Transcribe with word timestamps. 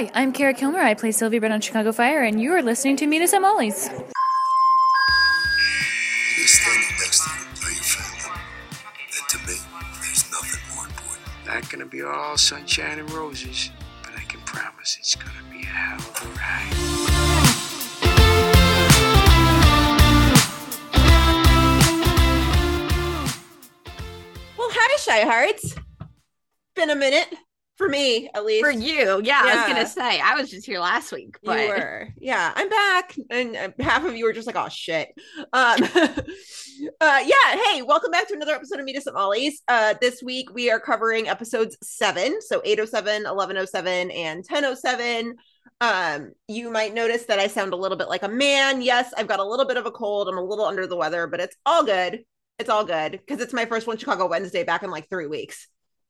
Hi, 0.00 0.10
I'm 0.14 0.32
Kara 0.32 0.54
Killmer. 0.54 0.78
I 0.78 0.94
play 0.94 1.12
Sylvie 1.12 1.38
Brett 1.38 1.52
on 1.52 1.60
Chicago 1.60 1.92
Fire, 1.92 2.22
and 2.22 2.40
you 2.40 2.54
are 2.54 2.62
listening 2.62 2.96
to 2.96 3.06
Meet 3.06 3.20
Us 3.20 3.34
at 3.34 3.42
Molly's. 3.42 3.90
Me 3.90 3.98
standing 6.46 6.88
next 6.98 7.22
to 7.22 7.28
you, 7.28 7.44
are 7.66 7.70
you 7.70 7.82
family? 7.82 8.40
And 8.96 9.28
to 9.28 9.36
me, 9.46 9.60
there's 10.00 10.24
nothing 10.32 10.62
more 10.74 10.86
important. 10.86 11.26
Not 11.44 11.68
gonna 11.68 11.84
be 11.84 12.00
all 12.00 12.38
sunshine 12.38 12.98
and 12.98 13.10
roses, 13.12 13.68
but 14.02 14.14
I 14.16 14.22
can 14.22 14.40
promise 14.40 14.96
it's 14.98 15.14
gonna 15.16 15.44
be 15.52 15.64
a 15.64 15.66
hell 15.66 15.98
of 15.98 16.22
a 16.22 16.28
ride. 16.38 16.76
Well, 24.56 24.70
hi, 24.72 24.96
Shy 24.96 25.26
Hearts. 25.26 25.74
Been 26.74 26.88
a 26.88 26.96
minute 26.96 27.36
for 27.80 27.88
me, 27.88 28.28
at 28.34 28.44
least. 28.44 28.62
For 28.62 28.70
you, 28.70 29.22
yeah, 29.24 29.40
I 29.42 29.56
was 29.56 29.66
gonna 29.66 29.86
say 29.86 30.20
I 30.20 30.34
was 30.34 30.50
just 30.50 30.66
here 30.66 30.80
last 30.80 31.12
week, 31.12 31.38
You 31.42 31.50
were. 31.50 32.08
Yeah, 32.18 32.52
I'm 32.54 32.68
back. 32.68 33.16
And 33.30 33.56
uh, 33.56 33.70
half 33.80 34.04
of 34.04 34.14
you 34.14 34.26
were 34.26 34.34
just 34.34 34.46
like, 34.46 34.54
oh, 34.54 34.68
shit. 34.68 35.08
Um, 35.38 35.82
uh, 37.00 37.22
yeah, 37.24 37.56
hey, 37.64 37.80
welcome 37.80 38.10
back 38.10 38.28
to 38.28 38.34
another 38.34 38.52
episode 38.52 38.80
of 38.80 38.84
Meet 38.84 38.98
Us 38.98 39.06
at 39.06 39.14
Molly's. 39.14 39.62
Uh, 39.66 39.94
this 39.98 40.22
week 40.22 40.52
we 40.52 40.70
are 40.70 40.78
covering 40.78 41.26
episodes 41.26 41.78
seven. 41.82 42.42
So 42.42 42.60
807, 42.62 43.22
1107, 43.22 44.10
and 44.10 44.44
1007. 44.46 45.36
Um, 45.80 46.32
you 46.48 46.70
might 46.70 46.92
notice 46.92 47.24
that 47.24 47.38
I 47.38 47.46
sound 47.46 47.72
a 47.72 47.76
little 47.76 47.96
bit 47.96 48.10
like 48.10 48.24
a 48.24 48.28
man. 48.28 48.82
Yes, 48.82 49.14
I've 49.16 49.26
got 49.26 49.40
a 49.40 49.44
little 49.44 49.66
bit 49.66 49.78
of 49.78 49.86
a 49.86 49.90
cold. 49.90 50.28
I'm 50.28 50.36
a 50.36 50.44
little 50.44 50.66
under 50.66 50.86
the 50.86 50.96
weather, 50.96 51.26
but 51.26 51.40
it's 51.40 51.56
all 51.64 51.82
good. 51.82 52.24
It's 52.58 52.68
all 52.68 52.84
good 52.84 53.12
because 53.12 53.40
it's 53.40 53.54
my 53.54 53.64
first 53.64 53.86
one 53.86 53.96
Chicago 53.96 54.28
Wednesday 54.28 54.64
back 54.64 54.82
in 54.82 54.90
like 54.90 55.08
three 55.08 55.26
weeks. 55.26 55.66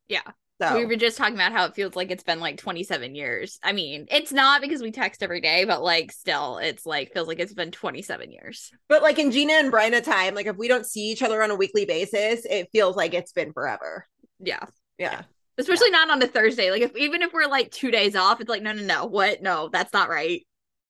Yeah. 0.09 0.23
So 0.60 0.77
we 0.77 0.84
were 0.84 0.96
just 0.96 1.16
talking 1.16 1.34
about 1.34 1.52
how 1.52 1.64
it 1.64 1.74
feels 1.74 1.96
like 1.96 2.10
it's 2.10 2.23
been 2.23 2.38
like 2.41 2.59
27 2.59 3.14
years. 3.14 3.59
I 3.62 3.73
mean, 3.73 4.06
it's 4.10 4.32
not 4.32 4.60
because 4.60 4.82
we 4.82 4.92
text 4.92 5.23
every 5.23 5.41
day, 5.41 5.64
but 5.64 5.82
like 5.82 6.12
still, 6.12 6.59
it's 6.59 6.84
like 6.84 7.12
feels 7.12 7.28
like 7.28 7.38
it's 7.38 7.55
been 7.55 7.71
27 7.71 8.30
years. 8.30 8.70
But 8.88 9.02
like 9.02 9.18
in 9.18 9.30
Gina 9.30 9.54
and 9.54 9.73
Bryna 9.73 10.04
time, 10.04 10.35
like 10.35 10.46
if 10.46 10.57
we 10.57 10.68
don't 10.68 10.85
see 10.87 11.10
each 11.10 11.23
other 11.23 11.43
on 11.43 11.51
a 11.51 11.57
weekly 11.57 11.85
basis, 11.87 12.45
it 12.45 12.68
feels 12.73 12.95
like 12.96 13.15
it's 13.15 13.32
been 13.32 13.52
forever. 13.52 14.07
Yeah. 14.38 14.65
Yeah. 14.98 15.23
Especially 15.59 15.90
not 15.90 16.10
on 16.10 16.23
a 16.23 16.26
Thursday. 16.26 16.70
Like 16.70 16.82
if 16.82 16.96
even 16.96 17.23
if 17.23 17.32
we're 17.32 17.46
like 17.48 17.70
two 17.70 17.90
days 17.90 18.15
off, 18.15 18.40
it's 18.40 18.51
like, 18.51 18.63
no, 18.63 18.73
no, 18.73 18.82
no. 18.82 19.07
What? 19.07 19.42
No, 19.42 19.68
that's 19.68 19.92
not 19.92 20.09
right. 20.09 20.46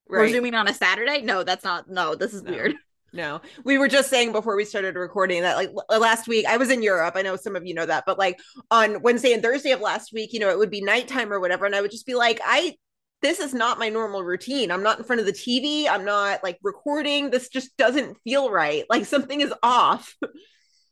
We're 0.09 0.23
Right. 0.23 0.33
zooming 0.33 0.55
on 0.55 0.67
a 0.67 0.75
Saturday? 0.75 1.23
No, 1.23 1.45
that's 1.45 1.63
not 1.63 1.89
no, 1.89 2.17
this 2.17 2.35
is 2.35 2.43
No. 2.43 2.51
weird. 2.51 2.75
No. 3.13 3.41
We 3.65 3.79
were 3.79 3.89
just 3.89 4.11
saying 4.11 4.33
before 4.33 4.57
we 4.57 4.65
started 4.65 4.95
recording 4.95 5.43
that 5.43 5.57
like 5.57 5.71
last 5.89 6.29
week 6.29 6.47
I 6.47 6.57
was 6.57 6.71
in 6.71 6.83
Europe. 6.83 7.15
I 7.17 7.23
know 7.23 7.37
some 7.37 7.57
of 7.57 7.67
you 7.67 7.75
know 7.75 7.87
that, 7.87 8.05
but 8.07 8.19
like 8.19 8.39
on 8.71 9.03
Wednesday 9.03 9.33
and 9.33 9.43
Thursday 9.43 9.73
of 9.73 9.81
last 9.81 10.13
week, 10.13 10.33
you 10.33 10.41
know, 10.41 10.51
it 10.51 10.59
would 10.59 10.71
be 10.71 10.81
nighttime 10.81 11.33
or 11.33 11.41
whatever. 11.41 11.67
And 11.67 11.75
I 11.75 11.81
would 11.81 11.91
just 11.91 12.07
be 12.07 12.15
like, 12.15 12.41
I 12.45 12.77
this 13.23 13.39
is 13.39 13.53
not 13.53 13.79
my 13.79 13.89
normal 13.89 14.23
routine. 14.23 14.71
I'm 14.71 14.83
not 14.83 14.99
in 14.99 15.05
front 15.05 15.21
of 15.21 15.27
the 15.27 15.33
TV. 15.33 15.87
I'm 15.89 16.05
not 16.05 16.43
like 16.43 16.59
recording. 16.63 17.31
This 17.31 17.49
just 17.49 17.77
doesn't 17.77 18.17
feel 18.25 18.51
right. 18.51 18.85
Like 18.89 19.05
something 19.05 19.41
is 19.41 19.53
off. 19.63 20.17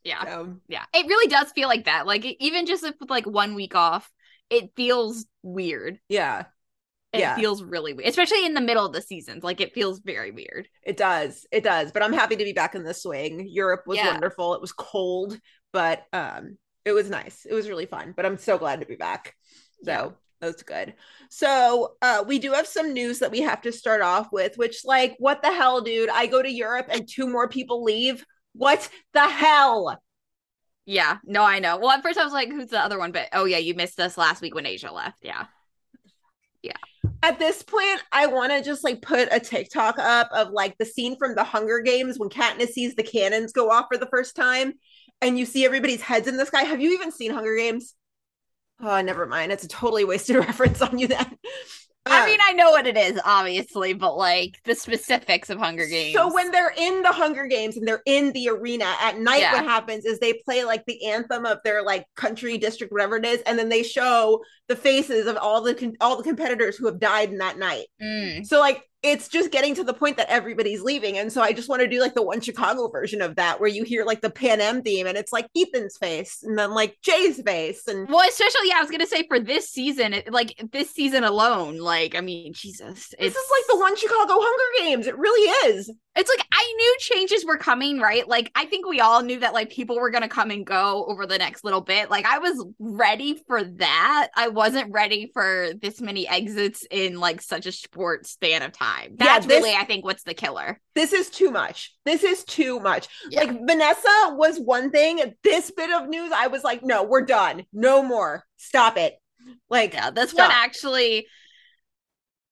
Yeah. 0.04 0.24
So, 0.24 0.56
Yeah. 0.68 0.84
It 0.94 1.06
really 1.06 1.28
does 1.28 1.52
feel 1.52 1.68
like 1.68 1.84
that. 1.84 2.06
Like 2.06 2.24
even 2.40 2.66
just 2.66 2.82
with 2.82 2.94
like 3.08 3.26
one 3.26 3.54
week 3.54 3.74
off, 3.74 4.10
it 4.50 4.70
feels 4.76 5.26
weird. 5.42 5.98
yeah. 6.08 6.44
It 7.12 7.20
Yeah. 7.20 7.36
feels 7.36 7.62
really 7.62 7.94
weird, 7.94 8.08
especially 8.08 8.44
in 8.44 8.52
the 8.54 8.60
middle 8.60 8.84
of 8.84 8.92
the 8.92 9.00
seasons. 9.00 9.42
Like 9.42 9.60
it 9.60 9.72
feels 9.72 10.00
very 10.00 10.30
weird. 10.30 10.68
It 10.82 10.96
does. 10.98 11.46
It 11.50 11.64
does. 11.64 11.90
But 11.90 12.02
I'm 12.02 12.12
happy 12.12 12.36
to 12.36 12.44
be 12.44 12.52
back 12.52 12.74
in 12.74 12.84
the 12.84 12.92
swing. 12.92 13.48
Europe 13.48 13.84
was 13.86 13.96
Yeah. 13.96 14.10
wonderful. 14.12 14.54
It 14.54 14.60
was 14.60 14.72
cold, 14.72 15.38
but 15.72 16.04
um 16.12 16.58
it 16.84 16.92
was 16.92 17.08
nice. 17.10 17.46
It 17.48 17.54
was 17.54 17.68
really 17.68 17.86
fun. 17.86 18.12
But 18.16 18.26
I'm 18.26 18.36
so 18.38 18.58
glad 18.58 18.80
to 18.80 18.86
be 18.86 18.96
back. 18.96 19.34
So 19.84 19.90
Yeah. 19.90 20.10
that's 20.40 20.62
good. 20.62 20.94
So 21.30 21.96
uh 22.02 22.24
we 22.26 22.38
do 22.38 22.52
have 22.52 22.66
some 22.66 22.92
news 22.92 23.20
that 23.20 23.30
we 23.30 23.40
have 23.40 23.62
to 23.62 23.72
start 23.72 24.02
off 24.02 24.28
with, 24.30 24.58
which 24.58 24.84
like 24.84 25.16
what 25.18 25.40
the 25.42 25.52
hell, 25.52 25.80
dude? 25.80 26.10
I 26.10 26.26
go 26.26 26.42
to 26.42 26.50
Europe 26.50 26.88
and 26.90 27.08
two 27.08 27.26
more 27.26 27.48
people 27.48 27.82
leave. 27.84 28.24
What 28.52 28.86
the 29.14 29.26
hell? 29.28 29.98
Yeah, 30.84 31.18
no, 31.24 31.42
I 31.42 31.58
know. 31.58 31.78
Well, 31.78 31.90
at 31.90 32.02
first 32.02 32.18
I 32.18 32.24
was 32.24 32.32
like, 32.32 32.50
who's 32.50 32.68
the 32.68 32.80
other 32.82 32.98
one? 32.98 33.12
But 33.12 33.28
oh 33.32 33.44
yeah, 33.46 33.58
you 33.58 33.74
missed 33.74 33.98
us 34.00 34.18
last 34.18 34.42
week 34.42 34.54
when 34.54 34.66
Asia 34.66 34.90
left. 34.92 35.18
Yeah. 35.22 35.46
Yeah. 36.62 36.72
At 37.22 37.38
this 37.38 37.62
point, 37.62 38.02
I 38.12 38.26
want 38.26 38.52
to 38.52 38.62
just 38.62 38.84
like 38.84 39.02
put 39.02 39.28
a 39.32 39.40
TikTok 39.40 39.98
up 39.98 40.30
of 40.32 40.50
like 40.50 40.78
the 40.78 40.84
scene 40.84 41.16
from 41.16 41.34
the 41.34 41.42
Hunger 41.42 41.80
Games 41.80 42.18
when 42.18 42.28
Katniss 42.28 42.70
sees 42.70 42.94
the 42.94 43.02
cannons 43.02 43.52
go 43.52 43.70
off 43.70 43.86
for 43.90 43.98
the 43.98 44.06
first 44.06 44.36
time 44.36 44.74
and 45.20 45.38
you 45.38 45.44
see 45.44 45.64
everybody's 45.64 46.00
heads 46.00 46.28
in 46.28 46.36
the 46.36 46.46
sky. 46.46 46.62
Have 46.62 46.80
you 46.80 46.92
even 46.92 47.10
seen 47.10 47.32
Hunger 47.32 47.56
Games? 47.56 47.94
Oh, 48.80 49.00
never 49.00 49.26
mind. 49.26 49.50
It's 49.50 49.64
a 49.64 49.68
totally 49.68 50.04
wasted 50.04 50.36
reference 50.46 50.80
on 50.80 50.98
you 50.98 51.08
then. 51.08 51.36
I 52.06 52.24
mean, 52.26 52.38
I 52.42 52.52
know 52.54 52.70
what 52.70 52.86
it 52.86 52.96
is, 52.96 53.20
obviously, 53.24 53.92
but 53.92 54.16
like 54.16 54.58
the 54.64 54.74
specifics 54.74 55.50
of 55.50 55.58
Hunger 55.58 55.86
Games. 55.86 56.14
So 56.14 56.32
when 56.32 56.50
they're 56.50 56.72
in 56.76 57.02
the 57.02 57.12
Hunger 57.12 57.46
Games 57.46 57.76
and 57.76 57.86
they're 57.86 58.02
in 58.06 58.32
the 58.32 58.48
arena 58.48 58.94
at 59.00 59.18
night, 59.18 59.40
Yeah. 59.40 59.52
what 59.52 59.64
happens 59.64 60.04
is 60.06 60.18
they 60.18 60.32
play 60.44 60.64
like 60.64 60.84
the 60.86 61.04
anthem 61.04 61.44
of 61.44 61.58
their 61.64 61.82
like 61.82 62.06
country 62.16 62.56
district, 62.56 62.92
whatever 62.92 63.16
it 63.16 63.26
is, 63.26 63.42
and 63.42 63.58
then 63.58 63.68
they 63.68 63.82
show 63.82 64.42
the 64.68 64.76
faces 64.76 65.26
of 65.26 65.36
all 65.36 65.60
the 65.60 65.74
con- 65.74 65.96
all 66.00 66.16
the 66.16 66.22
competitors 66.22 66.76
who 66.76 66.86
have 66.86 66.98
died 66.98 67.30
in 67.30 67.38
that 67.38 67.58
night. 67.58 67.86
Mm, 68.02 68.46
So 68.46 68.58
like 68.58 68.87
it's 69.02 69.28
just 69.28 69.52
getting 69.52 69.76
to 69.76 69.84
the 69.84 69.94
point 69.94 70.16
that 70.16 70.28
everybody's 70.28 70.82
leaving. 70.82 71.18
And 71.18 71.32
so 71.32 71.40
I 71.40 71.52
just 71.52 71.68
want 71.68 71.82
to 71.82 71.88
do 71.88 72.00
like 72.00 72.14
the 72.14 72.22
one 72.22 72.40
Chicago 72.40 72.88
version 72.88 73.22
of 73.22 73.36
that 73.36 73.60
where 73.60 73.68
you 73.68 73.84
hear 73.84 74.04
like 74.04 74.20
the 74.20 74.30
Panem 74.30 74.82
theme 74.82 75.06
and 75.06 75.16
it's 75.16 75.32
like 75.32 75.46
Ethan's 75.56 75.96
face 75.96 76.42
and 76.42 76.58
then 76.58 76.72
like 76.74 76.96
Jay's 77.02 77.40
face 77.40 77.86
and 77.86 78.08
well, 78.08 78.28
especially 78.28 78.68
yeah, 78.68 78.78
I 78.78 78.80
was 78.80 78.90
gonna 78.90 79.06
say 79.06 79.24
for 79.28 79.38
this 79.38 79.68
season, 79.70 80.14
it, 80.14 80.32
like 80.32 80.60
this 80.72 80.90
season 80.90 81.22
alone, 81.22 81.78
like 81.78 82.16
I 82.16 82.20
mean, 82.20 82.52
Jesus, 82.52 83.14
this 83.18 83.36
is 83.36 83.50
like 83.50 83.64
the 83.68 83.78
one 83.78 83.96
Chicago 83.96 84.34
Hunger 84.36 84.84
Games. 84.84 85.06
It 85.06 85.16
really 85.16 85.48
is. 85.68 85.92
It's 86.16 86.30
like 86.36 86.44
I 86.52 86.74
knew 86.76 86.96
changes 86.98 87.44
were 87.44 87.58
coming, 87.58 88.00
right? 88.00 88.26
Like 88.26 88.50
I 88.56 88.64
think 88.64 88.88
we 88.88 89.00
all 89.00 89.22
knew 89.22 89.38
that 89.38 89.54
like 89.54 89.70
people 89.70 89.96
were 90.00 90.10
gonna 90.10 90.28
come 90.28 90.50
and 90.50 90.66
go 90.66 91.06
over 91.06 91.24
the 91.24 91.38
next 91.38 91.62
little 91.62 91.82
bit. 91.82 92.10
Like 92.10 92.26
I 92.26 92.38
was 92.38 92.66
ready 92.80 93.40
for 93.46 93.62
that. 93.62 94.30
I 94.34 94.48
wasn't 94.48 94.92
ready 94.92 95.30
for 95.32 95.70
this 95.80 96.00
many 96.00 96.26
exits 96.26 96.84
in 96.90 97.20
like 97.20 97.40
such 97.40 97.66
a 97.66 97.72
short 97.72 98.26
span 98.26 98.62
of 98.62 98.72
time. 98.72 98.87
Yeah, 99.04 99.08
That's 99.16 99.46
this- 99.46 99.62
really, 99.62 99.74
I 99.76 99.84
think, 99.84 100.04
what's 100.04 100.22
the 100.22 100.34
killer. 100.34 100.80
This 100.94 101.12
is 101.12 101.30
too 101.30 101.50
much. 101.50 101.94
This 102.04 102.22
is 102.24 102.44
too 102.44 102.80
much. 102.80 103.08
Yeah. 103.30 103.40
Like 103.44 103.66
Vanessa 103.66 104.34
was 104.36 104.58
one 104.58 104.90
thing. 104.90 105.34
This 105.42 105.70
bit 105.70 105.90
of 105.90 106.08
news, 106.08 106.32
I 106.34 106.48
was 106.48 106.64
like, 106.64 106.82
no, 106.82 107.02
we're 107.04 107.24
done. 107.24 107.64
No 107.72 108.02
more. 108.02 108.44
Stop 108.56 108.96
it. 108.96 109.14
Like, 109.70 109.94
Yeah, 109.94 110.10
this 110.10 110.30
stop. 110.30 110.48
one 110.48 110.56
actually. 110.58 111.26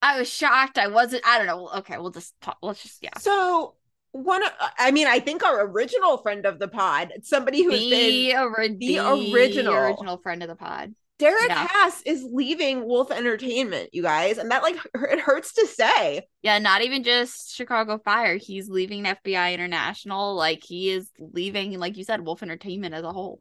I 0.03 0.19
was 0.19 0.29
shocked. 0.29 0.79
I 0.79 0.89
wasn't. 0.89 1.27
I 1.27 1.39
don't 1.39 1.47
know. 1.47 1.69
Okay, 1.79 1.97
we'll 1.99 2.11
just 2.11 2.39
talk. 2.41 2.59
Let's 2.63 2.83
just 2.83 3.03
yeah. 3.03 3.17
So 3.19 3.75
one, 4.13 4.43
I 4.79 4.91
mean, 4.93 5.07
I 5.07 5.19
think 5.21 5.43
our 5.43 5.67
original 5.67 6.19
friend 6.19 6.47
of 6.47 6.59
the 6.59 6.69
pod, 6.69 7.13
somebody 7.23 7.63
who's 7.65 7.81
been 7.81 7.91
The, 7.91 8.37
ori- 8.37 8.69
the 8.69 8.99
the 8.99 8.99
original. 9.35 9.75
original 9.75 10.19
friend 10.19 10.43
of 10.43 10.49
the 10.49 10.57
pod. 10.57 10.95
Derek 11.19 11.49
Yeah. 11.49 11.67
Haas 11.67 12.03
is 12.03 12.27
leaving 12.31 12.87
Wolf 12.87 13.11
Entertainment, 13.11 13.91
you 13.93 14.03
guys, 14.03 14.39
and 14.39 14.51
that 14.51 14.63
like 14.63 14.77
it 14.95 15.21
hurts 15.21 15.55
to 15.55 15.67
say. 15.67 16.23
Yeah, 16.43 16.59
not 16.59 16.83
even 16.83 17.03
just 17.03 17.55
Chicago 17.55 17.99
Fire. 17.99 18.37
He's 18.37 18.69
leaving 18.69 19.05
FBI 19.05 19.55
International. 19.55 20.35
Like 20.35 20.63
he 20.63 20.91
is 20.91 21.11
leaving, 21.19 21.79
like 21.79 21.97
you 21.97 22.05
said, 22.05 22.25
Wolf 22.25 22.43
Entertainment 22.43 22.95
as 22.95 23.05
a 23.05 23.13
whole. 23.13 23.41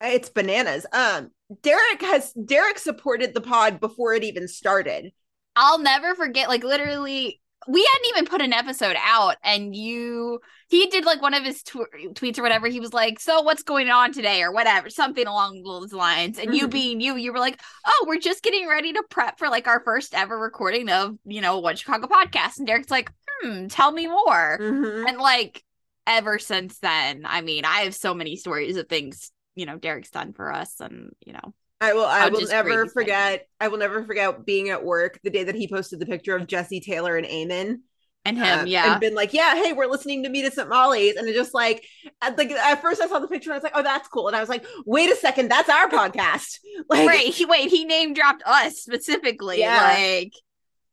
It's 0.00 0.28
bananas. 0.28 0.86
Um, 0.92 1.30
Derek 1.62 2.02
has 2.02 2.32
Derek 2.32 2.78
supported 2.78 3.32
the 3.32 3.40
pod 3.40 3.80
before 3.80 4.14
it 4.14 4.24
even 4.24 4.48
started. 4.48 5.12
I'll 5.56 5.78
never 5.78 6.14
forget, 6.16 6.48
like 6.48 6.64
literally, 6.64 7.40
we 7.68 7.82
hadn't 7.92 8.08
even 8.10 8.26
put 8.26 8.42
an 8.42 8.52
episode 8.52 8.96
out, 8.98 9.36
and 9.42 9.74
you, 9.74 10.40
he 10.68 10.86
did 10.86 11.04
like 11.04 11.22
one 11.22 11.34
of 11.34 11.44
his 11.44 11.62
tw- 11.62 11.88
tweets 12.14 12.38
or 12.38 12.42
whatever. 12.42 12.66
He 12.68 12.80
was 12.80 12.92
like, 12.92 13.20
"So 13.20 13.42
what's 13.42 13.62
going 13.62 13.88
on 13.90 14.12
today?" 14.12 14.42
or 14.42 14.52
whatever, 14.52 14.90
something 14.90 15.26
along 15.26 15.62
those 15.62 15.92
lines. 15.92 16.38
And 16.38 16.54
you 16.54 16.66
Mhm. 16.68 16.70
being 16.72 17.00
you, 17.00 17.16
you 17.16 17.32
were 17.32 17.38
like, 17.38 17.60
"Oh, 17.86 18.04
we're 18.08 18.18
just 18.18 18.42
getting 18.42 18.68
ready 18.68 18.92
to 18.92 19.02
prep 19.10 19.38
for 19.38 19.48
like 19.48 19.66
our 19.66 19.80
first 19.80 20.14
ever 20.14 20.38
recording 20.38 20.88
of 20.88 21.16
you 21.24 21.40
know 21.40 21.58
One 21.58 21.76
Chicago 21.76 22.06
podcast." 22.06 22.58
And 22.58 22.66
Derek's 22.66 22.90
like, 22.90 23.10
"Hmm, 23.40 23.66
tell 23.68 23.92
me 23.92 24.06
more." 24.06 24.58
Mhm. 24.60 25.08
And 25.08 25.18
like 25.18 25.62
ever 26.06 26.38
since 26.38 26.78
then, 26.80 27.24
I 27.26 27.40
mean, 27.40 27.64
I 27.64 27.80
have 27.82 27.94
so 27.94 28.12
many 28.14 28.36
stories 28.36 28.76
of 28.76 28.88
things, 28.88 29.32
you 29.54 29.64
know, 29.66 29.78
Derek's 29.78 30.10
done 30.10 30.34
for 30.34 30.52
us 30.52 30.78
and, 30.80 31.12
you 31.24 31.32
know, 31.32 31.54
I 31.84 31.92
will. 31.94 32.04
I 32.04 32.24
I'll 32.24 32.46
never 32.48 32.86
forget. 32.86 33.46
I 33.60 33.68
will 33.68 33.78
never 33.78 34.04
forget 34.04 34.44
being 34.44 34.70
at 34.70 34.84
work 34.84 35.18
the 35.22 35.30
day 35.30 35.44
that 35.44 35.54
he 35.54 35.68
posted 35.68 36.00
the 36.00 36.06
picture 36.06 36.36
of 36.36 36.46
Jesse 36.46 36.80
Taylor 36.80 37.16
and 37.16 37.26
Eamonn. 37.26 37.80
and 38.24 38.38
him, 38.38 38.60
uh, 38.60 38.64
yeah. 38.64 38.92
and 38.92 39.00
been 39.00 39.14
like, 39.14 39.34
yeah, 39.34 39.54
hey, 39.54 39.72
we're 39.72 39.86
listening 39.86 40.22
to 40.22 40.30
Meet 40.30 40.46
Us 40.46 40.58
at 40.58 40.68
Molly's, 40.68 41.16
and 41.16 41.28
it 41.28 41.34
just 41.34 41.52
like, 41.52 41.84
at, 42.22 42.38
like 42.38 42.50
at 42.50 42.80
first 42.80 43.00
I 43.02 43.06
saw 43.06 43.18
the 43.18 43.28
picture 43.28 43.50
and 43.50 43.54
I 43.54 43.56
was 43.58 43.62
like, 43.62 43.74
oh, 43.74 43.82
that's 43.82 44.08
cool, 44.08 44.28
and 44.28 44.36
I 44.36 44.40
was 44.40 44.48
like, 44.48 44.64
wait 44.86 45.10
a 45.10 45.16
second, 45.16 45.50
that's 45.50 45.68
our 45.68 45.88
podcast, 45.88 46.58
like, 46.88 47.06
right. 47.06 47.26
He 47.26 47.44
wait, 47.44 47.68
he 47.68 47.84
name 47.84 48.14
dropped 48.14 48.42
us 48.46 48.76
specifically. 48.76 49.60
Yeah. 49.60 49.82
Like 49.82 50.32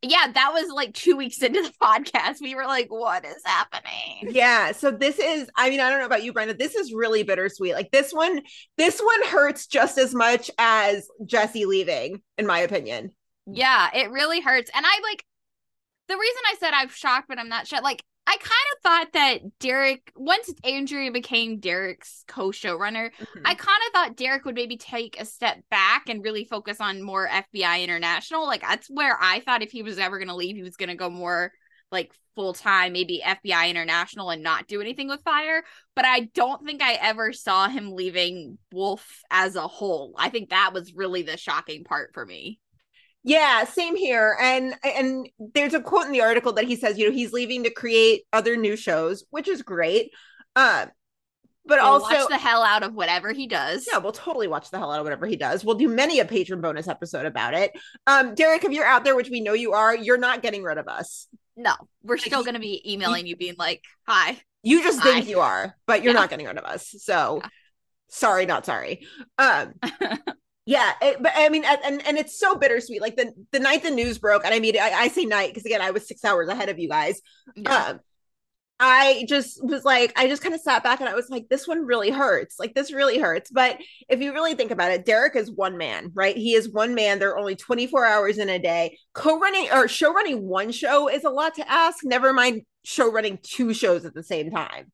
yeah, 0.02 0.32
that 0.34 0.52
was 0.54 0.72
like 0.72 0.94
two 0.94 1.16
weeks 1.16 1.42
into 1.42 1.62
the 1.62 1.74
podcast. 1.82 2.42
We 2.42 2.56
were 2.56 2.66
like, 2.66 2.88
what 2.90 3.24
is 3.24 3.42
happening? 3.46 4.30
yeah. 4.34 4.72
So 4.72 4.92
this 4.92 5.20
is, 5.20 5.50
I 5.56 5.70
mean, 5.70 5.80
I 5.80 5.90
don't 5.90 6.00
know 6.00 6.06
about 6.06 6.24
you, 6.24 6.34
Brenda. 6.34 6.54
This 6.56 6.76
is 6.76 6.94
really 6.94 7.24
bittersweet. 7.24 7.74
Like 7.74 7.92
this 7.92 8.12
one, 8.12 8.42
this 8.78 9.00
one 9.00 9.28
hurts 9.28 9.68
just 9.68 9.98
as 9.98 10.16
much 10.16 10.50
as 10.58 11.08
Jesse 11.26 11.66
leaving, 11.66 12.22
in 12.38 12.48
my 12.48 12.60
opinion. 12.60 13.12
Yeah, 13.46 13.90
it 13.94 14.10
really 14.12 14.42
hurts. 14.42 14.72
And 14.74 14.86
I 14.86 15.00
like 15.04 15.24
the 16.08 16.18
reason 16.18 16.42
I 16.48 16.56
said 16.60 16.72
I'm 16.74 16.90
shocked, 16.90 17.28
but 17.28 17.40
I'm 17.40 17.50
not 17.50 17.68
shocked. 17.68 17.84
Like, 17.84 18.04
I 18.28 18.38
kind 18.38 18.44
of 18.76 18.82
thought 18.84 19.14
that 19.14 19.60
Derek, 19.60 20.12
once 20.16 20.54
Andrea 20.64 21.12
became 21.12 21.60
Derek's 21.60 22.24
co 22.28 22.50
showrunner, 22.52 23.12
Mhm. 23.14 23.42
I 23.44 23.56
kind 23.56 23.82
of 23.88 23.94
thought 23.94 24.16
Derek 24.16 24.46
would 24.46 24.56
maybe 24.56 24.78
take 24.78 25.20
a 25.20 25.26
step 25.26 25.58
back 25.70 26.08
and 26.08 26.24
really 26.24 26.46
focus 26.46 26.80
on 26.80 27.02
more 27.02 27.28
FBI 27.28 27.84
International. 27.84 28.46
Like, 28.46 28.62
that's 28.62 28.88
where 28.90 29.18
I 29.20 29.40
thought 29.42 29.64
if 29.64 29.72
he 29.72 29.84
was 29.84 29.98
ever 29.98 30.18
going 30.18 30.30
to 30.30 30.36
leave, 30.36 30.56
he 30.56 30.64
was 30.64 30.78
going 30.78 30.90
to 30.90 30.96
go 30.96 31.10
more 31.10 31.52
like 31.92 32.14
full 32.36 32.54
time, 32.54 32.94
maybe 32.94 33.22
FBI 33.22 33.70
International 33.70 34.30
and 34.30 34.42
not 34.42 34.68
do 34.68 34.80
anything 34.80 35.10
with 35.10 35.22
fire. 35.24 35.64
But 35.96 36.06
I 36.06 36.22
don't 36.34 36.66
think 36.66 36.82
I 36.82 36.94
ever 36.94 37.34
saw 37.34 37.68
him 37.68 37.92
leaving 37.92 38.58
Wolf 38.72 39.24
as 39.30 39.56
a 39.58 39.68
whole. 39.68 40.14
I 40.18 40.30
think 40.30 40.52
that 40.52 40.72
was 40.74 40.94
really 40.94 41.24
the 41.24 41.36
shocking 41.38 41.84
part 41.84 42.12
for 42.14 42.26
me. 42.26 42.60
Yeah, 43.24 43.66
same 43.66 43.96
here. 43.96 44.36
And 44.42 44.74
and 44.84 45.30
there's 45.54 45.74
a 45.74 45.80
quote 45.82 46.06
in 46.08 46.12
the 46.12 46.22
article 46.22 46.54
that 46.54 46.66
he 46.66 46.76
says, 46.76 46.98
you 46.98 47.08
know, 47.08 47.14
he's 47.16 47.34
leaving 47.34 47.64
to 47.64 47.70
create 47.70 48.24
other 48.34 48.56
new 48.58 48.76
shows, 48.76 49.24
which 49.30 49.48
is 49.48 49.62
great. 49.62 50.12
Uh, 50.56 50.88
but 51.66 51.78
We'll 51.80 51.88
also 51.90 52.16
watch 52.16 52.28
the 52.30 52.38
hell 52.40 52.64
out 52.64 52.82
of 52.82 52.96
whatever 52.96 53.32
he 53.32 53.46
does. 53.46 53.88
yeah, 53.90 54.00
we'll 54.00 54.12
totally 54.12 54.48
watch 54.48 54.72
the 54.72 54.80
hell 54.80 54.92
out 54.92 55.00
of 55.00 55.04
whatever 55.06 55.28
he 55.28 55.36
does. 55.36 55.64
We'll 55.64 55.76
do 55.76 55.88
many 55.88 56.20
a 56.20 56.26
patron 56.26 56.60
bonus 56.60 56.88
episode 56.88 57.28
about 57.28 57.54
it. 57.54 57.72
Um, 58.08 58.34
Derek, 58.34 58.64
if 58.64 58.72
you're 58.72 58.86
out 58.86 59.04
there, 59.04 59.16
which 59.16 59.30
we 59.30 59.42
know 59.42 59.54
you 59.54 59.74
are, 59.74 59.96
you're 59.96 60.18
not 60.18 60.42
getting 60.42 60.64
rid 60.64 60.80
of 60.80 60.88
us. 60.88 61.28
No, 61.56 61.74
we're 62.02 62.16
Like, 62.16 62.26
still 62.26 62.42
going 62.44 62.56
to 62.56 62.60
be 62.60 62.82
emailing 62.92 63.28
you, 63.28 63.36
being 63.36 63.56
like, 63.60 63.84
"Hi." 64.08 64.42
You 64.64 64.82
just 64.84 65.04
think 65.04 65.28
you 65.28 65.40
are, 65.42 65.76
but 65.86 66.04
you're 66.04 66.14
Yeah. 66.14 66.20
not 66.22 66.30
getting 66.32 66.48
rid 66.48 66.58
of 66.58 66.64
us. 66.66 66.96
So 66.98 67.42
Yeah. 67.44 67.50
sorry, 68.10 68.48
not 68.48 68.66
sorry. 68.66 69.06
Um 69.38 69.74
yeah, 70.72 70.94
it, 71.02 71.22
but 71.22 71.34
I 71.36 71.50
mean, 71.50 71.66
and 71.66 72.06
and 72.08 72.18
it's 72.18 72.40
so 72.40 72.56
bittersweet. 72.56 73.02
Like 73.02 73.18
the 73.18 73.34
the 73.52 73.60
night 73.60 73.84
the 73.84 73.92
news 73.92 74.18
broke, 74.20 74.46
and 74.46 74.54
I 74.54 74.60
mean, 74.60 74.78
I, 74.80 74.92
I 74.92 75.08
say 75.10 75.26
night 75.26 75.50
because 75.50 75.66
again, 75.66 75.82
I 75.82 75.92
was 75.92 76.08
six 76.08 76.24
hours 76.24 76.48
ahead 76.48 76.70
of 76.70 76.80
you 76.80 76.88
guys. 76.88 77.22
Yeah. 77.56 77.76
Um, 77.76 78.00
I 78.84 79.26
just 79.28 79.64
was 79.64 79.86
like, 79.86 80.12
I 80.18 80.28
just 80.28 80.42
kind 80.42 80.56
of 80.56 80.62
sat 80.62 80.82
back 80.82 81.02
and 81.02 81.10
I 81.10 81.14
was 81.14 81.30
like, 81.30 81.50
this 81.50 81.68
one 81.68 81.86
really 81.86 82.10
hurts. 82.10 82.56
Like 82.58 82.74
this 82.74 82.92
really 82.92 83.20
hurts. 83.20 83.52
But 83.52 83.78
if 84.10 84.22
you 84.22 84.34
really 84.34 84.56
think 84.56 84.72
about 84.72 84.92
it, 84.92 85.06
Derek 85.06 85.36
is 85.36 85.52
one 85.52 85.78
man, 85.78 86.10
right? 86.16 86.36
He 86.36 86.56
is 86.56 86.72
one 86.72 86.96
man. 86.96 87.20
There 87.20 87.30
are 87.30 87.38
only 87.38 87.56
24 87.56 88.06
hours 88.08 88.40
in 88.40 88.50
a 88.50 88.58
day. 88.58 88.98
Co-running 89.14 89.68
or 89.72 89.88
show 89.88 90.12
running 90.12 90.48
one 90.48 90.72
show 90.72 91.10
is 91.10 91.26
a 91.26 91.30
lot 91.30 91.54
to 91.56 91.72
ask. 91.72 92.00
Never 92.04 92.34
mind 92.34 92.64
show 92.84 93.12
running 93.12 93.38
two 93.44 93.76
shows 93.76 94.04
at 94.06 94.16
the 94.16 94.24
same 94.24 94.50
time. 94.50 94.92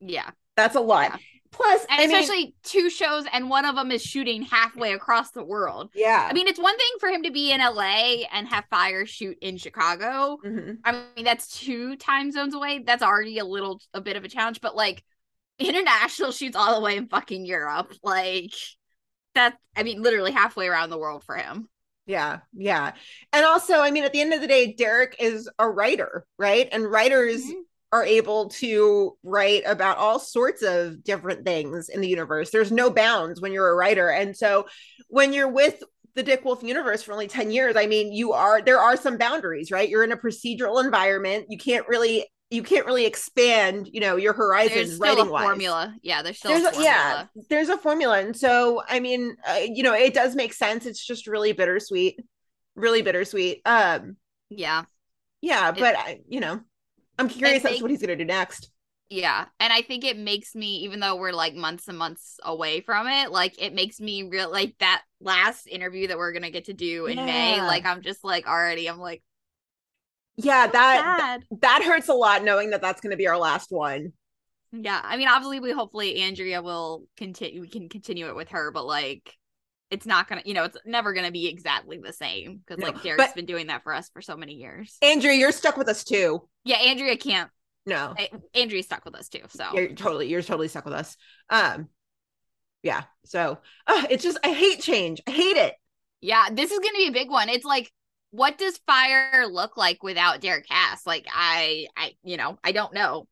yeah. 0.00 0.30
That's 0.56 0.74
a 0.74 0.80
lot. 0.80 1.12
Yeah. 1.12 1.16
Plus, 1.52 1.84
And 1.90 2.00
I 2.00 2.06
mean, 2.06 2.16
especially 2.16 2.54
two 2.62 2.88
shows, 2.90 3.24
and 3.32 3.50
one 3.50 3.64
of 3.64 3.74
them 3.74 3.90
is 3.90 4.02
shooting 4.02 4.42
halfway 4.42 4.92
across 4.92 5.32
the 5.32 5.44
world. 5.44 5.90
yeah. 5.94 6.26
I 6.30 6.32
mean, 6.32 6.46
it's 6.46 6.60
one 6.60 6.76
thing 6.76 6.88
for 7.00 7.08
him 7.08 7.24
to 7.24 7.30
be 7.30 7.50
in 7.52 7.60
LA 7.60 8.24
and 8.32 8.48
have 8.48 8.64
Fire 8.70 9.04
shoot 9.04 9.36
in 9.40 9.56
Chicago. 9.56 10.38
Mhm. 10.44 10.78
I 10.84 10.92
mean, 11.16 11.24
that's 11.24 11.48
two 11.58 11.96
time 11.96 12.30
zones 12.32 12.54
away. 12.54 12.78
That's 12.80 13.02
already 13.02 13.38
a 13.38 13.44
little, 13.44 13.80
a 13.92 14.00
bit 14.00 14.16
of 14.16 14.24
a 14.24 14.28
challenge. 14.28 14.60
But 14.60 14.76
like, 14.76 15.02
international 15.58 16.32
shoots 16.32 16.56
all 16.56 16.74
the 16.74 16.80
way 16.80 16.96
in 16.96 17.08
fucking 17.08 17.44
Europe. 17.46 17.92
Like, 18.02 18.52
that. 19.34 19.58
I 19.76 19.82
mean, 19.82 20.02
literally 20.02 20.32
halfway 20.32 20.68
around 20.68 20.90
the 20.90 20.98
world 20.98 21.24
for 21.24 21.36
him. 21.36 21.68
Yeah, 22.06 22.40
yeah. 22.52 22.92
And 23.32 23.44
also, 23.44 23.78
I 23.80 23.90
mean, 23.90 24.04
at 24.04 24.12
the 24.12 24.20
end 24.20 24.32
of 24.34 24.40
the 24.40 24.48
day, 24.48 24.72
Derek 24.72 25.16
is 25.20 25.48
a 25.58 25.68
writer, 25.68 26.26
right? 26.38 26.68
And 26.72 26.90
writers 26.90 27.44
Mhm. 27.44 27.62
Are 27.92 28.04
able 28.04 28.48
to 28.50 29.16
write 29.22 29.62
about 29.66 29.96
all 29.98 30.18
sorts 30.20 30.62
of 30.62 31.02
different 31.02 31.44
things 31.44 31.88
in 31.88 32.00
the 32.00 32.08
universe. 32.08 32.50
There's 32.50 32.70
no 32.72 32.90
bounds 32.90 33.40
when 33.40 33.52
you're 33.52 33.68
a 33.70 33.74
writer. 33.74 34.08
And 34.08 34.36
so 34.36 34.66
when 35.08 35.32
you're 35.32 35.48
with 35.50 35.82
the 36.14 36.22
Dick 36.22 36.44
Wolf 36.44 36.62
universe 36.62 37.02
for 37.02 37.12
only 37.12 37.26
10 37.28 37.50
years, 37.50 37.74
I 37.76 37.86
mean, 37.86 38.12
you 38.12 38.32
are 38.32 38.62
there 38.62 38.78
are 38.80 38.96
some 38.96 39.18
boundaries, 39.18 39.70
right? 39.70 39.88
You're 39.88 40.04
in 40.04 40.12
a 40.12 40.16
procedural 40.16 40.82
environment. 40.84 41.46
You 41.48 41.58
can't 41.58 41.86
really 41.88 42.26
you 42.52 42.64
can't 42.64 42.84
really 42.84 43.06
expand, 43.06 43.88
you 43.92 44.00
know, 44.00 44.16
your 44.16 44.32
horizons 44.32 44.74
There's 44.74 44.94
still 44.96 45.06
writing 45.08 45.28
a 45.28 45.30
wise. 45.30 45.44
formula. 45.44 45.94
Yeah, 46.02 46.22
there's 46.22 46.38
still 46.38 46.50
There's 46.50 46.64
a 46.64 46.68
a, 46.68 46.72
formula. 46.72 46.92
yeah, 47.36 47.42
there's 47.48 47.68
a 47.68 47.78
formula, 47.78 48.18
and 48.18 48.36
so 48.36 48.82
I 48.88 48.98
mean, 48.98 49.36
uh, 49.48 49.60
you 49.64 49.84
know, 49.84 49.94
it 49.94 50.14
does 50.14 50.34
make 50.34 50.52
sense. 50.52 50.84
It's 50.84 51.04
just 51.06 51.28
really 51.28 51.52
bittersweet, 51.52 52.18
really 52.74 53.02
bittersweet. 53.02 53.62
Um, 53.64 54.16
yeah. 54.48 54.82
yeah, 55.40 55.68
It- 55.70 55.78
but 55.78 55.96
I, 55.96 56.20
you 56.28 56.40
know, 56.40 56.60
I'm 57.20 57.28
curious 57.28 57.64
as 57.64 57.70
they- 57.72 57.76
to 57.78 57.82
what 57.82 57.90
he's 57.90 58.00
gonna 58.00 58.16
do 58.16 58.24
next. 58.24 58.70
Yeah. 59.08 59.46
And 59.58 59.72
I 59.72 59.82
think 59.82 60.04
it 60.04 60.16
makes 60.16 60.54
me, 60.54 60.76
even 60.84 61.00
though 61.00 61.16
we're 61.16 61.32
like 61.32 61.54
months 61.54 61.88
and 61.88 61.98
months 61.98 62.38
away 62.44 62.80
from 62.80 63.08
it, 63.08 63.32
like 63.32 63.60
it 63.60 63.74
makes 63.74 63.98
me 64.00 64.22
real 64.22 64.50
like 64.52 64.76
that 64.78 65.02
last 65.20 65.66
interview 65.66 66.06
that 66.06 66.16
we're 66.16 66.32
gonna 66.32 66.50
get 66.50 66.66
to 66.66 66.72
do 66.74 67.06
in 67.06 67.16
May. 67.16 67.60
Like 67.60 67.84
I'm 67.84 68.02
just 68.02 68.22
like 68.22 68.46
already, 68.46 68.88
I'm 68.88 68.98
like 69.00 69.22
Yeah, 70.36 70.68
that 70.68 71.18
sad. 71.18 71.60
that 71.60 71.82
hurts 71.82 72.08
a 72.08 72.14
lot 72.14 72.44
knowing 72.44 72.70
that 72.70 72.80
that's 72.82 73.00
gonna 73.00 73.16
be 73.16 73.26
our 73.26 73.36
last 73.38 73.72
one. 73.72 74.12
Yeah. 74.72 75.00
I 75.02 75.16
mean, 75.16 75.26
obviously 75.26 75.58
we 75.58 75.72
hopefully 75.72 76.20
Andrea 76.22 76.62
will 76.62 77.04
continue 77.16 77.60
we 77.60 77.68
can 77.68 77.88
continue 77.88 78.28
it 78.28 78.36
with 78.36 78.50
her, 78.50 78.70
but 78.70 78.86
like 78.86 79.36
it's 79.90 80.06
not 80.06 80.28
gonna 80.28 80.42
you 80.44 80.54
know, 80.54 80.64
it's 80.64 80.76
never 80.84 81.12
gonna 81.12 81.30
be 81.30 81.48
exactly 81.48 81.98
the 81.98 82.12
same. 82.12 82.60
Because 82.64 82.80
No, 82.80 82.88
like 82.88 83.02
Derek's 83.02 83.28
but- 83.28 83.34
been 83.34 83.46
doing 83.46 83.68
that 83.68 83.82
for 83.82 83.92
us 83.92 84.08
for 84.10 84.22
so 84.22 84.36
many 84.36 84.54
years. 84.54 84.96
Andrea, 85.02 85.34
you're 85.34 85.52
stuck 85.52 85.76
with 85.76 85.88
us 85.88 86.04
too. 86.04 86.48
Yeah, 86.64 86.76
Andrea 86.76 87.16
can't 87.16 87.50
No, 87.86 88.14
eh, 88.18 88.28
Andrea's 88.54 88.86
stuck 88.86 89.04
with 89.04 89.14
us 89.14 89.28
too. 89.28 89.42
So 89.48 89.64
you're 89.74 89.94
totally 89.94 90.28
you're 90.28 90.42
totally 90.42 90.68
stuck 90.68 90.84
with 90.84 90.94
us. 90.94 91.16
Um, 91.48 91.88
yeah. 92.82 93.02
So 93.24 93.58
uh, 93.86 94.06
it's 94.10 94.22
just 94.22 94.38
I 94.44 94.52
hate 94.52 94.80
change. 94.80 95.20
I 95.26 95.32
hate 95.32 95.56
it. 95.56 95.74
Yeah, 96.20 96.48
this 96.52 96.70
is 96.70 96.78
to 96.78 96.92
be 96.96 97.08
a 97.08 97.12
big 97.12 97.30
one. 97.30 97.48
It's 97.48 97.64
like, 97.64 97.90
what 98.30 98.58
does 98.58 98.78
fire 98.86 99.46
look 99.46 99.76
like 99.76 100.02
without 100.02 100.40
Derek 100.40 100.66
Haas? 100.68 101.06
Like, 101.06 101.26
I, 101.32 101.86
I, 101.96 102.12
you 102.22 102.36
know, 102.36 102.58
I 102.62 102.72
don't 102.72 102.92
know. 102.92 103.26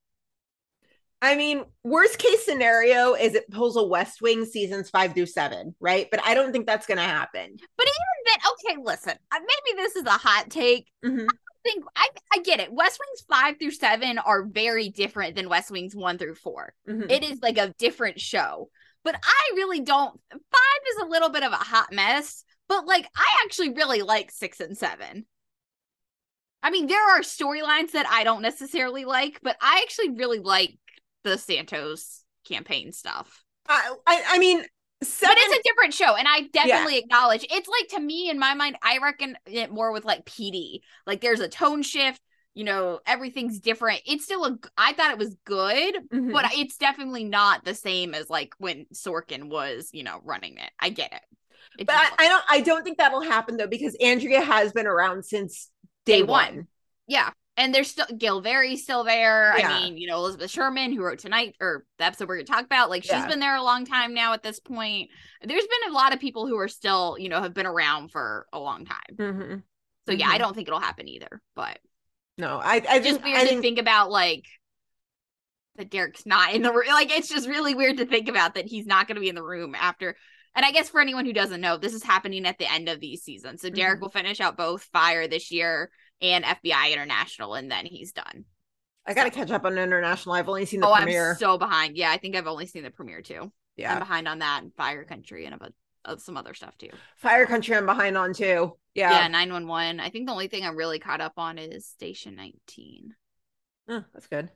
I 1.20 1.35
mean, 1.35 1.65
worst 1.82 2.19
case 2.19 2.44
scenario 2.44 3.15
is 3.15 3.35
it 3.35 3.50
pulls 3.50 3.76
a 3.76 3.82
West 3.82 4.23
Wing 4.23 4.44
seasons 4.44 4.88
five 4.88 5.15
through 5.15 5.26
seven, 5.26 5.75
right? 5.81 6.06
But 6.11 6.20
I 6.25 6.35
don't 6.35 6.53
think 6.53 6.67
that's 6.67 6.87
going 6.87 6.99
to 6.99 7.05
happen. 7.05 7.56
But 7.76 7.87
even 7.87 8.25
then, 8.26 8.38
okay, 8.53 8.82
listen, 8.82 9.19
uh, 9.32 9.38
maybe 9.41 9.76
this 9.76 9.97
is 9.97 10.05
a 10.05 10.11
hot 10.11 10.49
take. 10.49 10.91
Mhm. 11.05 11.26
I 11.29 11.70
think 11.70 11.85
I, 11.97 12.09
I 12.35 12.38
get 12.38 12.61
it. 12.61 12.73
West 12.73 13.00
Wings 13.00 13.25
five 13.29 13.59
through 13.59 13.73
seven 13.73 14.19
are 14.19 14.44
very 14.44 14.91
different 14.91 15.35
than 15.35 15.49
West 15.49 15.73
Wings 15.73 15.94
one 15.94 16.19
through 16.19 16.37
four. 16.37 16.73
Mhm. 16.88 17.11
It 17.11 17.25
is 17.25 17.41
like 17.43 17.59
a 17.59 17.75
different 17.79 18.20
show. 18.20 18.70
But 19.05 19.17
I 19.17 19.53
really 19.55 19.81
don't. 19.81 20.20
Five 20.31 20.82
is 20.91 21.03
a 21.03 21.06
little 21.06 21.31
bit 21.31 21.43
of 21.43 21.53
a 21.53 21.56
hot 21.56 21.93
mess. 21.93 22.44
But 22.69 22.87
like, 22.87 23.09
I 23.17 23.26
actually 23.44 23.70
really 23.70 24.03
like 24.03 24.31
six 24.31 24.61
and 24.61 24.76
seven. 24.76 25.26
I 26.62 26.70
mean, 26.70 26.87
there 26.87 27.11
are 27.11 27.20
storylines 27.20 27.93
that 27.93 28.06
I 28.06 28.25
don't 28.25 28.43
necessarily 28.43 29.05
like, 29.05 29.41
but 29.43 29.56
I 29.60 29.81
actually 29.82 30.10
really 30.10 30.41
like 30.41 30.77
the 31.25 31.39
Santos 31.39 32.25
campaign 32.46 32.93
stuff. 32.93 33.44
I, 33.69 33.94
I, 34.06 34.22
I 34.31 34.39
mean, 34.39 34.65
seven. 35.03 35.34
But 35.34 35.39
it's 35.39 35.58
a 35.58 35.63
different 35.69 35.94
show, 35.94 36.15
and 36.17 36.27
I 36.29 36.43
definitely 36.53 36.98
acknowledge 36.98 37.44
it's 37.51 37.69
like 37.69 37.89
to 37.91 38.01
me 38.01 38.31
in 38.31 38.39
my 38.39 38.55
mind, 38.55 38.77
I 38.82 38.98
reckon 38.98 39.37
it 39.46 39.70
more 39.70 39.93
with 39.93 40.05
like 40.05 40.25
PD. 40.25 40.81
Like 41.06 41.20
there's 41.20 41.41
a 41.41 41.48
tone 41.48 41.82
shift, 41.82 42.20
you 42.55 42.65
know, 42.65 43.01
everything's 43.06 43.60
different. 43.60 44.01
It's 44.06 44.25
still 44.25 44.44
a 44.44 44.58
I 44.77 44.93
thought 44.94 45.13
it 45.13 45.19
was 45.19 45.37
good, 45.44 45.96
Mhm. 46.13 46.32
but 46.32 46.46
it's 46.55 46.77
definitely 46.79 47.25
not 47.25 47.65
the 47.65 47.75
same 47.75 48.15
as 48.15 48.31
like 48.31 48.55
when 48.58 48.87
Sorkin 48.94 49.51
was, 49.51 49.91
you 49.93 50.03
know, 50.03 50.20
running 50.25 50.56
it. 50.58 50.70
I 50.81 50.89
get 50.91 51.13
it. 51.13 51.22
It 51.79 51.87
but 51.87 51.96
I, 51.96 52.10
I 52.19 52.29
don't. 52.29 52.44
I 52.48 52.60
don't 52.63 52.82
think 52.84 52.98
that'll 52.98 53.20
happen 53.20 53.56
though 53.56 53.67
because 53.67 53.94
Andrea 54.01 54.41
has 54.41 54.72
been 54.72 54.87
around 54.87 55.25
since 55.25 55.70
day, 56.06 56.19
Day 56.19 56.22
one. 56.22 56.56
one. 56.56 56.67
yeah. 57.06 57.31
And 57.58 57.74
there's 57.74 57.91
still 57.91 58.06
Gil 58.17 58.41
Very 58.41 58.77
still 58.77 59.03
there. 59.03 59.53
Yeah. 59.58 59.69
I 59.69 59.81
mean, 59.81 59.98
you 59.98 60.06
know, 60.06 60.19
Elizabeth 60.19 60.50
Sherman, 60.50 60.93
who 60.93 61.03
wrote 61.03 61.19
tonight 61.19 61.56
or 61.60 61.84
the 61.98 62.05
episode 62.05 62.29
we're 62.29 62.36
gonna 62.36 62.46
talk 62.46 62.65
about, 62.65 62.88
like 62.88 63.03
she's 63.03 63.12
Yeah. 63.12 63.27
been 63.27 63.41
there 63.41 63.56
a 63.56 63.62
long 63.62 63.84
time 63.84 64.15
now 64.15 64.32
at 64.32 64.44
this 64.44 64.60
point. 64.60 65.10
There's 65.43 65.67
been 65.67 65.91
a 65.91 65.94
lot 65.94 66.15
of 66.15 66.20
people 66.20 66.46
who 66.46 66.56
are 66.56 66.69
still, 66.69 67.17
you 67.19 67.29
know, 67.29 67.43
have 67.43 67.55
been 67.55 67.67
around 67.67 68.12
for 68.12 68.46
a 68.53 68.60
long 68.60 68.86
time. 68.86 69.17
Mhm. 69.17 69.62
So 70.06 70.12
yeah, 70.12 70.29
I 70.29 70.36
Mhm. 70.36 70.38
don't 70.38 70.55
think 70.55 70.69
it'll 70.69 70.79
happen 70.81 71.08
either. 71.08 71.43
But 71.56 71.81
No, 72.38 72.58
I, 72.62 72.74
I 72.88 73.00
just 73.00 73.20
think, 73.20 73.24
weird 73.24 73.36
I 73.36 73.43
to 73.43 73.48
think, 73.48 73.62
think 73.62 73.79
about 73.81 74.10
like 74.12 74.46
that 75.74 75.91
Derek's 75.91 76.27
not 76.27 76.55
in 76.55 76.62
the 76.62 76.72
room. 76.72 76.86
Like 76.88 77.10
it's 77.10 77.29
just 77.29 77.48
really 77.48 77.74
weird 77.74 77.96
to 77.96 78.06
think 78.06 78.29
about 78.29 78.55
that 78.55 78.67
he's 78.67 78.86
not 78.86 79.08
going 79.08 79.17
to 79.17 79.20
be 79.20 79.29
in 79.29 79.34
the 79.34 79.43
room 79.43 79.74
after. 79.74 80.17
And 80.55 80.65
I 80.65 80.70
guess 80.70 80.88
for 80.88 81.00
anyone 81.00 81.24
who 81.27 81.32
doesn't 81.32 81.60
know, 81.60 81.77
this 81.77 81.93
is 81.94 82.03
happening 82.05 82.46
at 82.46 82.58
the 82.58 82.72
end 82.72 82.88
of 82.88 83.00
these 83.00 83.22
seasons. 83.22 83.60
So 83.60 83.69
Derek 83.70 83.98
Mhm. 83.98 84.03
will 84.03 84.10
finish 84.10 84.41
out 84.41 84.56
both 84.56 84.84
Fire 84.93 85.27
this 85.29 85.50
year 85.50 85.91
and 86.20 86.44
FBI 86.44 86.93
International, 86.93 87.55
and 87.55 87.70
then 87.70 87.87
he's 87.87 88.13
done. 88.13 88.44
I 89.06 89.15
got 89.15 89.25
to 89.25 89.31
catch 89.31 89.51
up 89.51 89.65
on 89.65 89.79
international. 89.79 90.34
I've 90.34 90.48
only 90.48 90.67
seen 90.67 90.81
the 90.81 90.87
oh, 90.89 90.94
premiere. 90.94 91.31
I'm 91.31 91.37
so 91.39 91.56
behind. 91.56 91.96
Yeah, 91.96 92.10
I 92.10 92.19
think 92.19 92.37
I've 92.37 92.46
only 92.46 92.67
seen 92.67 92.82
the 92.82 92.91
premiere 92.91 93.22
too. 93.22 93.51
Yeah, 93.77 93.93
I'm 93.94 93.98
behind 94.01 94.29
on 94.29 94.41
that 94.41 94.63
and 94.63 94.75
Fire 94.75 95.05
Country 95.05 95.46
and 95.46 95.55
about 95.55 95.72
uh, 96.05 96.17
some 96.17 96.37
other 96.37 96.53
stuff 96.53 96.77
too. 96.77 96.91
Fire 97.17 97.46
Country. 97.46 97.75
I'm 97.77 97.87
behind 97.87 98.19
on 98.19 98.34
too. 98.34 98.77
Yeah, 98.94 99.13
Yeah, 99.13 99.29
911. 99.29 100.01
I 100.01 100.10
think 100.10 100.27
the 100.27 100.32
only 100.32 100.48
thing 100.48 100.65
I'm 100.65 100.77
really 100.77 100.98
caught 100.98 101.20
up 101.20 101.34
on 101.37 101.56
is 101.58 101.87
Station 101.87 102.34
19. 102.37 103.15
Oh, 103.89 104.05
that's 104.13 104.27
good. 104.27 104.51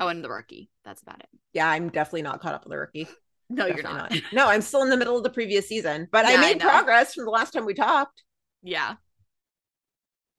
Oh, 0.00 0.08
and 0.08 0.22
the 0.22 0.28
rookie. 0.28 0.70
That's 0.84 1.02
about 1.02 1.20
it. 1.20 1.28
Yeah, 1.54 1.68
I'm 1.68 1.88
definitely 1.88 2.22
not 2.22 2.40
caught 2.40 2.54
up 2.54 2.64
on 2.66 2.70
the 2.70 2.78
rookie. 2.78 3.08
No, 3.50 3.64
you're 3.64 3.76
Definitely 3.80 4.20
not. 4.20 4.32
No, 4.34 4.46
I'm 4.46 4.60
still 4.60 4.82
in 4.82 4.90
the 4.90 4.96
middle 4.98 5.16
of 5.16 5.22
the 5.22 5.30
previous 5.30 5.66
season, 5.66 6.06
but 6.12 6.26
Yeah, 6.26 6.32
I 6.32 6.36
I 6.36 6.40
made 6.42 6.58
know. 6.58 6.68
progress 6.68 7.14
from 7.14 7.24
the 7.24 7.30
last 7.30 7.52
time 7.54 7.64
we 7.64 7.72
talked. 7.72 8.22
Yeah. 8.62 8.96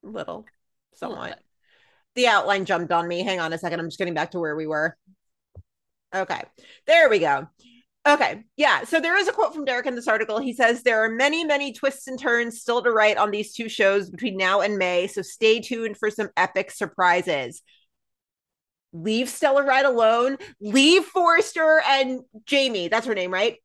Little, 0.04 0.46
somewhat. 0.96 1.40
the 2.16 2.28
outline 2.28 2.66
jumped 2.66 2.92
on 2.92 3.08
me. 3.08 3.24
Hang 3.24 3.40
on 3.40 3.54
a 3.54 3.58
second. 3.58 3.80
I'm 3.80 3.88
just 3.88 3.98
getting 3.98 4.14
back 4.14 4.32
to 4.32 4.40
where 4.40 4.56
we 4.56 4.68
were. 4.68 4.96
Okay, 6.16 6.42
there 6.88 7.10
we 7.10 7.20
go. 7.20 7.48
Okay, 8.08 8.44
yeah. 8.58 8.86
So 8.86 9.00
there 9.00 9.18
is 9.18 9.28
a 9.28 9.32
quote 9.32 9.54
from 9.54 9.66
Derek 9.66 9.86
in 9.86 9.94
this 9.94 10.08
article. 10.08 10.40
He 10.40 10.54
says, 10.54 10.82
There 10.82 11.04
are 11.04 11.10
many, 11.10 11.44
many 11.44 11.74
twists 11.74 12.08
and 12.08 12.18
turns 12.20 12.62
still 12.62 12.82
to 12.82 12.92
write 12.92 13.18
on 13.18 13.30
these 13.30 13.54
two 13.54 13.70
shows 13.70 14.10
between 14.10 14.38
now 14.38 14.62
and 14.62 14.78
May. 14.78 15.08
So 15.08 15.22
stay 15.22 15.60
tuned 15.60 15.98
for 15.98 16.10
some 16.10 16.30
epic 16.38 16.72
surprises. 16.72 17.62
Leave 18.94 19.28
Stellaride 19.28 19.86
alone. 19.86 20.38
Leave 20.62 21.04
Forrester 21.06 21.82
and 21.88 22.22
Jamie. 22.46 22.88
That's 22.88 23.06
her 23.06 23.14
name, 23.14 23.32
right? 23.32 23.58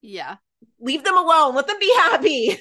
Yeah. 0.00 0.36
Leave 0.80 1.04
them 1.04 1.18
alone. 1.18 1.54
Let 1.54 1.66
them 1.66 1.78
be 1.78 1.92
happy. 1.96 2.58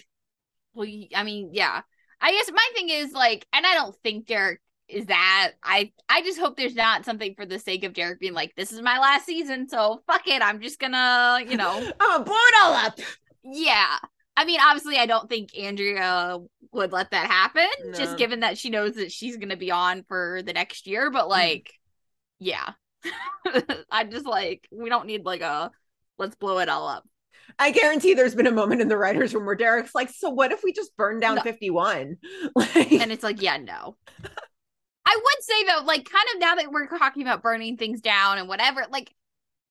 Well, 0.73 0.89
I 1.15 1.23
mean, 1.23 1.51
yeah. 1.53 1.83
I 2.21 2.31
guess 2.31 2.51
my 2.51 2.67
thing 2.73 2.89
is 2.89 3.11
like, 3.11 3.45
and 3.53 3.65
I 3.65 3.73
don't 3.73 3.95
think 4.03 4.27
Derek 4.27 4.61
is 4.87 5.07
that. 5.07 5.53
I 5.63 5.91
I 6.09 6.21
just 6.21 6.39
hope 6.39 6.57
there's 6.57 6.75
not 6.75 7.05
something 7.05 7.35
for 7.35 7.45
the 7.45 7.59
sake 7.59 7.83
of 7.83 7.93
Derek 7.93 8.19
being 8.19 8.33
like, 8.33 8.55
this 8.55 8.71
is 8.71 8.81
my 8.81 8.99
last 8.99 9.25
season, 9.25 9.67
so 9.67 10.01
fuck 10.07 10.27
it. 10.27 10.41
I'm 10.41 10.61
just 10.61 10.79
gonna, 10.79 11.39
you 11.47 11.57
know, 11.57 11.71
I'm 11.99 12.09
gonna 12.11 12.23
blow 12.23 12.35
it 12.35 12.55
all 12.63 12.73
up. 12.73 12.99
yeah. 13.43 13.97
I 14.37 14.43
mean, 14.43 14.59
obviously, 14.59 14.97
I 14.97 15.05
don't 15.05 15.29
think 15.29 15.57
Andrea 15.57 16.37
would 16.73 16.91
let 16.91 17.11
that 17.11 17.27
happen, 17.27 17.69
No. 17.85 17.97
just 17.97 18.17
given 18.17 18.41
that 18.41 18.57
she 18.57 18.69
knows 18.69 18.95
that 18.95 19.11
she's 19.11 19.37
gonna 19.37 19.55
be 19.57 19.71
on 19.71 20.03
for 20.07 20.41
the 20.43 20.53
next 20.53 20.87
year. 20.87 21.09
But 21.09 21.25
hmm. 21.25 21.31
like, 21.31 21.71
yeah, 22.39 22.71
I'm 23.91 24.11
just 24.11 24.25
like 24.25 24.67
we 24.71 24.89
don't 24.89 25.07
need 25.07 25.25
like 25.25 25.41
a 25.41 25.71
let's 26.17 26.35
blow 26.35 26.59
it 26.59 26.69
all 26.69 26.87
up. 26.87 27.07
I 27.57 27.71
guarantee 27.71 28.13
there's 28.13 28.35
been 28.35 28.47
a 28.47 28.51
moment 28.51 28.81
in 28.81 28.87
the 28.87 28.97
writers' 28.97 29.33
room 29.33 29.45
where 29.45 29.55
Derek's 29.55 29.95
like, 29.95 30.09
"So 30.09 30.29
what 30.29 30.51
if 30.51 30.63
we 30.63 30.73
just 30.73 30.95
burn 30.97 31.19
down 31.19 31.35
No. 31.35 31.41
51?" 31.41 32.17
Like, 32.55 32.75
and 32.91 33.11
it's 33.11 33.23
like, 33.23 33.41
yeah, 33.41 33.57
no. 33.57 33.97
I 35.05 35.15
would 35.15 35.43
say 35.43 35.63
though, 35.65 35.85
like, 35.85 36.09
kind 36.09 36.25
of 36.33 36.39
now 36.39 36.55
that 36.55 36.71
we're 36.71 36.87
talking 36.87 37.21
about 37.21 37.43
burning 37.43 37.77
things 37.77 38.01
down 38.01 38.37
and 38.37 38.47
whatever, 38.47 38.85
like, 38.89 39.13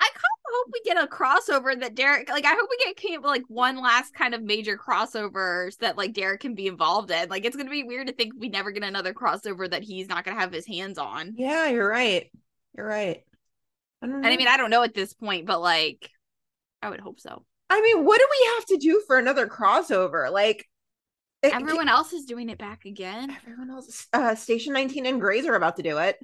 I 0.00 0.06
kind 0.06 0.16
of 0.16 0.52
hope 0.52 0.66
we 0.72 0.82
get 0.84 1.02
a 1.02 1.06
crossover 1.06 1.78
that 1.80 1.94
Derek, 1.94 2.28
like, 2.28 2.44
I 2.44 2.54
hope 2.54 2.68
we 2.70 2.78
get 2.78 3.22
like 3.22 3.44
one 3.48 3.80
last 3.80 4.14
kind 4.14 4.34
of 4.34 4.42
major 4.42 4.76
crossovers 4.76 5.78
that 5.78 5.96
like 5.96 6.12
Derek 6.12 6.40
can 6.40 6.54
be 6.54 6.66
involved 6.66 7.10
in. 7.10 7.28
Like, 7.28 7.44
it's 7.44 7.56
gonna 7.56 7.70
be 7.70 7.84
weird 7.84 8.06
to 8.06 8.12
think 8.12 8.34
we 8.38 8.48
never 8.48 8.70
get 8.70 8.82
another 8.82 9.14
crossover 9.14 9.70
that 9.70 9.82
he's 9.82 10.08
not 10.08 10.24
gonna 10.24 10.38
have 10.38 10.52
his 10.52 10.66
hands 10.66 10.98
on. 10.98 11.34
yeah, 11.36 11.68
you're 11.68 11.88
right. 11.88 12.30
You're 12.76 12.86
right. 12.86 13.24
I 14.02 14.06
don't 14.06 14.16
And 14.16 14.26
I 14.26 14.36
mean, 14.36 14.48
I 14.48 14.56
don't 14.56 14.70
know 14.70 14.82
at 14.82 14.94
this 14.94 15.14
point, 15.14 15.46
but 15.46 15.60
like, 15.60 16.10
I 16.82 16.90
would 16.90 17.00
hope 17.00 17.20
so. 17.20 17.44
I 17.70 17.80
mean, 17.80 18.04
what 18.04 18.18
do 18.18 18.26
we 18.30 18.46
have 18.56 18.66
to 18.66 18.76
do 18.76 19.02
for 19.06 19.18
another 19.18 19.46
crossover? 19.46 20.30
Like, 20.30 20.68
it- 21.42 21.54
Everyone 21.54 21.88
else 21.88 22.12
is 22.12 22.24
doing 22.24 22.48
it 22.50 22.58
back 22.58 22.84
again. 22.84 23.36
everyone 23.42 23.70
else, 23.70 24.06
uh, 24.12 24.34
Station 24.34 24.72
19 24.72 25.06
and 25.06 25.20
Grey's 25.20 25.46
are 25.46 25.54
about 25.54 25.76
to 25.76 25.82
do 25.82 25.98
it. 25.98 26.18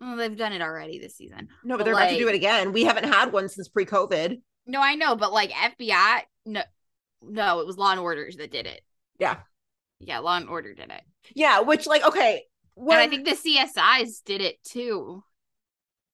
Well, 0.00 0.16
they've 0.16 0.36
done 0.36 0.52
it 0.52 0.62
already 0.62 0.98
this 0.98 1.16
season. 1.16 1.48
No, 1.64 1.74
but 1.74 1.78
But, 1.78 1.84
they're 1.84 1.94
about 1.94 2.10
to 2.10 2.18
do 2.18 2.28
it 2.28 2.34
again. 2.34 2.72
We 2.72 2.84
haven't 2.84 3.04
had 3.12 3.32
one 3.32 3.48
since 3.48 3.68
pre-COVID. 3.68 4.40
No, 4.66 4.80
I 4.80 4.94
know, 4.94 5.16
but 5.16 5.32
like 5.32 5.50
FBI, 5.50 6.22
no, 6.46 6.62
no, 7.22 7.60
it 7.60 7.66
was 7.66 7.78
Law 7.78 7.90
and 7.92 8.00
Orders 8.00 8.36
that 8.36 8.50
did 8.52 8.66
it. 8.66 8.82
Yeah, 9.18 9.38
Yeah, 9.98 10.18
Law 10.20 10.36
and 10.36 10.48
Order 10.48 10.74
did 10.74 10.90
it. 10.90 11.02
yeah. 11.34 11.60
Which, 11.60 11.86
like, 11.86 12.04
okay, 12.04 12.44
and 12.76 12.92
I 12.92 13.08
think 13.08 13.24
the 13.24 13.34
CSIs 13.34 14.22
did 14.24 14.40
it 14.40 14.62
too. 14.62 15.24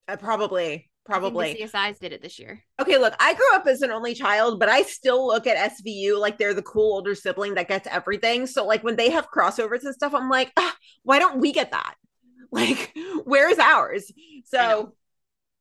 uh, 0.09 0.16
probably, 0.16 0.90
probably. 1.05 1.55
CSIs 1.55 1.99
did 1.99 2.13
it 2.13 2.23
this 2.23 2.39
year. 2.39 2.63
Okay, 2.81 2.99
look, 2.99 3.15
I 3.21 3.35
grew 3.35 3.55
up 3.55 3.67
as 3.67 3.83
an 3.83 3.91
only 3.91 4.15
child, 4.15 4.59
but 4.59 4.69
I 4.69 4.83
still 4.83 5.27
look 5.27 5.47
at 5.47 5.73
SVU 5.73 6.19
like 6.19 6.39
they're 6.39 6.55
the 6.55 6.63
cool 6.63 6.95
older 6.95 7.15
sibling 7.15 7.55
that 7.55 7.69
gets 7.69 7.87
everything. 7.89 8.47
So, 8.47 8.67
like, 8.67 8.83
when 8.83 8.97
they 8.97 9.11
have 9.11 9.31
crossovers 9.31 9.85
and 9.85 9.95
stuff, 9.95 10.15
I'm 10.15 10.29
like, 10.29 10.53
ah, 10.57 10.75
why 11.03 11.19
don't 11.19 11.41
we 11.41 11.53
get 11.53 11.71
that? 11.73 11.95
Like, 12.53 12.97
where's 13.25 13.59
ours? 13.59 14.13
So, 14.45 14.59
know. 14.59 14.93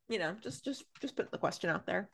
you 0.10 0.20
know, 0.20 0.36
just 0.44 0.64
just 0.64 0.84
just 1.02 1.16
put 1.16 1.32
the 1.32 1.40
question 1.40 1.72
out 1.72 1.88
there. 1.88 2.08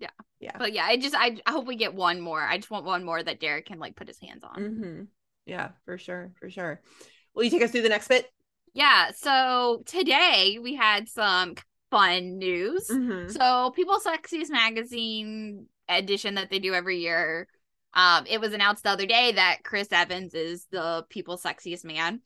Yeah. 0.00 0.08
Yeah. 0.40 0.56
But 0.58 0.72
yeah, 0.72 0.84
I 0.84 0.96
just 0.96 1.14
I, 1.14 1.36
I 1.46 1.52
hope 1.52 1.68
we 1.68 1.76
get 1.76 1.94
one 1.94 2.20
more. 2.20 2.40
I 2.40 2.56
just 2.56 2.72
want 2.72 2.86
one 2.86 3.04
more 3.04 3.22
that 3.22 3.38
Derek 3.38 3.66
can 3.66 3.78
like 3.78 3.94
put 3.94 4.08
his 4.08 4.18
hands 4.18 4.42
on. 4.42 4.56
Mm-hmm. 4.56 5.02
Yeah, 5.46 5.68
for 5.84 5.96
sure, 5.96 6.32
for 6.40 6.50
sure. 6.50 6.80
Will 7.34 7.44
you 7.44 7.50
take 7.50 7.62
us 7.62 7.70
through 7.70 7.82
the 7.82 7.88
next 7.88 8.08
bit? 8.08 8.26
Yeah. 8.74 9.10
So 9.14 9.82
today 9.86 10.58
we 10.60 10.74
had 10.74 11.08
some 11.08 11.54
fun 11.90 12.38
news. 12.38 12.88
Mm-hmm. 12.88 13.30
So 13.30 13.70
People's 13.74 14.04
Sexiest 14.04 14.50
Magazine 14.50 15.66
edition 15.88 16.34
that 16.36 16.50
they 16.50 16.58
do 16.58 16.74
every 16.74 16.98
year. 16.98 17.48
Um, 17.94 18.24
it 18.28 18.40
was 18.40 18.52
announced 18.52 18.84
the 18.84 18.90
other 18.90 19.06
day 19.06 19.32
that 19.32 19.58
Chris 19.64 19.88
Evans 19.90 20.34
is 20.34 20.66
the 20.70 21.04
People's 21.08 21.42
Sexiest 21.42 21.84
Man. 21.84 22.20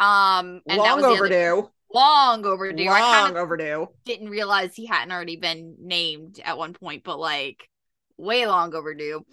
Um, 0.00 0.62
and 0.66 0.80
that 0.80 0.94
was 0.96 1.02
the 1.04 1.08
other- 1.10 1.16
overdue. 1.16 1.70
long 1.94 2.46
overdue. 2.46 2.84
I 2.88 3.00
Long 3.00 3.12
kind 3.12 3.36
of 3.36 3.42
overdue. 3.42 3.88
didn't 4.04 4.30
realize 4.30 4.74
he 4.74 4.86
hadn't 4.86 5.12
already 5.12 5.36
been 5.36 5.76
named 5.80 6.40
at 6.44 6.56
one 6.56 6.72
point, 6.72 7.04
but 7.04 7.18
like 7.18 7.68
way 8.16 8.46
long 8.46 8.74
overdue. 8.74 9.24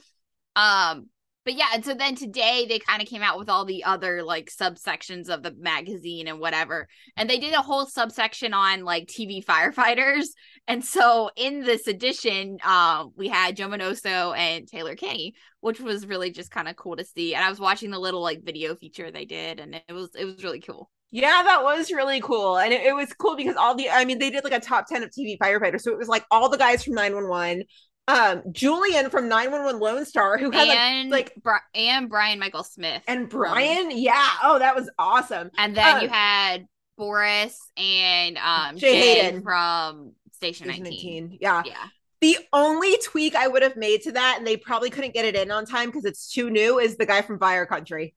Um, 0.55 1.07
but 1.49 1.57
yeah, 1.57 1.69
and 1.73 1.83
so 1.83 1.95
then 1.95 2.13
today 2.13 2.67
they 2.69 2.77
kind 2.77 3.01
of 3.01 3.07
came 3.07 3.23
out 3.23 3.39
with 3.39 3.49
all 3.49 3.65
the 3.65 3.83
other 3.83 4.21
like 4.21 4.51
subsections 4.51 5.29
of 5.29 5.41
the 5.41 5.51
magazine 5.57 6.27
and 6.27 6.39
whatever. 6.39 6.87
And 7.17 7.27
they 7.27 7.39
did 7.39 7.55
a 7.55 7.61
whole 7.63 7.87
subsection 7.87 8.53
on 8.53 8.83
like 8.83 9.07
TV 9.07 9.43
firefighters. 9.43 10.25
And 10.67 10.85
so 10.85 11.31
in 11.35 11.61
this 11.61 11.87
edition, 11.87 12.59
um, 12.63 13.13
we 13.15 13.29
had 13.29 13.55
Joe 13.55 13.67
Minoso 13.67 14.37
and 14.37 14.67
Taylor 14.67 14.93
Kinney, 14.93 15.33
which 15.61 15.79
was 15.79 16.05
really 16.05 16.29
just 16.29 16.51
kind 16.51 16.67
of 16.67 16.75
cool 16.75 16.95
to 16.97 17.03
see. 17.03 17.33
And 17.33 17.43
I 17.43 17.49
was 17.49 17.59
watching 17.59 17.89
the 17.89 17.97
little 17.97 18.21
like 18.21 18.45
video 18.45 18.75
feature 18.75 19.09
they 19.09 19.25
did, 19.25 19.59
and 19.59 19.73
it 19.73 19.91
was 19.91 20.11
it 20.13 20.25
was 20.25 20.43
really 20.43 20.61
cool. 20.61 20.91
Yeah, 21.11 21.41
that 21.43 21.63
was 21.63 21.91
really 21.91 22.21
cool. 22.21 22.59
And 22.59 22.71
it, 22.71 22.81
it 22.81 22.93
was 22.93 23.11
cool 23.13 23.35
because 23.35 23.55
all 23.55 23.73
the, 23.73 23.89
I 23.89 24.05
mean, 24.05 24.19
they 24.19 24.29
did 24.29 24.43
like 24.43 24.53
a 24.53 24.59
top 24.59 24.85
10 24.87 25.01
of 25.01 25.09
TV 25.09 25.39
firefighters. 25.39 25.81
So 25.81 25.91
it 25.91 25.97
was 25.97 26.07
like 26.07 26.23
all 26.29 26.49
the 26.49 26.57
guys 26.57 26.83
from 26.83 26.93
911, 26.93 27.63
um, 28.09 28.43
Julian 28.51 29.09
from 29.09 29.27
911 29.29 29.79
Lone 29.79 30.05
Star, 30.05 30.37
who 30.37 30.51
had 30.51 30.67
like, 30.67 30.77
and 30.77 31.09
like- 31.09 31.35
Bri- 31.41 31.59
and 31.75 32.09
Brian 32.09 32.39
Michael 32.39 32.63
Smith 32.63 33.03
and 33.07 33.29
Brian. 33.29 33.91
Yeah. 33.91 34.27
Oh, 34.43 34.59
that 34.59 34.75
was 34.75 34.89
awesome. 34.97 35.49
and 35.57 35.75
then 35.77 35.97
uh, 35.97 35.99
you 36.01 36.07
had 36.09 36.65
Boris 36.97 37.57
and 37.77 38.37
um 38.37 38.77
Jay 38.77 39.21
Hayden. 39.21 39.41
from 39.43 40.13
Station 40.33 40.65
Station 40.67 40.83
19. 40.83 41.23
19. 41.27 41.37
Yeah. 41.41 41.63
Yeah, 41.65 41.85
The 42.21 42.37
only 42.51 42.97
tweak 43.03 43.35
I 43.35 43.47
would 43.47 43.61
have 43.61 43.75
made 43.77 44.01
to 44.03 44.11
that, 44.13 44.35
and 44.37 44.45
they 44.47 44.57
probably 44.57 44.89
couldn't 44.89 45.13
get 45.13 45.25
it 45.25 45.35
in 45.35 45.51
on 45.51 45.65
time 45.65 45.87
because 45.89 46.05
it's 46.05 46.31
too 46.31 46.49
new, 46.49 46.79
is 46.79 46.97
the 46.97 47.05
guy 47.05 47.21
from 47.21 47.39
Fire 47.39 47.65
Country. 47.65 48.15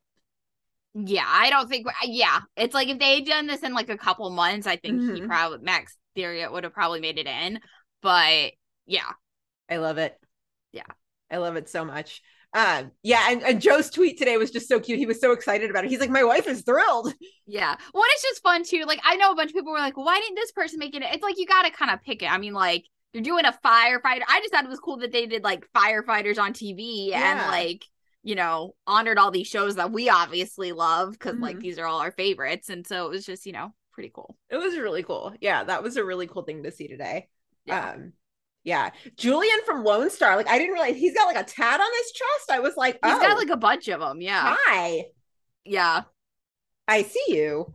yeah. 0.95 1.25
I 1.27 1.51
don't 1.51 1.69
think. 1.69 1.87
Yeah, 2.05 2.41
it's 2.57 2.75
like 2.75 2.89
if 2.89 2.99
they 2.99 3.17
had 3.17 3.25
done 3.27 3.47
this 3.47 3.63
in 3.63 3.73
like 3.75 3.89
a 3.89 3.97
couple 3.99 4.29
months, 4.31 4.67
I 4.67 4.77
think 4.77 5.01
he 5.01 5.21
Mhm. 5.21 5.27
probably 5.29 5.59
Max 5.63 5.97
Thieriot 6.17 6.53
would 6.53 6.65
have 6.65 6.73
probably 6.75 7.01
made 7.01 7.19
it 7.19 7.27
in. 7.27 7.61
But 8.03 8.53
yeah, 8.87 9.11
I 9.71 9.77
love 9.79 9.99
it. 9.99 10.19
Yeah. 10.73 10.83
I 11.31 11.39
love 11.39 11.57
it 11.57 11.69
so 11.69 11.85
much. 11.85 12.23
Um, 12.55 12.91
yeah, 13.03 13.29
and, 13.31 13.43
and 13.43 13.61
Joe's 13.63 13.89
tweet 13.89 14.19
today 14.19 14.37
was 14.37 14.51
just 14.51 14.69
so 14.69 14.79
cute. 14.79 14.99
He 14.99 15.07
was 15.07 15.19
so 15.21 15.33
excited 15.33 15.71
about 15.71 15.85
it. 15.87 15.91
He's 15.91 16.01
like, 16.01 16.11
My 16.11 16.25
wife 16.25 16.47
is 16.47 16.61
thrilled. 16.61 17.15
yeah. 17.47 17.77
Well, 17.95 18.03
it's 18.13 18.23
just 18.23 18.43
fun 18.43 18.63
too. 18.65 18.85
Like 18.87 19.01
I 19.05 19.17
know 19.17 19.31
a 19.33 19.35
bunch 19.35 19.51
of 19.51 19.55
people 19.55 19.73
were 19.73 19.79
like, 19.79 19.97
"Why 19.97 20.21
didn't 20.21 20.35
this 20.37 20.53
person 20.53 20.79
make 20.79 20.95
it?" 20.95 21.03
It's 21.03 21.23
like 21.23 21.39
you 21.39 21.47
got 21.47 21.63
to 21.63 21.71
kind 21.71 21.91
of 21.91 22.03
pick 22.03 22.23
it. 22.23 22.31
I 22.31 22.37
mean, 22.37 22.53
like 22.53 22.85
you're 23.15 23.23
doing 23.23 23.47
a 23.47 23.53
firefighter. 23.65 24.23
I 24.29 24.41
just 24.41 24.53
thought 24.53 24.65
it 24.65 24.71
was 24.71 24.81
cool 24.81 24.99
that 24.99 25.13
they 25.13 25.25
did 25.25 25.43
like 25.43 25.67
firefighters 25.75 26.39
on 26.39 26.53
TV 26.53 27.09
Yeah. 27.09 27.41
and 27.43 27.51
like 27.51 27.85
you 28.23 28.35
know 28.35 28.75
honored 28.87 29.17
all 29.17 29.31
these 29.31 29.47
shows 29.49 29.77
that 29.77 29.91
we 29.91 30.11
obviously 30.11 30.73
love 30.73 31.13
because 31.13 31.37
like 31.39 31.57
Mhm. 31.57 31.61
these 31.61 31.79
are 31.79 31.87
all 31.87 32.01
our 32.01 32.13
favorites, 32.13 32.69
and 32.69 32.87
so 32.87 33.07
it 33.07 33.11
was 33.11 33.25
just 33.25 33.47
you 33.47 33.53
know 33.53 33.73
pretty 33.93 34.11
cool. 34.15 34.37
It 34.51 34.59
was 34.59 34.77
really 34.77 35.03
cool. 35.03 35.33
Yeah, 35.41 35.65
that 35.65 35.83
was 35.83 35.97
a 35.97 36.05
really 36.05 36.27
cool 36.27 36.43
thing 36.43 36.65
to 36.65 36.71
see 36.71 36.87
today. 36.87 37.29
Yeah. 37.65 37.93
Um, 37.93 38.13
yeah. 38.65 38.91
Julian 39.17 39.59
from 39.67 39.85
Lone 39.85 40.11
Star, 40.11 40.37
like 40.37 40.49
I 40.49 40.59
didn't 40.59 40.75
realize 40.75 40.97
he's 40.97 41.15
got 41.15 41.27
like 41.27 41.37
a 41.37 41.49
tat 41.49 41.81
on 41.81 41.87
his 41.99 42.13
chest. 42.13 42.51
I 42.51 42.61
was 42.61 42.77
like, 42.77 42.95
He's 42.95 43.13
oh, 43.15 43.21
got 43.21 43.37
like 43.37 43.51
a 43.51 43.57
bunch 43.57 43.89
of 43.89 44.01
them. 44.01 44.21
Yeah, 44.21 44.57
hi, 44.59 45.07
yeah. 45.65 46.03
I 46.89 47.03
see 47.03 47.25
you. 47.29 47.73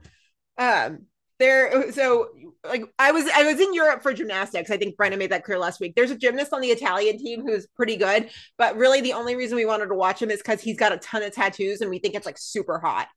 Um, 0.58 1.06
there. 1.40 1.92
So, 1.92 2.30
like, 2.66 2.84
I 2.98 3.12
was 3.12 3.26
I 3.34 3.44
was 3.44 3.60
in 3.60 3.74
Europe 3.74 4.02
for 4.02 4.14
gymnastics. 4.14 4.72
I 4.72 4.78
think 4.78 4.96
Brenna 4.98 5.18
made 5.18 5.32
that 5.32 5.44
clear 5.44 5.60
last 5.60 5.80
week. 5.80 5.96
There's 5.96 6.12
a 6.12 6.18
gymnast 6.18 6.54
on 6.54 6.62
the 6.62 6.70
Italian 6.70 7.18
team 7.18 7.46
who's 7.46 7.68
pretty 7.68 7.96
good, 7.96 8.30
but 8.58 8.78
really 8.78 9.02
the 9.02 9.14
only 9.14 9.36
reason 9.36 9.56
we 9.56 9.66
wanted 9.66 9.88
to 9.88 9.96
watch 9.96 10.22
him 10.22 10.32
is 10.32 10.40
because 10.40 10.62
he's 10.62 10.78
got 10.78 10.94
a 10.94 10.98
ton 10.98 11.24
of 11.24 11.34
tattoos 11.34 11.82
and 11.82 11.90
we 11.90 12.00
think 12.00 12.16
it's 12.16 12.26
like 12.26 12.38
super 12.38 12.80
hot. 12.80 13.08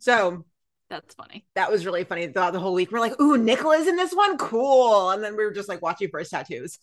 So 0.00 0.44
That's 0.88 1.14
funny. 1.14 1.44
that 1.56 1.70
was 1.70 1.84
really 1.84 2.04
funny 2.04 2.28
throughout 2.28 2.52
the 2.52 2.60
whole 2.60 2.74
week. 2.74 2.92
We're 2.92 3.00
like, 3.00 3.20
ooh, 3.20 3.36
Nicola's 3.36 3.88
in 3.88 3.96
this 3.96 4.12
one, 4.12 4.38
cool. 4.38 5.10
And 5.10 5.22
then 5.22 5.36
we 5.36 5.44
were 5.44 5.52
just 5.52 5.68
like 5.68 5.82
watching 5.82 6.10
for 6.10 6.20
his 6.20 6.28
tattoos. 6.30 6.78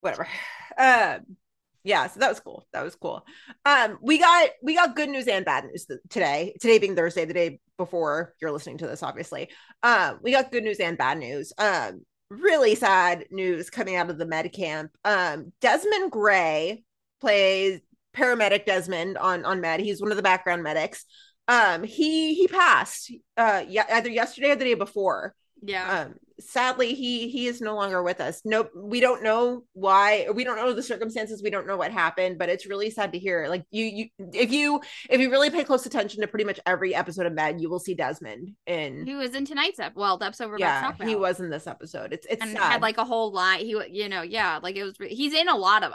Whatever. 0.00 0.28
Um, 0.76 1.36
yeah, 1.84 2.06
so 2.08 2.20
that 2.20 2.28
was 2.30 2.40
cool. 2.40 2.66
That 2.72 2.82
was 2.82 2.96
cool. 2.96 3.24
Um, 3.64 3.98
we 4.00 4.18
got 4.18 4.50
we 4.62 4.74
got 4.74 4.96
good 4.96 5.10
news 5.10 5.28
and 5.28 5.44
bad 5.44 5.64
news 5.64 5.84
th- 5.84 6.00
today. 6.08 6.54
Today 6.60 6.78
being 6.78 6.96
Thursday, 6.96 7.26
the 7.26 7.34
day 7.34 7.60
before 7.76 8.34
you're 8.40 8.52
listening 8.52 8.78
to 8.78 8.86
this, 8.86 9.02
obviously. 9.02 9.50
Um, 9.82 10.18
we 10.22 10.32
got 10.32 10.50
good 10.50 10.64
news 10.64 10.80
and 10.80 10.96
bad 10.96 11.18
news. 11.18 11.52
Um, 11.58 12.04
really 12.30 12.74
sad 12.74 13.26
news 13.30 13.68
coming 13.68 13.96
out 13.96 14.08
of 14.08 14.18
the 14.18 14.26
med 14.26 14.52
camp. 14.52 14.92
Um, 15.04 15.52
Desmond 15.60 16.10
Gray 16.10 16.84
plays 17.20 17.80
paramedic 18.14 18.64
Desmond 18.64 19.18
on 19.18 19.44
on 19.44 19.60
med. 19.60 19.80
He's 19.80 20.00
one 20.00 20.10
of 20.10 20.16
the 20.16 20.22
background 20.22 20.62
medics. 20.62 21.04
Um, 21.46 21.82
he 21.82 22.34
he 22.34 22.48
passed 22.48 23.12
uh 23.36 23.64
yeah, 23.68 23.84
either 23.90 24.10
yesterday 24.10 24.50
or 24.50 24.56
the 24.56 24.64
day 24.64 24.74
before. 24.74 25.34
Yeah. 25.66 26.00
Um, 26.00 26.14
sadly, 26.40 26.94
he 26.94 27.28
he 27.28 27.46
is 27.46 27.60
no 27.60 27.74
longer 27.74 28.02
with 28.02 28.20
us. 28.20 28.42
Nope, 28.44 28.70
we 28.76 29.00
don't 29.00 29.22
know 29.22 29.64
why. 29.72 30.28
We 30.34 30.44
don't 30.44 30.56
know 30.56 30.72
the 30.72 30.82
circumstances. 30.82 31.42
We 31.42 31.50
don't 31.50 31.66
know 31.66 31.76
what 31.76 31.90
happened, 31.90 32.38
but 32.38 32.48
it's 32.48 32.66
really 32.66 32.90
sad 32.90 33.12
to 33.12 33.18
hear. 33.18 33.46
Like 33.48 33.64
you, 33.70 33.84
you, 33.84 34.08
if 34.32 34.52
you 34.52 34.80
if 35.08 35.20
you 35.20 35.30
really 35.30 35.50
pay 35.50 35.64
close 35.64 35.86
attention 35.86 36.20
to 36.20 36.26
pretty 36.26 36.44
much 36.44 36.60
every 36.66 36.94
episode 36.94 37.26
of 37.26 37.32
Med, 37.32 37.60
you 37.60 37.70
will 37.70 37.78
see 37.78 37.94
Desmond 37.94 38.52
in. 38.66 39.06
he 39.06 39.14
was 39.14 39.34
in 39.34 39.44
tonight's 39.44 39.78
ep. 39.78 39.94
Well, 39.96 40.18
episode 40.22 40.50
we're 40.50 40.58
yeah, 40.58 40.92
he 41.02 41.16
was 41.16 41.40
in 41.40 41.50
this 41.50 41.66
episode. 41.66 42.12
It's 42.12 42.26
it's 42.28 42.42
and 42.42 42.52
sad. 42.52 42.72
had 42.72 42.82
like 42.82 42.98
a 42.98 43.04
whole 43.04 43.32
line. 43.32 43.60
He, 43.60 43.80
you 43.90 44.08
know, 44.08 44.22
yeah, 44.22 44.60
like 44.62 44.76
it 44.76 44.84
was. 44.84 44.96
He's 45.08 45.32
in 45.32 45.48
a 45.48 45.56
lot 45.56 45.82
of 45.82 45.94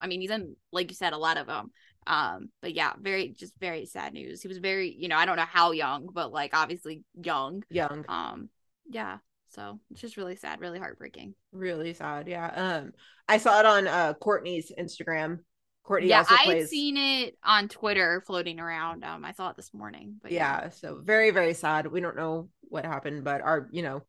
I 0.00 0.06
mean, 0.06 0.20
he's 0.20 0.30
in, 0.30 0.56
like 0.72 0.90
you 0.90 0.94
said, 0.94 1.12
a 1.12 1.18
lot 1.18 1.38
of 1.38 1.46
them. 1.46 1.72
Um, 2.08 2.48
but 2.62 2.72
yeah, 2.72 2.94
very, 2.98 3.28
just 3.28 3.52
very 3.60 3.84
sad 3.84 4.14
news. 4.14 4.40
He 4.40 4.48
was 4.48 4.58
very, 4.58 4.96
you 4.98 5.08
know, 5.08 5.16
I 5.16 5.26
don't 5.26 5.36
know 5.36 5.44
how 5.46 5.72
young, 5.72 6.08
but 6.12 6.32
like 6.32 6.56
obviously 6.56 7.04
young. 7.14 7.62
young. 7.68 8.04
Um, 8.08 8.48
yeah. 8.88 9.18
So 9.50 9.78
it's 9.90 10.00
just 10.00 10.16
really 10.16 10.36
sad, 10.36 10.60
really 10.60 10.78
heartbreaking. 10.78 11.34
Really 11.52 11.94
sad. 11.94 12.26
Yeah. 12.26 12.46
Um, 12.48 12.92
I 13.28 13.38
saw 13.38 13.60
it 13.60 13.66
on 13.66 13.86
uh 13.86 14.14
Courtney's 14.14 14.72
Instagram. 14.76 15.40
Courtney 15.84 16.08
yeah, 16.08 16.18
also 16.18 16.34
I 16.34 16.44
plays. 16.44 16.62
had 16.64 16.68
seen 16.68 16.96
it 16.96 17.38
on 17.42 17.68
Twitter 17.68 18.22
floating 18.26 18.60
around. 18.60 19.04
Um, 19.04 19.24
I 19.24 19.32
saw 19.32 19.50
it 19.50 19.56
this 19.56 19.72
morning. 19.72 20.16
But 20.22 20.32
yeah, 20.32 20.70
so 20.70 21.00
very 21.02 21.30
very 21.30 21.54
sad. 21.54 21.86
We 21.86 22.00
don't 22.00 22.16
know 22.16 22.48
what 22.62 22.84
happened, 22.84 23.24
but 23.24 23.40
our 23.42 23.68
you 23.72 23.82
know 23.82 24.02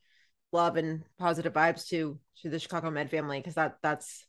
love 0.51 0.77
and 0.77 1.03
positive 1.17 1.53
vibes 1.53 1.87
to 1.89 2.19
to 2.41 2.49
the 2.49 2.59
Chicago 2.59 2.91
Med 2.91 3.09
family 3.09 3.39
because 3.39 3.55
that 3.55 3.77
that's 3.81 4.25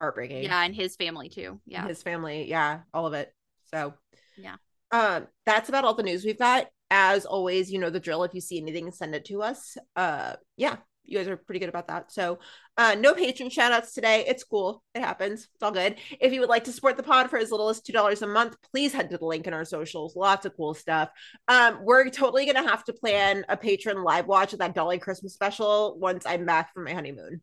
heartbreaking. 0.00 0.44
yeah, 0.44 0.62
and 0.62 0.74
his 0.74 0.96
family 0.96 1.28
too. 1.28 1.60
Yeah, 1.66 1.86
his 1.86 2.02
family, 2.02 2.48
yeah, 2.48 2.80
all 2.94 3.06
of 3.06 3.12
it. 3.14 3.32
So 3.72 3.94
Yeah. 4.38 4.56
um, 4.90 5.26
that's 5.46 5.68
about 5.68 5.84
all 5.84 5.94
the 5.94 6.02
news 6.02 6.24
we've 6.24 6.38
got. 6.38 6.66
As 6.90 7.24
always, 7.24 7.70
you 7.70 7.78
know 7.78 7.90
the 7.90 8.00
drill. 8.00 8.24
If 8.24 8.34
you 8.34 8.40
see 8.40 8.58
anything, 8.60 8.90
send 8.90 9.14
it 9.14 9.24
to 9.26 9.42
us. 9.42 9.76
Uh, 9.94 10.34
yeah, 10.56 10.78
you 11.04 11.16
guys 11.18 11.28
are 11.28 11.36
pretty 11.36 11.60
good 11.60 11.68
about 11.68 11.86
that. 11.86 12.10
So, 12.10 12.40
uh, 12.76 12.96
no 12.98 13.14
patron 13.14 13.48
shout 13.48 13.70
outs 13.70 13.94
today. 13.94 14.24
It's 14.26 14.42
cool. 14.42 14.82
It 14.96 15.00
happens. 15.02 15.46
It's 15.54 15.62
all 15.62 15.70
good. 15.70 15.96
If 16.20 16.32
you 16.32 16.40
would 16.40 16.48
like 16.48 16.64
to 16.64 16.72
support 16.72 16.96
the 16.96 17.04
pod 17.04 17.30
for 17.30 17.38
as 17.38 17.52
little 17.52 17.68
as 17.68 17.80
$2 17.80 18.22
a 18.22 18.26
month, 18.26 18.56
please 18.72 18.92
head 18.92 19.10
to 19.10 19.18
the 19.18 19.24
link 19.24 19.46
in 19.46 19.54
our 19.54 19.64
socials. 19.64 20.16
Lots 20.16 20.46
of 20.46 20.56
cool 20.56 20.74
stuff. 20.74 21.10
Um, 21.46 21.78
we're 21.84 22.10
totally 22.10 22.44
going 22.44 22.60
to 22.60 22.68
have 22.68 22.82
to 22.86 22.92
plan 22.92 23.44
a 23.48 23.56
patron 23.56 24.02
live 24.02 24.26
watch 24.26 24.52
of 24.52 24.58
that 24.58 24.74
Dolly 24.74 24.98
Christmas 24.98 25.32
special 25.34 25.96
once 26.00 26.26
I'm 26.26 26.44
back 26.44 26.74
from 26.74 26.84
my 26.84 26.92
honeymoon. 26.94 27.40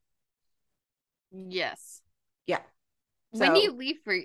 yes. 1.31 2.01
Yeah. 2.47 2.59
when 3.31 3.53
do 3.53 3.59
you 3.59 3.71
leave 3.73 3.97
for? 4.03 4.17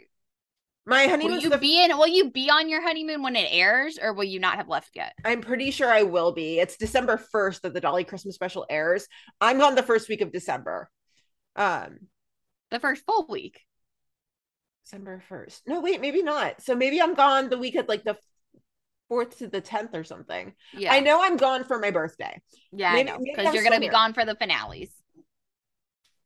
My 0.85 1.07
honeymoon? 1.07 1.37
Will 1.37 1.43
you 1.43 1.51
the- 1.51 1.59
be 1.59 1.83
in? 1.83 1.97
Will 1.97 2.09
you 2.09 2.31
be 2.31 2.51
on 2.51 2.69
your 2.69 2.83
honeymoon 2.83 3.23
when 3.23 3.37
it 3.37 3.49
airs, 3.53 3.99
or 4.03 4.13
will 4.13 4.25
you 4.25 4.41
not 4.41 4.57
have 4.57 4.69
left 4.69 4.91
yet? 4.97 5.13
I'm 5.25 5.41
pretty 5.41 5.71
sure 5.71 5.93
I 5.93 6.03
will 6.03 6.33
be. 6.33 6.59
It's 6.59 6.77
December 6.77 7.17
1st 7.17 7.63
that 7.63 7.75
the 7.75 7.81
Dolly 7.81 8.03
Christmas 8.05 8.35
special 8.35 8.67
airs. 8.69 9.07
I'm 9.41 9.59
gone 9.59 9.77
the 9.77 9.83
first 9.85 10.09
week 10.09 10.23
of 10.23 10.33
December. 10.33 10.91
Um, 11.55 12.09
The 12.71 12.81
first 12.81 13.05
full 13.05 13.27
week. 13.29 13.61
December 14.85 15.23
1st. 15.29 15.61
No, 15.69 15.81
wait, 15.81 16.01
maybe 16.01 16.23
not. 16.23 16.61
So 16.63 16.75
maybe 16.75 17.01
I'm 17.01 17.15
gone 17.15 17.49
the 17.49 17.59
week 17.59 17.77
of 17.77 17.87
like 17.87 18.03
the 18.03 18.17
4th 19.11 19.39
to 19.39 19.47
the 19.47 19.61
10th 19.61 19.95
or 19.95 20.05
something. 20.05 20.55
Yeah, 20.73 20.93
I 20.93 21.01
know 21.01 21.23
I'm 21.23 21.37
gone 21.37 21.65
for 21.65 21.79
my 21.79 21.91
birthday. 21.91 22.41
Yeah, 22.73 22.93
I 22.93 23.03
know 23.03 23.19
because 23.23 23.55
you're 23.55 23.63
gonna 23.63 23.79
be 23.79 23.89
gone 23.89 24.15
for 24.15 24.25
the 24.25 24.35
finales. 24.35 24.91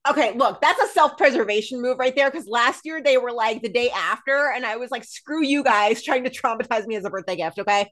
Okay, 0.09 0.33
look, 0.35 0.61
that's 0.61 0.81
a 0.81 0.89
self-preservation 0.89 1.81
move 1.81 1.99
right 1.99 2.15
there 2.15 2.31
because 2.31 2.47
last 2.47 2.85
year 2.85 3.03
they 3.03 3.19
were 3.19 3.33
like 3.33 3.63
the 3.63 3.69
day 3.69 3.91
after, 3.91 4.53
and 4.55 4.65
I 4.65 4.77
was 4.77 4.91
like, 4.91 5.05
screw 5.05 5.45
you 5.45 5.65
guys 5.65 6.03
trying 6.03 6.25
to 6.25 6.31
traumatize 6.31 6.87
me 6.87 6.97
as 6.97 7.05
a 7.05 7.11
birthday 7.11 7.37
gift, 7.37 7.59
okay? 7.59 7.91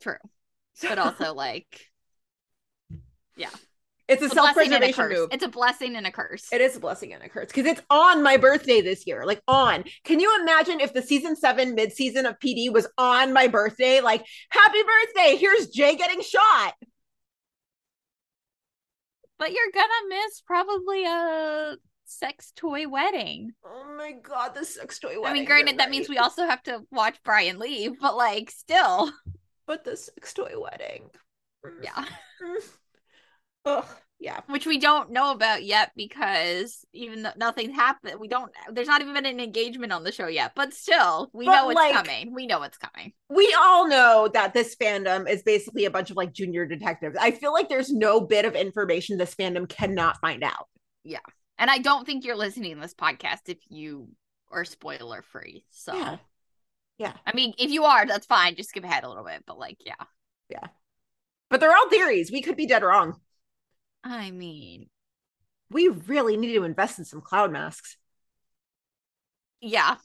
True, 0.00 0.16
but 0.82 0.98
also 0.98 1.34
like 1.34 1.66
yeah, 3.36 3.48
It's 4.08 4.22
a, 4.22 4.26
a 4.26 4.28
a 4.28 4.30
self-preservation 4.30 5.08
move. 5.08 5.28
It's 5.32 5.44
a 5.44 5.48
blessing 5.48 5.96
and 5.96 6.06
a 6.06 6.12
curse. 6.12 6.46
It 6.52 6.60
is 6.60 6.76
a 6.76 6.80
blessing 6.80 7.12
and 7.14 7.22
a 7.22 7.28
curse 7.28 7.48
because 7.48 7.66
it's 7.66 7.80
on 7.90 8.22
my 8.22 8.36
birthday 8.36 8.80
this 8.80 9.06
year. 9.06 9.24
Like 9.24 9.40
on. 9.48 9.84
Can 10.04 10.20
you 10.20 10.38
imagine 10.42 10.80
if 10.80 10.92
the 10.92 11.02
season 11.02 11.36
seven 11.36 11.74
mid 11.74 11.92
season 11.92 12.26
of 12.26 12.38
PD 12.38 12.72
was 12.72 12.86
on 12.98 13.32
my 13.32 13.48
birthday? 13.48 14.00
Like, 14.00 14.24
happy 14.50 14.78
birthday! 14.82 15.36
Here's 15.36 15.68
Jay 15.68 15.96
getting 15.96 16.20
shot. 16.20 16.74
But 19.40 19.50
you're 19.50 19.72
gonna 19.74 20.08
miss 20.08 20.42
probably 20.42 21.04
a 21.04 21.76
sex 22.04 22.52
toy 22.54 22.86
wedding. 22.86 23.52
Oh 23.64 23.94
my 23.96 24.12
god, 24.12 24.54
the 24.54 24.64
sex 24.64 24.98
toy. 24.98 25.20
Wedding. 25.20 25.26
I 25.26 25.32
mean, 25.32 25.44
granted, 25.46 25.70
you're 25.72 25.78
that 25.78 25.90
means 25.90 26.08
we 26.08 26.18
also 26.18 26.46
have 26.46 26.62
to 26.64 26.82
watch 26.92 27.16
Brian 27.24 27.58
leave, 27.58 27.98
but 28.00 28.16
like, 28.16 28.50
still, 28.50 29.10
But 29.66 29.84
the 29.84 29.96
sex 29.96 30.34
toy 30.34 30.52
wedding. 30.56 31.10
Mm. 31.64 31.84
yeah. 31.84 32.04
Mm. 32.42 32.68
Ugh. 33.66 33.86
Yeah. 34.22 34.40
Which 34.48 34.66
we 34.66 34.76
don't 34.76 35.10
know 35.12 35.30
about 35.32 35.64
yet 35.64 35.92
because 35.96 36.84
even 36.92 37.22
though 37.22 37.32
nothing's 37.38 37.74
happened, 37.74 38.20
we 38.20 38.28
don't. 38.28 38.52
There's 38.70 38.86
not 38.86 39.00
even 39.00 39.14
been 39.14 39.24
an 39.24 39.40
engagement 39.40 39.92
on 39.92 40.04
the 40.04 40.12
show 40.12 40.26
yet, 40.26 40.52
but 40.54 40.74
still, 40.74 41.30
we 41.32 41.46
But, 41.46 41.52
know 41.56 41.70
it's 41.70 41.76
like- 41.76 41.94
coming. 41.94 42.34
We 42.34 42.46
know 42.46 42.62
it's 42.62 42.76
coming. 42.76 43.14
We 43.30 43.56
all 43.58 43.88
know 43.88 44.28
that 44.34 44.52
this 44.52 44.76
fandom 44.76 45.26
is 45.28 45.42
basically 45.42 45.86
a 45.86 45.90
bunch 45.90 46.10
of 46.10 46.18
like 46.18 46.34
junior 46.34 46.66
detectives. 46.66 47.16
I 47.18 47.30
feel 47.30 47.54
like 47.54 47.70
there's 47.70 47.90
no 47.90 48.20
bit 48.20 48.44
of 48.44 48.54
information 48.54 49.16
this 49.16 49.34
fandom 49.34 49.66
cannot 49.66 50.20
find 50.20 50.44
out. 50.44 50.68
Yeah. 51.02 51.20
And 51.56 51.70
I 51.70 51.78
don't 51.78 52.04
think 52.04 52.24
you're 52.26 52.36
listening 52.36 52.74
to 52.74 52.80
this 52.82 52.94
podcast 52.94 53.48
if 53.48 53.58
you 53.70 54.08
are 54.50 54.66
spoiler 54.66 55.22
free. 55.22 55.64
So, 55.70 55.94
Yeah. 55.94 56.16
Yeah. 56.98 57.14
I 57.24 57.34
mean, 57.34 57.54
if 57.56 57.70
you 57.70 57.84
are, 57.84 58.04
that's 58.04 58.26
fine. 58.26 58.54
Just 58.56 58.68
skip 58.68 58.84
ahead 58.84 59.04
a 59.04 59.08
little 59.08 59.24
bit. 59.24 59.44
But 59.46 59.58
like, 59.58 59.78
yeah. 59.86 59.94
yeah. 60.50 60.66
But 61.48 61.60
they're 61.60 61.74
all 61.74 61.88
theories. 61.88 62.30
We 62.30 62.42
could 62.42 62.56
be 62.56 62.66
dead 62.66 62.82
wrong. 62.82 63.18
I 64.04 64.30
mean, 64.30 64.88
We 65.70 65.88
really 65.88 66.36
need 66.36 66.54
to 66.54 66.64
invest 66.64 66.98
in 66.98 67.04
some 67.04 67.20
cloud 67.20 67.52
masks. 67.52 67.96
yeah, 69.60 69.96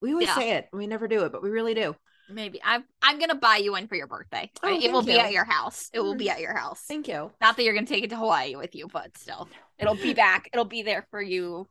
We 0.00 0.12
always 0.12 0.28
Yeah. 0.28 0.34
say 0.34 0.50
it, 0.52 0.68
we 0.72 0.86
never 0.86 1.08
do 1.08 1.24
it, 1.24 1.32
but 1.32 1.42
we 1.42 1.50
really 1.50 1.74
do. 1.74 1.96
maybe 2.28 2.60
I'm. 2.64 2.84
I'm 3.00 3.18
gonna 3.20 3.36
buy 3.36 3.58
you 3.58 3.72
one 3.72 3.86
for 3.86 3.94
your 3.94 4.08
birthday. 4.08 4.50
Oh, 4.62 4.68
it 4.68 4.92
will 4.92 5.02
thank 5.02 5.06
be 5.06 5.18
at 5.20 5.32
your 5.32 5.44
house. 5.44 5.88
It 5.92 6.00
will 6.00 6.16
be 6.16 6.28
at 6.28 6.40
your 6.40 6.56
house. 6.56 6.82
Thank 6.82 7.08
you. 7.08 7.30
Not 7.40 7.56
that 7.56 7.62
you're 7.62 7.72
gonna 7.74 7.86
take 7.86 8.04
it 8.04 8.10
to 8.10 8.16
Hawaii 8.16 8.56
with 8.56 8.74
you, 8.74 8.88
but 8.88 9.16
still, 9.16 9.48
it'll 9.78 9.94
be 9.94 10.12
back. 10.12 10.48
It'll 10.52 10.64
be 10.64 10.82
there 10.82 11.06
for 11.10 11.22
you 11.22 11.68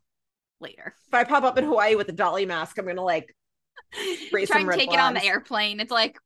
later. 0.61 0.95
If 1.07 1.13
I 1.13 1.23
pop 1.25 1.43
up 1.43 1.57
in 1.57 1.65
Hawaii 1.65 1.95
with 1.95 2.07
a 2.09 2.13
dolly 2.13 2.45
mask, 2.45 2.77
I'm 2.79 2.85
gonna 2.87 3.03
like. 3.03 3.35
Try 4.31 4.61
and 4.61 4.71
take 4.71 4.91
it 4.93 4.99
on 4.99 5.13
the 5.13 5.23
airplane. 5.23 5.79
It's 5.79 5.91
like, 5.91 6.17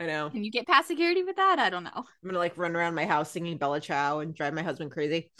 I 0.00 0.06
know. 0.06 0.30
can 0.30 0.42
you 0.42 0.50
get 0.50 0.66
past 0.66 0.88
security 0.88 1.22
with 1.22 1.36
that? 1.36 1.58
I 1.58 1.68
don't 1.70 1.84
know. 1.84 1.90
I'm 1.94 2.04
gonna 2.24 2.38
like 2.38 2.56
run 2.56 2.74
around 2.74 2.94
my 2.94 3.04
house 3.06 3.30
singing 3.30 3.58
Bella 3.58 3.80
Ciao 3.80 4.20
and 4.20 4.34
drive 4.34 4.54
my 4.54 4.62
husband 4.62 4.90
crazy. 4.90 5.30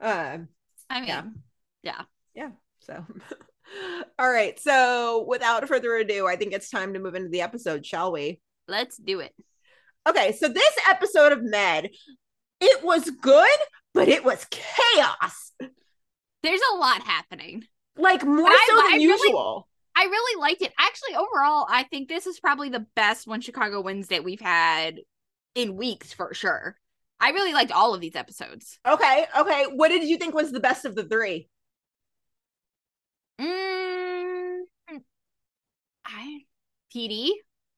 Um. 0.00 0.48
I 0.90 1.00
mean, 1.00 1.08
Yeah. 1.08 1.22
yeah. 1.82 2.02
yeah 2.34 2.50
So. 2.80 3.04
All 4.18 4.30
right. 4.30 4.60
So 4.60 5.24
without 5.26 5.66
further 5.66 5.94
ado, 5.96 6.26
I 6.26 6.36
think 6.36 6.52
it's 6.52 6.68
time 6.68 6.92
to 6.92 7.00
move 7.00 7.14
into 7.14 7.30
the 7.30 7.40
episode, 7.40 7.86
shall 7.86 8.12
we? 8.12 8.40
let's 8.68 8.96
do 8.96 9.20
it. 9.20 9.32
Okay. 10.08 10.32
So 10.32 10.48
this 10.48 10.74
episode 10.90 11.32
of 11.32 11.42
Med, 11.42 11.90
it 12.60 12.84
was 12.84 13.08
good, 13.10 13.48
but 13.94 14.08
it 14.08 14.24
was 14.24 14.46
chaos. 14.50 15.52
There's 16.42 16.60
a 16.72 16.76
lot 16.76 17.02
happening. 17.02 17.64
Like 17.96 18.24
more 18.24 18.44
But 18.44 18.52
I- 18.52 18.66
so 18.68 18.76
than 18.76 18.92
I 18.92 18.96
usual. 18.96 19.68
I 20.02 20.06
really 20.06 20.40
liked 20.40 20.62
it. 20.62 20.72
Actually, 20.80 21.14
overall, 21.14 21.64
I 21.70 21.84
think 21.84 22.08
this 22.08 22.26
is 22.26 22.40
probably 22.40 22.68
the 22.68 22.84
best 22.96 23.28
One 23.28 23.40
Chicago 23.40 23.80
Wednesday 23.80 24.18
we've 24.18 24.40
had 24.40 24.98
in 25.54 25.76
weeks 25.76 26.12
for 26.12 26.34
sure. 26.34 26.76
I 27.20 27.30
really 27.30 27.52
liked 27.52 27.70
all 27.70 27.94
of 27.94 28.00
these 28.00 28.16
episodes. 28.16 28.80
Okay. 28.84 29.26
Okay. 29.38 29.66
What 29.72 29.90
did 29.90 30.02
you 30.02 30.16
think 30.16 30.34
was 30.34 30.50
the 30.50 30.58
best 30.58 30.84
of 30.84 30.96
the 30.96 31.04
three? 31.04 31.48
Mm, 33.40 34.62
I 36.04 36.40
PD 36.92 37.30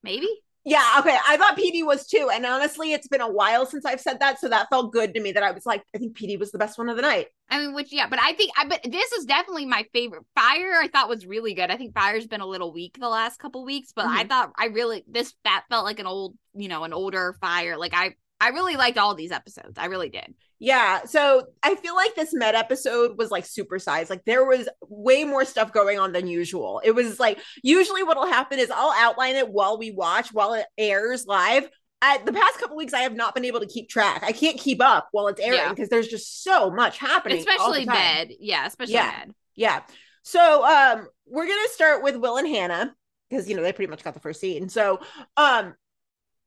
maybe. 0.02 0.43
Yeah, 0.66 0.96
okay. 0.98 1.16
I 1.26 1.36
thought 1.36 1.58
PD 1.58 1.84
was 1.84 2.06
too. 2.06 2.30
And 2.32 2.46
honestly, 2.46 2.94
it's 2.94 3.06
been 3.06 3.20
a 3.20 3.30
while 3.30 3.66
since 3.66 3.84
I've 3.84 4.00
said 4.00 4.20
that. 4.20 4.40
So 4.40 4.48
that 4.48 4.68
felt 4.70 4.92
good 4.92 5.12
to 5.12 5.20
me 5.20 5.32
that 5.32 5.42
I 5.42 5.50
was 5.50 5.66
like, 5.66 5.82
I 5.94 5.98
think 5.98 6.16
PD 6.16 6.38
was 6.38 6.52
the 6.52 6.58
best 6.58 6.78
one 6.78 6.88
of 6.88 6.96
the 6.96 7.02
night. 7.02 7.26
I 7.50 7.58
mean, 7.58 7.74
which 7.74 7.92
yeah, 7.92 8.08
but 8.08 8.18
I 8.22 8.32
think 8.32 8.52
I 8.56 8.66
but 8.66 8.80
this 8.82 9.12
is 9.12 9.26
definitely 9.26 9.66
my 9.66 9.84
favorite. 9.92 10.24
Fire 10.34 10.80
I 10.82 10.88
thought 10.88 11.10
was 11.10 11.26
really 11.26 11.52
good. 11.52 11.70
I 11.70 11.76
think 11.76 11.94
Fire's 11.94 12.26
been 12.26 12.40
a 12.40 12.46
little 12.46 12.72
weak 12.72 12.96
the 12.98 13.10
last 13.10 13.38
couple 13.38 13.64
weeks, 13.64 13.92
but 13.94 14.06
I 14.06 14.20
mm-hmm. 14.20 14.28
thought 14.28 14.52
I 14.58 14.66
really 14.66 15.04
this 15.06 15.34
that 15.44 15.64
felt 15.68 15.84
like 15.84 16.00
an 16.00 16.06
old 16.06 16.34
you 16.54 16.68
know 16.68 16.84
an 16.84 16.94
older 16.94 17.36
Fire. 17.42 17.76
Like 17.76 17.92
I 17.94 18.14
I 18.44 18.48
really 18.48 18.76
liked 18.76 18.98
all 18.98 19.14
these 19.14 19.32
episodes. 19.32 19.78
I 19.78 19.86
really 19.86 20.10
did. 20.10 20.34
Yeah. 20.58 21.04
So 21.04 21.46
I 21.62 21.74
feel 21.76 21.94
like 21.94 22.14
this 22.14 22.32
med 22.34 22.54
episode 22.54 23.16
was 23.18 23.30
like 23.30 23.44
supersized. 23.44 24.10
Like 24.10 24.24
there 24.24 24.44
was 24.44 24.68
way 24.88 25.24
more 25.24 25.44
stuff 25.44 25.72
going 25.72 25.98
on 25.98 26.12
than 26.12 26.26
usual. 26.26 26.80
It 26.84 26.92
was 26.92 27.18
like 27.18 27.38
usually 27.62 28.02
what'll 28.02 28.26
happen 28.26 28.58
is 28.58 28.70
I'll 28.70 28.92
outline 28.96 29.36
it 29.36 29.48
while 29.48 29.78
we 29.78 29.90
watch, 29.90 30.32
while 30.32 30.54
it 30.54 30.66
airs 30.76 31.26
live. 31.26 31.68
I, 32.02 32.18
the 32.18 32.32
past 32.34 32.58
couple 32.58 32.76
weeks 32.76 32.92
I 32.92 33.00
have 33.00 33.14
not 33.14 33.34
been 33.34 33.46
able 33.46 33.60
to 33.60 33.66
keep 33.66 33.88
track. 33.88 34.22
I 34.24 34.32
can't 34.32 34.58
keep 34.58 34.82
up 34.82 35.08
while 35.12 35.28
it's 35.28 35.40
airing 35.40 35.58
Yeah. 35.58 35.70
because 35.70 35.88
there's 35.88 36.08
just 36.08 36.42
so 36.44 36.70
much 36.70 36.98
happening. 36.98 37.38
all 37.38 37.72
the 37.72 37.80
especially. 37.80 37.86
Med. 37.86 38.32
Yeah, 38.40 38.66
especially 38.66 38.94
Yeah. 38.94 39.12
Med. 39.20 39.34
Yeah. 39.56 39.80
So 40.22 40.64
um 40.64 41.08
we're 41.26 41.46
gonna 41.46 41.68
start 41.72 42.02
with 42.02 42.16
Will 42.16 42.36
and 42.36 42.46
Hannah 42.48 42.94
because 43.30 43.48
you 43.48 43.56
know 43.56 43.62
they 43.62 43.72
pretty 43.72 43.90
much 43.90 44.04
got 44.04 44.12
the 44.14 44.20
first 44.20 44.40
scene. 44.40 44.68
So 44.68 45.00
um 45.36 45.74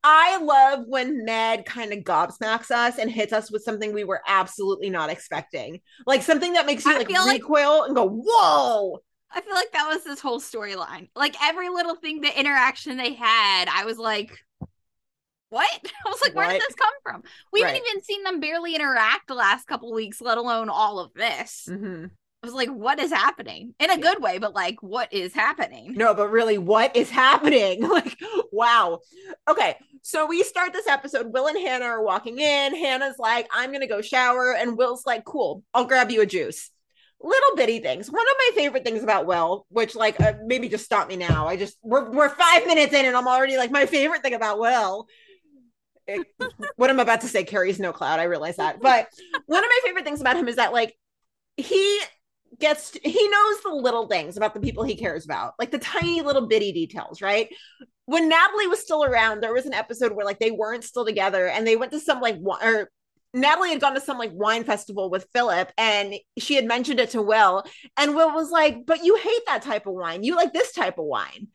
I 0.09 0.37
love 0.37 0.85
when 0.87 1.25
Med 1.25 1.65
kind 1.65 1.91
of 1.91 1.99
gobsmacks 1.99 2.71
us 2.71 2.97
and 2.97 3.11
hits 3.11 3.33
us 3.33 3.51
with 3.51 3.61
something 3.63 3.93
we 3.93 4.05
were 4.05 4.21
absolutely 4.25 4.89
not 4.89 5.09
expecting. 5.09 5.81
Like 6.05 6.21
something 6.23 6.53
that 6.53 6.65
makes 6.65 6.85
you 6.85 6.93
I 6.93 6.97
like 6.99 7.07
feel 7.07 7.25
like- 7.25 7.41
recoil 7.41 7.83
and 7.83 7.93
go, 7.93 8.07
whoa. 8.07 8.99
I 9.29 9.41
feel 9.41 9.53
like 9.53 9.73
that 9.73 9.89
was 9.89 10.05
this 10.05 10.21
whole 10.21 10.39
storyline. 10.39 11.09
Like 11.13 11.35
every 11.43 11.67
little 11.67 11.95
thing, 11.95 12.21
the 12.21 12.39
interaction 12.39 12.95
they 12.95 13.13
had, 13.13 13.65
I 13.67 13.83
was 13.83 13.97
like, 13.97 14.31
what? 15.49 15.69
I 16.05 16.09
was 16.09 16.21
like, 16.21 16.33
where 16.35 16.49
did 16.53 16.61
this 16.61 16.75
come 16.75 16.93
from? 17.03 17.23
We 17.51 17.61
Right. 17.63 17.73
haven't 17.75 17.87
even 17.89 18.03
seen 18.03 18.23
them 18.23 18.39
barely 18.39 18.75
interact 18.75 19.27
the 19.27 19.35
last 19.35 19.67
couple 19.67 19.93
weeks, 19.93 20.21
let 20.21 20.37
alone 20.37 20.69
all 20.69 20.99
of 20.99 21.13
this. 21.13 21.67
Mm-hmm. 21.69 22.05
Was 22.47 22.55
like, 22.55 22.69
what 22.69 22.99
is 22.99 23.11
happening? 23.11 23.73
In 23.79 23.89
a 23.89 23.97
good 23.97 24.21
way, 24.21 24.37
but 24.37 24.55
like, 24.55 24.81
what 24.81 25.11
is 25.11 25.33
happening? 25.33 25.93
No, 25.95 26.13
but 26.13 26.29
really, 26.31 26.57
what 26.57 26.95
is 26.95 27.09
happening? 27.09 27.81
Like, 27.97 28.17
wow. 28.51 28.99
Okay, 29.49 29.75
so 30.01 30.25
we 30.25 30.43
start 30.43 30.71
this 30.71 30.87
episode. 30.87 31.33
Will 31.33 31.47
and 31.47 31.57
Hannah 31.57 31.85
are 31.85 32.01
walking 32.03 32.39
in. 32.39 32.75
Hannah's 32.75 33.17
like, 33.19 33.47
I'm 33.53 33.71
gonna 33.71 33.87
go 33.87 34.01
shower, 34.01 34.53
and 34.55 34.77
Will's 34.77 35.05
like, 35.05 35.25
cool, 35.25 35.63
I'll 35.73 35.85
grab 35.85 36.09
you 36.11 36.21
a 36.21 36.25
juice. 36.25 36.69
Little 37.19 37.55
bitty 37.55 37.79
things. 37.79 38.09
One 38.11 38.21
of 38.21 38.35
my 38.37 38.51
favorite 38.55 38.85
things 38.85 39.03
about 39.03 39.25
Will, 39.25 39.65
which 39.69 39.95
like 39.95 40.19
uh, 40.21 40.33
maybe 40.45 40.69
just 40.69 40.85
stop 40.85 41.07
me 41.09 41.15
now. 41.17 41.47
I 41.47 41.57
just 41.57 41.77
we're 41.81 42.09
we're 42.11 42.29
five 42.29 42.65
minutes 42.67 42.93
in, 42.93 43.05
and 43.05 43.15
I'm 43.17 43.27
already 43.27 43.57
like 43.57 43.71
my 43.71 43.85
favorite 43.87 44.21
thing 44.21 44.35
about 44.35 44.59
Will. 44.59 45.07
It- 46.07 46.27
what 46.77 46.89
I'm 46.89 46.99
about 46.99 47.21
to 47.21 47.27
say 47.27 47.43
carries 47.43 47.79
no 47.79 47.91
cloud. 47.91 48.19
I 48.19 48.23
realize 48.23 48.57
that, 48.57 48.79
but 48.79 49.07
one 49.47 49.63
of 49.63 49.69
my 49.69 49.79
favorite 49.83 50.05
things 50.05 50.21
about 50.21 50.37
him 50.37 50.47
is 50.47 50.55
that 50.57 50.71
like 50.73 50.95
he 51.57 51.99
gets 52.59 52.97
he 53.03 53.27
knows 53.29 53.61
the 53.61 53.69
little 53.69 54.07
things 54.07 54.37
about 54.37 54.53
the 54.53 54.59
people 54.59 54.83
he 54.83 54.95
cares 54.95 55.25
about 55.25 55.53
like 55.59 55.71
the 55.71 55.79
tiny 55.79 56.21
little 56.21 56.47
bitty 56.47 56.71
details 56.71 57.21
right? 57.21 57.49
When 58.05 58.29
natalie 58.29 58.67
was 58.67 58.79
still 58.79 59.03
around 59.03 59.41
there 59.41 59.53
was 59.53 59.65
an 59.65 59.73
episode 59.73 60.13
where 60.13 60.25
like 60.25 60.39
they 60.39 60.51
weren't 60.51 60.83
still 60.83 61.05
together 61.05 61.47
and 61.47 61.65
they 61.65 61.75
went 61.75 61.91
to 61.91 61.99
some 61.99 62.21
like 62.21 62.37
or 62.61 62.89
natalie 63.33 63.69
had 63.69 63.81
gone 63.81 63.93
to 63.93 64.01
some 64.01 64.17
like 64.17 64.31
wine 64.33 64.63
festival 64.63 65.09
with 65.09 65.27
philip 65.33 65.71
and 65.77 66.15
she 66.39 66.55
had 66.55 66.65
mentioned 66.65 66.99
it 66.99 67.09
to 67.11 67.21
will 67.21 67.63
and 67.97 68.15
will 68.15 68.33
was 68.33 68.49
like 68.49 68.85
but 68.85 69.03
you 69.03 69.15
hate 69.17 69.45
that 69.47 69.61
type 69.61 69.85
of 69.85 69.93
wine. 69.93 70.23
You 70.23 70.35
like 70.35 70.53
this 70.53 70.71
type 70.71 70.97
of 70.97 71.05
wine 71.05 71.47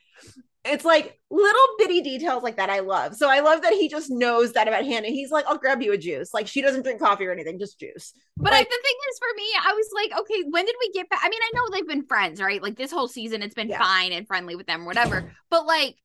it's 0.65 0.85
like 0.85 1.19
little 1.31 1.67
bitty 1.79 2.03
details 2.03 2.43
like 2.45 2.57
that 2.57 2.71
I 2.71 2.81
love. 2.81 3.17
So 3.17 3.29
I 3.29 3.41
love 3.41 3.63
that 3.63 3.73
he 3.73 3.89
just 3.89 4.11
knows 4.11 4.53
that 4.53 4.69
about 4.69 4.85
Hannah. 4.85 5.09
He's 5.09 5.31
like, 5.33 5.45
I'll 5.49 5.59
grab 5.59 5.83
you 5.83 5.93
a 5.93 5.99
juice. 5.99 6.33
Like 6.33 6.47
she 6.47 6.63
doesn't 6.63 6.83
drink 6.85 7.01
coffee 7.01 7.27
or 7.27 7.33
anything, 7.33 7.59
just 7.59 7.81
juice. 7.81 8.13
But 8.37 8.53
Like- 8.53 8.61
I, 8.61 8.71
the 8.71 8.81
thing 8.83 8.97
is, 9.11 9.19
for 9.19 9.37
me, 9.37 9.45
I 9.67 9.73
was 9.73 9.89
like, 9.95 10.21
okay, 10.21 10.45
when 10.51 10.65
did 10.65 10.77
we 10.79 10.91
get 10.93 11.09
back? 11.11 11.21
I 11.23 11.29
mean, 11.29 11.41
I 11.43 11.51
know 11.55 11.63
they've 11.73 11.89
been 11.89 12.07
friends, 12.07 12.41
right? 12.41 12.63
Like 12.63 12.77
this 12.77 12.93
whole 12.93 13.09
season, 13.09 13.43
it's 13.43 13.55
been 13.55 13.69
Yeah. 13.71 13.79
fine 13.83 14.13
and 14.13 14.27
friendly 14.27 14.55
with 14.55 14.67
them, 14.67 14.85
whatever. 14.85 15.33
But 15.51 15.67
like, 15.67 15.97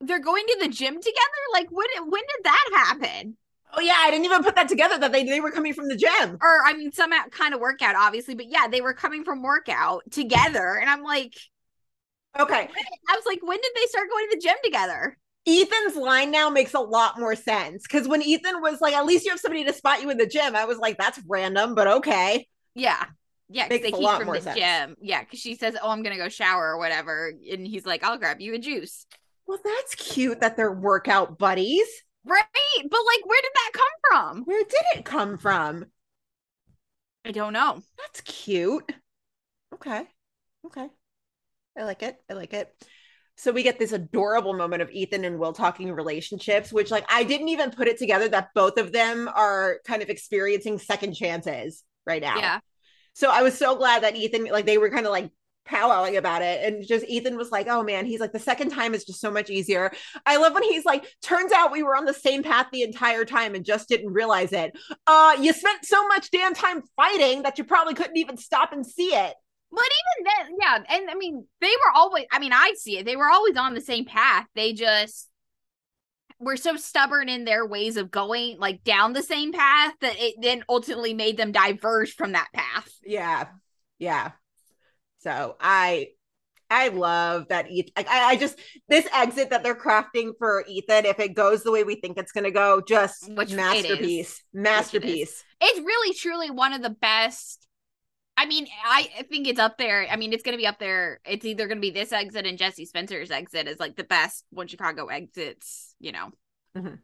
they're 0.00 0.20
going 0.20 0.44
to 0.46 0.58
the 0.62 0.68
gym 0.68 0.94
together. 0.94 1.42
Like, 1.52 1.68
when 1.70 1.86
when 2.08 2.22
did 2.22 2.44
that 2.44 2.68
happen? 2.72 3.36
Oh 3.74 3.80
yeah, 3.80 3.96
I 3.98 4.10
didn't 4.10 4.24
even 4.24 4.42
put 4.42 4.54
that 4.54 4.68
together 4.68 4.96
that 4.98 5.12
they, 5.12 5.24
they 5.24 5.40
were 5.40 5.50
coming 5.50 5.74
from 5.74 5.88
the 5.88 5.96
gym. 5.96 6.38
Or 6.40 6.60
I 6.64 6.72
mean, 6.74 6.92
some 6.92 7.10
kind 7.30 7.52
of 7.52 7.60
workout, 7.60 7.94
obviously. 7.96 8.34
But 8.34 8.46
yeah, 8.48 8.68
they 8.68 8.80
were 8.80 8.94
coming 8.94 9.24
from 9.24 9.42
workout 9.42 10.02
together, 10.10 10.78
and 10.80 10.88
I'm 10.88 11.02
like, 11.02 11.34
Okay. 12.38 12.68
I 13.08 13.14
was 13.16 13.24
like, 13.26 13.40
when 13.42 13.58
did 13.60 13.72
they 13.74 13.86
start 13.86 14.08
going 14.10 14.28
to 14.30 14.36
the 14.36 14.42
gym 14.42 14.56
together? 14.64 15.16
Ethan's 15.46 15.94
line 15.96 16.30
now 16.32 16.50
makes 16.50 16.74
a 16.74 16.80
lot 16.80 17.18
more 17.20 17.36
sense 17.36 17.84
because 17.84 18.08
when 18.08 18.20
Ethan 18.20 18.60
was 18.60 18.80
like, 18.80 18.94
at 18.94 19.06
least 19.06 19.24
you 19.24 19.30
have 19.30 19.40
somebody 19.40 19.64
to 19.64 19.72
spot 19.72 20.02
you 20.02 20.10
in 20.10 20.18
the 20.18 20.26
gym, 20.26 20.56
I 20.56 20.64
was 20.64 20.78
like, 20.78 20.98
that's 20.98 21.20
random, 21.28 21.74
but 21.74 21.86
okay. 21.86 22.48
Yeah. 22.74 23.06
Yeah, 23.48 23.64
'cause 23.68 23.70
Makes 23.70 23.84
they 23.84 23.92
a 23.92 23.96
keep 23.96 24.04
lot 24.04 24.18
from 24.18 24.26
more 24.26 24.34
the 24.34 24.40
sense. 24.40 24.56
gym. 24.56 24.96
Yeah, 25.00 25.20
because 25.22 25.38
she 25.38 25.54
says, 25.54 25.76
"Oh, 25.80 25.90
I'm 25.90 26.02
gonna 26.02 26.16
go 26.16 26.28
shower 26.28 26.72
or 26.72 26.78
whatever," 26.78 27.28
and 27.28 27.64
he's 27.64 27.86
like, 27.86 28.02
"I'll 28.02 28.18
grab 28.18 28.40
you 28.40 28.54
a 28.54 28.58
juice." 28.58 29.06
Well, 29.46 29.60
that's 29.64 29.94
cute 29.94 30.40
that 30.40 30.56
they're 30.56 30.72
workout 30.72 31.38
buddies. 31.38 31.86
Right, 32.24 32.44
but 32.82 33.00
like, 33.06 33.24
where 33.24 33.40
did 33.40 33.52
that 33.54 33.70
come 33.72 33.84
from? 34.10 34.44
Where 34.44 34.64
did 34.64 34.98
it 34.98 35.04
come 35.04 35.38
from? 35.38 35.86
I 37.24 37.32
don't 37.32 37.52
know. 37.52 37.82
That's 37.98 38.20
cute. 38.22 38.90
Okay. 39.74 40.08
Okay. 40.64 40.90
I 41.78 41.84
like 41.84 42.02
it. 42.02 42.16
I 42.30 42.34
like 42.34 42.52
it. 42.54 42.72
So 43.36 43.52
we 43.52 43.62
get 43.62 43.78
this 43.78 43.92
adorable 43.92 44.54
moment 44.54 44.80
of 44.80 44.90
Ethan 44.90 45.24
and 45.24 45.38
Will 45.38 45.52
talking 45.52 45.92
relationships, 45.92 46.72
which 46.72 46.90
like 46.90 47.04
I 47.10 47.22
didn't 47.22 47.48
even 47.48 47.70
put 47.70 47.86
it 47.86 47.98
together 47.98 48.28
that 48.28 48.48
both 48.54 48.78
of 48.78 48.92
them 48.92 49.28
are 49.34 49.80
kind 49.86 50.02
of 50.02 50.08
experiencing 50.08 50.78
second 50.78 51.14
chances 51.14 51.84
right 52.06 52.22
now. 52.22 52.38
Yeah, 52.38 52.60
So 53.12 53.30
I 53.30 53.42
was 53.42 53.56
so 53.56 53.76
glad 53.76 54.02
that 54.02 54.16
Ethan, 54.16 54.44
like, 54.46 54.66
they 54.66 54.78
were 54.78 54.90
kind 54.90 55.06
of 55.06 55.12
like 55.12 55.30
powwowing 55.68 56.16
about 56.16 56.42
it. 56.42 56.64
And 56.64 56.86
just 56.86 57.04
Ethan 57.06 57.36
was 57.36 57.50
like, 57.50 57.66
oh 57.66 57.82
man, 57.82 58.06
he's 58.06 58.20
like, 58.20 58.32
the 58.32 58.38
second 58.38 58.70
time 58.70 58.94
is 58.94 59.04
just 59.04 59.20
so 59.20 59.30
much 59.30 59.50
easier. 59.50 59.90
I 60.24 60.36
love 60.36 60.54
when 60.54 60.62
he's 60.62 60.84
like, 60.84 61.04
turns 61.22 61.52
out 61.52 61.72
we 61.72 61.82
were 61.82 61.96
on 61.96 62.04
the 62.04 62.14
same 62.14 62.42
path 62.42 62.68
the 62.72 62.82
entire 62.82 63.24
time 63.24 63.54
and 63.54 63.64
just 63.64 63.88
didn't 63.88 64.12
realize 64.12 64.52
it. 64.52 64.76
Uh, 65.06 65.36
you 65.40 65.52
spent 65.52 65.84
so 65.84 66.06
much 66.08 66.30
damn 66.30 66.54
time 66.54 66.82
fighting 66.94 67.42
that 67.42 67.58
you 67.58 67.64
probably 67.64 67.94
couldn't 67.94 68.16
even 68.16 68.36
stop 68.36 68.72
and 68.72 68.86
see 68.86 69.14
it. 69.14 69.34
But 69.70 69.84
even 69.84 70.24
then, 70.24 70.56
yeah, 70.60 70.96
and 70.96 71.10
I 71.10 71.14
mean, 71.14 71.46
they 71.60 71.66
were 71.66 71.92
always. 71.94 72.26
I 72.32 72.38
mean, 72.38 72.52
I 72.52 72.74
see 72.76 72.98
it. 72.98 73.06
They 73.06 73.16
were 73.16 73.28
always 73.28 73.56
on 73.56 73.74
the 73.74 73.80
same 73.80 74.04
path. 74.04 74.46
They 74.54 74.72
just 74.72 75.28
were 76.38 76.56
so 76.56 76.76
stubborn 76.76 77.28
in 77.28 77.44
their 77.44 77.66
ways 77.66 77.96
of 77.96 78.10
going 78.10 78.58
like 78.58 78.84
down 78.84 79.12
the 79.12 79.22
same 79.22 79.52
path 79.52 79.94
that 80.00 80.16
it 80.18 80.34
then 80.40 80.64
ultimately 80.68 81.14
made 81.14 81.36
them 81.36 81.52
diverge 81.52 82.14
from 82.14 82.32
that 82.32 82.48
path. 82.52 82.90
Yeah. 83.04 83.46
Yeah. 83.98 84.32
So 85.18 85.56
I 85.60 86.08
I 86.68 86.88
love 86.88 87.48
that 87.48 87.70
Ethan. 87.70 87.92
Like, 87.96 88.08
I, 88.08 88.30
I 88.30 88.36
just 88.36 88.58
this 88.88 89.06
exit 89.12 89.50
that 89.50 89.62
they're 89.62 89.74
crafting 89.74 90.32
for 90.38 90.64
Ethan, 90.68 91.06
if 91.06 91.20
it 91.20 91.34
goes 91.34 91.62
the 91.62 91.72
way 91.72 91.84
we 91.84 91.96
think 91.96 92.18
it's 92.18 92.32
gonna 92.32 92.50
go, 92.50 92.82
just 92.86 93.30
Which 93.32 93.52
it 93.52 93.56
masterpiece. 93.56 94.42
Masterpiece. 94.52 95.44
It's 95.60 95.78
really 95.78 96.14
truly 96.14 96.50
one 96.50 96.72
of 96.72 96.82
the 96.82 96.90
best. 96.90 97.65
I 98.36 98.46
mean, 98.46 98.66
I 98.84 99.24
think 99.30 99.48
it's 99.48 99.58
up 99.60 99.78
there. 99.78 100.06
I 100.10 100.16
mean, 100.16 100.32
it's 100.32 100.42
gonna 100.42 100.56
be 100.56 100.66
up 100.66 100.78
there. 100.78 101.20
It's 101.24 101.44
either 101.44 101.66
gonna 101.66 101.80
be 101.80 101.90
this 101.90 102.12
exit 102.12 102.46
and 102.46 102.58
Jesse 102.58 102.84
Spencer's 102.84 103.30
exit 103.30 103.66
is 103.68 103.80
like 103.80 103.96
the 103.96 104.04
best 104.04 104.44
one 104.50 104.66
Chicago 104.68 105.06
exits, 105.06 105.94
you 106.00 106.12
know. 106.12 106.30
Mhm. 106.76 106.98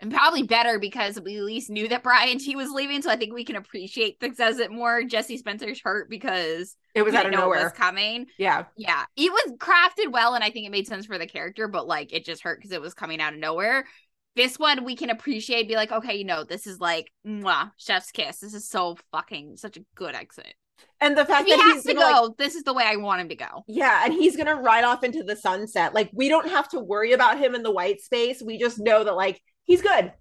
And 0.00 0.12
probably 0.12 0.42
better 0.42 0.80
because 0.80 1.20
we 1.20 1.36
at 1.38 1.44
least 1.44 1.70
knew 1.70 1.86
that 1.86 2.02
Brian 2.02 2.38
Tee 2.38 2.56
was 2.56 2.70
leaving, 2.70 3.02
so 3.02 3.10
I 3.10 3.16
think 3.16 3.32
we 3.32 3.44
can 3.44 3.54
appreciate 3.54 4.18
this 4.18 4.40
exit 4.40 4.72
more. 4.72 5.04
Jesse 5.04 5.36
Spencer's 5.36 5.80
hurt 5.80 6.10
because 6.10 6.76
It 6.94 7.02
was 7.02 7.14
out 7.14 7.26
of 7.26 7.32
it 7.32 7.36
nowhere. 7.36 7.62
was 7.62 7.72
coming. 7.72 8.26
Yeah. 8.36 8.64
Yeah, 8.76 9.04
it 9.14 9.30
was 9.30 9.52
crafted 9.58 10.10
well, 10.10 10.34
and 10.34 10.42
I 10.42 10.50
think 10.50 10.66
it 10.66 10.70
made 10.72 10.88
sense 10.88 11.06
for 11.06 11.18
the 11.18 11.28
character, 11.28 11.68
but 11.68 11.86
like 11.86 12.12
it 12.12 12.24
just 12.24 12.42
hurt 12.42 12.58
because 12.58 12.72
it 12.72 12.80
was 12.80 12.94
coming 12.94 13.20
out 13.20 13.34
of 13.34 13.38
nowhere. 13.38 13.86
This 14.34 14.58
one 14.58 14.84
we 14.84 14.96
can 14.96 15.10
appreciate, 15.10 15.68
be 15.68 15.76
like, 15.76 15.92
okay, 15.92 16.16
you 16.16 16.24
know, 16.24 16.42
this 16.42 16.66
is 16.66 16.80
like, 16.80 17.12
mwah, 17.24 17.70
chef's 17.76 18.10
kiss. 18.10 18.38
This 18.40 18.54
is 18.54 18.68
so 18.68 18.96
fucking 19.12 19.56
such 19.58 19.76
a 19.76 19.84
good 19.94 20.16
exit. 20.16 20.54
And 21.00 21.16
the 21.16 21.24
fact 21.24 21.46
he 21.48 21.54
that 21.54 21.62
has 21.62 21.74
he's 21.74 21.84
to 21.84 21.94
gonna 21.94 22.14
go, 22.14 22.22
like, 22.26 22.36
this 22.36 22.54
is 22.54 22.62
the 22.62 22.72
way 22.72 22.84
I 22.86 22.96
want 22.96 23.20
him 23.20 23.28
to 23.30 23.36
go. 23.36 23.64
yeah, 23.66 24.02
and 24.04 24.12
he's 24.12 24.36
gonna 24.36 24.56
ride 24.56 24.84
off 24.84 25.02
into 25.04 25.22
the 25.22 25.36
sunset. 25.36 25.94
Like 25.94 26.10
we 26.12 26.28
don't 26.28 26.48
have 26.48 26.68
to 26.70 26.80
worry 26.80 27.12
about 27.12 27.38
him 27.38 27.54
in 27.54 27.62
the 27.62 27.72
white 27.72 28.00
space. 28.00 28.42
We 28.42 28.58
just 28.58 28.78
know 28.78 29.02
that 29.04 29.16
like 29.16 29.40
he's 29.64 29.82
good. 29.82 30.12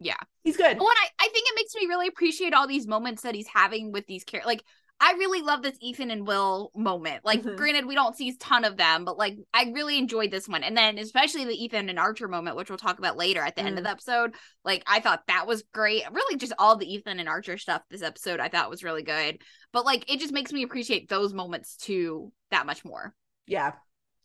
Yeah. 0.00 0.16
He's 0.42 0.56
good. 0.56 0.78
Well, 0.78 0.88
and 0.88 0.96
I, 1.02 1.24
I 1.24 1.28
think 1.28 1.46
it 1.48 1.54
makes 1.56 1.74
me 1.74 1.86
really 1.86 2.06
appreciate 2.06 2.52
all 2.52 2.66
these 2.66 2.86
moments 2.86 3.22
that 3.22 3.34
he's 3.34 3.48
having 3.48 3.92
with 3.92 4.06
these 4.06 4.24
characters. 4.24 4.46
Like, 4.46 4.62
I 5.00 5.12
really 5.12 5.42
love 5.42 5.62
this 5.62 5.76
Ethan 5.80 6.10
and 6.10 6.26
Will 6.26 6.70
moment. 6.74 7.24
Like, 7.24 7.42
Mhm. 7.42 7.56
granted, 7.56 7.84
we 7.86 7.94
don't 7.94 8.16
see 8.16 8.28
a 8.30 8.36
ton 8.36 8.64
of 8.64 8.76
them, 8.76 9.04
but 9.04 9.18
like, 9.18 9.36
I 9.52 9.70
really 9.74 9.98
enjoyed 9.98 10.30
this 10.30 10.48
one. 10.48 10.62
And 10.62 10.76
then, 10.76 10.98
especially 10.98 11.44
the 11.44 11.62
Ethan 11.62 11.88
and 11.88 11.98
Archer 11.98 12.28
moment, 12.28 12.56
which 12.56 12.70
we'll 12.70 12.78
talk 12.78 12.98
about 12.98 13.16
later 13.16 13.40
at 13.40 13.56
the 13.56 13.62
end 13.62 13.74
Mm. 13.74 13.78
of 13.78 13.84
the 13.84 13.90
episode. 13.90 14.34
Like, 14.64 14.82
I 14.86 15.00
thought 15.00 15.26
that 15.26 15.46
was 15.46 15.64
great. 15.74 16.04
Really, 16.10 16.36
just 16.36 16.54
all 16.58 16.76
the 16.76 16.90
Ethan 16.90 17.18
and 17.20 17.28
Archer 17.28 17.58
stuff 17.58 17.82
this 17.90 18.02
episode, 18.02 18.40
I 18.40 18.48
thought 18.48 18.70
was 18.70 18.84
really 18.84 19.02
good. 19.02 19.42
But 19.72 19.84
like, 19.84 20.10
it 20.10 20.20
just 20.20 20.32
makes 20.32 20.52
me 20.52 20.62
appreciate 20.62 21.08
those 21.08 21.34
moments 21.34 21.76
too 21.76 22.32
that 22.50 22.64
much 22.64 22.84
more. 22.84 23.14
Yeah. 23.46 23.72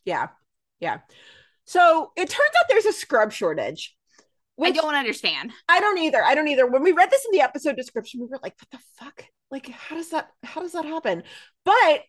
Yeah. 0.04 0.28
Yeah. 0.78 1.00
So 1.66 2.12
it 2.16 2.30
turns 2.30 2.50
out 2.58 2.66
there's 2.68 2.86
a 2.86 2.92
scrub 2.92 3.32
shortage. 3.32 3.96
I 4.62 4.70
don't 4.70 4.94
understand. 4.94 5.52
I 5.68 5.80
don't 5.80 5.98
either. 5.98 6.22
I 6.22 6.34
don't 6.34 6.48
either. 6.48 6.66
When 6.66 6.82
we 6.82 6.92
read 6.92 7.10
this 7.10 7.24
in 7.24 7.32
the 7.32 7.42
episode 7.42 7.76
description, 7.76 8.20
we 8.20 8.26
were 8.26 8.40
like, 8.42 8.54
what 8.60 8.70
the 8.70 8.78
fuck? 8.96 9.24
Like, 9.50 9.68
how 9.68 9.96
does 9.96 10.10
that 10.10 10.28
how 10.44 10.60
does 10.60 10.72
that 10.72 10.84
happen? 10.84 11.22
But 11.64 12.00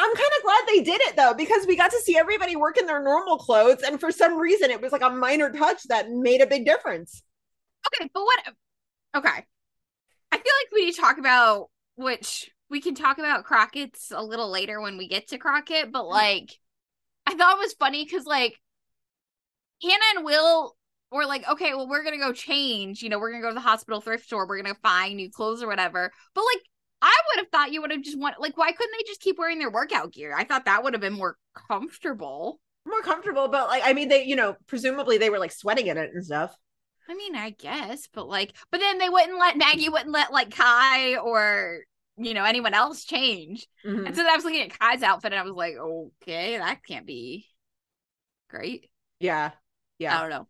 I'm 0.00 0.14
kind 0.14 0.32
of 0.38 0.44
glad 0.44 0.62
they 0.66 0.82
did 0.82 1.00
it 1.02 1.16
though, 1.16 1.34
because 1.34 1.66
we 1.66 1.76
got 1.76 1.90
to 1.90 1.98
see 1.98 2.16
everybody 2.16 2.56
work 2.56 2.78
in 2.78 2.86
their 2.86 3.02
normal 3.02 3.36
clothes. 3.36 3.82
And 3.82 4.00
for 4.00 4.10
some 4.10 4.38
reason, 4.38 4.70
it 4.70 4.80
was 4.80 4.92
like 4.92 5.02
a 5.02 5.10
minor 5.10 5.52
touch 5.52 5.82
that 5.88 6.10
made 6.10 6.40
a 6.40 6.46
big 6.46 6.64
difference. 6.64 7.22
Okay, 7.86 8.10
but 8.12 8.22
what? 8.22 8.40
Okay, 9.16 9.44
I 10.32 10.36
feel 10.36 10.52
like 10.60 10.72
we 10.72 10.86
need 10.86 10.94
to 10.94 11.00
talk 11.00 11.18
about 11.18 11.70
which 11.96 12.50
we 12.70 12.80
can 12.80 12.94
talk 12.94 13.18
about 13.18 13.44
Crockett's 13.44 14.12
a 14.14 14.22
little 14.22 14.50
later 14.50 14.80
when 14.80 14.96
we 14.96 15.06
get 15.06 15.28
to 15.28 15.38
Crockett. 15.38 15.92
But 15.92 16.04
mm. 16.04 16.10
like, 16.10 16.58
I 17.26 17.34
thought 17.34 17.56
it 17.56 17.60
was 17.60 17.74
funny 17.74 18.04
because 18.04 18.24
like 18.24 18.56
Hannah 19.82 19.98
and 20.16 20.24
Will 20.24 20.76
or 21.10 21.26
like, 21.26 21.48
okay, 21.48 21.74
well, 21.74 21.88
we're 21.88 22.04
gonna 22.04 22.18
go 22.18 22.32
change. 22.32 23.02
You 23.02 23.08
know, 23.08 23.18
we're 23.18 23.30
gonna 23.32 23.42
go 23.42 23.48
to 23.50 23.54
the 23.54 23.60
hospital 23.60 24.00
thrift 24.00 24.24
store. 24.26 24.46
We're 24.46 24.62
gonna 24.62 24.74
find 24.76 25.16
new 25.16 25.30
clothes 25.30 25.62
or 25.62 25.66
whatever. 25.68 26.12
But 26.34 26.44
like, 26.54 26.62
I 27.02 27.16
would 27.28 27.40
have 27.44 27.50
thought 27.50 27.72
you 27.72 27.80
would 27.82 27.90
have 27.90 28.02
just 28.02 28.18
want 28.18 28.40
like, 28.40 28.56
why 28.56 28.72
couldn't 28.72 28.92
they 28.98 29.04
just 29.06 29.20
keep 29.20 29.38
wearing 29.38 29.58
their 29.58 29.70
workout 29.70 30.12
gear? 30.12 30.34
I 30.36 30.44
thought 30.44 30.66
that 30.66 30.82
would 30.84 30.94
have 30.94 31.00
been 31.00 31.14
more 31.14 31.36
comfortable. 31.68 32.60
More 32.86 33.02
comfortable, 33.02 33.48
but 33.48 33.68
like 33.68 33.82
I 33.84 33.92
mean, 33.92 34.08
they 34.08 34.24
you 34.24 34.36
know 34.36 34.56
presumably 34.66 35.18
they 35.18 35.30
were 35.30 35.38
like 35.38 35.52
sweating 35.52 35.86
in 35.88 35.98
it 35.98 36.10
and 36.14 36.24
stuff. 36.24 36.56
I 37.08 37.14
mean, 37.14 37.34
I 37.34 37.50
guess, 37.50 38.06
but 38.12 38.28
like, 38.28 38.54
but 38.70 38.78
then 38.78 38.98
they 38.98 39.08
wouldn't 39.08 39.38
let 39.38 39.56
Maggie 39.56 39.88
wouldn't 39.88 40.12
let 40.12 40.32
like 40.32 40.50
Kai 40.54 41.16
or 41.16 41.80
you 42.16 42.34
know 42.34 42.44
anyone 42.44 42.74
else 42.74 43.04
change. 43.04 43.66
Mhm. 43.84 44.06
And 44.06 44.14
so 44.16 44.22
then 44.22 44.30
I 44.30 44.36
was 44.36 44.44
looking 44.44 44.62
at 44.62 44.78
Kai's 44.78 45.02
outfit 45.02 45.32
and 45.32 45.40
I 45.40 45.44
was 45.44 45.52
like, 45.52 45.74
okay, 45.76 46.58
that 46.58 46.84
can't 46.86 47.06
be 47.06 47.46
great. 48.48 48.90
Yeah, 49.18 49.52
Yeah. 49.98 50.16
I 50.16 50.20
don't 50.22 50.30
know. 50.30 50.46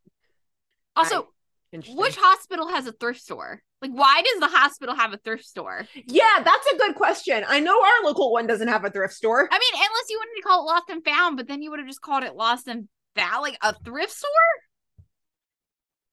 Also, 0.96 1.28
which 1.72 2.16
hospital 2.16 2.68
has 2.68 2.86
a 2.86 2.92
thrift 2.92 3.20
store? 3.20 3.62
Like, 3.80 3.92
why 3.92 4.22
does 4.22 4.40
the 4.40 4.48
hospital 4.56 4.94
have 4.94 5.12
a 5.12 5.16
thrift 5.16 5.44
store? 5.44 5.86
Yeah, 6.06 6.42
that's 6.44 6.66
a 6.66 6.76
good 6.76 6.96
question. 6.96 7.44
I 7.48 7.60
know 7.60 7.80
our 7.82 8.04
local 8.04 8.32
one 8.32 8.46
doesn't 8.46 8.68
have 8.68 8.84
a 8.84 8.90
thrift 8.90 9.14
store. 9.14 9.48
I 9.50 9.58
mean, 9.58 9.74
unless 9.74 10.10
you 10.10 10.18
wanted 10.18 10.40
to 10.40 10.46
call 10.46 10.62
it 10.62 10.66
Lost 10.66 10.90
and 10.90 11.04
Found, 11.04 11.36
but 11.36 11.48
then 11.48 11.62
you 11.62 11.70
would 11.70 11.78
have 11.78 11.88
just 11.88 12.02
called 12.02 12.24
it 12.24 12.34
Lost 12.34 12.68
and 12.68 12.88
Found, 13.16 13.42
like 13.42 13.56
a 13.62 13.74
thrift 13.84 14.12
store. 14.12 14.28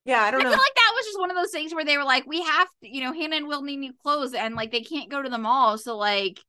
Yeah, 0.06 0.22
I 0.22 0.28
I 0.28 0.32
don't 0.32 0.42
feel 0.42 0.52
know. 0.52 0.56
Feel 0.56 0.64
like 0.64 0.76
that 0.76 0.94
was 0.96 1.06
just 1.06 1.20
one 1.20 1.32
of 1.32 1.36
those 1.36 1.52
things 1.52 1.74
where 1.74 1.84
they 1.84 1.98
were 1.98 2.06
like, 2.06 2.26
we 2.26 2.42
have 2.42 2.68
to, 2.84 2.96
you 2.96 3.02
know, 3.04 3.12
Hannah 3.12 3.36
and 3.36 3.48
Will 3.48 3.64
need 3.64 3.78
new 3.78 3.94
clothes, 4.04 4.34
and 4.34 4.56
like 4.56 4.72
they 4.72 4.82
can't 4.82 5.10
go 5.10 5.22
to 5.22 5.30
the 5.30 5.38
mall, 5.38 5.78
so 5.78 5.98
like. 5.98 6.40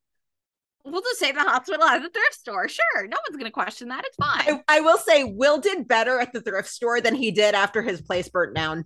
We'll 0.85 1.03
just 1.03 1.19
say 1.19 1.33
the 1.33 1.41
hospital 1.41 1.87
has 1.87 2.03
a 2.03 2.09
thrift 2.09 2.35
store. 2.35 2.69
Sure, 2.69 3.07
no 3.07 3.17
one's 3.29 3.37
gonna 3.37 3.51
question 3.51 3.89
that. 3.89 4.05
It's 4.07 4.17
fine. 4.17 4.63
I, 4.69 4.79
I 4.79 4.81
will 4.81 4.99
say 4.99 5.25
Will 5.25 5.59
did 5.59 5.87
better 5.87 6.19
at 6.19 6.33
the 6.33 6.41
thrift 6.41 6.69
store 6.69 7.01
than 7.01 7.15
he 7.15 7.31
did 7.31 7.55
after 7.55 7.83
his 7.83 8.01
place 8.01 8.29
burnt 8.29 8.55
down. 8.55 8.85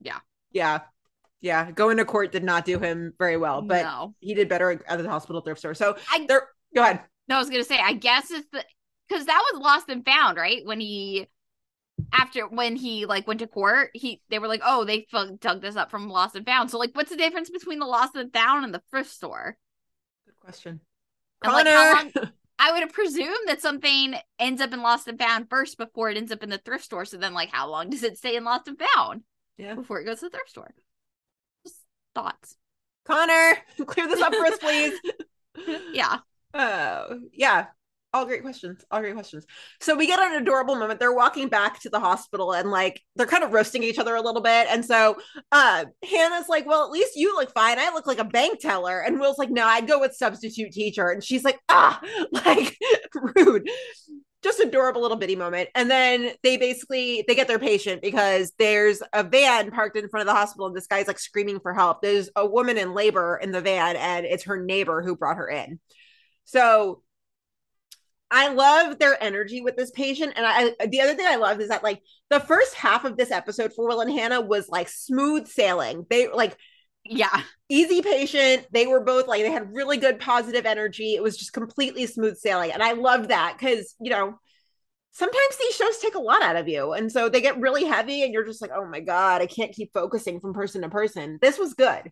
Yeah. 0.00 0.18
Yeah. 0.50 0.80
Yeah. 1.40 1.70
Going 1.70 1.96
to 1.98 2.04
court 2.04 2.32
did 2.32 2.44
not 2.44 2.64
do 2.64 2.78
him 2.78 3.12
very 3.18 3.36
well, 3.36 3.62
but 3.62 3.82
no, 3.82 4.14
he 4.20 4.34
did 4.34 4.48
better 4.48 4.82
at 4.86 4.98
the 4.98 5.08
hospital 5.08 5.42
thrift 5.42 5.60
store. 5.60 5.74
So 5.74 5.96
I 6.10 6.26
there 6.26 6.48
go 6.74 6.82
ahead. 6.82 7.02
No, 7.28 7.36
I 7.36 7.38
was 7.38 7.50
gonna 7.50 7.64
say, 7.64 7.78
I 7.78 7.92
guess 7.92 8.30
it's 8.30 8.48
the 8.52 8.64
because 9.08 9.26
that 9.26 9.44
was 9.52 9.62
lost 9.62 9.88
and 9.88 10.04
found, 10.04 10.38
right? 10.38 10.64
When 10.64 10.80
he 10.80 11.28
after 12.12 12.48
when 12.48 12.76
he 12.76 13.06
like 13.06 13.26
went 13.26 13.40
to 13.40 13.46
court, 13.46 13.90
he 13.94 14.20
they 14.30 14.38
were 14.38 14.48
like, 14.48 14.62
oh, 14.64 14.84
they 14.84 15.06
dug 15.40 15.60
this 15.60 15.76
up 15.76 15.90
from 15.90 16.08
lost 16.08 16.34
and 16.34 16.46
found. 16.46 16.70
So 16.70 16.78
like, 16.78 16.94
what's 16.94 17.10
the 17.10 17.16
difference 17.16 17.50
between 17.50 17.78
the 17.78 17.86
lost 17.86 18.14
and 18.14 18.32
found 18.32 18.64
and 18.64 18.74
the 18.74 18.82
thrift 18.90 19.10
store? 19.10 19.56
Question. 20.44 20.80
And, 21.42 21.52
like, 21.52 21.66
how 21.66 21.94
Connor. 21.94 22.32
I 22.58 22.72
would 22.72 22.82
have 22.82 22.92
presumed 22.92 23.48
that 23.48 23.60
something 23.60 24.14
ends 24.38 24.60
up 24.60 24.72
in 24.72 24.82
lost 24.82 25.08
and 25.08 25.18
found 25.18 25.50
first 25.50 25.78
before 25.78 26.10
it 26.10 26.16
ends 26.16 26.30
up 26.30 26.42
in 26.42 26.50
the 26.50 26.58
thrift 26.58 26.84
store. 26.84 27.04
So 27.04 27.16
then, 27.16 27.34
like, 27.34 27.50
how 27.50 27.68
long 27.68 27.90
does 27.90 28.02
it 28.02 28.18
stay 28.18 28.36
in 28.36 28.44
lost 28.44 28.68
and 28.68 28.78
found 28.78 29.22
yeah. 29.56 29.74
before 29.74 30.00
it 30.00 30.04
goes 30.04 30.20
to 30.20 30.26
the 30.26 30.30
thrift 30.30 30.50
store? 30.50 30.72
Just 31.66 31.80
thoughts. 32.14 32.56
Connor, 33.04 33.56
clear 33.86 34.06
this 34.06 34.20
up 34.20 34.34
for 34.34 34.46
us, 34.46 34.58
please. 34.58 34.98
Yeah. 35.92 36.16
Oh, 36.54 37.20
yeah. 37.30 37.66
All 38.14 38.26
great 38.26 38.42
questions. 38.42 38.84
All 38.90 39.00
great 39.00 39.14
questions. 39.14 39.46
So 39.80 39.96
we 39.96 40.06
get 40.06 40.20
an 40.20 40.42
adorable 40.42 40.74
moment. 40.74 41.00
They're 41.00 41.14
walking 41.14 41.48
back 41.48 41.80
to 41.80 41.88
the 41.88 41.98
hospital 41.98 42.52
and 42.52 42.70
like 42.70 43.00
they're 43.16 43.26
kind 43.26 43.42
of 43.42 43.54
roasting 43.54 43.82
each 43.82 43.98
other 43.98 44.14
a 44.14 44.20
little 44.20 44.42
bit. 44.42 44.66
And 44.68 44.84
so 44.84 45.16
uh 45.50 45.86
Hannah's 46.08 46.48
like, 46.48 46.66
Well, 46.66 46.84
at 46.84 46.90
least 46.90 47.16
you 47.16 47.34
look 47.34 47.50
fine. 47.54 47.78
I 47.78 47.90
look 47.94 48.06
like 48.06 48.18
a 48.18 48.24
bank 48.24 48.60
teller. 48.60 49.00
And 49.00 49.18
Will's 49.18 49.38
like, 49.38 49.48
No, 49.48 49.64
I'd 49.64 49.88
go 49.88 49.98
with 49.98 50.14
substitute 50.14 50.72
teacher. 50.72 51.08
And 51.08 51.24
she's 51.24 51.42
like, 51.42 51.58
ah, 51.70 52.02
like 52.32 52.76
rude. 53.34 53.66
Just 54.42 54.60
adorable 54.60 55.00
little 55.00 55.16
bitty 55.16 55.36
moment. 55.36 55.70
And 55.74 55.90
then 55.90 56.32
they 56.42 56.58
basically 56.58 57.24
they 57.26 57.34
get 57.34 57.48
their 57.48 57.60
patient 57.60 58.02
because 58.02 58.52
there's 58.58 59.02
a 59.14 59.22
van 59.22 59.70
parked 59.70 59.96
in 59.96 60.08
front 60.10 60.22
of 60.22 60.26
the 60.26 60.38
hospital 60.38 60.66
and 60.66 60.76
this 60.76 60.86
guy's 60.86 61.06
like 61.06 61.18
screaming 61.18 61.60
for 61.60 61.72
help. 61.72 62.02
There's 62.02 62.28
a 62.36 62.44
woman 62.44 62.76
in 62.76 62.92
labor 62.92 63.38
in 63.40 63.52
the 63.52 63.60
van 63.62 63.96
and 63.96 64.26
it's 64.26 64.44
her 64.44 64.62
neighbor 64.62 65.00
who 65.00 65.16
brought 65.16 65.38
her 65.38 65.48
in. 65.48 65.80
So 66.44 67.02
I 68.32 68.48
love 68.48 68.98
their 68.98 69.22
energy 69.22 69.60
with 69.60 69.76
this 69.76 69.90
patient. 69.92 70.32
And 70.36 70.46
I 70.46 70.86
the 70.86 71.00
other 71.02 71.14
thing 71.14 71.26
I 71.28 71.36
love 71.36 71.60
is 71.60 71.68
that 71.68 71.82
like 71.84 72.02
the 72.30 72.40
first 72.40 72.74
half 72.74 73.04
of 73.04 73.16
this 73.16 73.30
episode 73.30 73.72
for 73.74 73.86
Will 73.86 74.00
and 74.00 74.10
Hannah 74.10 74.40
was 74.40 74.68
like 74.68 74.88
smooth 74.88 75.46
sailing. 75.48 76.06
They 76.10 76.28
like 76.28 76.56
Yeah. 77.04 77.42
easy 77.68 78.02
patient. 78.02 78.66
They 78.72 78.86
were 78.86 79.00
both 79.04 79.26
like 79.28 79.42
they 79.42 79.50
had 79.50 79.74
really 79.74 79.98
good 79.98 80.18
positive 80.20 80.66
energy. 80.66 81.14
It 81.14 81.22
was 81.22 81.36
just 81.36 81.52
completely 81.52 82.06
smooth 82.06 82.36
sailing. 82.38 82.72
And 82.72 82.82
I 82.82 82.92
love 82.92 83.28
that 83.28 83.56
because 83.58 83.94
you 84.00 84.10
know 84.10 84.38
sometimes 85.12 85.56
these 85.60 85.76
shows 85.76 85.98
take 85.98 86.14
a 86.14 86.20
lot 86.20 86.42
out 86.42 86.56
of 86.56 86.68
you. 86.68 86.92
And 86.92 87.12
so 87.12 87.28
they 87.28 87.40
get 87.42 87.60
really 87.60 87.84
heavy 87.84 88.22
and 88.22 88.32
you're 88.32 88.46
just 88.46 88.62
like, 88.62 88.70
oh 88.74 88.86
my 88.86 89.00
God, 89.00 89.42
I 89.42 89.46
can't 89.46 89.72
keep 89.72 89.92
focusing 89.92 90.40
from 90.40 90.54
person 90.54 90.82
to 90.82 90.88
person. 90.88 91.38
This 91.42 91.58
was 91.58 91.74
good. 91.74 92.10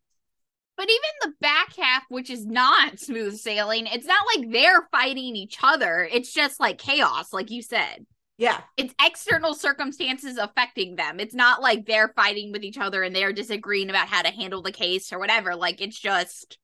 But 0.80 0.88
even 0.88 1.10
the 1.20 1.34
back 1.42 1.76
half, 1.76 2.04
which 2.08 2.30
is 2.30 2.46
not 2.46 2.98
smooth 2.98 3.36
sailing, 3.36 3.86
it's 3.86 4.06
not 4.06 4.24
like 4.34 4.50
they're 4.50 4.88
fighting 4.90 5.36
each 5.36 5.58
other. 5.62 6.08
It's 6.10 6.32
just 6.32 6.58
like 6.58 6.78
chaos, 6.78 7.34
like 7.34 7.50
you 7.50 7.60
said. 7.60 8.06
Yeah. 8.38 8.62
It's 8.78 8.94
external 8.98 9.52
circumstances 9.52 10.38
affecting 10.38 10.96
them. 10.96 11.20
It's 11.20 11.34
not 11.34 11.60
like 11.60 11.84
they're 11.84 12.14
fighting 12.16 12.50
with 12.50 12.62
each 12.62 12.78
other 12.78 13.02
and 13.02 13.14
they're 13.14 13.34
disagreeing 13.34 13.90
about 13.90 14.08
how 14.08 14.22
to 14.22 14.30
handle 14.30 14.62
the 14.62 14.72
case 14.72 15.12
or 15.12 15.18
whatever. 15.18 15.54
Like 15.54 15.82
it's 15.82 16.00
just 16.00 16.56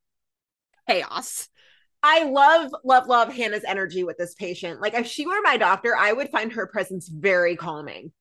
chaos. 0.88 1.50
I 2.02 2.24
love, 2.24 2.74
love, 2.84 3.08
love 3.08 3.30
Hannah's 3.30 3.64
energy 3.64 4.02
with 4.02 4.16
this 4.16 4.34
patient. 4.34 4.80
Like, 4.80 4.94
if 4.94 5.06
she 5.06 5.26
were 5.26 5.42
my 5.42 5.58
doctor, 5.58 5.94
I 5.94 6.14
would 6.14 6.30
find 6.30 6.50
her 6.52 6.66
presence 6.66 7.06
very 7.08 7.54
calming. 7.54 8.12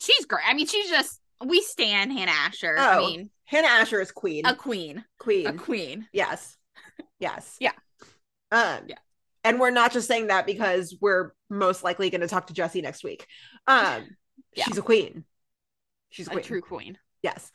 She's 0.00 0.24
great. 0.24 0.44
I 0.48 0.54
mean, 0.54 0.66
she's 0.66 0.88
just 0.88 1.20
we 1.46 1.60
stand 1.62 2.12
Hannah 2.12 2.32
Asher. 2.32 2.76
I 2.78 2.96
Oh, 2.96 3.06
mean, 3.06 3.30
Hannah 3.44 3.68
Asher 3.68 4.00
is 4.00 4.12
queen. 4.12 4.46
a 4.46 4.54
queen. 4.54 5.04
queen. 5.18 5.46
A 5.46 5.52
queen. 5.54 6.06
Yes. 6.12 6.56
Yes. 7.18 7.56
Yeah. 7.60 7.72
Um, 8.50 8.80
Yeah. 8.86 8.96
And 9.44 9.58
we're 9.58 9.70
not 9.70 9.92
just 9.92 10.06
saying 10.06 10.28
that 10.28 10.46
because 10.46 10.96
we're 11.00 11.32
most 11.50 11.82
likely 11.82 12.10
going 12.10 12.20
to 12.20 12.28
talk 12.28 12.46
to 12.46 12.54
Jesse 12.54 12.80
next 12.82 13.02
week. 13.04 13.26
Um, 13.66 14.04
Yeah. 14.54 14.64
she's 14.64 14.76
a 14.78 14.82
queen. 14.82 15.24
She's 16.10 16.26
a 16.28 16.30
A 16.30 16.34
queen. 16.34 16.44
true 16.44 16.60
queen. 16.60 16.98
Yes. 17.22 17.50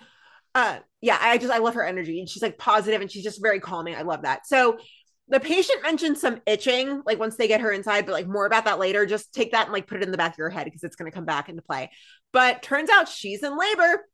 Uh, 0.56 0.80
yeah, 1.02 1.18
I 1.22 1.38
just 1.38 1.54
I 1.54 1.60
love 1.60 1.76
her 1.76 1.86
energy, 1.86 2.20
and 2.20 2.28
she's 2.28 2.42
like 2.42 2.58
positive, 2.58 3.02
and 3.02 3.12
she's 3.12 3.24
just 3.24 3.40
very 3.42 3.60
calming. 3.60 3.94
I 3.96 4.02
love 4.02 4.24
that. 4.24 4.48
So 4.48 4.80
the 5.30 5.40
patient 5.40 5.84
mentioned 5.84 6.18
some 6.18 6.42
itching, 6.46 7.02
like 7.06 7.20
once 7.20 7.36
they 7.36 7.48
get 7.48 7.62
her 7.62 7.72
inside, 7.72 8.06
but 8.06 8.14
like 8.14 8.28
more 8.28 8.46
about 8.46 8.66
that 8.66 8.80
later. 8.80 9.06
Just 9.06 9.34
take 9.34 9.52
that 9.52 9.66
and 9.66 9.74
like 9.74 9.88
put 9.88 9.98
it 9.98 10.04
in 10.04 10.12
the 10.12 10.18
back 10.18 10.34
of 10.34 10.38
your 10.38 10.50
head 10.50 10.66
because 10.66 10.84
it's 10.84 10.96
going 10.96 11.12
to 11.12 11.16
come 11.16 11.26
back 11.26 11.50
into 11.50 11.62
play. 11.62 11.92
But 12.32 12.62
turns 12.62 12.90
out 12.90 13.10
she's 13.10 13.44
in 13.44 13.58
labor. 13.58 14.06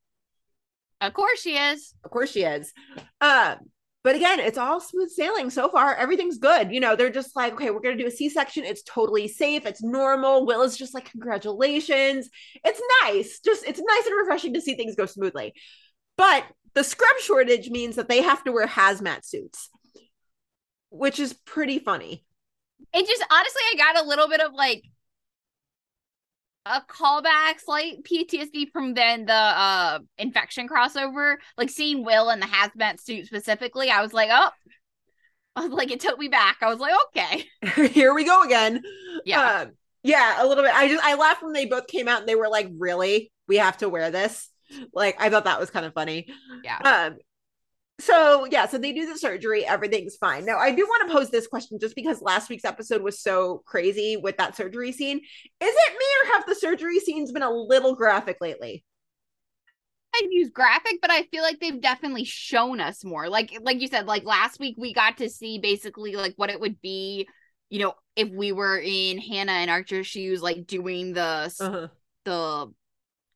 Of 1.02 1.14
course 1.14 1.42
she 1.42 1.58
is. 1.58 1.94
Of 2.04 2.12
course 2.12 2.32
she 2.32 2.44
is. 2.44 2.74
Um, 3.22 3.58
but 4.04 4.16
again, 4.16 4.40
it's 4.40 4.58
all 4.58 4.82
smooth 4.82 5.10
sailing 5.10 5.50
so 5.50 5.70
far. 5.70 5.96
Everything's 5.96 6.38
good. 6.38 6.74
You 6.74 6.80
know, 6.80 6.96
they're 6.96 7.10
just 7.10 7.36
like, 7.36 7.54
okay, 7.54 7.70
we're 7.70 7.80
gonna 7.80 7.96
do 7.96 8.08
a 8.08 8.12
C-section. 8.12 8.66
It's 8.66 8.84
totally 8.84 9.28
safe. 9.28 9.66
It's 9.66 9.84
normal. 9.84 10.46
Will 10.46 10.62
is 10.64 10.78
just 10.78 10.94
like, 10.94 11.10
congratulations. 11.10 12.30
It's 12.66 12.82
nice. 13.04 13.40
Just 13.40 13.66
it's 13.66 13.80
nice 13.80 14.06
and 14.06 14.18
refreshing 14.18 14.54
to 14.56 14.62
see 14.62 14.76
things 14.76 14.96
go 14.96 15.06
smoothly. 15.06 15.54
But 16.18 16.44
the 16.74 16.84
scrub 16.84 17.18
shortage 17.22 17.70
means 17.70 17.96
that 17.96 18.10
they 18.10 18.22
have 18.22 18.44
to 18.44 18.52
wear 18.52 18.68
hazmat 18.68 19.26
suits, 19.26 19.70
which 20.94 21.20
is 21.20 21.34
pretty 21.34 21.80
funny. 21.80 22.24
It 22.94 23.08
just 23.08 23.26
honestly, 23.30 23.62
I 23.72 23.76
got 23.78 24.04
a 24.04 24.08
little 24.08 24.28
bit 24.30 24.42
of 24.42 24.54
like 24.54 24.84
a 26.66 26.82
callback, 26.82 27.60
slight 27.60 28.04
PTSD 28.04 28.72
from 28.72 28.94
then 28.94 29.26
the 29.26 29.34
uh 29.34 30.00
infection 30.18 30.68
crossover. 30.68 31.36
Like 31.58 31.70
seeing 31.70 32.06
Will 32.06 32.30
in 32.30 32.40
the 32.40 32.46
hazmat 32.46 33.02
suit 33.02 33.26
specifically, 33.28 33.90
I 33.90 34.02
was 34.02 34.14
like, 34.14 34.30
oh, 34.32 34.50
I 35.56 35.62
was 35.62 35.72
like, 35.72 35.92
it 35.92 36.00
took 36.00 36.18
me 36.18 36.30
back. 36.30 36.58
I 36.62 36.70
was 36.70 36.80
like, 36.80 36.94
okay, 37.16 37.88
Here 37.90 38.14
we 38.14 38.26
go 38.26 38.44
again. 38.44 38.82
yeah, 39.26 39.62
Um, 39.64 39.72
yeah, 40.04 40.44
a 40.44 40.48
little 40.48 40.64
bit. 40.64 40.74
I 40.74 40.88
just 40.88 41.04
I 41.04 41.16
laughed 41.16 41.44
when 41.44 41.54
they 41.54 41.66
both 41.66 41.88
came 41.88 42.08
out 42.08 42.20
and 42.22 42.28
they 42.30 42.36
were 42.36 42.50
like, 42.50 42.70
"Really? 42.78 43.32
We 43.48 43.58
have 43.58 43.78
to 43.78 43.90
wear 43.90 44.12
this?" 44.12 44.50
Like 44.94 45.16
I 45.20 45.30
thought 45.30 45.46
that 45.46 45.60
was 45.60 45.70
kind 45.70 45.86
of 45.86 45.94
funny. 45.94 46.28
yeah. 46.64 46.80
Um 46.84 47.18
so 48.00 48.46
yeah, 48.46 48.66
so 48.68 48.78
they 48.78 48.92
do 48.92 49.06
the 49.06 49.18
surgery, 49.18 49.66
everything's 49.66 50.16
fine. 50.16 50.46
Now 50.46 50.58
I 50.58 50.72
do 50.72 50.86
want 50.86 51.08
to 51.08 51.14
pose 51.16 51.30
this 51.30 51.48
question 51.48 51.80
just 51.80 51.96
because 51.96 52.22
last 52.22 52.50
week's 52.50 52.66
episode 52.66 53.02
was 53.02 53.22
so 53.22 53.64
crazy 53.66 54.18
with 54.18 54.38
that 54.38 54.56
surgery 54.56 54.92
scene. 54.92 55.18
Is 55.18 55.76
it 55.76 55.92
me 55.94 56.06
or 56.24 56.34
have 56.34 56.46
the 56.46 56.56
surgery 56.56 57.00
scenes 57.00 57.32
been 57.32 57.44
a 57.44 57.52
little 57.52 57.96
graphic 57.96 58.38
lately? 58.42 58.84
I'd 60.16 60.28
use 60.32 60.50
graphic, 60.52 61.00
but 61.02 61.10
I 61.12 61.24
feel 61.24 61.42
like 61.42 61.60
they've 61.60 61.82
definitely 61.82 62.24
shown 62.24 62.80
us 62.80 63.04
more. 63.04 63.30
Like 63.30 63.58
like 63.62 63.82
you 63.82 63.88
said, 63.88 64.06
like 64.06 64.24
last 64.24 64.60
week 64.60 64.76
we 64.78 64.94
got 64.94 65.18
to 65.18 65.30
see 65.30 65.58
basically 65.60 66.16
like 66.16 66.34
what 66.36 66.52
it 66.52 66.60
would 66.60 66.80
be, 66.82 67.28
you 67.70 67.80
know, 67.80 67.94
if 68.16 68.30
we 68.30 68.52
were 68.52 68.78
in 68.80 69.18
Hannah 69.18 69.54
and 69.54 69.72
Archer's 69.72 70.08
shoes, 70.08 70.42
like 70.42 70.68
doing 70.68 71.14
the 71.14 71.54
Uh-huh. 71.60 71.88
the 72.26 72.72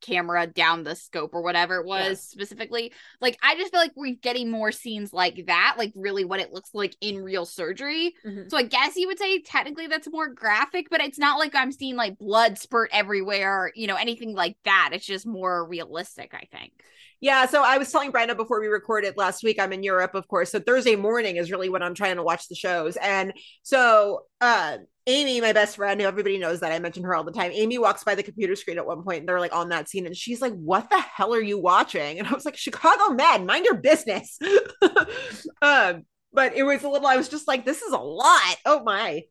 camera 0.02 0.48
down 0.48 0.84
the 0.84 0.96
scope 0.96 1.34
or 1.34 1.42
whatever 1.42 1.78
it 1.78 1.86
was 1.86 2.10
Yeah. 2.10 2.14
specifically. 2.16 2.94
Like 3.22 3.38
I 3.42 3.56
just 3.56 3.72
feel 3.72 3.80
like 3.82 3.94
we're 3.96 4.16
getting 4.22 4.50
more 4.50 4.72
scenes 4.72 5.12
like 5.14 5.46
that, 5.48 5.76
like 5.78 5.92
really 5.96 6.26
what 6.26 6.40
it 6.40 6.54
looks 6.54 6.70
like 6.74 6.96
in 7.02 7.24
real 7.24 7.46
surgery. 7.46 8.14
Mhm. 8.26 8.50
So 8.50 8.58
I 8.58 8.64
guess 8.64 8.96
you 8.96 9.08
would 9.08 9.20
say 9.20 9.42
technically 9.42 9.88
that's 9.88 10.10
more 10.12 10.28
graphic, 10.28 10.88
but 10.90 11.02
it's 11.02 11.20
not 11.20 11.40
like 11.40 11.56
I'm 11.56 11.72
seeing 11.72 11.96
like 11.96 12.18
blood 12.18 12.58
spurt 12.58 12.90
everywhere, 12.94 13.72
you 13.76 13.88
know, 13.88 13.96
anything 13.96 14.34
like 14.36 14.58
that. 14.66 14.92
It's 14.94 15.06
just 15.06 15.26
more 15.26 15.68
realistic, 15.68 16.34
I 16.34 16.48
think. 16.52 16.74
Yeah, 17.20 17.48
so 17.48 17.64
I 17.64 17.80
was 17.80 17.92
telling 17.92 18.12
Brenda 18.12 18.36
before 18.36 18.62
we 18.62 18.68
recorded 18.68 19.18
last 19.18 19.44
week, 19.44 19.60
I'm 19.60 19.74
in 19.74 19.82
Europe, 19.82 20.14
of 20.14 20.28
course. 20.28 20.52
So 20.52 20.60
Thursday 20.60 20.96
morning 20.96 21.38
is 21.38 21.50
really 21.52 21.70
when 21.70 21.82
I'm 21.82 21.96
trying 21.96 22.18
to 22.18 22.24
watch 22.24 22.48
the 22.48 22.54
shows. 22.56 22.96
And 22.98 23.34
so 23.64 24.26
uh 24.40 24.78
Amy, 25.08 25.42
my 25.42 25.54
best 25.54 25.78
friend, 25.78 26.00
who 26.00 26.08
everybody 26.08 26.38
knows 26.38 26.60
that 26.60 26.72
I 26.72 26.80
mention 26.80 27.04
her 27.04 27.16
all 27.16 27.24
the 27.24 27.32
time, 27.32 27.52
Amy 27.54 27.78
walks 27.78 28.04
by 28.04 28.14
the 28.14 28.24
computer 28.24 28.56
screen 28.56 28.78
at 28.78 28.86
one 28.86 29.04
point 29.04 29.20
and 29.20 29.28
they're 29.28 29.40
like 29.40 29.56
on 29.56 29.70
that 29.70 29.90
scene, 29.90 30.06
and 30.06 30.16
she's 30.16 30.42
like, 30.42 30.54
What 30.54 30.90
the 30.90 31.00
hell 31.00 31.34
are 31.34 31.42
you 31.42 31.60
watching? 31.60 32.20
And 32.20 32.28
I 32.28 32.34
was 32.34 32.46
like, 32.46 32.58
Chicago 32.58 33.14
Med, 33.14 33.46
mind 33.46 33.66
your 33.66 33.78
business. 33.78 34.38
um, 35.62 36.04
but 36.34 36.56
it 36.56 36.64
was 36.64 36.84
a 36.84 36.90
little, 36.90 37.08
I 37.08 37.18
was 37.18 37.30
just 37.30 37.48
like, 37.48 37.66
this 37.66 37.82
is 37.82 37.94
a 37.94 37.98
lot. 37.98 38.56
Oh 38.66 38.84
my. 38.84 39.24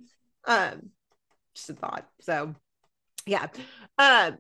Um, 0.47 0.91
just 1.55 1.71
a 1.71 1.75
thought. 1.75 2.07
So 2.21 2.55
yeah. 3.27 3.49
Um, 3.99 4.39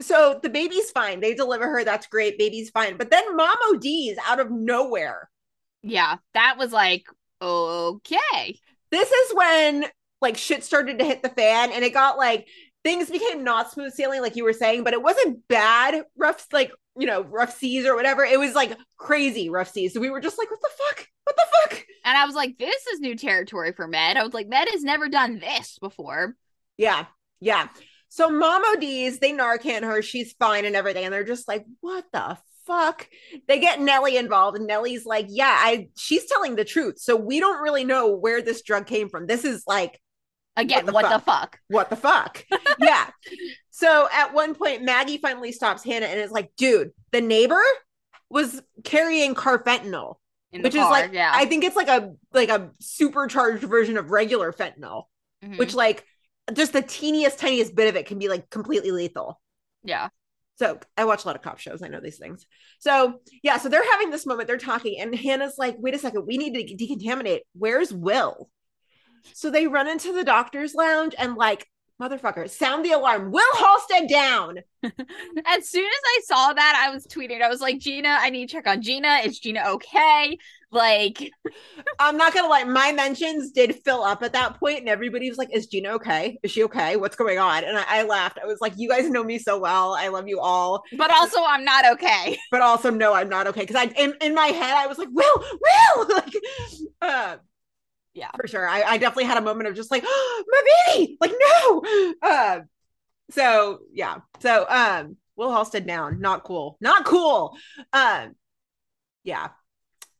so 0.00 0.38
the 0.42 0.50
baby's 0.50 0.90
fine. 0.90 1.20
They 1.20 1.34
deliver 1.34 1.68
her. 1.68 1.84
That's 1.84 2.06
great. 2.08 2.38
Baby's 2.38 2.70
fine. 2.70 2.96
But 2.96 3.10
then 3.10 3.36
Mom 3.36 3.56
D's 3.80 4.18
out 4.26 4.40
of 4.40 4.50
nowhere. 4.50 5.30
Yeah, 5.82 6.16
that 6.34 6.56
was 6.58 6.72
like, 6.72 7.04
okay. 7.40 8.58
This 8.90 9.10
is 9.10 9.34
when 9.34 9.86
like 10.24 10.36
shit 10.36 10.64
started 10.64 10.98
to 10.98 11.04
hit 11.04 11.22
the 11.22 11.28
fan 11.28 11.70
and 11.70 11.84
it 11.84 11.94
got 11.94 12.18
like 12.18 12.48
things 12.82 13.08
became 13.08 13.44
not 13.44 13.70
smooth 13.70 13.92
sailing, 13.92 14.20
like 14.20 14.34
you 14.34 14.42
were 14.44 14.52
saying, 14.52 14.82
but 14.82 14.92
it 14.92 15.02
wasn't 15.02 15.46
bad, 15.48 16.02
rough, 16.16 16.46
like, 16.52 16.72
you 16.98 17.06
know, 17.06 17.22
rough 17.22 17.56
seas 17.56 17.86
or 17.86 17.94
whatever. 17.94 18.24
It 18.24 18.38
was 18.38 18.54
like 18.54 18.76
crazy 18.96 19.48
rough 19.48 19.70
seas. 19.70 19.94
So 19.94 20.00
we 20.00 20.10
were 20.10 20.20
just 20.20 20.38
like, 20.38 20.50
what 20.50 20.60
the 20.60 20.68
fuck? 20.68 21.06
What 21.24 21.36
the 21.36 21.46
fuck? 21.62 21.86
And 22.04 22.18
I 22.18 22.26
was 22.26 22.34
like, 22.34 22.58
this 22.58 22.86
is 22.88 23.00
new 23.00 23.16
territory 23.16 23.72
for 23.72 23.86
Med. 23.86 24.16
I 24.16 24.24
was 24.24 24.34
like, 24.34 24.48
Med 24.48 24.68
has 24.70 24.82
never 24.82 25.08
done 25.08 25.38
this 25.38 25.78
before. 25.78 26.36
Yeah. 26.76 27.06
Yeah. 27.40 27.68
So 28.08 28.28
Mama 28.28 28.76
D's, 28.78 29.18
they 29.18 29.32
Narcan 29.32 29.82
her, 29.82 30.02
she's 30.02 30.34
fine 30.34 30.64
and 30.64 30.76
everything. 30.76 31.04
And 31.04 31.12
they're 31.12 31.24
just 31.24 31.48
like, 31.48 31.64
what 31.80 32.04
the 32.12 32.36
fuck? 32.66 33.08
They 33.48 33.58
get 33.60 33.80
Nellie 33.80 34.16
involved, 34.16 34.56
and 34.56 34.66
Nellie's 34.66 35.04
like, 35.04 35.26
yeah, 35.28 35.54
I 35.58 35.88
she's 35.96 36.26
telling 36.26 36.56
the 36.56 36.64
truth. 36.64 36.98
So 36.98 37.16
we 37.16 37.40
don't 37.40 37.62
really 37.62 37.84
know 37.84 38.14
where 38.14 38.42
this 38.42 38.62
drug 38.62 38.86
came 38.86 39.08
from. 39.08 39.26
This 39.26 39.44
is 39.44 39.64
like, 39.66 40.00
Again, 40.56 40.84
What 40.86 40.94
what 40.94 41.02
the 41.02 41.18
the 41.18 41.24
fuck? 41.24 41.58
what 41.68 41.90
the 41.90 41.96
fuck? 41.96 42.44
yeah. 42.78 43.10
So 43.70 44.08
at 44.12 44.32
one 44.34 44.54
point, 44.54 44.82
Maggie 44.82 45.18
finally 45.18 45.50
stops 45.52 45.82
Hannah 45.82 46.06
and 46.06 46.20
is 46.20 46.30
like, 46.30 46.52
dude, 46.56 46.90
the 47.12 47.20
neighbor 47.20 47.60
was 48.30 48.62
carrying 48.84 49.34
carfentanil, 49.34 50.14
the 50.52 50.60
which 50.60 50.74
is 50.74 50.80
car, 50.80 50.90
like 50.90 51.12
yeah. 51.12 51.32
I 51.34 51.44
think 51.46 51.64
it's 51.64 51.76
like 51.76 51.88
a 51.88 52.12
like 52.32 52.50
a 52.50 52.70
supercharged 52.80 53.64
version 53.64 53.96
of 53.98 54.10
regular 54.10 54.52
fentanyl, 54.52 55.04
Mhm. 55.44 55.58
which 55.58 55.74
like 55.74 56.04
just 56.52 56.72
the 56.72 56.82
teeniest, 56.82 57.38
tiniest 57.38 57.74
bit 57.74 57.88
of 57.88 57.96
it 57.96 58.06
can 58.06 58.18
be 58.18 58.28
like 58.28 58.48
completely 58.50 58.90
lethal. 58.92 59.40
yeah. 59.82 60.08
So 60.56 60.78
I 60.96 61.04
watch 61.04 61.24
a 61.24 61.26
lot 61.26 61.34
of 61.34 61.42
cop 61.42 61.58
shows. 61.58 61.82
I 61.82 61.88
know 61.88 61.98
these 61.98 62.18
things. 62.18 62.46
So 62.78 63.14
yeah, 63.42 63.56
so 63.58 63.68
they're 63.68 63.90
having 63.90 64.10
this 64.10 64.24
moment. 64.24 64.46
They're 64.46 64.56
talking, 64.56 65.00
and 65.00 65.12
Hannah's 65.12 65.58
like, 65.58 65.74
"Wait 65.80 65.96
a 65.96 65.98
second, 65.98 66.26
we 66.28 66.38
need 66.38 66.54
to 66.54 66.76
decontaminate. 66.76 67.40
Where's 67.54 67.92
Will?" 67.92 68.48
So 69.32 69.50
they 69.50 69.66
run 69.66 69.88
into 69.88 70.12
the 70.12 70.24
doctor's 70.24 70.74
lounge 70.74 71.14
and 71.18 71.36
like, 71.36 71.66
motherfucker, 72.00 72.48
sound 72.50 72.84
the 72.84 72.92
alarm. 72.92 73.30
Will 73.30 73.56
Halstead 73.56 74.08
down. 74.08 74.58
As 74.82 75.68
soon 75.68 75.86
as 75.86 76.00
I 76.06 76.20
saw 76.24 76.52
that, 76.52 76.84
I 76.86 76.92
was 76.92 77.06
tweeting. 77.06 77.40
I 77.40 77.48
was 77.48 77.60
like, 77.60 77.78
Gina, 77.78 78.16
I 78.20 78.30
need 78.30 78.48
to 78.48 78.52
check 78.52 78.66
on 78.66 78.82
Gina. 78.82 79.20
Is 79.24 79.38
Gina 79.38 79.62
okay? 79.66 80.38
Like, 80.74 81.30
I'm 82.00 82.16
not 82.16 82.34
gonna 82.34 82.48
lie, 82.48 82.64
my 82.64 82.92
mentions 82.92 83.52
did 83.52 83.76
fill 83.76 84.02
up 84.02 84.22
at 84.22 84.32
that 84.32 84.58
point, 84.58 84.80
and 84.80 84.88
everybody 84.88 85.28
was 85.28 85.38
like, 85.38 85.54
"Is 85.54 85.68
Gina 85.68 85.90
okay? 85.90 86.36
Is 86.42 86.50
she 86.50 86.64
okay? 86.64 86.96
What's 86.96 87.14
going 87.14 87.38
on?" 87.38 87.62
And 87.62 87.78
I, 87.78 87.84
I 87.86 88.02
laughed. 88.02 88.40
I 88.42 88.46
was 88.46 88.60
like, 88.60 88.72
"You 88.76 88.88
guys 88.88 89.08
know 89.08 89.22
me 89.22 89.38
so 89.38 89.56
well. 89.56 89.94
I 89.94 90.08
love 90.08 90.26
you 90.26 90.40
all, 90.40 90.82
but 90.98 91.12
also 91.12 91.38
I'm 91.44 91.64
not 91.64 91.84
okay. 91.92 92.36
but 92.50 92.60
also 92.60 92.90
no, 92.90 93.14
I'm 93.14 93.28
not 93.28 93.46
okay." 93.46 93.60
Because 93.60 93.76
I, 93.76 93.84
in, 93.96 94.14
in 94.20 94.34
my 94.34 94.48
head, 94.48 94.74
I 94.74 94.88
was 94.88 94.98
like, 94.98 95.08
"Will, 95.12 95.44
Will!" 95.96 96.08
like, 96.16 96.34
uh, 97.00 97.36
Yeah. 98.14 98.30
for 98.40 98.46
sure. 98.46 98.66
I, 98.68 98.82
I 98.82 98.98
definitely 98.98 99.24
had 99.24 99.38
a 99.38 99.42
moment 99.42 99.68
of 99.68 99.74
just 99.74 99.90
like, 99.90 100.04
oh, 100.06 100.44
"My 100.48 100.62
baby!" 100.96 101.16
Like, 101.20 101.32
no. 101.32 101.82
Uh, 102.22 102.60
so 103.30 103.80
yeah. 103.92 104.18
So 104.40 104.66
um, 104.68 105.16
Will 105.36 105.52
Halstead 105.52 105.86
down. 105.86 106.20
Not 106.20 106.44
cool. 106.44 106.76
Not 106.80 107.04
cool. 107.04 107.56
Um, 107.92 108.34
yeah. 109.24 109.48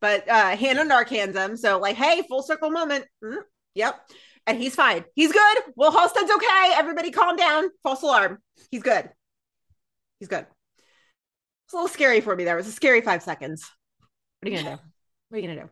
But 0.00 0.28
uh 0.28 0.56
Hannah 0.56 0.84
Narcans 0.84 1.34
him. 1.34 1.56
So 1.56 1.78
like, 1.78 1.96
hey, 1.96 2.22
full 2.28 2.42
circle 2.42 2.70
moment. 2.70 3.06
Mm, 3.22 3.38
yep. 3.74 4.00
And 4.46 4.58
he's 4.58 4.74
fine. 4.74 5.04
He's 5.14 5.32
good. 5.32 5.58
Will 5.76 5.90
Halstead's 5.90 6.30
okay. 6.30 6.72
Everybody 6.74 7.10
calm 7.10 7.36
down. 7.36 7.70
False 7.82 8.02
alarm. 8.02 8.38
He's 8.70 8.82
good. 8.82 9.08
He's 10.20 10.28
good. 10.28 10.46
It's 11.66 11.72
a 11.72 11.76
little 11.76 11.88
scary 11.88 12.20
for 12.20 12.36
me 12.36 12.44
there. 12.44 12.54
It 12.54 12.58
was 12.58 12.68
a 12.68 12.72
scary 12.72 13.00
five 13.00 13.22
seconds. 13.22 13.64
What 14.40 14.48
are 14.48 14.54
you 14.54 14.62
gonna 14.62 14.76
do? 14.76 14.82
What 15.28 15.38
are 15.38 15.40
you 15.40 15.48
gonna 15.48 15.62
do? 15.62 15.70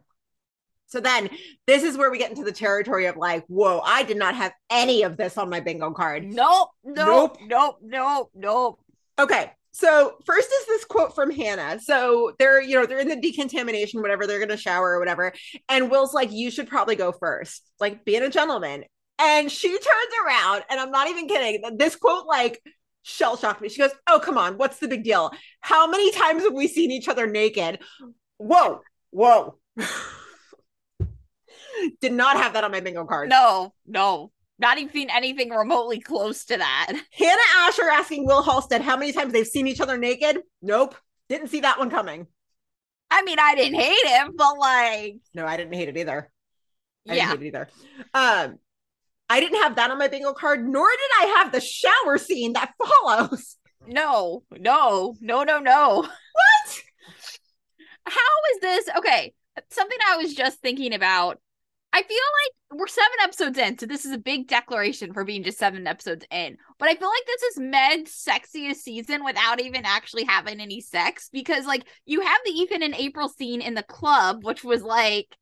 So 0.92 1.00
then 1.00 1.30
this 1.66 1.82
is 1.84 1.96
where 1.96 2.10
we 2.10 2.18
get 2.18 2.28
into 2.28 2.44
the 2.44 2.52
territory 2.52 3.06
of 3.06 3.16
like, 3.16 3.46
whoa, 3.46 3.80
I 3.82 4.02
did 4.02 4.18
not 4.18 4.34
have 4.34 4.52
any 4.68 5.04
of 5.04 5.16
this 5.16 5.38
on 5.38 5.48
my 5.48 5.58
bingo 5.58 5.90
card. 5.92 6.22
Nope, 6.22 6.68
nope, 6.84 7.38
nope, 7.46 7.78
nope, 7.82 8.30
nope. 8.34 8.80
Okay. 9.18 9.50
So 9.70 10.16
first 10.26 10.52
is 10.52 10.66
this 10.66 10.84
quote 10.84 11.14
from 11.14 11.30
Hannah. 11.30 11.80
So 11.80 12.34
they're, 12.38 12.60
you 12.60 12.78
know, 12.78 12.84
they're 12.84 12.98
in 12.98 13.08
the 13.08 13.16
decontamination, 13.16 14.02
whatever, 14.02 14.26
they're 14.26 14.38
gonna 14.38 14.58
shower 14.58 14.90
or 14.90 14.98
whatever. 14.98 15.32
And 15.70 15.90
Will's 15.90 16.12
like, 16.12 16.30
you 16.30 16.50
should 16.50 16.68
probably 16.68 16.94
go 16.94 17.10
first, 17.10 17.62
like 17.80 18.04
being 18.04 18.22
a 18.22 18.28
gentleman. 18.28 18.84
And 19.18 19.50
she 19.50 19.70
turns 19.70 20.12
around, 20.26 20.64
and 20.68 20.78
I'm 20.78 20.90
not 20.90 21.08
even 21.08 21.26
kidding. 21.26 21.78
This 21.78 21.96
quote 21.96 22.26
like 22.26 22.60
shell 23.02 23.38
shocked 23.38 23.62
me. 23.62 23.70
She 23.70 23.80
goes, 23.80 23.92
Oh, 24.10 24.20
come 24.22 24.36
on, 24.36 24.58
what's 24.58 24.78
the 24.78 24.88
big 24.88 25.04
deal? 25.04 25.32
How 25.60 25.90
many 25.90 26.12
times 26.12 26.42
have 26.42 26.52
we 26.52 26.68
seen 26.68 26.90
each 26.90 27.08
other 27.08 27.26
naked? 27.26 27.78
Whoa, 28.36 28.82
whoa. 29.10 29.56
Did 32.00 32.12
not 32.12 32.36
have 32.36 32.54
that 32.54 32.64
on 32.64 32.72
my 32.72 32.80
bingo 32.80 33.04
card. 33.04 33.28
No, 33.28 33.74
no. 33.86 34.30
Not 34.58 34.78
even 34.78 35.10
anything 35.10 35.50
remotely 35.50 36.00
close 36.00 36.44
to 36.46 36.56
that. 36.56 36.92
Hannah 37.12 37.40
Asher 37.58 37.88
asking 37.90 38.26
Will 38.26 38.42
Halstead 38.42 38.82
how 38.82 38.96
many 38.96 39.12
times 39.12 39.32
they've 39.32 39.46
seen 39.46 39.66
each 39.66 39.80
other 39.80 39.98
naked. 39.98 40.38
Nope. 40.60 40.94
Didn't 41.28 41.48
see 41.48 41.60
that 41.60 41.78
one 41.78 41.90
coming. 41.90 42.26
I 43.10 43.22
mean, 43.22 43.38
I 43.38 43.54
didn't 43.54 43.78
hate 43.78 44.06
him, 44.06 44.32
but 44.36 44.58
like, 44.58 45.16
No, 45.34 45.46
I 45.46 45.56
didn't 45.56 45.74
hate 45.74 45.88
it 45.88 45.96
either. 45.96 46.30
I 47.08 47.14
yeah. 47.14 47.30
didn't 47.30 47.42
hate 47.42 47.46
it 47.46 47.48
either. 47.48 47.68
Um, 48.14 48.58
I 49.28 49.40
didn't 49.40 49.62
have 49.62 49.76
that 49.76 49.90
on 49.90 49.98
my 49.98 50.08
bingo 50.08 50.32
card, 50.32 50.66
nor 50.66 50.88
did 50.88 51.26
I 51.26 51.38
have 51.38 51.52
the 51.52 51.60
shower 51.60 52.18
scene 52.18 52.52
that 52.52 52.72
follows. 53.04 53.56
No, 53.86 54.44
no, 54.50 55.16
no, 55.20 55.42
no, 55.42 55.58
no. 55.58 56.02
What? 56.02 56.82
How 58.06 58.54
is 58.54 58.60
this? 58.60 58.88
Okay, 58.98 59.34
something 59.70 59.98
I 60.08 60.16
was 60.18 60.34
just 60.34 60.60
thinking 60.60 60.94
about. 60.94 61.40
I 61.94 62.02
feel 62.02 62.16
like 62.16 62.78
we're 62.80 62.86
seven 62.86 63.10
episodes 63.22 63.58
in, 63.58 63.78
so 63.78 63.84
this 63.84 64.06
is 64.06 64.12
a 64.12 64.18
big 64.18 64.48
declaration 64.48 65.12
for 65.12 65.24
being 65.24 65.42
just 65.42 65.58
seven 65.58 65.86
episodes 65.86 66.24
in. 66.30 66.56
But 66.78 66.88
I 66.88 66.94
feel 66.94 67.08
like 67.08 67.26
this 67.26 67.42
is 67.42 67.58
Med's 67.58 68.10
sexiest 68.10 68.76
season 68.76 69.24
without 69.24 69.60
even 69.60 69.84
actually 69.84 70.24
having 70.24 70.58
any 70.58 70.80
sex 70.80 71.28
because, 71.30 71.66
like, 71.66 71.84
you 72.06 72.22
have 72.22 72.40
the 72.46 72.52
Ethan 72.52 72.82
and 72.82 72.94
April 72.94 73.28
scene 73.28 73.60
in 73.60 73.74
the 73.74 73.82
club, 73.82 74.42
which 74.42 74.64
was 74.64 74.82
like, 74.82 75.36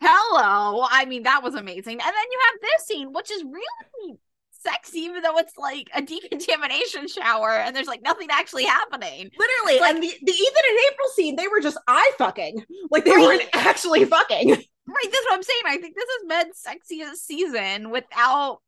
hello. 0.00 0.86
I 0.88 1.06
mean, 1.06 1.24
that 1.24 1.42
was 1.42 1.54
amazing. 1.54 1.94
And 1.94 2.00
then 2.00 2.30
you 2.30 2.40
have 2.50 2.60
this 2.60 2.86
scene, 2.86 3.12
which 3.12 3.32
is 3.32 3.42
really 3.42 4.18
sexy, 4.60 5.00
even 5.00 5.22
though 5.22 5.38
it's 5.38 5.56
like 5.56 5.88
a 5.94 6.02
decontamination 6.02 7.08
shower 7.08 7.50
and 7.50 7.74
there's 7.74 7.86
like 7.86 8.02
nothing 8.02 8.28
actually 8.30 8.64
happening. 8.64 9.30
Literally. 9.38 9.80
Like- 9.80 9.94
and 9.94 10.02
the, 10.02 10.08
the 10.22 10.32
Ethan 10.32 10.62
and 10.68 10.78
April 10.92 11.08
scene, 11.14 11.36
they 11.36 11.48
were 11.48 11.60
just 11.60 11.78
eye 11.88 12.10
fucking. 12.18 12.64
Like 12.90 13.04
they 13.04 13.12
Right. 13.12 13.20
weren't 13.22 13.48
actually 13.54 14.04
fucking. 14.04 14.56
Right, 14.92 15.04
that's 15.04 15.24
what 15.26 15.34
I'm 15.34 15.42
saying. 15.44 15.62
I 15.66 15.76
think 15.76 15.94
this 15.94 16.08
is 16.08 16.26
Med's 16.26 16.66
sexiest 16.66 17.18
season 17.18 17.90
without 17.90 18.58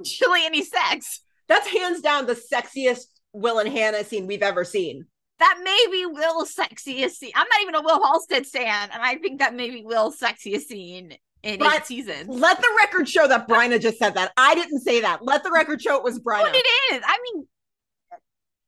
actually 0.00 0.46
any 0.46 0.62
sex. 0.64 1.20
That's 1.46 1.66
hands 1.68 2.00
down 2.00 2.24
the 2.26 2.34
sexiest 2.34 3.04
Will 3.34 3.58
and 3.58 3.68
Hannah 3.68 4.02
scene 4.02 4.26
we've 4.26 4.42
ever 4.42 4.64
seen. 4.64 5.04
That 5.40 5.58
may 5.62 5.86
be 5.90 6.06
Will's 6.06 6.54
sexiest 6.54 7.16
scene. 7.16 7.32
I'm 7.34 7.46
not 7.52 7.60
even 7.62 7.74
a 7.74 7.82
Will 7.82 8.02
Halstead 8.02 8.46
stan, 8.46 8.88
and 8.92 9.02
I 9.02 9.16
think 9.16 9.40
that 9.40 9.54
may 9.54 9.68
be 9.68 9.82
Will's 9.84 10.18
sexiest 10.18 10.62
scene 10.62 11.16
in 11.42 11.58
But- 11.58 11.74
eight 11.74 11.86
seasons. 11.86 12.28
Let 12.28 12.58
the 12.60 12.68
record 12.78 13.08
show 13.08 13.26
that 13.28 13.48
Bryna 13.48 13.80
just 13.80 13.98
said 13.98 14.14
that. 14.14 14.32
I 14.36 14.54
didn't 14.54 14.80
say 14.80 15.00
that. 15.00 15.24
Let 15.24 15.42
the 15.42 15.50
record 15.50 15.82
show 15.82 15.96
it 15.96 16.02
was 16.02 16.18
Bryna. 16.18 16.42
But 16.42 16.56
it 16.56 16.66
is. 16.92 17.02
I 17.04 17.18
mean, 17.22 17.46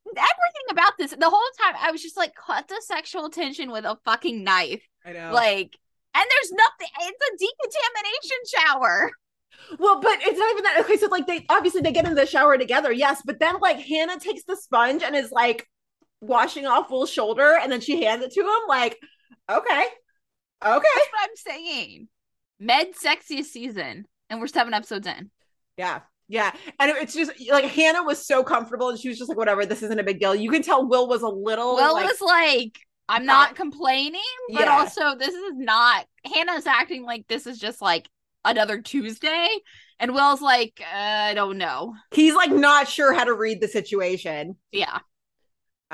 everything 0.07 0.71
about 0.71 0.93
this, 0.99 1.11
the 1.13 1.31
whole 1.31 1.41
time, 1.61 1.75
I 1.81 1.91
was 1.91 2.03
just 2.03 2.17
like, 2.17 2.35
cut 2.35 2.69
the 2.69 2.81
sexual 2.85 3.31
tension 3.31 3.71
with 3.71 3.85
a 3.85 3.99
fucking 4.05 4.45
knife. 4.45 4.83
I 5.05 5.13
know. 5.13 5.33
Like, 5.33 5.77
and 6.15 6.25
there's 6.31 6.53
nothing, 6.53 6.89
it's 7.01 7.29
a 7.29 7.37
decontamination 7.39 8.39
shower. 8.47 9.11
Well, 9.79 10.01
but 10.01 10.19
it's 10.21 10.39
not 10.39 10.51
even 10.51 10.65
that. 10.65 10.81
Okay, 10.81 10.97
so 10.97 11.07
like 11.07 11.27
they 11.27 11.47
obviously 11.49 11.81
they 11.81 11.93
get 11.93 12.07
in 12.07 12.15
the 12.15 12.27
shower 12.27 12.59
together, 12.59 12.91
yes, 12.91 13.23
but 13.25 13.39
then 13.39 13.61
like 13.61 13.79
Hannah 13.79 14.19
takes 14.19 14.43
the 14.45 14.57
sponge 14.57 15.03
and 15.03 15.15
is 15.15 15.31
like 15.31 15.69
washing 16.21 16.67
off 16.67 16.91
Will's 16.91 17.11
shoulder, 17.11 17.57
and 17.61 17.71
then 17.71 17.81
she 17.81 18.03
hands 18.03 18.25
it 18.25 18.33
to 18.33 18.41
him. 18.41 18.61
Like, 18.69 18.99
okay, 19.49 19.85
okay, 19.85 19.87
That's 20.65 20.83
what 20.83 21.23
I'm 21.23 21.37
saying. 21.37 22.09
Med 22.61 22.89
sexiest 22.95 23.47
season, 23.47 24.07
and 24.31 24.41
we're 24.41 24.47
seven 24.47 24.75
episodes 24.75 25.07
in. 25.07 25.31
yeah, 25.77 26.01
yeah. 26.29 26.53
And 26.81 26.91
it's 26.93 27.15
just 27.15 27.33
like 27.51 27.65
Hannah 27.65 28.03
was 28.03 28.25
so 28.27 28.43
comfortable, 28.45 28.89
and 28.91 28.99
she 28.99 29.09
was 29.09 29.19
just 29.19 29.29
like, 29.29 29.39
whatever, 29.39 29.67
this 29.67 29.83
isn't 29.83 29.99
a 29.99 30.05
big 30.05 30.21
deal. 30.21 30.35
You 30.35 30.51
can 30.51 30.63
tell 30.63 30.87
Will 30.89 31.09
was 31.09 31.23
a 31.23 31.29
little. 31.29 31.75
Will 31.77 31.95
like, 31.95 32.07
was 32.07 32.21
like, 32.21 32.79
I'm 33.09 33.27
not- 33.27 33.51
not 33.51 33.57
complaining, 33.57 34.21
but 34.53 34.63
Yeah. 34.63 34.79
also 34.79 35.15
this 35.17 35.35
is 35.35 35.53
not 35.57 36.07
Hannah's 36.33 36.67
acting 36.67 37.05
like 37.05 37.27
this 37.29 37.47
is 37.47 37.59
just 37.59 37.83
like 37.83 38.09
another 38.45 38.81
Tuesday. 38.81 39.49
And 40.01 40.13
Will's 40.15 40.41
like, 40.41 40.81
uh, 40.81 40.97
I 40.97 41.35
don't 41.35 41.59
know. 41.59 41.95
he's 42.15 42.35
like 42.35 42.51
not 42.51 42.89
sure 42.89 43.13
how 43.13 43.25
to 43.25 43.33
read 43.35 43.61
the 43.61 43.69
situation. 43.69 44.57
Yeah. 44.73 44.99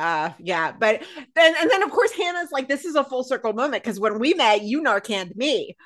Uh 0.00 0.32
yeah, 0.38 0.72
but 0.72 1.02
then 1.34 1.54
and 1.60 1.70
then 1.70 1.82
of 1.82 1.90
course 1.90 2.10
Hannah's 2.12 2.50
like, 2.50 2.68
this 2.68 2.84
is 2.86 2.94
a 2.94 3.04
full 3.04 3.22
circle 3.22 3.52
moment 3.52 3.82
because 3.82 4.00
when 4.00 4.18
we 4.18 4.32
met, 4.34 4.62
you 4.62 4.80
narcanned 4.82 5.36
me. 5.36 5.76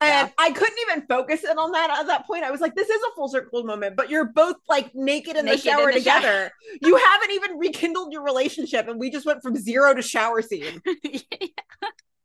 And 0.00 0.28
Yeah. 0.28 0.28
I 0.38 0.50
couldn't 0.50 0.78
even 0.88 1.06
focus 1.06 1.44
in 1.44 1.56
on 1.58 1.70
that 1.72 1.90
at 2.00 2.06
that 2.08 2.26
point. 2.26 2.42
I 2.42 2.50
was 2.50 2.60
like, 2.60 2.74
this 2.74 2.88
is 2.88 3.00
a 3.10 3.14
full 3.14 3.28
circle 3.28 3.62
moment, 3.64 3.96
but 3.96 4.10
you're 4.10 4.24
both 4.32 4.56
like 4.68 4.90
naked 4.94 5.36
in 5.36 5.44
Naked 5.44 5.60
the 5.60 5.70
shower 5.70 5.88
in 5.90 5.94
the 5.94 6.02
shower. 6.02 6.18
together. 6.20 6.50
you 6.82 6.96
haven't 6.96 7.30
even 7.32 7.58
rekindled 7.58 8.12
your 8.12 8.22
relationship, 8.24 8.88
and 8.88 8.98
we 8.98 9.10
just 9.10 9.24
went 9.26 9.42
from 9.42 9.54
zero 9.56 9.94
to 9.94 10.02
shower 10.02 10.42
scene. 10.42 10.82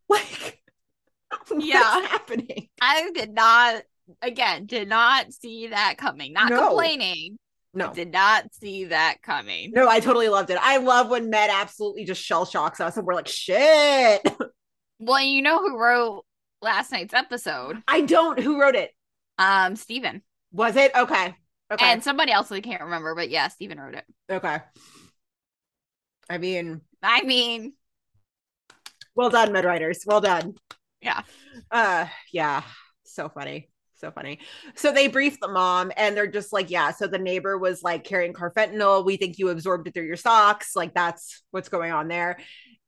Like, 0.10 0.62
Yeah. 1.58 1.82
happening? 2.08 2.70
I 2.82 3.10
did 3.14 3.34
not, 3.34 3.82
again, 4.22 4.66
did 4.68 4.88
not 4.88 5.34
see 5.34 5.68
that 5.68 5.96
coming. 5.98 6.34
Not 6.34 6.50
No. 6.50 6.68
complaining. 6.68 7.38
No. 7.76 7.94
Did 7.94 8.12
not 8.14 8.54
see 8.54 8.86
that 8.86 9.18
coming. 9.22 9.72
No, 9.76 9.90
I 9.90 10.00
totally 10.00 10.30
loved 10.30 10.50
it. 10.50 10.58
I 10.62 10.78
love 10.78 11.10
when 11.10 11.30
Med 11.30 11.50
absolutely 11.52 12.06
just 12.06 12.24
shell 12.24 12.46
shocks 12.46 12.80
us 12.80 12.96
and 12.96 13.06
we're 13.06 13.14
like, 13.14 13.28
shit. 13.28 14.22
Well, 14.98 15.22
you 15.22 15.42
know 15.42 15.60
who 15.60 15.78
wrote 15.78 16.24
last 16.62 16.90
night's 16.90 17.14
episode? 17.14 17.84
I 17.86 18.00
don't. 18.02 18.40
Who 18.40 18.60
wrote 18.62 18.76
it? 18.76 18.92
Um, 19.38 19.76
Steven. 19.76 20.24
Was 20.54 20.78
it? 20.78 20.96
Okay. 20.96 21.36
Okay. 21.70 21.86
And 21.86 22.02
somebody 22.02 22.32
else 22.32 22.50
I 22.50 22.62
can't 22.62 22.82
remember, 22.84 23.14
but 23.14 23.30
yeah, 23.30 23.50
Steven 23.50 23.78
wrote 23.78 23.96
it. 23.96 24.06
okay. 24.32 24.60
I 26.30 26.38
mean, 26.38 26.80
I 27.04 27.24
mean, 27.24 27.74
well 29.16 29.30
done, 29.30 29.52
Med 29.52 29.66
writers. 29.66 30.04
Well 30.06 30.22
done. 30.22 30.56
Yeah. 31.02 31.22
Uh 31.70 32.08
yeah. 32.32 32.64
So 33.04 33.28
funny. 33.30 33.70
So 33.98 34.12
funny. 34.12 34.40
So 34.76 34.92
they 34.92 35.08
brief 35.08 35.40
the 35.40 35.48
mom 35.48 35.92
and 35.96 36.16
they're 36.18 36.28
just 36.28 36.52
like, 36.52 36.70
yeah. 36.70 36.92
So 36.92 37.08
the 37.08 37.18
neighbor 37.18 37.58
was 37.58 37.82
like 37.82 38.04
carrying 38.04 38.34
carfentanil. 38.34 39.06
We 39.06 39.18
think 39.18 39.40
you 39.40 39.50
absorbed 39.50 39.88
it 39.88 39.94
through 39.94 40.06
your 40.06 40.18
socks. 40.18 40.76
Like 40.76 40.94
that's 40.94 41.44
what's 41.52 41.70
going 41.70 41.92
on 41.92 42.08
there. 42.08 42.38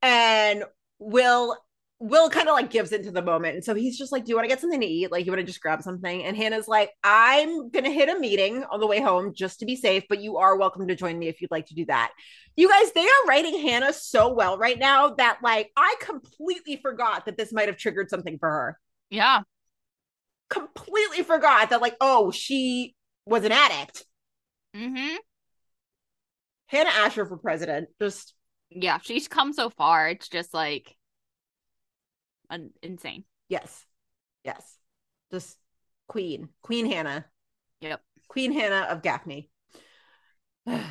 And 0.02 0.64
Will 0.98 1.56
Will 2.00 2.30
kind 2.30 2.48
of 2.48 2.54
like 2.54 2.70
gives 2.70 2.92
into 2.92 3.10
the 3.10 3.22
moment. 3.22 3.56
And 3.56 3.64
so 3.64 3.74
he's 3.74 3.98
just 3.98 4.12
like, 4.12 4.24
Do 4.24 4.30
you 4.30 4.36
want 4.36 4.44
to 4.44 4.48
get 4.48 4.60
something 4.60 4.80
to 4.80 4.86
eat? 4.86 5.10
Like, 5.10 5.26
you 5.26 5.32
want 5.32 5.40
to 5.40 5.46
just 5.46 5.60
grab 5.60 5.82
something? 5.82 6.24
And 6.24 6.36
Hannah's 6.36 6.68
like, 6.68 6.92
I'm 7.02 7.70
gonna 7.70 7.90
hit 7.90 8.08
a 8.08 8.20
meeting 8.20 8.62
on 8.70 8.78
the 8.78 8.86
way 8.86 9.00
home 9.00 9.32
just 9.34 9.58
to 9.60 9.66
be 9.66 9.74
safe, 9.74 10.04
but 10.08 10.20
you 10.20 10.36
are 10.36 10.56
welcome 10.56 10.86
to 10.86 10.94
join 10.94 11.18
me 11.18 11.26
if 11.26 11.40
you'd 11.40 11.50
like 11.50 11.66
to 11.66 11.74
do 11.74 11.84
that. 11.86 12.12
You 12.54 12.68
guys, 12.68 12.92
they 12.92 13.04
are 13.04 13.26
writing 13.26 13.60
Hannah 13.62 13.92
so 13.92 14.32
well 14.32 14.58
right 14.58 14.78
now 14.78 15.10
that 15.14 15.38
like 15.42 15.72
I 15.76 15.96
completely 16.00 16.76
forgot 16.76 17.26
that 17.26 17.36
this 17.36 17.52
might 17.52 17.66
have 17.66 17.76
triggered 17.78 18.10
something 18.10 18.38
for 18.38 18.48
her. 18.48 18.78
yeah. 19.10 19.40
Completely 20.48 21.22
forgot 21.22 21.70
that, 21.70 21.80
like, 21.80 21.96
oh, 22.00 22.30
she 22.30 22.94
was 23.26 23.44
an 23.44 23.52
addict. 23.52 24.04
Mm-hmm. 24.74 25.16
Hannah 26.66 26.90
Asher 26.90 27.26
for 27.26 27.36
president. 27.36 27.88
Just 28.00 28.34
Yeah, 28.70 28.98
she's 29.02 29.28
come 29.28 29.52
so 29.52 29.70
far. 29.70 30.08
It's 30.08 30.28
just 30.28 30.52
like 30.54 30.96
un- 32.50 32.70
insane. 32.82 33.24
yes. 33.48 33.84
Yes. 34.44 34.76
Just 35.30 35.58
queen. 36.06 36.48
Queen 36.62 36.90
Hannah. 36.90 37.26
Yep. 37.80 38.00
Queen 38.28 38.52
Hannah 38.52 38.86
of 38.90 39.02
Gaffney. 39.02 39.50
yeah. 40.66 40.84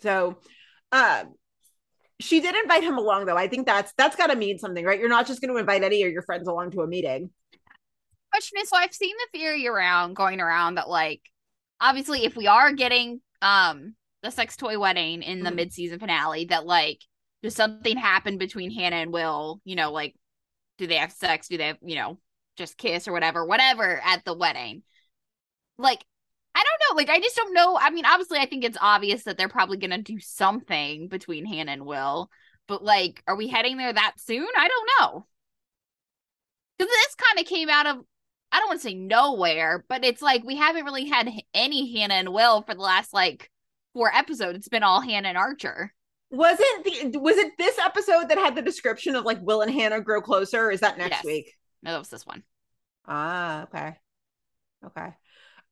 So 0.00 0.38
um 0.92 1.34
she 2.20 2.40
did 2.40 2.54
invite 2.54 2.84
him 2.84 2.96
along 2.96 3.26
though. 3.26 3.36
I 3.36 3.48
think 3.48 3.66
that's 3.66 3.92
that's 3.96 4.14
gotta 4.16 4.36
mean 4.36 4.58
something, 4.58 4.84
right? 4.84 5.00
You're 5.00 5.08
not 5.08 5.26
just 5.26 5.40
gonna 5.40 5.56
invite 5.56 5.82
any 5.82 6.02
of 6.04 6.12
your 6.12 6.22
friends 6.22 6.46
along 6.46 6.72
to 6.72 6.82
a 6.82 6.86
meeting. 6.86 7.30
Question 8.34 8.58
is, 8.62 8.68
so 8.68 8.76
I've 8.76 8.92
seen 8.92 9.14
the 9.16 9.38
theory 9.38 9.68
around 9.68 10.16
going 10.16 10.40
around 10.40 10.74
that 10.74 10.88
like 10.88 11.20
obviously 11.80 12.24
if 12.24 12.34
we 12.34 12.48
are 12.48 12.72
getting 12.72 13.20
um 13.40 13.94
the 14.24 14.32
sex 14.32 14.56
toy 14.56 14.76
wedding 14.76 15.22
in 15.22 15.44
the 15.44 15.50
Mhm. 15.50 15.54
mid-season 15.54 16.00
finale, 16.00 16.46
that 16.46 16.66
like 16.66 17.00
does 17.44 17.54
something 17.54 17.96
happen 17.96 18.36
between 18.36 18.72
Hannah 18.72 18.96
and 18.96 19.12
Will? 19.12 19.60
You 19.64 19.76
know, 19.76 19.92
like 19.92 20.16
do 20.78 20.88
they 20.88 20.96
have 20.96 21.12
sex? 21.12 21.46
Do 21.46 21.58
they 21.58 21.68
have, 21.68 21.78
you 21.80 21.94
know, 21.94 22.18
just 22.56 22.76
kiss 22.76 23.06
or 23.06 23.12
whatever, 23.12 23.46
whatever 23.46 24.00
at 24.04 24.24
the 24.24 24.34
wedding? 24.34 24.82
Like 25.78 26.04
I 26.56 26.64
don't 26.64 26.90
know. 26.90 26.96
Like, 26.96 27.10
I 27.10 27.20
just 27.20 27.36
don't 27.36 27.54
know. 27.54 27.76
I 27.80 27.90
mean, 27.90 28.04
obviously, 28.04 28.38
I 28.38 28.46
think 28.46 28.64
it's 28.64 28.78
obvious 28.80 29.24
that 29.24 29.36
they're 29.36 29.48
probably 29.48 29.76
going 29.76 29.90
to 29.90 30.02
do 30.02 30.20
something 30.20 31.08
between 31.08 31.46
Hannah 31.46 31.72
and 31.72 31.84
Will. 31.84 32.30
But, 32.68 32.82
like, 32.82 33.22
are 33.26 33.34
we 33.34 33.48
heading 33.48 33.76
there 33.76 33.92
that 33.92 34.14
soon? 34.18 34.46
I 34.56 34.68
don't 34.68 34.90
know. 35.00 35.26
Because 36.78 36.92
this 36.92 37.14
kind 37.16 37.40
of 37.40 37.46
came 37.46 37.68
out 37.68 37.86
of, 37.86 38.04
I 38.54 38.58
don't 38.60 38.68
want 38.68 38.80
to 38.80 38.88
say 38.88 38.94
nowhere, 38.94 39.84
but 39.88 40.04
it's 40.04 40.22
like 40.22 40.44
we 40.44 40.54
haven't 40.54 40.84
really 40.84 41.06
had 41.06 41.28
any 41.54 41.98
Hannah 41.98 42.14
and 42.14 42.32
Will 42.32 42.62
for 42.62 42.72
the 42.72 42.80
last, 42.80 43.12
like, 43.12 43.50
four 43.94 44.14
episodes. 44.14 44.58
It's 44.58 44.68
been 44.68 44.84
all 44.84 45.00
Hannah 45.00 45.28
and 45.30 45.36
Archer. 45.36 45.92
Wasn't 46.30 46.84
the 46.84 47.18
was 47.18 47.36
it 47.36 47.52
this 47.58 47.78
episode 47.80 48.28
that 48.28 48.38
had 48.38 48.54
the 48.54 48.62
description 48.62 49.16
of 49.16 49.24
like 49.24 49.40
Will 49.42 49.60
and 49.60 49.72
Hannah 49.72 50.00
grow 50.00 50.20
closer? 50.20 50.70
Is 50.70 50.80
that 50.80 50.98
next 50.98 51.10
Yes. 51.16 51.24
week? 51.24 51.52
No, 51.82 51.92
that 51.92 51.98
was 51.98 52.08
this 52.08 52.24
one. 52.24 52.44
Ah, 53.06 53.64
okay. 53.64 53.96
Okay. 54.86 55.08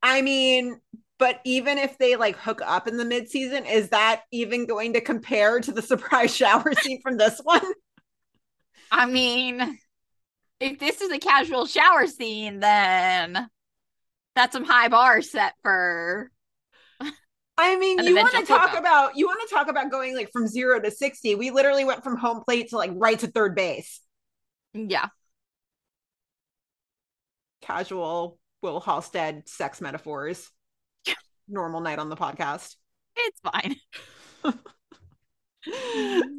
I 0.03 0.23
mean, 0.23 0.81
but 1.19 1.41
even 1.45 1.79
if 1.79 1.99
they 1.99 2.17
like 2.17 2.37
hook 2.37 2.61
up 2.65 2.89
in 2.89 2.97
the 2.97 3.05
mid-season, 3.05 3.65
is 3.65 3.91
that 3.91 4.23
even 4.33 4.67
going 4.67 4.95
to 4.95 5.01
compare 5.01 5.61
to 5.61 5.71
the 5.71 5.83
surprise 5.93 6.35
shower 6.35 6.73
scene 6.75 7.01
from 7.01 7.17
this 7.17 7.41
one? 7.45 7.63
I 8.91 9.07
mean, 9.07 9.79
if 10.63 10.79
this 10.79 11.01
is 11.01 11.11
a 11.11 11.19
casual 11.19 11.67
shower 11.67 12.07
scene, 12.07 12.61
then 12.61 13.49
that's 14.35 14.53
some 14.53 14.65
high 14.65 14.89
bar 14.89 15.21
set 15.21 15.55
for 15.63 16.31
I 17.59 17.77
mean, 17.77 18.03
you 18.03 18.17
want 18.17 18.35
to 18.35 18.47
talk 18.47 18.77
about 18.77 19.17
you 19.17 19.27
want 19.27 19.47
to 19.47 19.55
talk 19.55 19.69
about 19.69 19.91
going 19.91 20.17
like 20.17 20.31
from 20.33 20.47
0 20.47 20.81
to 20.81 20.91
60. 20.91 21.35
We 21.35 21.51
literally 21.51 21.85
went 21.85 22.03
from 22.03 22.17
home 22.17 22.43
plate 22.45 22.71
to 22.71 22.77
like 22.77 22.93
right 22.95 23.19
to 23.19 23.27
third 23.27 23.55
base. 23.55 24.01
yeah. 24.73 25.09
Casual 27.61 28.39
Will 28.63 28.81
Halstead 28.81 29.49
sex 29.49 29.81
metaphors. 29.81 30.51
Normal 31.49 31.81
night 31.81 31.99
on 31.99 32.09
the 32.09 32.17
podcast. 32.17 32.77
It's 33.17 33.41
fine. 33.41 33.77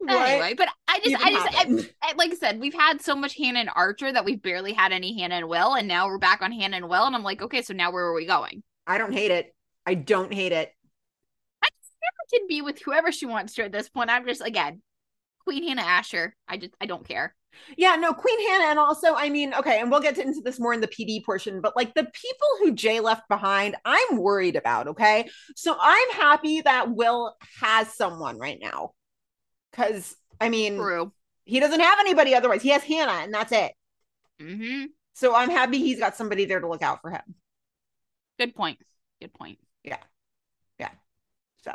What 0.00 0.28
Anyway, 0.28 0.54
but 0.54 0.68
I 0.88 0.98
just, 0.98 1.10
even 1.10 1.22
I 1.22 1.30
just, 1.30 1.92
I. 2.02 2.08
I- 2.08 2.14
like 2.16 2.32
I 2.32 2.34
said, 2.34 2.58
we've 2.58 2.74
had 2.74 3.00
so 3.00 3.14
much 3.14 3.36
Hannah 3.36 3.60
and 3.60 3.70
Archer 3.74 4.10
that 4.12 4.24
we've 4.24 4.40
barely 4.42 4.72
had 4.72 4.92
any 4.92 5.18
Hannah 5.18 5.36
and 5.36 5.48
Will, 5.48 5.74
and 5.74 5.86
now 5.86 6.06
we're 6.06 6.18
back 6.18 6.42
on 6.42 6.52
Hannah 6.52 6.78
and 6.78 6.88
Will, 6.88 7.04
and 7.04 7.14
I'm 7.14 7.22
like, 7.22 7.42
okay, 7.42 7.62
so 7.62 7.74
now 7.74 7.92
where 7.92 8.06
are 8.06 8.14
we 8.14 8.26
going? 8.26 8.62
I 8.86 8.98
don't 8.98 9.12
hate 9.12 9.30
it. 9.30 9.54
I 9.86 9.94
don't 9.94 10.32
hate 10.32 10.52
it. 10.52 10.72
I 11.62 11.68
can 12.32 12.46
be 12.48 12.62
with 12.62 12.80
whoever 12.80 13.12
she 13.12 13.26
wants 13.26 13.54
to 13.54 13.64
at 13.64 13.72
this 13.72 13.88
point. 13.88 14.10
I'm 14.10 14.26
just 14.26 14.40
again, 14.40 14.82
Queen 15.44 15.66
Hannah 15.68 15.82
Asher. 15.82 16.34
I 16.48 16.56
just, 16.56 16.74
I 16.80 16.86
don't 16.86 17.06
care. 17.06 17.34
Yeah, 17.76 17.96
no, 17.96 18.12
Queen 18.14 18.48
Hannah, 18.48 18.70
and 18.70 18.78
also, 18.78 19.14
I 19.14 19.28
mean, 19.28 19.52
okay, 19.54 19.80
and 19.80 19.90
we'll 19.90 20.00
get 20.00 20.18
into 20.18 20.40
this 20.40 20.60
more 20.60 20.72
in 20.72 20.80
the 20.80 20.88
PD 20.88 21.24
portion, 21.24 21.60
but 21.60 21.76
like 21.76 21.94
the 21.94 22.04
people 22.04 22.48
who 22.60 22.72
Jay 22.72 23.00
left 23.00 23.28
behind, 23.28 23.76
I'm 23.84 24.16
worried 24.18 24.56
about. 24.56 24.88
Okay, 24.88 25.28
so 25.56 25.76
I'm 25.80 26.10
happy 26.10 26.60
that 26.62 26.90
Will 26.90 27.34
has 27.60 27.92
someone 27.94 28.38
right 28.38 28.58
now, 28.62 28.92
because 29.70 30.16
I 30.40 30.48
mean, 30.48 30.76
True. 30.76 31.12
he 31.44 31.60
doesn't 31.60 31.80
have 31.80 31.98
anybody 32.00 32.34
otherwise. 32.34 32.62
He 32.62 32.70
has 32.70 32.82
Hannah, 32.82 33.24
and 33.24 33.34
that's 33.34 33.52
it. 33.52 33.72
Mm-hmm. 34.40 34.86
So 35.14 35.34
I'm 35.34 35.50
happy 35.50 35.78
he's 35.78 35.98
got 35.98 36.16
somebody 36.16 36.46
there 36.46 36.60
to 36.60 36.68
look 36.68 36.82
out 36.82 37.02
for 37.02 37.10
him. 37.10 37.22
Good 38.38 38.54
point. 38.54 38.78
Good 39.20 39.34
point. 39.34 39.58
Yeah. 39.84 39.98
Yeah. 40.78 40.90
So, 41.62 41.72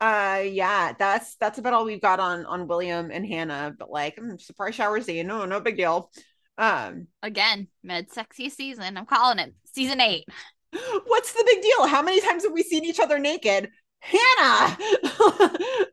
uh, 0.00 0.42
yeah, 0.46 0.94
that's 0.98 1.36
that's 1.36 1.58
about 1.58 1.74
all 1.74 1.84
we've 1.84 2.00
got 2.00 2.18
on 2.18 2.46
on 2.46 2.66
William 2.66 3.10
and 3.10 3.26
Hannah. 3.26 3.74
But 3.78 3.90
like, 3.90 4.16
mm, 4.16 4.40
surprise 4.40 4.74
shower 4.74 5.00
scene, 5.02 5.26
no, 5.26 5.44
no 5.44 5.60
big 5.60 5.76
deal. 5.76 6.10
Um, 6.56 7.08
Again, 7.22 7.68
med 7.82 8.10
sexy 8.10 8.48
season. 8.48 8.96
I'm 8.96 9.06
calling 9.06 9.38
it 9.38 9.54
season 9.74 10.00
eight. 10.00 10.24
what's 11.06 11.32
the 11.32 11.44
big 11.46 11.62
deal? 11.62 11.86
How 11.86 12.02
many 12.02 12.20
times 12.20 12.44
have 12.44 12.52
we 12.52 12.62
seen 12.62 12.84
each 12.84 13.00
other 13.00 13.18
naked? 13.18 13.70
Hannah, 14.00 14.78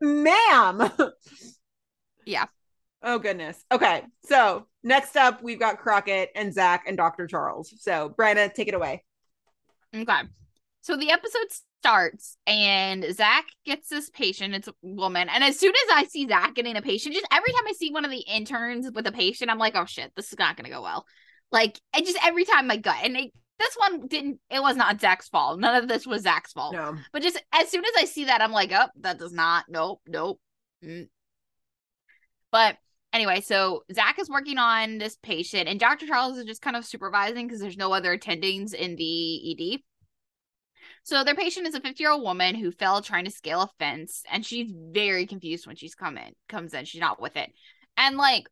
ma'am. 0.00 0.90
Yeah. 2.24 2.46
Oh 3.02 3.18
goodness. 3.18 3.64
Okay, 3.70 4.02
so 4.24 4.66
next 4.82 5.16
up, 5.16 5.42
we've 5.42 5.60
got 5.60 5.78
Crockett 5.78 6.30
and 6.34 6.52
Zach 6.52 6.84
and 6.86 6.96
Dr. 6.96 7.26
Charles. 7.26 7.72
So, 7.78 8.14
Brenna, 8.18 8.52
take 8.52 8.68
it 8.68 8.74
away. 8.74 9.04
Okay. 9.94 10.22
So 10.80 10.96
the 10.96 11.10
episode 11.10 11.46
starts 11.80 12.36
and 12.46 13.04
Zach 13.12 13.46
gets 13.64 13.88
this 13.88 14.10
patient. 14.10 14.54
It's 14.54 14.68
a 14.68 14.74
woman. 14.82 15.28
And 15.28 15.44
as 15.44 15.58
soon 15.58 15.72
as 15.74 15.96
I 15.96 16.04
see 16.04 16.26
Zach 16.26 16.54
getting 16.54 16.76
a 16.76 16.82
patient, 16.82 17.14
just 17.14 17.26
every 17.32 17.52
time 17.52 17.66
I 17.68 17.72
see 17.72 17.90
one 17.90 18.04
of 18.04 18.10
the 18.10 18.24
interns 18.26 18.90
with 18.92 19.06
a 19.06 19.12
patient, 19.12 19.50
I'm 19.50 19.58
like, 19.58 19.76
oh 19.76 19.84
shit, 19.84 20.12
this 20.16 20.32
is 20.32 20.38
not 20.38 20.56
going 20.56 20.64
to 20.64 20.70
go 20.70 20.82
well. 20.82 21.06
Like, 21.52 21.80
and 21.94 22.04
just 22.04 22.18
every 22.24 22.44
time 22.44 22.66
my 22.66 22.76
gut. 22.76 22.96
And 23.02 23.16
it, 23.16 23.32
this 23.58 23.74
one 23.76 24.06
didn't, 24.06 24.40
it 24.50 24.60
was 24.60 24.76
not 24.76 25.00
Zach's 25.00 25.28
fault. 25.28 25.58
None 25.58 25.74
of 25.74 25.88
this 25.88 26.06
was 26.06 26.22
Zach's 26.22 26.52
fault. 26.52 26.74
No. 26.74 26.96
But 27.12 27.22
just 27.22 27.42
as 27.52 27.68
soon 27.68 27.84
as 27.84 28.02
I 28.02 28.04
see 28.04 28.26
that, 28.26 28.40
I'm 28.40 28.52
like, 28.52 28.72
oh, 28.72 28.86
that 29.00 29.18
does 29.18 29.32
not, 29.32 29.64
nope, 29.68 30.00
nope. 30.06 30.40
Mm. 30.84 31.08
But 32.50 32.76
anyway, 33.12 33.40
so 33.40 33.84
Zach 33.92 34.18
is 34.18 34.30
working 34.30 34.58
on 34.58 34.98
this 34.98 35.16
patient, 35.16 35.68
and 35.68 35.80
Dr. 35.80 36.06
Charles 36.06 36.38
is 36.38 36.44
just 36.44 36.62
kind 36.62 36.76
of 36.76 36.84
supervising 36.84 37.46
because 37.46 37.60
there's 37.60 37.76
no 37.76 37.92
other 37.92 38.16
attendings 38.16 38.74
in 38.74 38.96
the 38.96 39.74
ED. 39.74 39.80
So 41.02 41.24
their 41.24 41.34
patient 41.34 41.66
is 41.66 41.74
a 41.74 41.80
50 41.80 42.02
year 42.02 42.12
old 42.12 42.22
woman 42.22 42.54
who 42.54 42.70
fell 42.70 43.02
trying 43.02 43.24
to 43.24 43.30
scale 43.30 43.62
a 43.62 43.68
fence, 43.78 44.22
and 44.30 44.44
she's 44.44 44.72
very 44.92 45.26
confused 45.26 45.66
when 45.66 45.76
she's 45.76 45.94
coming 45.94 46.32
comes 46.48 46.74
in. 46.74 46.84
She's 46.84 47.00
not 47.00 47.20
with 47.20 47.36
it, 47.36 47.50
and 47.96 48.16
like 48.16 48.48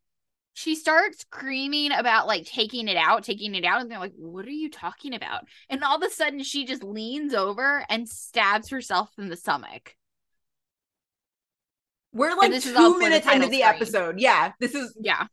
she 0.59 0.74
starts 0.74 1.20
screaming 1.20 1.92
about 1.92 2.26
like 2.26 2.46
taking 2.46 2.88
it 2.88 2.96
out, 2.96 3.24
taking 3.24 3.54
it 3.54 3.62
out, 3.62 3.82
and 3.82 3.90
they're 3.90 3.98
like, 3.98 4.14
"What 4.16 4.46
are 4.46 4.50
you 4.50 4.70
talking 4.70 5.14
about?" 5.14 5.42
And 5.68 5.84
all 5.84 5.96
of 5.98 6.02
a 6.02 6.09
sudden, 6.11 6.42
she 6.42 6.64
just 6.64 6.82
leans 6.82 7.34
over 7.34 7.84
and 7.90 8.09
stabs 8.09 8.70
herself 8.70 9.11
in 9.18 9.28
the 9.28 9.36
stomach. 9.36 9.94
We're 12.14 12.34
like 12.36 12.50
this 12.52 12.64
is 12.64 12.74
two 12.74 12.94
the 12.94 12.98
minutes 12.98 13.26
into 13.26 13.48
the 13.48 13.59
screen. 13.61 13.62
episode. 13.62 14.18
Yeah. 14.18 14.52
This 14.59 14.74
is, 14.74 14.96
Yeah. 14.98 15.26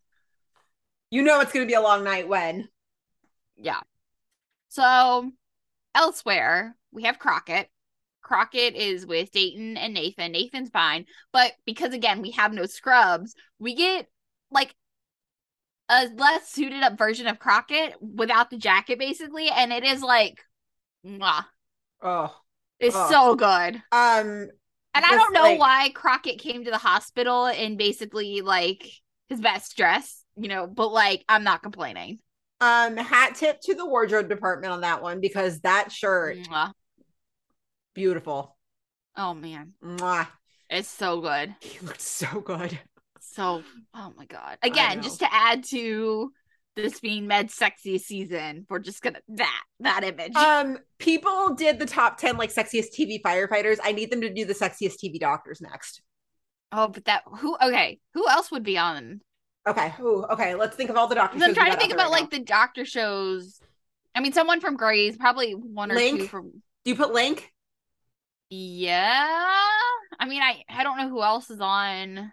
you 1.09 1.21
know, 1.21 1.39
it's 1.39 1.53
going 1.53 1.65
to 1.65 1.71
be 1.71 1.75
a 1.75 1.81
long 1.81 2.03
night 2.03 2.27
when. 2.27 2.67
Yeah. 3.55 3.79
So 4.67 5.31
elsewhere, 5.95 6.75
we 6.91 7.03
have 7.03 7.17
Crockett. 7.17 7.69
Crockett 8.21 8.75
is 8.75 9.05
with 9.05 9.31
Dayton 9.31 9.77
and 9.77 9.93
Nathan. 9.93 10.33
Nathan's 10.33 10.69
fine. 10.69 11.05
But 11.31 11.53
because 11.65 11.93
again, 11.93 12.21
we 12.21 12.31
have 12.31 12.51
no 12.51 12.65
scrubs, 12.65 13.35
we 13.57 13.73
get 13.75 14.07
like 14.51 14.75
a 15.93 16.09
less 16.15 16.49
suited 16.49 16.81
up 16.83 16.97
version 16.97 17.27
of 17.27 17.39
Crockett 17.39 17.95
without 18.01 18.49
the 18.49 18.57
jacket, 18.57 18.97
basically. 18.99 19.49
And 19.49 19.71
it 19.71 19.83
is 19.83 20.01
like 20.01 20.43
mwah. 21.05 21.45
Oh. 22.01 22.35
It's 22.79 22.95
Ugh. 22.95 23.11
so 23.11 23.35
good. 23.35 23.75
Um, 23.91 24.49
And 24.95 25.05
I 25.05 25.11
don't 25.11 25.33
know 25.33 25.41
like- 25.43 25.59
why 25.59 25.89
Crockett 25.93 26.39
came 26.39 26.65
to 26.65 26.71
the 26.71 26.77
hospital 26.77 27.45
in 27.47 27.77
basically 27.77 28.41
like 28.41 28.85
his 29.29 29.39
best 29.39 29.77
dress, 29.77 30.23
you 30.35 30.47
know, 30.49 30.67
but 30.67 30.89
like 30.91 31.23
I'm 31.29 31.43
not 31.43 31.63
complaining. 31.63 32.19
um, 32.61 32.95
hat 32.97 33.35
tip 33.35 33.59
to 33.61 33.75
the 33.75 33.85
wardrobe 33.85 34.29
department 34.29 34.71
on 34.73 34.81
that 34.81 35.01
one 35.01 35.19
because 35.19 35.59
that 35.61 35.91
shirt, 35.91 36.37
Mwah. 36.37 36.71
beautiful. 37.93 38.57
Oh 39.15 39.33
man, 39.33 39.73
Mwah. 39.83 40.27
it's 40.69 40.89
so 40.89 41.21
good. 41.21 41.55
He 41.61 41.79
looked 41.85 42.01
so 42.01 42.39
good. 42.41 42.79
So, 43.33 43.63
oh 43.95 44.13
my 44.15 44.25
god. 44.25 44.59
Again, 44.61 45.01
just 45.01 45.19
to 45.19 45.33
add 45.33 45.63
to 45.65 46.31
this 46.75 46.99
being 46.99 47.25
Med's 47.25 47.55
sexiest 47.57 48.01
season, 48.01 48.67
we're 48.69 48.79
just 48.79 49.01
gonna 49.01 49.19
that 49.29 49.63
that 49.79 50.03
image. 50.03 50.35
Um, 50.35 50.77
people 50.99 51.55
did 51.55 51.79
the 51.79 51.85
top 51.87 52.17
10 52.17 52.37
like 52.37 52.53
sexiest 52.53 52.95
TV 52.97 53.19
firefighters. 53.21 53.77
I 53.83 53.91
need 53.91 54.11
them 54.11 54.21
to 54.21 54.31
do 54.31 54.45
the 54.45 54.53
sexiest 54.53 54.95
TV 55.03 55.19
doctors 55.19 55.61
next. 55.61 56.01
oh, 56.71 56.87
but 56.89 57.05
that 57.05 57.23
who 57.39 57.57
okay, 57.61 57.99
who 58.13 58.29
else 58.29 58.51
would 58.51 58.63
be 58.63 58.77
on? 58.77 59.21
Okay. 59.67 59.93
Ooh, 59.99 60.25
okay. 60.29 60.53
Let's 60.55 60.75
think 60.75 60.89
of 60.91 60.97
all 60.97 61.07
the 61.07 61.15
doctors. 61.15 61.41
I'm 61.41 61.55
trying 61.55 61.71
to 61.71 61.77
think 61.77 61.93
about 61.93 62.11
right 62.11 62.21
like 62.21 62.29
the 62.29 62.39
doctor 62.39 62.85
shows. 62.85 63.59
I 64.13 64.19
mean, 64.19 64.33
someone 64.33 64.59
from 64.59 64.75
Grey's, 64.75 65.17
probably 65.17 65.53
one 65.53 65.91
or 65.91 65.95
Link? 65.95 66.19
two 66.19 66.27
from. 66.27 66.51
Do 66.85 66.91
you 66.91 66.95
put 66.95 67.13
Link? 67.13 67.49
Yeah. 68.49 69.27
I 70.19 70.27
mean, 70.27 70.43
I 70.43 70.63
I 70.69 70.83
don't 70.83 70.97
know 70.97 71.09
who 71.09 71.23
else 71.23 71.49
is 71.49 71.61
on. 71.61 72.31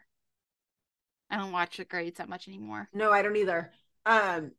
I 1.31 1.37
don't 1.37 1.53
watch 1.53 1.77
the 1.77 1.85
Grey's 1.85 2.15
that 2.15 2.29
much 2.29 2.49
anymore. 2.49 2.89
No, 2.93 3.13
I 3.13 3.23
don't 3.23 3.37
either. 3.37 3.71
Um, 4.05 4.53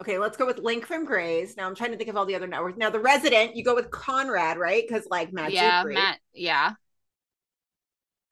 okay, 0.00 0.18
let's 0.18 0.36
go 0.36 0.46
with 0.46 0.58
Link 0.58 0.86
from 0.86 1.04
Grey's. 1.04 1.56
Now 1.56 1.66
I'm 1.66 1.74
trying 1.74 1.92
to 1.92 1.96
think 1.96 2.10
of 2.10 2.16
all 2.16 2.26
the 2.26 2.34
other 2.34 2.46
networks. 2.46 2.78
Now 2.78 2.90
the 2.90 3.00
resident, 3.00 3.56
you 3.56 3.64
go 3.64 3.74
with 3.74 3.90
Conrad, 3.90 4.58
right? 4.58 4.84
Because 4.86 5.06
like 5.10 5.32
Matt 5.32 5.52
yeah. 5.52 5.84
Matt. 5.86 6.18
Yeah, 6.34 6.72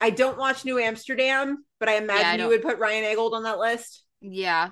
I 0.01 0.09
don't 0.09 0.37
watch 0.37 0.65
New 0.65 0.79
Amsterdam, 0.79 1.63
but 1.79 1.87
I 1.87 1.97
imagine 1.97 2.41
I 2.41 2.43
you 2.43 2.49
would 2.49 2.63
put 2.63 2.79
Ryan 2.79 3.03
Eggold 3.15 3.33
on 3.33 3.43
that 3.43 3.59
list. 3.59 4.03
yeah. 4.19 4.71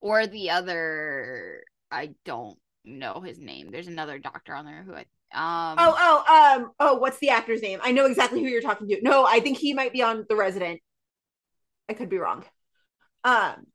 Or 0.00 0.26
the 0.26 0.50
other, 0.50 1.62
I 1.88 2.14
don't 2.24 2.58
know 2.84 3.20
his 3.20 3.38
name. 3.38 3.70
There's 3.70 3.86
another 3.86 4.18
doctor 4.18 4.52
on 4.52 4.64
there 4.64 4.82
who 4.82 4.94
I 4.94 5.04
um. 5.34 5.76
Oh, 5.78 5.94
oh, 5.98 6.56
um, 6.62 6.70
oh, 6.80 6.94
what's 6.94 7.18
the 7.18 7.30
actor's 7.30 7.62
name? 7.62 7.80
I 7.82 7.92
know 7.92 8.06
exactly 8.06 8.40
who 8.40 8.48
you're 8.48 8.62
talking 8.62 8.88
to. 8.88 9.00
No, 9.02 9.24
I 9.26 9.40
think 9.40 9.58
he 9.58 9.74
might 9.74 9.92
be 9.92 10.02
on 10.02 10.26
The 10.28 10.36
Resident. 10.36 10.80
I 11.88 11.94
could 11.94 12.08
be 12.08 12.18
wrong. 12.18 12.44
Um. 13.24 13.66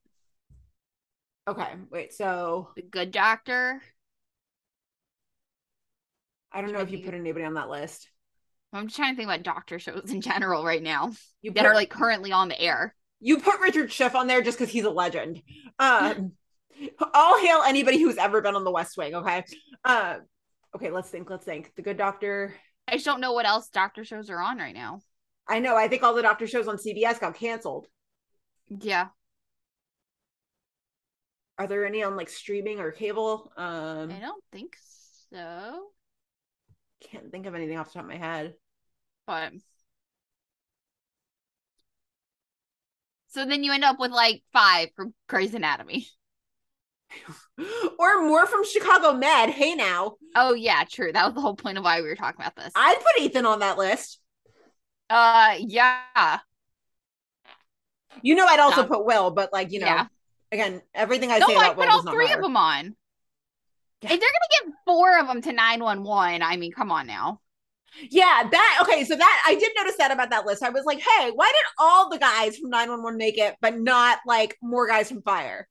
Okay, 1.48 1.70
wait. 1.90 2.14
So 2.14 2.70
the 2.76 2.82
good 2.82 3.12
doctor. 3.12 3.82
I 6.52 6.62
don't 6.62 6.72
know 6.74 6.80
if 6.80 6.92
you 6.92 7.00
put 7.00 7.14
anybody 7.14 7.46
on 7.46 7.54
that 7.56 7.70
list. 7.70 8.10
I'm 8.74 8.88
just 8.88 8.96
trying 8.98 9.14
to 9.14 9.18
think 9.18 9.28
about 9.30 9.44
doctor 9.44 9.80
shows 9.80 10.12
in 10.12 10.22
general 10.22 10.64
right 10.66 10.84
now 10.84 11.12
You 11.42 11.52
that 11.52 11.62
put, 11.64 11.70
are 11.70 11.74
like 11.74 11.90
currently 11.90 12.32
on 12.32 12.50
the 12.50 12.60
air. 12.60 12.94
you 13.20 13.40
put 13.40 13.60
Richard 13.62 13.92
Schiff 13.92 14.14
on 14.16 14.28
there 14.28 14.42
just 14.42 14.58
because 14.58 14.72
he's 14.72 14.84
a 14.86 14.90
legend. 14.90 15.42
Um, 15.80 16.32
I'll 17.14 17.40
hail 17.40 17.62
anybody 17.62 18.02
who's 18.02 18.18
ever 18.18 18.42
been 18.42 18.56
on 18.56 18.64
The 18.64 18.72
West 18.72 18.98
Wing. 18.98 19.14
Okay. 19.14 19.44
Uh, 19.86 20.16
okay. 20.76 20.92
Let's 20.92 21.10
think. 21.10 21.30
Let's 21.30 21.46
think. 21.46 21.74
The 21.76 21.82
Good 21.82 21.98
Doctor. 21.98 22.56
I 22.88 22.94
just 22.94 23.06
don't 23.06 23.22
know 23.22 23.34
what 23.34 23.46
else 23.46 23.70
doctor 23.70 24.04
shows 24.04 24.30
are 24.30 24.40
on 24.40 24.58
right 24.58 24.74
now. 24.74 25.02
I 25.48 25.60
know. 25.60 25.76
I 25.76 25.88
think 25.88 26.04
all 26.04 26.14
the 26.14 26.22
doctor 26.22 26.48
shows 26.48 26.68
on 26.68 26.78
CBS 26.78 27.20
got 27.20 27.36
canceled. 27.36 27.88
Yeah. 28.70 29.08
Are 31.58 31.68
there 31.68 31.86
any 31.86 32.04
on 32.04 32.16
like 32.16 32.30
streaming 32.30 32.80
or 32.80 32.92
cable? 32.92 33.52
Um, 33.58 34.12
I 34.12 34.20
don't 34.20 34.44
think 34.52 34.78
so. 35.32 35.88
can't 37.10 37.32
think 37.32 37.46
of 37.46 37.56
anything 37.56 37.78
off 37.78 37.88
the 37.88 37.94
top 37.94 38.04
of 38.04 38.10
my 38.10 38.18
head. 38.18 38.54
But 39.26 39.54
so 43.30 43.46
then 43.46 43.64
you 43.64 43.72
end 43.72 43.84
up 43.84 44.00
with 44.00 44.12
like 44.12 44.44
five 44.54 44.90
from 44.96 45.14
Grey's 45.28 45.54
Anatomy. 45.54 46.08
Or 48.00 48.22
more 48.22 48.46
from 48.48 48.66
Chicago 48.66 49.14
Med. 49.14 49.50
Hey, 49.50 49.76
now 49.76 50.16
Oh 50.36 50.54
yeah, 50.54 50.84
true. 50.90 51.12
That 51.12 51.26
was 51.26 51.34
the 51.34 51.42
whole 51.42 51.56
point 51.56 51.78
of 51.78 51.84
why 51.84 52.02
we 52.02 52.08
were 52.08 52.16
talking 52.16 52.40
about 52.42 52.56
this. 52.56 52.72
I'd 52.76 52.98
put 52.98 53.24
Ethan 53.24 53.46
on 53.46 53.60
that 53.60 53.78
list. 53.78 54.20
Uh 55.10 55.56
yeah. 55.60 56.40
You 58.22 58.36
know, 58.36 58.46
I'd 58.46 58.60
also 58.60 58.84
put 58.86 59.06
Will, 59.06 59.32
but 59.32 59.54
like 59.54 59.72
you 59.72 59.80
know, 59.80 59.86
Yeah. 59.88 60.08
again, 60.52 60.82
everything 60.94 61.32
I 61.32 61.40
No, 61.40 61.48
say 61.48 61.56
I 61.56 61.66
about 61.68 61.78
Will 61.78 61.90
all 61.90 62.04
not 62.04 62.14
three 62.14 62.26
matter. 62.26 62.38
of 62.40 62.44
them 62.44 62.58
on. 62.58 62.96
Yeah. 64.02 64.14
If 64.14 64.20
they're 64.20 64.30
gonna 64.30 64.70
get 64.70 64.74
four 64.86 65.20
of 65.20 65.28
them 65.28 65.42
to 65.42 65.52
911, 65.54 66.42
I 66.44 66.58
mean, 66.58 66.72
come 66.72 66.92
on 66.92 67.08
now. 67.08 67.42
Yeah, 68.12 68.48
that 68.52 68.80
okay. 68.84 69.06
So 69.06 69.16
that 69.16 69.44
I 69.48 69.56
did 69.56 69.72
notice 69.76 69.98
that 69.98 70.12
about 70.12 70.30
that 70.30 70.46
list. 70.46 70.62
I 70.62 70.70
was 70.70 70.86
like, 70.86 71.00
hey, 71.00 71.32
why 71.34 71.48
did 71.48 71.66
all 71.80 72.10
the 72.10 72.20
guys 72.20 72.58
from 72.58 72.70
911 72.70 73.18
make 73.18 73.38
it, 73.40 73.56
but 73.62 73.80
not 73.80 74.20
like 74.28 74.56
more 74.62 74.88
guys 74.88 75.10
from 75.10 75.22
fire? 75.24 75.68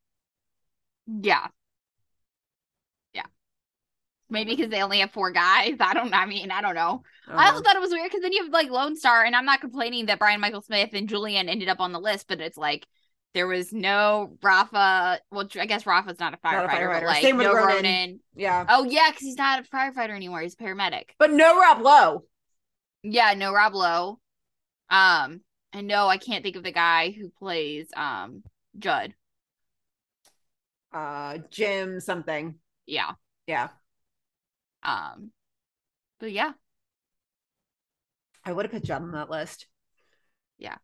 Yeah. 1.06 1.48
Yeah. 3.12 3.26
Maybe 4.28 4.56
because 4.56 4.70
they 4.70 4.82
only 4.82 4.98
have 5.00 5.12
four 5.12 5.30
guys. 5.30 5.74
I 5.80 5.94
don't 5.94 6.12
I 6.12 6.26
mean, 6.26 6.50
I 6.50 6.60
don't 6.60 6.74
know. 6.74 7.02
I 7.28 7.46
also 7.46 7.58
Um, 7.58 7.62
thought 7.64 7.76
it 7.76 7.80
was 7.80 7.90
weird 7.90 8.04
because 8.10 8.22
then 8.22 8.32
you 8.32 8.44
have 8.44 8.52
like 8.52 8.70
Lone 8.70 8.96
Star, 8.96 9.24
and 9.24 9.34
I'm 9.36 9.44
not 9.44 9.60
complaining 9.60 10.06
that 10.06 10.18
Brian 10.18 10.40
Michael 10.40 10.62
Smith 10.62 10.90
and 10.92 11.08
Julian 11.08 11.48
ended 11.48 11.68
up 11.68 11.80
on 11.80 11.92
the 11.92 12.00
list, 12.00 12.26
but 12.28 12.40
it's 12.40 12.56
like 12.58 12.86
there 13.34 13.46
was 13.46 13.72
no 13.72 14.36
Rafa. 14.42 15.20
Well, 15.30 15.48
I 15.60 15.66
guess 15.66 15.86
Rafa's 15.86 16.18
not 16.18 16.34
a 16.34 16.38
Not 16.44 16.64
a 16.64 16.68
firefighter, 16.68 16.70
firefighter. 16.88 17.00
but 17.00 17.06
like 17.06 17.22
Same 17.22 17.36
with 17.36 17.46
no 17.46 17.54
Ronen. 17.54 17.82
Ronen. 17.82 18.18
yeah, 18.34 18.64
Oh 18.68 18.84
yeah, 18.84 19.10
because 19.10 19.22
he's 19.26 19.36
not 19.38 19.60
a 19.60 19.62
firefighter 19.62 20.14
anymore. 20.16 20.40
He's 20.40 20.54
a 20.54 20.56
paramedic. 20.56 21.10
but 21.18 21.30
no 21.32 21.60
Rob 21.60 21.80
Lowe. 21.82 22.24
Yeah, 23.02 23.34
no 23.34 23.52
Rob 23.52 23.74
Lowe. 23.74 24.18
Um, 24.90 25.40
and 25.72 25.86
no, 25.86 26.08
I 26.08 26.16
can't 26.18 26.42
think 26.42 26.56
of 26.56 26.62
the 26.62 26.72
guy 26.72 27.10
who 27.10 27.30
plays 27.38 27.88
um 27.96 28.42
Judd. 28.78 29.14
Uh, 30.96 31.38
Jim 31.50 32.00
something. 32.00 32.54
Yeah. 32.86 33.12
Yeah, 33.46 33.68
Um, 34.82 35.30
but 36.18 36.32
yeah, 36.32 36.52
I 38.44 38.52
would 38.52 38.64
have 38.64 38.72
put 38.72 38.82
Judd 38.82 39.02
on 39.02 39.12
that 39.12 39.30
list. 39.30 39.66
Yeah. 40.58 40.76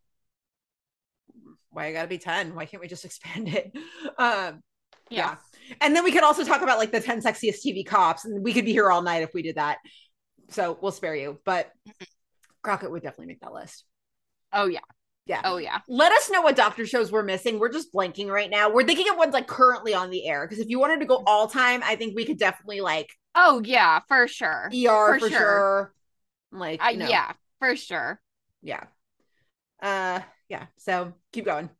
Why 1.70 1.86
I 1.86 1.92
gotta 1.92 2.08
be 2.08 2.18
10? 2.18 2.54
Why 2.54 2.66
can't 2.66 2.80
we 2.80 2.88
just 2.88 3.04
expand 3.06 3.48
it? 3.48 3.72
Um, 4.18 4.62
yeah. 5.10 5.36
And 5.80 5.96
then 5.96 6.04
we 6.04 6.12
could 6.12 6.22
also 6.22 6.44
talk 6.44 6.62
about 6.62 6.78
like 6.78 6.92
the 6.92 7.00
10 7.00 7.22
sexiest 7.22 7.64
TV 7.66 7.84
cops, 7.84 8.24
and 8.24 8.44
we 8.44 8.52
could 8.52 8.64
be 8.64 8.72
here 8.72 8.90
all 8.90 9.02
night 9.02 9.22
if 9.22 9.30
we 9.34 9.42
did 9.42 9.56
that. 9.56 9.78
So 10.50 10.78
we'll 10.80 10.92
spare 10.92 11.16
you. 11.16 11.40
But 11.44 11.72
Crockett 12.62 12.90
would 12.90 13.02
definitely 13.02 13.26
make 13.26 13.40
that 13.40 13.52
list. 13.54 13.84
Oh 14.52 14.66
yeah. 14.66 14.80
Yeah. 15.32 15.40
Oh 15.44 15.56
yeah. 15.56 15.80
Let 15.88 16.12
us 16.12 16.30
know 16.30 16.42
what 16.42 16.56
doctor 16.56 16.84
shows 16.86 17.10
we're 17.10 17.22
missing. 17.22 17.58
We're 17.58 17.72
just 17.72 17.92
blanking 17.92 18.28
right 18.28 18.50
now. 18.50 18.70
We're 18.70 18.84
thinking 18.84 19.08
of 19.08 19.16
ones 19.16 19.32
like 19.32 19.46
currently 19.46 19.94
on 19.94 20.10
the 20.10 20.26
air. 20.28 20.46
Because 20.46 20.58
if 20.62 20.68
you 20.68 20.78
wanted 20.78 21.00
to 21.00 21.06
go 21.06 21.22
all 21.26 21.48
time, 21.48 21.80
I 21.84 21.96
think 21.96 22.14
we 22.14 22.24
could 22.26 22.38
definitely 22.38 22.80
like 22.82 23.10
Oh 23.34 23.62
yeah, 23.64 24.00
for 24.08 24.28
sure. 24.28 24.66
ER 24.72 25.14
for, 25.14 25.18
For 25.20 25.28
sure. 25.30 25.38
sure. 25.38 25.94
Like 26.52 26.84
Uh, 26.84 26.90
know, 26.92 27.08
Yeah, 27.08 27.32
for 27.60 27.74
sure. 27.76 28.20
yeah. 28.62 28.84
Uh 29.80 30.20
yeah. 30.48 30.66
So 30.76 31.14
keep 31.32 31.44
going. 31.46 31.70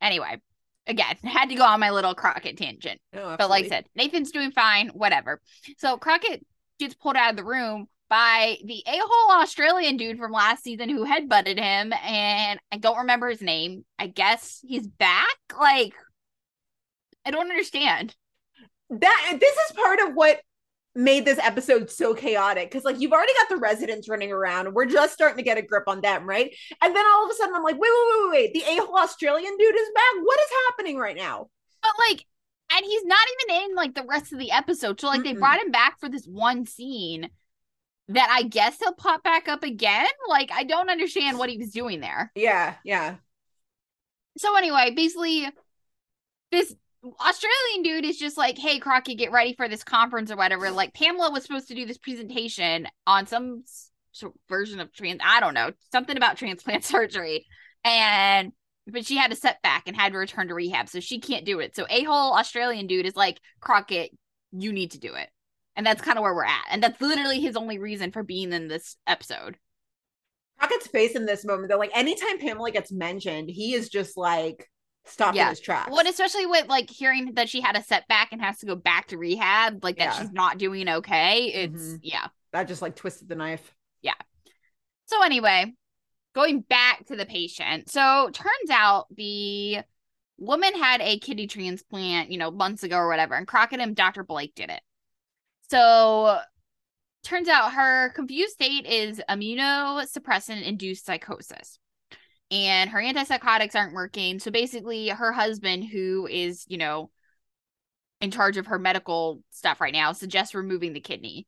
Anyway, 0.00 0.40
again, 0.86 1.16
had 1.22 1.48
to 1.48 1.54
go 1.54 1.64
on 1.64 1.80
my 1.80 1.90
little 1.90 2.14
Crockett 2.14 2.58
tangent. 2.58 3.00
No, 3.12 3.36
But 3.38 3.48
like 3.48 3.66
I 3.66 3.68
said, 3.68 3.86
Nathan's 3.94 4.30
doing 4.32 4.50
fine, 4.50 4.88
whatever. 4.88 5.40
So 5.78 5.96
Crockett 5.96 6.44
gets 6.78 6.94
pulled 6.94 7.16
out 7.16 7.30
of 7.30 7.36
the 7.36 7.44
room 7.44 7.88
by 8.08 8.58
the 8.64 8.82
a-hole 8.86 9.40
Australian 9.42 9.96
dude 9.96 10.18
from 10.18 10.32
last 10.32 10.62
season 10.64 10.88
who 10.88 11.04
headbutted 11.06 11.58
him, 11.58 11.92
and 11.92 12.60
I 12.72 12.78
don't 12.78 12.98
remember 12.98 13.28
his 13.28 13.42
name. 13.42 13.84
I 13.98 14.06
guess 14.08 14.60
he's 14.66 14.86
back. 14.86 15.36
Like, 15.58 15.94
I 17.24 17.30
don't 17.30 17.50
understand. 17.50 18.14
that 18.90 19.36
this 19.40 19.56
is 19.56 19.72
part 19.76 20.00
of 20.00 20.14
what 20.14 20.40
made 20.94 21.24
this 21.26 21.38
episode 21.40 21.90
so 21.90 22.14
chaotic 22.14 22.70
because 22.70 22.84
like 22.84 22.98
you've 23.00 23.12
already 23.12 23.32
got 23.34 23.50
the 23.50 23.56
residents 23.58 24.08
running 24.08 24.32
around 24.32 24.72
we're 24.72 24.86
just 24.86 25.12
starting 25.12 25.36
to 25.36 25.42
get 25.42 25.58
a 25.58 25.62
grip 25.62 25.84
on 25.88 26.00
them 26.00 26.26
right 26.26 26.54
and 26.82 26.96
then 26.96 27.04
all 27.06 27.24
of 27.26 27.30
a 27.30 27.34
sudden 27.34 27.54
i'm 27.54 27.62
like 27.62 27.74
wait 27.78 27.90
wait 27.92 28.08
wait 28.10 28.30
wait 28.30 28.54
wait 28.54 28.54
the 28.54 28.72
a-hole 28.72 28.96
australian 28.98 29.56
dude 29.58 29.74
is 29.76 29.88
back 29.94 30.24
what 30.24 30.38
is 30.40 30.50
happening 30.68 30.96
right 30.96 31.16
now 31.16 31.48
But 31.82 31.92
like, 32.08 32.24
and 32.74 32.84
he's 32.84 33.04
not 33.04 33.18
even 33.48 33.62
in 33.70 33.74
like 33.76 33.94
the 33.94 34.04
rest 34.08 34.32
of 34.32 34.38
the 34.38 34.50
episode. 34.50 35.00
So 35.00 35.06
like, 35.06 35.22
they 35.22 35.34
Mm-mm. 35.34 35.38
brought 35.38 35.60
him 35.60 35.70
back 35.70 36.00
for 36.00 36.08
this 36.08 36.26
one 36.26 36.66
scene 36.66 37.30
that 38.08 38.28
I 38.30 38.44
guess 38.44 38.78
he'll 38.78 38.94
pop 38.94 39.22
back 39.24 39.48
up 39.48 39.62
again. 39.64 40.06
Like, 40.28 40.50
I 40.52 40.64
don't 40.64 40.90
understand 40.90 41.38
what 41.38 41.50
he 41.50 41.58
was 41.58 41.70
doing 41.70 42.00
there. 42.00 42.30
yeah 42.34 42.74
yeah 42.84 43.16
So 44.38 44.56
anyway, 44.56 44.92
basically, 44.94 45.48
this 46.50 46.74
Australian 47.20 47.82
dude 47.82 48.04
is 48.04 48.18
just 48.18 48.36
like, 48.36 48.58
"Hey, 48.58 48.78
Crockett, 48.78 49.18
get 49.18 49.32
ready 49.32 49.54
for 49.54 49.68
this 49.68 49.84
conference 49.84 50.30
or 50.30 50.36
whatever." 50.36 50.70
Like 50.70 50.94
Pamela 50.94 51.30
was 51.30 51.42
supposed 51.44 51.68
to 51.68 51.74
do 51.74 51.86
this 51.86 51.98
presentation 51.98 52.88
on 53.06 53.26
some 53.26 53.62
s- 53.64 53.90
sort 54.12 54.34
of 54.34 54.40
version 54.48 54.80
of 54.80 54.92
trans, 54.92 55.20
I 55.24 55.40
don't 55.40 55.54
know, 55.54 55.72
something 55.92 56.16
about 56.16 56.36
transplant 56.36 56.84
surgery, 56.94 57.46
and 57.84 58.52
but 58.88 59.04
she 59.06 59.16
had 59.16 59.32
a 59.32 59.36
setback 59.36 59.84
and 59.86 59.96
had 59.96 60.12
to 60.12 60.18
return 60.18 60.48
to 60.48 60.54
rehab, 60.54 60.88
so 60.88 61.00
she 61.00 61.18
can't 61.20 61.44
do 61.44 61.60
it. 61.60 61.74
So 61.74 61.86
a 61.90 62.04
whole 62.04 62.34
Australian 62.34 62.86
dude 62.86 63.06
is 63.06 63.16
like, 63.16 63.40
"Crockett, 63.60 64.10
you 64.52 64.72
need 64.72 64.92
to 64.92 64.98
do 64.98 65.14
it," 65.14 65.28
and 65.76 65.86
that's 65.86 66.02
kind 66.02 66.18
of 66.18 66.22
where 66.22 66.34
we're 66.34 66.44
at, 66.44 66.64
and 66.70 66.82
that's 66.82 67.00
literally 67.00 67.40
his 67.40 67.56
only 67.56 67.78
reason 67.78 68.10
for 68.12 68.22
being 68.22 68.52
in 68.52 68.68
this 68.68 68.96
episode. 69.06 69.56
Crockett's 70.58 70.86
face 70.86 71.14
in 71.14 71.26
this 71.26 71.44
moment 71.44 71.68
though 71.68 71.76
like 71.78 71.90
anytime 71.94 72.38
pamela 72.38 72.70
gets 72.70 72.90
mentioned 72.90 73.50
he 73.50 73.74
is 73.74 73.90
just 73.90 74.16
like 74.16 74.70
stopped 75.04 75.32
in 75.32 75.36
Yeah. 75.36 75.50
his 75.50 75.60
tracks 75.60 75.90
Well, 75.92 76.06
especially 76.08 76.46
with 76.46 76.66
like 76.66 76.88
hearing 76.88 77.34
that 77.34 77.50
she 77.50 77.60
had 77.60 77.76
a 77.76 77.82
setback 77.82 78.32
and 78.32 78.40
has 78.40 78.58
to 78.60 78.66
go 78.66 78.74
back 78.74 79.08
to 79.08 79.18
rehab, 79.18 79.84
like 79.84 79.98
that 79.98 80.14
Yeah. 80.14 80.18
she's 80.22 80.32
not 80.32 80.56
doing 80.56 80.88
okay. 80.88 81.48
It's 81.52 81.82
Mhm. 81.82 81.98
yeah. 82.02 82.28
that 82.52 82.68
just 82.68 82.80
like 82.80 82.96
twisted 82.96 83.28
the 83.28 83.34
knife 83.34 83.74
Yeah. 84.00 84.14
So 85.04 85.22
anyway, 85.22 85.74
going 86.34 86.60
back 86.60 87.04
to 87.08 87.16
the 87.16 87.26
patient. 87.26 87.90
So 87.90 88.30
turns 88.32 88.70
out 88.70 89.06
the 89.14 89.80
woman 90.38 90.74
had 90.74 91.02
a 91.02 91.18
kidney 91.18 91.46
transplant, 91.46 92.30
you 92.30 92.38
know, 92.38 92.50
months 92.50 92.82
ago 92.82 92.96
or 92.96 93.08
whatever, 93.08 93.34
and 93.34 93.46
Crockett 93.46 93.80
and 93.80 93.94
Dr. 93.94 94.24
Blake 94.24 94.54
did 94.54 94.70
it. 94.70 94.80
So 95.70 96.38
turns 97.24 97.48
out 97.48 97.72
her 97.72 98.10
confused 98.10 98.54
state 98.54 98.86
is 98.86 99.20
immunosuppressant 99.28 100.62
induced 100.62 101.06
psychosis. 101.06 101.78
And 102.50 102.90
her 102.90 103.00
antipsychotics 103.00 103.74
aren't 103.74 103.94
working. 103.94 104.38
So 104.38 104.52
basically, 104.52 105.08
her 105.08 105.32
husband, 105.32 105.84
who 105.84 106.28
is, 106.30 106.64
you 106.68 106.78
know, 106.78 107.10
in 108.20 108.30
charge 108.30 108.56
of 108.56 108.66
her 108.68 108.78
medical 108.78 109.42
stuff 109.50 109.80
right 109.80 109.92
now, 109.92 110.12
suggests 110.12 110.54
removing 110.54 110.92
the 110.92 111.00
kidney 111.00 111.46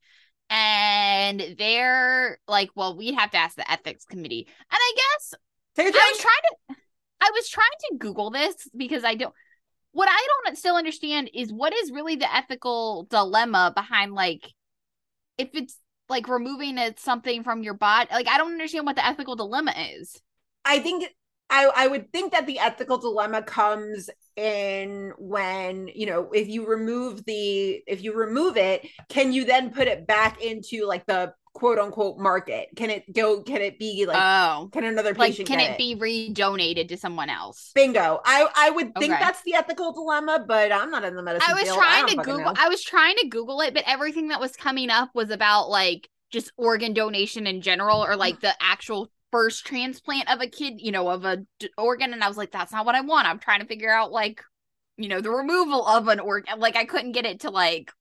and 0.49 1.55
they're 1.57 2.39
like, 2.47 2.71
well, 2.75 2.97
we'd 2.97 3.15
have 3.15 3.31
to 3.31 3.37
ask 3.37 3.55
the 3.55 3.69
ethics 3.71 4.05
committee. 4.05 4.47
And 4.47 4.79
I 4.79 4.95
guess 4.95 5.33
I 5.77 5.83
was 5.83 6.19
trying 6.19 6.35
to 6.69 6.75
I 7.21 7.31
was 7.33 7.49
trying 7.49 7.67
to 7.91 7.97
Google 7.97 8.31
this 8.31 8.67
because 8.75 9.03
I 9.03 9.15
don't 9.15 9.33
what 9.91 10.09
I 10.09 10.27
don't 10.45 10.57
still 10.57 10.75
understand 10.75 11.29
is 11.33 11.51
what 11.51 11.73
is 11.73 11.91
really 11.91 12.15
the 12.15 12.33
ethical 12.33 13.07
dilemma 13.09 13.71
behind 13.75 14.13
like 14.13 14.53
if 15.37 15.49
it's 15.53 15.77
like 16.09 16.27
removing 16.27 16.77
it 16.77 16.99
something 16.99 17.43
from 17.43 17.63
your 17.63 17.75
body. 17.75 18.09
Like 18.11 18.27
I 18.27 18.37
don't 18.37 18.51
understand 18.51 18.85
what 18.85 18.95
the 18.95 19.05
ethical 19.05 19.35
dilemma 19.35 19.73
is. 19.95 20.19
I 20.65 20.79
think 20.79 21.13
I 21.49 21.69
I 21.75 21.87
would 21.87 22.11
think 22.11 22.31
that 22.33 22.45
the 22.45 22.59
ethical 22.59 22.97
dilemma 22.97 23.41
comes 23.41 24.09
in 24.35 25.11
when 25.17 25.89
you 25.93 26.05
know 26.05 26.29
if 26.31 26.47
you 26.47 26.67
remove 26.67 27.25
the 27.25 27.81
if 27.87 28.03
you 28.03 28.13
remove 28.13 28.57
it, 28.57 28.87
can 29.09 29.33
you 29.33 29.45
then 29.45 29.71
put 29.71 29.87
it 29.87 30.07
back 30.07 30.41
into 30.41 30.85
like 30.85 31.05
the 31.05 31.33
quote 31.53 31.79
unquote 31.79 32.17
market? 32.17 32.69
Can 32.75 32.89
it 32.89 33.11
go? 33.13 33.41
Can 33.41 33.61
it 33.61 33.79
be 33.79 34.05
like? 34.05 34.17
oh. 34.17 34.69
can 34.71 34.83
another 34.83 35.13
Like 35.13 35.31
patient 35.31 35.47
can 35.47 35.59
get 35.59 35.71
it 35.71 35.77
be 35.77 35.95
redonated 35.95 36.87
to 36.89 36.97
someone 36.97 37.29
else? 37.29 37.71
Bingo. 37.75 38.21
I 38.23 38.47
I 38.55 38.69
would 38.69 38.95
think 38.95 39.13
Okay. 39.13 39.23
that's 39.23 39.41
the 39.43 39.55
ethical 39.55 39.91
dilemma, 39.91 40.45
but 40.47 40.71
I'm 40.71 40.91
not 40.91 41.03
in 41.03 41.15
the 41.15 41.23
medicine 41.23 41.49
I 41.49 41.53
was 41.53 41.63
field. 41.63 41.77
trying 41.77 42.05
don't 42.05 42.17
to 42.17 42.23
Google 42.23 42.45
know. 42.45 42.53
I 42.55 42.69
was 42.69 42.83
trying 42.83 43.15
to 43.17 43.27
Google 43.27 43.61
it, 43.61 43.73
but 43.73 43.83
everything 43.87 44.29
that 44.29 44.39
was 44.39 44.55
coming 44.55 44.89
up 44.89 45.09
was 45.13 45.31
about 45.31 45.69
like 45.69 46.09
just 46.31 46.51
organ 46.57 46.93
donation 46.93 47.47
in 47.47 47.61
general 47.61 48.05
or 48.05 48.15
like 48.15 48.37
mm. 48.37 48.41
the 48.41 48.53
actual 48.61 49.11
first 49.31 49.65
transplant 49.65 50.29
of 50.29 50.41
a 50.41 50.47
kid, 50.47 50.75
you 50.77 50.91
know, 50.91 51.09
of 51.09 51.25
a 51.25 51.37
d- 51.59 51.69
organ 51.77 52.13
and 52.13 52.23
I 52.23 52.27
was 52.27 52.37
like 52.37 52.51
that's 52.51 52.71
not 52.71 52.85
what 52.85 52.95
I 52.95 53.01
want. 53.01 53.27
I'm 53.27 53.39
trying 53.39 53.61
to 53.61 53.67
figure 53.67 53.91
out 53.91 54.11
like 54.11 54.41
you 54.97 55.07
know, 55.07 55.21
the 55.21 55.31
removal 55.31 55.87
of 55.87 56.09
an 56.09 56.19
organ. 56.19 56.59
Like 56.59 56.75
I 56.75 56.85
couldn't 56.85 57.13
get 57.13 57.25
it 57.25 57.41
to 57.41 57.49
like 57.49 57.91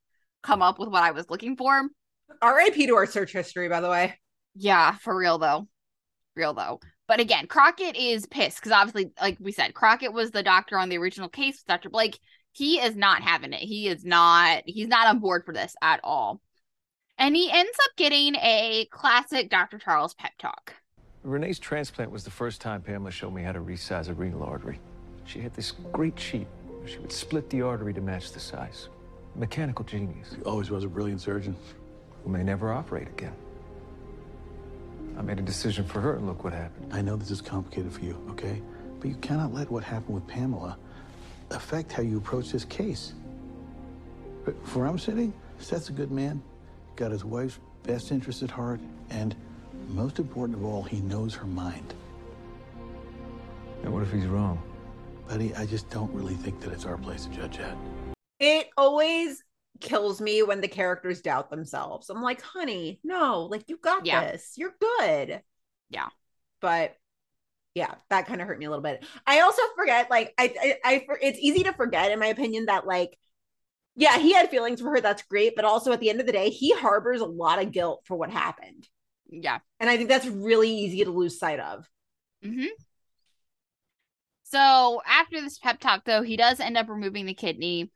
come 0.42 0.62
up 0.62 0.78
with 0.78 0.88
what 0.88 1.04
I 1.04 1.12
was 1.12 1.30
looking 1.30 1.56
for. 1.56 1.88
R.I.P. 2.42 2.86
to 2.88 2.96
our 2.96 3.06
search 3.06 3.32
history, 3.32 3.68
by 3.68 3.80
the 3.80 3.88
way. 3.88 4.18
Yeah, 4.54 4.96
for 4.96 5.16
real 5.16 5.38
though. 5.38 5.68
Real 6.34 6.54
though. 6.54 6.80
But 7.06 7.20
again, 7.20 7.46
Crockett 7.46 7.96
is 7.96 8.26
pissed 8.26 8.58
because 8.58 8.72
obviously, 8.72 9.12
like 9.20 9.38
we 9.40 9.52
said, 9.52 9.74
Crockett 9.74 10.12
was 10.12 10.30
the 10.30 10.42
doctor 10.42 10.76
on 10.76 10.88
the 10.88 10.98
original 10.98 11.28
case 11.28 11.54
with 11.54 11.66
Dr. 11.66 11.88
Blake. 11.88 12.18
He 12.52 12.80
is 12.80 12.96
not 12.96 13.22
having 13.22 13.52
it. 13.52 13.60
He 13.60 13.88
is 13.88 14.04
not, 14.04 14.62
he's 14.66 14.88
not 14.88 15.06
on 15.06 15.20
board 15.20 15.44
for 15.46 15.54
this 15.54 15.74
at 15.80 16.00
all. 16.04 16.40
And 17.16 17.34
he 17.34 17.50
ends 17.50 17.76
up 17.84 17.96
getting 17.96 18.34
a 18.36 18.86
classic 18.90 19.48
Dr. 19.48 19.78
Charles 19.78 20.14
pep 20.14 20.32
talk. 20.38 20.74
Renee's 21.24 21.58
transplant 21.58 22.10
was 22.10 22.24
the 22.24 22.30
first 22.30 22.60
time 22.60 22.80
Pamela 22.80 23.10
showed 23.10 23.34
me 23.34 23.42
how 23.42 23.52
to 23.52 23.60
resize 23.60 24.08
a 24.08 24.14
renal 24.14 24.42
artery. 24.42 24.80
She 25.24 25.40
had 25.40 25.52
this 25.54 25.72
great 25.92 26.18
sheet 26.18 26.46
she 26.88 26.98
would 26.98 27.12
split 27.12 27.50
the 27.50 27.62
artery 27.62 27.92
to 27.92 28.00
match 28.00 28.32
the 28.32 28.40
size. 28.40 28.88
Mechanical 29.36 29.84
genius 29.84 30.34
He 30.34 30.42
always 30.42 30.70
was 30.70 30.84
a 30.84 30.88
brilliant 30.88 31.20
surgeon. 31.20 31.54
who 32.24 32.30
may 32.30 32.42
never 32.42 32.72
operate 32.72 33.08
again. 33.08 33.34
I 35.16 35.22
made 35.22 35.38
a 35.38 35.42
decision 35.42 35.84
for 35.84 36.00
her, 36.00 36.14
and 36.14 36.26
look 36.26 36.44
what 36.44 36.52
happened. 36.52 36.92
I 36.92 37.02
know 37.02 37.16
this 37.16 37.30
is 37.30 37.40
complicated 37.40 37.92
for 37.92 38.00
you, 38.00 38.20
okay? 38.30 38.62
But 39.00 39.10
you 39.10 39.16
cannot 39.16 39.52
let 39.52 39.70
what 39.70 39.84
happened 39.84 40.14
with 40.14 40.26
Pamela 40.26 40.78
affect 41.50 41.92
how 41.92 42.02
you 42.02 42.18
approach 42.18 42.50
this 42.50 42.64
case. 42.64 43.14
But 44.44 44.54
For 44.66 44.80
where 44.80 44.88
I'm 44.88 44.98
sitting, 44.98 45.32
Seth's 45.58 45.88
a 45.88 45.92
good 45.92 46.10
man, 46.10 46.42
got 46.96 47.10
his 47.10 47.24
wife's 47.24 47.58
best 47.82 48.12
interest 48.12 48.42
at 48.42 48.50
heart, 48.50 48.80
and 49.10 49.36
most 49.88 50.18
important 50.18 50.58
of 50.58 50.64
all, 50.64 50.82
he 50.82 51.00
knows 51.00 51.34
her 51.34 51.46
mind. 51.46 51.94
And 53.82 53.92
what 53.92 54.02
if 54.02 54.12
he's 54.12 54.26
wrong? 54.26 54.62
Buddy, 55.28 55.54
I 55.54 55.66
just 55.66 55.88
don't 55.90 56.12
really 56.12 56.34
think 56.34 56.60
that 56.60 56.72
it's 56.72 56.86
our 56.86 56.96
place 56.96 57.24
to 57.26 57.30
judge 57.30 57.58
that. 57.58 57.76
It 58.40 58.68
always 58.76 59.42
kills 59.80 60.20
me 60.20 60.42
when 60.42 60.60
the 60.60 60.68
characters 60.68 61.20
doubt 61.20 61.50
themselves. 61.50 62.10
I'm 62.10 62.22
like, 62.22 62.40
honey, 62.40 63.00
no, 63.04 63.44
like 63.50 63.64
you 63.68 63.76
got 63.76 64.06
Yeah. 64.06 64.30
this. 64.32 64.54
You're 64.56 64.74
good. 64.80 65.42
Yeah. 65.90 66.08
But 66.60 66.96
yeah, 67.74 67.94
that 68.10 68.26
kind 68.26 68.40
of 68.40 68.48
hurt 68.48 68.58
me 68.58 68.64
a 68.66 68.70
little 68.70 68.82
bit. 68.82 69.04
I 69.26 69.40
also 69.40 69.62
forget, 69.76 70.10
like, 70.10 70.34
I, 70.36 70.54
I, 70.60 70.76
I, 70.94 71.02
for- 71.06 71.18
it's 71.20 71.38
easy 71.38 71.62
to 71.64 71.72
forget, 71.72 72.10
in 72.10 72.18
my 72.18 72.26
opinion, 72.26 72.66
that 72.66 72.86
like, 72.86 73.16
yeah, 73.94 74.18
he 74.18 74.32
had 74.32 74.50
feelings 74.50 74.80
for 74.80 74.90
her. 74.90 75.00
That's 75.00 75.22
great. 75.22 75.54
But 75.54 75.64
also 75.64 75.92
at 75.92 76.00
the 76.00 76.10
end 76.10 76.20
of 76.20 76.26
the 76.26 76.32
day, 76.32 76.50
he 76.50 76.72
harbors 76.74 77.20
a 77.20 77.26
lot 77.26 77.60
of 77.62 77.70
guilt 77.72 78.02
for 78.04 78.16
what 78.16 78.30
happened. 78.30 78.88
Yeah. 79.28 79.58
And 79.80 79.90
I 79.90 79.96
think 79.96 80.08
that's 80.08 80.26
really 80.26 80.70
easy 80.70 81.04
to 81.04 81.10
lose 81.10 81.38
sight 81.38 81.60
of. 81.60 81.88
hmm 82.42 82.66
So 84.44 85.02
after 85.06 85.40
this 85.40 85.58
pep 85.58 85.78
talk, 85.78 86.04
though, 86.04 86.22
he 86.22 86.36
does 86.36 86.60
end 86.60 86.76
up 86.76 86.88
removing 86.88 87.26
the 87.26 87.34
kidney. 87.34 87.90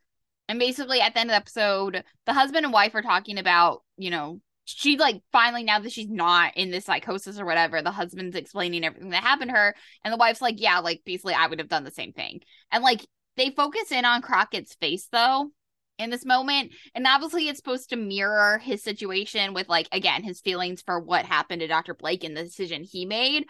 And 0.47 0.59
basically, 0.59 1.01
at 1.01 1.13
the 1.13 1.21
end 1.21 1.29
of 1.29 1.33
the 1.33 1.37
episode, 1.37 2.03
the 2.25 2.33
husband 2.33 2.65
and 2.65 2.73
wife 2.73 2.93
are 2.95 3.01
talking 3.01 3.37
about, 3.39 3.83
you 3.97 4.11
know, 4.11 4.39
she 4.65 4.97
like 4.97 5.21
finally, 5.31 5.63
now 5.63 5.79
that 5.79 5.91
she's 5.91 6.09
not 6.09 6.55
in 6.55 6.69
this 6.69 6.85
psychosis 6.85 7.39
or 7.39 7.45
whatever, 7.45 7.81
the 7.81 7.91
husband's 7.91 8.35
explaining 8.35 8.83
everything 8.85 9.09
that 9.09 9.23
happened 9.23 9.49
to 9.49 9.57
her. 9.57 9.75
And 10.03 10.13
the 10.13 10.17
wife's 10.17 10.41
like, 10.41 10.55
yeah, 10.59 10.79
like 10.79 11.01
basically, 11.05 11.33
I 11.33 11.47
would 11.47 11.59
have 11.59 11.69
done 11.69 11.83
the 11.83 11.91
same 11.91 12.13
thing. 12.13 12.41
And 12.71 12.83
like 12.83 13.05
they 13.35 13.49
focus 13.49 13.91
in 13.91 14.05
on 14.05 14.21
Crockett's 14.21 14.75
face, 14.75 15.07
though, 15.11 15.49
in 15.97 16.09
this 16.09 16.25
moment. 16.25 16.73
And 16.95 17.07
obviously, 17.07 17.47
it's 17.47 17.59
supposed 17.59 17.89
to 17.89 17.95
mirror 17.95 18.57
his 18.59 18.83
situation 18.83 19.53
with, 19.53 19.69
like, 19.69 19.87
again, 19.91 20.23
his 20.23 20.41
feelings 20.41 20.81
for 20.81 20.99
what 20.99 21.25
happened 21.25 21.61
to 21.61 21.67
Dr. 21.67 21.93
Blake 21.93 22.23
and 22.23 22.35
the 22.35 22.43
decision 22.43 22.83
he 22.83 23.05
made. 23.05 23.45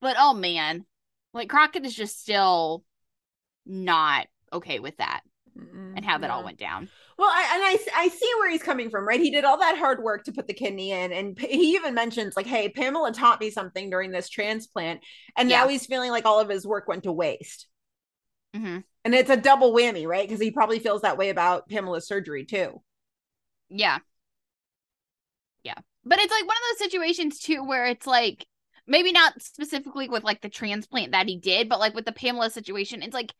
But 0.00 0.16
oh 0.18 0.34
man, 0.34 0.86
Like 1.32 1.48
Crockett 1.50 1.86
is 1.86 1.94
just 1.94 2.20
still 2.20 2.84
not 3.66 4.28
okay 4.52 4.80
with 4.80 4.96
that 4.98 5.22
Mm-mm, 5.58 5.96
and 5.96 6.04
how 6.04 6.18
that 6.18 6.30
all 6.30 6.44
went 6.44 6.58
down. 6.58 6.90
Well, 7.16 7.28
I, 7.30 7.50
and 7.54 7.62
I, 7.62 8.02
I 8.04 8.08
see 8.08 8.30
where 8.38 8.50
he's 8.50 8.62
coming 8.62 8.90
from, 8.90 9.06
right? 9.06 9.20
He 9.20 9.30
did 9.30 9.44
all 9.44 9.58
that 9.58 9.78
hard 9.78 10.02
work 10.02 10.24
to 10.24 10.32
put 10.32 10.46
the 10.48 10.54
kidney 10.54 10.90
in, 10.90 11.12
and 11.12 11.38
he 11.38 11.74
even 11.74 11.94
mentions 11.94 12.36
like, 12.36 12.46
"Hey, 12.46 12.68
Pamela 12.68 13.12
taught 13.12 13.40
me 13.40 13.50
something 13.50 13.90
during 13.90 14.10
this 14.10 14.28
transplant," 14.28 15.00
and 15.36 15.48
now 15.48 15.68
he's 15.68 15.86
feeling 15.86 16.10
like 16.10 16.24
all 16.26 16.40
of 16.40 16.48
his 16.48 16.66
work 16.66 16.88
went 16.88 17.04
to 17.04 17.12
waste. 17.12 17.68
hmm 18.54 18.84
And 19.04 19.14
it's 19.14 19.30
a 19.30 19.36
double 19.36 19.72
whammy, 19.72 20.06
right? 20.06 20.26
Because 20.26 20.40
he 20.40 20.50
probably 20.50 20.78
feels 20.78 21.02
that 21.02 21.18
way 21.18 21.28
about 21.28 21.68
Pamela's 21.68 22.06
surgery 22.06 22.44
too. 22.44 22.80
Yeah. 23.68 23.98
Yeah. 25.62 25.74
But 26.04 26.18
it's 26.20 26.30
like 26.30 26.46
one 26.46 26.56
of 26.56 26.62
those 26.78 26.90
situations 26.90 27.40
too 27.40 27.64
where 27.64 27.86
it's 27.86 28.06
like 28.06 28.46
maybe 28.86 29.12
not 29.12 29.40
specifically 29.42 30.08
with 30.08 30.24
like 30.24 30.40
the 30.40 30.48
transplant 30.48 31.12
that 31.12 31.28
he 31.28 31.36
did, 31.36 31.68
but 31.68 31.80
like 31.80 31.94
with 31.94 32.04
the 32.04 32.12
Pamela 32.12 32.50
situation, 32.50 33.02
it's 33.02 33.14
like 33.14 33.32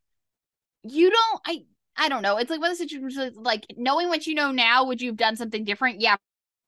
you 0.82 1.10
don't 1.10 1.40
I 1.46 1.64
I 1.96 2.08
don't 2.08 2.22
know. 2.22 2.38
It's 2.38 2.50
like 2.50 2.60
one 2.60 2.70
of 2.72 2.78
the 2.78 2.84
situations 2.88 3.36
like 3.36 3.66
knowing 3.76 4.08
what 4.08 4.26
you 4.26 4.34
know 4.34 4.50
now, 4.52 4.84
would 4.84 5.00
you 5.02 5.10
have 5.10 5.16
done 5.16 5.36
something 5.36 5.64
different? 5.64 6.00
Yeah, 6.00 6.16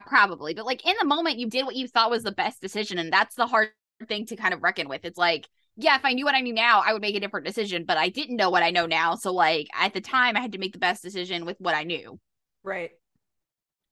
probably. 0.01 0.55
But 0.55 0.67
like 0.67 0.87
in 0.87 0.97
the 1.01 1.07
moment 1.07 1.39
you 1.39 1.49
did 1.49 1.67
what 1.67 1.77
you 1.77 1.89
thought 1.89 2.11
was 2.11 2.23
the 2.23 2.33
best 2.33 2.61
decision 2.61 2.99
and 2.99 3.13
that's 3.13 3.35
the 3.35 3.47
hard 3.47 3.71
thing 4.09 4.27
to 4.27 4.37
kind 4.37 4.55
of 4.55 4.63
reckon 4.63 4.89
with. 4.89 5.05
It's 5.05 5.19
like 5.19 5.49
yeah, 5.77 5.97
if 5.97 6.05
I 6.05 6.13
knew 6.15 6.25
what 6.25 6.35
I 6.35 6.41
knew 6.41 6.53
now, 6.55 6.83
I 6.85 6.93
would 6.93 7.03
make 7.03 7.17
a 7.17 7.21
different 7.21 7.47
decision, 7.47 7.85
but 7.85 7.99
I 7.99 8.09
didn't 8.09 8.37
know 8.37 8.51
what 8.51 8.63
I 8.63 8.71
know 8.71 8.87
now. 8.87 9.15
So 9.15 9.33
like 9.33 9.69
at 9.75 9.93
the 9.95 10.01
time 10.01 10.37
I 10.37 10.41
had 10.41 10.53
to 10.53 10.59
make 10.59 10.73
the 10.73 10.79
best 10.79 11.03
decision 11.03 11.45
with 11.45 11.57
what 11.61 11.75
I 11.75 11.85
knew 11.85 12.19
Right. 12.63 12.91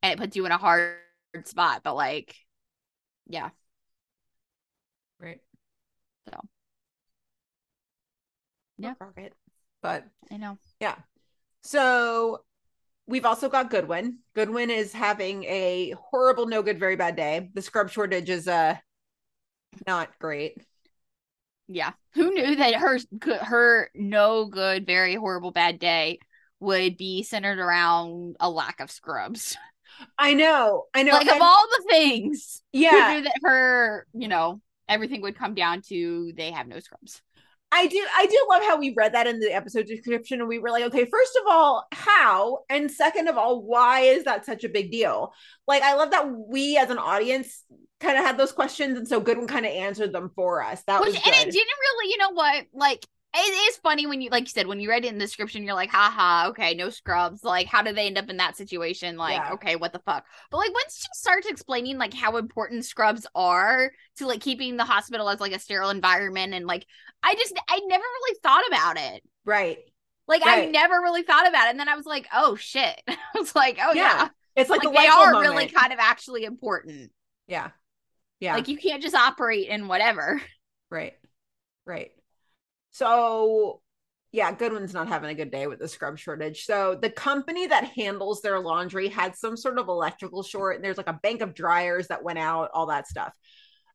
and 0.02 0.12
it 0.12 0.18
puts 0.18 0.36
you 0.36 0.46
in 0.46 0.52
a 0.52 0.58
hard 0.58 0.96
spot. 1.44 1.82
But 1.84 1.94
like, 1.94 2.34
yeah, 3.28 3.50
Right. 5.18 5.40
So. 6.28 6.40
Yeah. 8.78 8.94
Crockett. 8.94 9.34
But 9.82 10.04
I 10.30 10.36
know. 10.36 10.58
yeah. 10.80 10.96
So 11.62 12.44
we've 13.06 13.24
also 13.26 13.48
got 13.48 13.70
Goodwin. 13.70 14.18
Goodwin 14.34 14.70
is 14.70 14.92
having 14.92 15.44
a 15.44 15.94
horrible, 16.10 16.46
no 16.46 16.62
good, 16.62 16.78
very 16.78 16.96
bad 16.96 17.16
day. 17.16 17.50
The 17.54 17.62
scrub 17.62 17.90
shortage 17.90 18.30
is 18.30 18.48
uh 18.48 18.76
not 19.86 20.18
great. 20.18 20.58
Yeah, 21.68 21.92
who 22.12 22.32
knew 22.32 22.56
that 22.56 22.74
her 22.74 22.98
her 23.42 23.90
no 23.94 24.46
good, 24.46 24.86
very 24.86 25.14
horrible, 25.14 25.50
bad 25.50 25.78
day 25.78 26.18
would 26.60 26.96
be 26.96 27.22
centered 27.22 27.58
around 27.58 28.36
a 28.40 28.50
lack 28.50 28.80
of 28.80 28.90
scrubs. 28.90 29.56
I 30.18 30.34
know. 30.34 30.84
I 30.92 31.02
know. 31.02 31.12
like 31.12 31.30
of 31.30 31.40
all 31.40 31.66
the 31.78 31.84
things, 31.88 32.62
yeah. 32.72 32.90
who 32.90 33.14
knew 33.14 33.22
that 33.24 33.40
her, 33.44 34.06
you 34.12 34.28
know, 34.28 34.60
everything 34.88 35.22
would 35.22 35.38
come 35.38 35.54
down 35.54 35.82
to 35.88 36.32
they 36.36 36.50
have 36.50 36.66
no 36.66 36.80
scrubs. 36.80 37.22
I 37.72 37.88
do 37.88 38.06
I 38.16 38.26
do 38.26 38.46
love 38.48 38.62
how 38.62 38.78
we 38.78 38.94
read 38.96 39.14
that 39.14 39.26
in 39.26 39.40
the 39.40 39.52
episode 39.52 39.86
description 39.86 40.38
and 40.38 40.48
we 40.48 40.60
were 40.60 40.70
like, 40.70 40.84
okay, 40.84 41.06
first 41.06 41.36
of 41.36 41.42
all, 41.48 41.84
how? 41.92 42.60
And 42.70 42.88
second 42.88 43.28
of 43.28 43.36
all, 43.36 43.62
why 43.62 44.00
is 44.00 44.24
that 44.24 44.46
such 44.46 44.62
a 44.62 44.68
big 44.68 44.92
deal? 44.92 45.32
Like 45.66 45.82
I 45.82 45.94
love 45.94 46.12
that 46.12 46.30
we 46.30 46.76
as 46.76 46.90
an 46.90 46.98
audience 46.98 47.64
kind 48.00 48.18
of 48.18 48.24
had 48.24 48.36
those 48.36 48.52
questions 48.52 48.98
and 48.98 49.08
so 49.08 49.20
Goodwin 49.20 49.46
kind 49.46 49.64
of 49.66 49.72
answered 49.72 50.12
them 50.12 50.30
for 50.34 50.62
us. 50.62 50.82
That 50.84 51.00
Which 51.00 51.14
was 51.14 51.16
and 51.16 51.34
it 51.34 51.50
didn't 51.50 51.54
really, 51.80 52.10
you 52.10 52.18
know 52.18 52.32
what? 52.32 52.66
Like 52.74 53.06
it 53.36 53.38
is 53.68 53.76
funny 53.78 54.06
when 54.06 54.20
you 54.20 54.30
like 54.30 54.44
you 54.44 54.48
said 54.50 54.66
when 54.68 54.78
you 54.78 54.88
read 54.88 55.04
it 55.04 55.08
in 55.08 55.18
the 55.18 55.24
description, 55.24 55.64
you're 55.64 55.74
like, 55.74 55.90
haha, 55.90 56.48
okay, 56.50 56.74
no 56.74 56.88
scrubs. 56.90 57.42
Like, 57.42 57.66
how 57.66 57.82
did 57.82 57.96
they 57.96 58.06
end 58.06 58.16
up 58.18 58.28
in 58.30 58.36
that 58.36 58.56
situation? 58.56 59.16
Like, 59.16 59.36
Yeah. 59.38 59.54
okay, 59.54 59.74
what 59.76 59.92
the 59.92 59.98
fuck? 60.00 60.24
But 60.50 60.58
like 60.58 60.72
once 60.72 60.98
she 61.00 61.08
starts 61.14 61.46
explaining 61.48 61.98
like 61.98 62.14
how 62.14 62.36
important 62.36 62.84
scrubs 62.84 63.26
are 63.34 63.90
to 64.18 64.26
like 64.26 64.40
keeping 64.40 64.76
the 64.76 64.84
hospital 64.84 65.28
as 65.28 65.40
like 65.40 65.52
a 65.52 65.58
sterile 65.58 65.90
environment 65.90 66.54
and 66.54 66.66
like 66.66 66.86
I 67.22 67.34
just 67.34 67.58
I 67.68 67.80
never 67.86 68.04
really 68.04 68.38
thought 68.42 68.66
about 68.68 68.98
it. 68.98 69.22
Right. 69.44 69.78
Like 70.28 70.42
I 70.44 70.66
never 70.66 70.94
really 71.00 71.22
thought 71.22 71.48
about 71.48 71.66
it. 71.66 71.70
And 71.70 71.80
then 71.80 71.88
I 71.88 71.96
was 71.96 72.06
like, 72.06 72.26
oh 72.32 72.54
shit. 72.56 73.00
I 73.08 73.16
was 73.34 73.54
like, 73.54 73.78
oh 73.82 73.92
Yeah. 73.94 74.02
yeah. 74.02 74.28
It's 74.56 74.70
like, 74.70 74.84
Like, 74.84 74.94
the 74.94 75.00
they 75.00 75.08
are 75.08 75.40
really 75.40 75.66
kind 75.66 75.92
of 75.92 75.98
actually 75.98 76.44
important. 76.44 77.10
Yeah. 77.48 77.70
Yeah. 78.40 78.54
Like 78.54 78.68
you 78.68 78.76
can't 78.76 79.02
just 79.02 79.14
operate 79.14 79.68
in 79.68 79.88
whatever. 79.88 80.40
Right. 80.90 81.14
Right. 81.86 82.12
So 82.90 83.80
yeah, 84.32 84.50
Goodwin's 84.50 84.92
not 84.92 85.06
having 85.06 85.30
a 85.30 85.34
good 85.34 85.52
day 85.52 85.68
with 85.68 85.78
the 85.78 85.86
scrub 85.86 86.18
shortage. 86.18 86.64
So 86.64 86.98
the 87.00 87.08
company 87.08 87.68
that 87.68 87.84
handles 87.84 88.42
their 88.42 88.58
laundry 88.58 89.06
had 89.08 89.36
some 89.36 89.56
sort 89.56 89.78
of 89.78 89.86
electrical 89.86 90.42
short, 90.42 90.74
and 90.74 90.84
there's 90.84 90.96
like 90.96 91.08
a 91.08 91.20
bank 91.22 91.40
of 91.40 91.54
dryers 91.54 92.08
that 92.08 92.24
went 92.24 92.40
out, 92.40 92.70
all 92.74 92.86
that 92.86 93.06
stuff. 93.06 93.32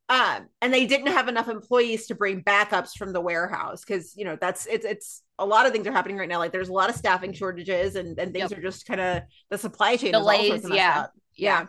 Um, 0.08 0.48
and 0.62 0.72
they 0.72 0.86
didn't 0.86 1.08
have 1.08 1.28
enough 1.28 1.48
employees 1.48 2.06
to 2.06 2.14
bring 2.14 2.42
backups 2.42 2.96
from 2.96 3.12
the 3.12 3.20
warehouse 3.20 3.84
because 3.84 4.16
you 4.16 4.24
know 4.24 4.36
that's 4.40 4.64
it's 4.66 4.86
it's 4.86 5.22
a 5.38 5.44
lot 5.44 5.66
of 5.66 5.72
things 5.72 5.86
are 5.86 5.92
happening 5.92 6.16
right 6.16 6.28
now. 6.28 6.38
Like 6.38 6.52
there's 6.52 6.70
a 6.70 6.72
lot 6.72 6.88
of 6.88 6.96
staffing 6.96 7.34
shortages 7.34 7.94
and 7.94 8.18
and 8.18 8.32
things 8.32 8.50
Yep. 8.50 8.58
are 8.58 8.62
just 8.62 8.86
kind 8.86 9.00
of 9.00 9.22
the 9.50 9.58
supply 9.58 9.96
chain 9.96 10.14
is 10.14 10.14
all 10.14 10.24
sorts 10.24 10.62
Delays, 10.62 10.62
messed 10.64 10.74
yeah. 10.74 11.66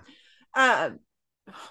yeah. 0.56 0.86
Um, 0.86 1.00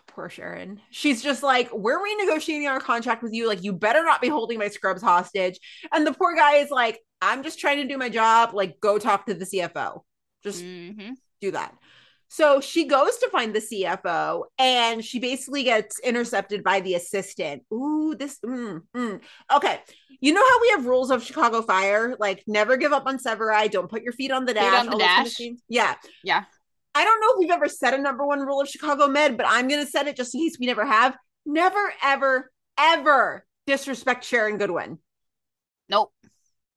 poor 0.06 0.28
Sharon. 0.28 0.80
She's 0.90 1.22
just 1.22 1.42
like, 1.42 1.68
we're 1.72 1.98
renegotiating 1.98 2.68
our 2.68 2.80
contract 2.80 3.22
with 3.22 3.32
you. 3.32 3.46
Like, 3.48 3.62
you 3.62 3.72
better 3.72 4.02
not 4.04 4.20
be 4.20 4.28
holding 4.28 4.58
my 4.58 4.68
scrubs 4.68 5.02
hostage. 5.02 5.58
And 5.92 6.06
the 6.06 6.12
poor 6.12 6.34
guy 6.34 6.56
is 6.56 6.70
like, 6.70 6.98
I'm 7.22 7.42
just 7.42 7.58
trying 7.58 7.78
to 7.78 7.88
do 7.88 7.98
my 7.98 8.08
job. 8.08 8.54
Like, 8.54 8.80
go 8.80 8.98
talk 8.98 9.26
to 9.26 9.34
the 9.34 9.44
CFO. 9.44 10.04
Just 10.42 10.62
Mhm. 10.62 11.14
do 11.40 11.50
that. 11.50 11.74
So 12.32 12.60
she 12.60 12.84
goes 12.86 13.18
to 13.18 13.28
find 13.30 13.52
the 13.52 13.60
CFO 13.60 14.44
and 14.56 15.04
she 15.04 15.18
basically 15.18 15.64
gets 15.64 15.98
intercepted 15.98 16.62
by 16.62 16.78
the 16.80 16.94
assistant. 16.94 17.64
Ooh, 17.74 18.14
this. 18.16 18.38
Mm, 18.46 18.82
mm. 18.96 19.20
Okay. 19.52 19.80
You 20.20 20.32
know 20.32 20.40
how 20.46 20.60
we 20.60 20.68
have 20.70 20.86
rules 20.86 21.10
of 21.10 21.24
Chicago 21.24 21.60
Fire? 21.60 22.14
Like, 22.20 22.44
never 22.46 22.76
give 22.76 22.92
up 22.92 23.06
on 23.06 23.18
Severide. 23.18 23.72
Don't 23.72 23.90
put 23.90 24.02
your 24.04 24.12
feet 24.12 24.30
on 24.30 24.44
the 24.44 24.52
Feet 24.54 24.60
dash. 24.60 24.78
on 24.80 24.86
the 24.86 24.92
those 24.92 25.00
kind 25.36 25.56
of 25.56 25.60
Yeah. 25.68 25.94
Yeah. 26.22 26.44
I 27.00 27.04
don't 27.04 27.20
know 27.20 27.28
if 27.32 27.38
we've 27.38 27.50
ever 27.50 27.66
set 27.68 27.94
a 27.94 27.98
number 27.98 28.26
one 28.26 28.40
rule 28.40 28.60
of 28.60 28.68
Chicago 28.68 29.08
Med, 29.08 29.38
but 29.38 29.46
I'm 29.48 29.68
going 29.68 29.82
to 29.82 29.90
set 29.90 30.06
it 30.06 30.16
just 30.16 30.34
in 30.34 30.42
case 30.42 30.58
we 30.60 30.66
never 30.66 30.84
have. 30.84 31.16
Never, 31.46 31.94
ever, 32.02 32.52
ever 32.78 33.46
disrespect 33.66 34.22
Sharon 34.24 34.58
Goodwin 34.58 34.98
Nope. 35.88 36.12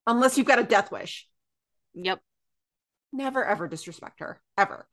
unless 0.08 0.38
you've 0.38 0.48
got 0.48 0.60
a 0.60 0.64
death 0.64 0.94
wish. 0.94 1.28
Yep. 1.94 2.22
Never, 3.12 3.44
ever 3.44 3.68
disrespect 3.68 4.22
her, 4.22 4.42
ever. 4.58 4.88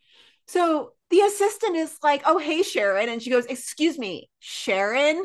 So 0.49 0.95
the 1.11 1.20
assistant 1.20 1.76
is 1.76 1.97
like, 2.03 2.22
Oh, 2.26 2.39
hey, 2.39 2.62
Sharon. 2.64 3.09
And 3.09 3.22
she 3.22 3.31
goes, 3.31 3.47
Excuse 3.47 3.99
me, 4.01 4.28
Sharon? 4.41 5.24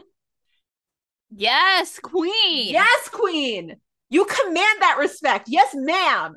Yes, 1.32 1.98
queen. 2.00 2.70
Yes, 2.74 3.10
Queen. 3.10 3.76
You 4.10 4.26
command 4.26 4.82
that 4.82 4.98
respect. 5.00 5.48
Yes, 5.50 5.72
ma'am. 5.74 6.36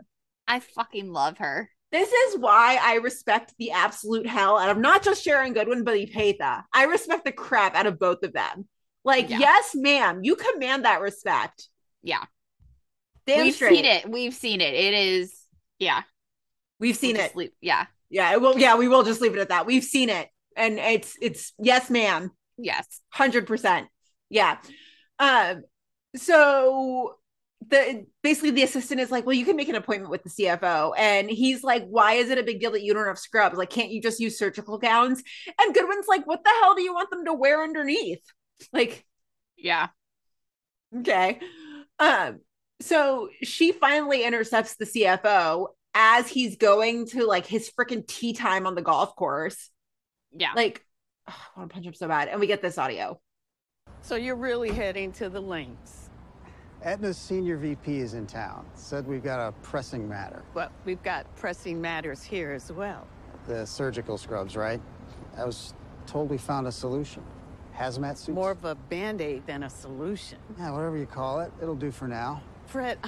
I 0.49 0.61
fucking 0.61 1.13
love 1.13 1.37
her. 1.39 1.71
This 1.91 2.13
is 2.13 2.39
why 2.39 2.79
I 2.83 2.97
respect 2.97 3.55
the 3.59 3.71
absolute 3.71 4.27
hell 4.27 4.59
out 4.59 4.71
of 4.71 4.77
not 4.79 5.03
just 5.03 5.23
Sharon 5.25 5.55
Goodwin, 5.55 5.85
but 5.85 5.95
Epatha. 5.97 6.65
I 6.73 6.85
respect 6.85 7.25
the 7.25 7.33
crap 7.33 7.75
out 7.75 7.87
of 7.87 7.99
both 7.99 8.23
of 8.23 8.33
them. 8.35 8.69
Like, 9.05 9.31
Yeah. 9.31 9.39
yes, 9.39 9.71
ma'am, 9.75 10.21
you 10.23 10.37
command 10.37 10.85
that 10.85 11.01
respect. 11.01 11.69
Yeah. 12.03 12.25
Damn 13.27 13.45
We've 13.45 13.55
straight. 13.55 13.77
seen 13.77 13.85
it. 13.85 14.11
We've 14.11 14.35
seen 14.35 14.61
it. 14.61 14.75
It 14.75 14.95
is 14.95 15.35
yeah. 15.79 16.03
We've 16.81 16.97
seen 16.97 17.17
We'll 17.17 17.25
it. 17.27 17.37
leave- 17.37 17.53
Yeah. 17.61 17.87
Yeah, 18.11 18.37
well, 18.37 18.59
yeah, 18.59 18.77
we 18.77 18.89
will 18.89 19.03
just 19.03 19.21
leave 19.21 19.35
it 19.35 19.41
at 19.41 19.51
that. 19.51 19.67
We've 19.67 19.85
seen 19.85 20.09
it. 20.09 20.29
And 20.57 20.79
it's 20.79 21.17
it's 21.21 21.53
yes, 21.59 21.91
ma'am. 21.91 22.31
Yes. 22.57 23.01
Hundred 23.11 23.47
percent. 23.47 23.89
Yeah. 24.31 24.59
Um, 25.19 25.63
so 26.17 27.18
the 27.67 28.07
basically 28.23 28.51
the 28.51 28.63
assistant 28.63 29.01
is 29.01 29.11
like, 29.11 29.27
Well, 29.27 29.35
you 29.35 29.45
can 29.45 29.57
make 29.57 29.69
an 29.69 29.75
appointment 29.75 30.11
with 30.11 30.23
the 30.23 30.31
CFO. 30.31 30.93
And 30.97 31.29
he's 31.29 31.63
like, 31.63 31.87
Why 31.87 32.15
is 32.15 32.31
it 32.31 32.39
a 32.39 32.43
big 32.43 32.61
deal 32.61 32.73
that 32.73 32.83
you 32.83 32.95
don't 32.95 33.07
have 33.07 33.19
scrubs? 33.19 33.57
Like, 33.57 33.71
can't 33.71 33.91
you 33.91 34.01
just 34.01 34.21
use 34.21 34.39
surgical 34.39 34.79
gowns? 34.79 35.23
And 35.61 35.75
Goodwin's 35.75 36.07
like, 36.09 36.27
What 36.27 36.45
the 36.45 36.51
hell 36.61 36.75
do 36.75 36.83
you 36.83 36.95
want 36.95 37.11
them 37.11 37.25
to 37.25 37.35
wear 37.35 37.63
underneath? 37.63 38.23
Like, 38.73 39.05
Yeah. 39.57 39.89
Okay. 40.97 41.41
Um, 41.99 42.41
so 42.81 43.29
she 43.43 43.73
finally 43.73 44.25
intercepts 44.25 44.77
the 44.77 44.85
CFO 44.85 45.69
as 45.95 46.29
he's 46.29 46.57
going 46.57 47.07
to 47.07 47.27
like 47.27 47.47
his 47.47 47.71
freaking 47.71 48.07
tea 48.07 48.33
time 48.33 48.67
on 48.67 48.75
the 48.75 48.83
golf 48.83 49.17
course. 49.17 49.71
Yeah. 50.33 50.53
Like, 50.55 50.85
oh, 51.29 51.35
I 51.57 51.61
want 51.61 51.71
to 51.71 51.75
punch 51.75 51.87
him 51.87 51.95
so 51.95 52.09
bad. 52.09 52.29
And 52.29 52.41
we 52.41 52.47
get 52.47 52.63
this 52.63 52.79
audio. 52.79 53.21
So 54.03 54.15
you're 54.15 54.37
really 54.37 54.71
heading 54.71 55.13
to 55.13 55.29
the 55.29 55.41
links. 55.41 56.08
Aetna's 56.85 57.17
senior 57.17 57.57
VP 57.57 57.99
is 57.99 58.15
in 58.15 58.27
town. 58.27 58.65
Said 58.75 59.07
we've 59.07 59.23
got 59.23 59.41
a 59.41 59.53
pressing 59.63 60.09
matter. 60.09 60.45
Well, 60.55 60.71
we've 60.85 61.03
got 61.03 61.27
pressing 61.35 61.81
matters 61.81 62.23
here 62.23 62.53
as 62.53 62.71
well. 62.71 63.07
The 63.47 63.67
surgical 63.67 64.17
scrubs, 64.17 64.57
right? 64.57 64.81
I 65.37 65.45
was 65.45 65.75
told 66.07 66.31
we 66.31 66.39
found 66.39 66.69
a 66.69 66.73
solution. 66.73 67.25
Hazmat 67.77 68.17
suits? 68.17 68.29
More 68.29 68.53
of 68.53 68.65
a 68.65 68.75
band-aid 68.75 69.47
than 69.47 69.65
a 69.65 69.71
solution. 69.71 70.39
Yeah, 70.57 70.71
whatever 70.71 70.97
you 70.97 71.07
call 71.07 71.41
it. 71.41 71.53
It'll 71.61 71.75
do 71.75 71.91
for 71.91 72.07
now. 72.07 72.43
Fred, 72.67 72.99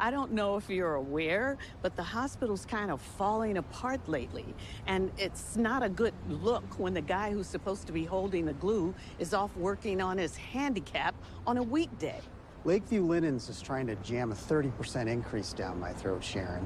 I 0.00 0.10
don't 0.10 0.32
know 0.32 0.56
if 0.56 0.68
you're 0.70 0.94
aware, 0.94 1.58
but 1.82 1.94
the 1.96 2.02
hospital's 2.02 2.64
kind 2.64 2.90
of 2.90 3.00
falling 3.00 3.58
apart 3.58 4.08
lately. 4.08 4.46
And 4.86 5.12
it's 5.18 5.56
not 5.56 5.82
a 5.82 5.88
good 5.88 6.14
look 6.28 6.64
when 6.78 6.94
the 6.94 7.02
guy 7.02 7.30
who's 7.30 7.46
supposed 7.46 7.86
to 7.86 7.92
be 7.92 8.04
holding 8.04 8.46
the 8.46 8.54
glue 8.54 8.94
is 9.18 9.32
off 9.32 9.54
working 9.56 10.00
on 10.00 10.18
his 10.18 10.34
handicap 10.36 11.14
on 11.46 11.58
a 11.58 11.62
weekday. 11.62 12.20
Lakeview 12.64 13.02
Linens 13.02 13.48
is 13.48 13.60
trying 13.60 13.88
to 13.88 13.96
jam 13.96 14.30
a 14.30 14.36
30% 14.36 15.08
increase 15.08 15.52
down 15.52 15.80
my 15.80 15.92
throat, 15.92 16.22
Sharon. 16.22 16.64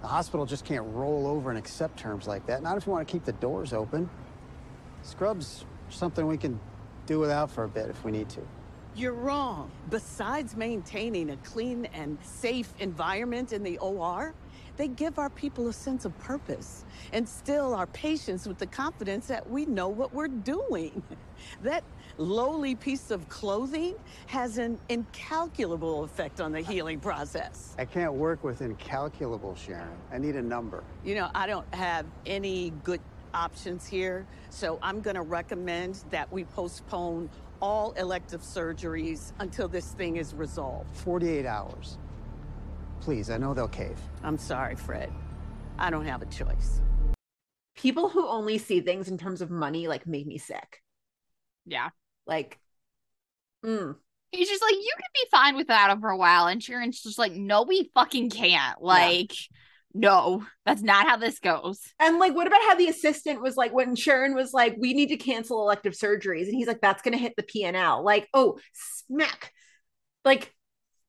The 0.00 0.06
hospital 0.06 0.46
just 0.46 0.64
can't 0.64 0.86
roll 0.94 1.26
over 1.26 1.50
and 1.50 1.58
accept 1.58 1.98
terms 1.98 2.28
like 2.28 2.46
that, 2.46 2.62
not 2.62 2.76
if 2.76 2.86
you 2.86 2.92
want 2.92 3.06
to 3.08 3.10
keep 3.10 3.24
the 3.24 3.32
doors 3.32 3.72
open. 3.72 4.08
Scrubs 5.02 5.64
something 5.90 6.26
we 6.26 6.36
can 6.36 6.60
do 7.06 7.18
without 7.18 7.50
for 7.50 7.64
a 7.64 7.68
bit 7.68 7.90
if 7.90 8.04
we 8.04 8.12
need 8.12 8.28
to. 8.28 8.40
You're 8.94 9.12
wrong. 9.12 9.72
Besides 9.90 10.56
maintaining 10.56 11.30
a 11.30 11.36
clean 11.38 11.86
and 11.86 12.16
safe 12.22 12.72
environment 12.78 13.52
in 13.52 13.64
the 13.64 13.76
OR, 13.78 14.34
they 14.76 14.86
give 14.86 15.18
our 15.18 15.30
people 15.30 15.66
a 15.66 15.72
sense 15.72 16.04
of 16.04 16.16
purpose 16.20 16.84
and 17.12 17.28
still 17.28 17.74
our 17.74 17.86
patients 17.88 18.46
with 18.46 18.58
the 18.58 18.66
confidence 18.66 19.26
that 19.26 19.48
we 19.50 19.66
know 19.66 19.88
what 19.88 20.14
we're 20.14 20.28
doing. 20.28 21.02
That 21.62 21.84
lowly 22.18 22.74
piece 22.74 23.10
of 23.10 23.28
clothing 23.28 23.94
has 24.26 24.58
an 24.58 24.78
incalculable 24.88 26.04
effect 26.04 26.40
on 26.40 26.52
the 26.52 26.60
healing 26.60 27.00
process. 27.00 27.74
I 27.78 27.84
can't 27.84 28.14
work 28.14 28.44
with 28.44 28.62
incalculable, 28.62 29.54
Sharon. 29.54 29.88
I 30.12 30.18
need 30.18 30.36
a 30.36 30.42
number. 30.42 30.84
You 31.04 31.16
know, 31.16 31.30
I 31.34 31.46
don't 31.46 31.72
have 31.74 32.06
any 32.26 32.72
good 32.82 33.00
options 33.32 33.86
here, 33.86 34.26
so 34.50 34.78
I'm 34.82 35.00
going 35.00 35.16
to 35.16 35.22
recommend 35.22 36.04
that 36.10 36.32
we 36.32 36.44
postpone 36.44 37.28
all 37.60 37.92
elective 37.92 38.42
surgeries 38.42 39.32
until 39.38 39.68
this 39.68 39.92
thing 39.92 40.16
is 40.16 40.34
resolved. 40.34 40.94
48 40.98 41.46
hours. 41.46 41.98
Please, 43.00 43.30
I 43.30 43.38
know 43.38 43.54
they'll 43.54 43.68
cave. 43.68 43.98
I'm 44.22 44.38
sorry, 44.38 44.76
Fred. 44.76 45.12
I 45.78 45.90
don't 45.90 46.06
have 46.06 46.22
a 46.22 46.26
choice. 46.26 46.80
People 47.76 48.08
who 48.08 48.26
only 48.26 48.58
see 48.58 48.80
things 48.80 49.08
in 49.08 49.18
terms 49.18 49.42
of 49.42 49.50
money 49.50 49.88
like 49.88 50.06
make 50.06 50.26
me 50.26 50.38
sick. 50.38 50.82
Yeah. 51.66 51.90
Like, 52.26 52.58
mm. 53.64 53.96
He's 54.32 54.48
just 54.48 54.62
like, 54.62 54.74
you 54.74 54.92
can 54.96 55.10
be 55.14 55.28
fine 55.30 55.56
without 55.56 55.90
him 55.90 56.00
for 56.00 56.10
a 56.10 56.16
while. 56.16 56.48
And 56.48 56.62
Sharon's 56.62 57.00
just 57.00 57.18
like, 57.18 57.32
no, 57.32 57.62
we 57.62 57.90
fucking 57.94 58.30
can't. 58.30 58.82
Like, 58.82 59.32
no, 59.94 60.44
that's 60.66 60.82
not 60.82 61.06
how 61.06 61.16
this 61.16 61.38
goes. 61.38 61.80
And 62.00 62.18
like, 62.18 62.34
what 62.34 62.48
about 62.48 62.62
how 62.62 62.74
the 62.74 62.88
assistant 62.88 63.40
was 63.40 63.56
like 63.56 63.72
when 63.72 63.94
Sharon 63.94 64.34
was 64.34 64.52
like, 64.52 64.74
"We 64.76 64.92
need 64.92 65.10
to 65.10 65.16
cancel 65.16 65.62
elective 65.62 65.92
surgeries," 65.92 66.46
and 66.46 66.54
he's 66.54 66.66
like, 66.66 66.80
"That's 66.80 67.00
going 67.00 67.12
to 67.12 67.18
hit 67.18 67.34
the 67.36 67.44
P 67.44 67.64
and 67.64 67.76
L." 67.76 68.02
Like, 68.02 68.28
oh, 68.34 68.58
smack! 68.72 69.52
Like, 70.24 70.52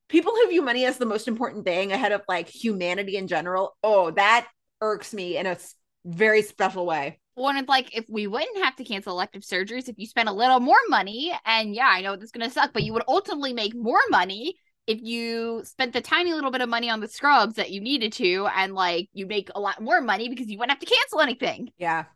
people 0.08 0.32
who 0.32 0.48
view 0.48 0.62
money 0.62 0.84
as 0.84 0.98
the 0.98 1.04
most 1.04 1.26
important 1.26 1.64
thing 1.64 1.90
ahead 1.90 2.12
of 2.12 2.22
like 2.28 2.48
humanity 2.48 3.16
in 3.16 3.26
general. 3.26 3.76
Oh, 3.82 4.12
that 4.12 4.46
irks 4.80 5.12
me 5.12 5.36
in 5.36 5.46
a 5.46 5.58
very 6.04 6.42
special 6.42 6.86
way. 6.86 7.18
One 7.36 7.58
of 7.58 7.68
like, 7.68 7.94
if 7.94 8.08
we 8.08 8.26
wouldn't 8.26 8.64
have 8.64 8.76
to 8.76 8.84
cancel 8.84 9.12
elective 9.12 9.42
surgeries, 9.42 9.90
if 9.90 9.98
you 9.98 10.06
spent 10.06 10.30
a 10.30 10.32
little 10.32 10.58
more 10.58 10.78
money, 10.88 11.32
and 11.44 11.74
yeah, 11.74 11.86
I 11.86 12.00
know 12.00 12.16
this 12.16 12.24
is 12.26 12.32
gonna 12.32 12.50
suck, 12.50 12.72
but 12.72 12.82
you 12.82 12.94
would 12.94 13.04
ultimately 13.06 13.52
make 13.52 13.74
more 13.74 14.00
money 14.08 14.56
if 14.86 15.02
you 15.02 15.62
spent 15.64 15.92
the 15.92 16.00
tiny 16.00 16.32
little 16.32 16.50
bit 16.50 16.62
of 16.62 16.70
money 16.70 16.88
on 16.88 17.00
the 17.00 17.08
scrubs 17.08 17.56
that 17.56 17.70
you 17.70 17.82
needed 17.82 18.14
to, 18.14 18.48
and 18.56 18.74
like 18.74 19.10
you 19.12 19.26
make 19.26 19.50
a 19.54 19.60
lot 19.60 19.82
more 19.82 20.00
money 20.00 20.30
because 20.30 20.48
you 20.48 20.56
wouldn't 20.56 20.70
have 20.78 20.88
to 20.88 20.94
cancel 20.94 21.20
anything. 21.20 21.72
Yeah, 21.76 22.06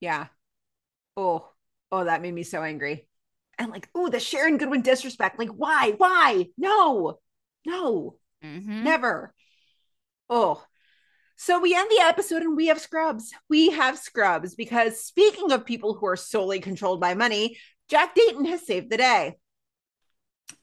yeah. 0.00 0.28
Oh, 1.14 1.46
oh, 1.92 2.04
that 2.04 2.22
made 2.22 2.32
me 2.32 2.42
so 2.42 2.62
angry. 2.62 3.06
And 3.58 3.70
like, 3.70 3.90
oh, 3.94 4.08
the 4.08 4.18
Sharon 4.18 4.56
Goodwin 4.56 4.80
disrespect. 4.80 5.38
Like, 5.38 5.50
why? 5.50 5.92
Why? 5.98 6.46
No, 6.56 7.18
no. 7.66 8.16
Mm-hmm. 8.42 8.82
Never. 8.82 9.34
Oh. 10.30 10.64
So 11.44 11.60
we 11.60 11.74
end 11.74 11.90
the 11.90 12.02
episode 12.02 12.40
and 12.40 12.56
we 12.56 12.68
have 12.68 12.80
scrubs. 12.80 13.34
We 13.50 13.68
have 13.68 13.98
scrubs 13.98 14.54
because 14.54 15.04
speaking 15.04 15.52
of 15.52 15.66
people 15.66 15.92
who 15.92 16.06
are 16.06 16.16
solely 16.16 16.58
controlled 16.58 17.02
by 17.02 17.12
money, 17.12 17.58
Jack 17.90 18.14
Dayton 18.14 18.46
has 18.46 18.66
saved 18.66 18.88
the 18.88 18.96
day. 18.96 19.34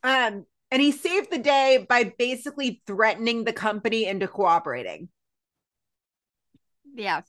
Um, 0.01 0.47
and 0.71 0.81
he 0.81 0.91
saved 0.91 1.29
the 1.29 1.37
day 1.37 1.85
by 1.87 2.11
basically 2.17 2.81
threatening 2.87 3.43
the 3.43 3.53
company 3.53 4.07
into 4.07 4.27
cooperating. 4.27 5.09
Yes. 6.95 7.27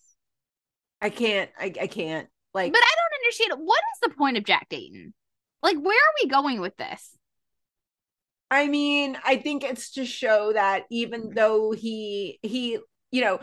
I 1.02 1.10
can't, 1.10 1.50
I, 1.58 1.74
I 1.78 1.86
can't. 1.88 2.28
Like, 2.54 2.72
But 2.72 2.80
I 2.80 2.94
don't 2.96 3.20
understand 3.20 3.66
what 3.66 3.82
is 3.94 4.08
the 4.08 4.16
point 4.16 4.38
of 4.38 4.44
Jack 4.44 4.70
Dayton? 4.70 5.12
Like, 5.62 5.76
where 5.76 5.94
are 5.94 6.14
we 6.22 6.30
going 6.30 6.62
with 6.62 6.78
this? 6.78 7.18
I 8.50 8.68
mean, 8.68 9.18
I 9.22 9.36
think 9.36 9.62
it's 9.62 9.92
to 9.92 10.06
show 10.06 10.54
that 10.54 10.84
even 10.90 11.32
though 11.34 11.72
he 11.72 12.38
he, 12.42 12.78
you 13.12 13.20
know, 13.20 13.38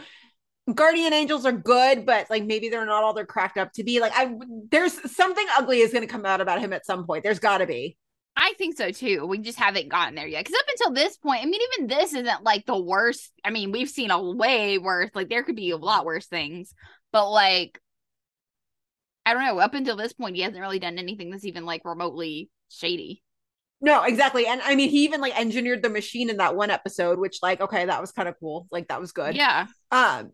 guardian 0.74 1.14
angels 1.14 1.46
are 1.46 1.54
good, 1.54 2.06
but 2.06 2.30
like 2.30 2.44
maybe 2.44 2.70
they're 2.70 2.86
not 2.86 3.04
all 3.04 3.14
they're 3.14 3.26
cracked 3.26 3.58
up 3.58 3.72
to 3.74 3.84
be. 3.84 4.00
Like 4.02 4.12
I 4.16 4.34
there's 4.70 5.16
something 5.16 5.46
ugly 5.58 5.80
is 5.80 5.94
going 5.94 6.06
to 6.06 6.12
come 6.12 6.26
out 6.26 6.42
about 6.42 6.60
him 6.60 6.74
at 6.74 6.86
some 6.86 7.06
point. 7.06 7.24
There's 7.24 7.40
got 7.40 7.60
to 7.60 7.68
be. 7.68 7.98
I 8.36 8.54
think 8.58 8.78
so 8.78 8.92
too. 8.92 9.26
We 9.26 9.40
just 9.40 9.60
haven't 9.60 9.90
gotten 9.90 10.16
there 10.16 10.28
yet. 10.28 10.46
Because 10.46 10.60
up 10.60 10.70
until 10.70 10.94
this 10.94 11.18
point, 11.18 11.42
I 11.42 11.46
mean, 11.46 11.60
even 11.74 11.88
this 11.88 12.14
isn't 12.14 12.44
like 12.44 12.66
the 12.66 12.80
worst. 12.80 13.32
I 13.44 13.50
mean, 13.50 13.72
we've 13.72 13.90
seen 13.90 14.12
a 14.12 14.22
way 14.22 14.78
worse. 14.78 15.10
Like 15.14 15.30
there 15.30 15.44
could 15.44 15.56
be 15.56 15.72
a 15.72 15.78
lot 15.78 16.06
worse 16.06 16.28
things, 16.28 16.74
but 17.12 17.30
like, 17.30 17.80
I 19.26 19.34
don't 19.34 19.46
know. 19.46 19.60
Up 19.60 19.74
until 19.74 19.98
this 19.98 20.14
point, 20.14 20.36
he 20.36 20.42
hasn't 20.42 20.62
really 20.62 20.80
done 20.80 20.98
anything 20.98 21.30
that's 21.30 21.46
even 21.46 21.66
like 21.66 21.82
remotely 21.84 22.50
shady. 22.70 23.22
No, 23.82 24.04
exactly. 24.04 24.46
And 24.46 24.62
I 24.62 24.76
mean, 24.76 24.90
he 24.90 25.06
even 25.06 25.22
like 25.22 25.40
engineered 25.40 25.82
the 25.82 25.90
machine 25.90 26.30
in 26.30 26.38
that 26.38 26.56
one 26.56 26.70
episode, 26.70 27.18
which 27.20 27.40
like 27.42 27.62
okay, 27.62 27.86
that 27.86 28.02
was 28.02 28.12
kind 28.12 28.28
of 28.28 28.36
cool. 28.40 28.68
Like 28.72 28.90
that 28.90 29.00
was 29.00 29.12
good. 29.12 29.36
Yeah. 29.36 29.68
Um 29.92 30.32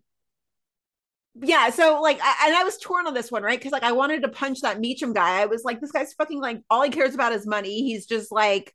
yeah, 1.42 1.70
so 1.70 2.02
like 2.02 2.20
I, 2.24 2.48
and 2.48 2.56
I 2.56 2.64
was 2.64 2.78
torn 2.78 3.08
on 3.08 3.14
this 3.14 3.32
one, 3.32 3.44
right? 3.44 3.60
Because 3.60 3.74
like 3.74 3.84
I 3.84 3.92
wanted 3.92 4.22
to 4.22 4.30
punch 4.30 4.62
that 4.62 4.80
Meacham 4.80 5.14
guy. 5.14 5.42
I 5.42 5.46
was 5.48 5.64
like, 5.64 5.82
this 5.82 5.92
guy's 5.92 6.14
fucking 6.14 6.40
like 6.40 6.62
all 6.70 6.82
he 6.82 6.90
cares 6.90 7.14
about 7.14 7.34
is 7.34 7.46
money. 7.46 7.84
He's 7.84 8.06
just 8.06 8.32
like 8.32 8.74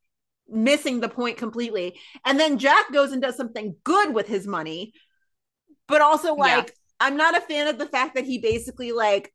missing 0.48 1.00
the 1.00 1.08
point 1.08 1.38
completely. 1.38 1.98
And 2.24 2.38
then 2.38 2.58
Jack 2.58 2.92
goes 2.92 3.12
and 3.12 3.22
does 3.22 3.36
something 3.36 3.76
good 3.82 4.14
with 4.14 4.26
his 4.26 4.46
money, 4.46 4.92
but 5.88 6.02
also 6.02 6.34
like 6.34 6.68
Yeah. 6.68 6.74
I'm 7.00 7.16
not 7.16 7.36
a 7.36 7.40
fan 7.40 7.66
of 7.66 7.78
the 7.78 7.86
fact 7.86 8.14
that 8.14 8.26
he 8.26 8.38
basically 8.38 8.92
like 8.92 9.32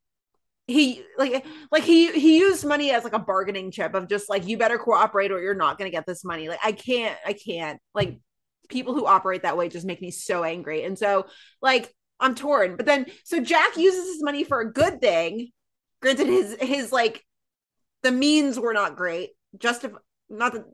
he 0.68 1.04
like 1.18 1.46
like 1.72 1.84
he 1.84 2.12
he 2.12 2.40
used 2.40 2.66
money 2.66 2.92
as 2.92 3.04
like 3.04 3.14
a 3.14 3.20
bargaining 3.20 3.72
chip 3.72 3.94
of 3.94 4.08
just 4.08 4.30
like 4.30 4.48
you 4.48 4.58
better 4.58 4.80
cooperate 4.80 5.32
or 5.32 5.40
you're 5.40 5.54
not 5.54 5.78
gonna 5.78 5.92
get 5.92 6.06
this 6.06 6.24
money. 6.24 6.50
Like 6.50 6.60
I 6.64 6.72
can't, 6.72 7.18
I 7.26 7.34
can't 7.34 7.80
like 7.94 8.20
people 8.68 8.96
who 8.96 9.06
operate 9.06 9.44
that 9.44 9.58
way 9.58 9.70
just 9.70 9.86
make 9.86 10.02
me 10.02 10.12
so 10.12 10.44
angry. 10.44 10.84
And 10.84 10.98
so 10.98 11.28
like 11.62 11.94
I'm 12.20 12.34
torn. 12.34 12.78
But 12.78 12.88
then 12.88 13.06
so 13.24 13.40
Jack 13.40 13.78
uses 13.78 14.16
his 14.16 14.24
money 14.24 14.44
for 14.44 14.60
a 14.60 14.72
good 14.72 15.02
thing. 15.02 15.50
Granted, 16.02 16.28
his 16.28 16.58
his 16.60 16.92
like 16.92 17.24
the 18.02 18.12
means 18.12 18.60
were 18.60 18.74
not 18.74 18.96
great. 18.96 19.32
Justify 19.58 19.98
not 20.30 20.54
that 20.54 20.66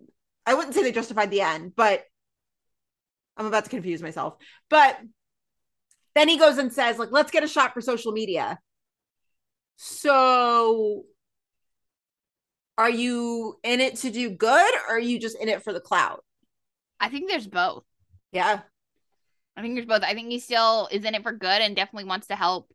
I 0.45 0.53
wouldn't 0.53 0.73
say 0.73 0.83
they 0.83 0.91
justified 0.91 1.31
the 1.31 1.41
end, 1.41 1.73
but 1.75 2.03
I'm 3.37 3.45
about 3.45 3.65
to 3.65 3.69
confuse 3.69 4.01
myself. 4.01 4.35
But 4.69 4.97
then 6.15 6.27
he 6.27 6.37
goes 6.37 6.57
and 6.57 6.73
says, 6.73 6.97
like, 6.97 7.11
let's 7.11 7.31
get 7.31 7.43
a 7.43 7.47
shot 7.47 7.73
for 7.73 7.81
social 7.81 8.11
media. 8.11 8.59
So 9.83 11.05
are 12.77 12.89
you 12.89 13.55
in 13.63 13.79
it 13.79 13.95
to 13.97 14.11
do 14.11 14.29
good 14.29 14.75
or 14.75 14.95
are 14.95 14.99
you 14.99 15.19
just 15.19 15.35
in 15.41 15.49
it 15.49 15.63
for 15.63 15.73
the 15.73 15.79
clout? 15.79 16.23
I 16.99 17.09
think 17.09 17.27
there's 17.27 17.47
both. 17.47 17.83
Yeah. 18.31 18.61
I 19.57 19.61
think 19.63 19.73
there's 19.73 19.87
both. 19.87 20.03
I 20.03 20.13
think 20.13 20.29
he 20.29 20.37
still 20.37 20.87
is 20.91 21.03
in 21.03 21.15
it 21.15 21.23
for 21.23 21.31
good 21.31 21.61
and 21.63 21.75
definitely 21.75 22.07
wants 22.07 22.27
to 22.27 22.35
help 22.35 22.71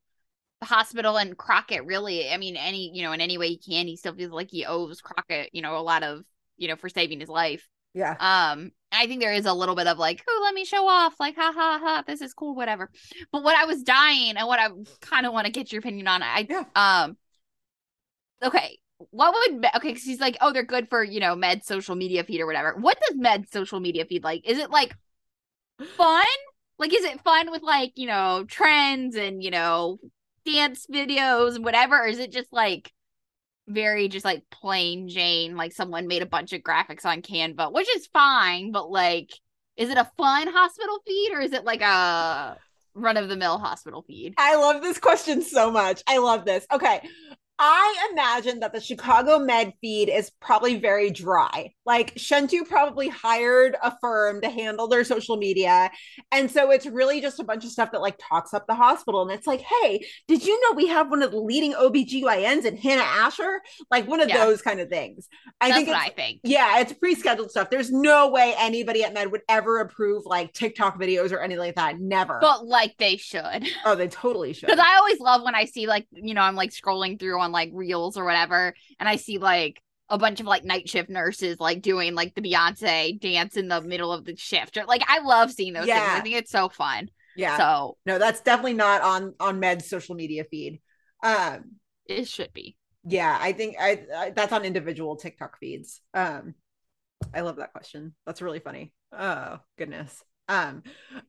the 0.58 0.66
hospital 0.66 1.16
and 1.16 1.38
Crockett 1.38 1.86
really. 1.86 2.28
I 2.28 2.38
mean, 2.38 2.56
any, 2.56 2.90
you 2.92 3.04
know, 3.04 3.12
in 3.12 3.20
any 3.20 3.38
way 3.38 3.50
he 3.50 3.58
can, 3.58 3.86
he 3.86 3.96
still 3.96 4.16
feels 4.16 4.32
like 4.32 4.50
he 4.50 4.66
owes 4.66 5.00
Crockett, 5.00 5.50
you 5.52 5.62
know, 5.62 5.76
a 5.76 5.82
lot 5.82 6.02
of, 6.02 6.24
you 6.56 6.66
know, 6.66 6.74
for 6.74 6.88
saving 6.88 7.20
his 7.20 7.28
life. 7.28 7.68
Yeah. 7.96 8.14
Um, 8.20 8.72
I 8.92 9.06
think 9.06 9.20
there 9.20 9.32
is 9.32 9.46
a 9.46 9.54
little 9.54 9.74
bit 9.74 9.86
of 9.86 9.98
like, 9.98 10.22
oh, 10.28 10.40
let 10.44 10.54
me 10.54 10.64
show 10.64 10.86
off, 10.86 11.14
like, 11.18 11.34
ha 11.34 11.50
ha 11.54 11.80
ha, 11.82 12.04
this 12.06 12.20
is 12.20 12.34
cool, 12.34 12.54
whatever. 12.54 12.90
But 13.32 13.42
what 13.42 13.56
I 13.56 13.64
was 13.64 13.82
dying 13.82 14.36
and 14.36 14.46
what 14.46 14.60
I 14.60 14.68
kind 15.00 15.24
of 15.26 15.32
want 15.32 15.46
to 15.46 15.52
get 15.52 15.72
your 15.72 15.80
opinion 15.80 16.06
on, 16.06 16.22
I 16.22 16.46
Yeah. 16.48 16.64
um, 16.74 17.16
okay, 18.42 18.78
what 19.10 19.34
would 19.34 19.64
okay? 19.76 19.88
Because 19.88 20.04
he's 20.04 20.20
like, 20.20 20.36
oh, 20.40 20.52
they're 20.52 20.62
good 20.62 20.88
for 20.88 21.02
you 21.02 21.20
know 21.20 21.34
med 21.34 21.64
social 21.64 21.94
media 21.94 22.22
feed 22.24 22.40
or 22.40 22.46
whatever. 22.46 22.74
What 22.78 22.98
does 23.06 23.16
med 23.16 23.48
social 23.50 23.80
media 23.80 24.04
feed 24.04 24.24
like? 24.24 24.46
Is 24.48 24.58
it 24.58 24.70
like 24.70 24.94
fun? 25.96 26.24
Like, 26.78 26.94
is 26.94 27.04
it 27.04 27.22
fun 27.22 27.50
with 27.50 27.62
like 27.62 27.92
you 27.96 28.06
know 28.06 28.44
trends 28.48 29.16
and 29.16 29.42
you 29.42 29.50
know 29.50 29.98
dance 30.44 30.86
videos 30.92 31.56
and 31.56 31.64
whatever, 31.64 31.98
or 31.98 32.06
is 32.06 32.18
it 32.18 32.32
just 32.32 32.52
like 32.52 32.92
very 33.68 34.08
just 34.08 34.24
like 34.24 34.42
plain 34.50 35.08
Jane, 35.08 35.56
like 35.56 35.72
someone 35.72 36.06
made 36.06 36.22
a 36.22 36.26
bunch 36.26 36.52
of 36.52 36.62
graphics 36.62 37.04
on 37.04 37.22
Canva, 37.22 37.72
which 37.72 37.88
is 37.96 38.06
fine, 38.06 38.72
but 38.72 38.90
like, 38.90 39.30
is 39.76 39.90
it 39.90 39.98
a 39.98 40.10
fun 40.16 40.48
hospital 40.48 40.98
feed 41.06 41.32
or 41.32 41.40
is 41.40 41.52
it 41.52 41.64
like 41.64 41.82
a 41.82 42.56
run 42.94 43.16
of 43.16 43.28
the 43.28 43.36
mill 43.36 43.58
hospital 43.58 44.02
feed? 44.02 44.34
I 44.38 44.56
love 44.56 44.82
this 44.82 44.98
question 44.98 45.42
so 45.42 45.70
much. 45.70 46.02
I 46.06 46.18
love 46.18 46.44
this. 46.44 46.66
Okay. 46.72 47.00
I 47.58 48.08
imagine 48.12 48.60
that 48.60 48.72
the 48.74 48.80
Chicago 48.80 49.38
Med 49.38 49.72
feed 49.80 50.08
is 50.10 50.30
probably 50.40 50.78
very 50.78 51.10
dry. 51.10 51.72
Like 51.86 52.14
Shentu 52.16 52.68
probably 52.68 53.08
hired 53.08 53.76
a 53.82 53.94
firm 54.00 54.42
to 54.42 54.50
handle 54.50 54.88
their 54.88 55.04
social 55.04 55.36
media. 55.38 55.90
And 56.30 56.50
so 56.50 56.70
it's 56.70 56.84
really 56.84 57.20
just 57.22 57.40
a 57.40 57.44
bunch 57.44 57.64
of 57.64 57.70
stuff 57.70 57.92
that 57.92 58.02
like 58.02 58.18
talks 58.18 58.52
up 58.52 58.66
the 58.66 58.74
hospital. 58.74 59.22
And 59.22 59.30
it's 59.30 59.46
like, 59.46 59.60
hey, 59.62 60.04
did 60.28 60.44
you 60.44 60.60
know 60.62 60.76
we 60.76 60.88
have 60.88 61.10
one 61.10 61.22
of 61.22 61.30
the 61.30 61.40
leading 61.40 61.72
OBGYNs 61.72 62.64
in 62.66 62.76
Hannah 62.76 63.02
Asher? 63.02 63.62
Like 63.90 64.06
one 64.06 64.20
of 64.20 64.28
Yeah. 64.28 64.44
those 64.44 64.60
kind 64.60 64.80
of 64.80 64.90
things. 64.90 65.26
I 65.60 65.68
That's 65.68 65.76
think 65.78 65.88
what 65.88 65.96
I 65.96 66.08
think. 66.10 66.40
yeah, 66.44 66.80
it's 66.80 66.92
pre-scheduled 66.92 67.50
stuff. 67.50 67.70
There's 67.70 67.90
no 67.90 68.28
way 68.28 68.54
anybody 68.58 69.02
at 69.04 69.14
Med 69.14 69.32
would 69.32 69.42
ever 69.48 69.78
approve 69.80 70.24
like 70.26 70.52
TikTok 70.52 71.00
videos 71.00 71.32
or 71.32 71.38
anything 71.40 71.60
like 71.60 71.76
that. 71.76 71.98
Never. 72.00 72.38
But 72.40 72.66
like 72.66 72.96
they 72.98 73.16
should. 73.16 73.66
oh, 73.86 73.94
they 73.94 74.08
totally 74.08 74.52
should. 74.54 74.66
Because 74.66 74.80
I 74.84 74.96
always 74.98 75.20
love 75.20 75.42
when 75.42 75.54
I 75.54 75.64
see 75.64 75.86
like, 75.86 76.06
you 76.12 76.34
know, 76.34 76.42
I'm 76.42 76.54
like 76.56 76.70
scrolling 76.70 77.18
through 77.18 77.40
on 77.40 77.45
like 77.52 77.70
reels 77.72 78.16
or 78.16 78.24
whatever, 78.24 78.74
and 79.00 79.08
I 79.08 79.16
see 79.16 79.38
like 79.38 79.80
a 80.08 80.18
bunch 80.18 80.40
of 80.40 80.46
like 80.46 80.64
night 80.64 80.88
shift 80.88 81.10
nurses 81.10 81.58
like 81.58 81.82
doing 81.82 82.14
like 82.14 82.34
the 82.34 82.40
Beyonce 82.42 83.20
dance 83.20 83.56
in 83.56 83.68
the 83.68 83.80
middle 83.80 84.12
of 84.12 84.24
the 84.24 84.36
shift. 84.36 84.76
Or 84.76 84.84
like 84.84 85.02
I 85.08 85.20
love 85.20 85.50
seeing 85.52 85.72
those 85.72 85.86
things. 85.86 85.96
Yeah. 85.96 86.16
I 86.16 86.20
think 86.20 86.36
it's 86.36 86.50
so 86.52 86.68
fun. 86.68 87.10
yeah. 87.36 87.56
So 87.58 87.96
no, 88.06 88.18
that's 88.18 88.40
definitely 88.40 88.74
not 88.74 89.02
on 89.02 89.34
on 89.40 89.58
Med's 89.60 89.88
social 89.88 90.14
media 90.14 90.44
feed. 90.44 90.80
Um 91.22 91.76
it 92.06 92.28
should 92.28 92.52
be. 92.52 92.76
yeah 93.04 93.36
i 93.40 93.52
think 93.52 93.74
I, 93.80 94.04
I 94.16 94.30
that's 94.30 94.52
on 94.52 94.64
individual 94.64 95.16
tiktok 95.16 95.58
feeds 95.58 96.00
um 96.14 96.54
i 97.34 97.40
love 97.40 97.56
that 97.56 97.72
question 97.72 98.14
that's 98.24 98.42
really 98.42 98.60
funny 98.60 98.92
oh 99.12 99.58
goodness 99.76 100.22
um 100.48 100.84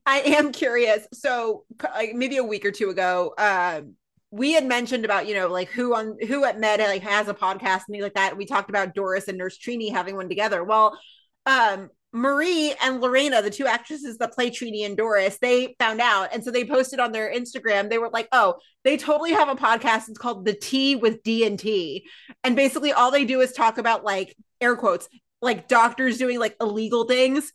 i 0.06 0.20
am 0.20 0.52
curious 0.52 1.06
so 1.12 1.64
like 1.82 2.14
maybe 2.14 2.36
a 2.36 2.44
week 2.44 2.64
or 2.64 2.70
two 2.70 2.90
ago 2.90 3.34
um 3.38 3.94
we 4.30 4.52
had 4.52 4.66
mentioned 4.66 5.04
about 5.04 5.26
you 5.26 5.34
know 5.34 5.48
like 5.48 5.68
who 5.70 5.94
on 5.94 6.16
who 6.26 6.44
at 6.44 6.58
med 6.58 6.80
like 6.80 7.02
has 7.02 7.28
a 7.28 7.34
podcast 7.34 7.82
and 7.86 7.92
things 7.92 8.02
like 8.02 8.14
that 8.14 8.36
we 8.36 8.44
talked 8.44 8.68
about 8.68 8.94
doris 8.94 9.28
and 9.28 9.38
nurse 9.38 9.58
trini 9.58 9.90
having 9.90 10.16
one 10.16 10.28
together 10.28 10.62
well 10.62 10.98
um 11.46 11.88
Marie 12.12 12.74
and 12.82 13.00
Lorena, 13.00 13.42
the 13.42 13.50
two 13.50 13.66
actresses 13.66 14.16
that 14.18 14.32
play 14.32 14.50
Trini 14.50 14.86
and 14.86 14.96
Doris, 14.96 15.38
they 15.38 15.76
found 15.78 16.00
out. 16.00 16.30
And 16.32 16.42
so 16.42 16.50
they 16.50 16.64
posted 16.64 17.00
on 17.00 17.12
their 17.12 17.32
Instagram, 17.32 17.90
they 17.90 17.98
were 17.98 18.08
like, 18.08 18.28
oh, 18.32 18.54
they 18.82 18.96
totally 18.96 19.32
have 19.32 19.48
a 19.48 19.54
podcast. 19.54 20.08
It's 20.08 20.18
called 20.18 20.44
The 20.44 20.54
Tea 20.54 20.96
with 20.96 21.22
D 21.22 21.46
and 21.46 21.58
T. 21.58 22.06
And 22.42 22.56
basically 22.56 22.92
all 22.92 23.10
they 23.10 23.26
do 23.26 23.40
is 23.40 23.52
talk 23.52 23.76
about 23.76 24.04
like 24.04 24.34
air 24.60 24.74
quotes, 24.76 25.08
like 25.42 25.68
doctors 25.68 26.16
doing 26.16 26.38
like 26.38 26.56
illegal 26.60 27.04
things. 27.04 27.52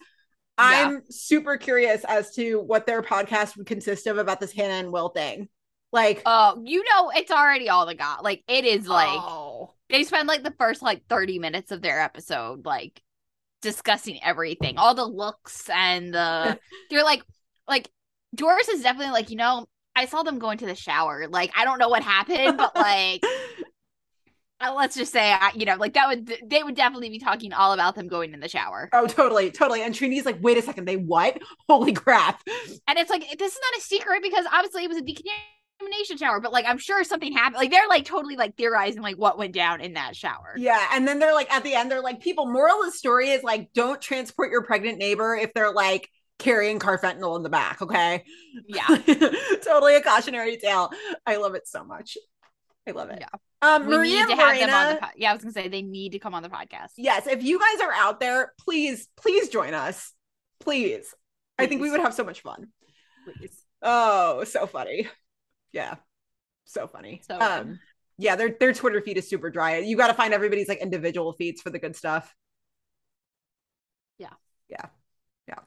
I'm 0.55 1.01
super 1.09 1.57
curious 1.57 2.03
as 2.03 2.35
to 2.35 2.59
what 2.59 2.85
their 2.85 3.01
podcast 3.01 3.57
would 3.57 3.65
consist 3.65 4.05
of 4.05 4.19
about 4.19 4.39
this 4.39 4.51
Hannah 4.51 4.75
and 4.75 4.91
Will 4.91 5.09
thing. 5.09 5.49
Like, 5.93 6.21
Oh, 6.25 6.61
you 6.65 6.83
know, 6.83 7.11
it's 7.15 7.31
already 7.31 7.69
all 7.69 7.85
the 7.85 7.95
got. 7.95 8.23
Like 8.23 8.43
it 8.47 8.65
is 8.65 8.87
like 8.87 9.19
oh, 9.21 9.73
they 9.89 10.03
spend 10.03 10.27
like 10.27 10.43
the 10.43 10.53
first 10.59 10.81
like 10.81 11.05
30 11.07 11.39
minutes 11.39 11.71
of 11.71 11.81
their 11.81 12.01
episode 12.01 12.65
like 12.65 13.01
discussing 13.61 14.19
everything 14.21 14.77
all 14.77 14.93
the 14.93 15.05
looks 15.05 15.69
and 15.69 16.13
the 16.13 16.59
they're 16.89 17.03
like 17.03 17.23
like 17.65 17.89
doris 18.35 18.67
is 18.67 18.81
definitely 18.81 19.13
like 19.13 19.29
you 19.29 19.37
know 19.37 19.65
i 19.95 20.05
saw 20.05 20.21
them 20.21 20.37
go 20.37 20.49
into 20.49 20.65
the 20.65 20.75
shower 20.75 21.27
like 21.29 21.49
i 21.55 21.63
don't 21.63 21.79
know 21.79 21.87
what 21.87 22.03
happened 22.03 22.57
but 22.57 22.75
like 22.75 23.23
uh, 24.59 24.73
let's 24.73 24.95
just 24.95 25.13
say 25.13 25.31
I, 25.31 25.51
you 25.55 25.65
know 25.65 25.75
like 25.75 25.93
that 25.93 26.09
would 26.09 26.33
they 26.45 26.61
would 26.61 26.75
definitely 26.75 27.09
be 27.09 27.19
talking 27.19 27.53
all 27.53 27.71
about 27.71 27.95
them 27.95 28.07
going 28.07 28.33
in 28.33 28.39
the 28.39 28.49
shower 28.49 28.89
oh, 28.93 29.07
totally, 29.07 29.51
totally. 29.51 29.81
And 29.81 29.93
Trini's 29.93 30.25
like, 30.25 30.37
wait 30.41 30.57
a 30.57 30.61
second, 30.61 30.85
they 30.85 30.97
what? 30.97 31.41
Holy 31.69 31.93
crap. 31.93 32.41
and 32.87 32.97
it's 32.97 33.09
like 33.09 33.21
this 33.37 33.53
is 33.53 33.59
not 33.61 33.77
a 33.79 33.81
secret 33.81 34.23
because 34.23 34.45
obviously 34.51 34.83
it 34.83 34.89
was 34.89 34.97
a 34.97 35.01
decontamination 35.01 35.62
shower 36.17 36.39
but 36.39 36.51
like 36.51 36.65
i'm 36.67 36.77
sure 36.77 37.03
something 37.03 37.33
happened 37.33 37.55
like 37.55 37.71
they're 37.71 37.87
like 37.87 38.05
totally 38.05 38.35
like 38.35 38.55
theorizing 38.55 39.01
like 39.01 39.17
what 39.17 39.37
went 39.37 39.53
down 39.53 39.81
in 39.81 39.93
that 39.93 40.15
shower 40.15 40.53
Yeah. 40.57 40.87
And 40.93 41.07
then 41.07 41.19
they're 41.19 41.33
like, 41.33 41.51
at 41.51 41.63
the 41.63 41.73
end, 41.73 41.89
they're 41.89 42.01
like, 42.01 42.19
people, 42.21 42.45
moral 42.45 42.79
of 42.81 42.85
the 42.85 42.91
story 42.91 43.29
is 43.29 43.43
like, 43.43 43.71
don't 43.73 44.01
transport 44.01 44.51
your 44.51 44.63
pregnant 44.63 44.97
neighbor 44.97 45.35
if 45.35 45.53
they're 45.53 45.71
like 45.73 46.09
carrying 46.39 46.79
carfentanil 46.79 47.35
in 47.37 47.43
the 47.43 47.49
back. 47.49 47.81
Okay. 47.81 48.23
yeah 48.67 48.85
totally 49.63 49.95
a 49.95 50.01
cautionary 50.01 50.57
tale. 50.57 50.91
I 51.25 51.37
love 51.37 51.55
it 51.55 51.67
so 51.67 51.83
much. 51.83 52.17
I 52.87 52.91
love 52.91 53.09
it. 53.09 53.19
Yeah. 53.21 53.27
Um, 53.61 53.85
we 53.87 53.95
Maria 53.97 54.25
need 54.25 54.27
to 54.27 54.35
have 54.35 54.59
them 54.59 54.69
on 54.69 54.95
the 54.95 55.01
po- 55.01 55.07
yeah 55.15 55.29
i 55.31 55.33
was 55.33 55.41
gonna 55.41 55.53
say 55.53 55.69
they 55.69 55.81
need 55.81 56.11
to 56.11 56.19
come 56.19 56.33
on 56.33 56.43
the 56.43 56.49
podcast 56.49 56.91
yes, 56.97 57.27
if 57.27 57.43
you 57.43 57.59
guys 57.59 57.79
are 57.81 57.93
out 57.93 58.19
there, 58.19 58.51
please, 58.59 59.07
please 59.15 59.47
join 59.49 59.73
us. 59.73 60.11
Please. 60.59 61.13
I 61.57 61.65
think 61.67 61.81
we 61.81 61.89
would 61.89 62.01
have 62.01 62.13
so 62.13 62.23
much 62.23 62.41
fun. 62.41 62.67
please 63.25 63.57
Oh, 63.81 64.43
so 64.43 64.65
funny. 64.65 65.07
Yeah. 65.73 65.95
So 66.65 66.87
funny. 66.87 67.21
So 67.27 67.39
um 67.39 67.79
yeah, 68.17 68.35
their 68.35 68.55
their 68.59 68.73
Twitter 68.73 69.01
feed 69.01 69.17
is 69.17 69.27
super 69.27 69.49
dry. 69.49 69.79
You 69.79 69.97
got 69.97 70.07
to 70.07 70.13
find 70.13 70.33
everybody's 70.33 70.69
like 70.69 70.81
individual 70.81 71.33
feeds 71.33 71.61
for 71.61 71.71
the 71.71 71.79
good 71.79 71.95
stuff. 71.95 72.33
Yeah. 74.17 74.33
Yeah. 74.69 74.85
Yeah. 75.47 75.59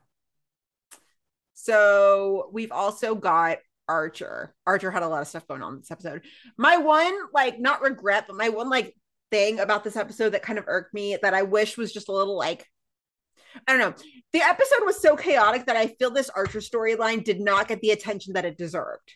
So 1.54 2.48
we've 2.52 2.72
also 2.72 3.14
got 3.14 3.58
Archer. 3.88 4.54
Archer 4.66 4.90
had 4.90 5.02
a 5.02 5.08
lot 5.08 5.22
of 5.22 5.28
stuff 5.28 5.46
going 5.48 5.62
on 5.62 5.78
this 5.78 5.90
episode. 5.90 6.22
My 6.56 6.76
one 6.76 7.14
like 7.34 7.58
not 7.58 7.82
regret, 7.82 8.24
but 8.28 8.36
my 8.36 8.48
one 8.48 8.70
like 8.70 8.94
thing 9.32 9.58
about 9.58 9.82
this 9.82 9.96
episode 9.96 10.30
that 10.30 10.42
kind 10.42 10.58
of 10.58 10.66
irked 10.68 10.94
me 10.94 11.18
that 11.20 11.34
I 11.34 11.42
wish 11.42 11.76
was 11.76 11.92
just 11.92 12.08
a 12.08 12.12
little 12.12 12.36
like 12.36 12.64
I 13.66 13.72
don't 13.72 13.80
know. 13.80 13.94
The 14.32 14.42
episode 14.42 14.84
was 14.84 15.00
so 15.00 15.16
chaotic 15.16 15.66
that 15.66 15.76
I 15.76 15.88
feel 15.88 16.10
this 16.10 16.30
Archer 16.30 16.60
storyline 16.60 17.24
did 17.24 17.40
not 17.40 17.68
get 17.68 17.80
the 17.80 17.90
attention 17.90 18.34
that 18.34 18.44
it 18.44 18.58
deserved. 18.58 19.12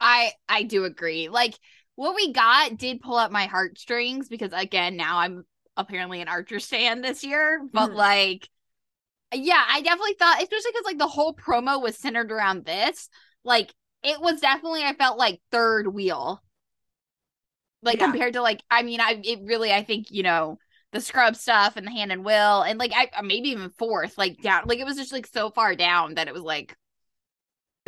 I 0.00 0.32
I 0.48 0.62
do 0.64 0.84
agree. 0.84 1.28
Like 1.28 1.58
what 1.96 2.14
we 2.14 2.32
got 2.32 2.76
did 2.78 3.00
pull 3.00 3.16
up 3.16 3.30
my 3.32 3.46
heartstrings 3.46 4.28
because 4.28 4.52
again, 4.52 4.96
now 4.96 5.18
I'm 5.18 5.44
apparently 5.76 6.20
an 6.20 6.28
Archer 6.28 6.60
stan 6.60 7.00
this 7.00 7.24
year. 7.24 7.60
But 7.72 7.92
Mhm. 7.92 7.94
like, 7.94 8.48
yeah, 9.34 9.64
I 9.68 9.82
definitely 9.82 10.16
thought, 10.18 10.42
especially 10.42 10.72
because 10.72 10.86
like 10.86 10.98
the 10.98 11.08
whole 11.08 11.34
promo 11.34 11.82
was 11.82 11.98
centered 11.98 12.32
around 12.32 12.64
this. 12.66 13.08
Like 13.44 13.74
it 14.04 14.20
was 14.20 14.40
definitely 14.40 14.84
I 14.84 14.94
felt 14.94 15.18
like 15.18 15.40
third 15.52 15.88
wheel. 15.88 16.42
Like 17.82 17.98
Yeah. 17.98 18.00
compared 18.00 18.32
to 18.34 18.42
like, 18.42 18.62
I 18.70 18.82
mean, 18.82 19.00
I 19.00 19.20
it 19.24 19.40
really 19.44 19.72
I 19.72 19.84
think 19.84 20.10
you 20.10 20.22
know 20.22 20.58
the 20.92 21.00
scrub 21.00 21.36
stuff 21.36 21.76
and 21.76 21.86
the 21.86 21.90
hand 21.90 22.10
and 22.10 22.24
will 22.24 22.62
and 22.62 22.78
like 22.78 22.92
I 22.94 23.20
maybe 23.22 23.50
even 23.50 23.70
fourth 23.78 24.16
like 24.18 24.40
down 24.40 24.62
like 24.66 24.78
it 24.78 24.86
was 24.86 24.96
just 24.96 25.12
like 25.12 25.26
so 25.26 25.50
far 25.50 25.74
down 25.76 26.14
that 26.14 26.28
it 26.28 26.34
was 26.34 26.42
like 26.42 26.74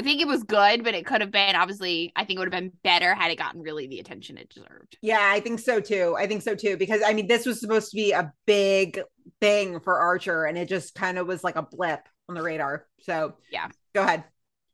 I 0.01 0.03
think 0.03 0.23
it 0.23 0.27
was 0.27 0.45
good, 0.45 0.83
but 0.83 0.95
it 0.95 1.05
could 1.05 1.21
have 1.21 1.31
been 1.31 1.55
obviously. 1.55 2.11
I 2.17 2.25
think 2.25 2.39
it 2.39 2.41
would 2.41 2.53
have 2.53 2.63
been 2.63 2.73
better 2.83 3.15
had 3.15 3.31
it 3.31 3.37
gotten 3.37 3.61
really 3.61 3.87
the 3.87 4.01
attention 4.01 4.39
it 4.39 4.49
deserved. 4.49 4.97
Yeah, 5.03 5.21
I 5.21 5.41
think 5.41 5.61
so 5.61 5.79
too. 5.79 6.17
I 6.19 6.27
think 6.27 6.41
so 6.41 6.55
too 6.55 6.79
because 6.79 7.03
I 7.05 7.13
mean 7.13 7.27
this 7.27 7.45
was 7.45 7.61
supposed 7.61 7.91
to 7.91 7.97
be 7.97 8.13
a 8.13 8.33
big 8.47 9.01
thing 9.43 9.79
for 9.81 9.99
Archer 9.99 10.45
and 10.45 10.57
it 10.57 10.71
just 10.71 10.95
kind 10.95 11.19
of 11.19 11.27
was 11.27 11.45
like 11.45 11.57
a 11.57 11.63
blip 11.63 12.01
on 12.31 12.35
the 12.35 12.43
radar. 12.43 12.87
So, 13.01 13.35
Yeah. 13.53 13.69
Go 13.95 14.03
ahead. 14.03 14.25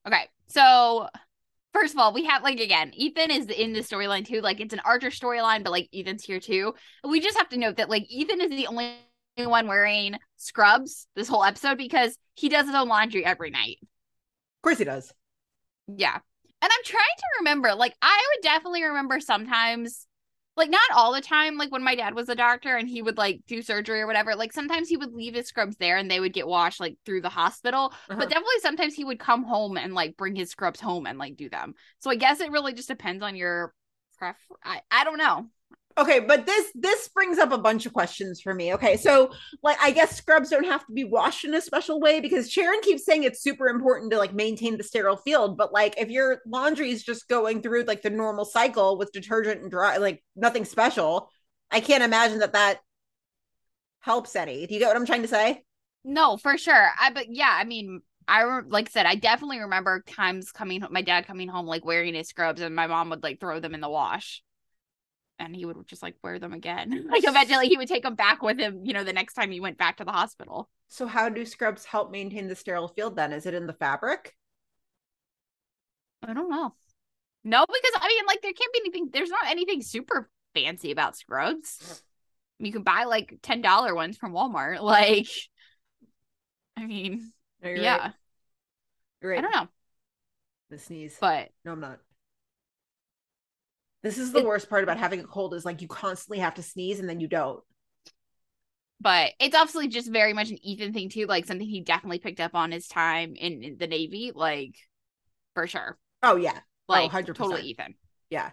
Okay, 0.06 0.28
so 0.46 1.08
first 1.72 1.94
of 1.94 1.98
all, 1.98 2.12
we 2.12 2.24
have 2.26 2.44
like 2.44 2.60
again, 2.60 2.92
Ethan 2.94 3.32
is 3.32 3.46
in 3.46 3.72
the 3.72 3.80
storyline 3.80 4.24
too. 4.24 4.40
Like 4.42 4.60
it's 4.60 4.74
an 4.74 4.80
Archer 4.84 5.10
storyline, 5.10 5.64
but 5.64 5.72
like 5.72 5.88
Ethan's 5.92 6.22
here 6.22 6.38
too. 6.38 6.72
We 7.02 7.18
just 7.18 7.36
have 7.36 7.48
to 7.48 7.56
note 7.56 7.78
that 7.78 7.90
like 7.90 8.04
Ethan 8.08 8.40
is 8.40 8.50
the 8.50 8.68
only 8.68 8.94
one 9.36 9.66
wearing 9.66 10.14
scrubs 10.36 11.08
this 11.16 11.28
whole 11.28 11.42
episode 11.42 11.78
because 11.78 12.16
he 12.34 12.48
does 12.48 12.66
his 12.66 12.76
own 12.76 12.86
laundry 12.86 13.24
every 13.24 13.50
night. 13.50 13.78
Of 14.58 14.62
course 14.62 14.78
he 14.78 14.84
does. 14.84 15.12
Yeah. 15.88 16.18
And 16.62 16.72
I'm 16.72 16.84
trying 16.84 17.02
to 17.18 17.24
remember, 17.40 17.74
like, 17.74 17.94
I 18.02 18.26
would 18.34 18.42
definitely 18.42 18.82
remember 18.82 19.20
sometimes, 19.20 20.06
like, 20.56 20.70
not 20.70 20.80
all 20.94 21.12
the 21.12 21.20
time, 21.20 21.58
like 21.58 21.70
when 21.70 21.84
my 21.84 21.94
dad 21.94 22.14
was 22.14 22.28
a 22.28 22.34
doctor 22.34 22.76
and 22.76 22.88
he 22.88 23.02
would 23.02 23.18
like 23.18 23.42
do 23.46 23.60
surgery 23.60 24.00
or 24.00 24.06
whatever, 24.06 24.34
like, 24.34 24.52
sometimes 24.52 24.88
he 24.88 24.96
would 24.96 25.12
leave 25.12 25.34
his 25.34 25.46
scrubs 25.46 25.76
there 25.76 25.98
and 25.98 26.10
they 26.10 26.18
would 26.18 26.32
get 26.32 26.48
washed 26.48 26.80
like 26.80 26.96
through 27.04 27.20
the 27.20 27.28
hospital. 27.28 27.92
Uh-huh. 28.08 28.16
But 28.18 28.30
definitely 28.30 28.60
sometimes 28.60 28.94
he 28.94 29.04
would 29.04 29.18
come 29.18 29.44
home 29.44 29.76
and 29.76 29.94
like 29.94 30.16
bring 30.16 30.34
his 30.34 30.50
scrubs 30.50 30.80
home 30.80 31.06
and 31.06 31.18
like 31.18 31.36
do 31.36 31.50
them. 31.50 31.74
So 32.00 32.10
I 32.10 32.16
guess 32.16 32.40
it 32.40 32.50
really 32.50 32.72
just 32.72 32.88
depends 32.88 33.22
on 33.22 33.36
your 33.36 33.74
pref. 34.18 34.36
I, 34.64 34.80
I 34.90 35.04
don't 35.04 35.18
know. 35.18 35.46
Okay, 35.98 36.20
but 36.20 36.44
this 36.44 36.70
this 36.74 37.08
brings 37.08 37.38
up 37.38 37.52
a 37.52 37.58
bunch 37.58 37.86
of 37.86 37.92
questions 37.94 38.40
for 38.42 38.52
me. 38.52 38.74
Okay, 38.74 38.98
so 38.98 39.30
like 39.62 39.78
I 39.80 39.92
guess 39.92 40.14
scrubs 40.14 40.50
don't 40.50 40.66
have 40.66 40.86
to 40.86 40.92
be 40.92 41.04
washed 41.04 41.44
in 41.44 41.54
a 41.54 41.60
special 41.60 42.00
way 42.00 42.20
because 42.20 42.50
Sharon 42.50 42.80
keeps 42.82 43.06
saying 43.06 43.24
it's 43.24 43.42
super 43.42 43.68
important 43.68 44.10
to 44.12 44.18
like 44.18 44.34
maintain 44.34 44.76
the 44.76 44.84
sterile 44.84 45.16
field, 45.16 45.56
but 45.56 45.72
like 45.72 45.94
if 45.98 46.10
your 46.10 46.42
laundry 46.46 46.90
is 46.90 47.02
just 47.02 47.28
going 47.28 47.62
through 47.62 47.84
like 47.84 48.02
the 48.02 48.10
normal 48.10 48.44
cycle 48.44 48.98
with 48.98 49.12
detergent 49.12 49.62
and 49.62 49.70
dry, 49.70 49.96
like 49.96 50.22
nothing 50.34 50.66
special, 50.66 51.30
I 51.70 51.80
can't 51.80 52.04
imagine 52.04 52.40
that 52.40 52.52
that 52.52 52.80
helps 54.00 54.36
any. 54.36 54.66
Do 54.66 54.74
you 54.74 54.80
get 54.80 54.88
what 54.88 54.96
I'm 54.96 55.06
trying 55.06 55.22
to 55.22 55.28
say? 55.28 55.62
No, 56.04 56.36
for 56.36 56.58
sure. 56.58 56.90
I 57.00 57.10
but 57.10 57.34
yeah, 57.34 57.56
I 57.58 57.64
mean, 57.64 58.02
I 58.28 58.60
like 58.68 58.90
said, 58.90 59.06
I 59.06 59.14
definitely 59.14 59.60
remember 59.60 60.02
times 60.06 60.52
coming, 60.52 60.84
my 60.90 61.02
dad 61.02 61.26
coming 61.26 61.48
home 61.48 61.66
like 61.66 61.84
wearing 61.84 62.14
his 62.14 62.28
scrubs, 62.28 62.60
and 62.60 62.74
my 62.76 62.86
mom 62.86 63.10
would 63.10 63.22
like 63.22 63.40
throw 63.40 63.60
them 63.60 63.74
in 63.74 63.80
the 63.80 63.88
wash, 63.88 64.42
and 65.38 65.54
he 65.54 65.64
would 65.64 65.86
just 65.86 66.02
like 66.02 66.16
wear 66.22 66.38
them 66.38 66.52
again. 66.52 67.06
like 67.10 67.24
eventually, 67.24 67.68
he 67.68 67.76
would 67.76 67.88
take 67.88 68.02
them 68.02 68.14
back 68.14 68.42
with 68.42 68.58
him. 68.58 68.80
You 68.84 68.92
know, 68.94 69.04
the 69.04 69.12
next 69.12 69.34
time 69.34 69.50
he 69.50 69.60
went 69.60 69.78
back 69.78 69.98
to 69.98 70.04
the 70.04 70.12
hospital. 70.12 70.68
So 70.88 71.06
how 71.06 71.28
do 71.28 71.44
scrubs 71.44 71.84
help 71.84 72.10
maintain 72.10 72.48
the 72.48 72.54
sterile 72.56 72.88
field 72.88 73.16
then? 73.16 73.32
Is 73.32 73.46
it 73.46 73.54
in 73.54 73.66
the 73.66 73.72
fabric? 73.72 74.34
I 76.22 76.32
don't 76.32 76.50
know. 76.50 76.74
No, 77.44 77.64
because 77.66 78.00
I 78.00 78.08
mean, 78.08 78.26
like 78.26 78.42
there 78.42 78.52
can't 78.52 78.72
be 78.72 78.80
anything. 78.80 79.10
There's 79.12 79.30
not 79.30 79.46
anything 79.46 79.82
super 79.82 80.28
fancy 80.54 80.90
about 80.90 81.16
scrubs. 81.16 82.02
You 82.58 82.72
can 82.72 82.82
buy 82.82 83.04
like 83.04 83.38
ten 83.42 83.60
dollar 83.60 83.94
ones 83.94 84.16
from 84.16 84.32
Walmart. 84.32 84.80
Like, 84.82 85.28
I 86.76 86.86
mean, 86.86 87.32
No, 87.62 87.70
yeah, 87.70 87.96
right. 87.96 88.12
Right. 89.22 89.38
I 89.38 89.42
don't 89.42 89.52
know, 89.54 89.68
The 90.70 90.78
sneeze. 90.78 91.16
but 91.20 91.50
No, 91.64 91.72
I'm 91.72 91.80
not. 91.80 92.00
This 94.06 94.18
is 94.18 94.32
the 94.32 94.38
It- 94.38 94.46
worst 94.46 94.70
part 94.70 94.84
about 94.84 94.98
having 94.98 95.18
a 95.20 95.24
cold 95.24 95.52
is 95.54 95.64
like 95.64 95.82
you 95.82 95.88
constantly 95.88 96.38
have 96.38 96.54
to 96.54 96.62
sneeze 96.62 97.00
and 97.00 97.08
then 97.08 97.18
you 97.20 97.26
don't. 97.28 97.60
but 99.00 99.32
it's 99.40 99.54
obviously 99.54 99.88
just 99.88 100.10
very 100.10 100.32
much 100.32 100.48
an 100.50 100.58
Ethan 100.64 100.92
thing 100.92 101.08
too, 101.10 101.26
like 101.26 101.44
something 101.44 101.66
he 101.66 101.80
definitely 101.82 102.18
picked 102.18 102.40
up 102.40 102.54
on 102.54 102.72
his 102.72 102.86
time 102.88 103.34
in, 103.36 103.62
in 103.62 103.76
the 103.78 103.86
Navy, 103.86 104.32
like 104.34 104.74
for 105.54 105.66
sure, 105.66 105.98
Oh 106.22 106.36
yeah. 106.36 106.58
Oh, 106.88 106.92
like 106.94 107.10
100%. 107.10 107.34
totally 107.34 107.62
Ethan. 107.62 107.94
Yeah. 108.30 108.50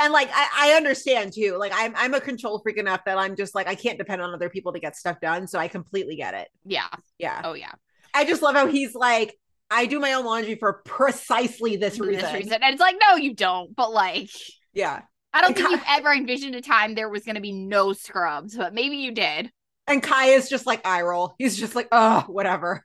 And 0.00 0.12
like 0.12 0.28
I, 0.32 0.72
I 0.72 0.76
understand 0.76 1.32
too. 1.34 1.56
Like 1.58 1.72
I'm 1.74 1.94
I'm 1.96 2.14
a 2.14 2.20
control 2.20 2.58
freak 2.60 2.78
enough 2.78 3.02
that 3.04 3.18
I'm 3.18 3.36
just 3.36 3.54
like 3.54 3.66
I 3.68 3.74
can't 3.74 3.98
depend 3.98 4.22
on 4.22 4.32
other 4.32 4.48
people 4.48 4.72
to 4.72 4.80
get 4.80 4.96
stuff 4.96 5.20
done. 5.20 5.46
So 5.46 5.58
I 5.58 5.68
completely 5.68 6.16
get 6.16 6.34
it. 6.34 6.48
Yeah. 6.64 6.88
Yeah. 7.18 7.42
Oh 7.44 7.52
yeah. 7.54 7.72
I 8.14 8.24
just 8.24 8.42
love 8.42 8.54
how 8.54 8.66
he's 8.66 8.94
like, 8.94 9.36
I 9.70 9.86
do 9.86 10.00
my 10.00 10.14
own 10.14 10.24
laundry 10.24 10.54
for 10.56 10.80
precisely 10.84 11.76
this 11.76 11.98
reason. 12.00 12.22
this 12.24 12.32
reason. 12.32 12.62
And 12.62 12.72
it's 12.72 12.80
like, 12.80 12.96
no, 13.08 13.16
you 13.16 13.34
don't. 13.34 13.74
But 13.76 13.92
like, 13.92 14.30
Yeah. 14.76 15.02
I 15.32 15.40
don't 15.40 15.48
And 15.48 15.56
think 15.56 15.68
Kai- 15.68 15.74
you 15.74 15.82
ever 15.98 16.12
envisioned 16.12 16.54
a 16.54 16.60
time 16.60 16.94
there 16.94 17.08
was 17.08 17.24
going 17.24 17.34
to 17.34 17.40
be 17.40 17.52
no 17.52 17.92
scrubs, 17.92 18.56
but 18.56 18.72
maybe 18.74 18.96
you 18.98 19.12
did. 19.12 19.50
And 19.86 20.02
Kai 20.02 20.26
is 20.28 20.48
just 20.48 20.66
like 20.66 20.86
eye 20.86 21.02
roll. 21.02 21.34
He's 21.38 21.56
just 21.56 21.74
like, 21.74 21.88
oh, 21.92 22.24
whatever. 22.28 22.84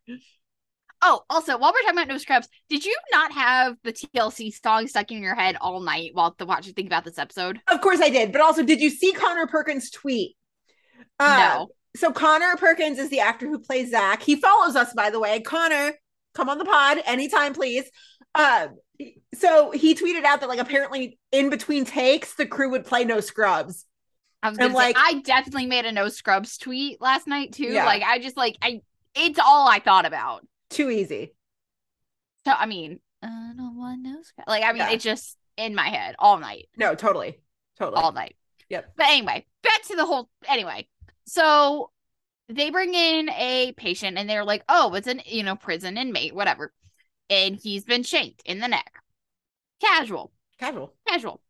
Oh, 1.01 1.21
also, 1.29 1.57
while 1.57 1.71
we're 1.73 1.81
talking 1.81 1.97
about 1.97 2.07
no 2.07 2.17
scrubs, 2.19 2.47
did 2.69 2.85
you 2.85 2.95
not 3.11 3.31
have 3.31 3.75
the 3.83 3.91
TLC 3.91 4.51
song 4.51 4.87
stuck 4.87 5.11
in 5.11 5.23
your 5.23 5.33
head 5.33 5.57
all 5.59 5.79
night 5.81 6.11
while 6.13 6.35
the 6.37 6.45
watch 6.45 6.67
think 6.71 6.87
about 6.87 7.03
this 7.05 7.17
episode? 7.17 7.59
Of 7.67 7.81
course 7.81 7.99
I 8.01 8.09
did. 8.09 8.31
But 8.31 8.41
also, 8.41 8.63
did 8.63 8.81
you 8.81 8.89
see 8.91 9.11
Connor 9.11 9.47
Perkins' 9.47 9.89
tweet? 9.89 10.35
Uh, 11.19 11.55
no. 11.65 11.67
So 11.95 12.11
Connor 12.11 12.55
Perkins 12.57 12.99
is 12.99 13.09
the 13.09 13.19
actor 13.19 13.47
who 13.47 13.59
plays 13.59 13.89
Zach. 13.91 14.21
He 14.21 14.35
follows 14.35 14.75
us, 14.75 14.93
by 14.93 15.09
the 15.09 15.19
way. 15.19 15.41
Connor, 15.41 15.93
come 16.35 16.49
on 16.49 16.57
the 16.59 16.65
pod 16.65 16.99
anytime, 17.05 17.53
please. 17.53 17.89
Uh, 18.35 18.67
so 19.33 19.71
he 19.71 19.95
tweeted 19.95 20.23
out 20.23 20.41
that 20.41 20.49
like 20.49 20.59
apparently 20.59 21.17
in 21.31 21.49
between 21.49 21.85
takes, 21.85 22.35
the 22.35 22.45
crew 22.45 22.69
would 22.71 22.85
play 22.85 23.03
no 23.05 23.19
scrubs. 23.19 23.85
I 24.43 24.49
was 24.49 24.57
gonna 24.57 24.71
say 24.71 24.75
like- 24.75 24.95
I 24.97 25.21
definitely 25.23 25.67
made 25.67 25.85
a 25.85 25.91
no 25.91 26.09
scrubs 26.09 26.57
tweet 26.57 26.99
last 27.01 27.27
night 27.27 27.53
too. 27.53 27.65
Yeah. 27.65 27.85
Like 27.85 28.03
I 28.03 28.19
just 28.19 28.37
like 28.37 28.57
I 28.61 28.81
it's 29.15 29.39
all 29.39 29.67
I 29.67 29.79
thought 29.79 30.05
about. 30.05 30.45
Too 30.69 30.89
easy. 30.89 31.33
So 32.45 32.51
I 32.51 32.65
mean, 32.65 32.99
I 33.21 33.53
don't 33.55 33.77
want 33.77 34.01
no 34.01 34.21
scrubs. 34.23 34.47
Like 34.47 34.63
I 34.63 34.69
mean, 34.71 34.77
Yeah. 34.79 34.91
it's 34.91 35.03
just 35.03 35.37
in 35.57 35.75
my 35.75 35.89
head 35.89 36.15
all 36.17 36.39
night. 36.39 36.69
No, 36.77 36.95
totally. 36.95 37.39
Totally. 37.77 38.01
all 38.01 38.11
night. 38.11 38.35
Yep. 38.69 38.93
But 38.95 39.07
anyway, 39.07 39.45
back 39.63 39.83
to 39.83 39.95
the 39.95 40.05
whole. 40.05 40.29
Anyway, 40.47 40.87
so 41.25 41.91
they 42.47 42.69
bring 42.69 42.93
in 42.93 43.29
a 43.29 43.73
patient 43.77 44.17
and 44.17 44.29
they're 44.29 44.45
like, 44.45 44.63
"Oh, 44.69 44.93
it's 44.93 45.07
an 45.07 45.21
you 45.25 45.43
know 45.43 45.55
prison 45.55 45.97
inmate, 45.97 46.33
whatever," 46.33 46.71
and 47.31 47.55
he's 47.55 47.85
been 47.85 48.03
shanked 48.03 48.43
in 48.45 48.59
the 48.59 48.67
neck. 48.67 48.91
Casual, 49.81 50.31
Casual. 50.59 50.93
casual. 51.07 51.41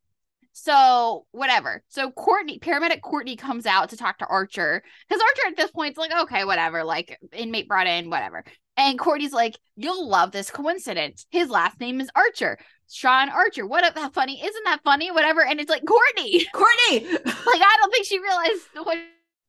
So 0.53 1.25
whatever. 1.31 1.83
So 1.89 2.11
Courtney, 2.11 2.59
paramedic 2.59 3.01
Courtney 3.01 3.35
comes 3.35 3.65
out 3.65 3.89
to 3.89 3.97
talk 3.97 4.19
to 4.19 4.25
Archer 4.25 4.83
because 5.07 5.21
Archer 5.21 5.47
at 5.47 5.57
this 5.57 5.71
point 5.71 5.93
is 5.93 5.97
like, 5.97 6.11
okay, 6.23 6.45
whatever, 6.45 6.83
like 6.83 7.17
inmate 7.33 7.67
brought 7.67 7.87
in, 7.87 8.09
whatever. 8.09 8.43
And 8.77 8.99
Courtney's 8.99 9.33
like, 9.33 9.57
you'll 9.75 10.07
love 10.07 10.31
this 10.31 10.49
coincidence. 10.51 11.25
His 11.29 11.49
last 11.49 11.79
name 11.79 11.99
is 11.99 12.09
Archer, 12.15 12.57
Sean 12.89 13.29
Archer. 13.29 13.65
What 13.65 13.89
a 13.89 13.93
that 13.95 14.13
funny? 14.13 14.41
Isn't 14.43 14.63
that 14.65 14.81
funny? 14.83 15.11
Whatever. 15.11 15.43
And 15.45 15.59
it's 15.59 15.69
like 15.69 15.85
Courtney. 15.85 16.45
Courtney. 16.53 17.11
like 17.11 17.25
I 17.25 17.77
don't 17.79 17.91
think 17.91 18.05
she 18.05 18.19
realized 18.19 18.61
what 18.83 18.97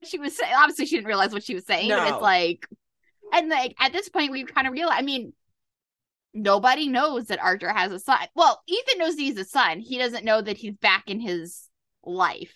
she 0.04 0.18
was 0.18 0.36
saying. 0.36 0.52
Obviously, 0.56 0.86
she 0.86 0.96
didn't 0.96 1.08
realize 1.08 1.32
what 1.32 1.44
she 1.44 1.54
was 1.54 1.66
saying. 1.66 1.88
But 1.90 2.08
it's 2.08 2.22
like, 2.22 2.66
and 3.32 3.48
like 3.48 3.74
at 3.78 3.92
this 3.92 4.08
point, 4.08 4.32
we 4.32 4.44
kind 4.44 4.66
of 4.66 4.72
realize. 4.72 4.98
I 4.98 5.02
mean, 5.02 5.32
nobody 6.34 6.88
knows 6.88 7.26
that 7.26 7.42
Archer 7.42 7.72
has 7.72 7.92
a 7.92 7.98
son. 7.98 8.18
Well, 8.34 8.62
Ethan 8.66 8.98
knows 8.98 9.14
he's 9.14 9.38
a 9.38 9.44
son. 9.44 9.80
He 9.80 9.98
doesn't 9.98 10.24
know 10.24 10.40
that 10.40 10.56
he's 10.56 10.74
back 10.74 11.04
in 11.06 11.20
his 11.20 11.68
life. 12.04 12.54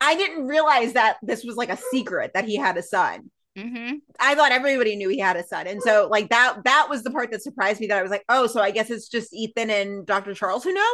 I 0.00 0.14
didn't 0.14 0.46
realize 0.46 0.94
that 0.94 1.18
this 1.22 1.44
was 1.44 1.56
like 1.56 1.70
a 1.70 1.78
secret 1.90 2.32
that 2.34 2.44
he 2.44 2.56
had 2.56 2.76
a 2.76 2.82
son. 2.82 3.30
Mm-hmm. 3.58 3.96
I 4.18 4.34
thought 4.34 4.52
everybody 4.52 4.96
knew 4.96 5.08
he 5.08 5.18
had 5.18 5.36
a 5.36 5.44
son. 5.44 5.66
And 5.66 5.82
so 5.82 6.08
like 6.10 6.30
that 6.30 6.60
that 6.64 6.86
was 6.88 7.02
the 7.02 7.10
part 7.10 7.30
that 7.32 7.42
surprised 7.42 7.80
me 7.80 7.88
that 7.88 7.98
I 7.98 8.02
was 8.02 8.10
like, 8.10 8.24
oh, 8.28 8.46
so 8.46 8.60
I 8.60 8.70
guess 8.70 8.90
it's 8.90 9.08
just 9.08 9.34
Ethan 9.34 9.70
and 9.70 10.06
Dr. 10.06 10.34
Charles 10.34 10.64
who 10.64 10.72
know? 10.72 10.92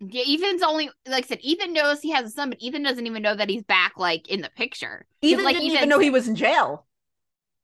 Yeah, 0.00 0.24
Ethan's 0.26 0.62
only 0.62 0.90
like 1.06 1.24
I 1.24 1.28
said. 1.28 1.40
Ethan 1.42 1.72
knows 1.72 2.00
he 2.00 2.10
has 2.10 2.26
a 2.26 2.30
son, 2.30 2.50
but 2.50 2.60
Ethan 2.60 2.82
doesn't 2.82 3.06
even 3.06 3.22
know 3.22 3.36
that 3.36 3.48
he's 3.48 3.62
back, 3.62 3.92
like 3.96 4.28
in 4.28 4.40
the 4.40 4.50
picture. 4.56 5.06
Ethan 5.20 5.44
like, 5.44 5.54
didn't 5.54 5.66
Ethan- 5.66 5.76
even 5.76 5.88
know 5.88 5.98
he 6.00 6.10
was 6.10 6.26
in 6.26 6.34
jail. 6.34 6.86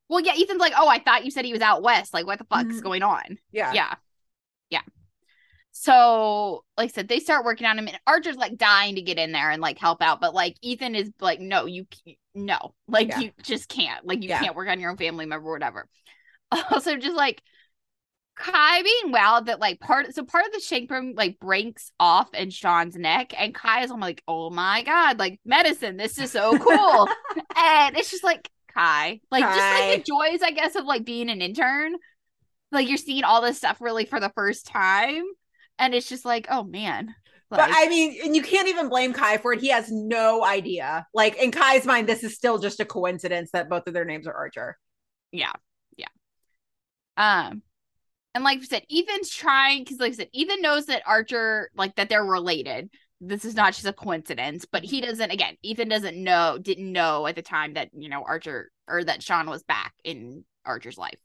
Well, 0.09 0.21
yeah, 0.21 0.33
Ethan's 0.39 0.61
like, 0.61 0.73
oh, 0.77 0.89
I 0.89 0.99
thought 1.01 1.25
you 1.25 1.31
said 1.31 1.45
he 1.45 1.53
was 1.53 1.63
out 1.63 1.83
west. 1.83 2.15
Like, 2.15 2.27
what 2.27 2.39
the 2.39 2.45
fuck's 2.47 2.77
Mhm. 2.77 2.83
going 2.83 3.03
on? 3.03 3.39
Yeah. 3.53 3.73
yeah 3.73 3.95
yeah 4.71 4.83
so 5.71 6.65
like 6.77 6.91
i 6.91 6.93
said 6.93 7.09
they 7.09 7.21
start 7.21 7.45
working 7.45 7.67
on 7.67 7.79
him 7.79 7.87
and 7.89 7.99
archer's 8.07 8.37
like 8.37 8.57
dying 8.57 8.95
to 8.97 9.03
get 9.03 9.19
in 9.19 9.33
there 9.33 9.51
and 9.51 9.63
like 9.63 9.79
help 9.79 10.03
out 10.03 10.21
but 10.21 10.35
like 10.35 10.57
ethan 10.63 10.95
is 10.95 11.11
like 11.21 11.41
no 11.41 11.67
you 11.67 11.87
no 12.35 12.75
like 12.89 13.09
Yeah. 13.09 13.21
you 13.21 13.31
just 13.43 13.69
can't 13.69 14.05
like 14.07 14.23
you 14.23 14.29
Yeah. 14.31 14.41
can't 14.41 14.57
work 14.57 14.69
on 14.69 14.81
your 14.81 14.91
own 14.91 14.97
family 14.97 15.27
member 15.27 15.49
or 15.49 15.53
whatever 15.53 15.87
also 16.71 16.97
just 16.97 17.17
like 17.17 17.43
kai 18.37 18.83
being 18.83 19.13
wild 19.13 19.47
that 19.47 19.61
like 19.61 19.81
part 19.81 20.13
so 20.15 20.25
part 20.25 20.47
of 20.47 20.53
the 20.53 20.61
shank 20.61 20.91
room 20.91 21.15
like 21.17 21.39
breaks 21.39 21.93
off 22.01 22.33
in 22.35 22.51
sean's 22.51 22.97
neck 22.97 23.33
and 23.39 23.55
kai 23.55 23.83
is 23.85 23.91
I'm 23.91 24.01
like 24.01 24.23
oh 24.29 24.51
my 24.51 24.83
god 24.85 25.19
like 25.19 25.41
medicine 25.45 25.97
this 25.97 26.19
is 26.19 26.31
so 26.33 26.57
cool 26.59 27.09
and 27.57 27.97
it's 27.97 28.11
just 28.11 28.25
like 28.25 28.49
kai 28.79 29.21
like 29.31 29.43
just 29.43 29.57
like 29.57 29.99
the 29.99 30.05
joys 30.05 30.43
i 30.43 30.51
guess 30.51 30.75
of 30.77 30.85
like 30.85 31.05
being 31.05 31.29
an 31.31 31.43
intern 31.43 31.95
like 32.73 32.89
you're 32.89 32.97
seeing 32.97 33.25
all 33.25 33.41
this 33.43 33.57
stuff 33.57 33.81
really 33.81 34.05
for 34.05 34.21
the 34.21 34.33
first 34.35 34.67
time 34.67 35.25
and 35.79 35.95
it's 35.95 36.09
just 36.09 36.25
like 36.25 36.47
oh 36.51 36.65
man 36.65 37.15
But 37.51 37.71
I 37.73 37.89
mean, 37.89 38.19
and 38.23 38.37
you 38.37 38.43
can't 38.43 38.69
even 38.69 38.91
blame 38.91 39.15
Kai 39.15 39.39
for 39.39 39.55
it. 39.55 39.61
He 39.61 39.71
has 39.71 39.91
no 39.91 40.45
idea. 40.45 41.07
Like 41.15 41.37
in 41.43 41.51
Kai's 41.51 41.87
mind, 41.87 42.07
this 42.07 42.23
is 42.23 42.35
still 42.35 42.59
just 42.59 42.79
a 42.81 42.85
coincidence 42.85 43.51
that 43.53 43.71
both 43.71 43.87
of 43.87 43.95
their 43.95 44.05
names 44.05 44.27
are 44.27 44.35
Archer. 44.35 44.77
yeah 45.33 45.53
yeah 45.97 46.09
um 47.17 47.63
and 48.35 48.45
like 48.45 48.59
I 48.59 48.65
said 48.65 48.83
Ethan's 48.91 49.31
trying 49.31 49.83
because 49.85 49.99
like 49.99 50.13
I 50.13 50.17
said 50.17 50.29
Ethan 50.33 50.61
knows 50.63 50.87
that 50.87 51.03
Archer 51.07 51.71
like 51.75 51.97
that 51.97 52.09
they're 52.09 52.25
related 52.25 52.91
this 53.21 53.45
is 53.45 53.55
not 53.55 53.73
just 53.75 53.87
a 53.87 53.93
coincidence 53.93 54.65
but 54.65 54.85
he 54.85 55.01
doesn't 55.01 55.31
again 55.31 55.57
Ethan 55.63 55.89
doesn't 55.89 56.17
know 56.17 56.59
didn't 56.61 56.93
know 56.93 57.27
at 57.27 57.35
the 57.35 57.43
time 57.43 57.75
that 57.75 57.91
you 57.93 58.09
know 58.09 58.25
Archer 58.27 58.71
or 58.87 59.05
that 59.05 59.23
Sean 59.23 59.49
was 59.49 59.63
back 59.65 59.93
in 60.05 60.45
Archer's 60.65 60.99
life 60.99 61.21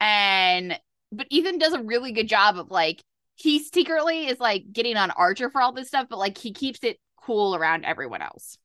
and 0.00 0.78
but 1.10 1.26
Ethan 1.30 1.58
does 1.58 1.74
a 1.74 1.82
really 1.82 2.12
good 2.12 2.28
job 2.28 2.58
of 2.58 2.70
like 2.70 3.02
he 3.36 3.58
secretly 3.58 4.26
is 4.26 4.40
like 4.40 4.64
getting 4.72 4.96
on 4.96 5.10
Archer 5.10 5.50
for 5.50 5.60
all 5.60 5.72
this 5.72 5.88
stuff 5.88 6.06
but 6.08 6.18
like 6.18 6.38
he 6.38 6.52
keeps 6.52 6.80
it 6.82 6.98
cool 7.16 7.54
around 7.54 7.84
everyone 7.84 8.22
else 8.22 8.58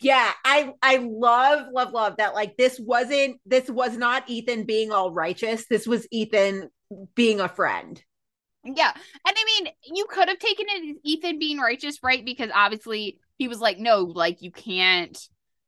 Yeah, 0.00 0.30
I 0.44 0.72
I 0.82 0.96
love 0.96 1.66
love 1.72 1.92
love 1.92 2.16
that. 2.18 2.34
Like 2.34 2.56
this 2.56 2.78
wasn't 2.78 3.40
this 3.46 3.68
was 3.68 3.96
not 3.96 4.28
Ethan 4.28 4.64
being 4.64 4.92
all 4.92 5.12
righteous. 5.12 5.66
This 5.68 5.86
was 5.86 6.06
Ethan 6.10 6.70
being 7.14 7.40
a 7.40 7.48
friend. 7.48 8.02
Yeah. 8.64 8.92
And 8.94 9.36
I 9.36 9.44
mean, 9.62 9.72
you 9.84 10.06
could 10.10 10.28
have 10.28 10.38
taken 10.38 10.66
it 10.68 10.90
as 10.90 10.96
Ethan 11.04 11.38
being 11.38 11.58
righteous, 11.58 11.98
right? 12.02 12.24
Because 12.24 12.50
obviously 12.54 13.20
he 13.38 13.48
was 13.48 13.60
like, 13.60 13.78
no, 13.78 14.02
like 14.02 14.42
you 14.42 14.50
can't 14.50 15.16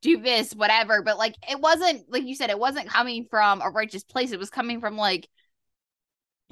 do 0.02 0.20
this, 0.20 0.52
whatever. 0.54 1.02
But 1.02 1.16
like 1.18 1.34
it 1.48 1.60
wasn't, 1.60 2.10
like 2.10 2.24
you 2.24 2.34
said, 2.34 2.50
it 2.50 2.58
wasn't 2.58 2.88
coming 2.88 3.26
from 3.30 3.60
a 3.62 3.70
righteous 3.70 4.04
place. 4.04 4.32
It 4.32 4.38
was 4.38 4.50
coming 4.50 4.80
from 4.80 4.96
like, 4.96 5.28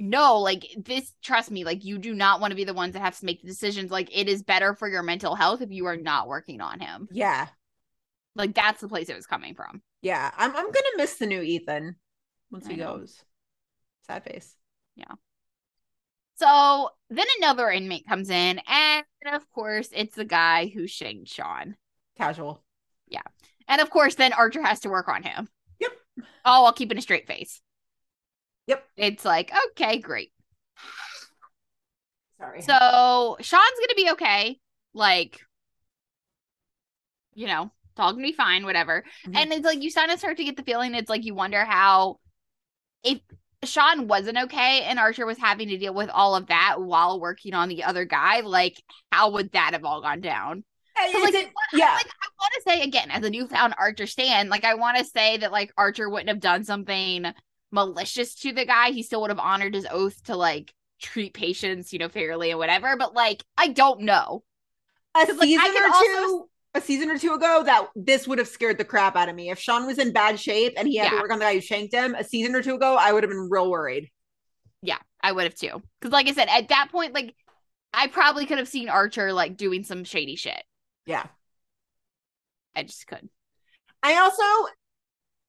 no, 0.01 0.39
like 0.39 0.65
this, 0.77 1.11
trust 1.21 1.51
me, 1.51 1.65
like 1.65 1.83
you 1.83 1.97
do 1.97 2.13
not 2.15 2.39
want 2.39 2.51
to 2.51 2.55
be 2.55 2.63
the 2.63 2.73
ones 2.73 2.93
that 2.93 3.01
have 3.01 3.19
to 3.19 3.25
make 3.25 3.41
the 3.41 3.47
decisions. 3.49 3.91
Like 3.91 4.09
it 4.17 4.29
is 4.29 4.43
better 4.43 4.73
for 4.73 4.87
your 4.87 5.03
mental 5.03 5.35
health 5.35 5.61
if 5.61 5.71
you 5.71 5.85
are 5.87 5.97
not 5.97 6.27
working 6.27 6.61
on 6.61 6.79
him. 6.79 7.09
Yeah, 7.11 7.47
Like 8.35 8.53
that's 8.55 8.79
the 8.81 8.87
place 8.87 9.09
it 9.09 9.15
was 9.15 9.27
coming 9.27 9.55
from. 9.55 9.81
yeah. 10.01 10.31
I'm 10.37 10.55
I'm 10.55 10.65
gonna 10.71 10.97
miss 10.97 11.17
the 11.17 11.27
new 11.27 11.41
Ethan 11.41 11.97
once 12.49 12.67
I 12.67 12.71
he 12.71 12.77
know. 12.77 12.97
goes. 12.99 13.21
Sad 14.07 14.23
face. 14.23 14.55
So 16.39 16.91
then 17.09 17.25
another 17.39 17.69
inmate 17.69 18.07
comes 18.07 18.29
in, 18.29 18.61
and 18.65 19.03
of 19.25 19.49
course, 19.51 19.89
it's 19.91 20.15
the 20.15 20.23
guy 20.23 20.67
who 20.67 20.87
shanked 20.87 21.27
Sean. 21.27 21.75
Casual. 22.17 22.63
Yeah. 23.09 23.23
And 23.67 23.81
of 23.81 23.89
course, 23.89 24.15
then 24.15 24.31
Archer 24.31 24.63
has 24.63 24.79
to 24.81 24.89
work 24.89 25.09
on 25.09 25.23
him. 25.23 25.49
Yep. 25.79 25.91
All 26.45 26.63
while 26.63 26.71
keeping 26.71 26.97
a 26.97 27.01
straight 27.01 27.27
face. 27.27 27.61
Yep. 28.67 28.85
It's 28.95 29.25
like, 29.25 29.51
okay, 29.71 29.99
great. 29.99 30.31
Sorry. 32.37 32.61
So 32.61 33.35
Sean's 33.41 33.79
gonna 33.79 33.95
be 33.97 34.11
okay. 34.11 34.59
Like, 34.93 35.41
you 37.33 37.47
know, 37.47 37.63
it's 37.63 37.99
all 37.99 38.13
gonna 38.13 38.23
be 38.23 38.31
fine, 38.31 38.63
whatever. 38.63 39.03
Mhm. 39.27 39.35
And 39.35 39.51
it's 39.51 39.65
like 39.65 39.83
you 39.83 39.91
kind 39.91 40.09
of 40.09 40.19
start 40.19 40.37
to 40.37 40.45
get 40.45 40.55
the 40.55 40.63
feeling 40.63 40.95
it's 40.95 41.09
like 41.09 41.25
you 41.25 41.35
wonder 41.35 41.65
how 41.65 42.21
if 43.03 43.19
Sean 43.65 44.07
wasn't 44.07 44.37
okay 44.37 44.83
and 44.83 44.99
Archer 44.99 45.25
was 45.25 45.37
having 45.37 45.67
to 45.69 45.77
deal 45.77 45.93
with 45.93 46.09
all 46.09 46.35
of 46.35 46.47
that 46.47 46.77
while 46.79 47.19
working 47.19 47.53
on 47.53 47.67
the 47.69 47.83
other 47.83 48.05
guy, 48.05 48.39
like 48.41 48.81
how 49.11 49.31
would 49.31 49.51
that 49.51 49.73
have 49.73 49.83
all 49.85 50.01
gone 50.01 50.21
down? 50.21 50.63
So, 51.11 51.19
like, 51.19 51.33
what- 51.33 51.45
yeah. 51.73 51.93
like 51.93 52.07
I 52.07 52.27
want 52.39 52.53
to 52.55 52.61
say 52.67 52.81
again, 52.83 53.09
as 53.11 53.23
a 53.23 53.29
newfound 53.29 53.73
Archer 53.77 54.05
stand, 54.07 54.49
like 54.49 54.63
I 54.65 54.75
want 54.75 54.97
to 54.97 55.05
say 55.05 55.37
that 55.37 55.51
like 55.51 55.71
Archer 55.77 56.09
wouldn't 56.09 56.29
have 56.29 56.39
done 56.39 56.63
something 56.63 57.25
malicious 57.71 58.35
to 58.35 58.51
the 58.53 58.65
guy. 58.65 58.91
He 58.91 59.03
still 59.03 59.21
would 59.21 59.29
have 59.29 59.39
honored 59.39 59.75
his 59.75 59.87
oath 59.89 60.21
to 60.25 60.35
like 60.35 60.73
treat 61.01 61.33
patients, 61.33 61.93
you 61.93 61.99
know, 61.99 62.09
fairly 62.09 62.49
and 62.51 62.59
whatever. 62.59 62.95
But 62.97 63.13
like, 63.13 63.43
I 63.57 63.69
don't 63.69 64.01
know. 64.01 64.43
a 65.15 65.19
like, 65.19 65.29
I 65.31 65.33
season 65.45 65.59
can 65.73 65.83
or 65.83 65.87
also- 65.93 66.05
two 66.05 66.49
a 66.75 66.81
season 66.81 67.09
or 67.09 67.17
two 67.17 67.33
ago 67.33 67.63
that 67.65 67.87
this 67.95 68.27
would 68.27 68.37
have 68.37 68.47
scared 68.47 68.77
the 68.77 68.85
crap 68.85 69.15
out 69.15 69.27
of 69.29 69.35
me 69.35 69.49
if 69.49 69.57
sean 69.59 69.85
was 69.87 69.97
in 69.97 70.13
bad 70.13 70.39
shape 70.39 70.73
and 70.77 70.87
he 70.87 70.97
had 70.97 71.09
to 71.09 71.15
work 71.17 71.31
on 71.31 71.39
the 71.39 71.45
guy 71.45 71.53
who 71.55 71.61
shanked 71.61 71.93
him 71.93 72.13
a 72.15 72.23
season 72.23 72.53
or 72.55 72.61
two 72.61 72.75
ago 72.75 72.95
i 72.99 73.11
would 73.11 73.23
have 73.23 73.29
been 73.31 73.49
real 73.49 73.69
worried 73.69 74.09
Yeah, 74.81 74.97
I 75.21 75.31
would 75.33 75.43
have 75.43 75.55
too. 75.55 75.81
Because 75.99 76.13
like 76.13 76.27
I 76.29 76.33
said, 76.33 76.47
at 76.47 76.69
that 76.69 76.87
point, 76.91 77.13
like 77.13 77.35
I 77.93 78.07
probably 78.07 78.45
could 78.45 78.59
have 78.59 78.67
seen 78.69 78.87
Archer 78.87 79.33
like 79.33 79.57
doing 79.57 79.83
some 79.83 80.03
shady 80.05 80.35
shit. 80.37 80.63
yeah 81.05 81.25
I 82.75 82.83
just 82.83 83.05
could. 83.07 83.27
i 84.03 84.15
also 84.19 84.43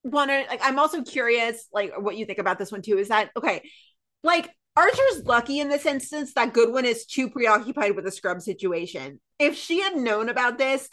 want 0.03 0.31
to 0.31 0.45
like 0.49 0.61
i'm 0.65 0.79
also 0.79 1.03
curious 1.03 1.67
like 1.73 1.93
what 2.01 2.17
you 2.17 2.25
think 2.25 2.39
about 2.39 2.59
this 2.59 2.73
one 2.73 2.81
too 2.83 2.97
is 2.99 3.09
that 3.09 3.31
okay 3.37 3.63
like 4.25 4.49
archer's 4.77 5.23
lucky 5.27 5.61
in 5.61 5.69
this 5.69 5.85
instance 5.87 6.33
that 6.35 6.55
goodwin 6.55 6.87
is 6.87 7.05
too 7.05 7.29
preoccupied 7.29 7.95
with 7.95 8.05
the 8.07 8.11
scrub 8.11 8.41
situation 8.41 9.21
if 9.39 9.55
she 9.57 9.81
had 9.81 9.95
known 9.97 10.29
about 10.31 10.57
this 10.59 10.89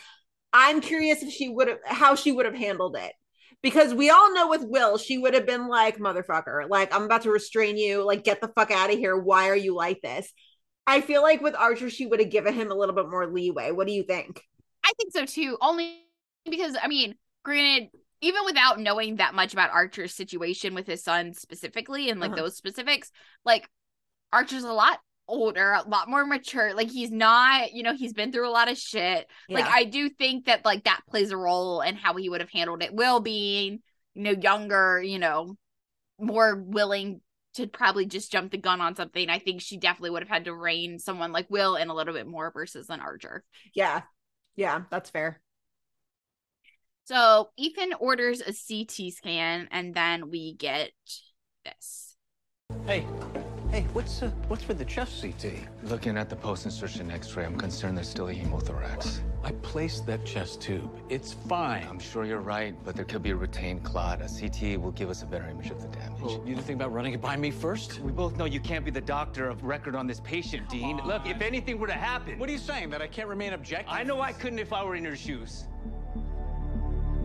i'm 0.54 0.82
curious 0.82 1.22
if 1.24 1.32
she 1.32 1.50
would 1.50 1.68
have 1.68 1.80
how 1.86 2.16
she 2.16 2.32
would 2.32 2.46
have 2.46 2.56
handled 2.56 2.96
it. 2.98 3.14
Because 3.64 3.94
we 3.94 4.10
all 4.12 4.34
know 4.34 4.50
with 4.50 4.64
will 4.64 4.98
she 4.98 5.18
would 5.18 5.34
have 5.34 5.46
been 5.48 5.68
like 5.68 5.98
motherfucker 5.98 6.70
like 6.70 6.94
i'm 6.94 7.04
about 7.04 7.24
to 7.24 7.32
restrain 7.32 7.78
you. 7.78 8.04
Like 8.06 8.24
get 8.24 8.40
the 8.42 8.50
fuck 8.50 8.72
out 8.72 8.92
of 8.92 8.98
here. 8.98 9.18
Why 9.18 9.50
are 9.50 9.56
you 9.56 9.76
like 9.76 10.02
this? 10.02 10.32
I 10.86 11.02
feel 11.02 11.22
like 11.22 11.42
with 11.42 11.56
archer 11.56 11.90
she 11.90 12.06
would 12.06 12.20
have 12.20 12.30
given 12.30 12.54
him 12.54 12.72
a 12.72 12.76
little 12.76 12.96
bit 12.96 13.10
more 13.10 13.28
leeway. 13.28 13.72
What 13.72 13.88
do 13.88 13.94
you 13.94 14.04
think? 14.04 14.42
I 14.86 14.92
think 14.98 15.12
so 15.14 15.26
too. 15.26 15.58
Only 15.62 16.04
because 16.50 16.78
I 16.82 16.88
mean, 16.88 17.16
granted, 17.44 17.90
even 18.22 18.46
without 18.46 18.80
knowing 18.80 19.18
that 19.18 19.34
much 19.34 19.54
about 19.54 19.72
Archer's 19.72 20.14
situation 20.14 20.74
with 20.74 20.88
his 20.88 21.04
son 21.04 21.34
specifically 21.34 22.10
and 22.10 22.20
like 22.20 22.32
Uh-huh. 22.32 22.44
those 22.44 22.58
specifics, 22.58 23.12
like 23.46 23.70
Archer's 24.32 24.64
a 24.64 24.72
lot 24.74 25.00
older, 25.28 25.74
a 25.74 25.88
lot 25.88 26.10
more 26.10 26.26
mature. 26.26 26.74
Like 26.74 26.90
he's 26.90 27.12
not, 27.12 27.74
you 27.74 27.84
know, 27.84 27.94
he's 27.96 28.14
been 28.14 28.32
through 28.32 28.48
a 28.48 28.52
lot 28.52 28.70
of 28.72 28.78
shit. 28.78 29.28
Like 29.50 29.66
I 29.66 29.84
do 29.84 30.10
think 30.10 30.46
that 30.46 30.66
like 30.66 30.86
that 30.86 31.02
plays 31.10 31.32
a 31.32 31.38
role 31.38 31.82
in 31.82 31.96
how 31.96 32.16
he 32.16 32.30
would 32.30 32.42
have 32.42 32.50
handled 32.50 32.84
it. 32.84 32.94
Will 32.94 33.20
being, 33.20 33.80
you 34.14 34.24
know, 34.24 34.32
younger, 34.32 35.02
you 35.02 35.20
know, 35.20 35.58
more 36.20 36.56
willing 36.56 37.22
to 37.56 37.68
probably 37.68 38.06
just 38.06 38.32
jump 38.32 38.52
the 38.52 38.58
gun 38.58 38.82
on 38.82 38.96
something. 38.96 39.30
I 39.30 39.40
think 39.40 39.62
she 39.62 39.78
definitely 39.78 40.12
would 40.12 40.22
have 40.24 40.30
had 40.30 40.46
to 40.46 40.54
rein 40.56 41.00
someone 41.00 41.32
like 41.32 41.50
Will 41.50 41.76
in 41.76 41.90
a 41.90 41.94
little 41.96 42.14
bit 42.14 42.28
more 42.28 42.52
versus 42.52 42.90
an 42.90 43.00
Archer. 43.00 43.44
yeah 43.74 44.02
yeah 44.56 44.84
that's 44.90 45.10
fair 45.10 45.40
So 47.06 47.50
Ethan 47.58 47.94
orders 48.00 48.42
a 48.42 48.54
CT 48.54 49.14
scan, 49.14 49.68
and 49.72 49.94
then 49.96 50.30
we 50.30 50.54
get 50.56 50.92
this. 51.64 52.16
Hey, 52.86 53.06
hey, 53.78 53.86
what's 53.94 54.24
uh, 54.24 54.32
what's 54.48 54.68
with 54.68 54.80
the 54.80 54.86
chest 54.86 55.22
CT? 55.22 55.54
Looking 55.84 56.18
at 56.18 56.30
the 56.30 56.36
post-insertion 56.36 57.12
x-ray, 57.12 57.46
I'm 57.46 57.56
concerned 57.56 57.96
there's 57.96 58.10
still 58.10 58.30
a 58.30 58.34
hemothorax. 58.34 59.20
I 59.44 59.52
placed 59.62 60.08
that 60.08 60.26
chest 60.26 60.62
tube. 60.62 60.90
It's 61.10 61.34
fine. 61.34 61.86
I'm 61.88 62.00
sure 62.00 62.26
you're 62.26 62.40
right, 62.40 62.76
but 62.84 62.96
there 62.96 63.06
could 63.06 63.22
be 63.22 63.30
a 63.30 63.36
retained 63.36 63.84
clot. 63.84 64.20
A 64.20 64.28
CT 64.28 64.82
will 64.82 64.94
give 64.94 65.12
us 65.12 65.22
a 65.22 65.28
better 65.28 65.48
image 65.48 65.70
of 65.70 65.80
the 65.80 65.90
damage. 65.90 66.22
Well, 66.22 66.42
you 66.44 66.56
didn't 66.56 66.66
think 66.66 66.78
about 66.78 66.92
running 66.92 67.14
it 67.14 67.22
by 67.22 67.38
me 67.38 67.52
first? 67.52 68.00
We 68.00 68.12
both 68.12 68.36
know 68.36 68.46
you 68.46 68.60
can't 68.60 68.84
be 68.84 68.90
the 68.90 69.00
doctor 69.00 69.48
of 69.48 69.64
record 69.64 69.96
on 69.96 70.08
this 70.08 70.22
patient, 70.22 70.68
Dean. 70.70 71.00
Look, 71.06 71.28
if 71.28 71.42
anything 71.42 71.78
were 71.78 71.88
to 71.88 71.94
happen... 71.94 72.40
What 72.40 72.50
are 72.50 72.54
you 72.54 72.58
saying? 72.58 72.90
That 72.90 73.04
I 73.04 73.08
can't 73.08 73.28
remain 73.28 73.54
objective? 73.54 73.94
I 73.94 74.02
know 74.02 74.22
I 74.22 74.34
couldn't 74.34 74.60
if 74.60 74.74
I 74.74 74.84
were 74.84 74.96
in 74.96 75.04
your 75.04 75.16
shoes. 75.16 75.68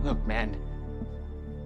Look, 0.03 0.23
man, 0.27 0.55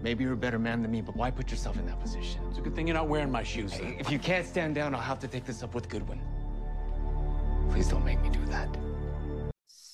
maybe 0.01 0.23
you're 0.23 0.33
a 0.33 0.37
better 0.37 0.59
man 0.59 0.81
than 0.81 0.91
me, 0.91 1.01
but 1.01 1.15
why 1.15 1.31
put 1.31 1.49
yourself 1.51 1.77
in 1.77 1.85
that 1.87 1.99
position? 1.99 2.41
It's 2.49 2.57
a 2.59 2.61
good 2.61 2.75
thing 2.75 2.87
you're 2.87 2.95
not 2.95 3.07
wearing 3.07 3.31
my 3.31 3.43
shoes. 3.43 3.71
then. 3.77 3.95
If 3.99 4.11
you 4.11 4.19
can't 4.19 4.45
stand 4.45 4.75
down, 4.75 4.93
I'll 4.95 5.01
have 5.01 5.19
to 5.19 5.27
take 5.27 5.45
this 5.45 5.63
up 5.63 5.73
with 5.75 5.89
Goodwin. 5.89 6.19
Please 7.71 7.87
don't 7.89 8.05
make 8.05 8.21
me 8.21 8.29
do 8.29 8.43
that. 8.45 8.69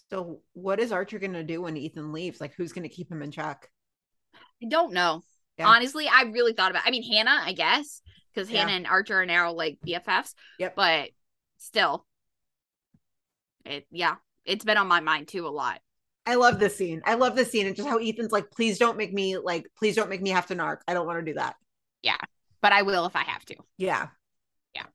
so 0.10 0.42
what 0.54 0.80
is 0.80 0.92
archer 0.92 1.18
gonna 1.18 1.44
do 1.44 1.62
when 1.64 1.76
ethan 1.76 2.12
leaves 2.14 2.40
like 2.40 2.54
who's 2.56 2.72
gonna 2.72 2.88
keep 2.88 3.12
him 3.12 3.22
in 3.24 3.32
check 3.32 3.70
I 4.62 4.68
don't 4.70 4.94
know. 4.94 5.24
Yeah. 5.58 5.68
Honestly, 5.68 6.08
I 6.08 6.24
really 6.24 6.54
thought 6.54 6.72
about. 6.72 6.84
I 6.86 6.92
mean, 6.92 7.04
Hannah, 7.04 7.42
I 7.44 7.52
guess, 7.54 8.02
because 8.34 8.50
Yeah. 8.50 8.60
Hannah 8.62 8.72
and 8.74 8.88
Archer 8.88 9.22
are 9.22 9.26
now 9.26 9.52
like 9.52 9.78
BFFs. 9.86 10.34
Yep. 10.60 10.76
But 10.76 11.10
still, 11.58 12.06
it 13.66 13.86
yeah, 13.92 14.16
it's 14.46 14.64
been 14.64 14.78
on 14.78 14.88
my 14.88 15.00
mind 15.02 15.28
too 15.28 15.46
a 15.48 15.50
lot. 15.50 15.82
I 16.26 16.36
love 16.36 16.60
this 16.60 16.78
scene. 16.78 17.02
I 17.06 17.16
love 17.16 17.36
this 17.36 17.52
scene 17.52 17.68
and 17.68 17.76
just 17.76 17.88
how 17.88 17.98
Ethan's 17.98 18.32
like, 18.32 18.50
please 18.52 18.78
don't 18.78 18.98
make 18.98 19.14
me 19.14 19.38
like, 19.38 19.68
please 19.78 19.96
don't 19.96 20.10
make 20.10 20.22
me 20.22 20.30
have 20.30 20.48
to 20.48 20.56
narc. 20.56 20.78
I 20.88 20.94
don't 20.94 21.06
want 21.06 21.20
to 21.20 21.32
do 21.32 21.36
that. 21.36 21.56
Yeah. 22.02 22.18
But 22.62 22.72
I 22.72 22.84
will 22.84 23.06
if 23.06 23.16
I 23.16 23.24
have 23.24 23.44
to. 23.46 23.56
Yeah. 23.78 24.08
Yeah. 24.74 24.86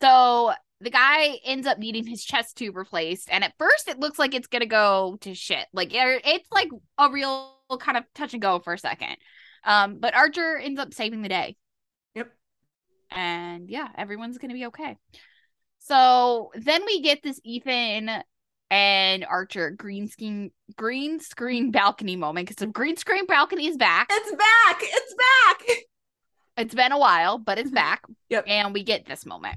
So 0.00 0.52
the 0.80 0.90
guy 0.90 1.38
ends 1.44 1.66
up 1.66 1.78
needing 1.78 2.06
his 2.06 2.24
chest 2.24 2.56
tube 2.56 2.76
replaced, 2.76 3.28
and 3.30 3.44
at 3.44 3.54
first 3.58 3.88
it 3.88 4.00
looks 4.00 4.18
like 4.18 4.34
it's 4.34 4.48
gonna 4.48 4.66
go 4.66 5.16
to 5.20 5.34
shit. 5.34 5.66
Like 5.72 5.90
it's 5.92 6.48
like 6.52 6.68
a 6.98 7.10
real 7.10 7.56
kind 7.80 7.96
of 7.96 8.04
touch 8.14 8.32
and 8.32 8.42
go 8.42 8.58
for 8.58 8.72
a 8.72 8.78
second. 8.78 9.16
Um, 9.64 9.98
but 10.00 10.14
Archer 10.14 10.58
ends 10.58 10.80
up 10.80 10.92
saving 10.92 11.22
the 11.22 11.28
day. 11.28 11.56
Yep. 12.14 12.32
And 13.10 13.70
yeah, 13.70 13.88
everyone's 13.96 14.38
gonna 14.38 14.54
be 14.54 14.66
okay. 14.66 14.96
So 15.78 16.50
then 16.54 16.84
we 16.84 17.00
get 17.00 17.22
this 17.22 17.40
Ethan 17.44 18.10
and 18.72 19.26
Archer 19.26 19.70
green 19.70 20.08
screen 20.08 20.50
green 20.76 21.20
screen 21.20 21.70
balcony 21.70 22.16
moment 22.16 22.48
because 22.48 22.56
the 22.56 22.66
green 22.66 22.96
screen 22.96 23.26
balcony 23.26 23.66
is 23.66 23.76
back. 23.76 24.08
It's 24.10 24.30
back. 24.30 24.80
It's 24.80 25.14
back. 25.14 25.76
It's 26.56 26.74
been 26.74 26.90
a 26.90 26.98
while, 26.98 27.36
but 27.38 27.58
it's 27.58 27.68
mm-hmm. 27.68 27.74
back. 27.74 28.02
Yep. 28.30 28.44
And 28.48 28.72
we 28.72 28.82
get 28.82 29.04
this 29.04 29.26
moment. 29.26 29.56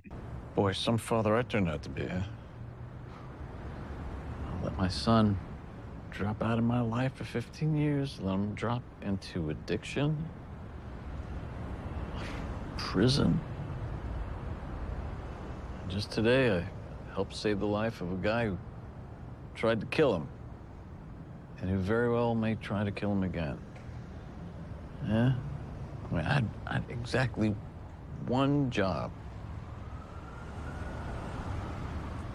Boy, 0.53 0.73
some 0.73 0.97
father 0.97 1.35
I 1.35 1.43
turned 1.43 1.69
out 1.69 1.81
to 1.83 1.89
be. 1.89 2.05
huh? 2.05 2.19
I'll 4.47 4.63
let 4.65 4.77
my 4.77 4.89
son 4.89 5.37
drop 6.11 6.43
out 6.43 6.57
of 6.57 6.65
my 6.65 6.81
life 6.81 7.13
for 7.15 7.23
15 7.23 7.75
years, 7.75 8.19
let 8.21 8.33
him 8.33 8.53
drop 8.53 8.83
into 9.01 9.49
addiction, 9.49 10.17
prison. 12.77 13.39
Just 15.87 16.11
today, 16.11 16.57
I 16.57 17.13
helped 17.13 17.35
save 17.35 17.59
the 17.59 17.65
life 17.65 18.01
of 18.01 18.11
a 18.11 18.15
guy 18.15 18.47
who 18.47 18.57
tried 19.55 19.79
to 19.79 19.85
kill 19.87 20.15
him, 20.15 20.27
and 21.61 21.69
who 21.69 21.77
very 21.77 22.11
well 22.11 22.35
may 22.35 22.55
try 22.55 22.83
to 22.83 22.91
kill 22.91 23.11
him 23.11 23.23
again. 23.23 23.57
Yeah? 25.07 25.33
I 26.11 26.15
mean, 26.15 26.25
I 26.25 26.33
had, 26.33 26.49
I 26.67 26.73
had 26.73 26.83
exactly 26.89 27.55
one 28.27 28.69
job 28.69 29.11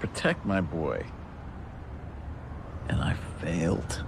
protect 0.01 0.45
my 0.47 0.61
boy. 0.61 1.05
And 2.89 3.01
I 3.01 3.15
failed. 3.41 4.05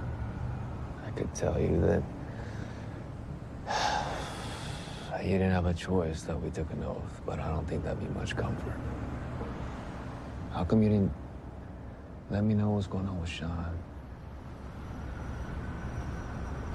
I 1.07 1.11
could 1.11 1.33
tell 1.35 1.61
you 1.61 1.81
that 1.83 2.03
you 5.23 5.33
didn't 5.33 5.53
have 5.53 5.67
a 5.67 5.75
choice, 5.75 6.23
that 6.23 6.41
we 6.41 6.51
took 6.51 6.71
an 6.73 6.83
oath, 6.83 7.21
but 7.25 7.39
I 7.39 7.49
don't 7.49 7.69
think 7.69 7.85
that'd 7.85 8.01
be 8.01 8.13
much 8.19 8.35
comfort. 8.35 8.75
How 10.51 10.65
come 10.65 10.83
you 10.83 10.89
didn't 10.89 11.13
let 12.33 12.45
me 12.45 12.55
know 12.55 12.71
what's 12.71 12.87
going 12.87 13.07
on 13.07 13.21
with 13.21 13.29
Sean? 13.29 13.79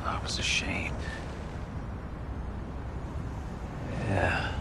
I 0.06 0.22
was 0.22 0.38
ashamed. 0.38 0.96
Yeah. 4.08 4.54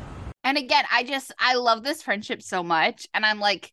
And 0.42 0.56
again, 0.56 0.84
I 0.90 1.04
just 1.04 1.32
I 1.38 1.54
love 1.54 1.84
this 1.84 2.02
friendship 2.02 2.40
so 2.42 2.62
much, 2.62 3.06
and 3.12 3.26
I'm 3.26 3.38
like 3.40 3.72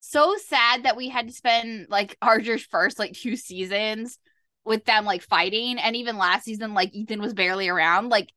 so 0.00 0.36
sad 0.36 0.82
that 0.84 0.96
we 0.96 1.08
had 1.08 1.28
to 1.28 1.32
spend 1.32 1.86
like 1.88 2.16
Archer's 2.20 2.64
first 2.64 2.98
like 2.98 3.14
two 3.14 3.34
seasons 3.34 4.18
with 4.64 4.84
them 4.84 5.06
like 5.06 5.22
fighting, 5.22 5.78
and 5.78 5.96
even 5.96 6.18
last 6.18 6.44
season 6.44 6.74
like 6.74 6.94
Ethan 6.94 7.22
was 7.22 7.32
barely 7.32 7.68
around. 7.68 8.10
Like 8.10 8.30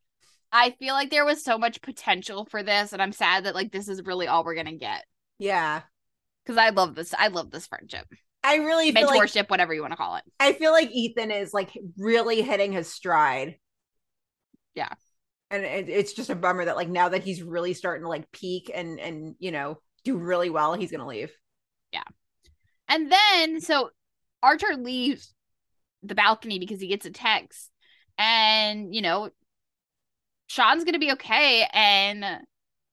I 0.53 0.72
feel 0.72 0.94
like 0.94 1.10
there 1.10 1.26
was 1.26 1.44
so 1.44 1.58
much 1.58 1.82
potential 1.82 2.45
for 2.45 2.64
this, 2.64 2.94
and 2.94 3.02
I'm 3.02 3.12
sad 3.12 3.44
that 3.44 3.56
like 3.56 3.74
this 3.74 3.90
is 3.90 4.03
really 4.03 4.28
all 4.28 4.45
we're 4.45 4.56
gonna 4.56 4.74
get 4.74 5.03
Yeah. 5.38 5.82
Because 6.45 6.57
I 6.57 6.69
love 6.69 6.95
this. 6.95 7.13
I 7.18 7.27
love 7.27 7.51
this 7.51 7.68
friendship, 7.68 8.07
I 8.43 8.55
really 8.57 8.91
feel 8.91 9.07
like 9.07 9.22
mentorship, 9.22 9.49
whatever 9.49 9.73
you 9.73 9.81
want 9.81 9.93
to 9.93 9.97
call 9.97 10.15
it. 10.15 10.23
I 10.39 10.53
feel 10.53 10.72
like 10.72 10.91
Ethan 10.91 11.31
is 11.31 11.53
like 11.53 11.77
really 11.97 12.41
hitting 12.41 12.72
his 12.72 12.91
stride. 12.91 13.55
Yeah. 14.76 14.89
And 15.49 15.63
it, 15.63 15.89
it's 15.89 16.13
just 16.13 16.30
a 16.30 16.35
bummer 16.35 16.65
that 16.65 16.76
like 16.76 16.89
now 16.89 17.09
that 17.09 17.23
he's 17.23 17.43
really 17.43 17.73
starting 17.73 18.03
to 18.03 18.09
like 18.09 18.31
peak 18.31 18.72
and 18.73 18.99
and 18.99 19.35
you 19.39 19.51
know 19.51 19.80
do 20.03 20.18
really 20.18 20.49
well, 20.49 20.73
he's 20.73 20.91
gonna 20.91 21.07
leave. 21.07 21.31
Yeah, 21.91 22.03
and 22.88 23.11
then 23.11 23.59
so 23.59 23.89
Archer 24.41 24.76
leaves 24.77 25.34
the 26.03 26.15
balcony 26.15 26.59
because 26.59 26.81
he 26.81 26.88
gets 26.88 27.05
a 27.05 27.11
text. 27.11 27.69
And, 28.18 28.93
you 28.93 29.01
know, 29.01 29.30
Sean's 30.47 30.84
gonna 30.84 30.99
be 30.99 31.11
okay. 31.13 31.68
And 31.73 32.26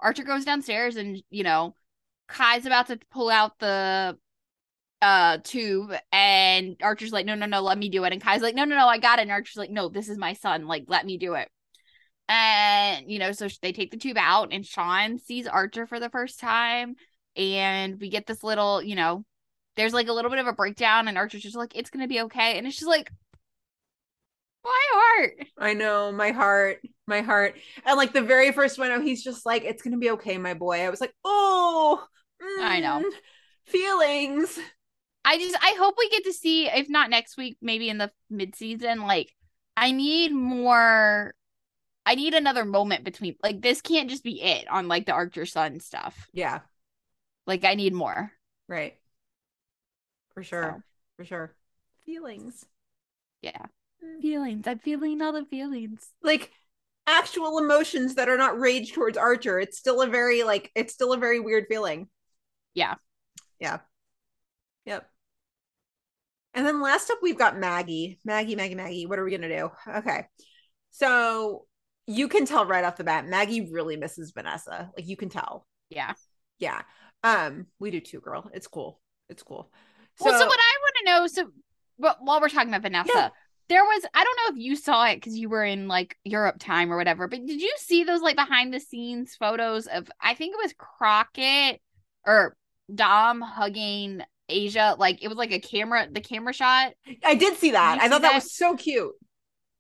Archer 0.01 0.25
goes 0.25 0.45
downstairs 0.45 0.97
and, 0.97 1.23
you 1.31 1.43
know, 1.43 1.75
Kai's 2.29 2.67
about 2.67 2.87
to 2.89 2.99
pull 3.11 3.31
out 3.31 3.59
the 3.59 4.17
uh 5.01 5.39
tube 5.45 5.93
and 6.13 6.77
Archer's 6.83 7.13
like, 7.13 7.25
no, 7.27 7.35
no, 7.35 7.47
no, 7.47 7.61
let 7.61 7.79
me 7.79 7.89
do 7.89 8.05
it. 8.05 8.13
And 8.13 8.23
Kai's 8.23 8.43
like, 8.43 8.55
no, 8.55 8.65
no, 8.65 8.77
no, 8.77 8.87
I 8.87 8.99
got 8.99 9.19
it. 9.19 9.23
And 9.23 9.31
Archer's 9.31 9.57
like, 9.57 9.71
no, 9.71 9.89
this 9.89 10.09
is 10.09 10.19
my 10.19 10.33
son. 10.33 10.67
Like, 10.67 10.85
let 10.89 11.07
me 11.07 11.19
do 11.19 11.35
it. 11.35 11.49
And 12.29 13.11
you 13.11 13.19
know, 13.19 13.33
so 13.33 13.49
they 13.63 13.73
take 13.73 13.91
the 13.91 13.97
tube 13.97 14.19
out, 14.19 14.53
and 14.53 14.65
Sean 14.65 15.19
sees 15.19 15.47
Archer 15.47 15.87
for 15.87 15.99
the 15.99 16.11
first 16.11 16.39
time, 16.39 16.95
and 17.37 17.99
we 17.99 18.11
get 18.11 18.27
this 18.27 18.45
little, 18.45 18.83
you 18.83 18.97
know, 18.97 19.25
there's 19.77 19.95
like 19.95 20.09
a 20.09 20.13
little 20.13 20.31
bit 20.31 20.41
of 20.41 20.47
a 20.47 20.53
breakdown, 20.53 21.09
and 21.09 21.17
Archer's 21.17 21.43
just 21.43 21.57
like, 21.57 21.75
it's 21.75 21.89
gonna 21.89 22.07
be 22.09 22.21
okay, 22.23 22.59
and 22.59 22.67
it's 22.67 22.77
just 22.77 22.89
like, 22.89 23.11
my 24.63 24.81
heart. 24.93 25.47
I 25.57 25.73
know, 25.73 26.13
my 26.13 26.33
heart, 26.33 26.81
my 27.07 27.23
heart. 27.23 27.57
And 27.87 27.97
like 27.97 28.13
the 28.13 28.21
very 28.21 28.53
first 28.53 28.79
one, 28.79 29.03
he's 29.03 29.25
just 29.25 29.47
like, 29.47 29.65
it's 29.65 29.83
gonna 29.83 29.97
be 29.97 30.11
okay, 30.11 30.37
my 30.37 30.53
boy. 30.53 30.81
I 30.81 30.91
was 30.91 31.01
like, 31.01 31.15
oh, 31.25 32.05
I 32.41 32.81
know. 32.81 33.01
mm, 33.01 33.11
feelings. 33.67 34.59
I 35.25 35.39
just 35.39 35.57
I 35.61 35.75
hope 35.79 35.95
we 35.99 36.09
get 36.11 36.25
to 36.25 36.33
see, 36.33 36.69
if 36.69 36.89
not 36.89 37.11
next 37.11 37.37
week, 37.37 37.59
maybe 37.61 37.89
in 37.89 37.99
the 37.99 38.11
mid 38.31 38.55
season. 38.55 39.03
Like, 39.03 39.35
I 39.77 39.93
need 39.93 40.33
more. 40.33 41.35
I 42.07 42.15
need 42.15 42.35
another 42.35 42.65
moment 42.65 43.05
between. 43.05 43.37
Like, 43.43 43.61
this 43.61 43.81
can't 43.83 44.09
just 44.09 44.25
be 44.25 44.41
it 44.43 44.67
on 44.69 44.89
like 44.89 45.07
the 45.07 45.13
Archer 45.13 45.45
Son 45.45 45.81
stuff. 45.81 46.29
Yeah, 46.33 46.61
Like, 47.47 47.65
I 47.65 47.75
need 47.75 47.93
more. 47.93 48.33
right. 48.69 48.95
For 50.35 50.43
sure, 50.43 50.83
for 51.17 51.25
sure. 51.25 51.55
Feelings. 52.07 52.65
Yeah, 53.43 53.67
feelings. 54.23 54.67
I'm 54.67 54.79
feeling 54.79 55.21
all 55.21 55.33
the 55.33 55.45
feelings. 55.45 56.07
like 56.23 56.53
actual 57.07 57.59
emotions 57.59 58.15
that 58.17 58.29
are 58.29 58.37
not 58.37 58.59
rage 58.59 58.93
towards 58.93 59.19
Archer. 59.19 59.59
It's 59.59 59.79
still 59.79 60.01
a 60.03 60.07
very 60.07 60.43
like 60.45 60.71
it's 60.75 60.93
still 60.95 61.13
a 61.13 61.19
very 61.19 61.41
weird 61.41 61.67
feeling. 61.69 62.09
Yeah. 62.79 62.95
Yeah. 63.59 63.79
Yep. 64.87 65.09
And 66.55 66.67
then 66.67 66.81
last 66.81 67.11
up 67.11 67.19
we've 67.23 67.39
got 67.39 67.59
Maggie. 67.59 68.19
Maggie, 68.25 68.57
Maggie, 68.57 68.75
Maggie. 68.77 69.07
What 69.07 69.19
are 69.19 69.25
we 69.25 69.31
gonna 69.33 69.49
do? 69.49 69.71
Okay. 69.97 70.27
So 70.91 71.67
you 72.07 72.29
can 72.29 72.47
tell 72.47 72.65
right 72.65 72.85
off 72.85 72.97
the 72.97 73.05
bat, 73.05 73.27
Maggie 73.27 73.71
really 73.71 73.97
misses 73.97 74.31
Vanessa. 74.31 74.91
Like 74.97 75.09
you 75.09 75.17
can 75.17 75.29
tell. 75.29 75.67
Yeah. 75.91 76.15
Yeah. 76.59 76.83
Um, 77.25 77.67
we 77.81 77.91
do 77.91 78.01
too, 78.01 78.21
girl. 78.21 78.49
It's 78.55 78.67
cool. 78.69 79.01
It's 79.29 79.43
cool. 79.43 79.71
well, 80.21 80.39
so 80.39 80.47
what 80.47 80.59
I 80.61 80.75
want 80.83 80.95
to 80.99 81.05
know, 81.05 81.27
so 81.27 81.51
but 81.99 82.19
while 82.21 82.41
we're 82.41 82.49
talking 82.49 82.69
about 82.69 82.83
Vanessa, 82.83 83.11
Yeah. 83.13 83.29
there 83.69 83.85
was 83.85 84.05
I 84.15 84.25
don't 84.25 84.37
know 84.37 84.57
if 84.57 84.65
you 84.65 84.77
saw 84.77 85.05
it 85.07 85.17
because 85.17 85.37
you 85.37 85.49
were 85.49 85.65
in 85.65 85.89
like 85.89 86.17
Europe 86.25 86.57
time 86.61 86.93
or 86.93 86.97
whatever, 86.97 87.27
but 87.29 87.45
did 87.45 87.61
you 87.61 87.75
see 87.79 88.05
those 88.05 88.23
like 88.23 88.37
behind 88.37 88.73
the 88.73 88.81
scenes 88.81 89.35
photos 89.35 89.87
of 89.89 90.09
I 90.21 90.35
think 90.35 90.55
it 90.55 90.63
was 90.63 90.75
Crockett 90.79 91.81
or 92.25 92.57
Dom 92.95 93.41
hugging 93.41 94.23
Asia? 94.49 94.97
Like 94.99 95.23
it 95.23 95.29
was 95.29 95.37
like 95.37 95.53
a 95.53 95.61
camera, 95.61 96.09
the 96.11 96.21
camera 96.21 96.53
shot. 96.53 96.93
I 97.25 97.35
did 97.35 97.57
see 97.57 97.73
that. 97.73 97.99
I 98.01 98.05
see 98.05 98.09
thought 98.11 98.23
that 98.23 98.29
that? 98.31 98.35
was 98.37 98.55
so 98.55 98.77
cute. 98.77 99.13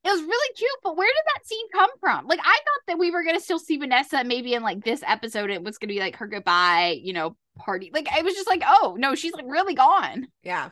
It 0.04 0.10
was 0.10 0.22
really 0.22 0.54
cute, 0.56 0.70
but 0.82 0.96
where 0.96 1.08
did 1.08 1.24
that 1.34 1.46
scene 1.46 1.66
come 1.72 1.90
from? 2.00 2.26
Like 2.26 2.40
I 2.40 2.42
thought 2.44 2.82
that 2.86 2.98
we 2.98 3.10
were 3.10 3.24
gonna 3.24 3.40
still 3.40 3.58
see 3.58 3.76
Vanessa 3.76 4.24
maybe 4.24 4.54
in 4.54 4.62
like 4.62 4.84
this 4.84 5.02
episode. 5.06 5.50
It 5.50 5.62
was 5.62 5.78
gonna 5.78 5.92
be 5.92 6.00
like 6.00 6.16
her 6.16 6.26
goodbye, 6.26 6.98
you 7.02 7.12
know, 7.12 7.36
party. 7.58 7.90
Like 7.92 8.08
I 8.12 8.22
was 8.22 8.34
just 8.34 8.48
like, 8.48 8.62
oh 8.66 8.96
no, 8.98 9.14
she's 9.14 9.32
like 9.34 9.44
really 9.46 9.74
gone. 9.74 10.28
Yeah. 10.42 10.70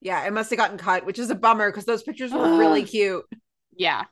Yeah, 0.00 0.24
it 0.26 0.32
must 0.32 0.50
have 0.50 0.58
gotten 0.58 0.78
cut, 0.78 1.04
which 1.04 1.18
is 1.18 1.30
a 1.30 1.34
bummer 1.34 1.70
because 1.70 1.84
those 1.84 2.02
pictures 2.04 2.32
were 2.32 2.56
really 2.56 2.84
cute. 2.84 3.24
Yeah. 3.76 4.04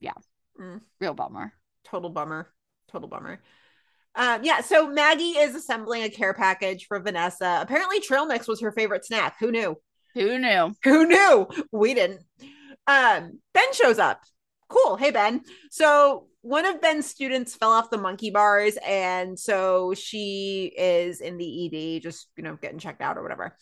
Yeah. 0.00 0.12
Mm. 0.60 0.80
Real 1.00 1.14
bummer. 1.14 1.52
total 1.84 2.10
bummer 2.10 2.48
total 2.90 3.08
bummer 3.08 3.40
um 4.18 4.42
yeah 4.44 4.60
so 4.60 4.88
maggie 4.88 5.38
is 5.38 5.54
assembling 5.54 6.02
a 6.02 6.10
care 6.10 6.34
package 6.34 6.86
for 6.86 7.00
vanessa. 7.00 7.58
Apparently 7.62 8.00
trail 8.00 8.26
mix 8.26 8.46
was 8.46 8.60
her 8.60 8.72
favorite 8.72 9.06
snack. 9.06 9.36
Who 9.40 9.50
knew? 9.50 9.76
Who 10.14 10.38
knew? 10.38 10.74
who 10.84 11.06
knew? 11.06 11.46
We 11.72 11.94
didn't. 11.94 12.22
Um 12.86 13.40
ben 13.54 13.72
shows 13.72 13.98
up. 13.98 14.20
Cool. 14.68 14.96
Hey 14.96 15.12
ben. 15.12 15.42
So 15.70 16.26
one 16.42 16.66
of 16.66 16.80
ben's 16.80 17.06
students 17.06 17.54
fell 17.54 17.70
off 17.70 17.90
the 17.90 17.98
monkey 17.98 18.30
bars 18.30 18.76
and 18.86 19.38
so 19.38 19.94
she 19.94 20.72
is 20.76 21.20
in 21.20 21.36
the 21.36 21.96
ed 21.96 22.02
just 22.02 22.28
you 22.36 22.42
know 22.42 22.56
getting 22.60 22.78
checked 22.78 23.00
out 23.00 23.16
or 23.16 23.22
whatever. 23.22 23.56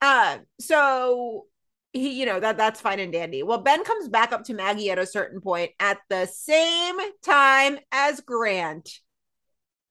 Uh 0.00 0.38
so 0.60 1.46
he 1.92 2.18
you 2.18 2.26
know 2.26 2.40
that 2.40 2.56
that's 2.56 2.80
fine 2.80 2.98
and 2.98 3.12
dandy. 3.12 3.44
Well 3.44 3.58
ben 3.58 3.84
comes 3.84 4.08
back 4.08 4.32
up 4.32 4.44
to 4.44 4.54
maggie 4.54 4.90
at 4.90 4.98
a 4.98 5.06
certain 5.06 5.40
point 5.40 5.70
at 5.78 5.98
the 6.08 6.26
same 6.26 6.96
time 7.22 7.78
as 7.92 8.20
grant 8.20 8.90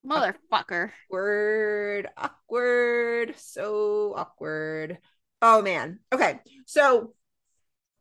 Motherfucker. 0.06 0.92
awkward 1.10 2.08
awkward 2.18 3.34
so 3.38 4.14
awkward. 4.16 4.98
Oh 5.42 5.62
man. 5.62 6.00
Okay 6.12 6.40
so 6.66 7.14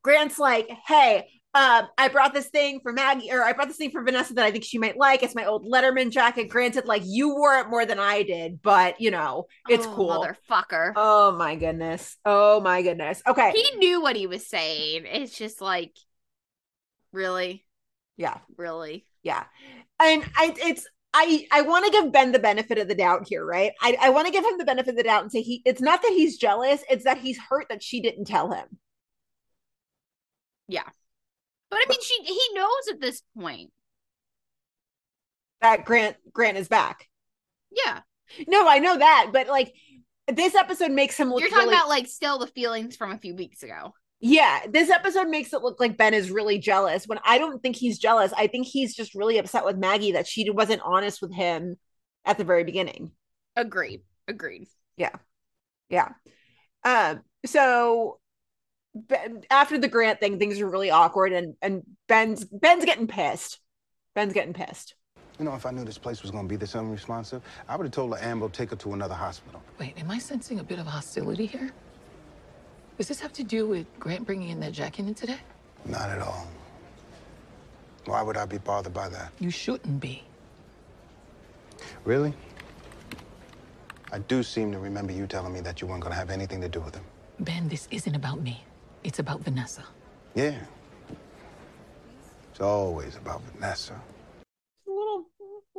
grant's 0.02 0.38
like 0.38 0.68
hey 0.86 1.28
um 1.54 1.86
i 1.96 2.08
brought 2.08 2.32
this 2.34 2.48
thing 2.48 2.80
for 2.80 2.92
maggie 2.92 3.30
or 3.30 3.44
i 3.44 3.52
brought 3.52 3.68
this 3.68 3.76
thing 3.76 3.90
for 3.90 4.02
vanessa 4.02 4.34
that 4.34 4.44
i 4.44 4.50
think 4.50 4.64
she 4.64 4.78
might 4.78 4.96
like. 4.96 5.22
It's 5.22 5.34
my 5.34 5.44
old 5.44 5.64
letterman 5.66 6.10
jacket. 6.10 6.48
Granted 6.48 6.86
like 6.86 7.02
you 7.04 7.34
wore 7.34 7.54
it 7.56 7.68
more 7.68 7.86
than 7.86 7.98
i 8.00 8.22
did 8.22 8.60
but 8.62 9.00
you 9.00 9.10
know 9.10 9.46
it's 9.68 9.86
Oh, 9.86 9.94
cool. 9.94 10.08
Motherfucker. 10.50 10.92
oh 10.96 11.32
my 11.32 11.54
goodness. 11.56 12.16
Oh 12.24 12.60
my 12.60 12.82
goodness. 12.82 13.22
Okay. 13.26 13.52
He 13.54 13.76
knew 13.78 14.00
what 14.02 14.16
he 14.16 14.26
was 14.26 14.46
saying. 14.48 15.04
It's 15.06 15.36
just 15.36 15.60
like 15.60 15.94
really, 17.12 17.64
yeah. 18.16 18.38
Really. 18.56 19.06
yeah. 19.22 19.44
And 20.00 20.24
i 20.36 20.54
it's 20.58 20.86
i 21.14 21.47
i 21.52 21.60
want 21.62 21.84
to 21.84 21.90
give 21.90 22.10
ben 22.12 22.32
the 22.32 22.39
benefit 22.39 22.78
of 22.78 22.89
the 22.89 22.94
doubt 22.94 23.26
here 23.28 23.44
right 23.44 23.72
i 23.82 23.97
i 24.01 24.09
want 24.10 24.26
to 24.26 24.32
give 24.32 24.44
him 24.44 24.56
the 24.59 24.64
benefit 24.64 24.90
of 24.90 24.97
the 24.97 25.02
doubt 25.02 25.22
and 25.22 25.30
say 25.32 25.43
he 25.43 25.60
it's 25.64 25.80
not 25.80 26.01
that 26.02 26.12
he's 26.12 26.39
jealous 26.39 26.82
it's 26.90 27.05
that 27.05 27.18
he's 27.18 27.39
hurt 27.39 27.66
that 27.68 27.82
she 27.82 28.01
didn't 28.01 28.24
tell 28.26 28.51
him 28.52 28.66
Yeah. 30.68 30.89
But 31.70 31.80
I 31.84 31.84
mean 31.89 32.01
she 32.02 32.22
he 32.24 32.40
knows 32.55 32.89
at 32.93 33.01
this 33.01 33.22
point. 33.39 33.70
that 35.60 35.84
grant 35.84 36.16
grant 36.32 36.56
is 36.59 36.68
back 36.68 37.09
Yeah. 37.70 38.01
no 38.47 38.66
i 38.68 38.78
know 38.78 38.97
that 38.98 39.30
but 39.32 39.48
like 39.48 39.74
this 40.28 40.55
episode 40.55 40.93
makes 40.93 41.16
him 41.18 41.30
look 41.30 41.40
You're 41.40 41.51
talking 41.51 41.64
really- 41.66 41.76
about 41.76 41.89
like 41.89 42.06
still 42.06 42.39
the 42.39 42.47
feelings 42.47 42.97
from 42.97 43.10
a 43.12 43.18
few 43.18 43.34
weeks 43.34 43.62
ago. 43.62 43.93
Yeah 44.23 44.61
this 44.70 44.89
episode 44.89 45.28
makes 45.28 45.53
it 45.53 45.62
look 45.62 45.78
like 45.78 45.99
ben 45.99 46.15
is 46.15 46.31
really 46.31 46.59
jealous 46.59 47.07
when 47.07 47.19
i 47.24 47.36
don't 47.36 47.61
think 47.61 47.77
he's 47.77 47.99
jealous 47.99 48.32
i 48.39 48.47
think 48.47 48.66
he's 48.66 48.94
just 48.94 49.15
really 49.15 49.36
upset 49.36 49.65
with 49.65 49.77
maggie 49.77 50.12
that 50.12 50.27
she 50.27 50.49
wasn't 50.49 50.81
honest 50.82 51.20
with 51.20 51.35
him 51.35 51.77
at 52.24 52.39
the 52.39 52.44
very 52.44 52.65
beginning 52.65 53.11
Agreed. 53.57 54.03
Agreed. 54.28 54.66
Yeah. 54.97 55.15
Yeah. 55.89 56.09
Um, 56.85 57.23
so 57.44 58.19
ben, 58.94 59.43
after 59.51 59.78
the 59.78 59.89
grant 59.89 60.20
thing, 60.20 60.39
things 60.39 60.61
are 60.61 60.69
really 60.69 60.90
awkward 60.90 61.32
and 61.32 61.55
and 61.61 61.82
Ben's 62.09 62.44
Ben's 62.44 62.85
getting 62.85 63.07
pissed. 63.07 63.61
Ben's 64.15 64.32
getting 64.32 64.53
pissed. 64.53 64.94
You 65.39 65.47
know, 65.47 65.55
if 65.55 65.66
I 65.66 65.70
knew 65.70 65.85
this 65.85 65.99
place 65.99 66.23
was 66.23 66.31
gonna 66.31 66.49
be 66.49 66.57
this 66.57 66.74
unresponsive, 66.74 67.43
I 67.69 67.77
would 67.77 67.85
have 67.85 67.93
told 67.93 68.12
the 68.12 68.24
Ambo 68.24 68.49
take 68.49 68.70
her 68.70 68.77
to 68.77 68.93
another 68.93 69.15
hospital. 69.15 69.62
Wait, 69.78 69.99
am 69.99 70.11
I 70.11 70.19
sensing 70.19 70.61
a 70.61 70.65
bit 70.65 70.78
of 70.78 70.86
hostility 70.86 71.47
here? 71.47 71.70
Does 73.02 73.08
this 73.08 73.18
have 73.18 73.32
to 73.32 73.42
do 73.42 73.66
with 73.66 73.84
Grant 73.98 74.24
bringing 74.24 74.50
in 74.50 74.60
that 74.60 74.70
jacket 74.70 75.08
in 75.08 75.14
today? 75.14 75.40
Not 75.84 76.08
at 76.08 76.20
all. 76.20 76.46
Why 78.04 78.22
would 78.22 78.36
I 78.36 78.44
be 78.44 78.58
bothered 78.58 78.94
by 78.94 79.08
that? 79.08 79.32
You 79.40 79.50
shouldn't 79.50 79.98
be. 79.98 80.22
Really? 82.04 82.32
I 84.12 84.20
do 84.20 84.44
seem 84.44 84.70
to 84.70 84.78
remember 84.78 85.12
you 85.12 85.26
telling 85.26 85.52
me 85.52 85.58
that 85.62 85.80
you 85.80 85.88
weren't 85.88 86.00
gonna 86.04 86.14
have 86.14 86.30
anything 86.30 86.60
to 86.60 86.68
do 86.68 86.78
with 86.78 86.94
him. 86.94 87.02
Ben, 87.40 87.68
this 87.68 87.88
isn't 87.90 88.14
about 88.14 88.40
me. 88.40 88.62
It's 89.02 89.18
about 89.18 89.40
Vanessa. 89.40 89.82
Yeah. 90.36 90.60
It's 92.52 92.60
always 92.60 93.16
about 93.16 93.42
Vanessa. 93.52 94.00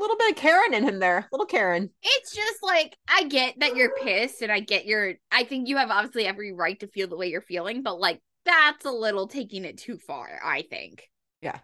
Little 0.04 0.18
bit 0.18 0.32
of 0.32 0.36
Karen 0.36 0.74
in 0.74 0.84
him 0.84 1.00
there. 1.00 1.30
Little 1.32 1.46
Karen. 1.46 1.90
It's 2.04 2.36
just 2.36 2.62
like 2.62 2.98
I 3.08 3.24
get 3.24 3.58
that 3.62 3.78
you're 3.78 3.96
pissed 4.04 4.42
and 4.42 4.52
I 4.52 4.60
get 4.60 4.86
your 4.86 5.14
I 5.32 5.46
think 5.46 5.70
you 5.70 5.78
have 5.78 5.90
obviously 5.92 6.26
every 6.26 6.52
right 6.52 6.78
to 6.82 6.88
feel 6.88 7.08
the 7.08 7.16
way 7.16 7.30
you're 7.30 7.40
feeling, 7.40 7.84
but 7.84 8.02
like 8.02 8.20
that's 8.44 8.84
a 8.84 8.92
little 8.92 9.30
taking 9.30 9.64
it 9.64 9.78
too 9.78 9.98
far, 9.98 10.42
I 10.44 10.64
think. 10.64 11.10
Yeah. 11.42 11.60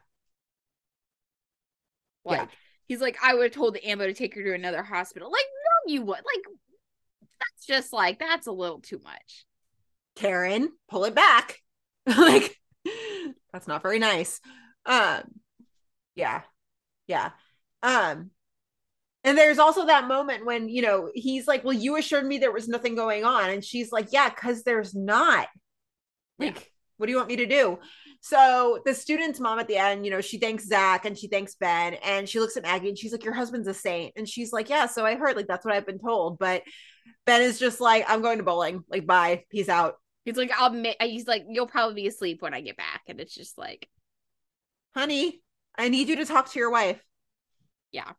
Like 2.23 2.39
Yeah. 2.39 2.47
he's 2.87 3.01
like, 3.01 3.17
I 3.21 3.33
would 3.33 3.43
have 3.43 3.51
told 3.51 3.73
the 3.75 3.85
ambo 3.85 4.07
to 4.07 4.13
take 4.13 4.33
her 4.35 4.43
to 4.43 4.53
another 4.53 4.83
hospital. 4.83 5.29
Like, 5.29 5.43
no, 5.87 5.93
you 5.93 6.01
would. 6.03 6.15
Like, 6.15 6.45
that's 7.39 7.65
just 7.65 7.91
like 7.91 8.19
that's 8.19 8.47
a 8.47 8.53
little 8.53 8.79
too 8.79 9.01
much. 9.03 9.45
Karen, 10.15 10.71
pull 10.89 11.03
it 11.03 11.13
back. 11.15 11.61
like 12.05 12.55
that's 13.51 13.67
not 13.67 13.81
very 13.83 13.99
nice. 13.99 14.39
Um 14.85 15.23
yeah. 16.15 16.43
Yeah. 17.07 17.31
Um 17.83 18.31
and 19.23 19.37
there's 19.37 19.59
also 19.59 19.85
that 19.87 20.07
moment 20.07 20.45
when, 20.45 20.69
you 20.69 20.81
know, 20.81 21.11
he's 21.13 21.45
like, 21.45 21.65
"Well, 21.65 21.73
you 21.73 21.97
assured 21.97 22.25
me 22.25 22.37
there 22.37 22.53
was 22.53 22.69
nothing 22.69 22.95
going 22.95 23.25
on." 23.25 23.49
And 23.49 23.63
she's 23.63 23.91
like, 23.91 24.07
"Yeah, 24.11 24.29
cuz 24.29 24.63
there's 24.63 24.95
not." 24.95 25.47
Like, 26.39 26.71
what 26.97 27.07
do 27.07 27.11
you 27.11 27.17
want 27.17 27.29
me 27.29 27.35
to 27.37 27.45
do? 27.45 27.79
So 28.21 28.81
the 28.85 28.93
student's 28.93 29.39
mom 29.39 29.59
at 29.59 29.67
the 29.67 29.77
end, 29.77 30.05
you 30.05 30.11
know, 30.11 30.21
she 30.21 30.37
thanks 30.37 30.67
Zach 30.67 31.05
and 31.05 31.17
she 31.17 31.27
thanks 31.27 31.55
Ben 31.55 31.95
and 31.95 32.27
she 32.27 32.39
looks 32.39 32.57
at 32.57 32.63
Maggie 32.63 32.89
and 32.89 32.97
she's 32.97 33.11
like, 33.11 33.23
Your 33.23 33.33
husband's 33.33 33.67
a 33.67 33.73
saint. 33.73 34.13
And 34.17 34.27
she's 34.27 34.51
like, 34.51 34.69
Yeah, 34.69 34.85
so 34.85 35.05
I 35.05 35.15
heard, 35.15 35.35
like, 35.35 35.47
that's 35.47 35.65
what 35.65 35.73
I've 35.73 35.85
been 35.85 35.99
told. 35.99 36.39
But 36.39 36.63
Ben 37.25 37.41
is 37.41 37.59
just 37.59 37.79
like, 37.79 38.05
I'm 38.07 38.21
going 38.21 38.37
to 38.37 38.43
bowling. 38.43 38.83
Like, 38.89 39.05
bye. 39.05 39.43
Peace 39.49 39.69
out. 39.69 39.95
He's 40.25 40.35
like, 40.35 40.51
I'll. 40.57 40.71
Mi-, 40.71 40.95
he's 41.01 41.27
like, 41.27 41.45
you'll 41.47 41.67
probably 41.67 41.95
be 41.95 42.07
asleep 42.07 42.41
when 42.41 42.53
I 42.53 42.61
get 42.61 42.77
back, 42.77 43.01
and 43.07 43.19
it's 43.19 43.33
just 43.33 43.57
like, 43.57 43.87
honey, 44.93 45.41
I 45.77 45.89
need 45.89 46.09
you 46.09 46.17
to 46.17 46.25
talk 46.25 46.51
to 46.51 46.59
your 46.59 46.69
wife. 46.69 47.01
Yeah. 47.91 48.11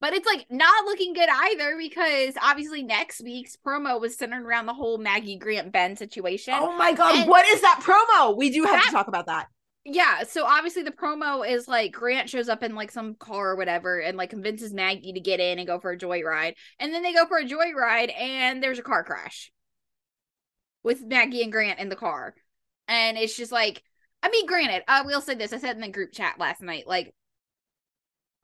But 0.00 0.12
it's 0.12 0.26
like 0.26 0.46
not 0.50 0.84
looking 0.84 1.14
good 1.14 1.28
either 1.30 1.76
because 1.78 2.34
obviously 2.42 2.82
next 2.82 3.22
week's 3.22 3.56
promo 3.56 3.98
was 4.00 4.18
centered 4.18 4.44
around 4.44 4.66
the 4.66 4.74
whole 4.74 4.98
Maggie 4.98 5.38
Grant 5.38 5.72
Ben 5.72 5.96
situation. 5.96 6.54
Oh 6.56 6.76
my 6.76 6.92
god, 6.92 7.14
And- 7.20 7.28
what 7.28 7.46
is 7.46 7.62
that 7.62 7.80
promo? 7.82 8.36
We 8.36 8.50
do 8.50 8.64
have 8.64 8.72
That- 8.72 8.84
to 8.86 8.90
talk 8.92 9.08
about 9.08 9.26
that. 9.26 9.46
Yeah, 9.86 10.22
so 10.24 10.46
obviously 10.46 10.82
the 10.82 10.90
promo 10.92 11.46
is 11.46 11.68
like 11.68 11.92
Grant 11.92 12.30
shows 12.30 12.48
up 12.48 12.62
in 12.62 12.74
like 12.74 12.90
some 12.90 13.14
car 13.16 13.50
or 13.50 13.56
whatever 13.56 13.98
and 14.00 14.16
like 14.16 14.30
convinces 14.30 14.72
Maggie 14.72 15.12
to 15.12 15.20
get 15.20 15.40
in 15.40 15.58
and 15.58 15.66
go 15.66 15.78
for 15.78 15.90
a 15.92 15.98
joyride. 15.98 16.54
And 16.78 16.92
then 16.92 17.02
they 17.02 17.12
go 17.12 17.26
for 17.26 17.38
a 17.38 17.44
joyride 17.44 18.10
and 18.18 18.62
there's 18.62 18.78
a 18.78 18.82
car 18.82 19.04
crash 19.04 19.52
with 20.82 21.02
Maggie 21.02 21.42
and 21.42 21.52
Grant 21.52 21.80
in 21.80 21.88
the 21.90 21.96
car. 21.96 22.34
And 22.88 23.16
it's 23.18 23.36
just 23.36 23.52
like, 23.52 23.82
I 24.22 24.30
mean, 24.30 24.46
granted, 24.46 24.82
uh, 24.88 25.00
I 25.00 25.02
will 25.02 25.20
say 25.20 25.34
this. 25.34 25.52
I 25.52 25.58
said 25.58 25.76
in 25.76 25.82
the 25.82 25.88
group 25.88 26.12
chat 26.12 26.38
last 26.38 26.62
night, 26.62 26.86
like, 26.86 27.14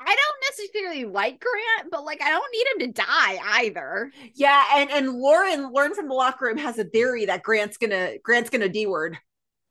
I 0.02 0.16
don't 0.16 0.50
necessarily 0.50 1.04
like 1.04 1.40
Grant, 1.40 1.90
but 1.90 2.04
like, 2.04 2.22
I 2.22 2.30
don't 2.30 2.52
need 2.52 2.84
him 2.86 2.92
to 2.94 3.02
die 3.02 3.38
either. 3.64 4.10
Yeah, 4.34 4.64
and 4.76 4.90
and 4.90 5.10
Lauren, 5.12 5.72
Lauren 5.72 5.94
from 5.94 6.08
the 6.08 6.14
locker 6.14 6.46
room 6.46 6.56
has 6.56 6.78
a 6.78 6.84
theory 6.84 7.26
that 7.26 7.42
Grant's 7.42 7.76
gonna 7.76 8.18
Grant's 8.22 8.48
gonna 8.48 8.68
D 8.68 8.86
word. 8.86 9.18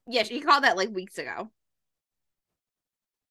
Yeah, 0.07 0.23
she 0.23 0.39
called 0.41 0.64
that 0.64 0.77
like 0.77 0.89
weeks 0.89 1.18
ago. 1.18 1.49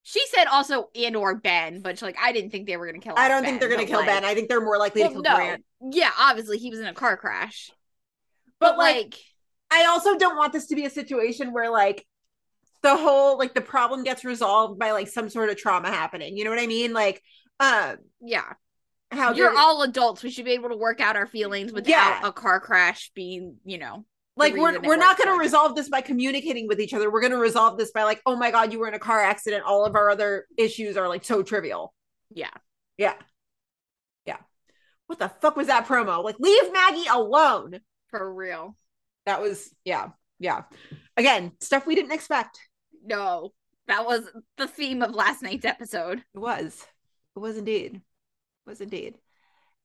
She 0.02 0.22
said 0.28 0.46
also 0.46 0.88
and 0.94 1.14
or 1.14 1.36
Ben, 1.36 1.82
but 1.82 2.00
like 2.02 2.16
I 2.20 2.32
didn't 2.32 2.50
think 2.50 2.66
they 2.66 2.76
were 2.76 2.86
gonna 2.86 2.98
kill. 2.98 3.14
I 3.16 3.28
don't 3.28 3.44
think 3.44 3.60
they're 3.60 3.68
gonna 3.68 3.86
kill 3.86 4.00
like- 4.00 4.06
Ben. 4.08 4.24
I 4.24 4.34
think 4.34 4.48
they're 4.48 4.60
more 4.60 4.78
likely 4.78 5.02
Well, 5.02 5.10
to 5.10 5.14
kill 5.14 5.22
no. 5.22 5.36
Grant. 5.36 5.64
Yeah, 5.90 6.10
obviously 6.18 6.58
he 6.58 6.70
was 6.70 6.80
in 6.80 6.86
a 6.86 6.94
car 6.94 7.16
crash. 7.16 7.70
But, 8.58 8.70
But, 8.70 8.78
like, 8.78 8.96
like, 8.96 9.14
I 9.70 9.86
also 9.86 10.16
don't 10.16 10.36
want 10.36 10.52
this 10.52 10.66
to 10.68 10.74
be 10.74 10.84
a 10.84 10.90
situation 10.90 11.52
where 11.52 11.70
like 11.70 12.04
the 12.82 12.96
whole 12.96 13.38
like 13.38 13.54
the 13.54 13.60
problem 13.60 14.04
gets 14.04 14.24
resolved 14.24 14.78
by 14.78 14.92
like 14.92 15.08
some 15.08 15.28
sort 15.28 15.50
of 15.50 15.56
trauma 15.56 15.88
happening. 15.88 16.36
You 16.36 16.44
know 16.44 16.50
what 16.50 16.60
I 16.60 16.66
mean? 16.66 16.92
Like, 16.92 17.22
um, 17.60 17.96
yeah. 18.20 18.52
how 19.10 19.32
You're 19.32 19.56
all 19.56 19.82
adults. 19.82 20.22
We 20.22 20.30
should 20.30 20.44
be 20.44 20.52
able 20.52 20.68
to 20.70 20.76
work 20.76 21.00
out 21.00 21.16
our 21.16 21.26
feelings 21.26 21.72
without 21.72 21.90
Yeah. 21.90 22.20
a 22.22 22.32
car 22.32 22.60
crash 22.60 23.10
being, 23.14 23.56
you 23.64 23.78
know, 23.78 24.04
like 24.36 24.54
we're 24.54 24.78
we're 24.80 24.96
not 24.96 25.18
going 25.18 25.28
to 25.28 25.38
resolve 25.38 25.74
this 25.74 25.88
by 25.88 26.00
communicating 26.00 26.68
with 26.68 26.80
each 26.80 26.94
other. 26.94 27.10
We're 27.10 27.20
going 27.20 27.32
to 27.32 27.38
resolve 27.38 27.76
this 27.76 27.90
by 27.90 28.04
like, 28.04 28.20
oh 28.24 28.36
my 28.36 28.50
god, 28.50 28.72
you 28.72 28.78
were 28.78 28.88
in 28.88 28.94
a 28.94 28.98
car 29.00 29.20
accident. 29.20 29.64
All 29.66 29.84
of 29.84 29.96
our 29.96 30.10
other 30.10 30.46
issues 30.56 30.96
are 30.96 31.08
like 31.08 31.24
so 31.24 31.42
trivial. 31.42 31.92
Yeah. 32.30 32.50
Yeah. 32.96 33.14
Yeah. 34.26 34.36
What 35.06 35.18
the 35.18 35.28
fuck 35.28 35.56
was 35.56 35.66
that 35.66 35.86
promo? 35.86 36.22
Like, 36.22 36.36
leave 36.38 36.72
Maggie 36.72 37.08
alone. 37.10 37.80
For 38.10 38.32
real. 38.32 38.76
That 39.26 39.42
was 39.42 39.68
yeah, 39.84 40.10
yeah. 40.38 40.62
Again, 41.18 41.52
stuff 41.58 41.84
we 41.84 41.96
didn't 41.96 42.12
expect. 42.12 42.60
No, 43.04 43.52
that 43.88 44.06
was 44.06 44.22
the 44.56 44.68
theme 44.68 45.02
of 45.02 45.16
last 45.16 45.42
night's 45.42 45.64
episode. 45.64 46.22
It 46.32 46.38
was. 46.38 46.86
It 47.34 47.40
was 47.40 47.56
indeed. 47.56 47.96
It 47.96 48.00
was 48.64 48.80
indeed. 48.80 49.16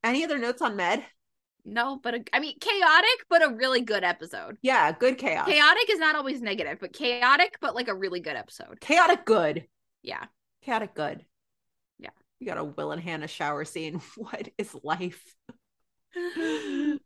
Any 0.04 0.22
other 0.22 0.38
notes 0.38 0.62
on 0.62 0.76
Med? 0.76 1.04
No, 1.64 1.98
but 2.00 2.14
a, 2.14 2.24
I 2.32 2.38
mean, 2.38 2.56
chaotic, 2.60 3.26
but 3.28 3.44
a 3.44 3.52
really 3.52 3.80
good 3.80 4.04
episode. 4.04 4.58
Yeah, 4.62 4.92
good 4.92 5.18
chaos. 5.18 5.48
Chaotic 5.48 5.90
is 5.90 5.98
not 5.98 6.14
always 6.14 6.40
negative, 6.40 6.78
but 6.80 6.92
chaotic, 6.92 7.56
but 7.60 7.74
like 7.74 7.88
a 7.88 7.94
really 7.94 8.20
good 8.20 8.36
episode. 8.36 8.80
Chaotic 8.80 9.24
good. 9.24 9.66
Yeah. 10.02 10.24
Chaotic 10.62 10.94
good. 10.94 11.24
Yeah. 11.98 12.10
You 12.38 12.46
got 12.46 12.58
a 12.58 12.64
Will 12.64 12.92
and 12.92 13.02
Hannah 13.02 13.26
shower 13.26 13.64
scene. 13.64 14.00
What 14.16 14.50
is 14.56 14.72
life? 14.84 15.20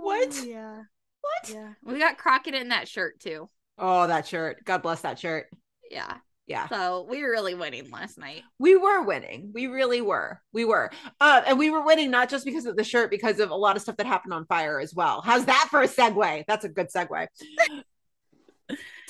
what? 0.00 0.44
Yeah. 0.44 0.82
What? 1.24 1.50
Yeah. 1.54 1.72
We 1.84 1.98
got 1.98 2.18
Crockett 2.18 2.54
in 2.54 2.68
that 2.68 2.86
shirt 2.88 3.20
too. 3.20 3.48
Oh, 3.78 4.06
that 4.06 4.26
shirt. 4.26 4.64
God 4.64 4.82
bless 4.82 5.00
that 5.00 5.18
shirt. 5.18 5.46
Yeah. 5.90 6.18
Yeah. 6.46 6.68
So 6.68 7.06
we 7.08 7.22
were 7.22 7.30
really 7.30 7.54
winning 7.54 7.90
last 7.90 8.18
night. 8.18 8.42
We 8.58 8.76
were 8.76 9.02
winning. 9.02 9.50
We 9.54 9.66
really 9.66 10.02
were. 10.02 10.42
We 10.52 10.64
were. 10.66 10.90
Uh, 11.18 11.40
and 11.46 11.58
we 11.58 11.70
were 11.70 11.82
winning 11.82 12.10
not 12.10 12.28
just 12.28 12.44
because 12.44 12.66
of 12.66 12.76
the 12.76 12.84
shirt, 12.84 13.10
because 13.10 13.40
of 13.40 13.50
a 13.50 13.54
lot 13.54 13.76
of 13.76 13.82
stuff 13.82 13.96
that 13.96 14.06
happened 14.06 14.34
on 14.34 14.44
fire 14.44 14.78
as 14.78 14.94
well. 14.94 15.22
How's 15.22 15.46
that 15.46 15.68
for 15.70 15.80
a 15.82 15.88
segue? 15.88 16.44
That's 16.46 16.64
a 16.66 16.68
good 16.68 16.88
segue. 16.94 17.26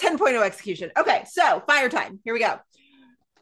10.0 0.00 0.42
execution. 0.44 0.90
Okay, 0.96 1.24
so 1.30 1.62
fire 1.66 1.88
time. 1.88 2.20
Here 2.24 2.34
we 2.34 2.40
go. 2.40 2.58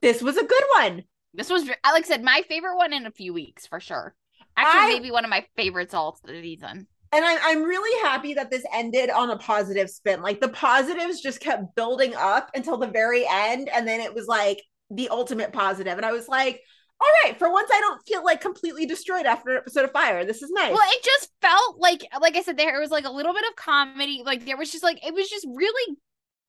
This 0.00 0.22
was 0.22 0.36
a 0.36 0.44
good 0.44 0.64
one. 0.76 1.02
This 1.34 1.48
was, 1.50 1.66
like 1.66 1.78
I 1.84 2.00
said, 2.02 2.22
my 2.22 2.42
favorite 2.48 2.76
one 2.76 2.92
in 2.92 3.06
a 3.06 3.10
few 3.10 3.32
weeks 3.32 3.66
for 3.66 3.80
sure. 3.80 4.14
Actually, 4.56 4.94
I- 4.94 4.98
maybe 4.98 5.10
one 5.10 5.24
of 5.24 5.30
my 5.30 5.46
favorites 5.56 5.94
all 5.94 6.18
season. 6.26 6.86
And 7.12 7.24
I'm, 7.24 7.38
I'm 7.42 7.62
really 7.62 8.02
happy 8.02 8.34
that 8.34 8.50
this 8.50 8.64
ended 8.72 9.10
on 9.10 9.30
a 9.30 9.36
positive 9.36 9.90
spin. 9.90 10.22
Like 10.22 10.40
the 10.40 10.48
positives 10.48 11.20
just 11.20 11.40
kept 11.40 11.74
building 11.74 12.14
up 12.14 12.50
until 12.54 12.78
the 12.78 12.86
very 12.86 13.26
end. 13.28 13.68
And 13.68 13.86
then 13.86 14.00
it 14.00 14.14
was 14.14 14.26
like 14.26 14.62
the 14.90 15.10
ultimate 15.10 15.52
positive. 15.52 15.96
And 15.96 16.06
I 16.06 16.12
was 16.12 16.26
like, 16.28 16.62
all 17.00 17.08
right, 17.24 17.38
for 17.38 17.52
once 17.52 17.68
I 17.72 17.80
don't 17.80 18.00
feel 18.06 18.24
like 18.24 18.40
completely 18.40 18.86
destroyed 18.86 19.26
after 19.26 19.50
an 19.50 19.56
episode 19.58 19.84
of 19.84 19.92
Fire. 19.92 20.24
This 20.24 20.40
is 20.42 20.50
nice. 20.50 20.72
Well, 20.72 20.80
it 20.90 21.02
just 21.04 21.30
felt 21.42 21.78
like, 21.78 22.00
like 22.20 22.36
I 22.36 22.42
said, 22.42 22.56
there 22.56 22.76
it 22.76 22.80
was 22.80 22.90
like 22.90 23.04
a 23.04 23.10
little 23.10 23.34
bit 23.34 23.44
of 23.50 23.56
comedy. 23.56 24.22
Like 24.24 24.46
there 24.46 24.56
was 24.56 24.70
just 24.70 24.84
like 24.84 25.04
it 25.06 25.12
was 25.12 25.28
just 25.28 25.46
really. 25.52 25.96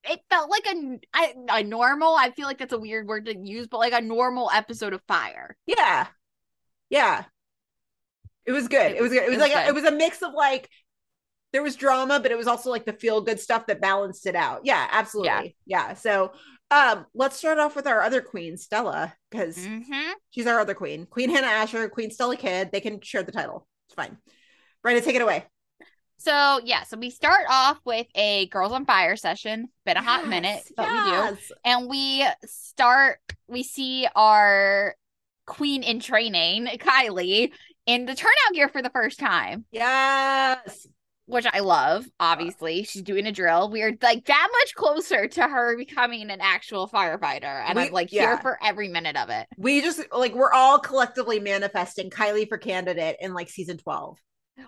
It 0.06 0.20
felt 0.30 0.50
like 0.50 0.66
a 0.68 1.00
I- 1.14 1.34
a 1.60 1.64
normal. 1.64 2.14
I 2.14 2.32
feel 2.32 2.46
like 2.46 2.58
that's 2.58 2.74
a 2.74 2.80
weird 2.80 3.08
word 3.08 3.26
to 3.28 3.38
use, 3.38 3.68
but 3.68 3.80
like 3.80 3.94
a 3.94 4.02
normal 4.02 4.52
episode 4.54 4.94
of 4.94 5.02
Fire. 5.08 5.56
Yeah. 5.66 6.08
Yeah. 6.90 7.24
It 8.46 8.52
was 8.52 8.68
good. 8.68 8.92
It, 8.92 9.02
was 9.02 9.12
good. 9.12 9.24
It 9.24 9.30
was 9.30 9.38
it 9.38 9.40
was 9.40 9.50
like 9.50 9.66
a, 9.66 9.68
it 9.70 9.74
was 9.74 9.84
a 9.86 9.92
mix 9.92 10.22
of 10.22 10.34
like 10.34 10.70
there 11.52 11.64
was 11.64 11.76
drama, 11.76 12.20
but 12.20 12.32
it 12.32 12.38
was 12.38 12.48
also 12.48 12.70
like 12.72 12.86
the 12.86 12.94
feel 12.94 13.22
good 13.22 13.40
stuff 13.40 13.68
that 13.68 13.80
balanced 13.80 14.26
it 14.26 14.36
out. 14.36 14.62
Yeah, 14.64 14.88
absolutely. 14.92 15.56
Yeah. 15.66 15.94
So 15.94 16.34
um 16.72 17.06
let's 17.14 17.36
start 17.38 17.60
off 17.60 17.76
with 17.76 17.86
our 17.88 18.02
other 18.02 18.22
queen, 18.22 18.58
Stella, 18.58 19.14
because 19.30 19.58
Mm-hmm. 19.58 20.12
she's 20.32 20.48
our 20.48 20.60
other 20.60 20.74
queen. 20.74 21.06
Queen 21.06 21.30
Hannah 21.30 21.48
Asher, 21.48 21.88
Queen 21.90 22.12
Stella 22.12 22.36
Kidd. 22.36 22.72
They 22.72 22.82
can 22.82 23.00
share 23.02 23.24
the 23.24 23.32
title. 23.32 23.68
It's 23.88 23.96
fine. 23.96 24.18
Brenda, 24.82 25.02
take 25.02 25.16
it 25.16 25.22
away. 25.22 25.46
So 26.18 26.60
yeah, 26.64 26.84
so 26.84 26.98
we 26.98 27.10
start 27.10 27.46
off 27.50 27.80
with 27.86 28.08
a 28.16 28.48
Girls 28.48 28.72
on 28.72 28.86
Fire 28.86 29.16
session. 29.18 29.68
Been 29.86 29.98
a 29.98 30.02
hot 30.02 30.28
minute, 30.28 30.64
but 30.78 30.88
we 30.90 31.12
do. 31.12 31.38
And 31.66 31.90
we 31.90 32.26
start. 32.46 33.20
We 33.48 33.62
see 33.64 34.08
our 34.16 34.96
queen 35.46 35.84
in 35.84 36.00
training, 36.00 36.68
Kylie, 36.78 37.52
in 37.86 38.06
the 38.06 38.16
turnout 38.16 38.54
gear 38.54 38.70
for 38.70 38.82
the 38.82 38.90
first 38.90 39.20
time. 39.20 39.66
Yes. 39.72 40.88
Which 41.26 41.46
I 41.52 41.60
love. 41.60 42.06
Obviously, 42.20 42.84
she's 42.84 43.02
doing 43.02 43.26
a 43.28 43.32
drill. 43.32 43.70
We 43.70 43.82
are 43.82 43.94
like 44.02 44.26
that 44.26 44.48
much 44.52 44.76
closer 44.76 45.28
to 45.28 45.48
her 45.48 45.78
becoming 45.78 46.30
an 46.30 46.40
actual 46.42 46.90
firefighter, 46.90 47.64
and 47.66 47.78
We- 47.78 47.86
I'm 47.86 47.92
like 47.94 48.12
yeah. 48.12 48.22
here 48.28 48.38
for 48.40 48.60
every 48.62 48.90
minute 48.90 49.16
of 49.16 49.30
it. 49.30 49.48
We 49.58 49.82
just 49.82 50.02
like 50.12 50.36
we're 50.36 50.52
all 50.52 50.80
collectively 50.80 51.40
manifesting 51.40 52.10
Kylie 52.10 52.50
for 52.50 52.58
candidate 52.58 53.16
in 53.22 53.34
like 53.34 53.50
season 53.50 53.78
12. 53.78 54.18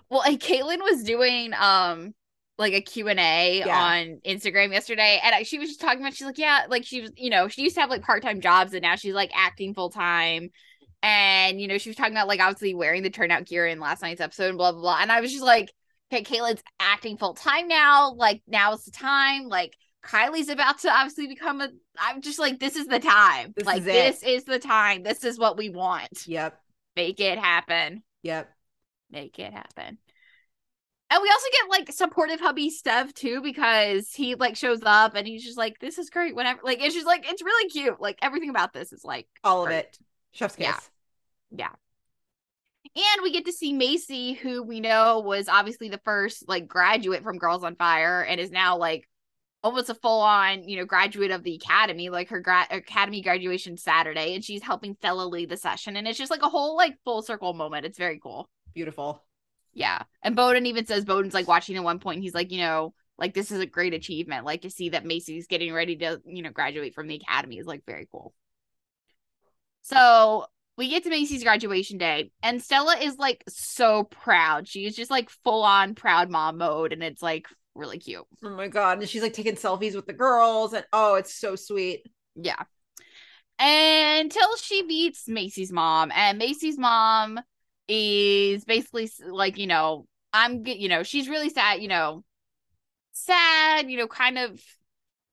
Well, 0.08 0.22
and 0.22 0.40
Caitlin 0.40 0.80
was 0.80 1.04
doing 1.04 1.52
um 1.52 2.14
like 2.58 2.72
a 2.72 2.80
Q&A 2.80 3.58
Yeah. 3.58 3.78
on 3.78 4.20
Instagram 4.26 4.72
yesterday 4.72 5.20
and 5.22 5.34
I, 5.34 5.42
she 5.42 5.58
was 5.58 5.68
just 5.68 5.80
talking 5.82 6.00
about 6.00 6.14
she's 6.14 6.26
like 6.26 6.38
yeah 6.38 6.62
like 6.70 6.86
she 6.86 7.02
was 7.02 7.12
you 7.14 7.28
know 7.28 7.48
she 7.48 7.60
used 7.62 7.74
to 7.74 7.82
have 7.82 7.90
like 7.90 8.00
part-time 8.00 8.40
jobs 8.40 8.72
and 8.72 8.80
now 8.80 8.96
she's 8.96 9.12
like 9.12 9.30
acting 9.34 9.74
full-time 9.74 10.48
and 11.06 11.60
you 11.60 11.68
know 11.68 11.78
she 11.78 11.88
was 11.88 11.96
talking 11.96 12.12
about 12.12 12.26
like 12.26 12.40
obviously 12.40 12.74
wearing 12.74 13.04
the 13.04 13.10
turnout 13.10 13.44
gear 13.44 13.64
in 13.64 13.78
last 13.78 14.02
night's 14.02 14.20
episode 14.20 14.48
and 14.48 14.58
blah 14.58 14.72
blah 14.72 14.80
blah 14.80 14.98
and 15.00 15.12
I 15.12 15.20
was 15.20 15.30
just 15.32 15.44
like 15.44 15.72
okay 16.12 16.24
Caitlin's 16.24 16.62
acting 16.80 17.16
full-time 17.16 17.68
now 17.68 18.12
like 18.14 18.42
now 18.48 18.72
is 18.72 18.84
the 18.84 18.90
time 18.90 19.44
like 19.44 19.76
Kylie's 20.04 20.48
about 20.48 20.80
to 20.80 20.90
obviously 20.90 21.28
become 21.28 21.60
a 21.60 21.68
I'm 21.96 22.22
just 22.22 22.40
like 22.40 22.58
this 22.58 22.74
is 22.74 22.86
the 22.88 22.98
time 22.98 23.54
This 23.56 23.66
like 23.66 23.78
is 23.78 23.84
this 23.84 24.22
is 24.24 24.44
the 24.44 24.58
time 24.58 25.04
this 25.04 25.22
is 25.22 25.38
what 25.38 25.56
we 25.56 25.70
want 25.70 26.26
Yep. 26.26 26.60
make 26.96 27.20
it 27.20 27.38
happen 27.38 28.02
Yep. 28.24 28.50
make 29.10 29.38
it 29.38 29.52
happen. 29.52 29.98
And 31.08 31.22
we 31.22 31.28
also 31.30 31.46
get 31.52 31.70
like 31.70 31.92
supportive 31.92 32.40
hubby 32.40 32.68
stuff 32.68 33.14
too 33.14 33.40
because 33.40 34.12
he 34.12 34.34
like 34.34 34.56
shows 34.56 34.80
up 34.84 35.14
and 35.14 35.24
he's 35.24 35.44
just 35.44 35.56
like, 35.56 35.78
"This 35.78 35.98
is 35.98 36.10
great." 36.10 36.34
Whatever, 36.34 36.58
like 36.64 36.82
it's 36.82 36.96
just 36.96 37.06
like 37.06 37.24
it's 37.30 37.42
really 37.42 37.70
cute. 37.70 38.00
Like 38.00 38.18
everything 38.22 38.50
about 38.50 38.72
this 38.72 38.92
is 38.92 39.04
like 39.04 39.28
All 39.44 39.64
of 39.64 39.70
it. 39.70 39.96
Chef's 40.32 40.56
kiss. 40.56 40.66
Yeah. 40.66 40.78
Yeah. 41.50 41.72
And 42.94 43.22
we 43.22 43.32
get 43.32 43.44
to 43.46 43.52
see 43.52 43.72
Macy, 43.72 44.32
who 44.34 44.62
we 44.62 44.80
know 44.80 45.20
was 45.20 45.48
obviously 45.48 45.88
the 45.88 46.00
first 46.04 46.48
like 46.48 46.66
graduate 46.66 47.22
from 47.22 47.38
Girls 47.38 47.64
on 47.64 47.76
Fire 47.76 48.22
and 48.22 48.40
is 48.40 48.50
now 48.50 48.78
like 48.78 49.08
almost 49.62 49.90
a 49.90 49.94
full 49.94 50.20
on, 50.20 50.68
you 50.68 50.78
know, 50.78 50.84
graduate 50.84 51.30
of 51.30 51.42
the 51.42 51.56
academy, 51.56 52.08
like 52.08 52.28
her 52.28 52.40
grad 52.40 52.68
academy 52.70 53.20
graduation 53.20 53.76
Saturday, 53.76 54.34
and 54.34 54.44
she's 54.44 54.62
helping 54.62 54.94
Stella 54.94 55.24
lead 55.24 55.48
the 55.48 55.56
session. 55.56 55.96
And 55.96 56.06
it's 56.06 56.18
just 56.18 56.30
like 56.30 56.42
a 56.42 56.48
whole 56.48 56.76
like 56.76 56.96
full 57.04 57.22
circle 57.22 57.52
moment. 57.52 57.84
It's 57.84 57.98
very 57.98 58.18
cool. 58.18 58.48
Beautiful. 58.74 59.22
Yeah. 59.74 60.02
And 60.22 60.36
Bowden 60.36 60.66
even 60.66 60.86
says 60.86 61.04
Bowden's 61.04 61.34
like 61.34 61.48
watching 61.48 61.76
at 61.76 61.84
one 61.84 61.98
point. 61.98 62.22
He's 62.22 62.34
like, 62.34 62.50
you 62.50 62.60
know, 62.60 62.94
like 63.18 63.34
this 63.34 63.50
is 63.50 63.60
a 63.60 63.66
great 63.66 63.92
achievement. 63.92 64.46
Like 64.46 64.62
to 64.62 64.70
see 64.70 64.90
that 64.90 65.04
Macy's 65.04 65.46
getting 65.46 65.72
ready 65.72 65.96
to, 65.96 66.22
you 66.24 66.42
know, 66.42 66.50
graduate 66.50 66.94
from 66.94 67.08
the 67.08 67.16
academy 67.16 67.58
is 67.58 67.66
like 67.66 67.82
very 67.86 68.08
cool. 68.10 68.32
So 69.82 70.46
we 70.76 70.88
get 70.88 71.04
to 71.04 71.10
Macy's 71.10 71.42
graduation 71.42 71.98
day, 71.98 72.30
and 72.42 72.62
Stella 72.62 72.96
is 72.96 73.18
like 73.18 73.42
so 73.48 74.04
proud. 74.04 74.68
She's 74.68 74.94
just 74.94 75.10
like 75.10 75.30
full 75.30 75.62
on 75.62 75.94
proud 75.94 76.30
mom 76.30 76.58
mode, 76.58 76.92
and 76.92 77.02
it's 77.02 77.22
like 77.22 77.46
really 77.74 77.98
cute. 77.98 78.24
Oh 78.44 78.50
my 78.50 78.68
god! 78.68 78.98
And 78.98 79.08
she's 79.08 79.22
like 79.22 79.32
taking 79.32 79.54
selfies 79.54 79.94
with 79.94 80.06
the 80.06 80.12
girls, 80.12 80.72
and 80.72 80.84
oh, 80.92 81.14
it's 81.14 81.34
so 81.34 81.56
sweet. 81.56 82.06
Yeah. 82.34 82.62
Until 83.58 84.56
she 84.56 84.82
meets 84.82 85.26
Macy's 85.28 85.72
mom, 85.72 86.12
and 86.14 86.38
Macy's 86.38 86.78
mom 86.78 87.40
is 87.88 88.64
basically 88.64 89.10
like, 89.26 89.58
you 89.58 89.66
know, 89.66 90.06
I'm, 90.32 90.66
you 90.66 90.88
know, 90.88 91.02
she's 91.02 91.28
really 91.28 91.48
sad, 91.48 91.80
you 91.80 91.88
know, 91.88 92.22
sad, 93.12 93.90
you 93.90 93.96
know, 93.96 94.08
kind 94.08 94.36
of 94.36 94.60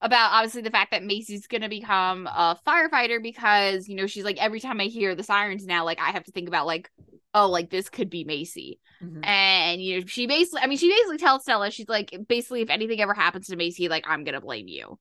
about 0.04 0.34
obviously 0.34 0.62
the 0.62 0.70
fact 0.70 0.92
that 0.92 1.04
Macy's 1.04 1.48
gonna 1.48 1.70
become 1.70 2.28
a 2.28 2.60
firefighter 2.68 3.24
because, 3.24 3.88
you 3.88 3.96
know, 3.96 4.06
she's 4.06 4.26
like, 4.26 4.38
every 4.38 4.60
time 4.60 4.80
I 4.80 4.86
hear 4.86 5.16
the 5.16 5.24
sirens 5.24 5.66
now, 5.66 5.86
like, 5.86 6.00
I 6.00 6.12
have 6.12 6.26
to 6.26 6.32
think 6.32 6.48
about, 6.48 6.68
like, 6.68 6.92
oh, 7.34 7.50
like 7.50 7.72
this 7.72 7.90
could 7.90 8.10
be 8.10 8.26
Macy. 8.26 8.80
Mm-hmm. 9.02 9.24
And, 9.24 9.82
you 9.82 10.00
know, 10.00 10.06
she 10.06 10.28
basically, 10.28 10.62
I 10.62 10.68
mean, 10.68 10.78
she 10.78 10.90
basically 10.90 11.18
tells 11.18 11.44
Stella, 11.44 11.72
she's 11.72 11.90
like, 11.90 12.16
basically, 12.28 12.62
if 12.62 12.70
anything 12.70 13.02
ever 13.02 13.14
happens 13.14 13.48
to 13.48 13.56
Macy, 13.56 13.88
like, 13.90 14.06
I'm 14.08 14.24
gonna 14.24 14.42
blame 14.42 14.68
you. 14.68 15.00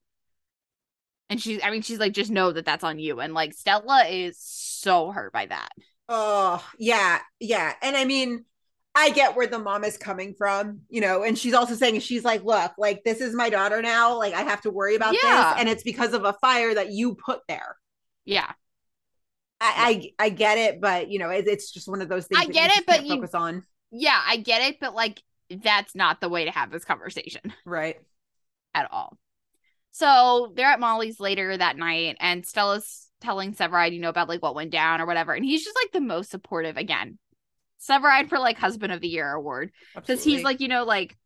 And 1.29 1.41
she's, 1.41 1.59
I 1.63 1.69
mean, 1.69 1.81
she's 1.81 1.99
like, 1.99 2.13
just 2.13 2.31
know 2.31 2.51
that 2.51 2.65
that's 2.65 2.83
on 2.83 2.97
you. 2.97 3.19
And 3.19 3.33
like, 3.33 3.53
Stella 3.53 4.05
is 4.07 4.37
so 4.39 5.11
hurt 5.11 5.33
by 5.33 5.47
that. 5.47 5.69
Oh, 6.09 6.65
yeah, 6.77 7.19
yeah. 7.39 7.73
And 7.81 7.95
I 7.95 8.05
mean, 8.05 8.45
I 8.95 9.09
get 9.09 9.35
where 9.35 9.47
the 9.47 9.57
mom 9.59 9.83
is 9.83 9.97
coming 9.97 10.35
from, 10.35 10.81
you 10.89 11.01
know, 11.01 11.23
and 11.23 11.35
she's 11.37 11.53
also 11.55 11.73
saying, 11.73 11.99
she's 12.01 12.23
like, 12.23 12.43
look, 12.43 12.73
like, 12.77 13.03
this 13.03 13.21
is 13.21 13.33
my 13.33 13.49
daughter 13.49 13.81
now. 13.81 14.17
Like, 14.19 14.33
I 14.35 14.41
have 14.43 14.61
to 14.61 14.69
worry 14.71 14.95
about 14.95 15.15
Yeah. 15.15 15.53
this. 15.53 15.61
And 15.61 15.69
it's 15.69 15.81
because 15.83 16.13
of 16.13 16.25
a 16.25 16.33
fire 16.33 16.73
that 16.75 16.91
you 16.91 17.15
put 17.15 17.39
there. 17.47 17.75
Yeah. 18.23 18.51
I, 19.59 20.11
I, 20.19 20.25
I 20.25 20.29
get 20.29 20.57
it, 20.59 20.79
but, 20.79 21.09
you 21.09 21.17
know, 21.17 21.29
it, 21.29 21.47
it's 21.47 21.71
just 21.71 21.87
one 21.87 22.01
of 22.01 22.09
those 22.09 22.27
things 22.27 22.41
I 22.41 22.45
that 22.45 22.53
get 22.53 22.75
you 22.75 22.79
it, 22.81 22.85
but 22.85 23.03
you- 23.05 23.15
focus 23.15 23.33
on. 23.33 23.63
Yeah, 23.91 24.19
I 24.25 24.37
get 24.37 24.61
it, 24.61 24.79
but 24.79 24.93
like, 24.93 25.21
that's 25.49 25.95
not 25.95 26.19
the 26.21 26.29
way 26.29 26.45
to 26.45 26.51
have 26.51 26.71
this 26.71 26.85
conversation 26.85 27.53
Right. 27.65 27.99
at 28.73 28.91
all. 28.91 29.17
So 29.91 30.51
they're 30.55 30.65
at 30.67 30.79
Molly's 30.79 31.19
later 31.19 31.55
that 31.55 31.77
night, 31.77 32.17
and 32.19 32.45
Stella's 32.45 33.07
telling 33.21 33.53
Severide, 33.53 33.93
you 33.93 33.99
know, 33.99 34.09
about 34.09 34.29
like 34.29 34.41
what 34.41 34.55
went 34.55 34.71
down 34.71 34.99
or 35.01 35.05
whatever. 35.05 35.33
And 35.33 35.45
he's 35.45 35.63
just 35.63 35.77
like 35.81 35.91
the 35.91 36.01
most 36.01 36.31
supportive 36.31 36.77
again. 36.77 37.19
Severide 37.87 38.29
for 38.29 38.39
like 38.39 38.57
husband 38.57 38.93
of 38.93 39.01
the 39.01 39.07
year 39.07 39.31
award. 39.31 39.71
Because 39.95 40.23
he's 40.23 40.43
like, 40.43 40.59
you 40.59 40.67
know, 40.67 40.83
like 40.83 41.17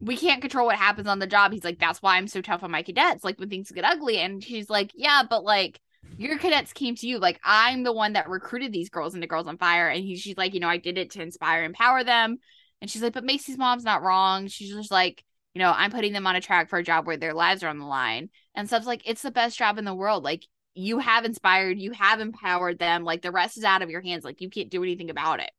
we 0.00 0.16
can't 0.16 0.40
control 0.40 0.66
what 0.66 0.76
happens 0.76 1.08
on 1.08 1.18
the 1.18 1.26
job. 1.26 1.52
He's 1.52 1.64
like, 1.64 1.78
that's 1.78 2.02
why 2.02 2.16
I'm 2.16 2.28
so 2.28 2.40
tough 2.40 2.62
on 2.62 2.70
my 2.70 2.82
cadets, 2.82 3.24
like 3.24 3.38
when 3.38 3.48
things 3.48 3.70
get 3.70 3.84
ugly. 3.84 4.18
And 4.18 4.42
she's 4.42 4.68
like, 4.68 4.92
Yeah, 4.94 5.22
but 5.28 5.44
like 5.44 5.80
your 6.18 6.38
cadets 6.38 6.72
came 6.72 6.94
to 6.96 7.06
you. 7.06 7.18
Like 7.18 7.40
I'm 7.44 7.82
the 7.82 7.92
one 7.92 8.14
that 8.14 8.28
recruited 8.28 8.72
these 8.72 8.90
girls 8.90 9.14
into 9.14 9.26
Girls 9.26 9.46
on 9.46 9.58
Fire. 9.58 9.88
And 9.88 10.04
he 10.04 10.16
she's 10.16 10.36
like, 10.36 10.54
you 10.54 10.60
know, 10.60 10.68
I 10.68 10.78
did 10.78 10.98
it 10.98 11.10
to 11.12 11.22
inspire, 11.22 11.64
empower 11.64 12.04
them. 12.04 12.38
And 12.80 12.90
she's 12.90 13.02
like, 13.02 13.14
But 13.14 13.24
Macy's 13.24 13.58
mom's 13.58 13.84
not 13.84 14.02
wrong. 14.02 14.48
She's 14.48 14.74
just 14.74 14.90
like, 14.90 15.24
you 15.54 15.60
know, 15.60 15.72
I'm 15.74 15.90
putting 15.90 16.12
them 16.12 16.26
on 16.26 16.36
a 16.36 16.40
track 16.40 16.68
for 16.68 16.78
a 16.78 16.84
job 16.84 17.06
where 17.06 17.16
their 17.16 17.34
lives 17.34 17.62
are 17.62 17.68
on 17.68 17.78
the 17.78 17.86
line. 17.86 18.30
And 18.54 18.68
Sev's 18.68 18.86
like, 18.86 19.02
it's 19.06 19.22
the 19.22 19.30
best 19.30 19.58
job 19.58 19.78
in 19.78 19.84
the 19.84 19.94
world. 19.94 20.24
Like 20.24 20.46
you 20.74 20.98
have 20.98 21.24
inspired, 21.24 21.78
you 21.78 21.92
have 21.92 22.20
empowered 22.20 22.78
them. 22.78 23.04
Like 23.04 23.22
the 23.22 23.30
rest 23.30 23.56
is 23.56 23.64
out 23.64 23.82
of 23.82 23.90
your 23.90 24.00
hands. 24.00 24.24
Like 24.24 24.40
you 24.40 24.50
can't 24.50 24.70
do 24.70 24.82
anything 24.82 25.10
about 25.10 25.40
it. 25.40 25.50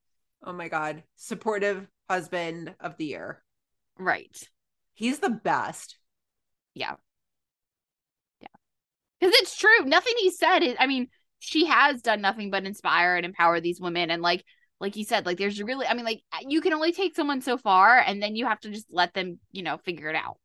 Oh 0.45 0.53
my 0.53 0.67
God. 0.67 1.03
Supportive 1.15 1.87
husband 2.09 2.75
of 2.79 2.97
the 2.97 3.05
year. 3.05 3.43
Right. 3.97 4.37
He's 4.93 5.19
the 5.19 5.29
best. 5.29 5.97
Yeah. 6.73 6.95
Yeah. 8.39 8.47
Because 9.19 9.33
it's 9.35 9.57
true. 9.57 9.85
Nothing 9.85 10.13
he 10.19 10.29
said 10.29 10.59
is, 10.59 10.75
I 10.79 10.87
mean, 10.87 11.07
she 11.39 11.65
has 11.65 12.01
done 12.01 12.21
nothing 12.21 12.51
but 12.51 12.65
inspire 12.65 13.15
and 13.15 13.25
empower 13.25 13.59
these 13.59 13.81
women. 13.81 14.11
And 14.11 14.21
like, 14.21 14.43
like 14.79 14.95
you 14.95 15.03
said, 15.03 15.25
like 15.25 15.37
there's 15.37 15.61
really, 15.61 15.87
I 15.87 15.93
mean, 15.93 16.05
like 16.05 16.21
you 16.41 16.61
can 16.61 16.73
only 16.73 16.91
take 16.91 17.15
someone 17.15 17.41
so 17.41 17.57
far 17.57 17.97
and 17.97 18.21
then 18.21 18.35
you 18.35 18.45
have 18.45 18.59
to 18.61 18.69
just 18.69 18.87
let 18.89 19.13
them, 19.13 19.39
you 19.51 19.63
know, 19.63 19.77
figure 19.77 20.09
it 20.09 20.15
out. 20.15 20.37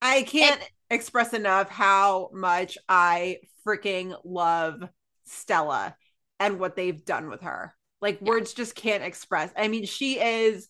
I 0.00 0.22
can't 0.22 0.60
express 0.90 1.34
enough 1.34 1.68
how 1.68 2.30
much 2.32 2.78
I 2.88 3.38
freaking 3.66 4.16
love 4.24 4.82
Stella 5.24 5.96
and 6.38 6.60
what 6.60 6.76
they've 6.76 7.04
done 7.04 7.28
with 7.28 7.42
her. 7.42 7.75
Like 8.00 8.20
words 8.20 8.52
just 8.52 8.74
can't 8.74 9.02
express. 9.02 9.50
I 9.56 9.68
mean, 9.68 9.86
she 9.86 10.20
is 10.20 10.68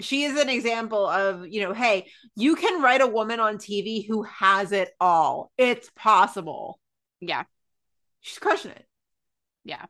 she 0.00 0.24
is 0.24 0.38
an 0.38 0.48
example 0.48 1.06
of, 1.06 1.46
you 1.46 1.60
know, 1.62 1.72
hey, 1.72 2.06
you 2.34 2.56
can 2.56 2.82
write 2.82 3.00
a 3.00 3.06
woman 3.06 3.38
on 3.40 3.58
TV 3.58 4.06
who 4.06 4.22
has 4.24 4.72
it 4.72 4.90
all. 5.00 5.52
It's 5.56 5.90
possible. 5.94 6.80
Yeah. 7.20 7.44
She's 8.20 8.38
crushing 8.38 8.72
it. 8.72 8.86
Yeah. 9.64 9.84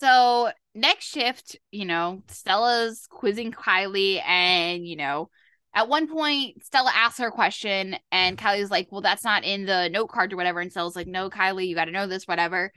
So 0.00 0.50
next 0.74 1.06
shift, 1.06 1.56
you 1.70 1.84
know, 1.84 2.22
Stella's 2.28 3.06
quizzing 3.10 3.52
Kylie, 3.52 4.22
and 4.24 4.86
you 4.86 4.96
know, 4.96 5.28
at 5.74 5.88
one 5.88 6.08
point 6.08 6.64
Stella 6.64 6.92
asks 6.94 7.18
her 7.18 7.28
a 7.28 7.32
question, 7.32 7.96
and 8.12 8.38
Kylie's 8.38 8.70
like, 8.70 8.88
"Well, 8.90 9.00
that's 9.00 9.24
not 9.24 9.44
in 9.44 9.66
the 9.66 9.88
note 9.88 10.08
card 10.08 10.32
or 10.32 10.36
whatever." 10.36 10.60
And 10.60 10.70
Stella's 10.70 10.96
like, 10.96 11.08
"No, 11.08 11.30
Kylie, 11.30 11.66
you 11.66 11.74
got 11.74 11.86
to 11.86 11.92
know 11.92 12.06
this, 12.06 12.26
whatever." 12.26 12.72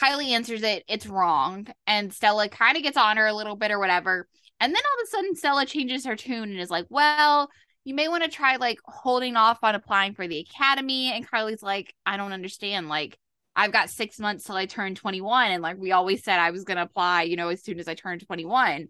Kylie 0.00 0.30
answers 0.30 0.62
it, 0.62 0.84
it's 0.88 1.06
wrong, 1.06 1.66
and 1.86 2.12
Stella 2.12 2.48
kind 2.48 2.76
of 2.76 2.82
gets 2.82 2.96
on 2.96 3.16
her 3.16 3.26
a 3.26 3.34
little 3.34 3.56
bit 3.56 3.70
or 3.70 3.78
whatever. 3.78 4.28
And 4.60 4.74
then 4.74 4.82
all 4.82 5.02
of 5.02 5.06
a 5.06 5.10
sudden, 5.10 5.36
Stella 5.36 5.66
changes 5.66 6.04
her 6.06 6.16
tune 6.16 6.50
and 6.50 6.60
is 6.60 6.70
like, 6.70 6.86
"Well." 6.88 7.48
You 7.84 7.94
may 7.94 8.08
want 8.08 8.22
to 8.22 8.28
try 8.28 8.56
like 8.56 8.78
holding 8.84 9.34
off 9.36 9.60
on 9.62 9.74
applying 9.74 10.12
for 10.12 10.28
the 10.28 10.40
academy. 10.40 11.10
And 11.10 11.26
Kylie's 11.26 11.62
like, 11.62 11.94
I 12.04 12.18
don't 12.18 12.34
understand. 12.34 12.88
Like, 12.88 13.16
I've 13.56 13.72
got 13.72 13.88
six 13.88 14.20
months 14.20 14.44
till 14.44 14.56
I 14.56 14.66
turn 14.66 14.94
21. 14.94 15.50
And 15.50 15.62
like 15.62 15.78
we 15.78 15.92
always 15.92 16.22
said 16.22 16.38
I 16.38 16.50
was 16.50 16.64
gonna 16.64 16.82
apply, 16.82 17.22
you 17.22 17.36
know, 17.36 17.48
as 17.48 17.62
soon 17.62 17.80
as 17.80 17.88
I 17.88 17.94
turned 17.94 18.26
21. 18.26 18.88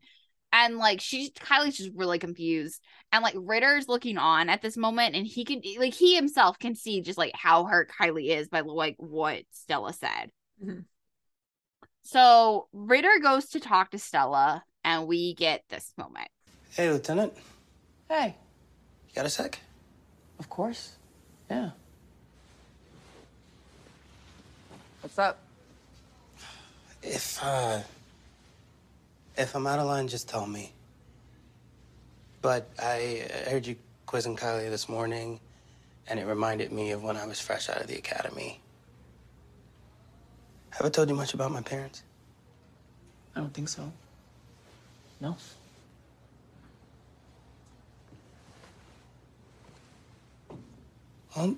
And 0.53 0.79
like 0.79 1.01
she's 1.01 1.31
Kylie's 1.31 1.77
just 1.77 1.93
really 1.95 2.19
confused. 2.19 2.83
And 3.13 3.23
like 3.23 3.35
Ritter's 3.37 3.87
looking 3.87 4.19
on 4.19 4.49
at 4.49 4.63
this 4.63 4.77
moment 4.77 5.15
and 5.15 5.27
he 5.27 5.45
can 5.45 5.63
like 5.79 5.95
he 5.95 6.17
himself 6.17 6.59
can 6.59 6.75
see 6.75 7.01
just 7.01 7.19
like 7.19 7.33
how 7.35 7.65
hurt 7.65 7.91
Kylie 7.91 8.31
is 8.37 8.49
by 8.49 8.61
like 8.61 8.97
what 8.99 9.43
Stella 9.53 9.93
said. 9.93 10.31
Mhm. 10.63 10.85
So 12.11 12.69
Ritter 12.73 13.19
goes 13.23 13.51
to 13.51 13.61
talk 13.61 13.91
to 13.91 13.99
Stella 13.99 14.65
and 14.83 15.07
we 15.07 15.35
get 15.35 15.65
this 15.69 15.93
moment. 15.99 16.29
Hey, 16.71 16.91
Lieutenant. 16.91 17.35
Hey, 18.09 18.35
You 19.11 19.15
got 19.15 19.27
a 19.27 19.29
sec? 19.29 19.59
of 20.39 20.49
course. 20.49 20.93
Yeah. 21.51 21.71
What's 25.03 25.19
up? 25.19 25.39
If, 27.03 27.39
uh. 27.43 27.81
If 29.37 29.55
I'm 29.55 29.67
out 29.67 29.79
of 29.79 29.87
line, 29.87 30.09
just 30.09 30.31
tell 30.31 30.47
me. 30.47 30.73
But 32.41 32.71
I 32.83 33.25
uh, 33.47 33.51
heard 33.51 33.67
you 33.67 33.77
quizzing 34.07 34.35
Kylie 34.35 34.71
this 34.71 34.89
morning, 34.89 35.41
and 36.07 36.19
it 36.19 36.25
reminded 36.25 36.73
me 36.73 36.93
of 36.93 37.03
when 37.03 37.19
I 37.19 37.27
was 37.27 37.39
fresh 37.39 37.69
out 37.69 37.83
of 37.83 37.87
the 37.87 37.97
academy. 37.97 38.61
Have 40.79 40.87
I 40.87 40.91
told 40.91 41.09
you 41.09 41.17
much 41.17 41.35
about 41.35 41.51
my 41.51 41.61
parents? 41.61 42.05
I 43.35 43.41
don't 43.41 43.53
think 43.53 43.69
so. 43.69 43.93
No. 45.21 45.37
Well, 51.37 51.57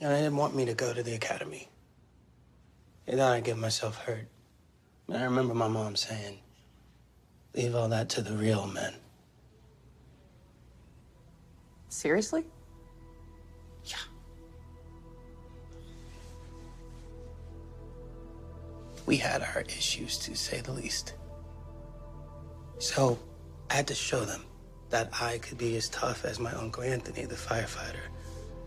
they 0.00 0.08
didn't 0.08 0.36
want 0.36 0.56
me 0.56 0.64
to 0.64 0.74
go 0.74 0.92
to 0.92 1.04
the 1.04 1.14
academy. 1.14 1.68
They 3.06 3.16
thought 3.16 3.32
I'd 3.32 3.44
get 3.44 3.56
myself 3.56 3.96
hurt. 3.98 4.26
And 5.06 5.16
I 5.16 5.22
remember 5.22 5.54
my 5.54 5.68
mom 5.68 5.94
saying, 5.94 6.40
leave 7.54 7.76
all 7.76 7.88
that 7.90 8.08
to 8.10 8.22
the 8.22 8.32
real 8.32 8.66
men. 8.66 8.94
Seriously? 11.88 12.44
We 19.06 19.16
had 19.16 19.42
our 19.42 19.62
issues, 19.62 20.18
to 20.18 20.34
say 20.34 20.60
the 20.60 20.72
least. 20.72 21.14
So 22.78 23.18
I 23.70 23.74
had 23.74 23.86
to 23.88 23.94
show 23.94 24.24
them 24.24 24.44
that 24.90 25.08
I 25.20 25.38
could 25.38 25.58
be 25.58 25.76
as 25.76 25.88
tough 25.88 26.24
as 26.24 26.38
my 26.38 26.52
Uncle 26.52 26.82
Anthony, 26.82 27.24
the 27.24 27.34
firefighter. 27.34 28.06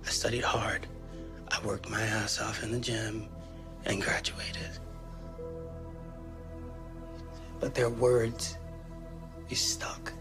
I 0.05 0.09
studied 0.09 0.43
hard. 0.43 0.87
I 1.49 1.65
worked 1.65 1.89
my 1.89 2.01
ass 2.01 2.41
off 2.41 2.63
in 2.63 2.71
the 2.71 2.79
gym 2.79 3.27
and 3.85 4.01
graduated. 4.01 4.79
But 7.59 7.75
their 7.75 7.89
words, 7.89 8.57
they 9.49 9.55
stuck. 9.55 10.13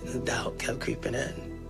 And 0.00 0.08
the 0.08 0.18
doubt 0.20 0.58
kept 0.58 0.80
creeping 0.80 1.14
in. 1.14 1.68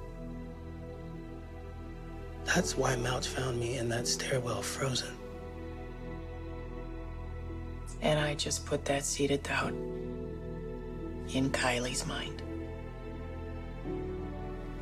That's 2.44 2.76
why 2.76 2.94
Mouch 2.96 3.26
found 3.26 3.58
me 3.58 3.78
in 3.78 3.88
that 3.88 4.06
stairwell 4.06 4.62
frozen. 4.62 5.14
And 8.05 8.20
I 8.20 8.35
just 8.35 8.66
put 8.66 8.85
that 8.85 9.02
seed 9.02 9.31
of 9.31 9.43
doubt 9.43 9.72
in 11.32 11.51
Kylie's 11.51 12.06
mind. 12.06 12.43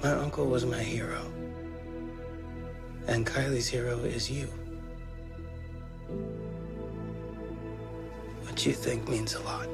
My 0.03 0.11
uncle 0.11 0.47
was 0.47 0.67
my 0.67 0.83
hero. 0.83 1.23
And 3.07 3.25
Kylie's 3.25 3.69
hero 3.69 3.97
is 4.01 4.29
you. 4.29 4.47
What 8.43 8.67
you 8.67 8.73
think 8.73 9.09
means 9.09 9.35
a 9.35 9.41
lot. 9.43 9.69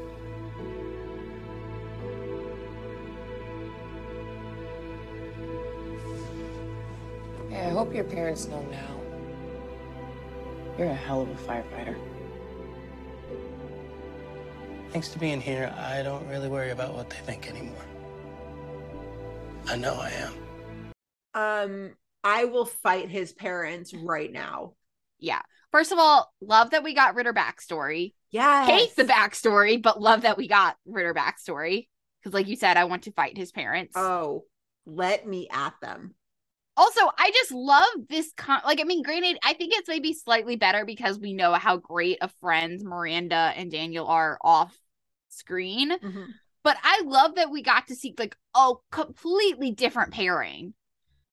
Hey, 7.48 7.64
I 7.64 7.70
hope 7.70 7.94
your 7.94 8.04
parents 8.04 8.46
know 8.46 8.60
now. 8.70 9.00
You're 10.76 10.88
a 10.88 10.94
hell 10.94 11.22
of 11.22 11.30
a 11.30 11.50
firefighter. 11.50 11.96
Thanks 14.90 15.08
to 15.08 15.18
being 15.18 15.40
here, 15.40 15.74
I 15.78 16.02
don't 16.02 16.26
really 16.28 16.48
worry 16.48 16.70
about 16.70 16.94
what 16.94 17.10
they 17.10 17.16
think 17.16 17.48
anymore. 17.48 17.84
I 19.66 19.76
know 19.76 19.94
I 19.94 20.10
am. 20.10 20.32
Um, 21.34 21.94
I 22.24 22.46
will 22.46 22.64
fight 22.64 23.08
his 23.08 23.32
parents 23.32 23.92
right 23.92 24.32
now. 24.32 24.72
Yeah. 25.18 25.42
First 25.72 25.92
of 25.92 25.98
all, 25.98 26.32
love 26.40 26.70
that 26.70 26.82
we 26.82 26.94
got 26.94 27.14
Ritter 27.14 27.34
backstory. 27.34 28.14
Yeah. 28.30 28.64
Hate 28.64 28.96
the 28.96 29.04
backstory, 29.04 29.80
but 29.80 30.00
love 30.00 30.22
that 30.22 30.38
we 30.38 30.48
got 30.48 30.76
Ritter 30.86 31.12
backstory. 31.12 31.88
Because, 32.20 32.32
like 32.32 32.48
you 32.48 32.56
said, 32.56 32.76
I 32.76 32.84
want 32.84 33.02
to 33.04 33.12
fight 33.12 33.36
his 33.36 33.52
parents. 33.52 33.92
Oh, 33.94 34.44
let 34.86 35.26
me 35.26 35.48
at 35.52 35.74
them. 35.82 36.14
Also, 36.78 37.00
I 37.18 37.32
just 37.34 37.50
love 37.50 37.88
this. 38.08 38.32
Con- 38.36 38.62
like, 38.64 38.80
I 38.80 38.84
mean, 38.84 39.02
granted, 39.02 39.36
I 39.42 39.52
think 39.52 39.74
it's 39.74 39.88
maybe 39.88 40.14
slightly 40.14 40.54
better 40.54 40.84
because 40.84 41.18
we 41.18 41.32
know 41.34 41.52
how 41.54 41.76
great 41.76 42.22
of 42.22 42.32
friends 42.40 42.84
Miranda 42.84 43.52
and 43.56 43.70
Daniel 43.70 44.06
are 44.06 44.38
off 44.40 44.74
screen. 45.28 45.90
Mm-hmm. 45.90 46.24
But 46.62 46.76
I 46.82 47.02
love 47.04 47.34
that 47.34 47.50
we 47.50 47.62
got 47.62 47.88
to 47.88 47.96
see 47.96 48.14
like 48.16 48.36
a 48.54 48.74
completely 48.92 49.72
different 49.72 50.12
pairing. 50.12 50.72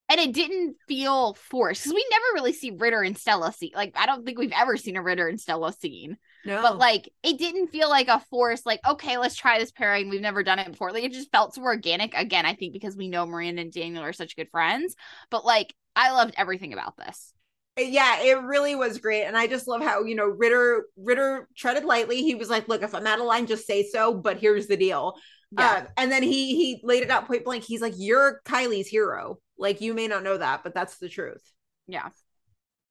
And 0.09 0.19
it 0.19 0.33
didn't 0.33 0.77
feel 0.87 1.35
forced 1.35 1.83
because 1.83 1.93
we 1.93 2.05
never 2.09 2.25
really 2.33 2.53
see 2.53 2.71
Ritter 2.71 3.01
and 3.01 3.17
Stella 3.17 3.53
scene. 3.53 3.71
Like, 3.75 3.93
I 3.95 4.05
don't 4.05 4.25
think 4.25 4.39
we've 4.39 4.51
ever 4.51 4.77
seen 4.77 4.97
a 4.97 5.01
Ritter 5.01 5.27
and 5.27 5.39
Stella 5.39 5.73
scene. 5.73 6.17
No. 6.45 6.61
But 6.61 6.77
like, 6.77 7.09
it 7.23 7.37
didn't 7.39 7.67
feel 7.67 7.89
like 7.89 8.07
a 8.07 8.19
force. 8.29 8.65
Like, 8.65 8.79
okay, 8.87 9.17
let's 9.17 9.35
try 9.35 9.59
this 9.59 9.71
pairing. 9.71 10.09
We've 10.09 10.21
never 10.21 10.43
done 10.43 10.59
it 10.59 10.71
before. 10.71 10.91
Like, 10.93 11.03
it 11.03 11.11
just 11.11 11.31
felt 11.31 11.55
so 11.55 11.63
organic. 11.63 12.13
Again, 12.13 12.45
I 12.45 12.53
think 12.53 12.71
because 12.71 12.95
we 12.95 13.07
know 13.09 13.25
Miranda 13.25 13.63
and 13.63 13.71
Daniel 13.73 14.03
are 14.03 14.13
such 14.13 14.35
good 14.35 14.49
friends. 14.51 14.95
But 15.31 15.43
like, 15.43 15.73
I 15.95 16.11
loved 16.11 16.35
everything 16.37 16.71
about 16.73 16.97
this. 16.97 17.33
yeah 17.77 18.21
it 18.21 18.41
really 18.43 18.73
was 18.75 18.99
great 18.99 19.25
and 19.25 19.35
i 19.35 19.47
just 19.47 19.67
love 19.67 19.81
how 19.81 20.01
you 20.05 20.15
know 20.15 20.25
ritter 20.25 20.85
ritter 20.95 21.47
treaded 21.57 21.83
lightly 21.83 22.21
he 22.23 22.33
was 22.33 22.49
like 22.49 22.69
look 22.69 22.81
if 22.81 22.95
i'm 22.95 23.05
out 23.05 23.19
of 23.19 23.25
line 23.25 23.45
just 23.45 23.67
say 23.67 23.83
so 23.83 24.13
but 24.13 24.39
here's 24.39 24.67
the 24.67 24.77
deal 24.77 25.15
Yeah. 25.51 25.79
Um, 25.79 25.87
and 25.97 26.09
then 26.11 26.23
he 26.23 26.55
he 26.55 26.79
laid 26.83 27.03
it 27.03 27.11
out 27.11 27.27
point 27.27 27.43
blank 27.43 27.65
he's 27.65 27.81
like 27.81 27.93
you're 27.97 28.39
kylie's 28.45 28.87
hero 28.87 29.39
like 29.57 29.81
you 29.81 29.93
may 29.93 30.07
not 30.07 30.23
know 30.23 30.37
that 30.37 30.63
but 30.63 30.73
that's 30.73 30.97
the 30.99 31.09
truth 31.09 31.43
Yeah. 31.87 32.09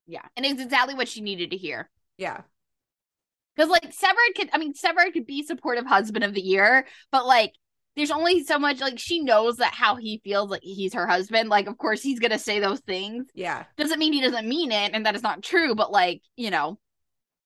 Yeah. 0.07 0.27
And 0.37 0.45
it's 0.45 0.61
exactly 0.61 0.95
what 0.95 1.09
she 1.09 1.23
needed 1.23 1.53
to 1.53 1.57
hear. 1.57 1.89
yeah 2.19 2.43
Because 3.57 3.71
like 3.71 3.95
Severide 3.95 4.35
could 4.37 4.51
I 4.53 4.59
mean 4.59 4.75
Severide 4.75 5.13
could 5.13 5.27
be 5.27 5.43
supportive 5.43 5.87
husband 5.87 6.25
of 6.25 6.35
the 6.35 6.41
year, 6.43 6.87
but 7.13 7.27
like 7.27 7.53
there's 7.97 8.11
only 8.11 8.43
so 8.43 8.59
much 8.59 8.81
like 8.81 8.99
she 8.99 9.21
knows 9.21 9.59
that 9.59 9.73
how 9.73 9.95
he 9.97 10.21
feels 10.25 10.51
like 10.51 10.63
he's 10.63 10.95
her 10.95 11.07
husband. 11.07 11.49
Like 11.49 11.67
of 11.69 11.79
course 11.79 12.03
he's 12.03 12.19
gonna 12.21 12.39
say 12.39 12.59
those 12.61 12.81
things. 12.81 13.27
yeah 13.35 13.65
Doesn't 13.77 13.99
mean 13.99 14.13
he 14.13 14.21
doesn't 14.21 14.49
mean 14.49 14.73
it 14.73 14.93
and 14.95 15.07
that 15.07 15.15
is 15.15 15.23
not 15.23 15.43
true, 15.43 15.75
but 15.75 15.93
like, 15.93 16.21
you 16.37 16.51
know, 16.51 16.79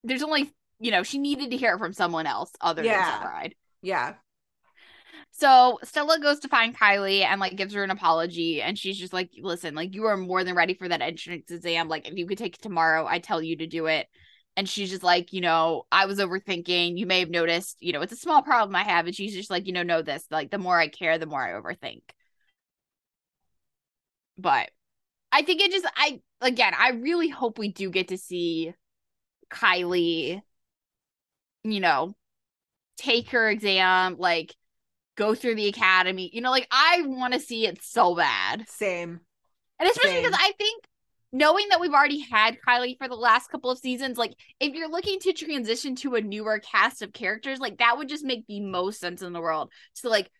there's 0.05 0.23
only 0.23 0.51
you 0.81 0.91
know, 0.93 1.03
she 1.03 1.19
needed 1.19 1.51
to 1.51 1.57
hear 1.57 1.75
it 1.75 1.79
from 1.79 1.93
someone 1.93 2.27
else 2.27 2.51
other 2.61 2.85
Yeah. 2.85 3.19
than 3.19 3.21
Severide. 3.29 3.53
yeah 3.83 4.15
So 5.33 5.79
Stella 5.85 6.19
goes 6.21 6.41
to 6.41 6.49
find 6.49 6.77
Kylie 6.77 7.25
and 7.25 7.41
like 7.41 7.57
gives 7.57 7.75
her 7.75 7.85
an 7.85 7.91
apology, 7.91 8.63
and 8.63 8.79
she's 8.79 8.99
just 8.99 9.13
like, 9.13 9.31
"Listen, 9.41 9.75
like 9.75 9.95
you 9.95 10.05
are 10.07 10.17
more 10.17 10.43
than 10.45 10.55
ready 10.55 10.75
for 10.75 10.89
that 10.89 11.01
entrance 11.03 11.51
exam. 11.51 11.89
Like 11.89 12.09
if 12.09 12.15
you 12.17 12.27
could 12.27 12.39
take 12.39 12.55
it 12.57 12.63
tomorrow, 12.63 13.07
I 13.07 13.19
tell 13.19 13.43
you 13.43 13.57
to 13.57 13.67
do 13.67 13.87
it." 13.87 14.07
And 14.59 14.69
she's 14.69 14.91
just 14.91 15.05
like, 15.05 15.33
you 15.33 15.41
know, 15.41 15.87
I 15.93 16.07
was 16.07 16.19
overthinking. 16.19 16.99
You 16.99 17.07
may 17.07 17.21
have 17.21 17.31
noticed, 17.31 17.77
you 17.79 17.93
know, 17.93 18.01
it's 18.01 18.13
a 18.13 18.17
small 18.17 18.43
problem 18.43 18.75
I 18.75 18.83
have, 18.83 19.07
and 19.07 19.15
she's 19.15 19.33
just 19.33 19.51
like, 19.51 19.69
you 19.69 19.73
know, 19.73 19.85
know 19.85 20.03
this. 20.03 20.27
Like 20.33 20.51
the 20.51 20.59
more 20.59 20.77
I 20.77 20.89
care, 20.89 21.17
the 21.17 21.27
more 21.27 21.41
I 21.41 21.53
overthink. 21.53 22.03
But 24.37 24.73
I 25.31 25.43
think 25.43 25.61
it 25.61 25.71
just, 25.71 25.87
I 25.97 26.21
again, 26.41 26.73
I 26.77 26.91
really 26.91 27.29
hope 27.29 27.57
we 27.57 27.69
do 27.69 27.89
get 27.89 28.09
to 28.09 28.19
see 28.19 28.75
Kylie, 29.49 30.43
you 31.63 31.79
know, 31.79 32.17
take 32.97 33.31
her 33.31 33.49
exam, 33.49 34.17
like 34.19 34.57
go 35.17 35.37
through 35.37 35.55
the 35.55 35.69
academy. 35.69 36.31
You 36.33 36.41
know, 36.41 36.51
like 36.51 36.67
I 36.73 37.03
want 37.07 37.33
to 37.35 37.39
see 37.39 37.65
it 37.65 37.85
so 37.85 38.17
bad. 38.17 38.69
same 38.69 39.21
And 39.79 39.89
especially 39.89 40.21
because 40.21 40.37
I 40.37 40.51
think 40.59 40.83
knowing 41.33 41.67
that 41.71 41.81
we've 41.81 41.93
already 41.93 42.21
had 42.21 42.57
Kylie 42.67 42.97
for 42.99 43.09
the 43.09 43.15
last 43.15 43.51
couple 43.51 43.71
of 43.71 43.79
seasons, 43.79 44.17
like 44.19 44.35
if 44.61 44.75
you're 44.75 44.91
looking 44.91 45.19
to 45.21 45.33
transition 45.33 45.95
to 45.97 46.15
a 46.15 46.21
newer 46.21 46.59
cast 46.59 47.03
of 47.03 47.13
characters, 47.13 47.59
like 47.59 47.79
that 47.79 47.99
would 47.99 48.09
just 48.09 48.25
make 48.25 48.47
the 48.47 48.61
most 48.61 49.01
sense 49.01 49.23
in 49.23 49.33
the 49.33 49.41
world. 49.41 49.71
So 49.93 50.09
like 50.09 50.31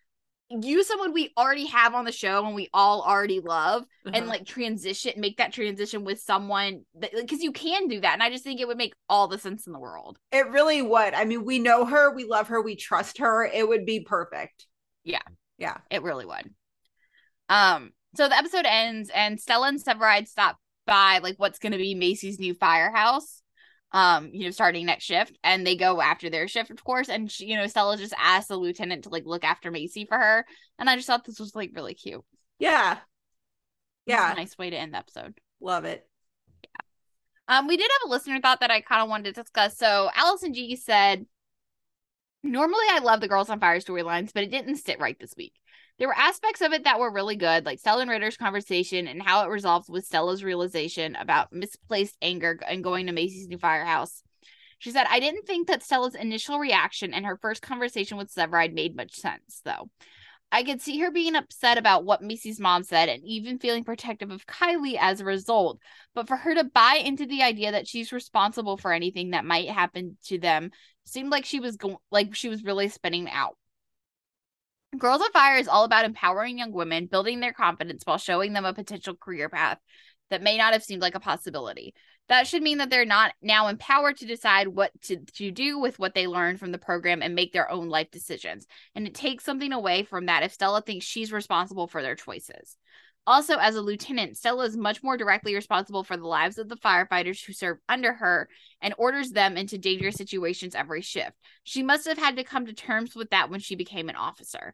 use 0.51 0.89
someone 0.89 1.13
we 1.13 1.31
already 1.37 1.67
have 1.67 1.95
on 1.95 2.07
the 2.07 2.13
show 2.13 2.47
and 2.47 2.55
we 2.55 2.71
all 2.73 3.03
already 3.03 3.41
love 3.41 3.85
and 4.07 4.17
Uh-huh. 4.17 4.27
like 4.27 4.47
transition 4.47 5.13
make 5.19 5.37
that 5.37 5.53
transition 5.53 6.05
with 6.05 6.21
someone 6.21 6.87
because 6.99 7.43
you 7.43 7.53
can 7.53 7.87
do 7.87 8.01
that 8.01 8.15
and 8.15 8.23
i 8.23 8.31
just 8.31 8.45
think 8.45 8.59
it 8.59 8.67
would 8.67 8.79
make 8.79 8.95
all 9.11 9.29
the 9.29 9.37
sense 9.37 9.67
in 9.67 9.75
the 9.75 9.79
world 9.79 10.17
it 10.33 10.49
really 10.49 10.81
would 10.81 11.13
i 11.13 11.27
mean 11.27 11.45
we 11.45 11.59
know 11.59 11.85
her 11.85 12.15
we 12.15 12.25
love 12.25 12.49
her 12.49 12.63
we 12.63 12.77
trust 12.77 13.19
her 13.19 13.45
it 13.45 13.69
would 13.69 13.85
be 13.85 14.01
perfect 14.01 14.65
yeah 15.05 15.21
yeah 15.59 15.77
It 15.91 16.03
really 16.03 16.25
would. 16.25 16.49
Um, 17.51 17.91
so 18.17 18.29
the 18.29 18.37
episode 18.39 18.65
ends 18.67 19.11
and 19.15 19.39
Stella 19.39 19.69
and 19.69 19.79
Severide 19.83 20.29
stop 20.29 20.57
by 20.89 21.21
like 21.23 21.37
what's 21.39 21.61
gonna 21.61 21.77
be 21.79 21.95
Macy's 21.95 22.41
new 22.41 22.55
firehouse. 22.55 23.43
Um, 23.93 24.31
you 24.35 24.45
know, 24.45 24.51
starting 24.51 24.85
next 24.87 25.05
shift, 25.05 25.39
and 25.45 25.67
they 25.67 25.77
go 25.77 26.01
after 26.03 26.29
their 26.29 26.49
shift, 26.49 26.71
of 26.71 26.85
course. 26.85 27.09
And 27.09 27.31
she, 27.31 27.47
you 27.47 27.57
know, 27.57 27.67
Stella 27.69 27.97
just 27.97 28.15
asked 28.19 28.49
the 28.49 28.57
lieutenant 28.57 29.05
to 29.05 29.11
like 29.11 29.25
look 29.25 29.45
after 29.45 29.71
Macy 29.71 30.05
for 30.05 30.19
her. 30.19 30.45
And 30.79 30.91
I 30.91 30.97
just 30.97 31.07
thought 31.07 31.25
this 31.25 31.41
was 31.41 31.55
like 31.55 31.71
really 31.75 31.95
cute. 31.95 32.25
yeah 32.59 32.99
yeah 34.07 34.33
nice 34.37 34.59
way 34.59 34.71
to 34.71 34.77
end 34.77 34.95
the 34.95 34.99
episode. 34.99 35.35
love 35.61 35.85
it 35.85 36.07
Yeah. 36.65 37.59
Um, 37.59 37.67
we 37.67 37.77
did 37.79 37.91
have 37.91 38.09
a 38.09 38.13
listener 38.13 38.41
thought 38.41 38.61
that 38.61 38.71
I 38.71 38.81
kind 38.83 39.03
of 39.03 39.09
wanted 39.09 39.35
to 39.35 39.43
discuss. 39.43 39.79
So 39.79 40.11
Allison 40.15 40.53
G 40.53 40.77
said, 40.77 41.25
Normally 42.43 42.85
I 42.91 42.99
love 43.01 43.21
the 43.21 43.29
Girls 43.29 43.51
on 43.51 43.59
Fire 43.61 43.81
storylines, 43.81 44.33
but 44.35 44.45
it 44.45 44.51
didn't 44.51 44.77
sit 44.77 45.01
right 45.01 45.19
this 45.19 45.35
week. 45.37 45.55
There 45.99 46.09
were 46.09 46.17
aspects 46.17 46.61
of 46.61 46.73
it 46.73 46.85
that 46.85 47.01
were 47.01 47.13
really 47.13 47.37
good, 47.37 47.67
like 47.67 47.81
Stella 47.81 48.03
and 48.03 48.11
Ritter's 48.11 48.37
conversation 48.37 49.09
and 49.09 49.21
how 49.21 49.45
it 49.45 49.51
resolves 49.51 49.89
with 49.89 50.05
Stella's 50.05 50.45
realization 50.45 51.17
about 51.17 51.53
misplaced 51.53 52.17
anger 52.23 52.59
and 52.69 52.85
going 52.85 53.07
to 53.07 53.13
Macy's 53.13 53.49
new 53.49 53.59
firehouse. 53.59 54.23
She 54.79 54.93
said, 54.93 55.07
I 55.11 55.19
didn't 55.19 55.47
think 55.47 55.67
that 55.67 55.83
Stella's 55.83 56.15
initial 56.15 56.61
reaction 56.61 57.13
and 57.13 57.27
her 57.27 57.37
first 57.37 57.63
conversation 57.63 58.17
with 58.17 58.33
Severide 58.33 58.75
made 58.75 58.95
much 58.95 59.17
sense, 59.17 59.61
though. 59.65 59.91
I 60.51 60.63
could 60.63 60.81
see 60.81 61.01
her 61.01 61.11
being 61.11 61.35
upset 61.35 61.79
about 61.79 62.05
what 62.05 62.23
Macy's 62.23 62.61
mom 62.61 62.85
said 62.85 63.09
and 63.09 63.23
even 63.25 63.59
feeling 63.59 63.85
protective 63.85 64.31
of 64.31 64.47
Kylie 64.47 64.97
as 64.99 65.21
a 65.21 65.25
result. 65.25 65.81
But 66.15 66.29
for 66.29 66.37
her 66.37 66.55
to 66.55 66.65
buy 66.65 67.03
into 67.05 67.27
the 67.27 67.43
idea 67.43 67.73
that 67.73 67.89
she's 67.89 68.13
responsible 68.13 68.77
for 68.77 68.93
anything 68.93 69.31
that 69.31 69.45
might 69.45 69.69
happen 69.69 70.17
to 70.27 70.39
them 70.39 70.71
seemed 71.05 71.31
like 71.31 71.45
she 71.45 71.61
was 71.61 71.77
going 71.77 71.97
like 72.11 72.35
she 72.35 72.49
was 72.49 72.65
really 72.65 72.89
spinning 72.89 73.29
out. 73.29 73.57
Girls 74.97 75.21
on 75.21 75.31
Fire 75.33 75.59
is 75.59 75.69
all 75.69 75.85
about 75.85 76.07
empowering 76.07 76.59
young 76.59 76.73
women, 76.73 77.07
building 77.07 77.41
their 77.41 77.53
confidence 77.53 78.05
while 78.05 78.17
showing 78.17 78.55
them 78.55 78.65
a 78.65 78.73
potential 78.73 79.15
career 79.15 79.49
path 79.49 79.79
that 80.31 80.43
may 80.43 80.57
not 80.57 80.73
have 80.73 80.83
seemed 80.83 81.03
like 81.03 81.15
a 81.15 81.21
possibility. 81.21 81.95
That 82.29 82.47
should 82.47 82.63
mean 82.63 82.79
that 82.79 82.91
they're 82.91 83.05
not 83.05 83.33
now 83.43 83.69
empowered 83.69 84.19
to 84.19 84.27
decide 84.27 84.69
what 84.69 84.91
to, 85.03 85.19
to 85.37 85.51
do 85.51 85.79
with 85.79 85.99
what 85.99 86.15
they 86.15 86.27
learned 86.27 86.59
from 86.59 86.73
the 86.73 86.79
program 86.79 87.23
and 87.23 87.35
make 87.35 87.53
their 87.53 87.71
own 87.71 87.89
life 87.89 88.11
decisions. 88.11 88.67
And 88.95 89.07
it 89.07 89.15
takes 89.15 89.45
something 89.45 89.73
away 89.73 90.05
from 90.05 90.27
that 90.27 90.43
if 90.43 90.53
Stella 90.53 90.83
thinks 90.83 91.07
she's 91.07 91.33
responsible 91.33 91.87
for 91.87 92.03
their 92.03 92.17
choices. 92.17 92.77
Also, 93.29 93.59
as 93.59 93.77
a 93.77 93.83
lieutenant, 93.83 94.39
Stella 94.39 94.65
is 94.65 94.75
much 94.75 95.03
more 95.03 95.19
directly 95.19 95.55
responsible 95.55 96.03
for 96.03 96.17
the 96.17 96.27
lives 96.27 96.57
of 96.57 96.71
the 96.71 96.79
firefighters 96.79 97.45
who 97.45 97.53
serve 97.53 97.77
under 97.87 98.15
her 98.15 98.49
and 98.81 98.95
orders 98.97 99.33
them 99.33 99.59
into 99.59 99.77
dangerous 99.77 100.15
situations 100.15 100.75
every 100.75 101.03
shift. 101.03 101.37
She 101.63 101.83
must 101.83 102.09
have 102.09 102.17
had 102.17 102.37
to 102.37 102.43
come 102.43 102.65
to 102.65 102.73
terms 102.73 103.15
with 103.15 103.29
that 103.29 103.51
when 103.51 103.61
she 103.61 103.77
became 103.77 104.09
an 104.09 104.17
officer. 104.17 104.73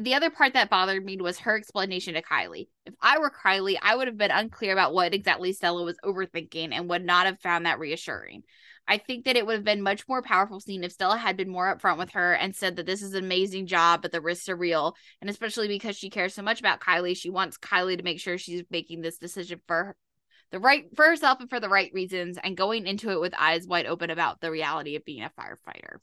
The 0.00 0.14
other 0.14 0.30
part 0.30 0.52
that 0.52 0.70
bothered 0.70 1.04
me 1.04 1.16
was 1.16 1.40
her 1.40 1.56
explanation 1.56 2.14
to 2.14 2.22
Kylie. 2.22 2.68
If 2.86 2.94
I 3.02 3.18
were 3.18 3.32
Kylie, 3.32 3.78
I 3.82 3.96
would 3.96 4.06
have 4.06 4.16
been 4.16 4.30
unclear 4.30 4.72
about 4.74 4.94
what 4.94 5.12
exactly 5.12 5.52
Stella 5.52 5.82
was 5.82 5.98
overthinking 6.04 6.68
and 6.70 6.88
would 6.88 7.04
not 7.04 7.26
have 7.26 7.40
found 7.40 7.66
that 7.66 7.80
reassuring. 7.80 8.44
I 8.88 8.98
think 8.98 9.24
that 9.24 9.36
it 9.36 9.46
would 9.46 9.54
have 9.54 9.64
been 9.64 9.82
much 9.82 10.08
more 10.08 10.22
powerful 10.22 10.60
scene 10.60 10.82
if 10.82 10.92
Stella 10.92 11.18
had 11.18 11.36
been 11.36 11.50
more 11.50 11.74
upfront 11.74 11.98
with 11.98 12.10
her 12.12 12.32
and 12.34 12.56
said 12.56 12.76
that 12.76 12.86
this 12.86 13.02
is 13.02 13.14
an 13.14 13.24
amazing 13.24 13.66
job, 13.66 14.02
but 14.02 14.12
the 14.12 14.20
risks 14.20 14.48
are 14.48 14.56
real. 14.56 14.96
And 15.20 15.28
especially 15.28 15.68
because 15.68 15.96
she 15.96 16.10
cares 16.10 16.34
so 16.34 16.42
much 16.42 16.58
about 16.58 16.80
Kylie, 16.80 17.16
she 17.16 17.30
wants 17.30 17.58
Kylie 17.58 17.98
to 17.98 18.02
make 18.02 18.18
sure 18.18 18.38
she's 18.38 18.64
making 18.70 19.02
this 19.02 19.18
decision 19.18 19.60
for 19.66 19.76
her, 19.76 19.96
the 20.50 20.58
right 20.58 20.86
for 20.96 21.04
herself 21.04 21.38
and 21.40 21.50
for 21.50 21.60
the 21.60 21.68
right 21.68 21.90
reasons, 21.92 22.38
and 22.42 22.56
going 22.56 22.86
into 22.86 23.10
it 23.10 23.20
with 23.20 23.34
eyes 23.38 23.66
wide 23.66 23.86
open 23.86 24.10
about 24.10 24.40
the 24.40 24.50
reality 24.50 24.96
of 24.96 25.04
being 25.04 25.22
a 25.22 25.30
firefighter. 25.38 25.98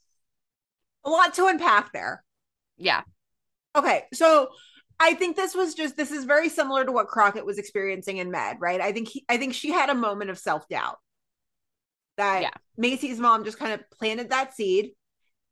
a 1.04 1.10
lot 1.10 1.34
to 1.34 1.46
unpack 1.46 1.92
there 1.92 2.24
Yeah, 2.78 3.02
Okay, 3.76 4.04
so 4.14 4.48
I 4.98 5.14
think 5.14 5.36
this 5.36 5.54
was 5.54 5.74
just 5.74 5.96
this 5.96 6.10
is 6.10 6.24
very 6.24 6.48
similar 6.48 6.84
to 6.84 6.92
what 6.92 7.08
Crockett 7.08 7.44
was 7.44 7.58
experiencing 7.58 8.16
in 8.16 8.30
Med, 8.30 8.56
right? 8.58 8.80
I 8.80 8.92
think 8.92 9.08
he, 9.08 9.24
I 9.28 9.36
think 9.36 9.52
she 9.52 9.70
had 9.70 9.90
a 9.90 9.94
moment 9.94 10.30
of 10.30 10.38
self 10.38 10.66
doubt 10.68 10.98
that 12.16 12.42
Yeah. 12.42 12.50
Macy's 12.76 13.18
mom 13.18 13.44
just 13.44 13.58
kind 13.58 13.72
of 13.72 13.88
planted 13.90 14.30
that 14.30 14.54
seed, 14.54 14.92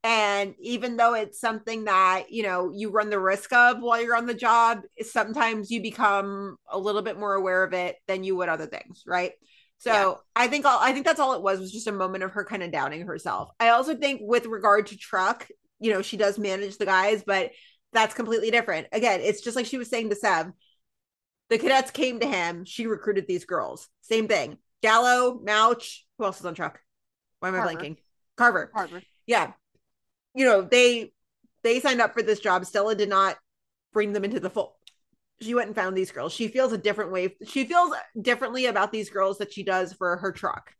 And 0.02 0.54
even 0.58 0.98
though 0.98 1.14
it's 1.14 1.40
something 1.40 1.84
that, 1.84 2.30
you 2.30 2.42
know, 2.42 2.70
you 2.74 2.90
run 2.90 3.08
the 3.08 3.18
risk 3.18 3.52
of 3.54 3.80
while 3.80 4.02
you're 4.02 4.16
on 4.16 4.26
the 4.26 4.34
job, 4.34 4.82
sometimes 5.00 5.70
you 5.70 5.80
become 5.80 6.56
a 6.70 6.78
little 6.78 7.00
bit 7.00 7.18
more 7.18 7.32
aware 7.32 7.64
of 7.64 7.72
it 7.72 7.96
than 8.06 8.22
you 8.22 8.36
would 8.36 8.50
other 8.50 8.66
things, 8.66 9.02
right? 9.06 9.32
So 9.78 9.90
Yeah. 9.90 10.14
I 10.36 10.48
think 10.48 10.66
all 10.66 10.78
I 10.80 10.92
think 10.92 11.06
that's 11.06 11.20
all 11.20 11.32
it 11.34 11.42
was 11.42 11.58
was 11.58 11.72
just 11.72 11.86
a 11.86 11.92
moment 11.92 12.22
of 12.22 12.32
her 12.32 12.44
kind 12.44 12.62
of 12.62 12.70
doubting 12.70 13.06
herself. 13.06 13.50
I 13.58 13.70
also 13.70 13.96
think 13.96 14.20
with 14.22 14.44
regard 14.46 14.88
to 14.88 14.96
truck, 14.96 15.48
you 15.80 15.90
know, 15.90 16.02
she 16.02 16.18
does 16.18 16.38
manage 16.38 16.76
the 16.76 16.86
guys, 16.86 17.22
but 17.26 17.52
that's 17.92 18.14
completely 18.14 18.50
different. 18.50 18.88
Again, 18.92 19.20
it's 19.22 19.40
just 19.40 19.56
like 19.56 19.66
she 19.66 19.78
was 19.78 19.88
saying 19.88 20.10
to 20.10 20.16
Sev. 20.16 20.52
The 21.48 21.58
cadets 21.58 21.90
came 21.90 22.20
to 22.20 22.26
him. 22.26 22.64
She 22.66 22.86
recruited 22.86 23.26
these 23.26 23.44
girls. 23.46 23.88
Same 24.02 24.28
thing. 24.28 24.58
Gallo, 24.82 25.40
Mouch. 25.42 26.03
Who 26.18 26.24
else 26.24 26.40
is 26.40 26.46
on 26.46 26.54
truck? 26.54 26.80
Why 27.40 27.48
am 27.48 27.54
I 27.54 27.74
blanking? 27.74 27.96
Carver. 28.36 28.70
Carver. 28.74 29.02
Yeah. 29.26 29.52
You 30.34 30.44
know, 30.46 30.62
they 30.62 31.12
they 31.62 31.80
signed 31.80 32.00
up 32.00 32.14
for 32.14 32.22
this 32.22 32.40
job. 32.40 32.64
Stella 32.64 32.94
did 32.94 33.08
not 33.08 33.36
bring 33.92 34.12
them 34.12 34.24
into 34.24 34.40
the 34.40 34.50
fold. 34.50 34.72
She 35.40 35.54
went 35.54 35.66
and 35.66 35.76
found 35.76 35.96
these 35.96 36.12
girls. 36.12 36.32
She 36.32 36.48
feels 36.48 36.72
a 36.72 36.78
different 36.78 37.10
way. 37.12 37.34
She 37.46 37.64
feels 37.64 37.92
differently 38.20 38.66
about 38.66 38.92
these 38.92 39.10
girls 39.10 39.38
that 39.38 39.52
she 39.52 39.62
does 39.62 39.92
for 39.92 40.16
her 40.18 40.32
truck. 40.32 40.72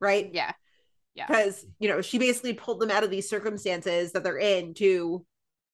Right? 0.00 0.30
Yeah. 0.32 0.52
Yeah. 1.14 1.26
Because, 1.26 1.64
you 1.78 1.88
know, 1.88 2.00
she 2.00 2.18
basically 2.18 2.54
pulled 2.54 2.80
them 2.80 2.90
out 2.90 3.04
of 3.04 3.10
these 3.10 3.28
circumstances 3.28 4.12
that 4.12 4.24
they're 4.24 4.38
in 4.38 4.74
to, 4.74 5.24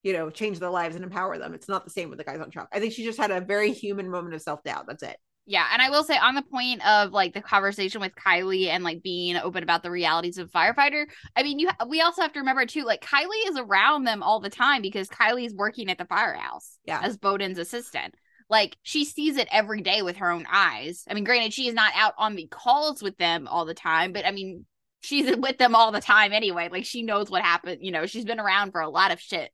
you 0.02 0.12
know, 0.12 0.30
change 0.30 0.58
their 0.58 0.70
lives 0.70 0.96
and 0.96 1.04
empower 1.04 1.38
them. 1.38 1.54
It's 1.54 1.68
not 1.68 1.84
the 1.84 1.90
same 1.90 2.10
with 2.10 2.18
the 2.18 2.24
guys 2.24 2.40
on 2.40 2.50
truck. 2.50 2.68
I 2.72 2.80
think 2.80 2.92
she 2.92 3.04
just 3.04 3.18
had 3.18 3.30
a 3.30 3.40
very 3.40 3.72
human 3.72 4.10
moment 4.10 4.34
of 4.34 4.42
self 4.42 4.62
doubt. 4.64 4.86
That's 4.86 5.02
it. 5.02 5.16
Yeah, 5.50 5.66
and 5.72 5.80
I 5.80 5.88
will 5.88 6.04
say 6.04 6.14
on 6.18 6.34
the 6.34 6.42
point 6.42 6.86
of 6.86 7.12
like 7.12 7.32
the 7.32 7.40
conversation 7.40 8.02
with 8.02 8.14
Kylie 8.14 8.66
and 8.66 8.84
like 8.84 9.02
being 9.02 9.34
open 9.38 9.62
about 9.62 9.82
the 9.82 9.90
realities 9.90 10.36
of 10.36 10.50
firefighter. 10.50 11.06
I 11.34 11.42
mean, 11.42 11.58
you 11.58 11.70
we 11.88 12.02
also 12.02 12.20
have 12.20 12.34
to 12.34 12.40
remember 12.40 12.66
too, 12.66 12.84
like 12.84 13.02
Kylie 13.02 13.48
is 13.48 13.56
around 13.56 14.04
them 14.04 14.22
all 14.22 14.40
the 14.40 14.50
time 14.50 14.82
because 14.82 15.08
Kylie's 15.08 15.54
working 15.54 15.90
at 15.90 15.96
the 15.96 16.04
firehouse, 16.04 16.78
Yeah. 16.84 17.00
as 17.02 17.16
Bowden's 17.16 17.56
assistant. 17.56 18.14
Like 18.50 18.76
she 18.82 19.06
sees 19.06 19.38
it 19.38 19.48
every 19.50 19.80
day 19.80 20.02
with 20.02 20.18
her 20.18 20.30
own 20.30 20.44
eyes. 20.52 21.04
I 21.08 21.14
mean, 21.14 21.24
granted, 21.24 21.54
she 21.54 21.66
is 21.66 21.74
not 21.74 21.92
out 21.96 22.12
on 22.18 22.34
the 22.36 22.46
calls 22.50 23.02
with 23.02 23.16
them 23.16 23.48
all 23.48 23.64
the 23.64 23.72
time, 23.72 24.12
but 24.12 24.26
I 24.26 24.32
mean, 24.32 24.66
she's 25.00 25.34
with 25.38 25.56
them 25.56 25.74
all 25.74 25.92
the 25.92 26.00
time 26.02 26.34
anyway. 26.34 26.68
Like 26.70 26.84
she 26.84 27.00
knows 27.02 27.30
what 27.30 27.40
happened. 27.42 27.78
You 27.80 27.92
know, 27.92 28.04
she's 28.04 28.26
been 28.26 28.38
around 28.38 28.72
for 28.72 28.82
a 28.82 28.90
lot 28.90 29.12
of 29.12 29.18
shit 29.20 29.50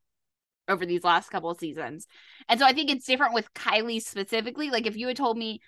over 0.66 0.86
these 0.86 1.04
last 1.04 1.30
couple 1.30 1.50
of 1.50 1.58
seasons. 1.58 2.08
And 2.48 2.58
so 2.58 2.66
I 2.66 2.72
think 2.72 2.90
it's 2.90 3.06
different 3.06 3.34
with 3.34 3.54
Kylie 3.54 4.02
specifically. 4.02 4.70
Like 4.70 4.86
if 4.86 4.96
you 4.96 5.06
had 5.06 5.16
told 5.16 5.38
me 5.38 5.60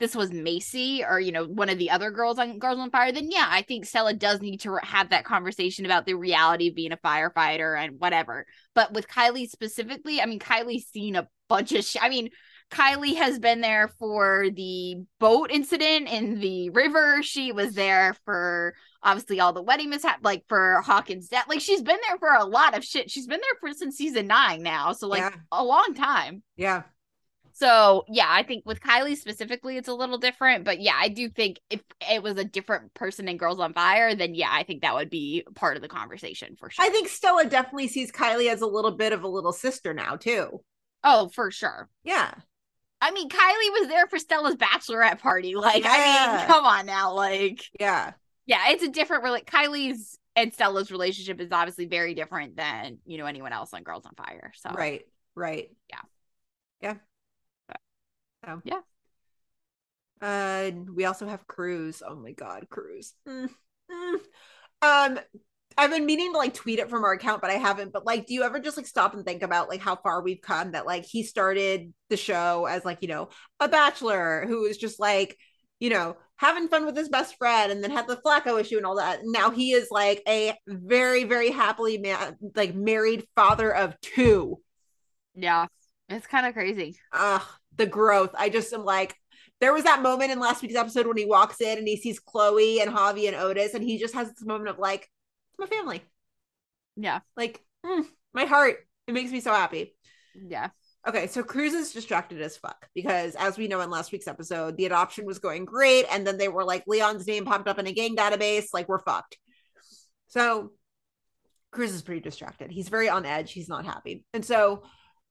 this 0.00 0.14
was 0.14 0.32
Macy 0.32 1.04
or 1.04 1.20
you 1.20 1.32
know 1.32 1.44
one 1.44 1.68
of 1.68 1.78
the 1.78 1.90
other 1.90 2.10
girls 2.10 2.38
on 2.38 2.58
Girls 2.58 2.78
on 2.78 2.90
Fire, 2.90 3.12
then 3.12 3.30
yeah, 3.30 3.46
I 3.48 3.62
think 3.62 3.84
Stella 3.86 4.14
does 4.14 4.40
need 4.40 4.60
to 4.62 4.76
have 4.82 5.10
that 5.10 5.24
conversation 5.24 5.86
about 5.86 6.04
the 6.06 6.14
reality 6.14 6.68
of 6.68 6.74
being 6.74 6.92
a 6.92 6.96
firefighter 6.96 7.78
and 7.78 8.00
whatever. 8.00 8.46
But 8.74 8.92
with 8.92 9.08
Kylie 9.08 9.48
specifically, 9.48 10.20
I 10.20 10.26
mean 10.26 10.40
Kylie's 10.40 10.86
seen 10.88 11.16
a 11.16 11.28
bunch 11.48 11.72
of 11.72 11.84
shit. 11.84 12.02
I 12.02 12.08
mean 12.08 12.30
Kylie 12.70 13.16
has 13.16 13.38
been 13.38 13.60
there 13.60 13.88
for 13.98 14.46
the 14.50 14.96
boat 15.20 15.50
incident 15.52 16.08
in 16.08 16.40
the 16.40 16.70
river. 16.70 17.22
She 17.22 17.52
was 17.52 17.74
there 17.74 18.16
for 18.24 18.74
obviously 19.02 19.38
all 19.38 19.52
the 19.52 19.62
wedding 19.62 19.90
mishap, 19.90 20.20
like 20.22 20.44
for 20.48 20.80
Hawkins' 20.84 21.28
death. 21.28 21.44
Like 21.48 21.60
she's 21.60 21.82
been 21.82 21.98
there 22.08 22.18
for 22.18 22.30
a 22.30 22.44
lot 22.44 22.76
of 22.76 22.82
shit. 22.82 23.10
She's 23.10 23.26
been 23.26 23.40
there 23.40 23.58
for 23.60 23.76
since 23.76 23.96
season 23.96 24.26
nine 24.26 24.62
now, 24.62 24.92
so 24.92 25.08
like 25.08 25.20
Yeah. 25.20 25.34
a 25.52 25.62
long 25.62 25.94
time. 25.94 26.42
Yeah. 26.56 26.82
So 27.56 28.04
yeah, 28.08 28.26
I 28.28 28.42
think 28.42 28.64
with 28.66 28.80
Kylie 28.80 29.16
specifically, 29.16 29.76
it's 29.76 29.88
a 29.88 29.94
little 29.94 30.18
different. 30.18 30.64
But 30.64 30.80
yeah, 30.80 30.96
I 30.96 31.08
do 31.08 31.28
think 31.28 31.60
if 31.70 31.80
it 32.10 32.20
was 32.22 32.36
a 32.36 32.44
different 32.44 32.92
person 32.94 33.28
in 33.28 33.36
Girls 33.36 33.60
on 33.60 33.72
Fire, 33.72 34.14
then 34.14 34.34
yeah, 34.34 34.50
I 34.50 34.64
think 34.64 34.82
that 34.82 34.94
would 34.94 35.08
be 35.08 35.44
part 35.54 35.76
of 35.76 35.82
the 35.82 35.88
conversation 35.88 36.56
for 36.58 36.68
sure. 36.68 36.84
I 36.84 36.88
think 36.88 37.08
Stella 37.08 37.46
definitely 37.46 37.88
sees 37.88 38.10
Kylie 38.10 38.50
as 38.52 38.60
a 38.60 38.66
little 38.66 38.90
bit 38.90 39.12
of 39.12 39.22
a 39.22 39.28
little 39.28 39.52
sister 39.52 39.94
now, 39.94 40.16
too. 40.16 40.62
Oh, 41.04 41.28
for 41.28 41.52
sure. 41.52 41.88
Yeah. 42.02 42.34
I 43.00 43.12
mean, 43.12 43.28
Kylie 43.28 43.80
was 43.80 43.88
there 43.88 44.08
for 44.08 44.18
Stella's 44.18 44.56
bachelorette 44.56 45.20
party. 45.20 45.54
Like, 45.54 45.84
I 45.86 46.38
mean, 46.38 46.46
come 46.48 46.64
on 46.64 46.86
now. 46.86 47.14
Like, 47.14 47.62
Yeah. 47.78 48.14
yeah, 48.46 48.70
it's 48.70 48.82
a 48.82 48.88
different. 48.88 49.22
Like, 49.24 49.48
Kylie's 49.48 50.18
and 50.34 50.52
Stella's 50.52 50.90
relationship 50.90 51.40
is 51.40 51.52
obviously 51.52 51.86
very 51.86 52.14
different 52.14 52.56
than 52.56 52.98
you 53.06 53.18
know 53.18 53.26
anyone 53.26 53.52
else 53.52 53.72
on 53.72 53.84
Girls 53.84 54.06
on 54.06 54.14
Fire. 54.16 54.52
So 54.56 54.70
Right. 54.70 55.02
Right. 55.36 55.70
Yeah. 55.90 56.00
Yeah. 56.80 56.94
So 58.46 58.60
yeah. 58.64 58.80
Uh 60.20 60.70
we 60.94 61.04
also 61.04 61.26
have 61.26 61.46
Cruz. 61.46 62.02
Oh 62.06 62.16
my 62.16 62.32
god, 62.32 62.66
Cruz. 62.70 63.14
Mm, 63.28 63.50
mm. 63.90 64.18
Um 64.82 65.18
I've 65.76 65.90
been 65.90 66.06
meaning 66.06 66.32
to 66.32 66.38
like 66.38 66.54
tweet 66.54 66.78
it 66.78 66.90
from 66.90 67.04
our 67.04 67.12
account, 67.14 67.42
but 67.42 67.50
I 67.50 67.54
haven't. 67.54 67.92
But 67.92 68.06
like, 68.06 68.26
do 68.26 68.34
you 68.34 68.44
ever 68.44 68.60
just 68.60 68.76
like 68.76 68.86
stop 68.86 69.14
and 69.14 69.24
think 69.24 69.42
about 69.42 69.68
like 69.68 69.80
how 69.80 69.96
far 69.96 70.22
we've 70.22 70.40
come? 70.40 70.72
That 70.72 70.86
like 70.86 71.04
he 71.04 71.24
started 71.24 71.92
the 72.10 72.16
show 72.16 72.66
as 72.66 72.84
like, 72.84 72.98
you 73.02 73.08
know, 73.08 73.30
a 73.60 73.68
bachelor 73.68 74.46
who 74.46 74.62
was 74.62 74.78
just 74.78 75.00
like, 75.00 75.36
you 75.80 75.90
know, 75.90 76.16
having 76.36 76.68
fun 76.68 76.86
with 76.86 76.96
his 76.96 77.08
best 77.08 77.36
friend 77.38 77.72
and 77.72 77.82
then 77.82 77.90
had 77.90 78.06
the 78.06 78.16
Flaco 78.18 78.60
issue 78.60 78.76
and 78.76 78.86
all 78.86 78.96
that. 78.96 79.20
Now 79.24 79.50
he 79.50 79.72
is 79.72 79.88
like 79.90 80.22
a 80.28 80.54
very, 80.68 81.24
very 81.24 81.50
happily 81.50 81.98
man 81.98 82.36
like 82.54 82.74
married 82.74 83.26
father 83.34 83.74
of 83.74 84.00
two. 84.00 84.60
yeah, 85.34 85.66
it's 86.08 86.26
kind 86.26 86.46
of 86.46 86.54
crazy. 86.54 86.98
Ugh, 87.12 87.42
the 87.76 87.86
growth. 87.86 88.30
I 88.36 88.48
just 88.48 88.72
am 88.72 88.84
like, 88.84 89.14
there 89.60 89.72
was 89.72 89.84
that 89.84 90.02
moment 90.02 90.30
in 90.30 90.38
last 90.40 90.62
week's 90.62 90.74
episode 90.74 91.06
when 91.06 91.16
he 91.16 91.26
walks 91.26 91.60
in 91.60 91.78
and 91.78 91.86
he 91.86 91.96
sees 91.96 92.18
Chloe 92.20 92.80
and 92.80 92.90
Javi 92.90 93.26
and 93.26 93.36
Otis, 93.36 93.74
and 93.74 93.84
he 93.84 93.98
just 93.98 94.14
has 94.14 94.28
this 94.28 94.44
moment 94.44 94.68
of 94.70 94.78
like, 94.78 95.08
it's 95.50 95.58
my 95.58 95.66
family. 95.66 96.02
Yeah, 96.96 97.20
Like, 97.36 97.60
mm, 97.84 98.04
my 98.32 98.44
heart. 98.44 98.76
It 99.06 99.14
makes 99.14 99.30
me 99.30 99.40
so 99.40 99.52
happy. 99.52 99.94
yeah, 100.34 100.70
Okay, 101.06 101.26
so 101.26 101.42
Cruz 101.42 101.74
is 101.74 101.92
distracted 101.92 102.40
as 102.40 102.56
fuck 102.56 102.88
because, 102.94 103.34
as 103.34 103.58
we 103.58 103.68
know 103.68 103.80
in 103.82 103.90
last 103.90 104.10
week's 104.12 104.26
episode, 104.28 104.76
the 104.76 104.86
adoption 104.86 105.26
was 105.26 105.38
going 105.38 105.66
great, 105.66 106.06
and 106.10 106.26
then 106.26 106.38
they 106.38 106.48
were 106.48 106.64
like, 106.64 106.84
Leon's 106.86 107.26
name 107.26 107.44
popped 107.44 107.68
up 107.68 107.78
in 107.78 107.86
a 107.86 107.92
gang 107.92 108.16
database. 108.16 108.68
Like, 108.72 108.88
we're 108.88 109.02
fucked. 109.02 109.36
So, 110.28 110.72
Cruz 111.72 111.92
is 111.92 112.02
pretty 112.02 112.22
distracted. 112.22 112.70
He's 112.70 112.88
very 112.88 113.08
on 113.08 113.26
edge. 113.26 113.52
He's 113.52 113.68
not 113.68 113.84
happy, 113.84 114.24
and 114.32 114.44
so 114.44 114.84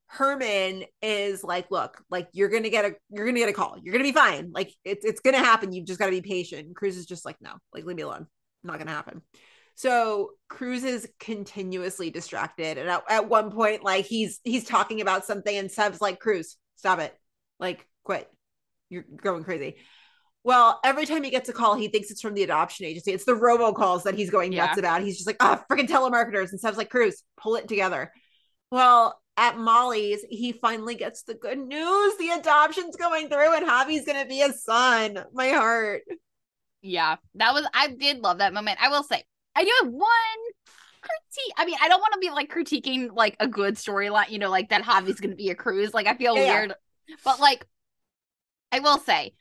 Herman 0.08 0.84
is 1.02 1.44
like, 1.44 1.72
"Look, 1.72 2.04
like 2.10 2.30
you're 2.34 2.50
gonna 2.50 2.70
get 2.70 2.86
a, 2.86 2.96
you're 3.10 3.26
gonna 3.26 3.40
get 3.40 3.50
a 3.50 3.54
call. 3.54 3.78
You're 3.82 3.94
gonna 3.94 4.04
be 4.04 4.12
fine. 4.12 4.52
Like 4.52 4.72
it's 4.86 5.06
it's 5.06 5.22
gonna 5.22 5.40
happen. 5.40 5.72
You've 5.74 5.88
just 5.88 6.00
got 6.00 6.06
to 6.06 6.12
be 6.12 6.22
patient." 6.22 6.68
And 6.68 6.76
Cruz 6.76 6.98
is 6.98 7.06
just 7.06 7.26
like, 7.26 7.38
"No, 7.42 7.54
like 7.74 7.84
leave 7.86 7.96
me 7.96 8.04
alone. 8.04 8.28
Not 8.64 8.78
gonna 8.78 8.92
happen." 8.92 9.22
So 9.76 10.32
Cruz 10.50 10.84
is 10.84 11.10
continuously 11.20 12.12
distracted, 12.12 12.78
and 12.78 12.90
at, 12.90 13.04
at 13.10 13.30
one 13.30 13.50
point, 13.52 13.84
like 13.84 14.06
he's 14.06 14.40
he's 14.44 14.66
talking 14.66 15.02
about 15.02 15.26
something, 15.26 15.56
and 15.56 15.72
Sev's 15.72 16.00
like, 16.02 16.20
"Cruz, 16.20 16.58
stop 16.76 17.00
it! 17.00 17.18
Like, 17.60 17.88
quit! 18.04 18.30
You're 18.90 19.06
going 19.22 19.44
crazy." 19.44 19.78
Well, 20.44 20.80
every 20.84 21.06
time 21.06 21.24
he 21.24 21.30
gets 21.30 21.48
a 21.48 21.54
call, 21.54 21.76
he 21.76 21.88
thinks 21.88 22.12
it's 22.12 22.22
from 22.22 22.34
the 22.34 22.44
adoption 22.44 22.86
agency. 22.86 23.14
It's 23.14 23.24
the 23.24 23.32
robocalls 23.32 24.04
that 24.04 24.14
he's 24.16 24.30
going 24.30 24.52
nuts 24.52 24.74
Yeah. 24.76 24.80
about. 24.80 25.02
He's 25.02 25.16
just 25.16 25.26
like, 25.26 25.38
"Ah, 25.40 25.64
freaking 25.72 25.88
telemarketers!" 25.88 26.52
And 26.52 26.60
Sev's 26.60 26.78
like, 26.78 26.90
"Cruz, 26.90 27.24
pull 27.38 27.56
it 27.56 27.68
together." 27.68 28.12
Well, 28.70 29.20
at 29.38 29.58
Molly's, 29.58 30.24
he 30.30 30.52
finally 30.52 30.96
gets 30.96 31.24
the 31.24 31.34
good 31.34 31.58
news. 31.58 32.18
The 32.18 32.30
adoption's 32.30 32.96
going 32.96 33.30
through, 33.30 33.56
and 33.56 33.66
Javi's 33.66 34.06
gonna 34.06 34.26
be 34.26 34.42
a 34.42 34.54
son. 34.54 35.24
My 35.34 35.50
heart. 35.50 36.04
yeah. 36.82 37.16
That 37.36 37.54
was 37.54 37.66
I 37.74 37.88
did 37.88 38.20
love 38.20 38.40
that 38.40 38.54
moment. 38.54 38.80
I 38.82 38.90
will 38.90 39.04
say 39.04 39.24
I 39.56 39.64
do 39.64 39.72
have 39.82 39.92
one 39.92 40.10
critique. 41.02 41.54
I 41.58 41.66
mean, 41.66 41.78
I 41.82 41.88
don't 41.88 42.00
want 42.00 42.14
to 42.14 42.20
be 42.20 42.30
like 42.30 42.52
critiquing 42.52 43.10
like 43.14 43.36
a 43.40 43.48
good 43.48 43.76
storyline, 43.76 44.30
you 44.30 44.40
know, 44.40 44.50
like 44.50 44.70
that 44.70 44.84
Javi's 44.84 45.20
gonna 45.20 45.36
be 45.36 45.50
a 45.50 45.56
Cruz. 45.56 45.94
Like 45.94 46.08
I 46.08 46.16
feel 46.16 46.36
yeah. 46.36 46.60
weird, 46.60 46.74
but 47.26 47.40
like 47.40 47.66
I 48.72 48.80
will 48.80 49.00
say, 49.00 49.34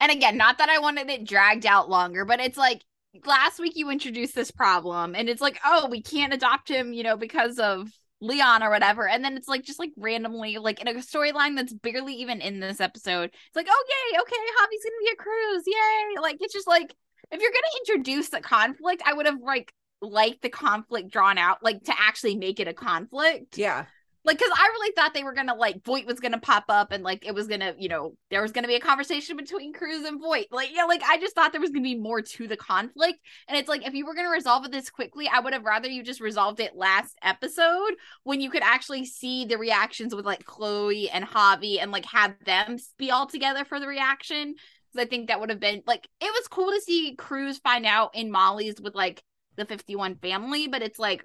and 0.00 0.12
again, 0.12 0.36
not 0.36 0.58
that 0.58 0.68
I 0.68 0.78
wanted 0.78 1.08
it 1.10 1.26
dragged 1.26 1.66
out 1.66 1.88
longer, 1.88 2.24
but 2.24 2.40
it's 2.40 2.58
like 2.58 2.82
last 3.24 3.58
week 3.58 3.72
you 3.76 3.90
introduced 3.90 4.34
this 4.34 4.50
problem, 4.50 5.14
and 5.14 5.28
it's 5.28 5.40
like, 5.40 5.58
oh, 5.64 5.88
we 5.88 6.02
can't 6.02 6.34
adopt 6.34 6.68
him, 6.68 6.92
you 6.92 7.02
know, 7.02 7.16
because 7.16 7.58
of 7.58 7.90
Leon 8.20 8.62
or 8.62 8.70
whatever, 8.70 9.08
and 9.08 9.24
then 9.24 9.36
it's 9.36 9.48
like 9.48 9.62
just 9.64 9.78
like 9.78 9.92
randomly, 9.96 10.58
like 10.58 10.80
in 10.80 10.88
a 10.88 10.94
storyline 10.94 11.56
that's 11.56 11.72
barely 11.72 12.14
even 12.14 12.40
in 12.40 12.60
this 12.60 12.80
episode, 12.80 13.30
it's 13.30 13.56
like, 13.56 13.68
oh 13.68 13.84
yay, 13.88 14.20
okay, 14.20 14.36
Javi's 14.36 14.84
gonna 14.84 14.96
be 15.00 15.10
a 15.12 15.16
Cruz, 15.16 15.62
yay! 15.66 16.20
Like 16.20 16.36
it's 16.40 16.54
just 16.54 16.68
like 16.68 16.94
if 17.30 17.40
you're 17.40 17.50
gonna 17.50 18.02
introduce 18.02 18.30
the 18.30 18.40
conflict, 18.40 19.02
I 19.04 19.14
would 19.14 19.26
have 19.26 19.40
like 19.42 19.72
liked 20.00 20.42
the 20.42 20.48
conflict 20.48 21.10
drawn 21.10 21.38
out, 21.38 21.62
like 21.62 21.82
to 21.84 21.94
actually 21.98 22.36
make 22.36 22.60
it 22.60 22.68
a 22.68 22.74
conflict. 22.74 23.58
Yeah. 23.58 23.86
Like, 24.24 24.38
cause 24.38 24.50
I 24.52 24.68
really 24.72 24.92
thought 24.92 25.14
they 25.14 25.24
were 25.24 25.32
gonna 25.32 25.54
like 25.54 25.84
Voight 25.84 26.06
was 26.06 26.20
gonna 26.20 26.40
pop 26.40 26.64
up 26.68 26.92
and 26.92 27.02
like 27.02 27.26
it 27.26 27.34
was 27.34 27.46
gonna, 27.46 27.74
you 27.78 27.88
know, 27.88 28.14
there 28.30 28.42
was 28.42 28.52
gonna 28.52 28.68
be 28.68 28.74
a 28.74 28.80
conversation 28.80 29.36
between 29.36 29.72
Cruz 29.72 30.04
and 30.04 30.20
Voight. 30.20 30.48
Like, 30.50 30.70
yeah, 30.74 30.84
like 30.84 31.02
I 31.04 31.18
just 31.18 31.34
thought 31.34 31.52
there 31.52 31.60
was 31.60 31.70
gonna 31.70 31.82
be 31.82 31.94
more 31.94 32.20
to 32.20 32.48
the 32.48 32.56
conflict. 32.56 33.20
And 33.48 33.56
it's 33.56 33.68
like 33.68 33.86
if 33.86 33.94
you 33.94 34.04
were 34.04 34.14
gonna 34.14 34.30
resolve 34.30 34.64
it 34.64 34.72
this 34.72 34.90
quickly, 34.90 35.28
I 35.32 35.40
would 35.40 35.52
have 35.52 35.64
rather 35.64 35.88
you 35.88 36.02
just 36.02 36.20
resolved 36.20 36.60
it 36.60 36.76
last 36.76 37.16
episode 37.22 37.94
when 38.24 38.40
you 38.40 38.50
could 38.50 38.62
actually 38.62 39.04
see 39.04 39.44
the 39.44 39.56
reactions 39.58 40.14
with 40.14 40.26
like 40.26 40.44
Chloe 40.44 41.08
and 41.10 41.24
Javi 41.24 41.80
and 41.80 41.92
like 41.92 42.06
have 42.06 42.34
them 42.44 42.76
be 42.98 43.10
all 43.10 43.26
together 43.26 43.64
for 43.64 43.80
the 43.80 43.86
reaction. 43.86 44.54
Because 44.92 45.06
I 45.06 45.08
think 45.08 45.28
that 45.28 45.40
would 45.40 45.50
have 45.50 45.60
been 45.60 45.82
like 45.86 46.08
it 46.20 46.32
was 46.32 46.48
cool 46.48 46.72
to 46.72 46.80
see 46.80 47.14
Cruz 47.16 47.58
find 47.58 47.86
out 47.86 48.14
in 48.14 48.30
Molly's 48.30 48.80
with 48.80 48.94
like 48.94 49.22
the 49.56 49.64
51 49.64 50.16
family, 50.16 50.68
but 50.68 50.82
it's 50.82 50.98
like 50.98 51.24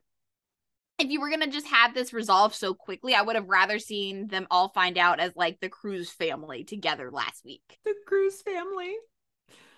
if 0.99 1.10
you 1.10 1.20
were 1.20 1.30
gonna 1.30 1.48
just 1.48 1.68
have 1.68 1.94
this 1.94 2.14
resolved 2.14 2.56
so 2.56 2.74
quickly, 2.74 3.15
I 3.15 3.22
would 3.22 3.36
have 3.36 3.48
rather 3.48 3.80
seen 3.80 4.28
them 4.28 4.48
all 4.52 4.70
find 4.70 4.98
out 4.98 5.20
as 5.20 5.36
like 5.36 5.60
the 5.60 5.70
Cruz 5.70 6.10
family 6.10 6.64
together 6.64 7.11
last 7.11 7.44
week. 7.44 7.80
The 7.84 7.95
Cruz 8.06 8.41
family. 8.41 8.95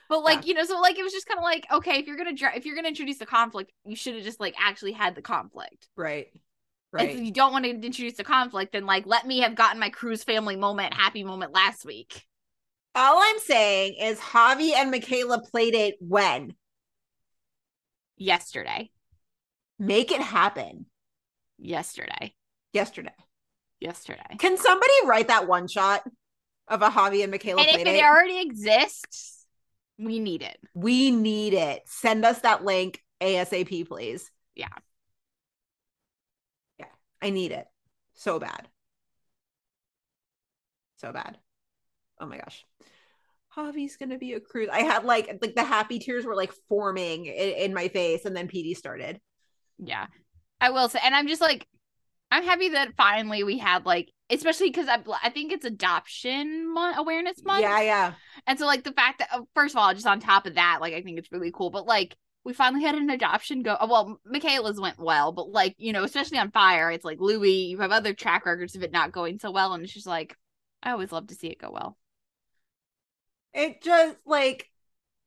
But 0.07 0.23
like, 0.23 0.45
you 0.45 0.53
know, 0.53 0.63
so 0.63 0.79
like 0.79 0.99
it 0.99 1.03
was 1.03 1.13
just 1.13 1.25
kind 1.25 1.39
of 1.39 1.43
like, 1.43 1.65
okay, 1.71 1.99
if 1.99 2.05
you're 2.05 2.17
gonna 2.17 2.33
dra- 2.33 2.55
if 2.55 2.65
you're 2.65 2.75
gonna 2.75 2.89
introduce 2.89 3.17
the 3.17 3.25
conflict, 3.25 3.71
you 3.85 3.95
should 3.95 4.15
have 4.15 4.23
just 4.23 4.39
like 4.39 4.55
actually 4.59 4.91
had 4.91 5.15
the 5.15 5.21
conflict. 5.21 5.87
Right. 5.95 6.27
Right. 6.91 7.09
If 7.09 7.19
you 7.19 7.31
don't 7.31 7.51
want 7.51 7.65
to 7.65 7.71
introduce 7.71 8.13
the 8.13 8.23
conflict, 8.23 8.71
then 8.73 8.85
like 8.85 9.05
let 9.05 9.25
me 9.25 9.39
have 9.39 9.55
gotten 9.55 9.79
my 9.79 9.89
Cruz 9.89 10.23
family 10.23 10.55
moment, 10.55 10.93
happy 10.93 11.23
moment 11.23 11.53
last 11.53 11.85
week. 11.85 12.25
All 12.93 13.19
I'm 13.21 13.39
saying 13.39 13.95
is 13.99 14.19
Javi 14.19 14.71
and 14.73 14.93
Makayla 14.93 15.49
played 15.49 15.75
it 15.75 15.95
when? 15.99 16.55
Yesterday. 18.15 18.91
Make 19.77 20.11
it 20.11 20.21
happen. 20.21 20.85
Yesterday. 21.65 22.35
Yesterday. 22.73 23.15
Yesterday. 23.79 24.37
Can 24.37 24.57
somebody 24.57 24.93
write 25.05 25.29
that 25.29 25.47
one 25.47 25.67
shot 25.67 26.03
of 26.67 26.81
a 26.81 26.89
Javi 26.89 27.23
and 27.23 27.33
Makayla 27.33 27.59
And 27.59 27.67
if 27.69 27.81
it 27.81 27.87
it? 27.87 28.03
already 28.03 28.39
exists, 28.39 29.45
we 29.97 30.19
need 30.19 30.41
it. 30.43 30.57
We 30.73 31.11
need 31.11 31.53
it. 31.53 31.81
Send 31.85 32.23
us 32.23 32.39
that 32.39 32.63
link 32.63 33.01
ASAP, 33.21 33.87
please. 33.87 34.29
Yeah. 34.55 34.67
Yeah. 36.79 36.85
I 37.21 37.31
need 37.31 37.51
it 37.51 37.65
so 38.13 38.39
bad. 38.39 38.67
So 40.97 41.11
bad. 41.11 41.37
Oh 42.19 42.27
my 42.27 42.37
gosh. 42.37 42.63
Javi's 43.55 43.97
gonna 43.97 44.17
be 44.17 44.33
a 44.33 44.39
Cruz. 44.39 44.69
I 44.71 44.81
had 44.81 45.03
like 45.03 45.39
like 45.41 45.55
the 45.55 45.63
happy 45.63 45.97
tears 45.97 46.25
were 46.25 46.35
like 46.35 46.53
forming 46.69 47.25
in, 47.25 47.49
in 47.49 47.73
my 47.73 47.87
face, 47.87 48.25
and 48.25 48.35
then 48.35 48.47
PD 48.47 48.75
started. 48.75 49.19
Yeah. 49.77 50.07
I 50.61 50.69
will 50.69 50.89
say, 50.89 50.99
and 51.03 51.15
I'm 51.15 51.27
just 51.27 51.41
like, 51.41 51.67
I'm 52.31 52.43
happy 52.43 52.69
that 52.69 52.95
finally 52.97 53.43
we 53.43 53.57
had 53.57 53.85
like, 53.85 54.11
especially 54.29 54.69
because 54.69 54.87
I, 54.87 54.99
I 55.23 55.29
think 55.29 55.51
it's 55.51 55.65
adoption 55.65 56.73
month, 56.73 56.97
awareness 56.97 57.43
month. 57.43 57.61
Yeah, 57.61 57.81
yeah. 57.81 58.13
And 58.47 58.57
so, 58.57 58.65
like, 58.65 58.83
the 58.83 58.91
fact 58.91 59.19
that, 59.19 59.29
oh, 59.33 59.47
first 59.53 59.75
of 59.75 59.79
all, 59.79 59.93
just 59.93 60.07
on 60.07 60.19
top 60.19 60.45
of 60.45 60.55
that, 60.55 60.79
like, 60.81 60.93
I 60.93 61.01
think 61.01 61.19
it's 61.19 61.31
really 61.31 61.51
cool. 61.51 61.69
But, 61.69 61.85
like, 61.85 62.15
we 62.43 62.53
finally 62.53 62.83
had 62.83 62.95
an 62.95 63.09
adoption 63.09 63.63
go. 63.63 63.77
oh, 63.79 63.87
Well, 63.87 64.19
Makayla's 64.27 64.79
went 64.79 64.99
well, 64.99 65.31
but, 65.31 65.49
like, 65.49 65.75
you 65.77 65.93
know, 65.93 66.03
especially 66.03 66.37
on 66.39 66.51
fire, 66.51 66.91
it's 66.91 67.05
like 67.05 67.19
Louis, 67.19 67.67
you 67.67 67.79
have 67.79 67.91
other 67.91 68.13
track 68.13 68.45
records 68.45 68.75
of 68.75 68.83
it 68.83 68.91
not 68.91 69.11
going 69.11 69.39
so 69.39 69.51
well. 69.51 69.73
And 69.73 69.83
it's 69.83 69.93
just 69.93 70.07
like, 70.07 70.35
I 70.81 70.91
always 70.91 71.11
love 71.11 71.27
to 71.27 71.35
see 71.35 71.47
it 71.47 71.59
go 71.59 71.71
well. 71.71 71.97
It 73.53 73.81
just 73.81 74.17
like 74.25 74.69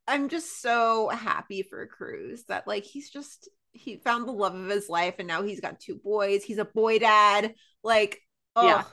I'm 0.06 0.28
just 0.28 0.60
so 0.62 1.08
happy 1.08 1.62
for 1.62 1.86
Cruz 1.86 2.44
that 2.44 2.66
like 2.66 2.84
he's 2.84 3.10
just 3.10 3.48
he 3.78 3.96
found 3.96 4.26
the 4.26 4.32
love 4.32 4.54
of 4.54 4.68
his 4.68 4.88
life 4.88 5.14
and 5.18 5.28
now 5.28 5.42
he's 5.42 5.60
got 5.60 5.80
two 5.80 5.96
boys. 5.96 6.44
He's 6.44 6.58
a 6.58 6.64
boy 6.64 6.98
dad. 6.98 7.54
Like, 7.82 8.20
oh, 8.56 8.66
Yeah. 8.66 8.84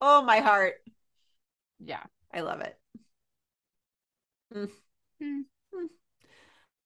oh 0.00 0.22
my 0.22 0.38
heart. 0.38 0.74
Yeah. 1.80 2.02
I 2.32 2.40
love 2.40 2.60
it. 2.60 2.76
Mm. 4.54 4.70
Hmm. 5.20 5.40
Mm. 5.74 5.86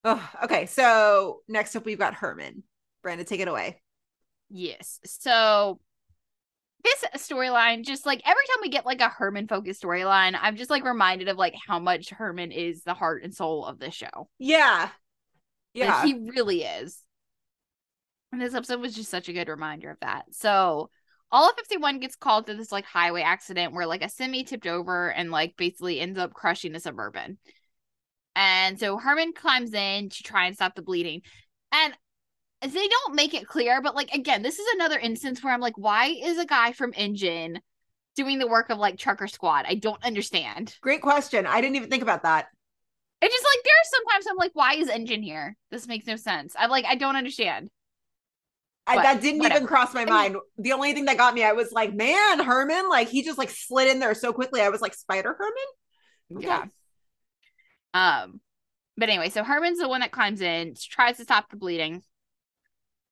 Oh, 0.05 0.31
okay, 0.45 0.67
so 0.67 1.41
next 1.49 1.75
up 1.77 1.85
we've 1.85 1.99
got 1.99 2.15
Herman. 2.15 2.63
Brandon, 3.03 3.27
take 3.27 3.41
it 3.41 3.49
away. 3.49 3.81
Yes. 4.51 5.01
So 5.05 5.81
this 6.85 7.05
storyline, 7.29 7.85
just 7.85 8.07
like 8.07 8.23
every 8.25 8.45
time 8.47 8.59
we 8.63 8.69
get 8.69 8.87
like 8.87 9.01
a 9.01 9.09
Herman 9.09 9.49
focused 9.49 9.83
storyline, 9.83 10.39
I'm 10.41 10.57
just 10.57 10.71
like 10.71 10.85
reminded 10.85 11.29
of 11.29 11.37
like 11.37 11.55
how 11.67 11.79
much 11.79 12.11
Herman 12.11 12.53
is 12.53 12.83
the 12.85 12.95
heart 12.95 13.23
and 13.25 13.35
soul 13.35 13.65
of 13.65 13.79
the 13.79 13.91
show. 13.91 14.29
Yeah. 14.39 14.83
Like, 15.75 15.89
Yeah. 15.89 16.05
he 16.05 16.15
really 16.15 16.63
is. 16.63 17.03
And 18.33 18.41
this 18.41 18.55
episode 18.55 18.81
was 18.81 18.95
just 18.95 19.11
such 19.11 19.29
a 19.29 19.33
good 19.33 19.49
reminder 19.49 19.91
of 19.91 20.01
that. 20.01 20.27
So 20.33 20.91
all 21.31 21.49
of 21.49 21.57
51 21.57 22.01
gets 22.01 22.17
called 22.17 22.47
to 22.47 22.55
this 22.55 22.73
like 22.73 22.85
highway 22.85 23.23
accident 23.23 23.73
where 23.73 23.87
like 23.87 24.03
a 24.03 24.09
semi 24.09 24.45
tipped 24.45 24.67
over 24.67 25.11
and 25.11 25.31
like 25.31 25.57
basically 25.57 26.01
ends 26.01 26.19
up 26.19 26.33
crushing 26.33 26.75
a 26.75 26.81
suburban. 26.81 27.39
And 28.37 28.79
so 28.79 28.99
Herman 28.99 29.33
climbs 29.33 29.75
in 29.75 30.11
to 30.11 30.23
try 30.23 30.47
and 30.47 30.55
stop 30.55 30.75
the 30.75 30.83
bleeding. 30.83 31.23
And 31.73 31.95
they 32.63 32.89
don't 32.89 33.15
make 33.15 33.35
it 33.35 33.47
clear, 33.47 33.81
but 33.83 33.95
like 33.95 34.13
again, 34.13 34.43
this 34.43 34.59
is 34.59 34.67
another 34.75 34.99
instance 34.99 35.43
where 35.43 35.53
I'm 35.53 35.61
like, 35.61 35.77
why 35.77 36.07
is 36.07 36.39
a 36.39 36.47
guy 36.47 36.73
from 36.73 36.93
Engine 36.97 37.61
doing 38.17 38.39
the 38.39 38.49
work 38.49 38.71
of 38.71 38.79
like 38.79 38.99
Trucker 38.99 39.27
Squad? 39.27 39.65
I 39.69 39.75
don't 39.75 40.03
understand. 40.05 40.75
Great 40.81 41.03
question. 41.03 41.47
I 41.47 41.61
didn't 41.61 41.77
even 41.77 41.91
think 41.91 42.03
about 42.03 42.23
that. 42.25 42.49
It's 43.21 43.35
just 43.35 43.45
like 43.45 43.65
there's 43.65 43.91
sometimes 43.91 44.27
I'm 44.29 44.37
like, 44.37 44.53
why 44.55 44.75
is 44.75 44.89
Engine 44.89 45.23
here? 45.23 45.57
This 45.71 45.89
makes 45.89 46.07
no 46.07 46.17
sense. 46.17 46.55
I'm 46.59 46.71
like, 46.71 46.85
I 46.85 46.95
don't 46.95 47.17
understand. 47.17 47.71
I, 48.89 49.03
that 49.03 49.21
didn't 49.21 49.45
even 49.45 49.67
cross 49.67 49.93
my 49.95 50.03
I 50.03 50.05
mean- 50.05 50.15
mind. 50.15 50.37
The 50.59 50.73
only 50.73 50.93
thing 50.95 51.05
that 51.07 51.17
got 51.17 51.35
me, 51.35 51.45
I 51.45 51.53
was 51.53 51.73
like, 51.73 51.95
man, 51.95 52.41
Herman, 52.41 52.89
like 52.89 53.09
he 53.09 53.23
just 53.23 53.39
like 53.39 53.51
slid 53.51 53.89
in 53.89 53.99
there 54.01 54.15
so 54.15 54.33
quickly. 54.33 54.61
I 54.61 54.69
was 54.71 54.81
like, 54.81 54.95
Spider 54.95 55.37
Herman? 55.39 56.39
Okay. 56.39 56.47
Yeah. 56.47 56.65
Um, 57.95 58.41
but 58.97 59.09
anyway, 59.09 59.31
so 59.31 59.45
Herman's 59.45 59.79
the 59.79 59.89
one 59.89 60.01
that 60.01 60.11
climbs 60.11 60.41
in, 60.41 60.75
tries 60.91 61.19
to 61.19 61.23
stop 61.23 61.51
the 61.51 61.57
bleeding. 61.57 62.03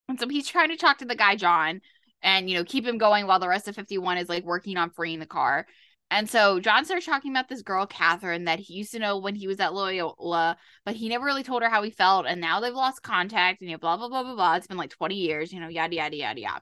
And 0.09 0.19
so 0.19 0.27
he's 0.27 0.47
trying 0.47 0.69
to 0.69 0.77
talk 0.77 0.99
to 0.99 1.05
the 1.05 1.15
guy, 1.15 1.35
John, 1.35 1.81
and 2.21 2.49
you 2.49 2.57
know, 2.57 2.63
keep 2.63 2.85
him 2.85 2.97
going 2.97 3.27
while 3.27 3.39
the 3.39 3.47
rest 3.47 3.67
of 3.67 3.75
51 3.75 4.17
is 4.17 4.29
like 4.29 4.43
working 4.43 4.77
on 4.77 4.91
freeing 4.91 5.19
the 5.19 5.25
car. 5.25 5.67
And 6.09 6.29
so 6.29 6.59
John 6.59 6.85
starts 6.85 7.05
talking 7.05 7.31
about 7.31 7.49
this 7.49 7.61
girl, 7.61 7.85
Catherine, 7.85 8.45
that 8.45 8.59
he 8.59 8.75
used 8.75 8.91
to 8.91 8.99
know 8.99 9.17
when 9.17 9.35
he 9.35 9.47
was 9.47 9.59
at 9.59 9.73
Loyola, 9.73 10.57
but 10.85 10.95
he 10.95 11.09
never 11.09 11.25
really 11.25 11.43
told 11.43 11.63
her 11.63 11.69
how 11.69 11.83
he 11.83 11.91
felt. 11.91 12.25
And 12.25 12.39
now 12.39 12.59
they've 12.59 12.73
lost 12.73 13.03
contact, 13.03 13.61
and 13.61 13.69
you 13.69 13.75
know, 13.75 13.79
blah, 13.79 13.97
blah, 13.97 14.07
blah, 14.07 14.23
blah, 14.23 14.35
blah. 14.35 14.55
It's 14.55 14.67
been 14.67 14.77
like 14.77 14.91
20 14.91 15.15
years, 15.15 15.51
you 15.51 15.59
know, 15.59 15.67
yada, 15.67 15.95
yada, 15.95 16.15
yada, 16.15 16.39
yada. 16.39 16.61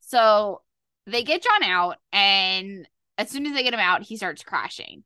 So 0.00 0.62
they 1.06 1.22
get 1.22 1.42
John 1.42 1.62
out, 1.64 1.96
and 2.12 2.88
as 3.18 3.30
soon 3.30 3.46
as 3.46 3.52
they 3.52 3.62
get 3.62 3.74
him 3.74 3.80
out, 3.80 4.02
he 4.02 4.16
starts 4.16 4.42
crashing. 4.42 5.04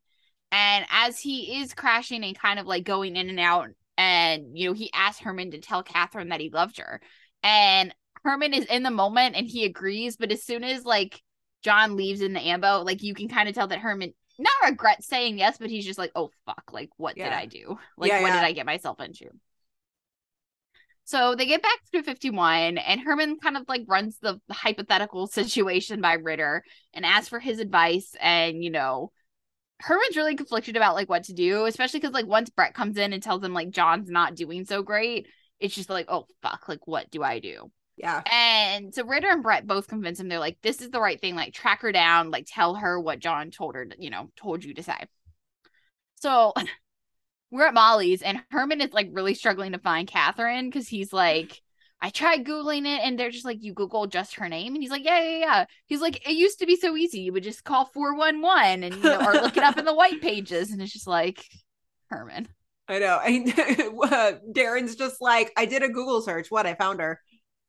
And 0.53 0.85
as 0.91 1.19
he 1.19 1.61
is 1.61 1.75
crashing 1.75 2.23
and 2.23 2.39
kind 2.39 2.61
of 2.61 2.67
like 2.67 2.85
going 2.85 3.17
in 3.17 3.31
and 3.31 3.41
out, 3.41 3.69
and 3.99 4.57
you 4.57 4.69
know, 4.69 4.75
he 4.75 4.91
asked 4.93 5.23
Herman 5.23 5.51
to 5.53 5.61
tell 5.61 5.83
Catherine 5.83 6.29
that 6.29 6.41
he 6.41 6.51
loved 6.51 6.79
her. 6.79 7.01
And 7.43 7.93
Herman 8.23 8.55
is 8.55 8.67
in 8.67 8.83
the 8.83 8.91
moment 8.91 9.35
and 9.35 9.47
he 9.47 9.65
agrees, 9.65 10.17
but 10.17 10.31
as 10.31 10.45
soon 10.45 10.63
as 10.63 10.85
like 10.85 11.21
John 11.63 11.97
leaves 11.97 12.21
in 12.21 12.33
the 12.33 12.41
ambo, 12.41 12.83
like 12.83 13.03
you 13.03 13.15
can 13.15 13.29
kind 13.29 13.49
of 13.49 13.55
tell 13.55 13.69
that 13.69 13.79
Herman 13.79 14.13
not 14.39 14.71
regrets 14.71 15.07
saying 15.07 15.39
yes, 15.39 15.59
but 15.59 15.71
he's 15.71 15.85
just 15.85 15.99
like, 15.99 16.13
oh 16.15 16.31
fuck, 16.47 16.65
like 16.73 16.91
what 16.97 17.17
did 17.17 17.33
I 17.33 17.47
do? 17.47 17.79
Like 17.97 18.11
Yeah, 18.11 18.23
what 18.23 18.29
yeah. 18.29 18.41
did 18.41 18.47
I 18.47 18.53
get 18.53 18.67
myself 18.67 19.01
into? 19.01 19.27
So 21.05 21.35
they 21.35 21.47
get 21.47 21.63
back 21.63 21.79
to 21.93 22.03
51, 22.03 22.79
and 22.79 23.01
Herman 23.01 23.39
kind 23.39 23.57
of 23.57 23.65
like 23.69 23.83
runs 23.89 24.19
the 24.19 24.41
hypothetical 24.51 25.27
situation 25.27 26.01
by 26.01 26.15
Ritter 26.15 26.63
and 26.95 27.05
asks 27.05 27.29
for 27.29 27.41
his 27.41 27.59
advice. 27.59 28.15
And, 28.21 28.63
you 28.63 28.71
know, 28.71 29.11
Herman's 29.81 30.17
really 30.17 30.37
conflicted 30.37 30.77
about 30.77 30.95
like 30.95 31.09
what 31.09 31.25
to 31.25 31.33
do, 31.33 31.67
especially 31.67 32.01
because 32.01 32.15
like 32.15 32.27
once 32.27 32.51
Brett 32.51 32.75
comes 32.75 32.97
in 32.97 33.13
and 33.13 33.23
tells 33.23 33.43
him 33.43 33.53
like 33.53 33.71
John's 33.71 34.11
not 34.11 34.37
doing 34.37 34.65
so 34.65 34.83
great, 34.83 35.27
it's 35.59 35.75
just 35.75 35.91
like, 35.91 36.07
oh 36.09 36.27
fuck, 36.41 36.69
like 36.69 36.87
what 36.87 37.11
do 37.11 37.23
I 37.23 37.41
do? 37.41 37.71
Yeah. 37.97 38.23
And 38.31 38.95
so 38.95 39.05
Ritter 39.05 39.29
and 39.29 39.43
Brett 39.43 39.67
both 39.67 39.89
convince 39.89 40.19
him 40.19 40.29
they're 40.29 40.39
like, 40.39 40.59
this 40.63 40.81
is 40.81 40.91
the 40.91 41.01
right 41.01 41.21
thing, 41.21 41.35
like 41.35 41.53
track 41.53 41.83
her 41.83 41.93
down, 41.93 42.31
like 42.31 42.47
tell 42.49 42.75
her 42.75 42.99
what 42.99 43.21
John 43.21 43.51
told 43.51 43.75
her, 43.75 43.85
to, 43.85 43.97
you 43.99 44.11
know, 44.11 44.31
told 44.37 44.65
you 44.65 44.75
to 44.75 44.83
say. 44.83 45.07
So 46.17 46.53
we're 47.51 47.67
at 47.67 47.75
Molly's 47.75 48.23
and 48.23 48.43
Herman 48.51 48.81
is 48.81 48.93
like 48.93 49.11
really 49.13 49.35
struggling 49.35 49.73
to 49.73 49.79
find 49.79 50.09
Catherine 50.09 50.69
because 50.69 50.89
he's 50.89 51.13
like, 51.13 51.61
I 52.05 52.11
tried 52.11 52.45
Googling 52.45 52.81
it 52.81 53.01
and 53.05 53.17
they're 53.17 53.31
just 53.31 53.45
like, 53.45 53.59
you 53.61 53.73
Google 53.75 54.09
just 54.09 54.35
her 54.35 54.49
name. 54.49 54.75
And 54.75 54.83
he's 54.83 54.91
like, 54.91 55.05
yeah, 55.05 55.23
yeah, 55.23 55.39
yeah. 55.39 55.65
He's 55.87 56.01
like, 56.01 56.29
it 56.29 56.33
used 56.33 56.59
to 56.59 56.67
be 56.67 56.75
so 56.75 56.97
easy. 56.97 57.21
You 57.21 57.33
would 57.33 57.45
just 57.45 57.63
call 57.63 57.85
411 57.85 58.83
and, 58.83 58.97
you 58.97 59.03
know, 59.03 59.25
or 59.25 59.35
look 59.35 59.57
it 59.57 59.63
up 59.63 59.79
in 59.79 59.85
the 59.85 59.95
white 59.95 60.21
pages. 60.21 60.73
And 60.73 60.83
it's 60.83 60.93
just 60.93 61.07
like, 61.07 61.47
Herman. 62.11 62.49
I 62.89 62.99
know. 62.99 63.21
I, 63.23 63.45
uh, 64.03 64.33
Darren's 64.53 64.97
just 64.97 65.21
like, 65.21 65.53
I 65.57 65.65
did 65.65 65.85
a 65.85 65.89
Google 65.89 66.23
search. 66.23 66.51
What? 66.51 66.67
I 66.67 66.75
found 66.75 67.01
her. 67.01 67.21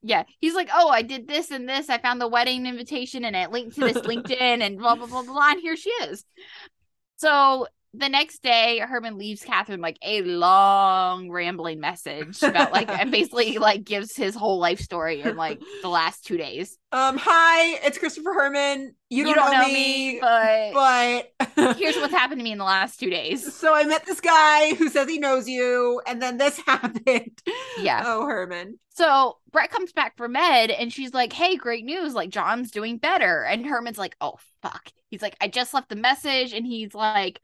Yeah. 0.06 0.24
He's 0.38 0.54
like, 0.54 0.68
oh, 0.72 0.90
I 0.90 1.00
did 1.00 1.26
this 1.26 1.50
and 1.50 1.66
this. 1.66 1.88
I 1.88 1.96
found 1.96 2.20
the 2.20 2.28
wedding 2.28 2.66
invitation 2.66 3.24
and 3.24 3.34
it 3.34 3.50
linked 3.50 3.74
to 3.76 3.80
this 3.80 3.96
LinkedIn 4.06 4.60
and 4.60 4.78
blah, 4.78 4.96
blah, 4.96 5.06
blah, 5.06 5.22
blah. 5.22 5.52
And 5.52 5.60
here 5.60 5.76
she 5.76 5.88
is. 5.90 6.24
So 7.16 7.66
the 7.96 8.08
next 8.08 8.42
day, 8.42 8.78
Herman 8.78 9.16
leaves 9.18 9.42
Catherine 9.42 9.80
like 9.80 9.98
a 10.02 10.22
long 10.22 11.30
rambling 11.30 11.80
message 11.80 12.42
about 12.42 12.72
like, 12.72 12.88
and 12.88 13.10
basically 13.12 13.58
like 13.58 13.84
gives 13.84 14.16
his 14.16 14.34
whole 14.34 14.58
life 14.58 14.80
story 14.80 15.20
in 15.22 15.36
like 15.36 15.60
the 15.82 15.88
last 15.88 16.24
two 16.24 16.36
days. 16.36 16.76
Um, 16.92 17.16
hi, 17.16 17.78
it's 17.84 17.98
Christopher 17.98 18.34
Herman. 18.34 18.94
You 19.10 19.32
don't, 19.32 19.36
know, 19.36 19.66
me, 19.68 20.18
but, 20.20 20.72
but 21.54 21.76
here's 21.76 21.96
what's 21.96 22.12
happened 22.12 22.40
to 22.40 22.44
me 22.44 22.52
in 22.52 22.58
the 22.58 22.64
last 22.64 22.98
two 22.98 23.10
days. 23.10 23.54
so 23.56 23.74
I 23.74 23.84
met 23.84 24.04
this 24.06 24.20
guy 24.20 24.74
who 24.74 24.88
says 24.88 25.08
he 25.08 25.18
knows 25.18 25.48
you, 25.48 26.00
and 26.06 26.20
then 26.20 26.36
this 26.36 26.58
happened. 26.66 27.38
Yeah. 27.78 28.02
Oh, 28.04 28.26
Herman. 28.26 28.78
So 28.90 29.38
Brett 29.50 29.70
comes 29.70 29.92
back 29.92 30.16
from 30.16 30.32
med 30.32 30.70
and 30.70 30.92
she's 30.92 31.12
like, 31.12 31.32
Hey, 31.32 31.56
great 31.56 31.84
news. 31.84 32.14
Like, 32.14 32.30
John's 32.30 32.70
doing 32.70 32.98
better. 32.98 33.42
And 33.42 33.66
Herman's 33.66 33.98
like, 33.98 34.16
Oh, 34.20 34.36
fuck. 34.62 34.88
He's 35.10 35.22
like, 35.22 35.36
I 35.40 35.48
just 35.48 35.74
left 35.74 35.88
the 35.88 35.96
message. 35.96 36.52
And 36.52 36.64
he's 36.64 36.94
like, 36.94 37.40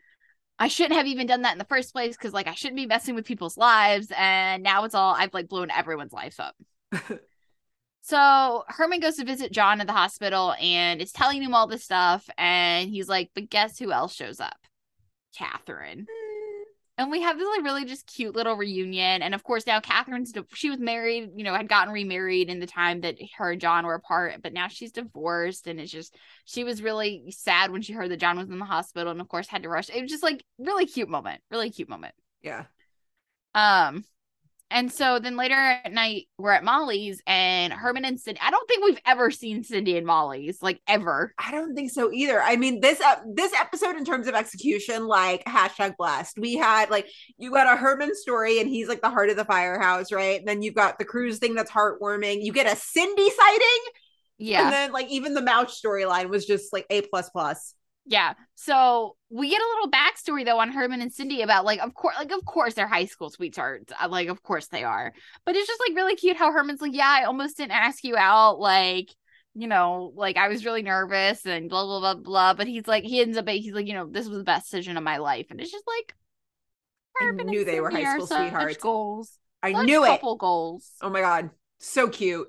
I 0.60 0.68
shouldn't 0.68 0.94
have 0.94 1.06
even 1.06 1.26
done 1.26 1.42
that 1.42 1.52
in 1.52 1.58
the 1.58 1.64
first 1.64 1.92
place 1.92 2.16
because, 2.16 2.32
like, 2.32 2.46
I 2.46 2.54
shouldn't 2.54 2.76
be 2.76 2.86
messing 2.86 3.16
with 3.16 3.24
people's 3.24 3.56
lives. 3.56 4.12
And 4.16 4.62
now 4.62 4.84
it's 4.84 4.94
all, 4.94 5.14
I've 5.14 5.34
like 5.34 5.48
blown 5.48 5.70
everyone's 5.70 6.12
lives 6.12 6.38
up. 6.38 6.54
So 8.02 8.64
Herman 8.66 9.00
goes 9.00 9.16
to 9.16 9.24
visit 9.24 9.52
John 9.52 9.80
at 9.80 9.86
the 9.86 9.92
hospital 9.92 10.54
and 10.60 11.00
is 11.00 11.12
telling 11.12 11.42
him 11.42 11.54
all 11.54 11.66
this 11.66 11.84
stuff. 11.84 12.28
And 12.38 12.90
he's 12.90 13.08
like, 13.08 13.30
but 13.34 13.50
guess 13.50 13.78
who 13.78 13.92
else 13.92 14.14
shows 14.14 14.40
up? 14.40 14.56
Catherine. 15.36 16.06
Hmm. 16.10 16.29
And 17.00 17.10
we 17.10 17.22
have 17.22 17.38
this 17.38 17.48
like 17.56 17.64
really 17.64 17.86
just 17.86 18.06
cute 18.06 18.36
little 18.36 18.56
reunion. 18.56 19.22
And 19.22 19.34
of 19.34 19.42
course, 19.42 19.66
now 19.66 19.80
Catherine's 19.80 20.34
she 20.52 20.68
was 20.68 20.78
married, 20.78 21.30
you 21.34 21.44
know, 21.44 21.54
had 21.54 21.66
gotten 21.66 21.94
remarried 21.94 22.50
in 22.50 22.60
the 22.60 22.66
time 22.66 23.00
that 23.00 23.16
her 23.38 23.52
and 23.52 23.60
John 23.60 23.86
were 23.86 23.94
apart, 23.94 24.34
but 24.42 24.52
now 24.52 24.68
she's 24.68 24.92
divorced. 24.92 25.66
And 25.66 25.80
it's 25.80 25.90
just 25.90 26.14
she 26.44 26.62
was 26.62 26.82
really 26.82 27.24
sad 27.30 27.70
when 27.70 27.80
she 27.80 27.94
heard 27.94 28.10
that 28.10 28.20
John 28.20 28.36
was 28.36 28.50
in 28.50 28.58
the 28.58 28.66
hospital, 28.66 29.10
and 29.10 29.22
of 29.22 29.28
course 29.28 29.48
had 29.48 29.62
to 29.62 29.70
rush. 29.70 29.88
It 29.88 30.02
was 30.02 30.10
just 30.10 30.22
like 30.22 30.44
really 30.58 30.84
cute 30.84 31.08
moment, 31.08 31.40
really 31.50 31.70
cute 31.70 31.88
moment. 31.88 32.14
Yeah. 32.42 32.64
Um, 33.54 34.04
and 34.70 34.92
so 34.92 35.18
then 35.18 35.36
later 35.36 35.54
at 35.54 35.92
night, 35.92 36.26
we're 36.38 36.52
at 36.52 36.62
Molly's 36.64 37.20
and 37.26 37.72
Herman 37.72 38.04
and 38.04 38.20
Cindy. 38.20 38.40
I 38.42 38.50
don't 38.50 38.66
think 38.68 38.84
we've 38.84 39.00
ever 39.04 39.30
seen 39.30 39.64
Cindy 39.64 39.96
and 39.96 40.06
Molly's 40.06 40.62
like 40.62 40.80
ever. 40.86 41.34
I 41.38 41.50
don't 41.50 41.74
think 41.74 41.90
so 41.90 42.12
either. 42.12 42.40
I 42.40 42.56
mean, 42.56 42.80
this 42.80 43.00
uh, 43.00 43.16
this 43.34 43.52
episode 43.54 43.96
in 43.96 44.04
terms 44.04 44.26
of 44.28 44.34
execution, 44.34 45.06
like 45.06 45.44
hashtag 45.44 45.96
blessed. 45.96 46.38
We 46.38 46.54
had 46.54 46.90
like 46.90 47.08
you 47.38 47.50
got 47.50 47.72
a 47.72 47.76
Herman 47.76 48.14
story, 48.14 48.60
and 48.60 48.68
he's 48.68 48.88
like 48.88 49.02
the 49.02 49.10
heart 49.10 49.30
of 49.30 49.36
the 49.36 49.44
firehouse, 49.44 50.12
right? 50.12 50.38
And 50.38 50.48
then 50.48 50.62
you've 50.62 50.74
got 50.74 50.98
the 50.98 51.04
Cruz 51.04 51.38
thing 51.38 51.54
that's 51.54 51.70
heartwarming. 51.70 52.38
You 52.44 52.52
get 52.52 52.72
a 52.72 52.76
Cindy 52.76 53.30
sighting, 53.30 53.82
Yeah. 54.38 54.64
and 54.64 54.72
then 54.72 54.92
like 54.92 55.08
even 55.10 55.34
the 55.34 55.42
Mouch 55.42 55.72
storyline 55.82 56.28
was 56.28 56.46
just 56.46 56.72
like 56.72 56.86
a 56.90 57.02
plus 57.02 57.28
plus. 57.30 57.74
Yeah. 58.06 58.34
So 58.54 59.16
we 59.28 59.50
get 59.50 59.60
a 59.60 59.66
little 59.66 59.90
backstory 59.90 60.44
though 60.44 60.58
on 60.58 60.72
Herman 60.72 61.00
and 61.00 61.12
Cindy 61.12 61.42
about 61.42 61.64
like 61.64 61.80
of 61.80 61.94
course 61.94 62.16
like 62.18 62.32
of 62.32 62.44
course 62.44 62.74
they're 62.74 62.88
high 62.88 63.04
school 63.04 63.30
sweethearts. 63.30 63.92
Uh, 64.00 64.08
Like 64.08 64.28
of 64.28 64.42
course 64.42 64.66
they 64.68 64.84
are. 64.84 65.12
But 65.44 65.54
it's 65.56 65.66
just 65.68 65.80
like 65.86 65.96
really 65.96 66.16
cute 66.16 66.36
how 66.36 66.50
Herman's 66.52 66.80
like, 66.80 66.94
"Yeah, 66.94 67.08
I 67.08 67.24
almost 67.24 67.56
didn't 67.56 67.72
ask 67.72 68.02
you 68.04 68.16
out 68.16 68.58
like 68.58 69.10
you 69.54 69.66
know, 69.66 70.12
like 70.14 70.36
I 70.36 70.48
was 70.48 70.64
really 70.64 70.82
nervous 70.82 71.44
and 71.44 71.68
blah 71.68 71.84
blah 71.84 72.00
blah 72.00 72.14
blah. 72.22 72.54
But 72.54 72.66
he's 72.68 72.86
like, 72.86 73.04
he 73.04 73.20
ends 73.20 73.36
up, 73.36 73.48
he's 73.48 73.74
like, 73.74 73.86
you 73.86 73.94
know, 73.94 74.06
this 74.08 74.28
was 74.28 74.38
the 74.38 74.44
best 74.44 74.70
decision 74.70 74.96
of 74.96 75.02
my 75.02 75.18
life, 75.18 75.46
and 75.50 75.60
it's 75.60 75.72
just 75.72 75.84
like, 75.86 76.14
I 77.20 77.30
knew 77.42 77.64
they 77.64 77.80
were 77.80 77.90
high 77.90 78.14
school 78.14 78.26
sweethearts. 78.26 78.76
Goals. 78.78 79.32
I 79.62 79.72
Such 79.72 79.86
knew 79.86 80.04
it. 80.04 80.08
couple 80.08 80.36
goals. 80.36 80.90
Oh 81.02 81.10
my 81.10 81.20
god, 81.20 81.50
so 81.78 82.08
cute. 82.08 82.48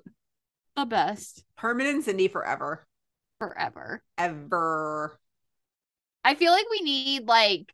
The 0.76 0.86
best 0.86 1.44
Herman 1.56 1.88
and 1.88 2.04
Cindy 2.04 2.28
forever, 2.28 2.88
forever. 3.40 4.04
ever. 4.18 5.20
I 6.24 6.36
feel 6.36 6.52
like 6.52 6.66
we 6.70 6.82
need 6.82 7.28
like 7.28 7.74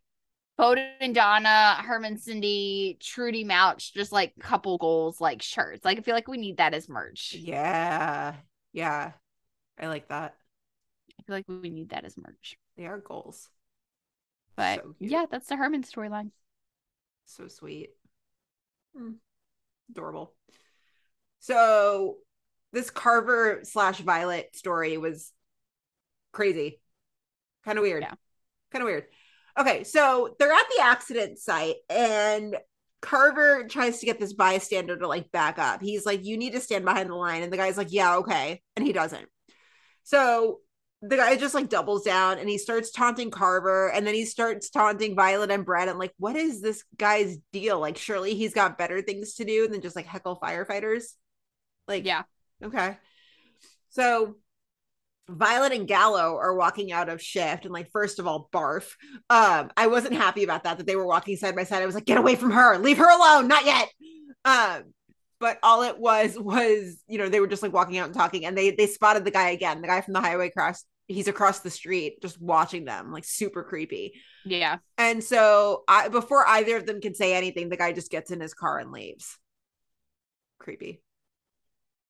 Bowden 0.56 0.90
and 1.00 1.14
Donna, 1.14 1.76
Herman, 1.82 2.18
Cindy, 2.18 2.98
Trudy 3.00 3.44
Mouch, 3.44 3.94
just 3.94 4.12
like 4.12 4.34
couple 4.40 4.78
goals, 4.78 5.20
like 5.20 5.42
shirts. 5.42 5.84
Like 5.84 5.98
I 5.98 6.00
feel 6.02 6.14
like 6.14 6.28
we 6.28 6.38
need 6.38 6.56
that 6.58 6.74
as 6.74 6.88
merch. 6.88 7.34
Yeah, 7.34 8.34
yeah, 8.72 9.12
I 9.78 9.86
like 9.88 10.08
that. 10.08 10.36
I 11.18 11.22
feel 11.22 11.36
like 11.36 11.48
we 11.48 11.70
need 11.70 11.90
that 11.90 12.04
as 12.04 12.16
merch. 12.16 12.56
They 12.76 12.86
are 12.86 12.98
goals. 12.98 13.50
But 14.56 14.80
So 14.80 14.94
yeah, 14.98 15.26
that's 15.30 15.48
the 15.48 15.56
Herman 15.56 15.82
storyline. 15.84 16.30
So 17.26 17.46
sweet. 17.48 17.90
Hmm. 18.94 19.12
Adorable. 19.90 20.34
So 21.40 22.18
this 22.72 22.90
Carver 22.90 23.60
slash 23.62 24.00
Violet 24.00 24.54
story 24.54 24.96
was 24.98 25.32
crazy. 26.32 26.80
Kind 27.64 27.78
of 27.78 27.82
weird. 27.82 28.02
Yeah. 28.02 28.14
Kind 28.72 28.82
of 28.82 28.86
weird. 28.86 29.04
Okay, 29.58 29.84
so 29.84 30.36
they're 30.38 30.52
at 30.52 30.66
the 30.76 30.82
accident 30.82 31.38
site 31.38 31.76
and 31.90 32.56
Carver 33.00 33.66
tries 33.68 34.00
to 34.00 34.06
get 34.06 34.18
this 34.18 34.32
bystander 34.32 34.96
to 34.96 35.06
like 35.08 35.30
back 35.32 35.58
up. 35.58 35.82
He's 35.82 36.04
like, 36.06 36.24
You 36.24 36.36
need 36.36 36.52
to 36.52 36.60
stand 36.60 36.84
behind 36.84 37.10
the 37.10 37.14
line. 37.14 37.42
And 37.42 37.52
the 37.52 37.56
guy's 37.56 37.76
like, 37.76 37.92
Yeah, 37.92 38.16
okay. 38.16 38.62
And 38.76 38.86
he 38.86 38.92
doesn't. 38.92 39.26
So 40.04 40.60
the 41.02 41.16
guy 41.16 41.36
just 41.36 41.54
like 41.54 41.68
doubles 41.68 42.02
down 42.02 42.38
and 42.38 42.48
he 42.48 42.58
starts 42.58 42.90
taunting 42.90 43.30
Carver 43.30 43.88
and 43.90 44.04
then 44.04 44.14
he 44.14 44.24
starts 44.24 44.68
taunting 44.68 45.14
Violet 45.14 45.50
and 45.50 45.64
Brad. 45.64 45.88
And 45.88 45.98
like, 45.98 46.12
what 46.18 46.34
is 46.34 46.60
this 46.60 46.82
guy's 46.96 47.36
deal? 47.52 47.78
Like, 47.78 47.96
surely 47.96 48.34
he's 48.34 48.52
got 48.54 48.78
better 48.78 49.00
things 49.00 49.34
to 49.34 49.44
do 49.44 49.68
than 49.68 49.80
just 49.80 49.94
like 49.94 50.06
heckle 50.06 50.38
firefighters. 50.42 51.04
Like, 51.86 52.04
Yeah. 52.04 52.24
okay. 52.64 52.96
So 53.90 54.36
Violet 55.28 55.72
and 55.72 55.86
Gallo 55.86 56.36
are 56.36 56.54
walking 56.54 56.90
out 56.90 57.08
of 57.08 57.22
shift 57.22 57.64
and 57.64 57.72
like 57.72 57.90
first 57.92 58.18
of 58.18 58.26
all 58.26 58.48
barf. 58.52 58.94
Um 59.28 59.70
I 59.76 59.86
wasn't 59.88 60.14
happy 60.14 60.42
about 60.42 60.64
that 60.64 60.78
that 60.78 60.86
they 60.86 60.96
were 60.96 61.06
walking 61.06 61.36
side 61.36 61.54
by 61.54 61.64
side. 61.64 61.82
I 61.82 61.86
was 61.86 61.94
like 61.94 62.06
get 62.06 62.18
away 62.18 62.34
from 62.34 62.50
her. 62.50 62.78
Leave 62.78 62.98
her 62.98 63.10
alone. 63.10 63.48
Not 63.48 63.66
yet. 63.66 63.88
Um 64.44 64.84
but 65.40 65.58
all 65.62 65.82
it 65.82 65.98
was 65.98 66.38
was 66.38 67.02
you 67.06 67.18
know 67.18 67.28
they 67.28 67.40
were 67.40 67.46
just 67.46 67.62
like 67.62 67.72
walking 67.72 67.98
out 67.98 68.06
and 68.06 68.14
talking 68.14 68.44
and 68.44 68.56
they 68.56 68.70
they 68.70 68.86
spotted 68.86 69.24
the 69.24 69.30
guy 69.30 69.50
again. 69.50 69.82
The 69.82 69.88
guy 69.88 70.00
from 70.00 70.14
the 70.14 70.20
highway 70.20 70.50
cross 70.50 70.84
he's 71.08 71.28
across 71.28 71.60
the 71.60 71.70
street 71.70 72.20
just 72.20 72.40
watching 72.40 72.84
them 72.84 73.12
like 73.12 73.24
super 73.24 73.62
creepy. 73.62 74.14
Yeah. 74.44 74.78
And 74.96 75.22
so 75.22 75.84
I 75.88 76.08
before 76.08 76.46
either 76.46 76.76
of 76.76 76.86
them 76.86 77.00
can 77.00 77.14
say 77.14 77.34
anything 77.34 77.68
the 77.68 77.76
guy 77.76 77.92
just 77.92 78.10
gets 78.10 78.30
in 78.30 78.40
his 78.40 78.54
car 78.54 78.78
and 78.78 78.92
leaves. 78.92 79.38
Creepy 80.58 81.02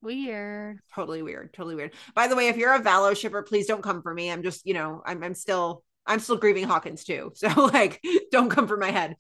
Weird. 0.00 0.78
totally 0.94 1.22
weird 1.22 1.52
totally 1.52 1.74
weird. 1.74 1.92
By 2.14 2.28
the 2.28 2.36
way 2.36 2.48
if 2.48 2.56
you're 2.56 2.74
a 2.74 2.80
valo 2.80 3.16
shipper 3.16 3.42
please 3.42 3.66
don't 3.66 3.82
come 3.82 4.00
for 4.02 4.14
me. 4.14 4.30
I'm 4.30 4.42
just 4.42 4.64
you 4.66 4.74
know 4.74 5.02
i'm, 5.04 5.22
I'm 5.24 5.34
still 5.34 5.82
i'm 6.06 6.20
still 6.20 6.36
grieving 6.36 6.64
hawkins 6.64 7.04
too. 7.04 7.32
So 7.36 7.48
like 7.72 8.00
don't 8.30 8.48
come 8.50 8.68
for 8.68 8.76
my 8.76 8.90
head. 8.90 9.16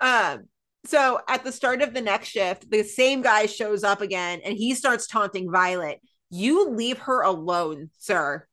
Um 0.00 0.44
so 0.86 1.20
at 1.28 1.44
the 1.44 1.52
start 1.52 1.82
of 1.82 1.94
the 1.94 2.00
next 2.00 2.28
shift 2.28 2.68
the 2.70 2.82
same 2.82 3.22
guy 3.22 3.46
shows 3.46 3.84
up 3.84 4.00
again 4.00 4.40
and 4.44 4.56
he 4.56 4.74
starts 4.74 5.06
taunting 5.06 5.50
violet. 5.52 6.00
You 6.30 6.70
leave 6.70 6.98
her 6.98 7.22
alone 7.22 7.90
sir. 7.98 8.44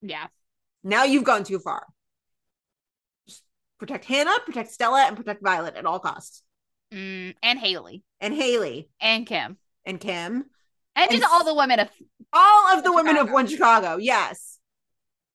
Yeah. 0.00 0.28
now 0.82 1.04
you've 1.04 1.24
gone 1.24 1.44
too 1.44 1.58
far. 1.58 1.86
Just 3.28 3.42
protect 3.78 4.06
hannah 4.06 4.38
protect 4.46 4.70
stella 4.70 5.04
and 5.06 5.16
protect 5.18 5.42
violet 5.42 5.76
at 5.76 5.84
all 5.84 5.98
costs. 5.98 6.42
Mm, 6.94 7.34
and 7.42 7.58
Haley. 7.58 8.02
And 8.20 8.32
haley. 8.32 8.88
And 9.00 9.26
Kim. 9.26 9.58
And 9.84 10.00
kim 10.00 10.46
and 11.02 11.10
just 11.10 11.22
And 11.22 11.32
all 11.32 11.44
the 11.44 11.54
women 11.54 11.80
of 11.80 11.88
all 12.32 12.76
of 12.76 12.84
the 12.84 12.92
women 12.92 13.16
of 13.16 13.30
one 13.30 13.46
chicago 13.46 13.96
yes 13.96 14.58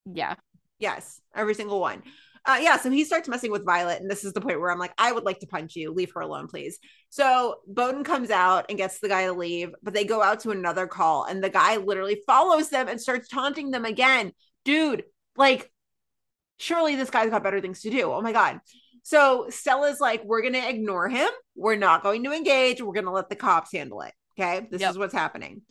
yeah. 0.06 0.36
Yes, 0.80 1.22
every 1.36 1.54
single 1.54 1.80
one. 1.80 2.04
Uh, 2.46 2.60
yeah, 2.62 2.78
so 2.78 2.92
he 2.92 3.06
starts 3.06 3.30
messing 3.30 3.52
with 3.52 3.66
Violet, 3.66 4.02
and 4.02 4.12
this 4.12 4.26
is 4.26 4.34
the 4.34 4.42
point 4.42 4.60
where 4.60 4.70
I'm 4.70 4.80
like, 4.80 4.94
I 4.98 5.14
would 5.14 5.24
like 5.24 5.40
to 5.40 5.48
punch 5.48 5.78
you. 5.78 5.94
Leave 5.94 6.12
her 6.14 6.20
alone, 6.20 6.48
please. 6.48 6.78
So 7.10 7.56
Bowden 7.68 8.04
comes 8.04 8.30
out 8.30 8.66
and 8.68 8.78
gets 8.78 9.00
the 9.00 9.08
guy 9.08 9.26
to 9.26 9.34
leave, 9.34 9.74
but 9.82 9.94
they 9.94 10.04
go 10.04 10.22
out 10.22 10.42
to 10.42 10.52
another 10.52 10.86
call, 10.86 11.24
and 11.24 11.42
the 11.42 11.50
guy 11.50 11.78
literally 11.78 12.22
follows 12.28 12.70
them 12.70 12.90
and 12.90 13.00
starts 13.00 13.30
taunting 13.30 13.72
them 13.72 13.86
again. 13.86 14.34
Dude, 14.66 15.04
like, 15.38 15.72
surely 16.58 16.98
this 16.98 17.10
guy's 17.10 17.30
got 17.30 17.44
better 17.44 17.62
things 17.62 17.82
to 17.82 17.90
do. 17.90 18.12
Oh 18.12 18.22
my 18.22 18.34
God. 18.34 18.60
So 19.04 19.48
Stella's 19.50 20.02
like, 20.02 20.24
we're 20.26 20.42
going 20.42 20.54
to 20.54 20.70
ignore 20.70 21.08
him. 21.08 21.30
We're 21.56 21.76
not 21.76 22.04
going 22.04 22.26
to 22.26 22.34
engage. 22.34 22.82
We're 22.82 22.94
going 22.94 23.06
to 23.06 23.12
let 23.12 23.30
the 23.30 23.36
cops 23.36 23.72
handle 23.72 24.02
it. 24.02 24.14
Okay. 24.38 24.68
This 24.72 24.82
Yep. 24.82 24.92
is 24.92 24.98
what's 24.98 25.14
happening. 25.14 25.62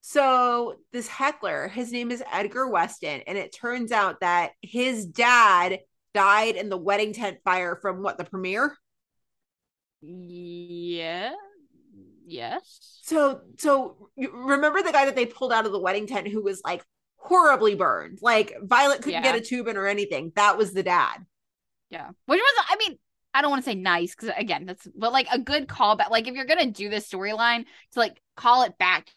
So 0.00 0.76
this 0.92 1.06
heckler, 1.06 1.68
his 1.68 1.92
name 1.92 2.10
is 2.10 2.22
Edgar 2.32 2.68
Weston, 2.68 3.20
and 3.26 3.38
it 3.38 3.54
turns 3.54 3.92
out 3.92 4.20
that 4.20 4.52
his 4.60 5.06
dad 5.06 5.80
died 6.12 6.56
in 6.56 6.68
the 6.68 6.76
wedding 6.76 7.12
tent 7.12 7.38
fire 7.44 7.76
from 7.80 8.02
what 8.02 8.18
the 8.18 8.24
premiere. 8.24 8.76
Yeah. 10.00 11.32
Yes. 12.26 12.98
So 13.02 13.42
so 13.58 14.10
remember 14.16 14.82
the 14.82 14.92
guy 14.92 15.04
that 15.06 15.14
they 15.14 15.26
pulled 15.26 15.52
out 15.52 15.66
of 15.66 15.72
the 15.72 15.80
wedding 15.80 16.06
tent 16.06 16.28
who 16.28 16.42
was 16.42 16.60
like 16.64 16.84
horribly 17.16 17.74
burned, 17.76 18.18
like 18.20 18.52
Violet 18.62 18.98
couldn't 18.98 19.12
Yeah. 19.12 19.22
get 19.22 19.36
a 19.36 19.40
tube 19.40 19.68
in 19.68 19.76
or 19.76 19.86
anything. 19.86 20.32
That 20.34 20.58
was 20.58 20.72
the 20.72 20.82
dad. 20.82 21.24
Yeah. 21.90 22.10
Which 22.26 22.40
was, 22.40 22.64
I 22.68 22.76
mean, 22.76 22.98
I 23.34 23.40
don't 23.40 23.50
want 23.50 23.64
to 23.64 23.70
say 23.70 23.74
nice 23.74 24.14
because 24.14 24.34
again, 24.36 24.66
that's 24.66 24.86
but 24.96 25.12
like 25.12 25.26
a 25.32 25.38
good 25.38 25.66
callback. 25.66 26.10
Like 26.10 26.28
if 26.28 26.34
you're 26.34 26.46
gonna 26.46 26.70
do 26.70 26.88
this 26.88 27.08
storyline 27.08 27.64
to 27.92 28.00
like 28.00 28.20
call 28.36 28.62
it 28.62 28.76
back 28.78 29.08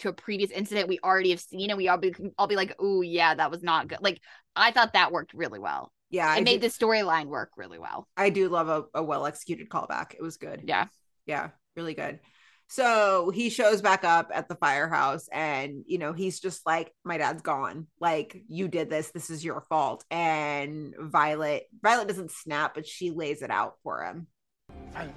to 0.00 0.08
a 0.08 0.12
previous 0.12 0.50
incident 0.50 0.88
we 0.88 0.98
already 1.02 1.30
have 1.30 1.40
seen, 1.40 1.70
and 1.70 1.76
we 1.76 1.88
all 1.88 1.98
be 1.98 2.14
I'll 2.38 2.46
be 2.46 2.56
like, 2.56 2.74
oh 2.78 3.02
yeah, 3.02 3.34
that 3.34 3.50
was 3.50 3.62
not 3.62 3.88
good. 3.88 3.98
Like 4.00 4.20
I 4.54 4.70
thought 4.70 4.92
that 4.92 5.12
worked 5.12 5.34
really 5.34 5.58
well. 5.58 5.92
Yeah, 6.10 6.28
I 6.28 6.38
it 6.38 6.44
made 6.44 6.60
do, 6.60 6.68
the 6.68 6.72
storyline 6.72 7.26
work 7.26 7.50
really 7.56 7.78
well. 7.78 8.06
I 8.16 8.30
do 8.30 8.48
love 8.48 8.68
a, 8.68 8.84
a 8.94 9.02
well 9.02 9.26
executed 9.26 9.68
callback. 9.68 10.14
It 10.14 10.22
was 10.22 10.36
good. 10.36 10.62
Yeah. 10.64 10.86
yeah 11.26 11.50
really 11.76 11.94
good 11.94 12.20
so 12.68 13.30
he 13.30 13.48
shows 13.48 13.80
back 13.80 14.04
up 14.04 14.30
at 14.34 14.48
the 14.48 14.54
firehouse 14.56 15.28
and 15.32 15.84
you 15.86 15.98
know 15.98 16.12
he's 16.12 16.40
just 16.40 16.66
like 16.66 16.92
my 17.04 17.16
dad's 17.18 17.42
gone 17.42 17.86
like 18.00 18.42
you 18.48 18.68
did 18.68 18.90
this 18.90 19.10
this 19.12 19.30
is 19.30 19.44
your 19.44 19.60
fault 19.62 20.04
and 20.10 20.94
violet 20.98 21.64
violet 21.82 22.08
doesn't 22.08 22.30
snap 22.30 22.74
but 22.74 22.86
she 22.86 23.10
lays 23.10 23.42
it 23.42 23.50
out 23.50 23.74
for 23.82 24.02
him 24.02 24.26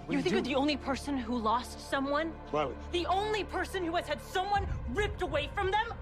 You 0.10 0.22
think 0.22 0.32
you're 0.32 0.42
the 0.42 0.56
only 0.56 0.78
person 0.78 1.18
who 1.18 1.38
lost 1.38 1.90
someone? 1.90 2.34
Violet. 2.52 2.76
The 2.92 3.06
only 3.06 3.44
person 3.46 3.86
who 3.86 3.96
has 3.96 4.08
had 4.08 4.22
someone 4.22 4.68
ripped 4.94 5.22
away 5.22 5.50
from 5.56 5.72
them? 5.72 5.94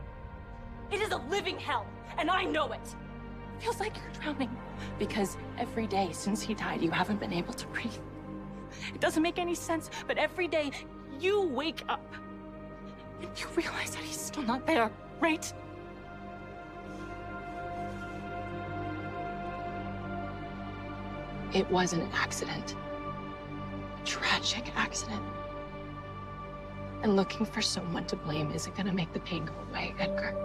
It 0.90 1.02
is 1.02 1.12
a 1.12 1.18
living 1.30 1.60
hell, 1.60 1.86
and 2.18 2.30
I 2.30 2.44
know 2.44 2.72
it. 2.72 2.96
Feels 3.60 3.80
like 3.80 3.96
you're 3.98 4.22
drowning. 4.22 4.56
Because 5.00 5.38
every 5.58 5.88
day 5.88 6.10
since 6.12 6.42
he 6.42 6.54
died, 6.54 6.82
you 6.82 6.92
haven't 6.92 7.20
been 7.20 7.34
able 7.34 7.54
to 7.54 7.68
breathe. 7.68 7.94
It 8.94 9.02
doesn't 9.02 9.24
make 9.24 9.40
any 9.40 9.56
sense, 9.56 9.90
but 10.08 10.18
every 10.18 10.48
day 10.48 10.72
you 11.20 11.42
wake 11.44 11.84
up 11.90 12.02
and 13.22 13.30
You 13.40 13.48
realize 13.56 13.92
that 13.92 14.04
he's 14.04 14.20
still 14.20 14.44
not 14.44 14.66
there, 14.66 14.92
right? 15.20 15.52
It 21.54 21.70
was 21.72 21.94
an 21.94 22.08
accident. 22.14 22.76
A 24.02 24.06
tragic 24.06 24.72
accident. 24.76 25.24
And 27.02 27.16
looking 27.16 27.46
for 27.46 27.62
someone 27.62 28.06
to 28.06 28.16
blame 28.16 28.52
isn't 28.52 28.76
gonna 28.76 28.94
make 28.94 29.12
the 29.14 29.20
pain 29.22 29.46
go 29.46 29.54
away, 29.70 29.96
Edgar. 29.98 30.36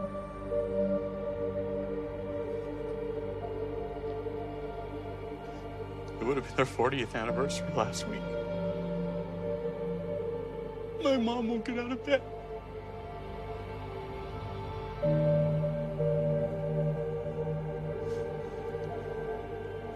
It 6.21 6.25
would 6.25 6.37
have 6.37 6.47
been 6.47 6.57
their 6.57 6.65
40th 6.65 7.15
anniversary 7.15 7.67
last 7.75 8.07
week. 8.09 8.23
My 11.03 11.17
mom 11.17 11.49
won't 11.49 11.65
get 11.65 11.79
out 11.81 11.91
of 11.91 12.07
bed. 12.07 12.23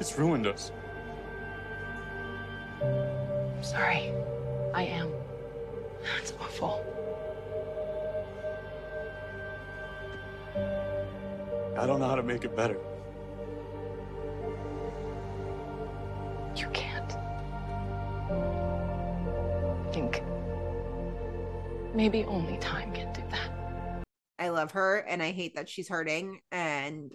It's 0.01 0.19
ruined 0.19 0.49
us. 0.49 0.73
I'm 2.83 3.63
sorry. 3.63 4.13
I 4.75 4.83
am. 4.83 5.13
It's 6.21 6.33
awful. 6.41 6.85
I 11.79 11.87
don't 11.87 12.01
know 12.01 12.09
how 12.09 12.17
to 12.17 12.23
make 12.23 12.45
it 12.45 12.57
better. 12.57 12.79
Maybe 21.97 22.25
only 22.25 22.59
time 22.59 22.93
can 22.93 23.13
do 23.13 23.23
that. 23.31 24.05
I 24.39 24.51
love 24.51 24.73
her 24.73 24.99
and 24.99 25.23
I 25.23 25.33
hate 25.33 25.55
that 25.55 25.69
she's 25.69 25.89
hurting 25.89 26.41
and 26.53 27.11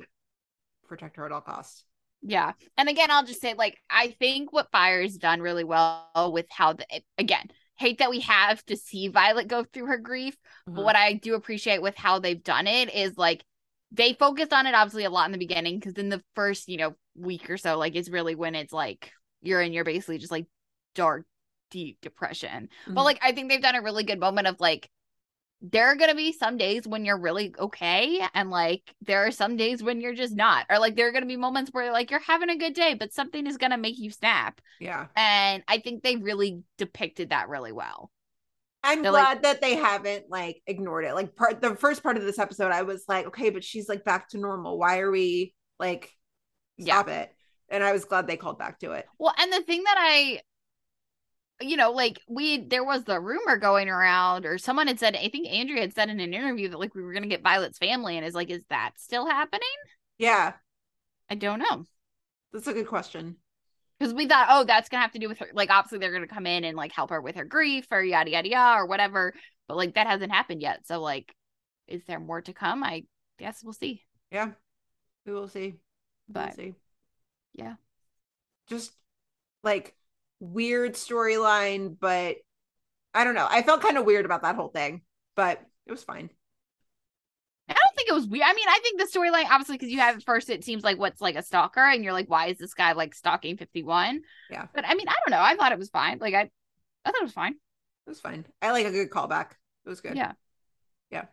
protect 0.88 1.18
her 1.18 1.26
at 1.26 1.32
all 1.32 1.42
costs. 1.42 1.86
Yeah. 2.24 2.54
And 2.78 2.90
again, 2.90 3.10
I'll 3.12 3.26
just 3.26 3.42
say, 3.42 3.54
like, 3.54 3.78
I 3.90 4.16
think 4.20 4.52
what 4.52 4.72
Fire's 4.72 5.18
done 5.18 5.42
really 5.42 5.64
well 5.64 6.32
with 6.34 6.48
how 6.50 6.74
the 6.74 6.86
again, 7.18 7.48
hate 7.78 8.00
that 8.00 8.10
we 8.10 8.20
have 8.22 8.64
to 8.66 8.76
see 8.76 9.08
Violet 9.08 9.48
go 9.48 9.64
through 9.64 9.88
her 9.88 9.98
grief. 9.98 10.36
But 10.66 10.82
Mhm. 10.82 10.86
what 10.86 10.96
I 10.96 11.14
do 11.14 11.36
appreciate 11.36 11.82
with 11.82 11.96
how 11.96 12.20
they've 12.20 12.44
done 12.44 12.68
it 12.68 12.94
is 12.94 13.18
like 13.18 13.44
they 13.92 14.14
focused 14.14 14.54
on 14.54 14.68
it 14.68 14.76
obviously 14.76 15.04
a 15.04 15.10
lot 15.10 15.26
in 15.26 15.32
the 15.32 15.38
beginning 15.38 15.80
because 15.80 15.94
in 15.96 16.10
the 16.10 16.24
first, 16.36 16.70
you 16.70 16.78
know, 16.78 16.96
week 17.16 17.50
or 17.50 17.58
so, 17.58 17.78
like 17.78 17.96
it's 17.96 18.10
really 18.10 18.36
when 18.36 18.56
it's 18.56 18.74
like 18.74 19.12
you're 19.42 19.62
in 19.62 19.74
your 19.74 19.84
basically 19.84 20.18
just 20.18 20.32
like 20.32 20.46
dark, 20.96 21.26
deep 21.72 22.00
depression. 22.02 22.70
But 22.86 23.02
Mhm. 23.02 23.06
like 23.06 23.20
I 23.24 23.32
think 23.32 23.50
they've 23.50 23.62
done 23.62 23.76
a 23.76 23.82
really 23.82 24.04
good 24.04 24.20
moment 24.20 24.48
of 24.48 24.60
like 24.60 24.90
there 25.64 25.86
are 25.88 25.96
gonna 25.96 26.16
be 26.16 26.32
some 26.32 26.58
days 26.58 26.88
when 26.88 27.06
you're 27.06 27.20
really 27.20 27.54
okay, 27.60 28.26
and 28.34 28.50
like 28.50 28.96
there 29.02 29.26
are 29.26 29.32
some 29.32 29.58
days 29.58 29.84
when 29.84 30.02
you're 30.02 30.16
just 30.16 30.36
not, 30.36 30.66
or 30.70 30.80
like 30.80 30.96
there 30.96 31.08
are 31.08 31.12
gonna 31.12 31.26
be 31.28 31.38
moments 31.38 31.70
where 31.72 31.92
like 31.92 32.10
you're 32.12 32.20
having 32.20 32.50
a 32.50 32.58
good 32.58 32.74
day, 32.74 32.94
but 32.96 33.14
something 33.14 33.46
is 33.48 33.58
gonna 33.58 33.78
make 33.78 33.98
you 34.00 34.10
snap. 34.12 34.60
Yeah. 34.80 35.08
And 35.16 35.64
I 35.68 35.78
think 35.80 36.02
they 36.04 36.16
really 36.16 36.64
depicted 36.78 37.30
that 37.30 37.48
really 37.50 37.72
well. 37.72 38.12
I'm 38.84 39.04
They're 39.04 39.12
glad 39.12 39.34
like- 39.34 39.42
that 39.44 39.62
they 39.62 39.76
haven't 39.76 40.32
like 40.32 40.64
ignored 40.66 41.06
it. 41.06 41.14
Like 41.14 41.36
part 41.36 41.62
the 41.62 41.76
first 41.76 42.02
part 42.02 42.18
of 42.18 42.24
this 42.24 42.40
episode, 42.40 42.72
I 42.72 42.82
was 42.82 43.06
like, 43.08 43.28
okay, 43.28 43.52
but 43.52 43.64
she's 43.64 43.88
like 43.88 44.04
back 44.04 44.30
to 44.30 44.40
normal. 44.40 44.80
Why 44.80 45.00
are 45.02 45.12
we 45.12 45.54
like 45.80 46.12
stop 46.80 47.08
it? 47.08 47.32
And 47.70 47.84
I 47.84 47.92
was 47.92 48.06
glad 48.06 48.26
they 48.26 48.36
called 48.38 48.58
back 48.58 48.80
to 48.80 48.94
it. 48.94 49.06
Well, 49.20 49.34
and 49.38 49.54
the 49.54 49.62
thing 49.62 49.84
that 49.84 49.96
I, 50.00 50.42
you 51.62 51.78
know, 51.78 51.92
like 51.92 52.20
we, 52.28 52.60
there 52.66 52.84
was 52.84 53.04
the 53.06 53.20
rumor 53.20 53.58
going 53.58 53.90
around, 53.90 54.46
or 54.46 54.58
someone 54.58 54.88
had 54.88 55.00
said, 55.00 55.16
I 55.16 55.30
think 55.30 55.48
Andrea 55.48 55.82
had 55.82 55.94
said 55.96 56.10
in 56.10 56.20
an 56.20 56.34
interview 56.34 56.70
that 56.70 56.80
like 56.80 56.96
we 56.96 57.02
were 57.04 57.14
gonna 57.14 57.28
get 57.28 57.44
Violet's 57.44 57.78
family, 57.78 58.18
and 58.18 58.26
is 58.26 58.36
like, 58.36 58.50
is 58.50 58.64
that 58.70 58.92
still 58.98 59.26
happening? 59.28 59.68
Yeah. 60.18 60.54
I 61.30 61.36
don't 61.36 61.60
know. 61.60 61.86
That's 62.54 62.68
a 62.68 62.74
good 62.74 62.88
question. 62.88 63.38
because 64.00 64.14
we 64.14 64.28
thought, 64.28 64.48
oh, 64.50 64.64
that's 64.66 64.90
gonna 64.90 65.02
have 65.02 65.12
to 65.14 65.20
do 65.20 65.30
with 65.30 65.40
her. 65.40 65.48
Like, 65.54 65.70
obviously, 65.70 66.00
they're 66.00 66.12
gonna 66.14 66.28
come 66.28 66.48
in 66.48 66.64
and 66.64 66.76
like 66.78 66.92
help 66.94 67.10
her 67.12 67.22
with 67.22 67.36
her 67.36 67.46
grief 67.46 67.88
or 67.92 68.04
yada 68.04 68.32
yada 68.32 68.50
yada 68.50 68.82
or 68.82 68.86
whatever. 68.88 69.34
But 69.68 69.78
like, 69.78 69.96
that 69.96 70.08
hasn't 70.08 70.32
happened 70.32 70.62
yet. 70.62 70.86
So 70.88 71.00
like, 71.02 71.34
is 71.88 72.04
there 72.06 72.20
more 72.20 72.42
to 72.42 72.54
come? 72.54 72.84
I 72.84 73.06
guess 73.40 73.64
we'll 73.64 73.74
see. 73.74 74.04
Yeah. 74.32 74.52
We 75.26 75.34
will 75.34 75.48
see. 75.48 75.76
We'll 76.28 76.52
see. 76.52 76.76
Yeah. 77.54 77.76
Just 78.68 78.94
like 79.64 79.96
weird 80.42 80.96
storyline, 80.96 81.96
but 81.98 82.38
I 83.14 83.24
don't 83.24 83.36
know. 83.36 83.48
I 83.50 83.62
felt 83.62 83.82
kind 83.82 83.98
of 83.98 84.06
weird 84.06 84.26
about 84.26 84.42
that 84.42 84.56
whole 84.56 84.70
thing, 84.70 85.02
but 85.36 85.62
it 85.86 85.92
was 85.92 86.04
fine. 86.04 86.30
I 87.70 87.74
don't 87.74 87.96
think 87.96 88.10
it 88.10 88.14
was 88.14 88.28
weird. 88.28 88.44
I 88.46 88.54
mean, 88.54 88.68
I 88.68 88.80
think 88.84 89.00
the 89.00 89.08
storyline, 89.18 89.50
obviously, 89.50 89.78
because 89.78 89.92
you 89.92 90.00
have 90.00 90.18
at 90.18 90.24
first 90.24 90.50
it 90.50 90.66
seems 90.66 90.84
like 90.84 91.00
what's 91.00 91.22
like 91.22 91.36
a 91.36 91.44
stalker, 91.44 91.80
and 91.80 92.04
you're 92.04 92.12
like, 92.12 92.30
why 92.30 92.48
is 92.48 92.58
this 92.58 92.74
guy 92.74 92.92
like 92.94 93.16
stalking 93.16 93.56
51? 93.56 94.22
Yeah. 94.50 94.66
But 94.74 94.86
I 94.86 94.96
mean, 94.96 95.08
I 95.08 95.14
don't 95.26 95.32
know. 95.32 95.42
I 95.42 95.56
thought 95.56 95.72
it 95.72 95.80
was 95.80 95.90
fine. 95.90 96.18
Like, 96.20 96.34
I, 96.34 96.50
I 97.06 97.12
thought 97.12 97.22
it 97.22 97.24
was 97.24 97.34
fine. 97.34 97.54
It 97.54 98.10
was 98.10 98.20
fine. 98.20 98.46
I 98.62 98.72
like 98.72 98.86
a 98.86 98.92
good 98.92 99.10
callback. 99.10 99.52
It 99.86 99.90
was 99.90 100.02
good. 100.02 100.16
Yeah. 100.16 100.34
Yeah. 101.12 101.26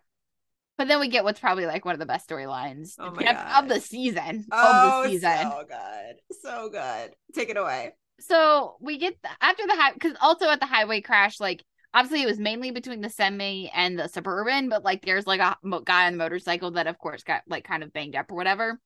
But 0.77 0.87
then 0.87 1.01
we 1.01 1.09
get 1.09 1.25
what's 1.25 1.41
probably 1.41 1.67
like 1.67 1.85
one 1.85 1.95
of 1.95 1.99
the 1.99 2.07
best 2.07 2.29
storylines 2.29 2.95
Oh 2.99 3.09
of, 3.09 3.19
of 3.19 3.69
the 3.69 3.81
season. 3.81 4.47
Oh, 4.53 4.59
of 4.59 4.75
the 4.75 5.09
oh, 5.09 5.11
season. 5.11 5.51
so 5.51 5.65
good. 5.69 6.17
So 6.43 6.69
good. 6.71 7.15
Take 7.35 7.49
it 7.49 7.57
away. 7.57 7.95
So 8.21 8.77
we 8.81 8.99
get 8.99 9.21
the, 9.23 9.29
after 9.41 9.67
the 9.67 9.75
high 9.75 9.93
because 9.93 10.15
also 10.21 10.49
at 10.49 10.61
the 10.61 10.67
highway 10.67 11.01
crash 11.01 11.41
like 11.41 11.65
obviously 11.95 12.23
it 12.23 12.27
was 12.27 12.39
mainly 12.39 12.71
between 12.71 13.01
the 13.01 13.11
semi 13.11 13.71
and 13.71 13.99
the 13.99 14.09
suburban 14.09 14.69
but 14.69 14.85
like 14.85 15.05
there's 15.05 15.27
like 15.27 15.41
a 15.41 15.57
mo- 15.63 15.81
guy 15.81 16.07
on 16.07 16.13
the 16.13 16.19
motorcycle 16.19 16.73
that 16.73 16.87
of 16.87 16.99
course 16.99 17.23
got 17.23 17.43
like 17.49 17.65
kind 17.65 17.83
of 17.83 17.93
banged 17.93 18.17
up 18.17 18.31
or 18.31 18.35
whatever. 18.35 18.81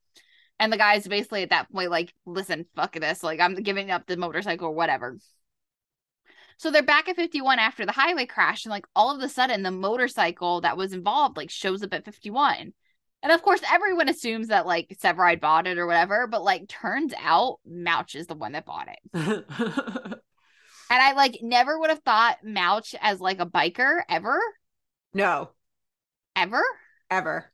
And 0.59 0.73
the 0.73 0.77
guy's 0.77 1.09
basically 1.09 1.43
at 1.43 1.51
that 1.51 1.73
point 1.73 1.91
like 1.91 2.15
listen 2.27 2.67
fuck 2.77 2.93
this 2.95 3.23
like 3.23 3.41
i'm 3.41 3.55
giving 3.57 3.91
up 3.91 4.07
the 4.07 4.17
motorcycle 4.17 4.69
or 4.69 4.75
whatever. 4.75 5.19
So 6.59 6.71
they're 6.71 6.83
back 6.83 7.09
at 7.09 7.17
51 7.17 7.59
after 7.59 7.85
the 7.85 7.93
highway 7.93 8.27
crash 8.27 8.65
and 8.65 8.71
like 8.71 8.87
all 8.95 9.15
of 9.15 9.23
a 9.23 9.29
sudden 9.29 9.63
the 9.63 9.71
motorcycle 9.71 10.61
that 10.61 10.77
was 10.77 10.93
involved 10.93 11.37
like 11.37 11.51
shows 11.51 11.83
up 11.83 11.95
at 11.95 12.05
51 12.05 12.73
and 13.23 13.33
of 13.33 13.43
course 13.43 13.61
everyone 13.71 14.09
assumes 14.09 14.49
that 14.49 14.67
like 14.67 14.97
Severide 15.03 15.41
bought 15.41 15.67
it 15.67 15.79
or 15.79 15.87
whatever 15.87 16.27
but 16.27 16.43
like 16.43 16.69
turns 16.69 17.13
out 17.19 17.59
Mouch 17.67 18.15
is 18.15 18.27
the 18.27 18.35
one 18.35 18.53
that 18.53 18.67
bought 18.67 18.89
it 18.89 18.99
and 19.15 21.01
I 21.03 21.13
like 21.13 21.39
never 21.43 21.79
would 21.79 21.91
have 21.91 22.03
thought 22.03 22.45
Mouch 22.45 22.95
as 23.01 23.21
like 23.21 23.41
a 23.41 23.47
biker 23.47 24.03
ever, 24.09 24.39
No, 25.15 25.55
ever. 26.37 26.63
ever. 27.11 27.53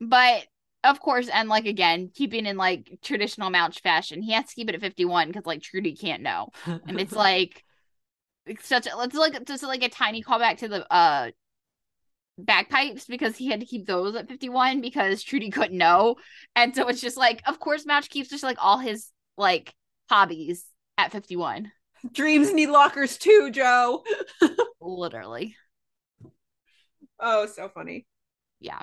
But 0.00 0.46
of 0.82 1.00
course, 1.00 1.28
and 1.28 1.48
like 1.48 1.66
again, 1.66 2.10
keeping 2.14 2.46
in 2.46 2.56
like 2.56 2.98
traditional 3.02 3.50
Mouch 3.50 3.80
fashion, 3.80 4.22
he 4.22 4.32
has 4.32 4.46
to 4.46 4.54
keep 4.54 4.68
it 4.68 4.74
at 4.74 4.80
51 4.80 5.28
because 5.28 5.46
like 5.46 5.62
Trudy 5.62 5.94
can't 5.94 6.22
know. 6.22 6.48
And 6.86 6.98
it's 7.00 7.14
like 7.16 7.64
it's 8.46 8.66
such 8.68 8.86
a 8.86 8.90
it's 9.02 9.14
like 9.16 9.44
just 9.46 9.62
like 9.62 9.82
a 9.84 9.88
tiny 9.88 10.22
callback 10.22 10.58
to 10.58 10.68
the 10.68 10.92
uh 10.92 11.30
bagpipes 12.44 13.06
because 13.06 13.36
he 13.36 13.48
had 13.48 13.60
to 13.60 13.66
keep 13.66 13.86
those 13.86 14.14
at 14.16 14.28
51 14.28 14.80
because 14.80 15.22
Trudy 15.22 15.50
couldn't 15.50 15.76
know. 15.76 16.16
And 16.56 16.74
so 16.74 16.88
it's 16.88 17.00
just 17.00 17.16
like, 17.16 17.42
of 17.46 17.58
course, 17.58 17.86
Mouch 17.86 18.08
keeps 18.08 18.28
just 18.28 18.42
like 18.42 18.58
all 18.60 18.78
his 18.78 19.08
like 19.36 19.74
hobbies 20.08 20.64
at 20.98 21.12
51. 21.12 21.70
Dreams 22.12 22.52
need 22.52 22.68
lockers 22.68 23.18
too, 23.18 23.50
Joe. 23.50 24.02
Literally. 24.80 25.56
Oh, 27.18 27.46
so 27.46 27.68
funny. 27.68 28.06
Yeah. 28.60 28.82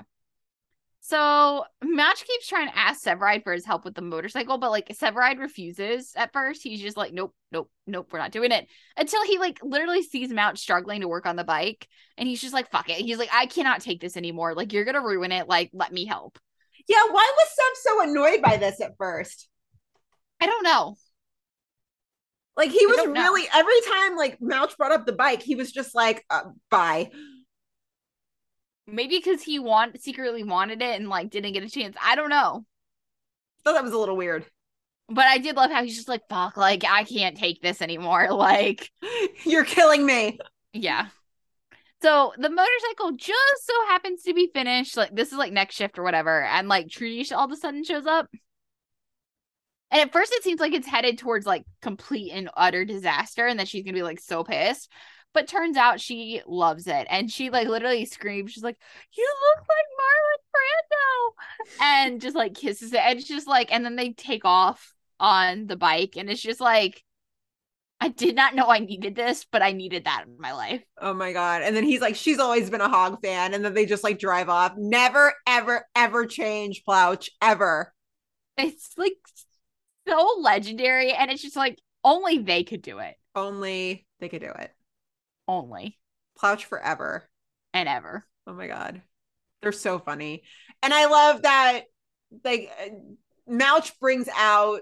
So 1.08 1.64
Mouch 1.82 2.22
keeps 2.22 2.46
trying 2.46 2.68
to 2.68 2.76
ask 2.76 3.02
Severide 3.02 3.42
for 3.42 3.54
his 3.54 3.64
help 3.64 3.86
with 3.86 3.94
the 3.94 4.02
motorcycle, 4.02 4.58
but 4.58 4.70
like 4.70 4.88
Severide 4.88 5.38
refuses 5.38 6.12
at 6.14 6.34
first. 6.34 6.62
He's 6.62 6.82
just 6.82 6.98
like, 6.98 7.14
nope, 7.14 7.34
nope, 7.50 7.70
nope, 7.86 8.10
we're 8.12 8.18
not 8.18 8.30
doing 8.30 8.52
it. 8.52 8.66
Until 8.94 9.24
he 9.24 9.38
like 9.38 9.58
literally 9.62 10.02
sees 10.02 10.28
Mouch 10.28 10.58
struggling 10.58 11.00
to 11.00 11.08
work 11.08 11.24
on 11.24 11.36
the 11.36 11.44
bike, 11.44 11.88
and 12.18 12.28
he's 12.28 12.42
just 12.42 12.52
like, 12.52 12.70
fuck 12.70 12.90
it. 12.90 12.96
He's 12.96 13.16
like, 13.16 13.30
I 13.32 13.46
cannot 13.46 13.80
take 13.80 14.02
this 14.02 14.18
anymore. 14.18 14.54
Like, 14.54 14.74
you're 14.74 14.84
gonna 14.84 15.00
ruin 15.00 15.32
it. 15.32 15.48
Like, 15.48 15.70
let 15.72 15.94
me 15.94 16.04
help. 16.04 16.38
Yeah, 16.86 17.02
why 17.10 17.32
was 17.36 17.48
Sev 17.54 17.90
so 17.90 18.10
annoyed 18.10 18.42
by 18.42 18.58
this 18.58 18.78
at 18.82 18.98
first? 18.98 19.48
I 20.42 20.46
don't 20.46 20.62
know. 20.62 20.96
Like 22.54 22.70
he 22.70 22.84
was 22.84 22.98
don't 22.98 23.14
know. 23.14 23.22
really 23.22 23.48
every 23.54 23.80
time 23.88 24.14
like 24.14 24.42
Mouch 24.42 24.76
brought 24.76 24.92
up 24.92 25.06
the 25.06 25.12
bike, 25.14 25.42
he 25.42 25.54
was 25.54 25.72
just 25.72 25.94
like, 25.94 26.26
uh, 26.28 26.42
"Bye." 26.68 27.10
Maybe 28.90 29.18
because 29.18 29.42
he 29.42 29.58
want 29.58 30.00
secretly 30.00 30.42
wanted 30.42 30.80
it 30.80 30.98
and 30.98 31.08
like 31.08 31.30
didn't 31.30 31.52
get 31.52 31.62
a 31.62 31.68
chance. 31.68 31.94
I 32.02 32.16
don't 32.16 32.30
know. 32.30 32.64
Thought 33.64 33.74
that 33.74 33.84
was 33.84 33.92
a 33.92 33.98
little 33.98 34.16
weird. 34.16 34.46
But 35.10 35.26
I 35.26 35.38
did 35.38 35.56
love 35.56 35.70
how 35.70 35.82
he's 35.84 35.96
just 35.96 36.08
like, 36.08 36.22
fuck, 36.28 36.56
like 36.56 36.84
I 36.88 37.04
can't 37.04 37.36
take 37.36 37.60
this 37.60 37.82
anymore. 37.82 38.28
Like, 38.32 38.90
You're 39.44 39.64
killing 39.64 40.06
me. 40.06 40.38
Yeah. 40.72 41.08
So 42.00 42.32
the 42.38 42.48
motorcycle 42.48 43.12
just 43.12 43.66
so 43.66 43.72
happens 43.88 44.22
to 44.22 44.32
be 44.32 44.50
finished. 44.54 44.96
Like 44.96 45.14
this 45.14 45.32
is 45.32 45.38
like 45.38 45.52
next 45.52 45.74
shift 45.74 45.98
or 45.98 46.02
whatever, 46.02 46.42
and 46.42 46.68
like 46.68 46.88
Trudy 46.88 47.26
all 47.32 47.44
of 47.44 47.52
a 47.52 47.56
sudden 47.56 47.84
shows 47.84 48.06
up. 48.06 48.28
And 49.90 50.02
at 50.02 50.12
first 50.12 50.32
it 50.32 50.44
seems 50.44 50.60
like 50.60 50.72
it's 50.74 50.86
headed 50.86 51.18
towards 51.18 51.46
like 51.46 51.64
complete 51.82 52.30
and 52.32 52.50
utter 52.56 52.84
disaster, 52.84 53.46
and 53.46 53.58
that 53.58 53.68
she's 53.68 53.84
gonna 53.84 53.94
be 53.94 54.02
like 54.02 54.20
so 54.20 54.44
pissed. 54.44 54.90
But 55.34 55.46
turns 55.46 55.76
out 55.76 56.00
she 56.00 56.42
loves 56.46 56.86
it. 56.86 57.06
And 57.10 57.30
she 57.30 57.50
like 57.50 57.68
literally 57.68 58.04
screams, 58.04 58.52
she's 58.52 58.64
like, 58.64 58.78
You 59.16 59.34
look 59.56 59.66
like 59.68 59.86
Marlon 60.00 61.78
Brando. 61.78 61.84
And 61.84 62.20
just 62.20 62.36
like 62.36 62.54
kisses 62.54 62.92
it. 62.92 63.00
And 63.00 63.18
it's 63.18 63.28
just 63.28 63.46
like, 63.46 63.72
and 63.72 63.84
then 63.84 63.96
they 63.96 64.12
take 64.12 64.44
off 64.44 64.94
on 65.20 65.66
the 65.66 65.76
bike. 65.76 66.14
And 66.16 66.30
it's 66.30 66.42
just 66.42 66.60
like, 66.60 67.04
I 68.00 68.08
did 68.08 68.36
not 68.36 68.54
know 68.54 68.66
I 68.68 68.78
needed 68.78 69.16
this, 69.16 69.44
but 69.50 69.60
I 69.60 69.72
needed 69.72 70.04
that 70.04 70.24
in 70.26 70.38
my 70.38 70.52
life. 70.52 70.82
Oh 71.00 71.14
my 71.14 71.32
god. 71.32 71.62
And 71.62 71.74
then 71.74 71.82
he's 71.84 72.00
like, 72.00 72.14
she's 72.14 72.38
always 72.38 72.70
been 72.70 72.80
a 72.80 72.88
hog 72.88 73.20
fan. 73.22 73.54
And 73.54 73.64
then 73.64 73.74
they 73.74 73.86
just 73.86 74.04
like 74.04 74.20
drive 74.20 74.48
off. 74.48 74.74
Never, 74.76 75.34
ever, 75.46 75.84
ever 75.96 76.26
change 76.26 76.82
Plouch. 76.88 77.28
Ever. 77.42 77.92
It's 78.56 78.92
like 78.96 79.16
so 80.06 80.36
legendary. 80.40 81.12
And 81.12 81.30
it's 81.30 81.42
just 81.42 81.56
like 81.56 81.80
only 82.04 82.38
they 82.38 82.62
could 82.62 82.82
do 82.82 82.98
it. 82.98 83.16
Only 83.34 84.06
they 84.20 84.28
could 84.28 84.42
do 84.42 84.52
it. 84.56 84.72
Only. 85.48 85.98
Plouch 86.40 86.64
forever. 86.64 87.28
And 87.74 87.88
ever. 87.88 88.24
Oh 88.46 88.52
my 88.52 88.66
god. 88.68 89.02
They're 89.62 89.72
so 89.72 89.98
funny. 89.98 90.44
And 90.82 90.94
I 90.94 91.06
love 91.06 91.42
that 91.42 91.82
like 92.44 92.70
Mouch 93.48 93.98
brings 93.98 94.28
out 94.36 94.80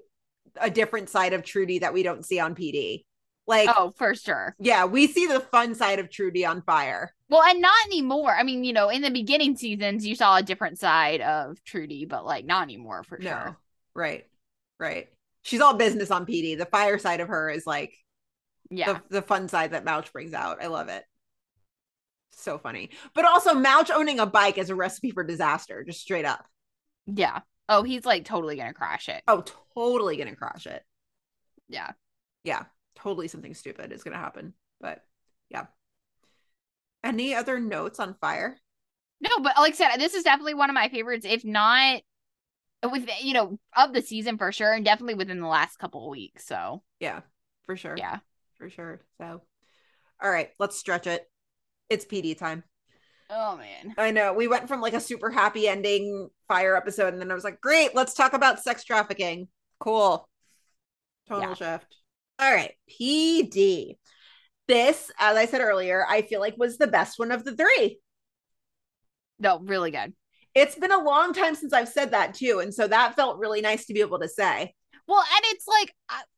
a 0.60 0.68
different 0.70 1.08
side 1.08 1.32
of 1.32 1.44
Trudy 1.44 1.78
that 1.80 1.94
we 1.94 2.02
don't 2.02 2.24
see 2.24 2.40
on 2.40 2.54
PD. 2.54 3.04
Like 3.46 3.68
Oh, 3.74 3.92
for 3.96 4.14
sure. 4.14 4.56
yeah, 4.58 4.86
we 4.86 5.06
see 5.06 5.26
the 5.26 5.38
fun 5.40 5.74
side 5.76 6.00
of 6.00 6.10
Trudy 6.10 6.44
on 6.44 6.62
fire. 6.62 7.14
Well, 7.28 7.42
and 7.42 7.60
not 7.60 7.74
anymore. 7.86 8.34
I 8.34 8.42
mean, 8.42 8.64
you 8.64 8.72
know, 8.72 8.88
in 8.88 9.02
the 9.02 9.10
beginning 9.10 9.56
seasons, 9.56 10.04
you 10.04 10.16
saw 10.16 10.36
a 10.36 10.42
different 10.42 10.78
side 10.78 11.20
of 11.20 11.62
Trudy, 11.64 12.04
but 12.06 12.26
like 12.26 12.44
not 12.44 12.64
anymore 12.64 13.04
for 13.04 13.20
sure. 13.20 13.30
No. 13.30 13.42
sure. 13.44 13.56
Right. 13.94 14.26
Right. 14.80 15.08
She's 15.42 15.60
all 15.60 15.74
business 15.74 16.10
on 16.10 16.26
PD. 16.26 16.58
The 16.58 16.66
fire 16.66 16.98
side 16.98 17.20
of 17.20 17.28
her 17.28 17.48
is 17.48 17.66
like 17.66 17.94
Yeah. 18.70 18.94
the, 19.08 19.20
the 19.20 19.22
fun 19.22 19.48
side 19.48 19.72
that 19.72 19.84
Mouch 19.84 20.12
brings 20.12 20.34
out. 20.34 20.62
I 20.62 20.66
love 20.66 20.88
it. 20.88 21.04
So 22.32 22.58
funny. 22.58 22.90
But 23.14 23.24
also 23.24 23.54
Mouch 23.54 23.90
owning 23.90 24.18
a 24.20 24.26
bike 24.26 24.58
is 24.58 24.70
a 24.70 24.74
recipe 24.74 25.10
for 25.10 25.24
disaster, 25.24 25.84
just 25.84 26.00
straight 26.00 26.24
up. 26.24 26.44
Yeah. 27.06 27.40
Oh, 27.68 27.82
he's 27.82 28.04
like 28.04 28.24
totally 28.24 28.56
gonna 28.56 28.74
crash 28.74 29.08
it. 29.08 29.22
Oh, 29.26 29.44
totally 29.74 30.16
gonna 30.16 30.36
crash 30.36 30.66
it. 30.66 30.82
Yeah. 31.68 31.92
Yeah. 32.44 32.64
Totally 32.96 33.28
something 33.28 33.54
stupid 33.54 33.92
is 33.92 34.02
gonna 34.02 34.16
happen. 34.18 34.54
But 34.80 35.02
yeah. 35.48 35.66
Any 37.02 37.34
other 37.34 37.58
notes 37.58 38.00
on 38.00 38.16
fire? 38.20 38.56
No, 39.20 39.30
but 39.38 39.54
like 39.56 39.72
I 39.72 39.76
said, 39.76 39.96
this 39.98 40.14
is 40.14 40.24
definitely 40.24 40.54
one 40.54 40.68
of 40.70 40.74
my 40.74 40.88
favorites, 40.88 41.24
if 41.28 41.44
not 41.44 42.02
with 42.92 43.08
you 43.22 43.32
know, 43.32 43.58
of 43.76 43.92
the 43.94 44.02
season 44.02 44.36
for 44.36 44.52
sure, 44.52 44.72
and 44.72 44.84
definitely 44.84 45.14
within 45.14 45.40
the 45.40 45.46
last 45.46 45.78
couple 45.78 46.04
of 46.04 46.10
weeks. 46.10 46.46
So 46.46 46.82
Yeah, 47.00 47.20
for 47.64 47.76
sure. 47.76 47.94
yeah. 47.96 48.18
For 48.58 48.70
sure. 48.70 49.00
So 49.18 49.42
all 50.22 50.30
right, 50.30 50.50
let's 50.58 50.78
stretch 50.78 51.06
it. 51.06 51.28
It's 51.90 52.04
PD 52.04 52.36
time. 52.36 52.64
Oh 53.28 53.56
man. 53.56 53.94
I 53.98 54.12
know. 54.12 54.32
We 54.32 54.48
went 54.48 54.68
from 54.68 54.80
like 54.80 54.94
a 54.94 55.00
super 55.00 55.30
happy 55.30 55.68
ending 55.68 56.28
fire 56.48 56.76
episode, 56.76 57.12
and 57.12 57.20
then 57.20 57.30
I 57.30 57.34
was 57.34 57.44
like, 57.44 57.60
great, 57.60 57.94
let's 57.94 58.14
talk 58.14 58.32
about 58.32 58.62
sex 58.62 58.84
trafficking. 58.84 59.48
Cool. 59.80 60.28
Tonal 61.28 61.54
shift. 61.54 61.96
All 62.38 62.52
right. 62.52 62.72
PD. 62.88 63.96
This, 64.68 65.10
as 65.18 65.36
I 65.36 65.46
said 65.46 65.60
earlier, 65.60 66.04
I 66.08 66.22
feel 66.22 66.40
like 66.40 66.56
was 66.56 66.76
the 66.78 66.86
best 66.86 67.18
one 67.18 67.30
of 67.30 67.44
the 67.44 67.54
three. 67.54 68.00
No, 69.38 69.60
really 69.60 69.90
good. 69.90 70.12
It's 70.54 70.74
been 70.74 70.92
a 70.92 71.02
long 71.02 71.34
time 71.34 71.54
since 71.54 71.72
I've 71.72 71.88
said 71.88 72.12
that 72.12 72.34
too. 72.34 72.60
And 72.60 72.72
so 72.72 72.88
that 72.88 73.14
felt 73.14 73.38
really 73.38 73.60
nice 73.60 73.86
to 73.86 73.92
be 73.92 74.00
able 74.00 74.18
to 74.20 74.28
say. 74.28 74.74
Well, 75.06 75.20
and 75.20 75.44
it's 75.44 75.66
like 75.68 75.94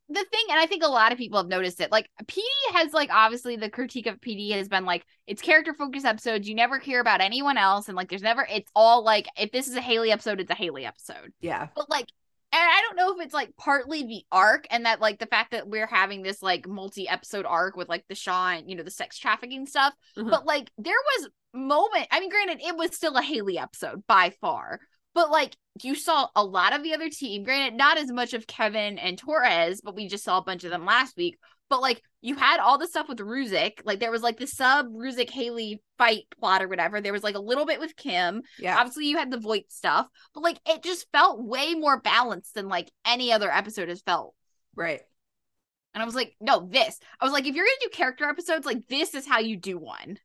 the 0.09 0.25
thing, 0.31 0.45
and 0.51 0.59
I 0.59 0.67
think 0.67 0.83
a 0.83 0.89
lot 0.89 1.13
of 1.13 1.19
people 1.19 1.39
have 1.39 1.49
noticed 1.49 1.81
it. 1.81 1.93
Like 1.93 2.09
PD 2.25 2.41
has 2.73 2.93
like 2.93 3.11
obviously 3.13 3.57
the 3.57 3.69
critique 3.69 4.07
of 4.07 4.21
PD 4.21 4.53
has 4.53 4.69
been 4.69 4.85
like 4.85 5.05
it's 5.27 5.43
character 5.43 5.75
focused 5.75 6.07
episodes. 6.07 6.49
You 6.49 6.55
never 6.55 6.79
hear 6.79 7.01
about 7.01 7.21
anyone 7.21 7.59
else, 7.59 7.89
and 7.89 7.97
like 7.97 8.09
there's 8.09 8.23
never. 8.23 8.47
It's 8.51 8.71
all 8.75 9.05
like 9.05 9.27
if 9.37 9.53
this 9.53 9.69
is 9.69 9.77
a 9.77 9.81
Haley 9.81 10.11
episode, 10.11 10.41
it's 10.41 10.51
a 10.51 10.55
Haley 10.55 10.87
episode. 10.87 11.33
Yeah. 11.41 11.69
But 11.77 11.91
like, 11.91 12.07
and 12.53 12.63
I 12.63 12.83
don't 12.83 12.97
know 12.97 13.15
if 13.15 13.25
it's 13.25 13.35
like 13.35 13.55
partly 13.57 14.03
the 14.05 14.23
arc 14.33 14.67
and 14.71 14.87
that 14.87 15.01
like 15.01 15.19
the 15.19 15.27
fact 15.27 15.51
that 15.51 15.69
we're 15.69 15.87
having 15.87 16.23
this 16.23 16.43
like 16.43 16.67
multi 16.67 17.07
episode 17.09 17.45
arc 17.45 17.77
with 17.77 17.89
like 17.91 18.05
the 18.09 18.15
Sean, 18.15 18.69
you 18.69 18.77
know, 18.77 18.83
the 18.83 18.91
sex 18.91 19.19
trafficking 19.19 19.67
stuff. 19.67 19.95
Mhm. 20.17 20.31
But 20.31 20.47
like 20.47 20.71
there 20.79 20.95
was 21.19 21.29
moment. 21.53 22.07
I 22.11 22.21
mean, 22.21 22.31
granted, 22.31 22.61
it 22.65 22.77
was 22.77 22.95
still 22.95 23.17
a 23.17 23.23
Haley 23.23 23.59
episode 23.59 24.05
by 24.07 24.31
far. 24.41 24.81
But 25.19 25.31
like 25.33 25.57
you 25.83 25.97
saw 25.97 26.29
a 26.37 26.45
lot 26.45 26.73
of 26.73 26.85
the 26.85 26.95
other 26.95 27.11
team, 27.11 27.43
granted, 27.43 27.77
not 27.77 27.99
as 27.99 28.09
much 28.09 28.35
of 28.35 28.47
Kevin 28.47 29.01
and 29.01 29.19
Torres, 29.19 29.81
but 29.81 29.97
we 29.97 30.07
just 30.07 30.23
saw 30.23 30.39
a 30.39 30.45
bunch 30.45 30.63
of 30.63 30.71
them 30.71 30.85
last 30.85 31.17
week. 31.17 31.37
But 31.69 31.81
like 31.81 32.03
you 32.21 32.37
had 32.37 32.61
all 32.61 32.79
the 32.79 32.87
stuff 32.87 33.09
with 33.09 33.19
Ruzek, 33.19 33.81
like 33.85 33.99
there 33.99 34.13
was 34.13 34.23
like 34.23 34.39
the 34.39 34.47
sub 34.47 34.87
Ruzek 34.87 35.29
Haley 35.29 35.83
fight 35.99 36.27
plot 36.39 36.63
or 36.63 36.69
whatever. 36.69 37.01
There 37.01 37.13
was 37.13 37.25
like 37.25 37.35
a 37.35 37.41
little 37.41 37.67
bit 37.67 37.81
with 37.81 37.97
Kim. 37.97 38.43
Yeah. 38.61 38.79
Obviously, 38.79 39.07
you 39.07 39.17
had 39.17 39.33
the 39.33 39.41
Voight 39.41 39.73
stuff, 39.73 40.07
but 40.35 40.45
like 40.45 40.61
it 40.65 40.85
just 40.85 41.09
felt 41.11 41.43
way 41.43 41.75
more 41.75 42.01
balanced 42.01 42.55
than 42.55 42.69
like 42.69 42.89
any 43.05 43.33
other 43.33 43.51
episode 43.51 43.89
has 43.89 44.01
felt. 44.03 44.37
Right. 44.77 45.01
And 45.95 46.01
I 46.03 46.07
was 46.07 46.15
like, 46.15 46.37
no, 46.41 46.69
this. 46.71 46.97
I 47.21 47.25
was 47.25 47.33
like, 47.33 47.45
if 47.45 47.57
you're 47.57 47.65
gonna 47.67 47.77
do 47.83 47.89
character 47.89 48.27
episodes, 48.29 48.67
like 48.67 48.87
this 48.87 49.17
is 49.17 49.27
how 49.27 49.41
you 49.41 49.57
do 49.57 49.79
one. 49.79 50.19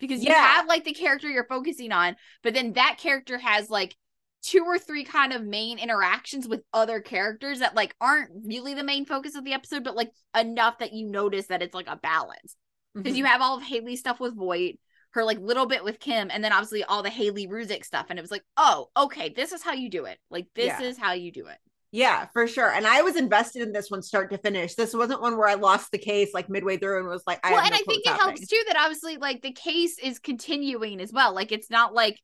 Because 0.00 0.20
you 0.24 0.30
Yeah. 0.30 0.44
have 0.56 0.66
like 0.66 0.82
the 0.82 0.94
character 0.94 1.28
you're 1.28 1.46
focusing 1.46 1.92
on, 1.92 2.16
but 2.42 2.54
then 2.54 2.72
that 2.72 2.96
character 2.98 3.38
has 3.38 3.70
like 3.70 3.94
two 4.42 4.64
or 4.64 4.78
three 4.78 5.04
kind 5.04 5.32
of 5.32 5.44
main 5.44 5.78
interactions 5.78 6.46
with 6.46 6.62
other 6.72 7.00
characters 7.00 7.58
that 7.60 7.74
like 7.74 7.94
aren't 8.00 8.30
really 8.44 8.74
the 8.74 8.84
main 8.84 9.04
focus 9.04 9.34
of 9.34 9.44
the 9.44 9.52
episode, 9.52 9.82
but 9.84 9.96
like 9.96 10.12
enough 10.38 10.78
that 10.78 10.92
you 10.92 11.06
notice 11.10 11.46
that 11.46 11.62
it's 11.62 11.74
like 11.74 11.88
a 11.88 11.96
balance. 11.96 12.56
Because 12.94 13.14
Mhm. 13.14 13.18
you 13.18 13.24
have 13.26 13.42
all 13.42 13.56
of 13.56 13.62
Haley's 13.62 14.00
stuff 14.00 14.20
with 14.20 14.36
Voight, 14.36 14.78
her 15.10 15.24
like 15.24 15.38
little 15.40 15.66
bit 15.66 15.84
with 15.84 15.98
Kim, 16.00 16.30
and 16.30 16.42
then 16.44 16.52
obviously 16.52 16.84
all 16.84 17.02
the 17.02 17.10
Haley 17.10 17.46
Ruzek 17.46 17.84
stuff. 17.84 18.06
And 18.08 18.18
it 18.18 18.22
was 18.22 18.30
like, 18.30 18.44
oh, 18.56 18.88
okay, 18.96 19.30
this 19.30 19.52
is 19.52 19.62
how 19.62 19.72
you 19.72 19.90
do 19.90 20.04
it. 20.04 20.18
Like 20.30 20.46
this 20.54 20.66
Yeah. 20.66 20.82
is 20.82 20.96
how 20.96 21.12
you 21.12 21.32
do 21.32 21.46
it. 21.46 21.58
Yeah, 21.92 22.26
for 22.32 22.46
sure. 22.46 22.70
And 22.70 22.86
I 22.86 23.02
was 23.02 23.16
invested 23.16 23.62
in 23.62 23.72
this 23.72 23.90
one 23.90 24.02
start 24.02 24.30
to 24.30 24.38
finish. 24.38 24.74
This 24.74 24.92
wasn't 24.92 25.22
one 25.22 25.38
where 25.38 25.48
I 25.48 25.54
lost 25.54 25.90
the 25.92 25.98
case 25.98 26.34
like 26.34 26.48
midway 26.50 26.76
through 26.76 27.00
and 27.00 27.08
was 27.08 27.22
like, 27.26 27.40
I 27.44 27.52
well, 27.52 27.60
and 27.60 27.70
no 27.70 27.76
I 27.76 27.82
think 27.82 28.04
it 28.06 28.12
helps 28.20 28.46
too 28.46 28.62
that 28.66 28.76
obviously 28.76 29.16
like 29.16 29.40
the 29.40 29.52
case 29.52 29.98
is 29.98 30.18
continuing 30.18 31.00
as 31.00 31.12
well. 31.12 31.34
Like 31.34 31.52
it's 31.52 31.70
not 31.70 31.94
like 31.94 32.20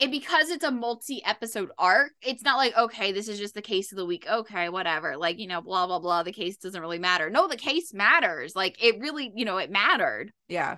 it 0.00 0.10
because 0.10 0.50
it's 0.50 0.64
a 0.64 0.70
multi-episode 0.70 1.70
arc. 1.78 2.12
It's 2.22 2.42
not 2.42 2.56
like 2.56 2.76
okay, 2.76 3.12
this 3.12 3.28
is 3.28 3.38
just 3.38 3.54
the 3.54 3.62
case 3.62 3.92
of 3.92 3.96
the 3.96 4.06
week. 4.06 4.26
Okay, 4.28 4.68
whatever. 4.68 5.16
Like 5.16 5.38
you 5.38 5.46
know, 5.46 5.60
blah 5.60 5.86
blah 5.86 5.98
blah. 5.98 6.22
The 6.22 6.32
case 6.32 6.56
doesn't 6.56 6.80
really 6.80 6.98
matter. 6.98 7.30
No, 7.30 7.46
the 7.46 7.56
case 7.56 7.92
matters. 7.92 8.56
Like 8.56 8.82
it 8.82 8.98
really, 9.00 9.30
you 9.34 9.44
know, 9.44 9.58
it 9.58 9.70
mattered. 9.70 10.32
Yeah. 10.48 10.76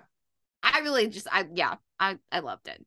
I 0.63 0.81
really 0.81 1.09
just, 1.09 1.27
I 1.31 1.47
yeah, 1.53 1.75
I 1.99 2.19
I 2.31 2.41
loved 2.41 2.69
it. 2.69 2.85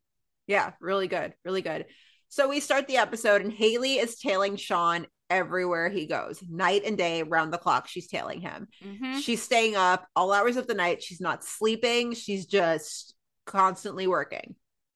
Yeah, 0.47 0.71
really 0.79 1.07
good. 1.07 1.33
Really 1.43 1.61
good. 1.61 1.85
So 2.29 2.47
we 2.47 2.59
start 2.59 2.87
the 2.87 2.97
episode 2.97 3.41
and 3.41 3.51
Haley 3.51 3.95
is 3.95 4.17
tailing 4.17 4.55
Sean 4.55 5.07
everywhere 5.29 5.89
he 5.89 6.05
goes. 6.05 6.41
Night 6.47 6.83
and 6.85 6.97
day, 6.97 7.23
round 7.23 7.51
the 7.51 7.57
clock, 7.57 7.87
she's 7.87 8.07
tailing 8.07 8.41
him. 8.41 8.67
Mhm. 8.83 9.21
She's 9.21 9.41
staying 9.41 9.75
up 9.75 10.07
all 10.15 10.31
hours 10.31 10.57
of 10.57 10.67
the 10.67 10.73
night. 10.73 11.01
She's 11.01 11.21
not 11.21 11.43
sleeping. 11.43 12.13
She's 12.13 12.45
just 12.45 13.15
constantly 13.45 14.07
working. 14.07 14.55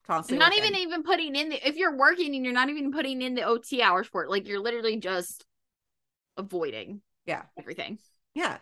Constantly 0.09 0.39
Not 0.39 0.53
working. 0.53 0.63
even 0.63 0.75
even 0.75 1.03
putting 1.03 1.35
in 1.35 1.49
the 1.49 1.67
if 1.67 1.75
you're 1.75 1.95
working 1.95 2.35
and 2.35 2.43
you're 2.43 2.53
not 2.53 2.69
even 2.69 2.91
putting 2.91 3.21
in 3.21 3.35
the 3.35 3.43
OT 3.43 3.81
hours 3.81 4.07
for 4.07 4.23
it. 4.23 4.29
Like 4.29 4.47
you're 4.47 4.59
literally 4.59 4.97
just 4.97 5.45
avoiding 6.37 7.01
Yeah. 7.25 7.43
everything. 7.57 7.99
Yeah. 8.33 8.57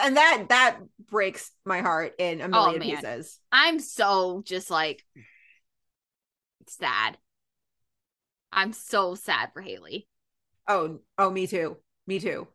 And 0.00 0.16
that 0.16 0.46
that 0.50 0.78
breaks 1.10 1.50
my 1.64 1.80
heart 1.80 2.14
in 2.18 2.40
a 2.40 2.48
Oh, 2.52 2.62
million 2.62 2.80
man. 2.80 3.02
pieces. 3.02 3.38
I'm 3.52 3.80
so 3.80 4.42
just 4.44 4.70
like 4.70 5.04
sad. 6.66 7.18
I'm 8.52 8.72
so 8.72 9.16
sad 9.16 9.52
for 9.52 9.60
Haley. 9.60 10.06
Oh, 10.68 11.00
oh, 11.18 11.30
me 11.30 11.46
too. 11.46 11.76
Me 12.06 12.20
too. 12.20 12.46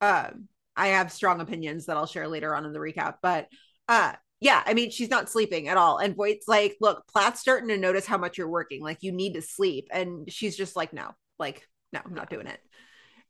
Um, 0.00 0.48
I 0.76 0.88
have 0.88 1.12
strong 1.12 1.40
opinions 1.40 1.86
that 1.86 1.96
I'll 1.96 2.06
share 2.06 2.28
later 2.28 2.54
on 2.54 2.64
in 2.66 2.72
the 2.72 2.78
recap, 2.78 3.16
but 3.22 3.48
uh 3.88 4.14
yeah, 4.40 4.62
I 4.66 4.74
mean 4.74 4.90
she's 4.90 5.10
not 5.10 5.28
sleeping 5.30 5.68
at 5.68 5.76
all. 5.76 5.98
And 5.98 6.14
Voight's 6.14 6.46
like, 6.48 6.76
look, 6.80 7.06
Platt's 7.08 7.40
starting 7.40 7.68
to 7.68 7.78
notice 7.78 8.06
how 8.06 8.18
much 8.18 8.36
you're 8.36 8.48
working. 8.48 8.82
Like 8.82 8.98
you 9.02 9.12
need 9.12 9.34
to 9.34 9.42
sleep. 9.42 9.88
And 9.90 10.30
she's 10.30 10.56
just 10.56 10.76
like, 10.76 10.92
no, 10.92 11.12
like, 11.38 11.66
no, 11.92 12.00
I'm 12.04 12.14
not 12.14 12.30
doing 12.30 12.46
it. 12.46 12.60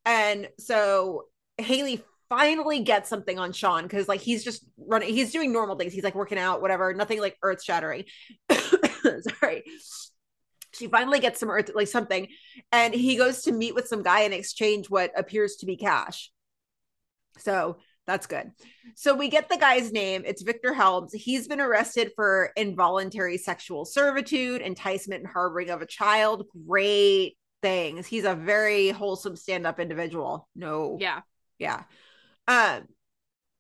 And 0.05 0.49
so 0.59 1.27
Haley 1.59 2.03
finally 2.29 2.81
gets 2.81 3.09
something 3.09 3.39
on 3.39 3.53
Sean 3.53 3.85
because 3.85 4.09
like 4.09 4.21
he's 4.21 4.43
just 4.43 4.65
running, 4.79 5.15
he's 5.15 5.33
doing 5.33 5.53
normal 5.53 5.77
things. 5.77 5.93
He's 5.93 6.05
like 6.05 6.15
working 6.15 6.39
out, 6.39 6.61
whatever, 6.61 6.93
nothing 6.93 7.21
like 7.21 7.37
earth 7.43 7.63
shattering. 7.63 8.05
Sorry. 9.41 9.65
She 10.73 10.89
finally 10.89 11.21
gets 11.21 11.41
some 11.41 11.51
earth, 11.51 11.71
like 11.75 11.89
something, 11.89 12.29
and 12.71 12.93
he 12.93 13.17
goes 13.17 13.43
to 13.43 13.53
meet 13.53 13.75
with 13.75 13.89
some 13.89 14.03
guy 14.03 14.21
and 14.23 14.35
exchange 14.35 14.91
what 14.91 15.11
appears 15.17 15.57
to 15.57 15.67
be 15.67 15.77
cash. 15.77 16.31
So 17.39 17.79
that's 18.07 18.27
good. 18.27 18.53
So 18.95 19.15
we 19.15 19.29
get 19.29 19.49
the 19.49 19.57
guy's 19.57 19.93
name. 19.93 20.23
It's 20.25 20.43
Victor 20.43 20.73
Helms. 20.73 21.13
He's 21.13 21.49
been 21.49 21.61
arrested 21.61 22.13
for 22.15 22.53
involuntary 22.57 23.37
sexual 23.37 23.85
servitude, 23.85 24.63
enticement, 24.63 25.23
and 25.23 25.33
harboring 25.33 25.71
of 25.71 25.83
a 25.83 25.87
child. 25.87 26.47
Great 26.67 27.37
things. 27.63 28.07
He's 28.07 28.25
a 28.25 28.35
very 28.35 28.91
wholesome 28.91 29.37
stand-up 29.37 29.81
individual. 29.81 30.49
No. 30.55 30.99
Yeah. 31.01 31.23
Yeah. 31.59 31.83
Um, 32.47 32.87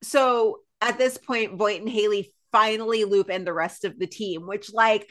so 0.02 0.60
at 0.81 0.98
this 0.98 1.18
point, 1.18 1.55
Voight 1.55 1.81
and 1.81 1.89
Haley 1.89 2.32
finally 2.52 3.05
loop 3.05 3.31
in 3.31 3.44
the 3.44 3.52
rest 3.52 3.85
of 3.85 3.98
the 3.98 4.06
team, 4.06 4.47
which 4.47 4.73
like 4.73 5.09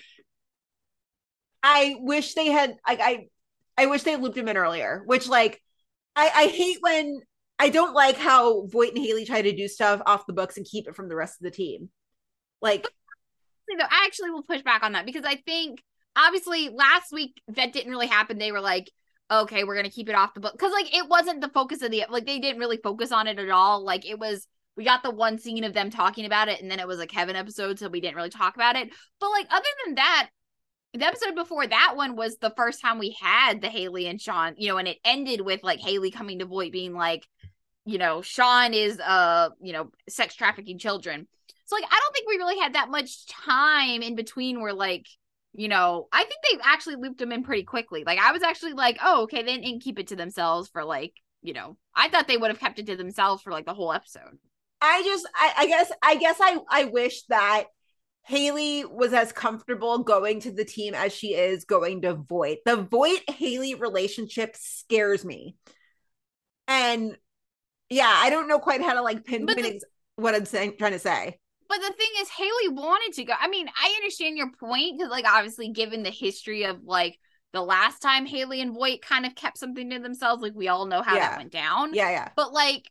I 1.62 1.96
wish 2.00 2.34
they 2.36 2.48
had 2.48 2.78
like 2.88 3.00
I 3.02 3.28
I 3.78 3.88
wish 3.88 4.04
they 4.04 4.16
looped 4.16 4.38
him 4.38 4.48
in 4.48 4.58
earlier, 4.58 5.04
which 5.06 5.28
like 5.28 5.62
I, 6.16 6.32
I 6.34 6.46
hate 6.46 6.78
when 6.80 7.20
I 7.58 7.70
don't 7.70 7.94
like 7.94 8.18
how 8.18 8.66
Voight 8.68 8.94
and 8.96 9.04
Haley 9.04 9.26
try 9.26 9.42
to 9.42 9.56
do 9.56 9.68
stuff 9.68 10.02
off 10.06 10.26
the 10.26 10.34
books 10.34 10.58
and 10.58 10.66
keep 10.66 10.88
it 10.88 10.96
from 10.96 11.08
the 11.08 11.16
rest 11.16 11.40
of 11.40 11.46
the 11.46 11.52
team. 11.52 11.90
Like 12.62 12.88
though, 13.78 13.84
I 13.84 14.06
actually 14.06 14.32
will 14.32 14.44
push 14.44 14.62
back 14.62 14.84
on 14.84 14.94
that 14.94 15.06
because 15.06 15.26
I 15.26 15.36
think 15.36 15.82
obviously 16.16 16.70
last 16.70 17.12
week 17.12 17.42
that 17.50 17.74
didn't 17.74 17.92
really 17.92 18.08
happen. 18.08 18.38
They 18.38 18.52
were 18.52 18.62
like, 18.62 18.92
okay, 19.32 19.64
we're 19.64 19.76
gonna 19.76 19.90
keep 19.90 20.10
it 20.10 20.16
off 20.16 20.34
the 20.34 20.40
book 20.40 20.54
because 20.54 20.72
like 20.72 20.94
it 20.96 21.08
wasn't 21.10 21.42
the 21.42 21.50
focus 21.50 21.82
of 21.82 21.92
the 21.92 22.06
like 22.10 22.26
they 22.26 22.40
didn't 22.40 22.60
really 22.60 22.78
focus 22.78 23.12
on 23.12 23.28
it 23.28 23.40
at 23.40 23.50
all. 23.50 23.84
Like 23.84 24.06
it 24.06 24.20
was 24.20 24.48
we 24.78 24.84
got 24.84 25.04
the 25.04 25.12
one 25.12 25.40
scene 25.40 25.64
of 25.64 25.74
them 25.74 25.90
talking 25.90 26.26
about 26.26 26.50
it, 26.50 26.62
and 26.62 26.70
then 26.70 26.80
it 26.80 26.88
was 26.88 27.00
a 27.00 27.08
Kevin 27.08 27.36
episode, 27.36 27.80
so 27.80 27.88
we 27.88 28.02
didn't 28.02 28.18
really 28.18 28.30
talk 28.30 28.56
about 28.56 28.76
it. 28.76 28.90
But 29.20 29.30
like 29.30 29.48
other 29.50 29.66
than 29.86 29.96
that, 29.96 30.30
the 30.94 31.06
episode 31.06 31.36
before 31.36 31.66
that 31.66 31.94
one 31.96 32.16
was 32.16 32.38
the 32.38 32.54
first 32.56 32.82
time 32.82 33.00
we 33.00 33.16
had 33.20 33.62
the 33.62 33.70
Haley 33.70 34.08
and 34.08 34.20
Sean, 34.20 34.54
you 34.58 34.70
know, 34.70 34.78
and 34.78 34.88
it 34.88 34.98
ended 35.04 35.42
with 35.42 35.64
like 35.64 35.80
Haley 35.80 36.12
coming 36.12 36.40
to 36.40 36.46
Voight 36.46 36.72
being 36.72 36.94
like, 36.94 37.26
you 37.86 37.98
know, 37.98 38.22
Sean 38.22 38.74
is 38.74 39.00
uh, 39.00 39.50
you 39.62 39.74
know, 39.74 39.92
sex 40.10 40.36
trafficking 40.36 40.78
children. 40.78 41.28
So 41.66 41.76
like 41.76 41.86
I 41.86 42.00
don't 42.00 42.14
think 42.14 42.28
we 42.28 42.38
really 42.38 42.60
had 42.60 42.74
that 42.74 42.90
much 42.90 43.28
time 43.28 44.02
in 44.02 44.16
between 44.16 44.62
where 44.62 44.74
like, 44.74 45.08
you 45.54 45.68
know, 45.68 46.08
I 46.12 46.24
think 46.24 46.36
they 46.44 46.60
actually 46.64 46.96
looped 46.96 47.20
them 47.20 47.32
in 47.32 47.44
pretty 47.44 47.64
quickly. 47.64 48.04
Like 48.06 48.20
I 48.20 48.32
was 48.32 48.44
actually 48.44 48.74
like, 48.74 48.98
oh, 49.04 49.24
okay, 49.24 49.44
they 49.44 49.58
didn't 49.58 49.84
keep 49.84 50.00
it 50.00 50.08
to 50.08 50.16
themselves 50.16 50.70
for 50.70 50.84
like, 50.84 51.14
you 51.42 51.54
know, 51.54 51.78
I 51.96 52.10
thought 52.10 52.28
they 52.28 52.38
would 52.38 52.52
have 52.52 52.60
kept 52.60 52.80
it 52.80 52.88
to 52.88 52.96
themselves 52.96 53.42
for 53.42 53.52
like 53.52 53.66
the 53.66 53.74
whole 53.74 53.94
episode. 53.94 54.38
I 54.82 55.04
just 55.04 55.28
I, 55.36 55.54
I 55.58 55.68
guess 55.68 55.92
I 56.02 56.16
guess 56.16 56.38
I 56.40 56.58
I 56.70 56.84
wish 56.86 57.24
that 57.30 57.66
Haley 58.24 58.86
was 58.86 59.14
as 59.14 59.32
comfortable 59.32 60.00
going 60.00 60.40
to 60.42 60.52
the 60.52 60.66
team 60.66 60.96
as 60.96 61.14
she 61.14 61.36
is 61.36 61.66
going 61.66 62.02
to 62.02 62.16
Voight. 62.16 62.60
The 62.66 62.78
Voight 62.78 63.30
Haley 63.30 63.76
relationship 63.76 64.56
scares 64.56 65.24
me. 65.24 65.56
And 66.68 67.16
yeah, 67.90 68.12
I 68.14 68.30
don't 68.30 68.48
know 68.48 68.60
quite 68.60 68.82
how 68.82 68.94
to 68.94 69.02
like 69.02 69.26
pinpoint 69.26 69.58
the- 69.62 69.82
what 70.16 70.36
I'm 70.36 70.46
saying 70.46 70.76
trying 70.78 70.94
to 70.94 71.00
say. 71.00 71.38
But 71.68 71.80
the 71.82 71.94
thing 71.94 72.10
is, 72.20 72.30
Haley 72.30 72.70
wanted 72.70 73.16
to 73.16 73.24
go. 73.24 73.34
I 73.40 73.48
mean, 73.48 73.68
I 73.68 73.94
understand 73.98 74.38
your 74.38 74.52
point 74.52 74.98
because, 75.00 75.10
like, 75.12 75.26
obviously, 75.26 75.70
given 75.72 76.04
the 76.04 76.12
history 76.12 76.64
of 76.64 76.84
like 76.84 77.18
the 77.54 77.62
last 77.62 78.00
time 78.02 78.26
Haley 78.28 78.62
and 78.62 78.74
Voight 78.74 79.02
kind 79.02 79.26
of 79.26 79.34
kept 79.34 79.58
something 79.58 79.90
to 79.90 80.00
themselves, 80.00 80.44
like 80.44 80.54
we 80.56 80.68
all 80.68 80.86
know 80.86 81.02
how 81.02 81.16
Yeah. 81.16 81.30
that 81.30 81.38
went 81.38 81.52
down. 81.52 81.94
Yeah, 81.94 82.12
yeah. 82.12 82.30
But 82.36 82.54
like, 82.54 82.90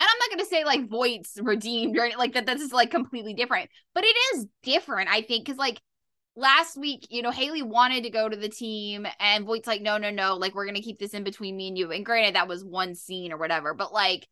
and 0.00 0.08
I'm 0.08 0.18
not 0.18 0.30
gonna 0.30 0.48
say 0.48 0.64
like 0.64 0.88
Voight's 0.88 1.38
redeemed 1.40 1.96
or 1.96 2.02
anything 2.02 2.18
like 2.18 2.34
that. 2.34 2.44
This 2.46 2.60
is 2.60 2.72
like 2.72 2.90
completely 2.90 3.32
different, 3.34 3.70
but 3.94 4.04
it 4.04 4.16
is 4.34 4.46
different, 4.62 5.08
I 5.08 5.22
think, 5.22 5.46
because 5.46 5.58
like 5.58 5.80
last 6.36 6.76
week, 6.76 7.06
you 7.10 7.22
know, 7.22 7.30
Haley 7.30 7.62
wanted 7.62 8.04
to 8.04 8.10
go 8.10 8.28
to 8.28 8.36
the 8.36 8.48
team, 8.48 9.06
and 9.18 9.46
Voight's 9.46 9.66
like, 9.66 9.82
no, 9.82 9.98
no, 9.98 10.10
no, 10.10 10.36
like 10.36 10.54
we're 10.54 10.66
gonna 10.66 10.80
keep 10.80 10.98
this 10.98 11.14
in 11.14 11.24
between 11.24 11.56
me 11.56 11.68
and 11.68 11.78
you. 11.78 11.90
And 11.90 12.04
granted, 12.04 12.34
that 12.34 12.48
was 12.48 12.64
one 12.64 12.94
scene 12.94 13.32
or 13.32 13.36
whatever, 13.38 13.74
but 13.74 13.92
like. 13.92 14.26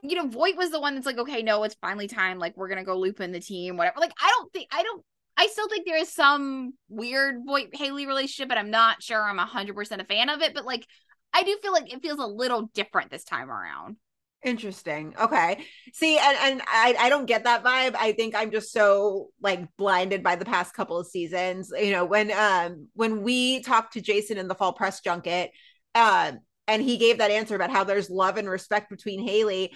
You 0.00 0.14
know, 0.14 0.28
Voight 0.28 0.56
was 0.56 0.70
the 0.70 0.78
one 0.78 0.94
that's 0.94 1.06
like, 1.06 1.18
okay, 1.18 1.42
no, 1.42 1.64
it's 1.64 1.74
finally 1.80 2.06
time. 2.06 2.38
Like, 2.38 2.56
we're 2.56 2.68
gonna 2.68 2.84
go 2.84 2.96
loop 2.96 3.20
in 3.20 3.32
the 3.32 3.40
team, 3.40 3.76
whatever. 3.76 3.98
Like, 3.98 4.12
I 4.22 4.30
don't 4.30 4.52
think, 4.52 4.68
I 4.70 4.84
don't, 4.84 5.04
I 5.36 5.48
still 5.48 5.68
think 5.68 5.86
there 5.86 5.98
is 5.98 6.12
some 6.12 6.74
weird 6.88 7.38
Voight 7.44 7.74
Haley 7.74 8.06
relationship, 8.06 8.48
but 8.48 8.58
I'm 8.58 8.70
not 8.70 9.02
sure 9.02 9.20
I'm 9.20 9.38
hundred 9.38 9.74
percent 9.74 10.00
a 10.00 10.04
fan 10.04 10.28
of 10.28 10.40
it. 10.40 10.54
But 10.54 10.64
like, 10.64 10.86
I 11.32 11.42
do 11.42 11.58
feel 11.60 11.72
like 11.72 11.92
it 11.92 12.00
feels 12.00 12.20
a 12.20 12.26
little 12.26 12.70
different 12.74 13.10
this 13.10 13.24
time 13.24 13.50
around. 13.50 13.96
Interesting. 14.44 15.14
Okay. 15.20 15.64
See, 15.92 16.16
and, 16.16 16.38
and 16.40 16.62
I, 16.68 16.94
I 16.98 17.08
don't 17.08 17.26
get 17.26 17.44
that 17.44 17.64
vibe. 17.64 17.96
I 17.98 18.12
think 18.12 18.36
I'm 18.36 18.52
just 18.52 18.72
so 18.72 19.30
like 19.42 19.66
blinded 19.76 20.22
by 20.22 20.36
the 20.36 20.44
past 20.44 20.74
couple 20.74 20.96
of 20.96 21.08
seasons. 21.08 21.72
You 21.76 21.90
know, 21.90 22.04
when 22.04 22.30
um 22.30 22.88
when 22.94 23.22
we 23.22 23.62
talked 23.62 23.94
to 23.94 24.00
Jason 24.00 24.38
in 24.38 24.46
the 24.46 24.54
fall 24.54 24.72
press 24.72 25.00
junket, 25.00 25.50
um, 25.96 26.38
and 26.68 26.82
he 26.82 26.98
gave 26.98 27.18
that 27.18 27.32
answer 27.32 27.56
about 27.56 27.70
how 27.70 27.82
there's 27.82 28.10
love 28.10 28.36
and 28.36 28.48
respect 28.48 28.90
between 28.90 29.26
Haley. 29.26 29.72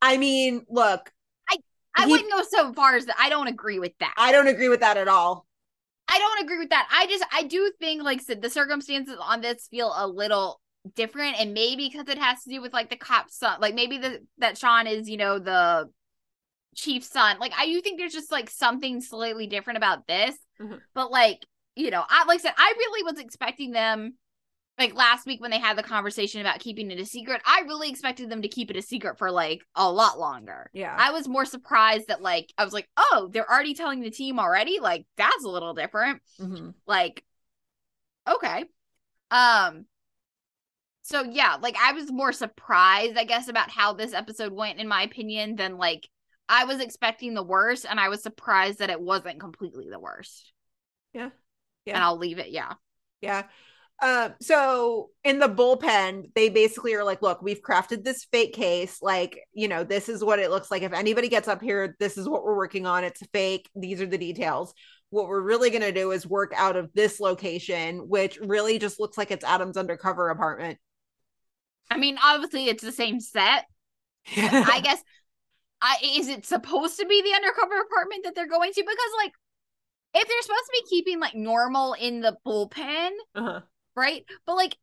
I 0.00 0.16
mean, 0.16 0.64
look, 0.70 1.10
I 1.96 2.04
He- 2.04 2.12
wouldn't 2.12 2.30
go 2.30 2.42
so 2.42 2.72
far 2.74 2.96
as 2.96 3.06
that. 3.06 3.16
I 3.18 3.28
don't 3.28 3.48
agree 3.48 3.78
with 3.78 3.92
that. 4.00 4.14
I 4.16 4.32
don't 4.32 4.48
agree 4.48 4.68
with 4.68 4.80
that 4.80 4.96
at 4.96 5.08
all. 5.08 5.46
I 6.08 6.18
don't 6.18 6.44
agree 6.44 6.58
with 6.58 6.70
that. 6.70 6.88
I 6.90 7.06
just 7.06 7.24
I 7.32 7.42
do 7.42 7.72
think 7.80 8.02
like 8.02 8.20
said 8.20 8.40
the 8.40 8.50
circumstances 8.50 9.18
on 9.20 9.40
this 9.40 9.66
feel 9.70 9.92
a 9.94 10.06
little 10.06 10.60
different 10.94 11.40
and 11.40 11.52
maybe 11.54 11.88
because 11.90 12.08
it 12.08 12.18
has 12.18 12.42
to 12.42 12.50
do 12.50 12.60
with 12.62 12.72
like 12.72 12.90
the 12.90 12.96
cop's 12.96 13.36
son 13.38 13.60
like 13.60 13.74
maybe 13.74 13.98
the 13.98 14.20
that 14.38 14.56
Sean 14.56 14.86
is 14.86 15.08
you 15.08 15.16
know 15.16 15.38
the 15.38 15.90
chief's 16.74 17.08
son 17.08 17.38
like 17.38 17.52
I 17.58 17.66
do 17.66 17.80
think 17.80 17.98
there's 17.98 18.12
just 18.12 18.30
like 18.30 18.50
something 18.50 19.00
slightly 19.00 19.46
different 19.46 19.78
about 19.78 20.06
this 20.06 20.36
Mhm. 20.60 20.80
but 20.94 21.10
like 21.10 21.44
you 21.74 21.90
know 21.90 22.04
I 22.08 22.24
like 22.26 22.40
I 22.40 22.42
said 22.42 22.54
I 22.56 22.74
really 22.76 23.02
was 23.02 23.18
expecting 23.18 23.72
them 23.72 24.14
like 24.78 24.94
last 24.94 25.26
week 25.26 25.40
when 25.40 25.50
they 25.50 25.58
had 25.58 25.78
the 25.78 25.82
conversation 25.82 26.42
about 26.42 26.60
keeping 26.60 26.90
it 26.90 27.00
a 27.00 27.06
secret 27.06 27.40
I 27.46 27.62
really 27.62 27.88
expected 27.88 28.28
them 28.30 28.42
to 28.42 28.48
keep 28.48 28.70
it 28.70 28.76
a 28.76 28.82
secret 28.82 29.16
for 29.16 29.30
like 29.30 29.62
a 29.74 29.90
lot 29.90 30.18
longer 30.18 30.70
Yeah. 30.74 30.94
I 30.98 31.12
was 31.12 31.26
more 31.26 31.46
surprised 31.46 32.08
that 32.08 32.20
like 32.20 32.52
I 32.58 32.64
was 32.64 32.74
like 32.74 32.88
oh 32.98 33.30
they're 33.32 33.50
already 33.50 33.74
telling 33.74 34.00
the 34.00 34.10
team 34.10 34.38
already 34.38 34.78
like 34.80 35.06
that's 35.16 35.44
a 35.44 35.48
little 35.48 35.72
different 35.72 36.20
Mhm. 36.38 36.74
like 36.86 37.24
okay 38.28 38.64
um 39.30 39.86
so 41.06 41.22
yeah 41.22 41.56
like 41.60 41.76
i 41.80 41.92
was 41.92 42.10
more 42.10 42.32
surprised 42.32 43.16
i 43.16 43.24
guess 43.24 43.48
about 43.48 43.70
how 43.70 43.92
this 43.92 44.12
episode 44.12 44.52
went 44.52 44.78
in 44.80 44.88
my 44.88 45.02
opinion 45.02 45.56
than 45.56 45.78
like 45.78 46.08
i 46.48 46.64
was 46.64 46.80
expecting 46.80 47.32
the 47.34 47.42
worst 47.42 47.86
and 47.88 48.00
i 48.00 48.08
was 48.08 48.22
surprised 48.22 48.80
that 48.80 48.90
it 48.90 49.00
wasn't 49.00 49.38
completely 49.38 49.88
the 49.90 50.00
worst 50.00 50.52
Yeah. 51.12 51.30
Yeah. 51.84 51.94
and 51.94 52.02
i'll 52.04 52.18
leave 52.18 52.38
it 52.38 52.50
yeah 52.50 52.74
Yeah. 53.20 53.44
Um, 54.02 54.34
so 54.42 55.08
in 55.24 55.38
the 55.38 55.48
bullpen, 55.48 56.34
they 56.34 56.50
basically 56.50 56.92
are 56.92 57.02
like, 57.02 57.22
look, 57.22 57.40
we've 57.40 57.62
crafted 57.62 58.04
this 58.04 58.26
fake 58.30 58.52
case. 58.52 59.00
Like, 59.00 59.38
you 59.54 59.68
know, 59.68 59.84
this 59.84 60.10
is 60.10 60.22
what 60.22 60.38
it 60.38 60.50
looks 60.50 60.70
like. 60.70 60.82
If 60.82 60.92
anybody 60.92 61.30
gets 61.30 61.48
up 61.48 61.62
here, 61.62 61.96
this 61.98 62.18
is 62.18 62.28
what 62.28 62.44
we're 62.44 62.58
working 62.58 62.84
on. 62.84 63.04
It's 63.04 63.22
fake. 63.32 63.70
These 63.74 64.02
are 64.02 64.06
the 64.06 64.18
details. 64.18 64.74
What 65.08 65.28
we're 65.28 65.40
really 65.40 65.70
going 65.70 65.80
to 65.80 65.92
do 65.92 66.10
is 66.10 66.26
work 66.26 66.52
out 66.54 66.76
of 66.76 66.90
this 66.92 67.20
location, 67.20 68.06
which 68.06 68.38
really 68.38 68.78
just 68.78 69.00
looks 69.00 69.16
like 69.16 69.30
it's 69.30 69.44
Adam's 69.46 69.78
undercover 69.78 70.28
apartment. 70.28 70.76
I 71.90 71.96
mean 71.98 72.16
obviously 72.24 72.66
it's 72.66 72.82
the 72.82 72.92
same 72.92 73.20
set 73.20 73.64
i 74.36 74.80
guess 74.82 75.02
I, 75.82 75.96
is 76.16 76.28
it 76.28 76.46
supposed 76.46 76.98
to 76.98 77.06
be 77.06 77.22
the 77.22 77.34
undercover 77.34 77.80
apartment 77.80 78.24
that 78.24 78.34
they're 78.34 78.48
going 78.48 78.72
to 78.72 78.82
because 78.82 79.12
like 79.22 79.32
if 80.14 80.26
they're 80.26 80.42
supposed 80.42 80.64
to 80.64 80.82
be 80.82 80.88
keeping 80.88 81.20
like 81.20 81.34
normal 81.34 81.92
in 81.92 82.20
the 82.22 82.36
bullpen 82.46 83.10
Uh-huh. 83.34 83.60
right? 83.94 84.24
But 84.46 84.54
like, 84.56 84.78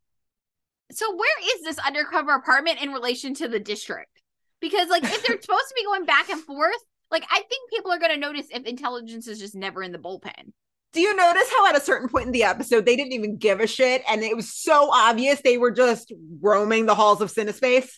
so 0.92 1.12
where 1.16 1.56
is 1.56 1.62
this 1.64 1.78
undercover 1.84 2.32
apartment 2.32 2.80
in 2.80 2.92
relation 2.92 3.34
to 3.34 3.48
the 3.48 3.58
district? 3.58 4.22
Because 4.60 4.88
like, 4.88 5.02
if 5.02 5.26
they're 5.26 5.40
supposed 5.42 5.68
to 5.68 5.74
be 5.76 5.84
going 5.84 6.04
back 6.04 6.28
and 6.30 6.40
forth, 6.40 6.76
like 7.10 7.24
I 7.30 7.42
think 7.42 7.70
people 7.70 7.90
are 7.90 7.98
going 7.98 8.12
to 8.12 8.16
notice 8.16 8.46
if 8.52 8.64
intelligence 8.64 9.26
is 9.26 9.40
just 9.40 9.56
never 9.56 9.82
in 9.82 9.90
the 9.90 9.98
bullpen. 9.98 10.52
Do 10.94 11.00
you 11.00 11.14
notice 11.16 11.50
how 11.50 11.66
at 11.68 11.76
a 11.76 11.80
certain 11.80 12.08
point 12.08 12.26
in 12.26 12.32
the 12.32 12.44
episode 12.44 12.86
they 12.86 12.96
didn't 12.96 13.12
even 13.12 13.36
give 13.36 13.60
a 13.60 13.66
shit 13.66 14.02
and 14.08 14.22
it 14.22 14.36
was 14.36 14.52
so 14.52 14.90
obvious 14.92 15.40
they 15.40 15.58
were 15.58 15.72
just 15.72 16.12
roaming 16.40 16.86
the 16.86 16.94
halls 16.94 17.20
of 17.20 17.32
Cinespace? 17.32 17.88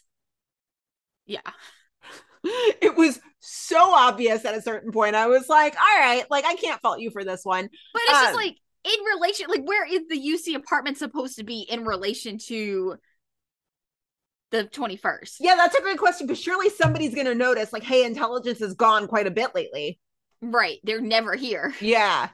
Yeah. 1.26 1.40
It 2.80 2.96
was 2.96 3.18
so 3.40 3.92
obvious 3.92 4.44
at 4.44 4.54
a 4.54 4.62
certain 4.62 4.92
point. 4.92 5.16
I 5.16 5.26
was 5.26 5.48
like, 5.48 5.74
all 5.74 5.98
right, 6.00 6.24
like 6.30 6.44
I 6.44 6.54
can't 6.54 6.80
fault 6.80 7.00
you 7.00 7.10
for 7.10 7.24
this 7.24 7.40
one. 7.44 7.68
But 7.92 8.02
it's 8.08 8.20
just 8.20 8.34
Um, 8.34 8.34
like 8.34 8.56
in 8.84 9.04
relation, 9.14 9.46
like 9.48 9.64
where 9.64 9.84
is 9.84 10.02
the 10.08 10.16
UC 10.16 10.54
apartment 10.54 10.96
supposed 10.96 11.36
to 11.38 11.44
be 11.44 11.60
in 11.62 11.84
relation 11.84 12.38
to 12.46 12.96
the 14.50 14.64
twenty 14.64 14.96
first? 14.96 15.36
Yeah, 15.40 15.56
that's 15.56 15.74
a 15.76 15.82
great 15.82 15.98
question. 15.98 16.26
But 16.26 16.38
surely 16.38 16.70
somebody's 16.70 17.14
gonna 17.14 17.34
notice, 17.34 17.72
like, 17.72 17.82
hey, 17.82 18.04
intelligence 18.04 18.60
has 18.60 18.74
gone 18.74 19.08
quite 19.08 19.26
a 19.26 19.30
bit 19.30 19.54
lately. 19.54 19.98
Right, 20.42 20.78
they're 20.84 21.00
never 21.00 21.34
here. 21.34 21.74
Yeah. 21.80 22.28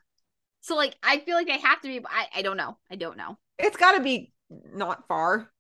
So 0.63 0.75
like, 0.77 0.97
I 1.03 1.19
feel 1.19 1.37
like 1.37 1.47
they 1.47 1.59
have 1.59 1.81
to 1.83 1.89
be. 1.89 2.01
I 2.09 2.27
I 2.39 2.43
don't 2.43 2.57
know. 2.57 2.79
I 2.91 2.97
don't 2.97 3.17
know. 3.17 3.37
It's 3.59 3.77
gotta 3.77 4.01
be 4.01 4.33
not 4.75 5.07
far. 5.09 5.51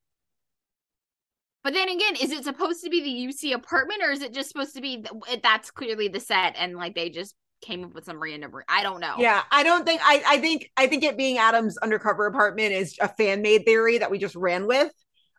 But 1.65 1.75
then 1.75 1.89
again, 1.89 2.17
is 2.21 2.33
it 2.33 2.43
supposed 2.45 2.83
to 2.83 2.91
be 2.91 3.03
the 3.03 3.33
UC 3.33 3.55
apartment 3.55 4.03
or 4.03 4.11
is 4.11 4.21
it 4.23 4.33
just 4.35 4.49
supposed 4.49 4.75
to 4.75 4.81
be 4.81 5.03
th- 5.03 5.43
that's 5.43 5.71
clearly 5.71 6.09
the 6.09 6.19
set 6.19 6.55
and 6.59 6.77
like 6.77 6.95
they 6.97 7.09
just 7.09 7.37
came 7.61 7.85
up 7.85 7.95
with 7.95 8.05
some 8.05 8.21
random? 8.21 8.53
I 8.69 8.83
don't 8.83 9.01
know. 9.01 9.15
Yeah, 9.19 9.43
I 9.51 9.63
don't 9.63 9.85
think 9.87 10.01
I 10.05 10.23
I 10.27 10.39
think 10.39 10.71
I 10.77 10.87
think 10.89 11.05
it 11.05 11.17
being 11.17 11.39
Adam's 11.39 11.79
undercover 11.79 12.27
apartment 12.27 12.73
is 12.73 12.97
a 13.01 13.09
fan 13.09 13.43
made 13.43 13.65
theory 13.65 13.99
that 13.99 14.11
we 14.11 14.19
just 14.19 14.35
ran 14.35 14.67
with. 14.67 14.93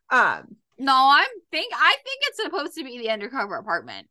Um 0.10 0.56
No, 0.78 0.94
I'm 0.96 1.28
think 1.52 1.74
I 1.76 1.96
think 2.06 2.22
it's 2.28 2.42
supposed 2.44 2.76
to 2.76 2.84
be 2.86 3.00
the 3.00 3.10
undercover 3.10 3.56
apartment. 3.56 4.08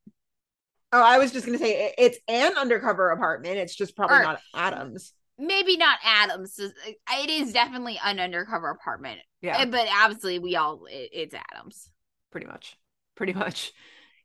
oh, 0.92 1.02
I 1.02 1.16
was 1.16 1.32
just 1.32 1.46
gonna 1.46 1.56
say 1.58 1.86
it- 1.86 1.94
it's 1.96 2.18
an 2.28 2.58
undercover 2.58 3.08
apartment. 3.10 3.56
It's 3.56 3.74
just 3.74 3.96
probably 3.96 4.18
Or- 4.18 4.22
not 4.22 4.40
Adam's. 4.54 5.14
Maybe 5.38 5.76
not 5.76 5.98
Adams. 6.04 6.58
It 6.58 7.30
is 7.30 7.52
definitely 7.52 7.98
an 8.04 8.20
undercover 8.20 8.70
apartment. 8.70 9.20
Yeah. 9.40 9.58
Eh, 9.58 9.64
But 9.66 9.88
obviously 9.92 10.38
we 10.38 10.56
all 10.56 10.84
it, 10.88 11.10
it's 11.12 11.34
Adams. 11.52 11.88
pretty 12.30 12.46
much 12.46 12.76
pretty 13.16 13.32
much 13.32 13.72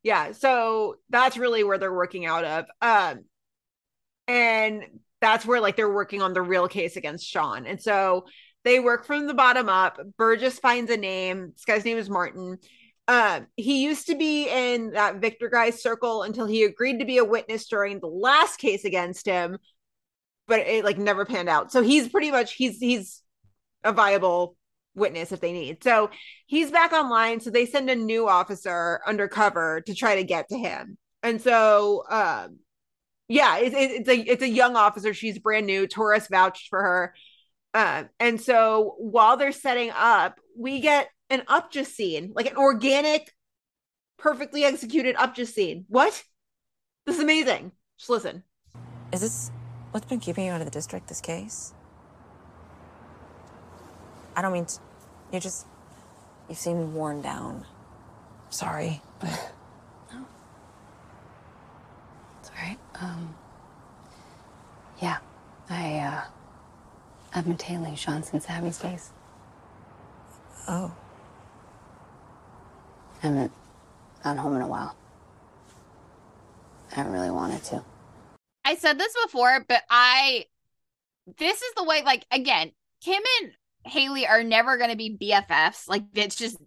yeah. 0.03 0.31
So 0.31 0.95
that's 1.09 1.37
really 1.37 1.63
where 1.63 1.77
they're 1.77 1.93
working 1.93 2.25
out 2.25 2.45
of. 2.45 2.65
Um, 2.81 3.25
and 4.27 4.83
that's 5.21 5.45
where 5.45 5.61
like 5.61 5.75
they're 5.75 5.91
working 5.91 6.21
on 6.21 6.33
the 6.33 6.41
real 6.41 6.67
case 6.67 6.95
against 6.95 7.25
Sean. 7.27 7.65
And 7.65 7.81
so 7.81 8.25
they 8.63 8.79
work 8.79 9.05
from 9.05 9.27
the 9.27 9.33
bottom 9.33 9.69
up. 9.69 9.99
Burgess 10.17 10.59
finds 10.59 10.91
a 10.91 10.97
name. 10.97 11.51
This 11.53 11.65
guy's 11.65 11.85
name 11.85 11.97
is 11.97 12.09
Martin. 12.09 12.57
Um, 13.07 13.47
he 13.55 13.83
used 13.83 14.07
to 14.07 14.15
be 14.15 14.49
in 14.49 14.91
that 14.91 15.21
Victor 15.21 15.49
guy's 15.49 15.81
circle 15.81 16.23
until 16.23 16.45
he 16.45 16.65
agreed 16.65 16.99
to 16.99 17.05
be 17.05 17.17
a 17.19 17.25
witness 17.25 17.67
during 17.67 17.99
the 17.99 18.07
last 18.07 18.57
case 18.57 18.83
against 18.83 19.25
him, 19.25 19.57
but 20.47 20.59
it 20.61 20.83
like 20.83 20.97
never 20.97 21.25
panned 21.25 21.49
out. 21.49 21.71
So 21.71 21.81
he's 21.81 22.07
pretty 22.07 22.31
much 22.31 22.53
he's 22.53 22.79
he's 22.79 23.21
a 23.83 23.91
viable 23.91 24.55
witness 24.95 25.31
if 25.31 25.39
they 25.39 25.51
need. 25.51 25.83
So 25.83 26.09
he's 26.45 26.71
back 26.71 26.91
online. 26.93 27.39
So 27.39 27.49
they 27.49 27.65
send 27.65 27.89
a 27.89 27.95
new 27.95 28.27
officer 28.27 29.01
undercover 29.05 29.81
to 29.81 29.93
try 29.93 30.15
to 30.15 30.23
get 30.23 30.49
to 30.49 30.57
him. 30.57 30.97
And 31.23 31.41
so 31.41 32.03
um 32.09 32.59
yeah, 33.27 33.57
it, 33.57 33.73
it, 33.73 33.91
it's 33.91 34.09
a 34.09 34.17
it's 34.17 34.43
a 34.43 34.49
young 34.49 34.75
officer. 34.75 35.13
She's 35.13 35.37
brand 35.39 35.65
new. 35.65 35.85
Torres 35.87 36.27
vouched 36.27 36.69
for 36.69 36.81
her. 36.81 37.13
Uh, 37.73 38.05
and 38.19 38.39
so 38.41 38.95
while 38.97 39.37
they're 39.37 39.51
setting 39.51 39.91
up, 39.95 40.39
we 40.57 40.79
get 40.79 41.09
an 41.29 41.43
up 41.47 41.71
just 41.71 41.95
scene, 41.95 42.31
like 42.33 42.49
an 42.49 42.57
organic, 42.57 43.31
perfectly 44.17 44.63
executed 44.63 45.15
up 45.17 45.35
just 45.35 45.53
scene. 45.53 45.85
What? 45.89 46.23
This 47.05 47.17
is 47.17 47.21
amazing. 47.21 47.73
Just 47.97 48.09
listen. 48.09 48.43
Is 49.11 49.21
this 49.21 49.51
what's 49.97 50.05
been 50.07 50.19
keeping 50.19 50.45
you 50.45 50.51
out 50.51 50.61
of 50.61 50.65
the 50.65 50.71
district, 50.71 51.07
this 51.07 51.19
case? 51.19 51.73
I 54.35 54.43
don't 54.43 54.53
mean 54.53 54.67
to, 54.67 54.79
you 55.33 55.39
just, 55.39 55.65
you 56.47 56.53
seem 56.53 56.93
worn 56.93 57.23
down. 57.23 57.65
Sorry, 58.51 59.01
but 59.19 59.53
It's 62.39 62.51
all 62.51 62.55
right. 62.61 62.77
Um, 63.01 63.33
yeah, 65.01 65.17
I, 65.67 65.97
uh, 65.97 66.21
I've 67.33 67.45
been 67.45 67.57
tailing 67.57 67.95
Sean 67.95 68.21
since 68.21 68.47
Abby's 68.47 68.77
case. 68.77 69.09
Oh. 70.67 70.91
haven't 73.21 73.51
gone 74.23 74.37
home 74.37 74.57
in 74.57 74.61
a 74.61 74.67
while. 74.67 74.95
I 76.91 76.95
haven't 76.97 77.13
really 77.13 77.31
wanted 77.31 77.63
to. 77.63 77.83
I 78.67 78.75
said 78.75 78.99
this 78.99 79.13
before, 79.23 79.63
but 79.67 79.81
I 79.89 80.45
this 81.37 81.61
is 81.61 81.73
the 81.75 81.85
way 81.85 82.03
like 82.03 82.25
again, 82.31 82.71
Kim 83.01 83.23
and 83.41 83.51
Haley 83.85 84.27
are 84.27 84.43
never 84.43 84.77
going 84.77 84.89
to 84.89 84.97
be 84.97 85.17
BFFs. 85.17 85.87
Like 85.87 86.03
it's 86.13 86.35
just 86.35 86.57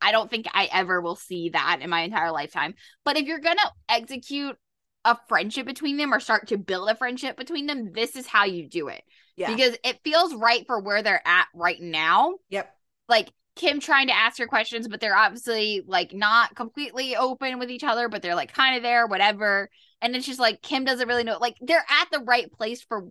I 0.00 0.10
don't 0.10 0.28
think 0.28 0.48
I 0.52 0.68
ever 0.72 1.00
will 1.00 1.14
see 1.14 1.50
that 1.50 1.78
in 1.80 1.90
my 1.90 2.00
entire 2.00 2.32
lifetime. 2.32 2.74
But 3.04 3.16
if 3.16 3.26
you're 3.26 3.38
going 3.38 3.56
to 3.56 3.72
execute 3.88 4.56
a 5.04 5.16
friendship 5.28 5.64
between 5.64 5.96
them 5.96 6.12
or 6.12 6.18
start 6.18 6.48
to 6.48 6.58
build 6.58 6.90
a 6.90 6.96
friendship 6.96 7.36
between 7.36 7.66
them, 7.66 7.92
this 7.92 8.16
is 8.16 8.26
how 8.26 8.46
you 8.46 8.68
do 8.68 8.88
it. 8.88 9.04
Yeah. 9.36 9.54
Because 9.54 9.76
it 9.84 10.00
feels 10.02 10.34
right 10.34 10.66
for 10.66 10.80
where 10.80 11.04
they're 11.04 11.22
at 11.24 11.46
right 11.54 11.80
now. 11.80 12.34
Yep. 12.50 12.74
Like 13.08 13.30
Kim 13.54 13.78
trying 13.78 14.08
to 14.08 14.16
ask 14.16 14.38
her 14.40 14.48
questions, 14.48 14.88
but 14.88 15.00
they're 15.00 15.16
obviously 15.16 15.84
like 15.86 16.12
not 16.12 16.56
completely 16.56 17.14
open 17.14 17.60
with 17.60 17.70
each 17.70 17.84
other, 17.84 18.08
but 18.08 18.22
they're 18.22 18.34
like 18.34 18.52
kind 18.52 18.76
of 18.76 18.82
there, 18.82 19.06
whatever. 19.06 19.70
And 20.00 20.14
it's 20.14 20.26
just 20.26 20.40
like 20.40 20.62
Kim 20.62 20.84
doesn't 20.84 21.08
really 21.08 21.24
know. 21.24 21.38
Like 21.40 21.56
they're 21.60 21.84
at 21.88 22.10
the 22.10 22.20
right 22.20 22.50
place 22.52 22.82
for 22.82 23.08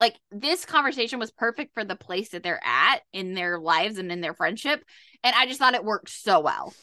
like 0.00 0.16
this 0.30 0.64
conversation 0.64 1.18
was 1.18 1.30
perfect 1.30 1.74
for 1.74 1.84
the 1.84 1.96
place 1.96 2.30
that 2.30 2.42
they're 2.42 2.60
at 2.64 3.00
in 3.12 3.34
their 3.34 3.58
lives 3.58 3.98
and 3.98 4.10
in 4.10 4.20
their 4.20 4.34
friendship. 4.34 4.84
And 5.22 5.34
I 5.36 5.46
just 5.46 5.58
thought 5.58 5.74
it 5.74 5.84
worked 5.84 6.10
so 6.10 6.40
well. 6.40 6.74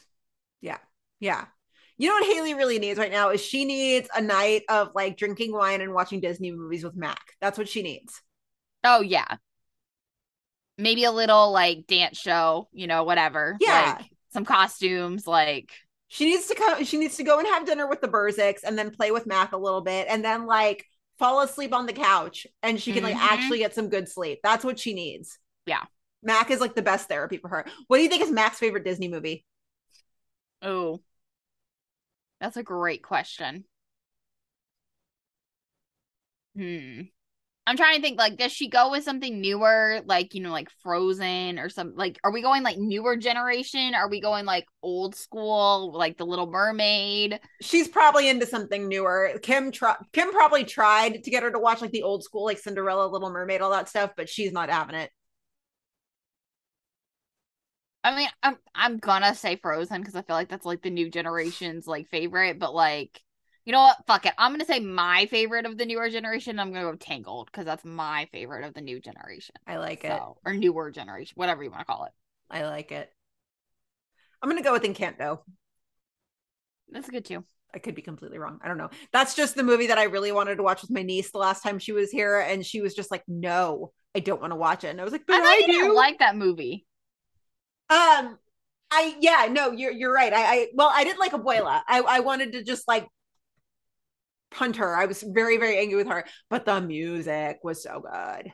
Yeah. 0.61 0.77
Yeah. 1.19 1.45
You 1.97 2.07
know 2.07 2.13
what 2.15 2.33
Haley 2.33 2.53
really 2.53 2.79
needs 2.79 2.97
right 2.97 3.11
now 3.11 3.29
is 3.31 3.41
she 3.41 3.65
needs 3.65 4.07
a 4.15 4.21
night 4.21 4.63
of 4.69 4.91
like 4.95 5.17
drinking 5.17 5.51
wine 5.51 5.81
and 5.81 5.93
watching 5.93 6.21
Disney 6.21 6.51
movies 6.51 6.83
with 6.83 6.95
Mac. 6.95 7.19
That's 7.41 7.57
what 7.57 7.67
she 7.67 7.81
needs. 7.81 8.21
Oh 8.85 9.01
yeah. 9.01 9.35
Maybe 10.77 11.03
a 11.03 11.11
little 11.11 11.51
like 11.51 11.87
dance 11.87 12.17
show, 12.17 12.69
you 12.71 12.87
know, 12.87 13.03
whatever. 13.03 13.57
Yeah. 13.59 13.97
Like, 13.97 14.09
some 14.31 14.45
costumes, 14.45 15.27
like 15.27 15.71
She 16.09 16.25
needs 16.25 16.47
to 16.47 16.55
come 16.55 16.83
she 16.83 16.97
needs 16.97 17.17
to 17.17 17.23
go 17.23 17.39
and 17.39 17.47
have 17.47 17.65
dinner 17.65 17.87
with 17.87 18.01
the 18.01 18.07
Burzeks 18.07 18.63
and 18.63 18.77
then 18.77 18.91
play 18.91 19.11
with 19.11 19.25
Mac 19.27 19.53
a 19.53 19.57
little 19.57 19.81
bit 19.81 20.07
and 20.09 20.23
then 20.25 20.45
like 20.45 20.85
fall 21.19 21.41
asleep 21.41 21.73
on 21.73 21.85
the 21.85 21.93
couch 21.93 22.47
and 22.63 22.81
she 22.81 22.91
can 22.93 23.03
like 23.03 23.15
Mhm. 23.15 23.19
actually 23.21 23.59
get 23.59 23.75
some 23.75 23.89
good 23.89 24.09
sleep. 24.09 24.39
That's 24.43 24.65
what 24.65 24.79
she 24.79 24.93
needs. 24.93 25.37
Yeah. 25.65 25.83
Mac 26.23 26.49
is 26.51 26.59
like 26.59 26.75
the 26.75 26.81
best 26.81 27.07
therapy 27.07 27.37
for 27.37 27.47
her. 27.49 27.65
What 27.87 27.97
do 27.97 28.03
you 28.03 28.09
think 28.09 28.23
is 28.23 28.31
Mac's 28.31 28.59
favorite 28.59 28.83
Disney 28.83 29.07
movie? 29.07 29.45
Oh, 30.61 31.01
that's 32.39 32.57
a 32.57 32.63
great 32.63 33.03
question. 33.03 33.65
Hmm. 36.55 37.09
I'm 37.69 37.77
trying 37.77 37.97
to 37.97 38.01
think 38.01 38.17
like 38.17 38.35
does 38.37 38.51
she 38.51 38.67
go 38.67 38.89
with 38.89 39.03
something 39.03 39.39
newer 39.41 40.01
like 40.07 40.33
you 40.33 40.41
know 40.41 40.49
like 40.51 40.71
Frozen 40.81 41.59
or 41.59 41.69
some 41.69 41.93
like 41.95 42.19
are 42.23 42.31
we 42.31 42.41
going 42.41 42.63
like 42.63 42.79
newer 42.79 43.15
generation 43.15 43.93
are 43.93 44.09
we 44.09 44.19
going 44.21 44.45
like 44.45 44.65
old 44.81 45.13
school 45.15 45.91
like 45.93 46.17
The 46.17 46.25
Little 46.25 46.49
Mermaid 46.49 47.39
She's 47.61 47.87
probably 47.87 48.27
into 48.27 48.47
something 48.47 48.87
newer. 48.87 49.37
Kim 49.43 49.71
try- 49.71 49.97
Kim 50.13 50.31
probably 50.31 50.63
tried 50.63 51.23
to 51.23 51.29
get 51.29 51.43
her 51.43 51.51
to 51.51 51.59
watch 51.59 51.79
like 51.81 51.91
the 51.91 52.01
old 52.03 52.23
school 52.23 52.45
like 52.45 52.57
Cinderella, 52.57 53.05
Little 53.07 53.29
Mermaid, 53.29 53.61
all 53.61 53.69
that 53.71 53.87
stuff, 53.89 54.13
but 54.17 54.29
she's 54.29 54.51
not 54.51 54.71
having 54.71 54.95
it. 54.95 55.11
I 58.03 58.15
mean 58.15 58.29
I'm 58.41 58.57
I'm 58.73 58.97
gonna 58.97 59.35
say 59.35 59.57
Frozen 59.57 60.01
because 60.01 60.15
I 60.15 60.23
feel 60.23 60.35
like 60.35 60.49
that's 60.49 60.65
like 60.65 60.81
the 60.81 60.89
new 60.89 61.11
generation's 61.11 61.85
like 61.85 62.07
favorite 62.07 62.57
but 62.57 62.73
like 62.73 63.21
you 63.65 63.71
know 63.71 63.79
what 63.81 63.97
fuck 64.07 64.25
it 64.25 64.33
I'm 64.37 64.51
gonna 64.51 64.65
say 64.65 64.79
my 64.79 65.25
favorite 65.27 65.65
of 65.65 65.77
the 65.77 65.85
newer 65.85 66.09
generation 66.09 66.59
I'm 66.59 66.71
gonna 66.71 66.91
go 66.91 66.95
Tangled 66.95 67.47
because 67.51 67.65
that's 67.65 67.85
my 67.85 68.27
favorite 68.31 68.65
of 68.65 68.73
the 68.73 68.81
new 68.81 68.99
generation 68.99 69.55
I 69.67 69.77
like 69.77 70.03
it. 70.03 70.21
or 70.45 70.53
newer 70.53 70.91
generation 70.91 71.33
whatever 71.35 71.63
you 71.63 71.69
want 71.71 71.81
to 71.81 71.85
call 71.85 72.05
it 72.05 72.11
I 72.49 72.63
like 72.65 72.91
it. 72.91 73.11
I'm 74.41 74.49
gonna 74.49 74.61
go 74.63 74.73
with 74.73 74.83
Encanto. 74.83 75.39
that's 76.91 77.09
good 77.09 77.25
too 77.25 77.43
I 77.73 77.77
could 77.77 77.93
be 77.93 78.01
completely 78.01 78.39
wrong. 78.39 78.59
I 78.63 78.67
don't 78.67 78.79
know. 78.79 78.89
That's 79.13 79.35
just 79.35 79.53
the 79.53 79.61
movie 79.61 79.87
that 79.87 79.99
I 79.99 80.05
really 80.05 80.31
wanted 80.31 80.55
to 80.55 80.63
watch 80.63 80.81
with 80.81 80.89
my 80.89 81.03
niece 81.03 81.29
the 81.31 81.37
last 81.37 81.61
time 81.61 81.77
she 81.77 81.91
was 81.91 82.09
here, 82.09 82.39
and 82.39 82.65
she 82.65 82.81
was 82.81 82.95
just 82.95 83.11
like, 83.11 83.23
"No, 83.27 83.91
I 84.15 84.21
don't 84.21 84.41
want 84.41 84.51
to 84.51 84.55
watch 84.55 84.83
it." 84.83 84.87
And 84.87 84.99
I 84.99 85.03
was 85.03 85.13
like, 85.13 85.27
"But 85.27 85.43
I 85.43 85.61
I, 85.61 85.61
do." 85.67 85.71
didn't 85.71 85.93
like 85.93 86.17
that 86.17 86.35
movie 86.35 86.87
Um, 87.89 88.37
I 88.91 89.15
yeah, 89.19 89.47
no, 89.51 89.71
you're 89.71 89.91
you're 89.91 90.13
right. 90.13 90.33
I, 90.33 90.43
I 90.43 90.67
well, 90.73 90.89
I 90.93 91.03
didn't 91.03 91.19
like 91.19 91.31
Abuela. 91.33 91.81
I 91.87 92.01
I 92.01 92.19
wanted 92.21 92.53
to 92.53 92.63
just 92.63 92.87
like 92.87 93.07
punt 94.51 94.77
her. 94.77 94.95
I 94.95 95.05
was 95.05 95.23
very 95.23 95.57
very 95.57 95.77
angry 95.77 95.97
with 95.97 96.07
her, 96.07 96.25
but 96.49 96.65
the 96.65 96.81
music 96.81 97.59
was 97.63 97.83
so 97.83 98.01
good. 98.01 98.51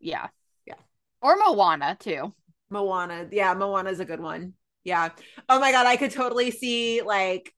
yeah 0.00 0.28
Yeah. 0.66 0.74
or 1.22 1.36
Moana 1.36 1.96
too 1.98 2.34
Moana, 2.70 3.28
yeah, 3.32 3.54
Moana 3.54 3.90
is 3.90 4.00
a 4.00 4.04
good 4.04 4.20
one. 4.20 4.54
Yeah. 4.84 5.10
Oh 5.48 5.58
my 5.60 5.72
god, 5.72 5.86
I 5.86 5.96
could 5.96 6.12
totally 6.12 6.50
see 6.50 7.02
like. 7.02 7.52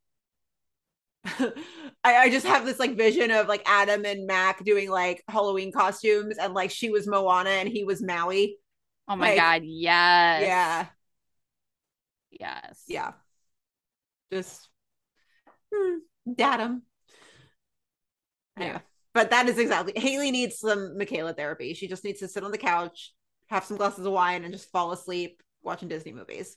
I, 1.25 1.55
I 2.05 2.31
just 2.31 2.47
have 2.47 2.65
this 2.67 2.81
like 2.81 2.97
vision 2.97 3.31
of 3.31 3.47
like 3.47 3.63
Adam 3.65 4.05
and 4.05 4.27
Mac 4.27 4.65
doing 4.65 4.91
like 4.91 5.23
Halloween 5.29 5.71
costumes 5.71 6.37
and 6.39 6.53
like 6.53 6.71
she 6.71 6.91
was 6.91 7.07
Moana 7.07 7.51
and 7.51 7.69
he 7.69 7.85
was 7.85 8.03
Maui. 8.03 8.57
oh 9.09 9.17
my 9.17 9.31
Like, 9.31 9.37
god 9.37 9.63
yes 9.65 10.43
Yeah. 10.47 10.87
yes 12.31 12.83
Yeah. 12.87 13.13
Just 14.33 14.69
hmm, 15.73 15.99
datum. 16.33 16.83
Anyway, 18.63 18.81
but 19.15 19.31
that 19.31 19.49
is 19.49 19.59
exactly 19.59 19.93
Haley 19.97 20.31
needs 20.31 20.59
some 20.59 20.97
Makayla 20.99 21.37
therapy. 21.37 21.75
She 21.75 21.89
just 21.89 22.05
needs 22.05 22.21
to 22.21 22.29
sit 22.29 22.45
on 22.45 22.51
the 22.51 22.59
couch, 22.59 23.13
have 23.49 23.65
some 23.65 23.77
glasses 23.77 24.07
of 24.07 24.13
wine, 24.13 24.45
and 24.45 24.53
just 24.53 24.71
fall 24.71 24.93
asleep 24.93 25.43
watching 25.63 25.89
Disney 25.89 26.13
movies. 26.13 26.57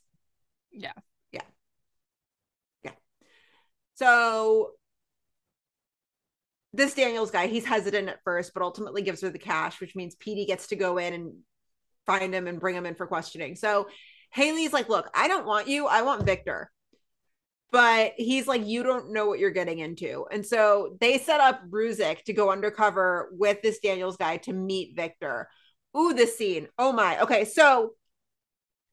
yeah 0.71 0.93
Yeah. 1.31 1.41
Yeah. 2.83 2.91
So 3.95 4.71
this 6.73 6.93
Daniels 6.93 7.31
guy, 7.31 7.47
he's 7.47 7.65
hesitant 7.65 8.09
at 8.09 8.23
first, 8.23 8.53
but 8.53 8.63
ultimately 8.63 9.01
gives 9.01 9.21
her 9.21 9.29
the 9.29 9.39
cash, 9.39 9.79
which 9.79 9.95
means 9.95 10.15
PD 10.15 10.45
gets 10.45 10.67
to 10.67 10.75
go 10.75 10.97
in 10.97 11.13
and 11.13 11.33
find 12.05 12.33
him 12.33 12.47
and 12.47 12.59
bring 12.59 12.75
him 12.75 12.85
in 12.85 12.95
for 12.95 13.07
questioning. 13.07 13.55
So 13.55 13.87
Haley's 14.31 14.73
like, 14.73 14.89
Look, 14.89 15.09
I 15.13 15.27
don't 15.27 15.45
want 15.45 15.67
you. 15.67 15.87
I 15.87 16.01
want 16.01 16.23
Victor. 16.23 16.69
But 17.71 18.13
he's 18.17 18.47
like, 18.47 18.65
You 18.65 18.83
don't 18.83 19.11
know 19.11 19.27
what 19.27 19.39
you're 19.39 19.51
getting 19.51 19.79
into. 19.79 20.25
And 20.31 20.45
so 20.45 20.95
they 20.99 21.17
set 21.17 21.39
up 21.39 21.61
Ruzek 21.69 22.23
to 22.23 22.33
go 22.33 22.51
undercover 22.51 23.29
with 23.33 23.61
this 23.61 23.79
Daniels 23.79 24.17
guy 24.17 24.37
to 24.37 24.53
meet 24.53 24.95
Victor. 24.95 25.49
Ooh, 25.97 26.13
this 26.13 26.37
scene. 26.37 26.67
Oh 26.77 26.91
my. 26.91 27.21
Okay. 27.21 27.45
So 27.45 27.93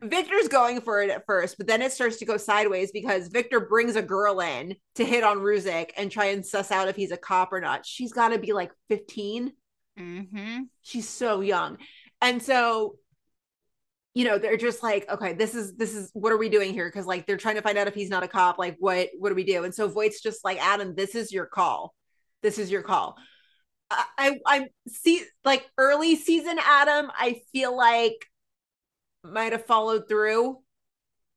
Victor's 0.03 0.49
going 0.49 0.81
for 0.81 1.01
it 1.01 1.11
at 1.11 1.27
first, 1.27 1.57
but 1.59 1.67
then 1.69 1.81
it 1.81 1.93
starts 1.93 2.17
to 2.17 2.25
go 2.25 2.37
sideways 2.37 2.91
because 2.91 3.29
Victor 3.29 3.61
brings 3.61 3.95
a 3.95 4.03
girl 4.03 4.41
in 4.41 4.75
to 4.97 5.05
hit 5.05 5.23
on 5.23 5.39
Ruzek 5.39 5.91
and 5.97 6.11
try 6.11 6.27
and 6.27 6.45
suss 6.45 6.73
out 6.73 6.89
if 6.89 6.97
he's 6.97 7.13
a 7.13 7.17
cop 7.17 7.53
or 7.53 7.61
not. 7.61 7.87
She's 7.87 8.13
got 8.13 8.31
to 8.31 8.39
be 8.39 8.53
like 8.53 8.73
15. 8.89 9.53
mm-hmm 9.99 10.59
She's 10.83 11.09
so 11.09 11.41
young. 11.41 11.79
And 12.21 12.43
so 12.43 12.97
you 14.15 14.25
know 14.25 14.39
they're 14.39 14.57
just 14.57 14.83
like 14.83 15.09
okay 15.11 15.33
this 15.33 15.55
is 15.55 15.75
this 15.77 15.95
is 15.95 16.11
what 16.13 16.33
are 16.33 16.39
we 16.39 16.49
doing 16.49 16.73
here 16.73 16.89
because 16.89 17.07
like 17.07 17.27
they're 17.27 17.37
trying 17.37 17.55
to 17.55 17.63
find 17.63 17.79
out 17.79 17.89
if 17.89 17.95
he's 17.95 18.11
not 18.11 18.23
a 18.23 18.29
cop 18.29 18.59
like 18.59 18.77
what 18.79 19.09
what 19.19 19.31
do 19.31 19.35
we 19.35 19.45
do 19.45 19.65
and 19.65 19.75
so 19.75 19.89
voight's 19.89 20.21
just 20.21 20.45
like 20.45 20.63
adam 20.63 20.95
this 20.95 21.15
is 21.15 21.33
your 21.33 21.47
call 21.47 21.95
this 22.43 22.59
is 22.59 22.71
your 22.71 22.83
call 22.83 23.17
i 23.91 24.05
i, 24.19 24.41
I 24.47 24.67
see 24.89 25.23
like 25.45 25.67
early 25.79 26.17
season 26.17 26.59
adam 26.63 27.11
i 27.15 27.41
feel 27.53 27.77
like 27.77 28.27
might 29.25 29.53
have 29.53 29.65
followed 29.67 30.09
through 30.09 30.59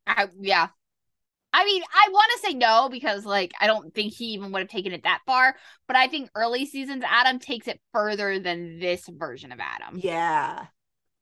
I, 0.08 0.28
yeah. 0.40 0.68
I 1.54 1.64
mean, 1.64 1.82
I 1.90 2.10
want 2.12 2.32
to 2.36 2.48
say 2.48 2.54
no 2.54 2.90
because, 2.92 3.26
like, 3.26 3.54
I 3.60 3.68
don't 3.68 3.94
think 3.94 4.14
he 4.14 4.26
even 4.34 4.52
would 4.52 4.60
have 4.60 4.70
taken 4.70 4.92
it 4.92 5.04
that 5.04 5.22
far. 5.26 5.56
But 5.88 5.96
I 5.96 6.08
think 6.08 6.30
early 6.36 6.66
seasons 6.66 7.04
Adam 7.08 7.40
takes 7.40 7.68
it 7.68 7.80
further 7.94 8.40
than 8.40 8.80
this 8.80 9.08
version 9.08 9.52
of 9.52 9.60
Adam. 9.60 9.98
yeah 9.98 10.66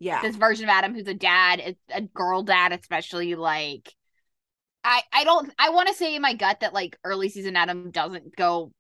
yeah 0.04 0.22
This 0.22 0.36
version 0.36 0.66
of 0.66 0.70
Adam, 0.70 0.94
who's 0.94 1.08
a 1.08 1.14
dad, 1.14 1.76
a 1.94 2.02
girl 2.02 2.44
dad, 2.44 2.74
especially. 2.74 3.36
Like, 3.36 3.92
I, 4.84 5.02
I 5.14 5.24
don't, 5.24 5.52
I 5.58 5.70
want 5.70 5.88
to 5.88 5.94
say 5.96 6.16
in 6.16 6.22
my 6.22 6.34
gut 6.34 6.60
that 6.60 6.74
like 6.74 6.98
early 7.04 7.30
season 7.30 7.56
Adam 7.56 7.90
doesn't 7.92 8.36
go 8.36 8.72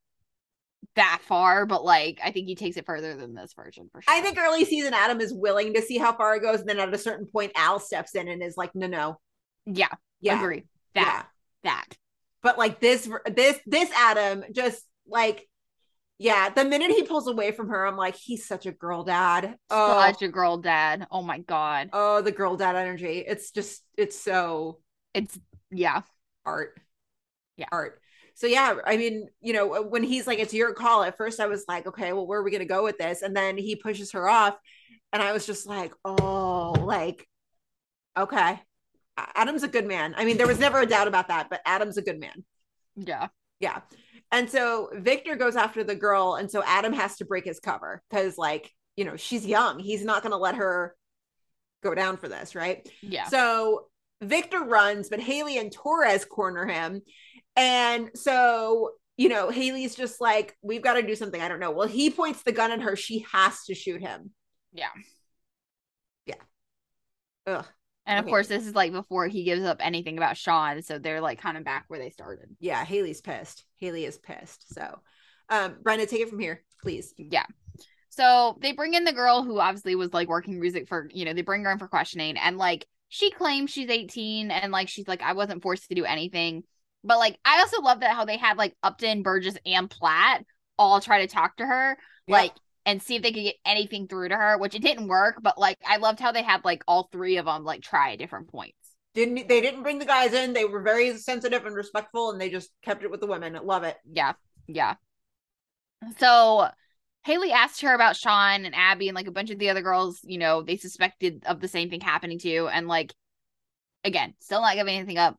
that 0.95 1.21
far, 1.25 1.65
but 1.65 1.83
like, 1.83 2.19
I 2.23 2.31
think 2.31 2.47
he 2.47 2.55
takes 2.55 2.77
it 2.77 2.85
further 2.85 3.15
than 3.15 3.33
this 3.33 3.53
version 3.53 3.89
for 3.91 4.01
sure. 4.01 4.13
i 4.13 4.21
think 4.21 4.37
early 4.37 4.65
season 4.65 4.93
adam 4.93 5.21
is 5.21 5.33
willing 5.33 5.73
to 5.73 5.81
see 5.81 5.97
how 5.97 6.13
far 6.13 6.35
it 6.35 6.41
goes 6.41 6.59
and 6.59 6.69
then 6.69 6.79
at 6.79 6.93
a 6.93 6.97
certain 6.97 7.25
point 7.25 7.51
al 7.55 7.79
steps 7.79 8.15
in 8.15 8.27
and 8.27 8.43
is 8.43 8.57
like 8.57 8.71
no 8.75 8.87
no 8.87 9.19
Yeah, 9.65 9.87
yeah 10.21 10.37
agree. 10.39 10.65
That, 10.93 11.25
that. 11.63 11.87
but 12.43 12.57
like 12.57 12.79
this 12.79 13.09
this 13.33 13.59
this 13.65 13.89
adam 13.95 14.43
just 14.51 14.83
like 15.07 15.47
yeah 16.23 16.49
the 16.49 16.63
minute 16.63 16.89
he 16.91 17.03
pulls 17.03 17.27
away 17.27 17.51
from 17.51 17.67
her 17.69 17.85
i'm 17.85 17.97
like 17.97 18.15
he's 18.15 18.45
such 18.47 18.65
a 18.65 18.71
girl 18.71 19.03
dad 19.03 19.57
oh 19.69 20.01
Such 20.01 20.21
a 20.21 20.29
girl 20.29 20.57
dad. 20.57 21.05
Oh 21.11 21.21
my 21.21 21.39
god. 21.39 21.89
oh 21.91 22.21
the 22.21 22.31
girl 22.31 22.55
dad 22.55 22.75
energy 22.77 23.19
it's 23.27 23.51
just 23.51 23.83
it's 23.97 24.17
so 24.17 24.79
It's 25.13 25.37
yeah. 25.69 26.01
art 26.45 26.79
Yeah. 27.57 27.65
art 27.71 27.99
so 28.35 28.47
yeah 28.47 28.75
i 28.85 28.95
mean 28.97 29.27
you 29.41 29.51
know 29.53 29.81
when 29.83 30.01
he's 30.03 30.25
like 30.25 30.39
it's 30.39 30.53
your 30.53 30.73
call 30.73 31.03
at 31.03 31.17
first 31.17 31.39
i 31.41 31.45
was 31.47 31.65
like 31.67 31.85
okay 31.87 32.13
well 32.13 32.25
where 32.25 32.39
are 32.39 32.43
we 32.43 32.51
gonna 32.51 32.65
go 32.65 32.83
with 32.83 32.97
this 32.97 33.21
and 33.21 33.35
then 33.35 33.57
he 33.57 33.75
pushes 33.75 34.13
her 34.13 34.27
off 34.29 34.57
and 35.11 35.21
i 35.21 35.33
was 35.33 35.45
just 35.45 35.67
like 35.67 35.93
oh 36.05 36.71
like 36.79 37.27
okay 38.17 38.59
adam's 39.35 39.63
a 39.63 39.67
good 39.67 39.85
man 39.85 40.15
i 40.17 40.25
mean 40.25 40.37
there 40.37 40.47
was 40.47 40.57
never 40.59 40.79
a 40.79 40.85
doubt 40.85 41.07
about 41.07 41.27
that 41.27 41.49
but 41.49 41.61
adam's 41.65 41.97
a 41.97 42.01
good 42.01 42.19
man 42.19 42.43
Yeah. 42.95 43.27
yeah 43.59 43.81
and 44.33 44.49
so 44.49 44.89
victor 44.95 45.37
goes 45.37 45.55
after 45.55 45.83
the 45.83 45.95
girl 45.95 46.35
and 46.35 46.51
so 46.51 46.61
adam 46.65 46.91
has 46.91 47.15
to 47.15 47.25
break 47.25 47.45
his 47.45 47.61
cover 47.61 48.01
because 48.09 48.37
like 48.37 48.69
you 48.97 49.05
know 49.05 49.15
she's 49.15 49.45
young 49.45 49.79
he's 49.79 50.03
not 50.03 50.21
gonna 50.23 50.35
let 50.37 50.55
her 50.55 50.93
go 51.81 51.95
down 51.95 52.17
for 52.17 52.27
this 52.27 52.53
right 52.55 52.89
Yeah. 53.01 53.27
so 53.27 53.87
Victor 54.21 54.61
runs, 54.63 55.09
but 55.09 55.19
Haley 55.19 55.57
and 55.57 55.69
Torres 55.69 56.23
corner 56.23 56.65
him. 56.65 57.01
And 57.57 58.09
so, 58.15 58.91
you 59.17 59.27
know, 59.27 59.49
Haley's 59.49 59.95
just 59.95 60.21
like, 60.21 60.55
we've 60.61 60.81
got 60.81 60.93
to 60.93 61.01
do 61.01 61.13
something. 61.15 61.41
I 61.41 61.49
don't 61.49 61.59
know. 61.59 61.71
Well, 61.71 61.89
he 61.89 62.09
points 62.09 62.41
the 62.43 62.53
gun 62.53 62.71
at 62.71 62.81
her. 62.81 62.95
She 62.95 63.25
has 63.33 63.65
to 63.65 63.75
shoot 63.75 63.99
him. 64.01 64.31
Yeah. 64.71 64.87
Yeah. 66.25 66.35
Ugh. 67.47 67.65
And 68.05 68.19
of 68.19 68.23
Okay. 68.23 68.31
course, 68.31 68.47
this 68.47 68.67
is 68.67 68.75
like 68.75 68.91
before 68.91 69.27
he 69.27 69.43
gives 69.43 69.63
up 69.63 69.77
anything 69.79 70.17
about 70.17 70.37
Sean, 70.37 70.81
so 70.81 70.99
they're 70.99 71.21
like 71.21 71.39
kind 71.39 71.57
of 71.57 71.63
back 71.63 71.85
where 71.87 71.99
they 71.99 72.09
started. 72.09 72.49
Yeah, 72.59 72.83
Haley's 72.83 73.21
pissed. 73.21 73.65
Haley 73.77 74.05
is 74.05 74.17
pissed. 74.17 74.73
So, 74.73 74.99
um, 75.49 75.75
Brenda, 75.81 76.05
take 76.05 76.21
it 76.21 76.29
from 76.29 76.39
here, 76.39 76.63
please. 76.81 77.13
Yeah. 77.17 77.45
So 78.09 78.57
they 78.61 78.73
bring 78.73 78.93
in 78.93 79.05
the 79.05 79.13
girl 79.13 79.43
who 79.43 79.59
obviously 79.59 79.95
was 79.95 80.13
like 80.13 80.27
working 80.27 80.59
music 80.59 80.87
for, 80.87 81.09
you 81.13 81.25
know, 81.25 81.33
they 81.33 81.41
bring 81.41 81.63
her 81.63 81.71
in 81.71 81.79
for 81.79 81.87
questioning 81.87 82.37
and 82.37 82.57
like 82.57 82.85
she 83.09 83.31
claims 83.31 83.71
she's 83.71 83.89
18 83.89 84.51
and 84.51 84.71
like 84.71 84.89
she's 84.89 85.07
like, 85.07 85.21
I 85.21 85.33
wasn't 85.33 85.61
forced 85.63 85.89
to 85.89 85.95
do 85.95 86.05
anything. 86.05 86.63
But 87.03 87.17
like, 87.19 87.37
I 87.43 87.59
also 87.59 87.81
love 87.81 88.01
that 88.01 88.15
how 88.15 88.25
they 88.25 88.37
had 88.37 88.57
like 88.57 88.75
Upton, 88.83 89.23
Burgess, 89.23 89.57
and 89.65 89.89
Platt 89.89 90.43
all 90.77 91.01
try 91.01 91.21
to 91.25 91.27
talk 91.33 91.57
to 91.57 91.65
her, 91.65 91.97
Yeah. 92.27 92.33
like, 92.33 92.53
and 92.85 93.01
see 93.01 93.15
if 93.15 93.21
they 93.21 93.31
could 93.31 93.43
get 93.43 93.55
anything 93.65 94.07
through 94.07 94.29
to 94.29 94.35
her, 94.35 94.57
which 94.57 94.75
it 94.75 94.81
didn't 94.81 95.07
work. 95.07 95.37
But 95.41 95.57
like, 95.57 95.77
I 95.87 95.97
loved 95.97 96.19
how 96.19 96.31
they 96.31 96.43
had 96.43 96.65
like 96.65 96.83
all 96.87 97.09
three 97.11 97.37
of 97.37 97.45
them 97.45 97.63
like 97.63 97.81
try 97.81 98.13
at 98.13 98.19
different 98.19 98.49
points. 98.49 98.77
Didn't 99.13 99.47
they 99.47 99.61
didn't 99.61 99.83
bring 99.83 99.99
the 99.99 100.05
guys 100.05 100.33
in. 100.33 100.53
They 100.53 100.65
were 100.65 100.81
very 100.81 101.15
sensitive 101.17 101.65
and 101.65 101.75
respectful, 101.75 102.31
and 102.31 102.41
they 102.41 102.49
just 102.49 102.71
kept 102.81 103.03
it 103.03 103.11
with 103.11 103.19
the 103.19 103.27
women. 103.27 103.57
Love 103.63 103.83
it. 103.83 103.97
Yeah, 104.11 104.33
yeah. 104.67 104.95
So 106.17 106.67
Haley 107.23 107.51
asked 107.51 107.81
her 107.81 107.93
about 107.93 108.17
Sean 108.17 108.65
and 108.65 108.75
Abby 108.75 109.07
and 109.07 109.15
like 109.15 109.27
a 109.27 109.31
bunch 109.31 109.49
of 109.49 109.59
the 109.59 109.69
other 109.69 109.81
girls, 109.81 110.19
you 110.23 110.37
know, 110.37 110.61
they 110.61 110.77
suspected 110.77 111.43
of 111.45 111.61
the 111.61 111.67
same 111.67 111.89
thing 111.89 112.01
happening 112.01 112.39
to. 112.39 112.67
And 112.67 112.87
like, 112.87 113.13
again, 114.03 114.33
still 114.39 114.61
not 114.61 114.75
giving 114.75 114.97
anything 114.97 115.17
up. 115.17 115.37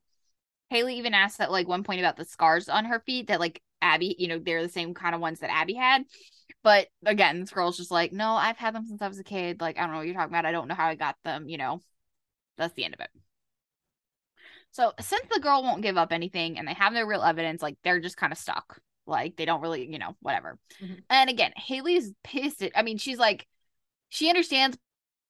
Haley 0.71 0.97
even 0.97 1.12
asked 1.12 1.41
at 1.41 1.53
like 1.53 1.69
one 1.69 1.85
point 1.85 2.01
about 2.01 2.16
the 2.16 2.25
scars 2.25 2.69
on 2.69 2.87
her 2.87 3.01
feet 3.01 3.27
that 3.27 3.41
like 3.41 3.61
Abby, 3.83 4.16
you 4.19 4.29
know, 4.29 4.39
they're 4.39 4.62
the 4.62 4.69
same 4.71 4.95
kind 4.95 5.15
of 5.15 5.21
ones 5.21 5.41
that 5.41 5.53
Abby 5.53 5.75
had. 5.75 6.05
But 6.63 6.89
again, 7.05 7.41
this 7.41 7.51
girl's 7.51 7.77
just 7.77 7.91
like, 7.91 8.13
no, 8.13 8.33
I've 8.33 8.57
had 8.57 8.75
them 8.75 8.87
since 8.87 9.03
I 9.03 9.09
was 9.09 9.19
a 9.19 9.25
kid. 9.25 9.61
Like, 9.61 9.77
I 9.79 9.83
don't 9.83 9.91
know 9.93 9.99
what 9.99 10.07
you're 10.07 10.15
talking 10.15 10.33
about. 10.33 10.47
I 10.47 10.53
don't 10.53 10.69
know 10.69 10.75
how 10.75 10.87
I 10.87 10.95
got 10.95 11.17
them, 11.25 11.49
you 11.49 11.59
know. 11.59 11.83
That's 12.57 12.75
the 12.75 12.85
end 12.85 12.95
of 12.95 13.01
it. 13.01 13.11
So 14.71 14.93
since 15.01 15.27
the 15.33 15.41
girl 15.41 15.63
won't 15.63 15.83
give 15.83 15.97
up 15.97 16.13
anything 16.13 16.59
and 16.59 16.67
they 16.67 16.75
have 16.75 16.93
no 16.93 17.05
real 17.05 17.23
evidence, 17.23 17.63
like 17.63 17.77
they're 17.85 18.01
just 18.01 18.17
kind 18.17 18.33
of 18.33 18.39
stuck. 18.39 18.81
Like 19.07 19.37
they 19.37 19.45
don't 19.45 19.61
really, 19.61 19.87
you 19.87 19.99
know, 19.99 20.17
whatever. 20.21 20.59
Mhm. 20.83 21.03
And 21.11 21.31
again, 21.31 21.53
Haley's 21.57 22.13
pissed 22.25 22.63
at 22.63 22.73
I 22.75 22.83
mean, 22.83 22.99
she's 22.99 23.19
like 23.19 23.47
she 24.09 24.29
understands 24.29 24.77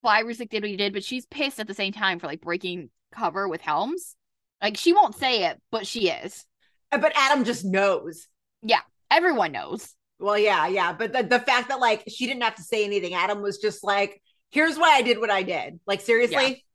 why 0.01 0.23
Ruzek 0.23 0.49
did 0.49 0.63
what 0.63 0.69
he 0.69 0.77
did, 0.77 0.93
but 0.93 1.03
she's 1.03 1.25
pissed 1.25 1.59
at 1.59 1.67
the 1.67 1.73
same 1.73 1.93
time 1.93 2.19
for 2.19 2.27
like 2.27 2.41
breaking 2.41 2.89
cover 3.11 3.47
with 3.47 3.61
Helms. 3.61 4.15
Like 4.61 4.77
she 4.77 4.93
won't 4.93 5.15
say 5.15 5.45
it, 5.45 5.61
but 5.71 5.85
she 5.85 6.09
is. 6.09 6.45
But 6.89 7.13
Adam 7.15 7.43
just 7.43 7.65
knows. 7.65 8.27
Yeah. 8.63 8.81
Everyone 9.11 9.51
knows. 9.51 9.93
Well, 10.25 10.39
yeah, 10.39 10.65
yeah. 10.65 10.91
But 10.91 11.13
the, 11.13 11.21
the 11.21 11.39
fact 11.39 11.69
that 11.69 11.79
like 11.79 12.03
she 12.07 12.25
didn't 12.25 12.41
have 12.41 12.55
to 12.55 12.63
say 12.63 12.83
anything, 12.83 13.13
Adam 13.13 13.43
was 13.43 13.59
just 13.59 13.83
like, 13.83 14.19
here's 14.49 14.75
why 14.75 14.95
I 14.95 15.03
did 15.03 15.19
what 15.19 15.29
I 15.29 15.43
did. 15.43 15.79
Like, 15.85 16.01
seriously? 16.01 16.65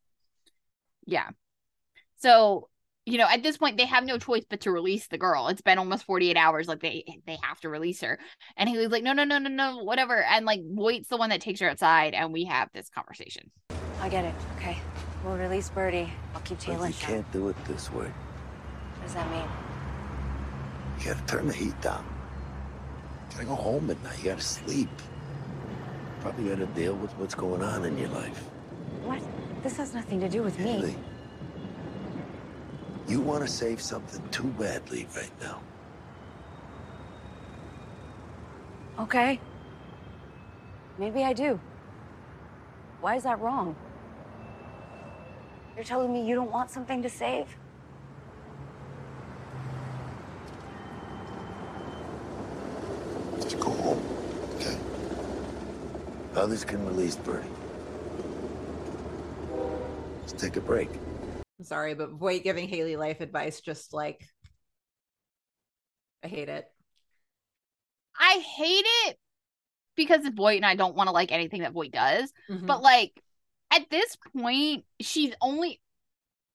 Yeah. 1.05 1.29
So, 2.19 2.69
you 3.07 3.19
know, 3.19 3.27
at 3.29 3.43
this 3.43 3.57
point 3.57 3.77
they 3.77 3.87
have 3.87 4.05
no 4.05 4.19
choice 4.19 4.45
but 4.49 4.61
to 4.61 4.71
release 4.71 5.09
the 5.09 5.19
girl. 5.19 5.49
It's 5.49 5.63
been 5.63 5.79
almost 5.79 6.05
48 6.05 6.37
hours. 6.37 6.69
Like 6.69 6.79
they 6.79 7.03
they 7.27 7.39
have 7.43 7.59
to 7.63 7.69
release 7.69 8.01
her. 8.03 8.21
And 8.57 8.69
he 8.69 8.79
was 8.79 8.93
like, 8.93 9.03
no, 9.03 9.15
no, 9.15 9.25
no, 9.25 9.39
no, 9.39 9.51
no, 9.51 9.79
whatever. 9.83 10.23
And 10.23 10.47
like 10.47 10.61
Voight's 10.65 11.09
the 11.09 11.17
one 11.17 11.31
that 11.31 11.41
takes 11.41 11.59
her 11.59 11.69
outside 11.69 12.15
and 12.15 12.33
we 12.33 12.45
have 12.45 12.69
this 12.73 12.89
conversation. 12.89 13.51
I 14.01 14.09
get 14.11 14.25
it. 14.27 14.35
Okay. 14.59 14.79
We'll 15.25 15.37
release 15.37 15.71
Birdie. 15.71 16.13
I'll 16.37 16.41
keep 16.43 16.59
But 16.59 16.67
tailing. 16.67 16.93
you 16.93 16.99
can't 17.01 17.33
do 17.33 17.49
it 17.49 17.57
this 17.65 17.91
way. 17.91 18.07
What 18.07 19.03
does 19.03 19.15
that 19.15 19.29
mean? 19.33 19.49
You 21.01 21.15
gotta 21.15 21.27
turn 21.27 21.49
the 21.49 21.53
heat 21.53 21.81
down. 21.81 22.07
You 23.31 23.37
gotta 23.37 23.47
go 23.47 23.55
home 23.55 23.91
at 23.91 24.03
night. 24.03 24.19
You 24.19 24.31
gotta 24.31 24.43
sleep. 24.43 24.91
Probably 26.21 26.51
gotta 26.51 26.67
deal 26.67 26.95
with 26.95 27.13
what's 27.13 27.35
going 27.35 27.63
on 27.63 27.85
in 27.85 27.97
your 27.97 28.09
life. 28.09 28.45
What? 29.05 29.21
This 29.63 29.77
has 29.77 29.95
nothing 29.95 30.21
to 30.21 30.29
do 30.29 30.43
with 30.43 30.59
me. 30.59 30.97
You 33.09 33.21
want 33.21 33.43
to 33.43 33.49
save 33.49 33.81
something 33.81 34.23
too 34.31 34.49
badly 34.59 35.07
right 35.17 35.33
now. 35.41 35.61
Okay. 39.01 39.41
Maybe 40.99 41.25
I 41.25 41.33
do. 41.33 41.59
Why 43.01 43.17
is 43.17 43.23
that 43.23 43.41
wrong? 43.41 43.75
You're 45.75 45.85
telling 45.85 46.13
me 46.13 46.27
you 46.27 46.35
don't 46.35 46.51
want 46.51 46.71
something 46.71 47.03
to 47.03 47.09
save? 47.09 47.47
Just 53.51 53.63
go 53.65 53.71
home, 53.71 54.01
okay? 54.57 54.79
Others 56.37 56.65
can 56.65 56.87
release 56.87 57.17
Birdie. 57.17 57.49
Let's 60.21 60.35
take 60.35 60.55
a 60.55 60.61
break. 60.61 60.89
I'm 61.59 61.65
sorry, 61.65 61.95
but 61.95 62.11
Voight 62.13 62.45
giving 62.45 62.69
Haley 62.69 62.95
life 62.97 63.21
advice 63.21 63.61
just 63.61 63.93
like 63.93 64.25
I 66.23 66.29
hate 66.29 66.49
it. 66.49 66.65
I 68.17 68.39
hate 68.39 68.85
it 69.07 69.19
because 69.97 70.25
of 70.27 70.35
Voight 70.35 70.59
and 70.59 70.67
I 70.67 70.77
don't 70.77 70.95
want 70.95 71.09
to 71.09 71.13
like 71.13 71.33
anything 71.33 71.63
that 71.63 71.73
Voight 71.73 71.91
does. 71.91 72.33
Mhm. 72.49 72.69
But 72.69 72.83
like 72.83 73.21
at 73.73 73.91
this 73.91 74.17
point, 74.33 74.85
she's 75.01 75.35
only 75.41 75.81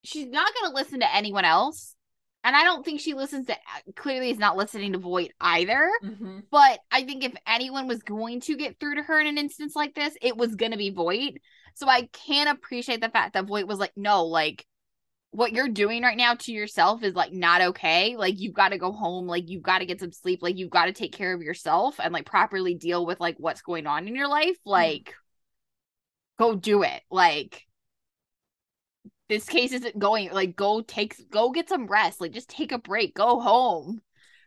she's 0.02 0.28
not 0.28 0.50
gonna 0.54 0.74
listen 0.74 1.00
to 1.00 1.14
anyone 1.14 1.44
else. 1.44 1.94
And 2.46 2.54
I 2.54 2.62
don't 2.62 2.84
think 2.84 3.00
she 3.00 3.12
listens 3.12 3.48
to 3.48 3.56
clearly 3.96 4.30
is 4.30 4.38
not 4.38 4.56
listening 4.56 4.92
to 4.92 4.98
Voight 4.98 5.32
either. 5.40 5.90
Mhm. 6.04 6.44
But 6.48 6.78
I 6.92 7.02
think 7.02 7.24
if 7.24 7.34
anyone 7.44 7.88
was 7.88 8.04
going 8.04 8.40
to 8.42 8.56
get 8.56 8.78
through 8.78 8.94
to 8.94 9.02
her 9.02 9.20
in 9.20 9.26
an 9.26 9.36
instance 9.36 9.74
like 9.74 9.96
this, 9.96 10.16
it 10.22 10.36
was 10.36 10.54
gonna 10.54 10.76
be 10.76 10.90
Voight. 10.90 11.42
So 11.74 11.88
I 11.88 12.08
can 12.12 12.46
appreciate 12.46 13.00
the 13.00 13.08
fact 13.08 13.34
that 13.34 13.46
Voight 13.46 13.66
was 13.66 13.80
like, 13.80 13.90
no, 13.96 14.26
like 14.26 14.64
what 15.32 15.52
you're 15.52 15.68
doing 15.68 16.04
right 16.04 16.16
now 16.16 16.34
to 16.34 16.52
yourself 16.52 17.02
is 17.02 17.16
like 17.16 17.32
not 17.32 17.62
okay. 17.62 18.16
Like 18.16 18.38
you've 18.38 18.54
got 18.54 18.68
to 18.68 18.78
go 18.78 18.92
home, 18.92 19.26
like 19.26 19.50
you've 19.50 19.64
got 19.64 19.80
to 19.80 19.86
get 19.86 19.98
some 19.98 20.12
sleep, 20.12 20.40
like 20.40 20.56
you've 20.56 20.70
got 20.70 20.86
to 20.86 20.92
take 20.92 21.12
care 21.12 21.34
of 21.34 21.42
yourself 21.42 21.98
and 21.98 22.14
like 22.14 22.26
properly 22.26 22.74
deal 22.74 23.04
with 23.04 23.18
like 23.18 23.36
what's 23.38 23.60
going 23.60 23.88
on 23.88 24.06
in 24.06 24.14
your 24.14 24.28
life. 24.28 24.56
Like 24.64 25.14
go 26.38 26.54
do 26.54 26.84
it. 26.84 27.02
Like 27.10 27.66
this 29.28 29.48
case 29.48 29.72
isn't 29.72 29.98
going 29.98 30.30
like 30.32 30.56
go 30.56 30.80
take 30.82 31.16
go 31.30 31.50
get 31.50 31.68
some 31.68 31.86
rest 31.86 32.20
like 32.20 32.32
just 32.32 32.48
take 32.48 32.72
a 32.72 32.78
break 32.78 33.14
go 33.14 33.40
home 33.40 34.00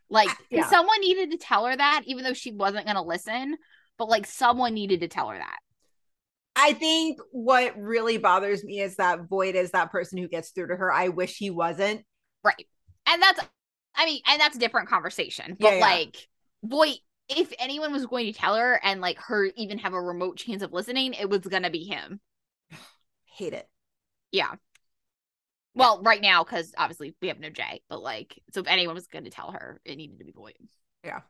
like 0.09 0.31
ah, 0.31 0.37
yeah. 0.49 0.69
someone 0.69 0.99
needed 1.01 1.31
to 1.31 1.37
tell 1.37 1.65
her 1.65 1.75
that 1.75 2.01
even 2.05 2.23
though 2.23 2.33
she 2.33 2.51
wasn't 2.51 2.85
going 2.85 2.95
to 2.95 3.01
listen 3.01 3.57
but 3.97 4.09
like 4.09 4.25
someone 4.25 4.73
needed 4.73 5.01
to 5.01 5.07
tell 5.07 5.29
her 5.29 5.37
that 5.37 5.59
I 6.55 6.73
think 6.73 7.19
what 7.31 7.77
really 7.79 8.17
bothers 8.17 8.63
me 8.63 8.81
is 8.81 8.97
that 8.97 9.21
Voight 9.29 9.55
is 9.55 9.71
that 9.71 9.91
person 9.91 10.17
who 10.17 10.27
gets 10.27 10.49
through 10.51 10.67
to 10.67 10.75
her. 10.75 10.91
I 10.91 11.07
wish 11.09 11.37
he 11.37 11.49
wasn't. 11.51 12.03
right 12.43 12.65
and 13.07 13.21
that's 13.21 13.39
i 13.95 14.05
mean 14.05 14.21
and 14.27 14.39
that's 14.39 14.55
a 14.55 14.59
different 14.59 14.89
conversation 14.89 15.57
but 15.59 15.73
Yeah, 15.73 15.75
yeah. 15.75 15.81
like 15.81 16.27
boy 16.63 16.93
if 17.29 17.51
anyone 17.59 17.91
was 17.91 18.05
going 18.05 18.25
to 18.31 18.37
tell 18.37 18.55
her 18.55 18.79
and 18.83 19.01
like 19.01 19.17
her 19.19 19.45
even 19.55 19.77
have 19.79 19.93
a 19.93 20.01
remote 20.01 20.37
chance 20.37 20.61
of 20.61 20.73
listening 20.73 21.13
it 21.13 21.29
was 21.29 21.41
going 21.41 21.63
to 21.63 21.69
be 21.69 21.83
him 21.85 22.19
Hate 23.25 23.53
it. 23.53 23.67
yeah 24.31 24.53
well 25.75 26.01
right 26.01 26.21
now 26.21 26.43
because 26.43 26.73
obviously 26.77 27.15
we 27.21 27.27
have 27.27 27.39
no 27.39 27.49
jay 27.49 27.81
but 27.89 28.01
like 28.01 28.41
so 28.51 28.61
if 28.61 28.67
anyone 28.67 28.95
was 28.95 29.07
going 29.07 29.23
to 29.23 29.29
tell 29.29 29.51
her 29.51 29.79
it 29.85 29.95
needed 29.95 30.19
to 30.19 30.25
be 30.25 30.31
Voight 30.31 30.57
Yeah. 31.03 31.21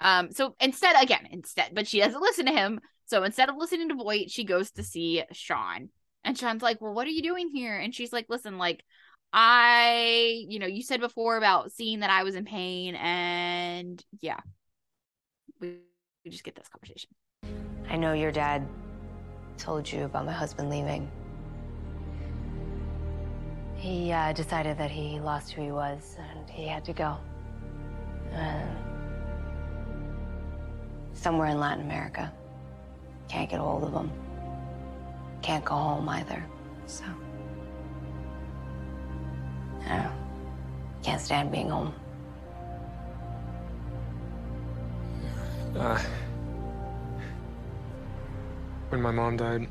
Um, 0.00 0.32
so 0.32 0.56
instead, 0.60 0.96
again, 1.00 1.28
instead, 1.30 1.74
but 1.74 1.86
she 1.86 2.00
doesn't 2.00 2.20
listen 2.20 2.46
to 2.46 2.52
him. 2.52 2.80
So 3.06 3.22
instead 3.22 3.48
of 3.48 3.56
listening 3.56 3.88
to 3.90 3.94
Voight, 3.94 4.30
she 4.30 4.44
goes 4.44 4.70
to 4.72 4.82
see 4.82 5.22
Sean. 5.32 5.90
And 6.24 6.36
Sean's 6.36 6.62
like, 6.62 6.80
Well, 6.80 6.94
what 6.94 7.06
are 7.06 7.10
you 7.10 7.22
doing 7.22 7.50
here? 7.52 7.76
And 7.76 7.94
she's 7.94 8.12
like, 8.12 8.26
Listen, 8.28 8.58
like, 8.58 8.82
I, 9.32 10.44
you 10.48 10.58
know, 10.58 10.66
you 10.66 10.82
said 10.82 11.00
before 11.00 11.36
about 11.36 11.72
seeing 11.72 12.00
that 12.00 12.10
I 12.10 12.24
was 12.24 12.34
in 12.34 12.44
pain, 12.44 12.96
and 12.96 14.02
yeah, 14.20 14.40
we, 15.60 15.76
we 16.24 16.30
just 16.30 16.42
get 16.42 16.56
this 16.56 16.68
conversation. 16.68 17.10
I 17.88 17.96
know 17.96 18.12
your 18.12 18.32
dad 18.32 18.66
told 19.56 19.90
you 19.90 20.04
about 20.04 20.26
my 20.26 20.32
husband 20.32 20.68
leaving. 20.68 21.08
He 23.80 24.12
uh, 24.12 24.34
decided 24.34 24.76
that 24.76 24.90
he 24.90 25.18
lost 25.20 25.52
who 25.52 25.62
he 25.62 25.72
was 25.72 26.18
and 26.18 26.50
he 26.50 26.66
had 26.66 26.84
to 26.84 26.92
go. 26.92 27.16
Uh, 28.34 28.60
somewhere 31.14 31.48
in 31.48 31.58
Latin 31.58 31.84
America. 31.84 32.30
Can't 33.26 33.48
get 33.48 33.58
a 33.58 33.62
hold 33.62 33.84
of 33.84 33.94
him. 33.94 34.12
Can't 35.40 35.64
go 35.64 35.76
home 35.76 36.06
either. 36.10 36.44
So. 36.84 37.04
I. 39.86 40.10
Can't 41.02 41.20
stand 41.20 41.50
being 41.50 41.70
home. 41.70 41.94
Uh, 45.74 45.98
when 48.90 49.00
my 49.00 49.10
mom 49.10 49.38
died, 49.38 49.68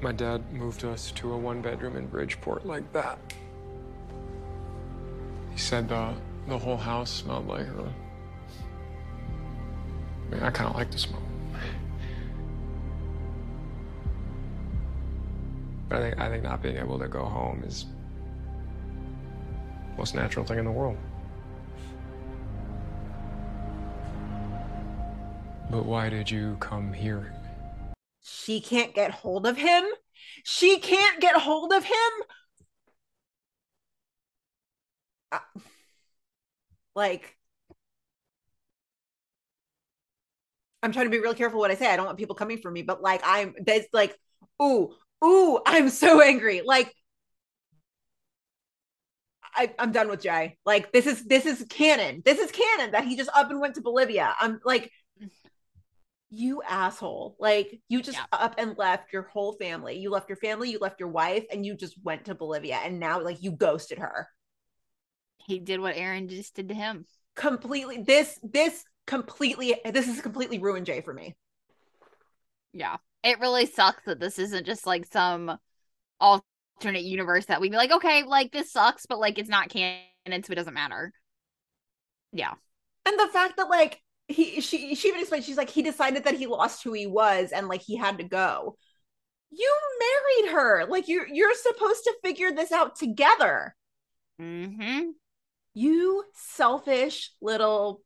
my 0.00 0.12
dad 0.12 0.52
moved 0.52 0.84
us 0.84 1.10
to 1.12 1.32
a 1.32 1.36
one 1.36 1.60
bedroom 1.60 1.96
in 1.96 2.06
Bridgeport 2.06 2.64
like 2.64 2.92
that. 2.92 3.18
He 5.58 5.64
said 5.64 5.88
the, 5.88 6.14
the 6.46 6.56
whole 6.56 6.76
house 6.76 7.10
smelled 7.10 7.48
like 7.48 7.66
her. 7.66 7.92
I 10.24 10.30
mean, 10.30 10.40
I 10.40 10.50
kind 10.50 10.70
of 10.70 10.76
like 10.76 10.92
the 10.92 10.98
smell. 10.98 11.20
But 15.88 15.98
I 15.98 16.00
think, 16.00 16.20
I 16.20 16.28
think 16.28 16.44
not 16.44 16.62
being 16.62 16.76
able 16.76 16.96
to 17.00 17.08
go 17.08 17.24
home 17.24 17.64
is 17.66 17.86
the 19.90 19.98
most 19.98 20.14
natural 20.14 20.44
thing 20.44 20.60
in 20.60 20.64
the 20.64 20.70
world. 20.70 20.96
But 25.72 25.86
why 25.86 26.08
did 26.08 26.30
you 26.30 26.56
come 26.60 26.92
here? 26.92 27.34
She 28.22 28.60
can't 28.60 28.94
get 28.94 29.10
hold 29.10 29.44
of 29.44 29.56
him. 29.56 29.86
She 30.44 30.78
can't 30.78 31.20
get 31.20 31.34
hold 31.34 31.72
of 31.72 31.82
him. 31.82 32.12
Like, 36.94 37.36
I'm 40.82 40.92
trying 40.92 41.06
to 41.06 41.10
be 41.10 41.20
real 41.20 41.34
careful 41.34 41.58
what 41.60 41.70
I 41.70 41.74
say. 41.74 41.90
I 41.90 41.96
don't 41.96 42.06
want 42.06 42.18
people 42.18 42.36
coming 42.36 42.58
for 42.58 42.70
me, 42.70 42.82
but 42.82 43.02
like, 43.02 43.20
I'm 43.24 43.54
that's 43.64 43.88
like, 43.92 44.16
ooh, 44.62 44.94
ooh, 45.24 45.60
I'm 45.66 45.88
so 45.90 46.20
angry. 46.20 46.62
Like, 46.64 46.92
I, 49.54 49.74
I'm 49.78 49.92
done 49.92 50.08
with 50.08 50.22
Jay. 50.22 50.56
Like, 50.64 50.92
this 50.92 51.06
is 51.06 51.24
this 51.24 51.46
is 51.46 51.64
canon. 51.68 52.22
This 52.24 52.38
is 52.38 52.50
canon 52.52 52.92
that 52.92 53.04
he 53.04 53.16
just 53.16 53.30
up 53.34 53.50
and 53.50 53.60
went 53.60 53.74
to 53.74 53.80
Bolivia. 53.80 54.34
I'm 54.38 54.60
like, 54.64 54.90
you 56.30 56.62
asshole. 56.62 57.36
Like, 57.40 57.80
you 57.88 58.02
just 58.02 58.18
up 58.32 58.54
and 58.58 58.76
left 58.76 59.12
your 59.12 59.22
whole 59.22 59.54
family. 59.54 59.98
You 59.98 60.10
left 60.10 60.28
your 60.28 60.36
family, 60.36 60.70
you 60.70 60.78
left 60.78 61.00
your 61.00 61.08
wife, 61.08 61.44
and 61.50 61.64
you 61.64 61.74
just 61.74 61.96
went 62.04 62.26
to 62.26 62.34
Bolivia. 62.34 62.76
And 62.84 63.00
now, 63.00 63.20
like, 63.22 63.42
you 63.42 63.52
ghosted 63.52 63.98
her. 63.98 64.28
He 65.48 65.58
did 65.58 65.80
what 65.80 65.96
Aaron 65.96 66.28
just 66.28 66.54
did 66.54 66.68
to 66.68 66.74
him. 66.74 67.06
Completely. 67.34 68.02
This, 68.02 68.38
this 68.42 68.84
completely, 69.06 69.74
this 69.90 70.06
is 70.06 70.20
completely 70.20 70.58
ruined 70.58 70.84
Jay 70.84 71.00
for 71.00 71.14
me. 71.14 71.34
Yeah. 72.74 72.98
It 73.24 73.40
really 73.40 73.64
sucks 73.64 74.04
that 74.04 74.20
this 74.20 74.38
isn't 74.38 74.66
just 74.66 74.86
like 74.86 75.06
some 75.06 75.58
alternate 76.20 77.02
universe 77.02 77.46
that 77.46 77.62
we'd 77.62 77.70
be 77.70 77.78
like, 77.78 77.92
okay, 77.92 78.24
like 78.24 78.52
this 78.52 78.70
sucks, 78.70 79.06
but 79.06 79.18
like 79.18 79.38
it's 79.38 79.48
not 79.48 79.70
canon, 79.70 80.02
so 80.44 80.52
it 80.52 80.56
doesn't 80.56 80.74
matter. 80.74 81.12
Yeah. 82.32 82.52
And 83.06 83.18
the 83.18 83.28
fact 83.32 83.56
that, 83.56 83.70
like, 83.70 84.02
he, 84.26 84.60
she, 84.60 84.94
she 84.94 85.08
even 85.08 85.20
explained, 85.20 85.44
she's 85.44 85.56
like, 85.56 85.70
he 85.70 85.80
decided 85.80 86.24
that 86.24 86.34
he 86.34 86.46
lost 86.46 86.84
who 86.84 86.92
he 86.92 87.06
was 87.06 87.52
and 87.52 87.68
like 87.68 87.80
he 87.80 87.96
had 87.96 88.18
to 88.18 88.24
go. 88.24 88.76
You 89.50 89.74
married 89.98 90.52
her. 90.52 90.86
Like, 90.90 91.08
you're, 91.08 91.26
you're 91.26 91.54
supposed 91.54 92.04
to 92.04 92.14
figure 92.22 92.52
this 92.52 92.70
out 92.70 92.96
together. 92.96 93.74
Mm-hmm. 94.38 95.12
You 95.78 96.24
selfish 96.34 97.30
little 97.40 98.02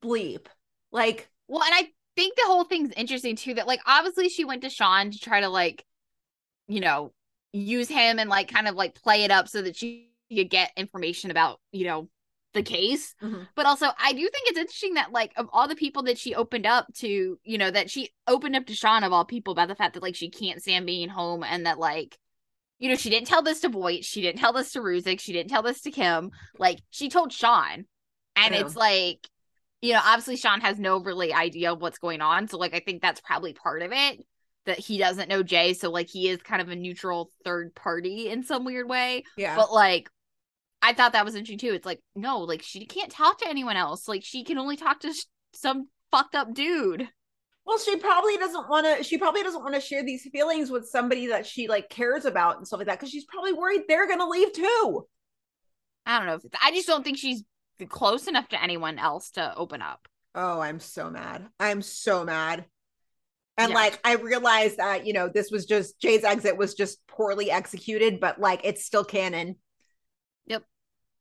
bleep. 0.00 0.46
Like, 0.92 1.28
Well, 1.48 1.64
and 1.64 1.74
I 1.74 1.88
think 2.14 2.36
the 2.36 2.42
whole 2.46 2.64
thing's 2.64 2.92
interesting 2.96 3.34
too. 3.34 3.54
That 3.54 3.66
like 3.66 3.80
obviously 3.84 4.28
she 4.28 4.44
went 4.44 4.62
to 4.62 4.70
Sean 4.70 5.10
to 5.10 5.18
try 5.18 5.40
to 5.40 5.48
like, 5.48 5.84
you 6.68 6.80
know, 6.80 7.12
use 7.52 7.88
him 7.88 8.20
and 8.20 8.30
like 8.30 8.52
kind 8.52 8.68
of 8.68 8.76
like 8.76 8.94
play 8.94 9.24
it 9.24 9.32
up 9.32 9.48
so 9.48 9.62
that 9.62 9.76
she 9.76 10.10
could 10.32 10.50
get 10.50 10.70
information 10.76 11.30
about 11.32 11.60
you 11.72 11.84
know 11.84 12.08
the 12.54 12.62
case. 12.62 13.14
Mm-hmm. 13.22 13.42
But 13.56 13.66
also, 13.66 13.86
I 13.98 14.12
do 14.12 14.20
think 14.20 14.48
it's 14.48 14.58
interesting 14.58 14.94
that 14.94 15.10
like 15.10 15.32
of 15.36 15.48
all 15.52 15.66
the 15.66 15.74
people 15.74 16.04
that 16.04 16.18
she 16.18 16.34
opened 16.34 16.66
up 16.66 16.86
to, 16.98 17.38
you 17.42 17.58
know, 17.58 17.70
that 17.70 17.90
she 17.90 18.10
opened 18.28 18.54
up 18.54 18.66
to 18.66 18.74
Sean 18.74 19.02
of 19.02 19.12
all 19.12 19.24
people 19.24 19.52
about 19.52 19.66
the 19.66 19.74
fact 19.74 19.94
that 19.94 20.02
like 20.02 20.14
she 20.14 20.30
can't 20.30 20.62
stand 20.62 20.86
being 20.86 21.08
home 21.08 21.42
and 21.42 21.66
that 21.66 21.78
like. 21.78 22.18
You 22.78 22.90
know, 22.90 22.94
she 22.96 23.10
didn't 23.10 23.26
tell 23.28 23.42
this 23.42 23.60
to 23.60 23.68
Voight. 23.68 24.04
She 24.04 24.20
didn't 24.20 24.38
tell 24.40 24.52
this 24.52 24.72
to 24.72 24.80
Ruzek. 24.80 25.20
She 25.20 25.32
didn't 25.32 25.50
tell 25.50 25.62
this 25.62 25.80
to 25.82 25.90
Kim. 25.90 26.30
Like, 26.58 26.80
she 26.90 27.08
told 27.08 27.32
Sean. 27.32 27.86
And 28.36 28.54
Yeah. 28.54 28.60
it's 28.60 28.76
like, 28.76 29.26
you 29.80 29.94
know, 29.94 30.00
obviously 30.04 30.36
Sean 30.36 30.60
has 30.60 30.78
no 30.78 30.98
really 30.98 31.32
idea 31.32 31.72
of 31.72 31.80
what's 31.80 31.98
going 31.98 32.20
on. 32.20 32.48
So 32.48 32.58
like 32.58 32.74
I 32.74 32.80
think 32.80 33.00
that's 33.00 33.20
probably 33.20 33.52
part 33.54 33.82
of 33.82 33.92
it 33.92 34.20
that 34.66 34.78
he 34.78 34.98
doesn't 34.98 35.28
know 35.28 35.42
Jay. 35.42 35.72
So 35.74 35.90
like 35.90 36.08
he 36.08 36.28
is 36.28 36.42
kind 36.42 36.60
of 36.60 36.68
a 36.68 36.76
neutral 36.76 37.30
third 37.44 37.74
party 37.74 38.28
in 38.28 38.42
some 38.42 38.64
weird 38.64 38.88
way. 38.88 39.22
Yeah. 39.36 39.54
But 39.56 39.72
like 39.72 40.10
I 40.82 40.92
thought 40.92 41.12
that 41.12 41.24
was 41.24 41.34
interesting 41.34 41.58
too. 41.58 41.74
It's 41.74 41.86
like, 41.86 42.00
no, 42.14 42.40
like 42.40 42.62
she 42.62 42.84
can't 42.84 43.10
talk 43.10 43.38
to 43.38 43.48
anyone 43.48 43.76
else. 43.76 44.06
Like 44.08 44.22
she 44.24 44.44
can 44.44 44.58
only 44.58 44.76
talk 44.76 45.00
to 45.00 45.12
sh- 45.12 45.24
some 45.54 45.88
fucked 46.10 46.34
up 46.34 46.52
dude. 46.52 47.08
Well, 47.66 47.78
she 47.78 47.96
probably 47.96 48.36
doesn't 48.36 48.68
want 48.68 48.86
to. 48.86 49.02
She 49.02 49.18
probably 49.18 49.42
doesn't 49.42 49.62
want 49.62 49.74
to 49.74 49.80
share 49.80 50.04
these 50.04 50.22
feelings 50.30 50.70
with 50.70 50.88
somebody 50.88 51.26
that 51.28 51.46
she 51.46 51.66
like 51.66 51.88
cares 51.88 52.24
about 52.24 52.58
and 52.58 52.66
stuff 52.66 52.78
like 52.78 52.86
that 52.86 52.98
because 52.98 53.10
she's 53.10 53.24
probably 53.24 53.52
worried 53.52 53.82
they're 53.88 54.06
gonna 54.06 54.28
leave 54.28 54.52
too. 54.52 55.06
I 56.06 56.18
don't 56.18 56.28
know 56.28 56.50
I 56.62 56.70
just 56.70 56.86
don't 56.86 57.02
think 57.02 57.18
she's 57.18 57.42
close 57.88 58.28
enough 58.28 58.48
to 58.50 58.62
anyone 58.62 58.98
else 58.98 59.32
to 59.32 59.52
open 59.56 59.82
up. 59.82 60.06
Oh, 60.34 60.60
I'm 60.60 60.78
so 60.78 61.10
mad. 61.10 61.48
I'm 61.58 61.82
so 61.82 62.24
mad. 62.24 62.66
And 63.58 63.70
Yeah. 63.70 63.74
like 63.74 64.00
I 64.04 64.14
realized 64.14 64.76
that 64.76 65.06
you 65.06 65.12
know 65.12 65.28
this 65.28 65.50
was 65.50 65.66
just 65.66 65.98
Jay's 65.98 66.22
exit 66.24 66.56
was 66.56 66.74
just 66.74 67.04
poorly 67.08 67.50
executed, 67.50 68.20
but 68.20 68.38
like 68.38 68.60
it's 68.62 68.84
still 68.84 69.04
canon. 69.04 69.56
Yep. 70.46 70.62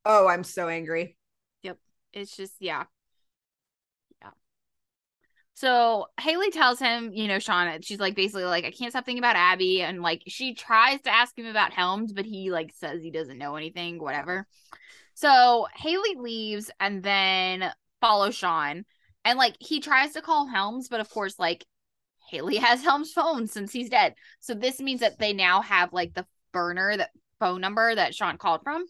Oh, 0.06 0.28
I'm 0.28 0.44
so 0.44 0.68
angry. 0.68 1.18
Yep. 1.64 1.78
It's 2.14 2.36
just. 2.38 2.54
Yeah. 2.60 2.84
So 5.56 6.08
Haley 6.20 6.52
tells 6.52 6.80
him, 6.80 7.12
you 7.14 7.30
know, 7.30 7.40
Sean, 7.40 7.82
she's 7.82 8.00
like 8.00 8.14
basically 8.14 8.44
like, 8.44 8.66
I 8.66 8.72
can't 8.72 8.92
stop 8.92 9.06
thinking 9.06 9.24
about 9.24 9.38
Abby. 9.38 9.82
And 9.82 10.02
like 10.02 10.22
she 10.28 10.54
tries 10.54 11.02
to 11.04 11.14
ask 11.14 11.38
him 11.38 11.46
about 11.46 11.72
Helms, 11.72 12.12
but 12.12 12.26
he 12.26 12.52
like 12.52 12.74
says 12.76 13.02
he 13.02 13.10
doesn't 13.10 13.38
know 13.38 13.56
anything, 13.56 14.00
whatever. 14.00 14.48
So 15.14 15.68
Haley 15.74 16.16
leaves 16.18 16.70
and 16.80 17.02
then 17.02 17.72
follows 18.02 18.36
Sean. 18.36 18.84
And 19.24 19.38
like 19.38 19.56
he 19.60 19.80
tries 19.80 20.12
to 20.14 20.22
call 20.22 20.46
Helms, 20.46 20.90
but 20.90 21.00
of 21.00 21.10
course, 21.10 21.40
like 21.40 21.66
Haley 22.30 22.58
has 22.58 22.84
Helms' 22.84 23.14
phone 23.14 23.48
since 23.48 23.72
he's 23.72 23.90
dead. 23.90 24.16
So 24.42 24.56
this 24.56 24.82
means 24.82 25.00
that 25.00 25.20
they 25.20 25.32
now 25.32 25.62
have 25.62 25.94
like 25.94 26.14
the 26.14 26.28
burner 26.52 26.98
that 26.98 27.12
phone 27.40 27.62
number 27.62 27.96
that 27.96 28.14
Sean 28.14 28.38
called 28.38 28.62
from. 28.64 28.86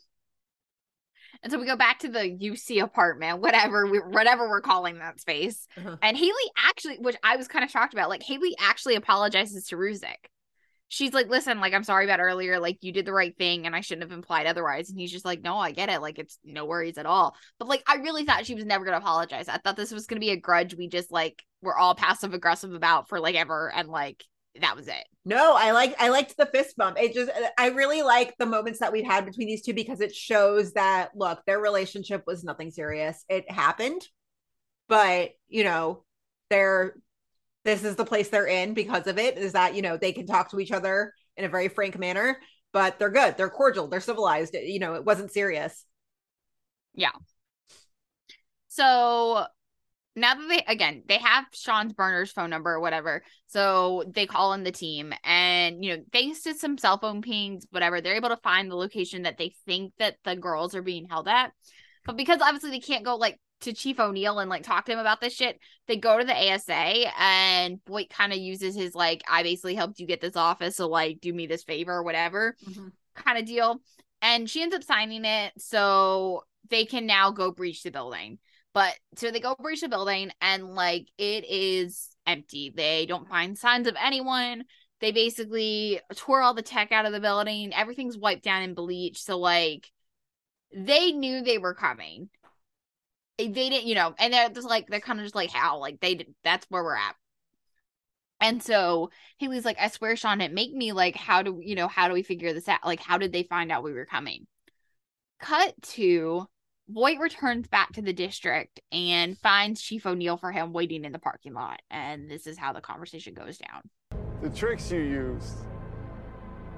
And 1.45 1.51
so 1.51 1.59
we 1.59 1.67
go 1.67 1.77
back 1.77 1.99
to 1.99 2.09
the 2.09 2.21
UC 2.21 2.81
apartment, 2.83 3.39
whatever 3.39 3.85
we 3.85 3.99
whatever 3.99 4.49
we're 4.49 4.61
calling 4.61 4.97
that 4.97 5.21
space. 5.21 5.67
Uh-huh. 5.77 5.95
And 6.01 6.17
Haley 6.17 6.33
actually, 6.57 6.97
which 6.97 7.15
I 7.23 7.37
was 7.37 7.47
kind 7.47 7.63
of 7.63 7.69
shocked 7.69 7.93
about, 7.93 8.09
like 8.09 8.23
Haley 8.23 8.55
actually 8.59 8.95
apologizes 8.95 9.67
to 9.67 9.77
Ruzek. 9.77 10.25
she's 10.87 11.13
like, 11.13 11.29
listen, 11.29 11.59
like, 11.59 11.73
I'm 11.73 11.83
sorry 11.83 12.05
about 12.05 12.19
earlier. 12.19 12.59
Like, 12.59 12.77
you 12.81 12.91
did 12.91 13.05
the 13.05 13.13
right 13.13 13.35
thing 13.37 13.65
and 13.65 13.75
I 13.75 13.81
shouldn't 13.81 14.09
have 14.09 14.17
implied 14.17 14.47
otherwise. 14.47 14.89
And 14.89 14.99
he's 14.99 15.11
just 15.11 15.25
like, 15.25 15.41
no, 15.41 15.57
I 15.57 15.71
get 15.71 15.89
it. 15.89 16.01
Like, 16.01 16.19
it's 16.19 16.39
no 16.43 16.65
worries 16.65 16.97
at 16.97 17.05
all. 17.05 17.35
But 17.59 17.67
like, 17.67 17.83
I 17.87 17.95
really 17.95 18.25
thought 18.25 18.45
she 18.45 18.55
was 18.55 18.65
never 18.65 18.85
going 18.85 18.93
to 18.93 19.03
apologize. 19.03 19.47
I 19.47 19.57
thought 19.57 19.75
this 19.75 19.91
was 19.91 20.05
going 20.05 20.17
to 20.17 20.25
be 20.25 20.31
a 20.31 20.39
grudge 20.39 20.75
we 20.75 20.87
just 20.87 21.11
like 21.11 21.43
were 21.61 21.77
all 21.77 21.95
passive 21.95 22.33
aggressive 22.33 22.73
about 22.73 23.09
for 23.09 23.19
like 23.19 23.35
ever. 23.35 23.71
And 23.73 23.89
like, 23.89 24.23
that 24.61 24.75
was 24.75 24.87
it. 24.87 25.03
No, 25.25 25.55
I 25.55 25.71
like 25.71 25.95
I 25.99 26.09
liked 26.09 26.37
the 26.37 26.45
fist 26.45 26.77
bump. 26.77 26.97
It 26.99 27.13
just 27.13 27.29
uh, 27.29 27.49
I 27.57 27.69
really 27.69 28.01
like 28.01 28.35
the 28.37 28.45
moments 28.45 28.79
that 28.79 28.91
we've 28.91 29.05
had 29.05 29.25
between 29.25 29.47
these 29.47 29.63
two 29.63 29.73
because 29.73 30.01
it 30.01 30.13
shows 30.13 30.73
that 30.73 31.11
look, 31.15 31.41
their 31.45 31.59
relationship 31.59 32.23
was 32.27 32.43
nothing 32.43 32.71
serious. 32.71 33.23
It 33.29 33.49
happened, 33.49 34.01
but 34.87 35.31
you 35.47 35.63
know, 35.63 36.03
they're 36.49 36.95
this 37.65 37.83
is 37.83 37.95
the 37.95 38.05
place 38.05 38.29
they're 38.29 38.47
in 38.47 38.73
because 38.73 39.07
of 39.07 39.17
it 39.17 39.37
is 39.37 39.53
that 39.53 39.75
you 39.75 39.81
know 39.81 39.97
they 39.97 40.13
can 40.13 40.25
talk 40.25 40.51
to 40.51 40.59
each 40.59 40.71
other 40.71 41.13
in 41.35 41.43
a 41.43 41.49
very 41.49 41.67
frank 41.67 41.97
manner 41.97 42.39
but 42.71 42.97
they're 42.99 43.09
good 43.09 43.35
they're 43.35 43.49
cordial 43.49 43.87
they're 43.87 43.99
civilized 43.99 44.53
you 44.53 44.79
know 44.79 44.93
it 44.93 45.03
wasn't 45.03 45.31
serious 45.31 45.85
yeah 46.93 47.11
so 48.67 49.45
now 50.15 50.33
that 50.33 50.47
they 50.47 50.63
again 50.71 51.03
they 51.07 51.17
have 51.17 51.45
sean's 51.51 51.93
burner's 51.93 52.31
phone 52.31 52.49
number 52.49 52.73
or 52.73 52.79
whatever 52.79 53.23
so 53.47 54.03
they 54.07 54.25
call 54.25 54.53
in 54.53 54.63
the 54.63 54.71
team 54.71 55.13
and 55.23 55.83
you 55.83 55.95
know 55.95 56.03
thanks 56.11 56.41
to 56.41 56.53
some 56.53 56.77
cell 56.77 56.97
phone 56.97 57.21
pings 57.21 57.65
whatever 57.71 58.01
they're 58.01 58.15
able 58.15 58.29
to 58.29 58.37
find 58.37 58.71
the 58.71 58.75
location 58.75 59.23
that 59.23 59.37
they 59.37 59.53
think 59.65 59.93
that 59.99 60.15
the 60.23 60.35
girls 60.35 60.75
are 60.75 60.81
being 60.81 61.07
held 61.09 61.27
at 61.27 61.51
but 62.05 62.17
because 62.17 62.41
obviously 62.41 62.69
they 62.69 62.79
can't 62.79 63.05
go 63.05 63.15
like 63.15 63.39
to 63.61 63.73
Chief 63.73 63.99
O'Neill 63.99 64.39
and 64.39 64.49
like 64.49 64.63
talk 64.63 64.85
to 64.85 64.91
him 64.91 64.99
about 64.99 65.21
this 65.21 65.33
shit. 65.33 65.59
They 65.87 65.97
go 65.97 66.17
to 66.17 66.25
the 66.25 66.35
ASA 66.35 66.73
and 67.17 67.79
Voight 67.87 68.09
kind 68.09 68.31
of 68.31 68.37
uses 68.37 68.75
his 68.75 68.93
like, 68.93 69.23
I 69.29 69.43
basically 69.43 69.75
helped 69.75 69.99
you 69.99 70.07
get 70.07 70.21
this 70.21 70.35
office, 70.35 70.75
so 70.75 70.87
like 70.87 71.21
do 71.21 71.33
me 71.33 71.47
this 71.47 71.63
favor 71.63 71.93
or 71.93 72.03
whatever 72.03 72.55
mm-hmm. 72.67 72.87
kind 73.15 73.37
of 73.37 73.45
deal. 73.45 73.81
And 74.21 74.49
she 74.49 74.61
ends 74.61 74.75
up 74.75 74.83
signing 74.83 75.25
it 75.25 75.53
so 75.57 76.43
they 76.69 76.85
can 76.85 77.05
now 77.05 77.31
go 77.31 77.51
breach 77.51 77.83
the 77.83 77.91
building. 77.91 78.39
But 78.75 78.93
so 79.15 79.31
they 79.31 79.39
go 79.39 79.55
breach 79.55 79.81
the 79.81 79.89
building 79.89 80.29
and 80.39 80.75
like 80.75 81.07
it 81.17 81.45
is 81.49 82.09
empty. 82.27 82.71
They 82.75 83.07
don't 83.07 83.27
find 83.27 83.57
signs 83.57 83.87
of 83.87 83.95
anyone. 83.99 84.65
They 85.01 85.11
basically 85.11 85.99
tore 86.13 86.41
all 86.41 86.53
the 86.53 86.61
tech 86.61 86.91
out 86.91 87.07
of 87.07 87.11
the 87.11 87.19
building. 87.19 87.73
Everything's 87.73 88.17
wiped 88.17 88.43
down 88.43 88.61
and 88.61 88.75
bleached. 88.75 89.23
So 89.23 89.39
like 89.39 89.91
they 90.75 91.11
knew 91.11 91.41
they 91.41 91.57
were 91.57 91.73
coming 91.73 92.29
they 93.37 93.47
didn't, 93.47 93.85
you 93.85 93.95
know, 93.95 94.13
and 94.17 94.33
they're 94.33 94.49
just 94.49 94.67
like 94.67 94.87
they're 94.87 94.99
kind 94.99 95.19
of 95.19 95.25
just 95.25 95.35
like 95.35 95.51
how 95.51 95.79
like 95.79 95.99
they 95.99 96.15
did, 96.15 96.33
that's 96.43 96.65
where 96.69 96.83
we're 96.83 96.95
at. 96.95 97.15
And 98.41 98.61
so 98.61 99.11
Haley's 99.39 99.65
like, 99.65 99.77
I 99.79 99.87
swear, 99.87 100.15
Sean, 100.15 100.41
it 100.41 100.53
make 100.53 100.73
me 100.73 100.91
like, 100.91 101.15
how 101.15 101.41
do 101.41 101.59
you 101.61 101.75
know, 101.75 101.87
how 101.87 102.07
do 102.07 102.13
we 102.13 102.23
figure 102.23 102.53
this 102.53 102.67
out? 102.67 102.85
Like, 102.85 102.99
how 102.99 103.17
did 103.17 103.31
they 103.31 103.43
find 103.43 103.71
out 103.71 103.83
we 103.83 103.93
were 103.93 104.05
coming? 104.05 104.47
Cut 105.39 105.73
to 105.93 106.47
Voight 106.87 107.17
returns 107.19 107.67
back 107.67 107.93
to 107.93 108.01
the 108.01 108.13
district 108.13 108.79
and 108.91 109.35
finds 109.39 109.81
Chief 109.81 110.05
O'Neill 110.05 110.37
for 110.37 110.51
him 110.51 110.71
waiting 110.71 111.03
in 111.03 111.11
the 111.11 111.19
parking 111.19 111.53
lot. 111.53 111.81
And 111.89 112.29
this 112.29 112.45
is 112.45 112.59
how 112.59 112.73
the 112.73 112.81
conversation 112.81 113.33
goes 113.33 113.57
down. 113.57 113.89
The 114.43 114.49
tricks 114.51 114.91
you 114.91 114.99
used, 114.99 115.55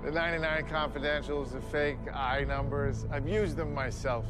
the 0.06 0.12
99 0.12 0.66
confidentials, 0.68 1.52
the 1.52 1.60
fake 1.60 1.98
I 2.14 2.46
numbers, 2.46 3.06
I've 3.12 3.28
used 3.28 3.58
them 3.58 3.74
myself. 3.74 4.26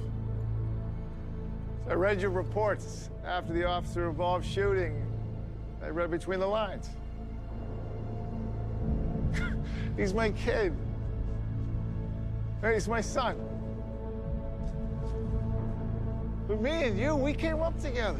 I 1.87 1.93
read 1.93 2.21
your 2.21 2.31
reports 2.31 3.11
after 3.23 3.53
the 3.53 3.65
officer 3.65 4.09
involved 4.09 4.45
shooting. 4.45 5.05
I 5.83 5.89
read 5.89 6.09
between 6.09 6.39
the 6.39 6.47
lines. 6.47 6.89
He's 9.95 10.13
my 10.13 10.31
kid. 10.31 10.73
He's 12.63 12.87
my 12.87 13.01
son. 13.01 13.56
But 16.47 16.61
me 16.61 16.71
and 16.85 16.97
you, 16.97 17.15
we 17.15 17.33
came 17.33 17.61
up 17.61 17.79
together. 17.81 18.19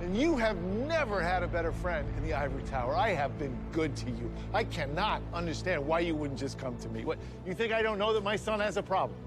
And 0.00 0.16
you 0.16 0.36
have 0.38 0.56
never 0.62 1.20
had 1.20 1.42
a 1.42 1.46
better 1.46 1.72
friend 1.72 2.08
in 2.16 2.26
the 2.26 2.32
Ivory 2.32 2.62
Tower. 2.62 2.96
I 2.96 3.10
have 3.10 3.38
been 3.38 3.56
good 3.70 3.94
to 3.96 4.06
you. 4.06 4.30
I 4.52 4.64
cannot 4.64 5.20
understand 5.34 5.86
why 5.86 6.00
you 6.00 6.14
wouldn't 6.14 6.40
just 6.40 6.58
come 6.58 6.76
to 6.78 6.88
me. 6.88 7.04
What, 7.04 7.18
you 7.46 7.52
think 7.52 7.72
I 7.72 7.82
don't 7.82 7.98
know 7.98 8.14
that 8.14 8.24
my 8.24 8.36
son 8.36 8.60
has 8.60 8.78
a 8.78 8.82
problem? 8.82 9.18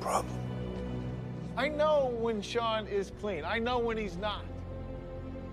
Problem? 0.00 0.34
I 1.56 1.68
know 1.68 2.14
when 2.18 2.40
Sean 2.40 2.86
is 2.86 3.12
clean. 3.20 3.44
I 3.44 3.58
know 3.58 3.78
when 3.78 3.96
he's 3.96 4.16
not. 4.16 4.42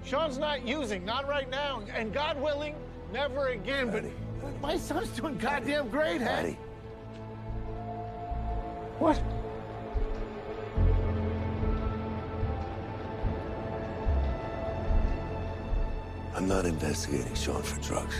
Sean's 0.05 0.37
not 0.37 0.65
using, 0.65 1.05
not 1.05 1.27
right 1.27 1.49
now, 1.49 1.81
and 1.93 2.13
God 2.13 2.41
willing, 2.41 2.75
never 3.11 3.49
again. 3.49 3.89
But 3.91 4.61
my 4.61 4.77
son's 4.77 5.09
doing 5.09 5.37
goddamn 5.37 5.89
great, 5.89 6.21
Hattie. 6.21 6.57
What? 8.99 9.21
I'm 16.35 16.47
not 16.47 16.65
investigating 16.65 17.35
Sean 17.35 17.61
for 17.61 17.79
drugs. 17.81 18.15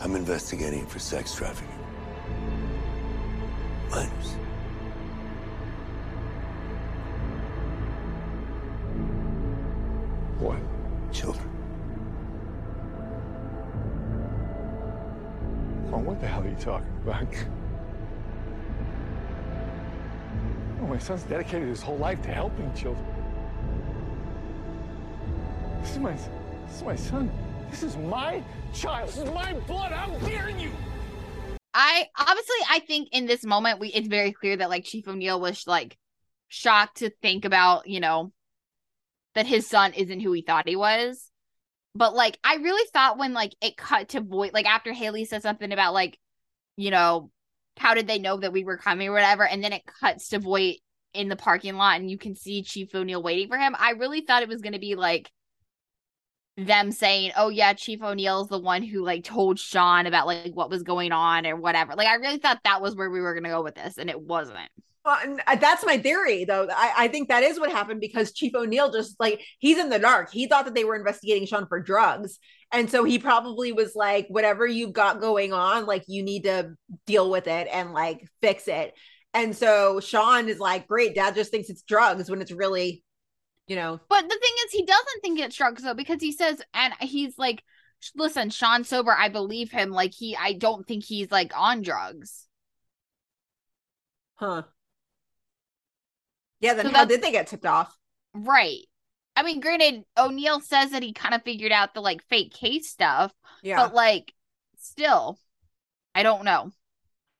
I'm 0.00 0.16
investigating 0.16 0.80
him 0.80 0.86
for 0.86 0.98
sex 0.98 1.34
trafficking. 1.34 1.68
Minors. 3.90 4.36
What? 10.38 10.58
Children. 11.12 11.50
Oh, 15.92 15.98
what 15.98 16.20
the 16.20 16.26
hell 16.26 16.42
are 16.42 16.48
you 16.48 16.56
talking 16.56 16.88
about? 17.02 17.26
Oh, 20.80 20.86
my 20.86 20.98
son's 20.98 21.22
dedicated 21.22 21.66
his 21.66 21.80
whole 21.80 21.96
life 21.96 22.20
to 22.20 22.28
helping 22.28 22.70
children. 22.74 23.13
This 25.84 25.92
is 25.92 25.98
my, 25.98 26.12
this 26.12 26.76
is 26.76 26.82
my 26.82 26.96
son. 26.96 27.30
This 27.70 27.82
is 27.82 27.96
my 27.98 28.42
child. 28.72 29.06
This 29.10 29.18
is 29.18 29.30
my 29.32 29.52
blood. 29.66 29.92
How 29.92 30.06
dare 30.26 30.48
you? 30.48 30.70
I 31.74 32.06
obviously 32.18 32.56
I 32.70 32.78
think 32.78 33.10
in 33.12 33.26
this 33.26 33.44
moment 33.44 33.80
we 33.80 33.88
it's 33.88 34.08
very 34.08 34.32
clear 34.32 34.56
that 34.56 34.70
like 34.70 34.84
Chief 34.84 35.06
O'Neill 35.06 35.38
was 35.38 35.66
like 35.66 35.98
shocked 36.48 36.98
to 36.98 37.10
think 37.20 37.44
about, 37.44 37.86
you 37.86 38.00
know, 38.00 38.32
that 39.34 39.44
his 39.44 39.66
son 39.66 39.92
isn't 39.92 40.20
who 40.20 40.32
he 40.32 40.40
thought 40.40 40.66
he 40.66 40.74
was. 40.74 41.30
But 41.94 42.14
like 42.14 42.38
I 42.42 42.56
really 42.56 42.88
thought 42.94 43.18
when 43.18 43.34
like 43.34 43.54
it 43.60 43.76
cut 43.76 44.08
to 44.10 44.22
Voight, 44.22 44.54
like 44.54 44.66
after 44.66 44.94
Haley 44.94 45.26
said 45.26 45.42
something 45.42 45.70
about 45.70 45.92
like, 45.92 46.18
you 46.78 46.90
know, 46.92 47.30
how 47.76 47.92
did 47.92 48.06
they 48.06 48.18
know 48.18 48.38
that 48.38 48.54
we 48.54 48.64
were 48.64 48.78
coming 48.78 49.10
or 49.10 49.12
whatever, 49.12 49.46
and 49.46 49.62
then 49.62 49.74
it 49.74 49.82
cuts 50.00 50.30
to 50.30 50.38
Voight 50.38 50.78
in 51.12 51.28
the 51.28 51.36
parking 51.36 51.76
lot 51.76 52.00
and 52.00 52.10
you 52.10 52.16
can 52.16 52.34
see 52.34 52.62
Chief 52.62 52.94
O'Neill 52.94 53.22
waiting 53.22 53.48
for 53.48 53.58
him. 53.58 53.76
I 53.78 53.90
really 53.90 54.22
thought 54.22 54.42
it 54.42 54.48
was 54.48 54.62
gonna 54.62 54.78
be 54.78 54.94
like 54.94 55.30
them 56.56 56.92
saying, 56.92 57.32
"Oh 57.36 57.48
yeah, 57.48 57.72
Chief 57.72 58.02
O'Neill's 58.02 58.48
the 58.48 58.58
one 58.58 58.82
who 58.82 59.02
like 59.02 59.24
told 59.24 59.58
Sean 59.58 60.06
about 60.06 60.26
like 60.26 60.52
what 60.54 60.70
was 60.70 60.82
going 60.82 61.12
on 61.12 61.46
or 61.46 61.56
whatever." 61.56 61.94
Like 61.94 62.08
I 62.08 62.14
really 62.14 62.38
thought 62.38 62.60
that 62.64 62.82
was 62.82 62.94
where 62.94 63.10
we 63.10 63.20
were 63.20 63.34
gonna 63.34 63.48
go 63.48 63.62
with 63.62 63.74
this, 63.74 63.98
and 63.98 64.08
it 64.08 64.20
wasn't. 64.20 64.70
Well, 65.04 65.18
uh, 65.46 65.56
that's 65.56 65.84
my 65.84 65.98
theory, 65.98 66.46
though. 66.46 66.66
I, 66.74 66.92
I 66.96 67.08
think 67.08 67.28
that 67.28 67.42
is 67.42 67.60
what 67.60 67.70
happened 67.70 68.00
because 68.00 68.32
Chief 68.32 68.54
O'Neill 68.54 68.90
just 68.90 69.20
like 69.20 69.42
he's 69.58 69.78
in 69.78 69.90
the 69.90 69.98
dark. 69.98 70.32
He 70.32 70.46
thought 70.46 70.64
that 70.64 70.74
they 70.74 70.84
were 70.84 70.96
investigating 70.96 71.46
Sean 71.46 71.66
for 71.66 71.80
drugs, 71.80 72.38
and 72.72 72.90
so 72.90 73.04
he 73.04 73.18
probably 73.18 73.72
was 73.72 73.94
like, 73.94 74.26
"Whatever 74.28 74.66
you've 74.66 74.94
got 74.94 75.20
going 75.20 75.52
on, 75.52 75.86
like 75.86 76.04
you 76.06 76.22
need 76.22 76.44
to 76.44 76.74
deal 77.06 77.30
with 77.30 77.48
it 77.48 77.68
and 77.70 77.92
like 77.92 78.26
fix 78.40 78.66
it." 78.68 78.94
And 79.34 79.54
so 79.54 80.00
Sean 80.00 80.48
is 80.48 80.58
like, 80.58 80.88
"Great, 80.88 81.14
Dad 81.14 81.34
just 81.34 81.50
thinks 81.50 81.68
it's 81.68 81.82
drugs 81.82 82.30
when 82.30 82.40
it's 82.40 82.52
really 82.52 83.02
you 83.66 83.76
know. 83.76 84.00
But 84.08 84.22
the 84.22 84.28
thing 84.28 84.54
is, 84.66 84.72
he 84.72 84.84
doesn't 84.84 85.20
think 85.22 85.38
it's 85.40 85.56
drugs 85.56 85.82
though, 85.82 85.94
because 85.94 86.20
he 86.20 86.32
says, 86.32 86.60
and 86.72 86.92
he's 87.00 87.38
like, 87.38 87.62
listen, 88.14 88.50
Sean 88.50 88.84
sober, 88.84 89.12
I 89.12 89.28
believe 89.28 89.70
him. 89.70 89.90
Like 89.90 90.12
he, 90.12 90.36
I 90.36 90.52
don't 90.52 90.86
think 90.86 91.04
he's 91.04 91.30
like 91.30 91.52
on 91.56 91.82
drugs. 91.82 92.46
Huh. 94.34 94.62
Yeah. 96.60 96.74
Then 96.74 96.86
so 96.86 96.92
how 96.92 97.04
did 97.04 97.22
they 97.22 97.32
get 97.32 97.46
tipped 97.46 97.66
off? 97.66 97.96
Right. 98.34 98.80
I 99.36 99.42
mean, 99.42 99.60
granted, 99.60 100.04
O'Neill 100.16 100.60
says 100.60 100.90
that 100.90 101.02
he 101.02 101.12
kind 101.12 101.34
of 101.34 101.42
figured 101.42 101.72
out 101.72 101.94
the 101.94 102.00
like 102.00 102.22
fake 102.28 102.52
case 102.52 102.88
stuff. 102.88 103.32
Yeah. 103.62 103.76
But 103.76 103.94
like, 103.94 104.32
still, 104.78 105.38
I 106.14 106.22
don't 106.22 106.44
know. 106.44 106.70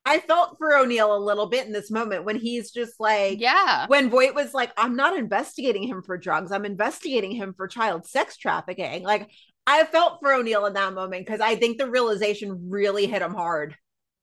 I 0.07 0.19
felt 0.19 0.59
for 0.59 0.77
O'Neill 0.77 1.17
a 1.17 1.19
little 1.19 1.47
bit 1.47 1.67
in 1.67 1.73
this 1.73 1.91
moment 1.91 2.25
when 2.25 2.37
he's 2.37 2.71
just 2.71 3.01
like, 3.01 3.41
yeah. 3.41 3.87
When 3.87 4.11
Voight 4.11 4.35
was 4.35 4.53
like, 4.53 4.71
I'm 4.77 4.97
not 4.97 5.17
investigating 5.17 5.85
him 5.85 6.03
for 6.03 6.19
drugs, 6.19 6.53
I'm 6.53 6.65
investigating 6.65 7.33
him 7.33 7.55
for 7.57 7.67
child 7.69 8.07
sex 8.07 8.37
trafficking. 8.37 9.03
Like, 9.03 9.31
I 9.67 9.85
felt 9.85 10.19
for 10.21 10.33
O'Neill 10.33 10.67
in 10.67 10.75
that 10.75 10.93
moment 10.93 11.25
because 11.25 11.41
I 11.41 11.57
think 11.57 11.79
the 11.79 11.91
realization 11.91 12.69
really 12.69 13.07
hit 13.07 13.23
him 13.23 13.33
hard. 13.33 13.77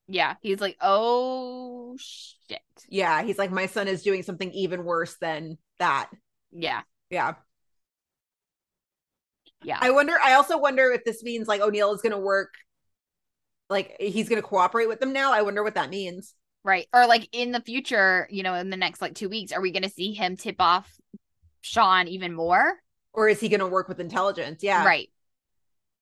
Yeah. 0.08 0.36
He's 0.42 0.62
like, 0.62 0.78
oh 0.82 1.96
shit. 2.00 2.60
Yeah. 2.90 3.24
He's 3.24 3.38
like, 3.38 3.52
my 3.52 3.66
son 3.66 3.88
is 3.88 4.04
doing 4.04 4.24
something 4.24 4.52
even 4.52 4.84
worse 4.84 5.16
than 5.20 5.58
that. 5.80 6.10
Yeah. 6.52 6.82
Yeah. 7.10 7.36
Yeah. 9.64 9.78
I 9.80 9.92
wonder. 9.92 10.14
I 10.24 10.34
also 10.34 10.58
wonder 10.58 10.92
if 10.92 11.04
this 11.06 11.24
means 11.24 11.48
like 11.48 11.62
O'Neill 11.62 11.94
is 11.94 12.02
going 12.02 12.12
to 12.12 12.20
work, 12.20 12.54
like 13.72 13.96
he's 14.00 14.30
going 14.30 14.42
to 14.42 14.48
cooperate 14.48 14.88
with 14.88 15.00
them 15.00 15.14
now. 15.14 15.34
I 15.34 15.42
wonder 15.42 15.64
what 15.64 15.76
that 15.76 15.90
means. 15.90 16.36
Right. 16.64 16.88
Or 16.94 17.08
like 17.08 17.28
in 17.32 17.52
the 17.52 17.62
future, 17.62 18.28
you 18.30 18.44
know, 18.44 18.54
in 18.54 18.70
the 18.70 18.78
next 18.78 19.02
like 19.02 19.16
two 19.16 19.30
weeks, 19.30 19.52
are 19.52 19.62
we 19.62 19.72
going 19.72 19.84
to 19.84 19.90
see 19.90 20.14
him 20.14 20.38
tip 20.38 20.58
off 20.60 20.94
Sean 21.62 22.08
even 22.08 22.34
more? 22.34 22.74
Or 23.14 23.28
is 23.28 23.40
he 23.40 23.50
going 23.50 23.62
to 23.62 23.68
work 23.68 23.88
with 23.88 24.00
intelligence? 24.00 24.62
Yeah. 24.62 24.86
Right. 24.86 25.10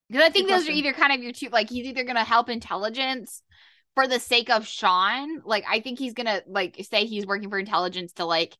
Because 0.09 0.23
I 0.23 0.29
think 0.31 0.47
Good 0.47 0.55
those 0.59 0.67
are 0.67 0.71
either 0.71 0.91
kind 0.91 1.13
of 1.13 1.21
your 1.21 1.31
two, 1.31 1.49
like 1.49 1.69
he's 1.69 1.85
either 1.85 2.03
going 2.03 2.17
to 2.17 2.23
help 2.23 2.49
intelligence 2.49 3.41
for 3.95 4.07
the 4.07 4.19
sake 4.19 4.49
of 4.49 4.67
Sean. 4.67 5.41
Like 5.45 5.63
I 5.69 5.79
think 5.79 5.99
he's 5.99 6.13
going 6.13 6.27
to 6.27 6.43
like 6.47 6.83
say 6.89 7.05
he's 7.05 7.25
working 7.27 7.49
for 7.49 7.59
intelligence 7.59 8.13
to 8.13 8.25
like 8.25 8.57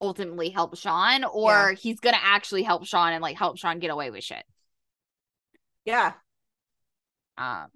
ultimately 0.00 0.50
help 0.50 0.76
Sean, 0.76 1.24
or 1.24 1.70
Yeah. 1.70 1.76
he's 1.80 2.00
going 2.00 2.14
to 2.14 2.24
actually 2.24 2.64
help 2.64 2.86
Sean 2.86 3.12
and 3.12 3.22
like 3.22 3.36
help 3.36 3.56
Sean 3.56 3.78
get 3.78 3.90
away 3.90 4.10
with 4.10 4.24
shit. 4.24 4.44
Yeah. 5.84 6.12
Um, 7.38 7.68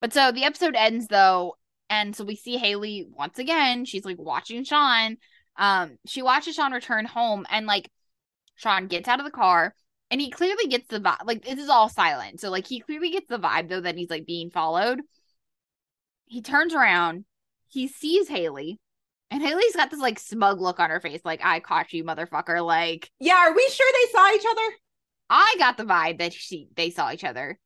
but 0.00 0.12
so 0.12 0.32
the 0.32 0.44
episode 0.44 0.74
ends 0.76 1.06
though, 1.08 1.56
and 1.88 2.14
so 2.14 2.24
we 2.24 2.36
see 2.36 2.56
Haley 2.56 3.06
once 3.10 3.38
again. 3.38 3.84
She's 3.84 4.04
like 4.04 4.18
watching 4.18 4.64
Sean. 4.64 5.16
Um, 5.56 5.98
she 6.06 6.22
watches 6.22 6.54
Sean 6.54 6.72
return 6.72 7.04
home, 7.04 7.46
and 7.50 7.66
like 7.66 7.90
Sean 8.56 8.86
gets 8.86 9.08
out 9.08 9.20
of 9.20 9.24
the 9.24 9.30
car, 9.30 9.74
and 10.10 10.20
he 10.20 10.30
clearly 10.30 10.66
gets 10.68 10.88
the 10.88 11.00
vibe. 11.00 11.24
Like 11.24 11.44
this 11.44 11.58
is 11.58 11.68
all 11.68 11.88
silent, 11.88 12.40
so 12.40 12.50
like 12.50 12.66
he 12.66 12.80
clearly 12.80 13.10
gets 13.10 13.26
the 13.28 13.38
vibe 13.38 13.68
though 13.68 13.80
that 13.80 13.96
he's 13.96 14.10
like 14.10 14.26
being 14.26 14.50
followed. 14.50 15.00
He 16.26 16.42
turns 16.42 16.74
around, 16.74 17.24
he 17.68 17.88
sees 17.88 18.28
Haley, 18.28 18.78
and 19.30 19.42
Haley's 19.42 19.76
got 19.76 19.90
this 19.90 20.00
like 20.00 20.18
smug 20.18 20.60
look 20.60 20.80
on 20.80 20.90
her 20.90 21.00
face, 21.00 21.20
like 21.24 21.40
I 21.44 21.60
caught 21.60 21.92
you, 21.92 22.04
motherfucker. 22.04 22.64
Like 22.64 23.10
Yeah. 23.20 23.34
Are 23.34 23.54
we 23.54 23.68
sure 23.68 23.86
they 23.92 24.12
saw 24.12 24.32
each 24.34 24.46
other? 24.50 24.76
I 25.30 25.54
got 25.58 25.76
the 25.76 25.84
vibe 25.84 26.18
that 26.18 26.32
she 26.32 26.68
they 26.74 26.90
saw 26.90 27.12
each 27.12 27.24
other. 27.24 27.58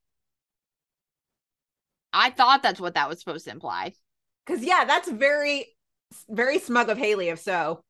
I 2.14 2.30
thought 2.30 2.62
that's 2.62 2.80
what 2.80 2.94
that 2.94 3.08
was 3.10 3.18
supposed 3.20 3.44
to 3.44 3.50
imply. 3.50 3.92
Because 4.46 4.64
yeah, 4.64 4.84
that's 4.84 5.10
very, 5.10 5.66
very 6.28 6.58
smug 6.58 6.88
of 6.88 6.98
Haley. 6.98 7.28
If 7.28 7.40
so, 7.40 7.80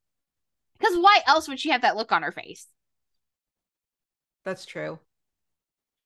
Because 0.78 0.96
why 0.96 1.20
else 1.26 1.48
would 1.48 1.58
she 1.58 1.70
have 1.70 1.82
that 1.82 1.96
look 1.96 2.12
on 2.12 2.22
her 2.22 2.30
face? 2.32 2.68
that's 4.44 4.64
true. 4.66 4.98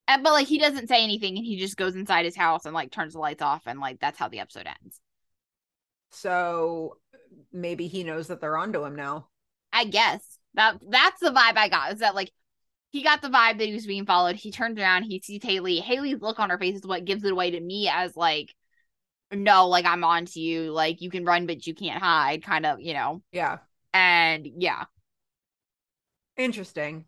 And, 0.07 0.23
but 0.25 0.33
like 0.33 0.47
he 0.47 0.59
doesn't 0.59 0.89
say 0.89 1.03
anything 1.05 1.37
and 1.37 1.45
he 1.47 1.59
just 1.59 1.77
goes 1.77 1.95
inside 1.95 2.25
his 2.25 2.37
house 2.37 2.65
and 2.65 2.75
like 2.75 2.91
turns 2.91 3.13
the 3.13 3.19
lights 3.21 3.43
off 3.43 3.63
and 3.67 3.79
like 3.81 4.01
that's 4.01 4.19
how 4.19 4.29
the 4.29 4.41
episode 4.41 4.67
ends. 4.67 5.01
So 6.11 6.99
maybe 7.53 7.89
he 7.89 8.05
knows 8.05 8.29
that 8.29 8.41
they're 8.41 8.57
onto 8.59 8.85
him 8.85 8.95
now. 8.97 9.29
I 9.73 9.85
guess 9.85 10.39
that 10.55 10.79
that's 10.89 11.21
the 11.21 11.31
vibe 11.31 11.57
I 11.57 11.69
got 11.69 11.93
is 11.93 12.01
that 12.01 12.15
like 12.15 12.33
he 12.91 13.03
got 13.03 13.23
the 13.23 13.29
vibe 13.29 13.59
that 13.59 13.67
he 13.67 13.75
was 13.75 13.87
being 13.87 14.07
followed. 14.07 14.37
He 14.37 14.51
turns 14.51 14.79
around, 14.79 15.05
he 15.05 15.21
sees 15.21 15.43
Haley. 15.43 15.81
Haley's 15.81 16.21
look 16.23 16.39
on 16.41 16.51
her 16.51 16.59
face 16.59 16.77
is 16.77 16.87
what 16.87 17.05
gives 17.05 17.25
it 17.25 17.33
away 17.33 17.51
to 17.53 17.61
me 17.61 17.89
as 17.89 18.17
like, 18.17 18.55
no, 19.33 19.69
like 19.69 19.87
I'm 19.87 20.05
on 20.05 20.27
to 20.27 20.41
you. 20.41 20.73
Like 20.73 21.03
you 21.03 21.11
can 21.11 21.25
run, 21.25 21.47
but 21.47 21.67
you 21.67 21.75
can't 21.75 22.03
hide, 22.03 22.43
kind 22.45 22.67
of, 22.67 22.81
you 22.81 22.95
know. 22.95 23.23
Yeah. 23.33 23.59
And 23.95 24.47
yeah, 24.59 24.85
Interesting. 26.37 27.05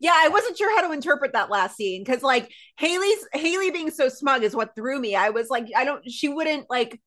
Yeah, 0.00 0.12
I 0.14 0.28
wasn't 0.28 0.58
sure 0.58 0.74
how 0.74 0.86
to 0.86 0.92
interpret 0.92 1.32
that 1.32 1.50
last 1.50 1.76
scene 1.76 2.02
because 2.04 2.22
like 2.22 2.50
Haley's 2.78 3.26
Haley 3.32 3.70
being 3.70 3.90
so 3.90 4.08
smug 4.08 4.42
is 4.42 4.54
what 4.54 4.74
threw 4.74 4.98
me. 5.00 5.14
I 5.14 5.30
was 5.30 5.48
like, 5.50 5.68
I 5.76 5.84
don't 5.84 6.02
she 6.10 6.28
wouldn't 6.28 6.68
like 6.68 7.00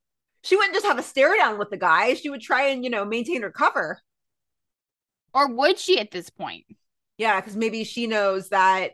she 0.43 0.55
wouldn't 0.55 0.73
just 0.73 0.85
have 0.85 0.97
a 0.97 1.03
stare 1.03 1.35
down 1.35 1.57
with 1.59 1.69
the 1.69 1.77
guy. 1.77 2.13
She 2.13 2.29
would 2.29 2.41
try 2.41 2.67
and, 2.69 2.83
you 2.83 2.89
know, 2.89 3.03
maintain 3.05 3.41
her 3.41 3.51
cover. 3.51 3.99
or 5.33 5.47
would 5.47 5.79
she 5.79 5.99
at 5.99 6.11
this 6.11 6.29
point? 6.29 6.65
Yeah, 7.17 7.39
because 7.39 7.55
maybe 7.55 7.83
she 7.83 8.07
knows 8.07 8.49
that, 8.49 8.91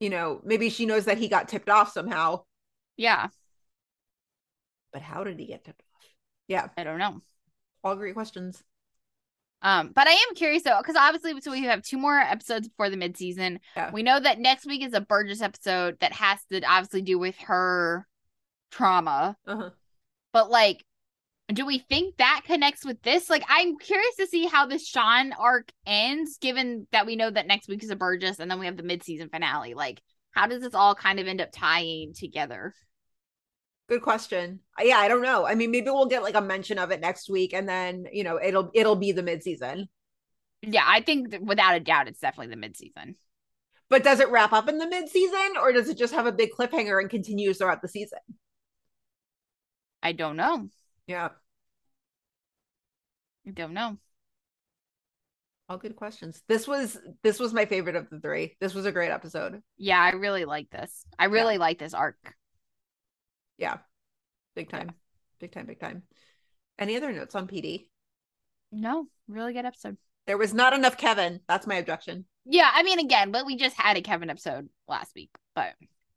you 0.00 0.10
know, 0.10 0.40
maybe 0.44 0.68
she 0.68 0.86
knows 0.86 1.04
that 1.04 1.18
he 1.18 1.28
got 1.28 1.48
tipped 1.48 1.68
off 1.68 1.92
somehow. 1.92 2.42
Yeah, 2.96 3.28
But 4.92 5.02
how 5.02 5.24
did 5.24 5.38
he 5.38 5.46
get 5.46 5.64
tipped 5.64 5.82
off? 5.96 6.04
Yeah. 6.48 6.68
I 6.76 6.84
don't 6.84 6.98
know. 6.98 7.20
All 7.82 7.96
great 7.96 8.14
questions. 8.14 8.62
Um, 9.62 9.92
but 9.94 10.08
I 10.08 10.12
am 10.12 10.34
curious 10.34 10.64
though, 10.64 10.78
because 10.78 10.96
obviously, 10.96 11.40
so 11.40 11.52
we 11.52 11.62
have 11.64 11.82
two 11.82 11.98
more 11.98 12.18
episodes 12.18 12.68
before 12.68 12.90
the 12.90 12.96
midseason. 12.96 13.60
Yeah. 13.76 13.90
We 13.92 14.02
know 14.02 14.18
that 14.18 14.40
next 14.40 14.66
week 14.66 14.82
is 14.82 14.92
a 14.92 15.00
Burgess 15.00 15.40
episode 15.40 15.98
that 16.00 16.12
has 16.12 16.44
to 16.50 16.62
obviously 16.64 17.02
do 17.02 17.18
with 17.18 17.36
her 17.38 18.06
trauma. 18.72 19.36
Uh-huh. 19.46 19.70
But 20.32 20.50
like, 20.50 20.84
do 21.48 21.66
we 21.66 21.78
think 21.78 22.16
that 22.16 22.42
connects 22.44 22.84
with 22.84 23.02
this? 23.02 23.28
Like, 23.28 23.44
I'm 23.48 23.78
curious 23.78 24.16
to 24.16 24.26
see 24.26 24.46
how 24.46 24.66
this 24.66 24.86
Sean 24.86 25.32
arc 25.32 25.70
ends, 25.86 26.38
given 26.38 26.86
that 26.92 27.06
we 27.06 27.16
know 27.16 27.30
that 27.30 27.46
next 27.46 27.68
week 27.68 27.82
is 27.82 27.90
a 27.90 27.96
Burgess 27.96 28.38
and 28.38 28.50
then 28.50 28.58
we 28.58 28.66
have 28.66 28.76
the 28.76 28.82
midseason 28.82 29.30
finale. 29.30 29.74
Like, 29.74 30.00
how 30.30 30.46
does 30.46 30.62
this 30.62 30.74
all 30.74 30.94
kind 30.94 31.20
of 31.20 31.26
end 31.26 31.40
up 31.40 31.50
tying 31.52 32.14
together? 32.14 32.74
Good 33.88 34.02
question. 34.02 34.60
Yeah, 34.80 34.96
I 34.96 35.08
don't 35.08 35.22
know. 35.22 35.46
I 35.46 35.54
mean, 35.54 35.70
maybe 35.70 35.90
we'll 35.90 36.06
get 36.06 36.22
like 36.22 36.34
a 36.34 36.40
mention 36.40 36.78
of 36.78 36.90
it 36.90 37.00
next 37.00 37.28
week 37.28 37.52
and 37.52 37.68
then, 37.68 38.06
you 38.12 38.24
know, 38.24 38.40
it'll 38.42 38.70
it'll 38.72 38.96
be 38.96 39.12
the 39.12 39.22
midseason. 39.22 39.88
Yeah, 40.62 40.84
I 40.86 41.00
think 41.00 41.32
that 41.32 41.42
without 41.42 41.76
a 41.76 41.80
doubt, 41.80 42.08
it's 42.08 42.20
definitely 42.20 42.54
the 42.54 42.66
midseason. 42.66 43.16
But 43.90 44.04
does 44.04 44.20
it 44.20 44.30
wrap 44.30 44.54
up 44.54 44.68
in 44.68 44.78
the 44.78 44.86
midseason 44.86 45.60
or 45.60 45.72
does 45.72 45.90
it 45.90 45.98
just 45.98 46.14
have 46.14 46.24
a 46.24 46.32
big 46.32 46.52
cliffhanger 46.58 46.98
and 46.98 47.10
continues 47.10 47.58
throughout 47.58 47.82
the 47.82 47.88
season? 47.88 48.20
I 50.02 50.12
don't 50.12 50.36
know. 50.36 50.68
Yeah. 51.06 51.30
I 53.46 53.50
don't 53.50 53.72
know. 53.74 53.98
All 55.68 55.78
good 55.78 55.96
questions. 55.96 56.42
This 56.48 56.68
was 56.68 56.98
this 57.22 57.40
was 57.40 57.52
my 57.52 57.64
favorite 57.64 57.96
of 57.96 58.10
the 58.10 58.20
three. 58.20 58.56
This 58.60 58.74
was 58.74 58.84
a 58.86 58.92
great 58.92 59.10
episode. 59.10 59.62
Yeah, 59.78 60.00
I 60.00 60.10
really 60.10 60.44
like 60.44 60.70
this. 60.70 61.04
I 61.18 61.26
really 61.26 61.58
like 61.58 61.78
this 61.78 61.94
arc. 61.94 62.16
Yeah. 63.58 63.78
Big 64.54 64.68
time. 64.68 64.92
Big 65.40 65.52
time, 65.52 65.66
big 65.66 65.80
time. 65.80 66.02
Any 66.78 66.96
other 66.96 67.12
notes 67.12 67.34
on 67.34 67.46
PD? 67.48 67.88
No, 68.70 69.06
really 69.28 69.52
good 69.52 69.64
episode. 69.64 69.96
There 70.26 70.38
was 70.38 70.52
not 70.54 70.72
enough 70.72 70.96
Kevin. 70.96 71.40
That's 71.48 71.66
my 71.66 71.76
objection. 71.76 72.26
Yeah, 72.44 72.70
I 72.72 72.82
mean, 72.82 72.98
again, 72.98 73.30
but 73.32 73.46
we 73.46 73.56
just 73.56 73.76
had 73.76 73.96
a 73.96 74.02
Kevin 74.02 74.30
episode 74.30 74.68
last 74.88 75.14
week, 75.14 75.30
but 75.54 75.74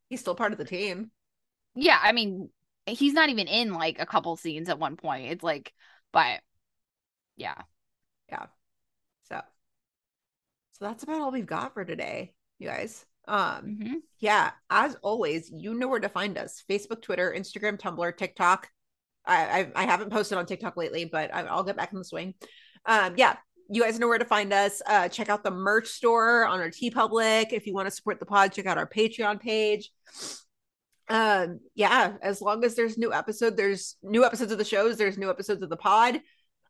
He's 0.08 0.20
still 0.20 0.34
part 0.34 0.52
of 0.52 0.58
the 0.58 0.64
team. 0.64 1.10
yeah, 1.74 1.98
I 2.00 2.12
mean, 2.12 2.50
he's 2.86 3.12
not 3.12 3.28
even 3.30 3.48
in 3.48 3.72
like 3.72 4.00
a 4.00 4.06
couple 4.06 4.36
scenes 4.36 4.68
at 4.68 4.78
one 4.78 4.96
point. 4.96 5.30
It's 5.32 5.42
like, 5.42 5.72
but 6.12 6.40
yeah, 7.36 7.62
Yeah. 8.30 8.46
So 9.28 9.40
so 10.72 10.84
that's 10.84 11.02
about 11.02 11.20
all 11.20 11.30
we've 11.32 11.46
got 11.46 11.74
for 11.74 11.84
today, 11.84 12.34
you 12.58 12.68
guys. 12.68 13.04
Um 13.28 13.78
Mhm. 13.80 13.94
yeah, 14.18 14.52
as 14.70 14.94
always, 15.02 15.50
you 15.50 15.74
know 15.74 15.88
where 15.88 16.00
to 16.00 16.08
find 16.08 16.38
us. 16.38 16.62
Facebook, 16.68 17.02
Twitter, 17.02 17.34
Instagram, 17.36 17.78
Tumblr, 17.78 18.16
TikTok. 18.16 18.68
I 19.24 19.60
I, 19.60 19.72
I 19.82 19.86
haven't 19.86 20.10
posted 20.10 20.38
on 20.38 20.46
TikTok 20.46 20.76
lately, 20.76 21.04
but 21.06 21.34
I, 21.34 21.42
I'll 21.42 21.64
get 21.64 21.76
back 21.76 21.92
in 21.92 21.98
the 21.98 22.04
swing. 22.04 22.34
Um 22.86 23.14
yeah, 23.16 23.36
you 23.68 23.82
guys 23.82 23.98
know 23.98 24.06
where 24.08 24.18
to 24.18 24.24
find 24.24 24.52
us. 24.52 24.80
Uh 24.86 25.08
check 25.08 25.28
out 25.28 25.42
the 25.42 25.50
merch 25.50 25.88
store 25.88 26.46
on 26.46 26.60
our 26.60 26.70
TeePublic. 26.70 27.52
If 27.52 27.66
you 27.66 27.74
want 27.74 27.86
to 27.88 27.90
support 27.94 28.20
the 28.20 28.26
pod, 28.26 28.52
check 28.52 28.66
out 28.66 28.78
our 28.78 28.88
Patreon 28.88 29.40
page. 29.40 29.90
Um 31.08 31.60
yeah, 31.74 32.14
as 32.22 32.40
long 32.40 32.64
as 32.64 32.74
there's 32.74 32.98
new 32.98 33.12
episode, 33.12 33.56
there's 33.56 33.96
new 34.02 34.24
episodes 34.24 34.52
of 34.52 34.58
the 34.58 34.64
shows, 34.64 34.96
there's 34.96 35.18
new 35.18 35.30
episodes 35.30 35.62
of 35.62 35.70
the 35.70 35.76
pod. 35.76 36.20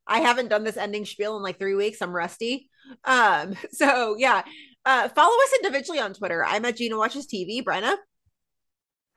I 0.06 0.20
haven't 0.20 0.48
done 0.48 0.62
this 0.62 0.76
ending 0.76 1.04
spiel 1.04 1.36
in 1.36 1.42
like 1.42 1.58
three 1.58 1.74
weeks. 1.74 2.00
I'm 2.00 2.14
rusty. 2.14 2.68
Um, 3.04 3.54
so 3.72 4.16
yeah. 4.18 4.42
Uh 4.84 5.08
follow 5.08 5.34
us 5.34 5.52
individually 5.62 6.00
on 6.00 6.14
Twitter. 6.14 6.44
I'm 6.44 6.64
at 6.64 6.76
Gina 6.76 6.96
Watches 6.96 7.26
TV, 7.26 7.62
Brenna. 7.62 7.96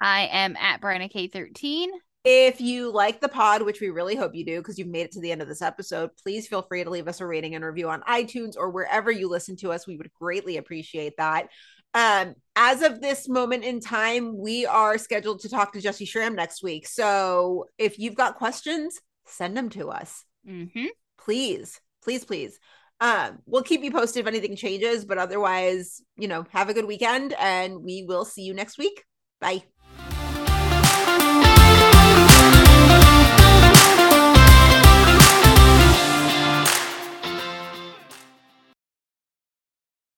I 0.01 0.29
am 0.31 0.55
at 0.55 0.81
Brenna 0.81 1.11
K13. 1.11 1.87
If 2.25 2.59
you 2.59 2.91
like 2.91 3.21
the 3.21 3.29
pod, 3.29 3.61
which 3.61 3.79
we 3.79 3.89
really 3.89 4.15
hope 4.15 4.35
you 4.35 4.45
do, 4.45 4.57
because 4.57 4.77
you've 4.77 4.89
made 4.89 5.05
it 5.05 5.11
to 5.13 5.21
the 5.21 5.31
end 5.31 5.41
of 5.41 5.47
this 5.47 5.61
episode, 5.61 6.09
please 6.21 6.47
feel 6.47 6.61
free 6.61 6.83
to 6.83 6.89
leave 6.89 7.07
us 7.07 7.21
a 7.21 7.25
rating 7.25 7.55
and 7.55 7.63
review 7.63 7.89
on 7.89 8.01
iTunes 8.01 8.55
or 8.57 8.71
wherever 8.71 9.09
you 9.09 9.29
listen 9.29 9.55
to 9.57 9.71
us. 9.71 9.87
We 9.87 9.95
would 9.95 10.11
greatly 10.19 10.57
appreciate 10.57 11.15
that. 11.17 11.47
Um, 11.93 12.35
as 12.55 12.81
of 12.81 13.01
this 13.01 13.27
moment 13.27 13.63
in 13.63 13.79
time, 13.79 14.37
we 14.37 14.65
are 14.65 14.97
scheduled 14.97 15.41
to 15.41 15.49
talk 15.49 15.73
to 15.73 15.81
Jessy 15.81 16.05
Schram 16.05 16.35
next 16.35 16.61
week. 16.61 16.87
So 16.87 17.65
if 17.77 17.97
you've 17.97 18.15
got 18.15 18.35
questions, 18.35 18.99
send 19.25 19.55
them 19.55 19.69
to 19.69 19.89
us. 19.89 20.25
Mm-hmm. 20.47 20.87
Please, 21.17 21.79
please, 22.03 22.25
please. 22.25 22.59
Um, 23.01 23.39
we'll 23.45 23.63
keep 23.63 23.83
you 23.83 23.91
posted 23.91 24.21
if 24.21 24.27
anything 24.27 24.55
changes, 24.55 25.05
but 25.05 25.17
otherwise, 25.17 26.01
you 26.17 26.27
know, 26.27 26.45
have 26.51 26.69
a 26.69 26.73
good 26.73 26.85
weekend 26.85 27.33
and 27.33 27.81
we 27.81 28.03
will 28.07 28.25
see 28.25 28.41
you 28.41 28.53
next 28.53 28.77
week. 28.77 29.03
Bye. 29.39 29.63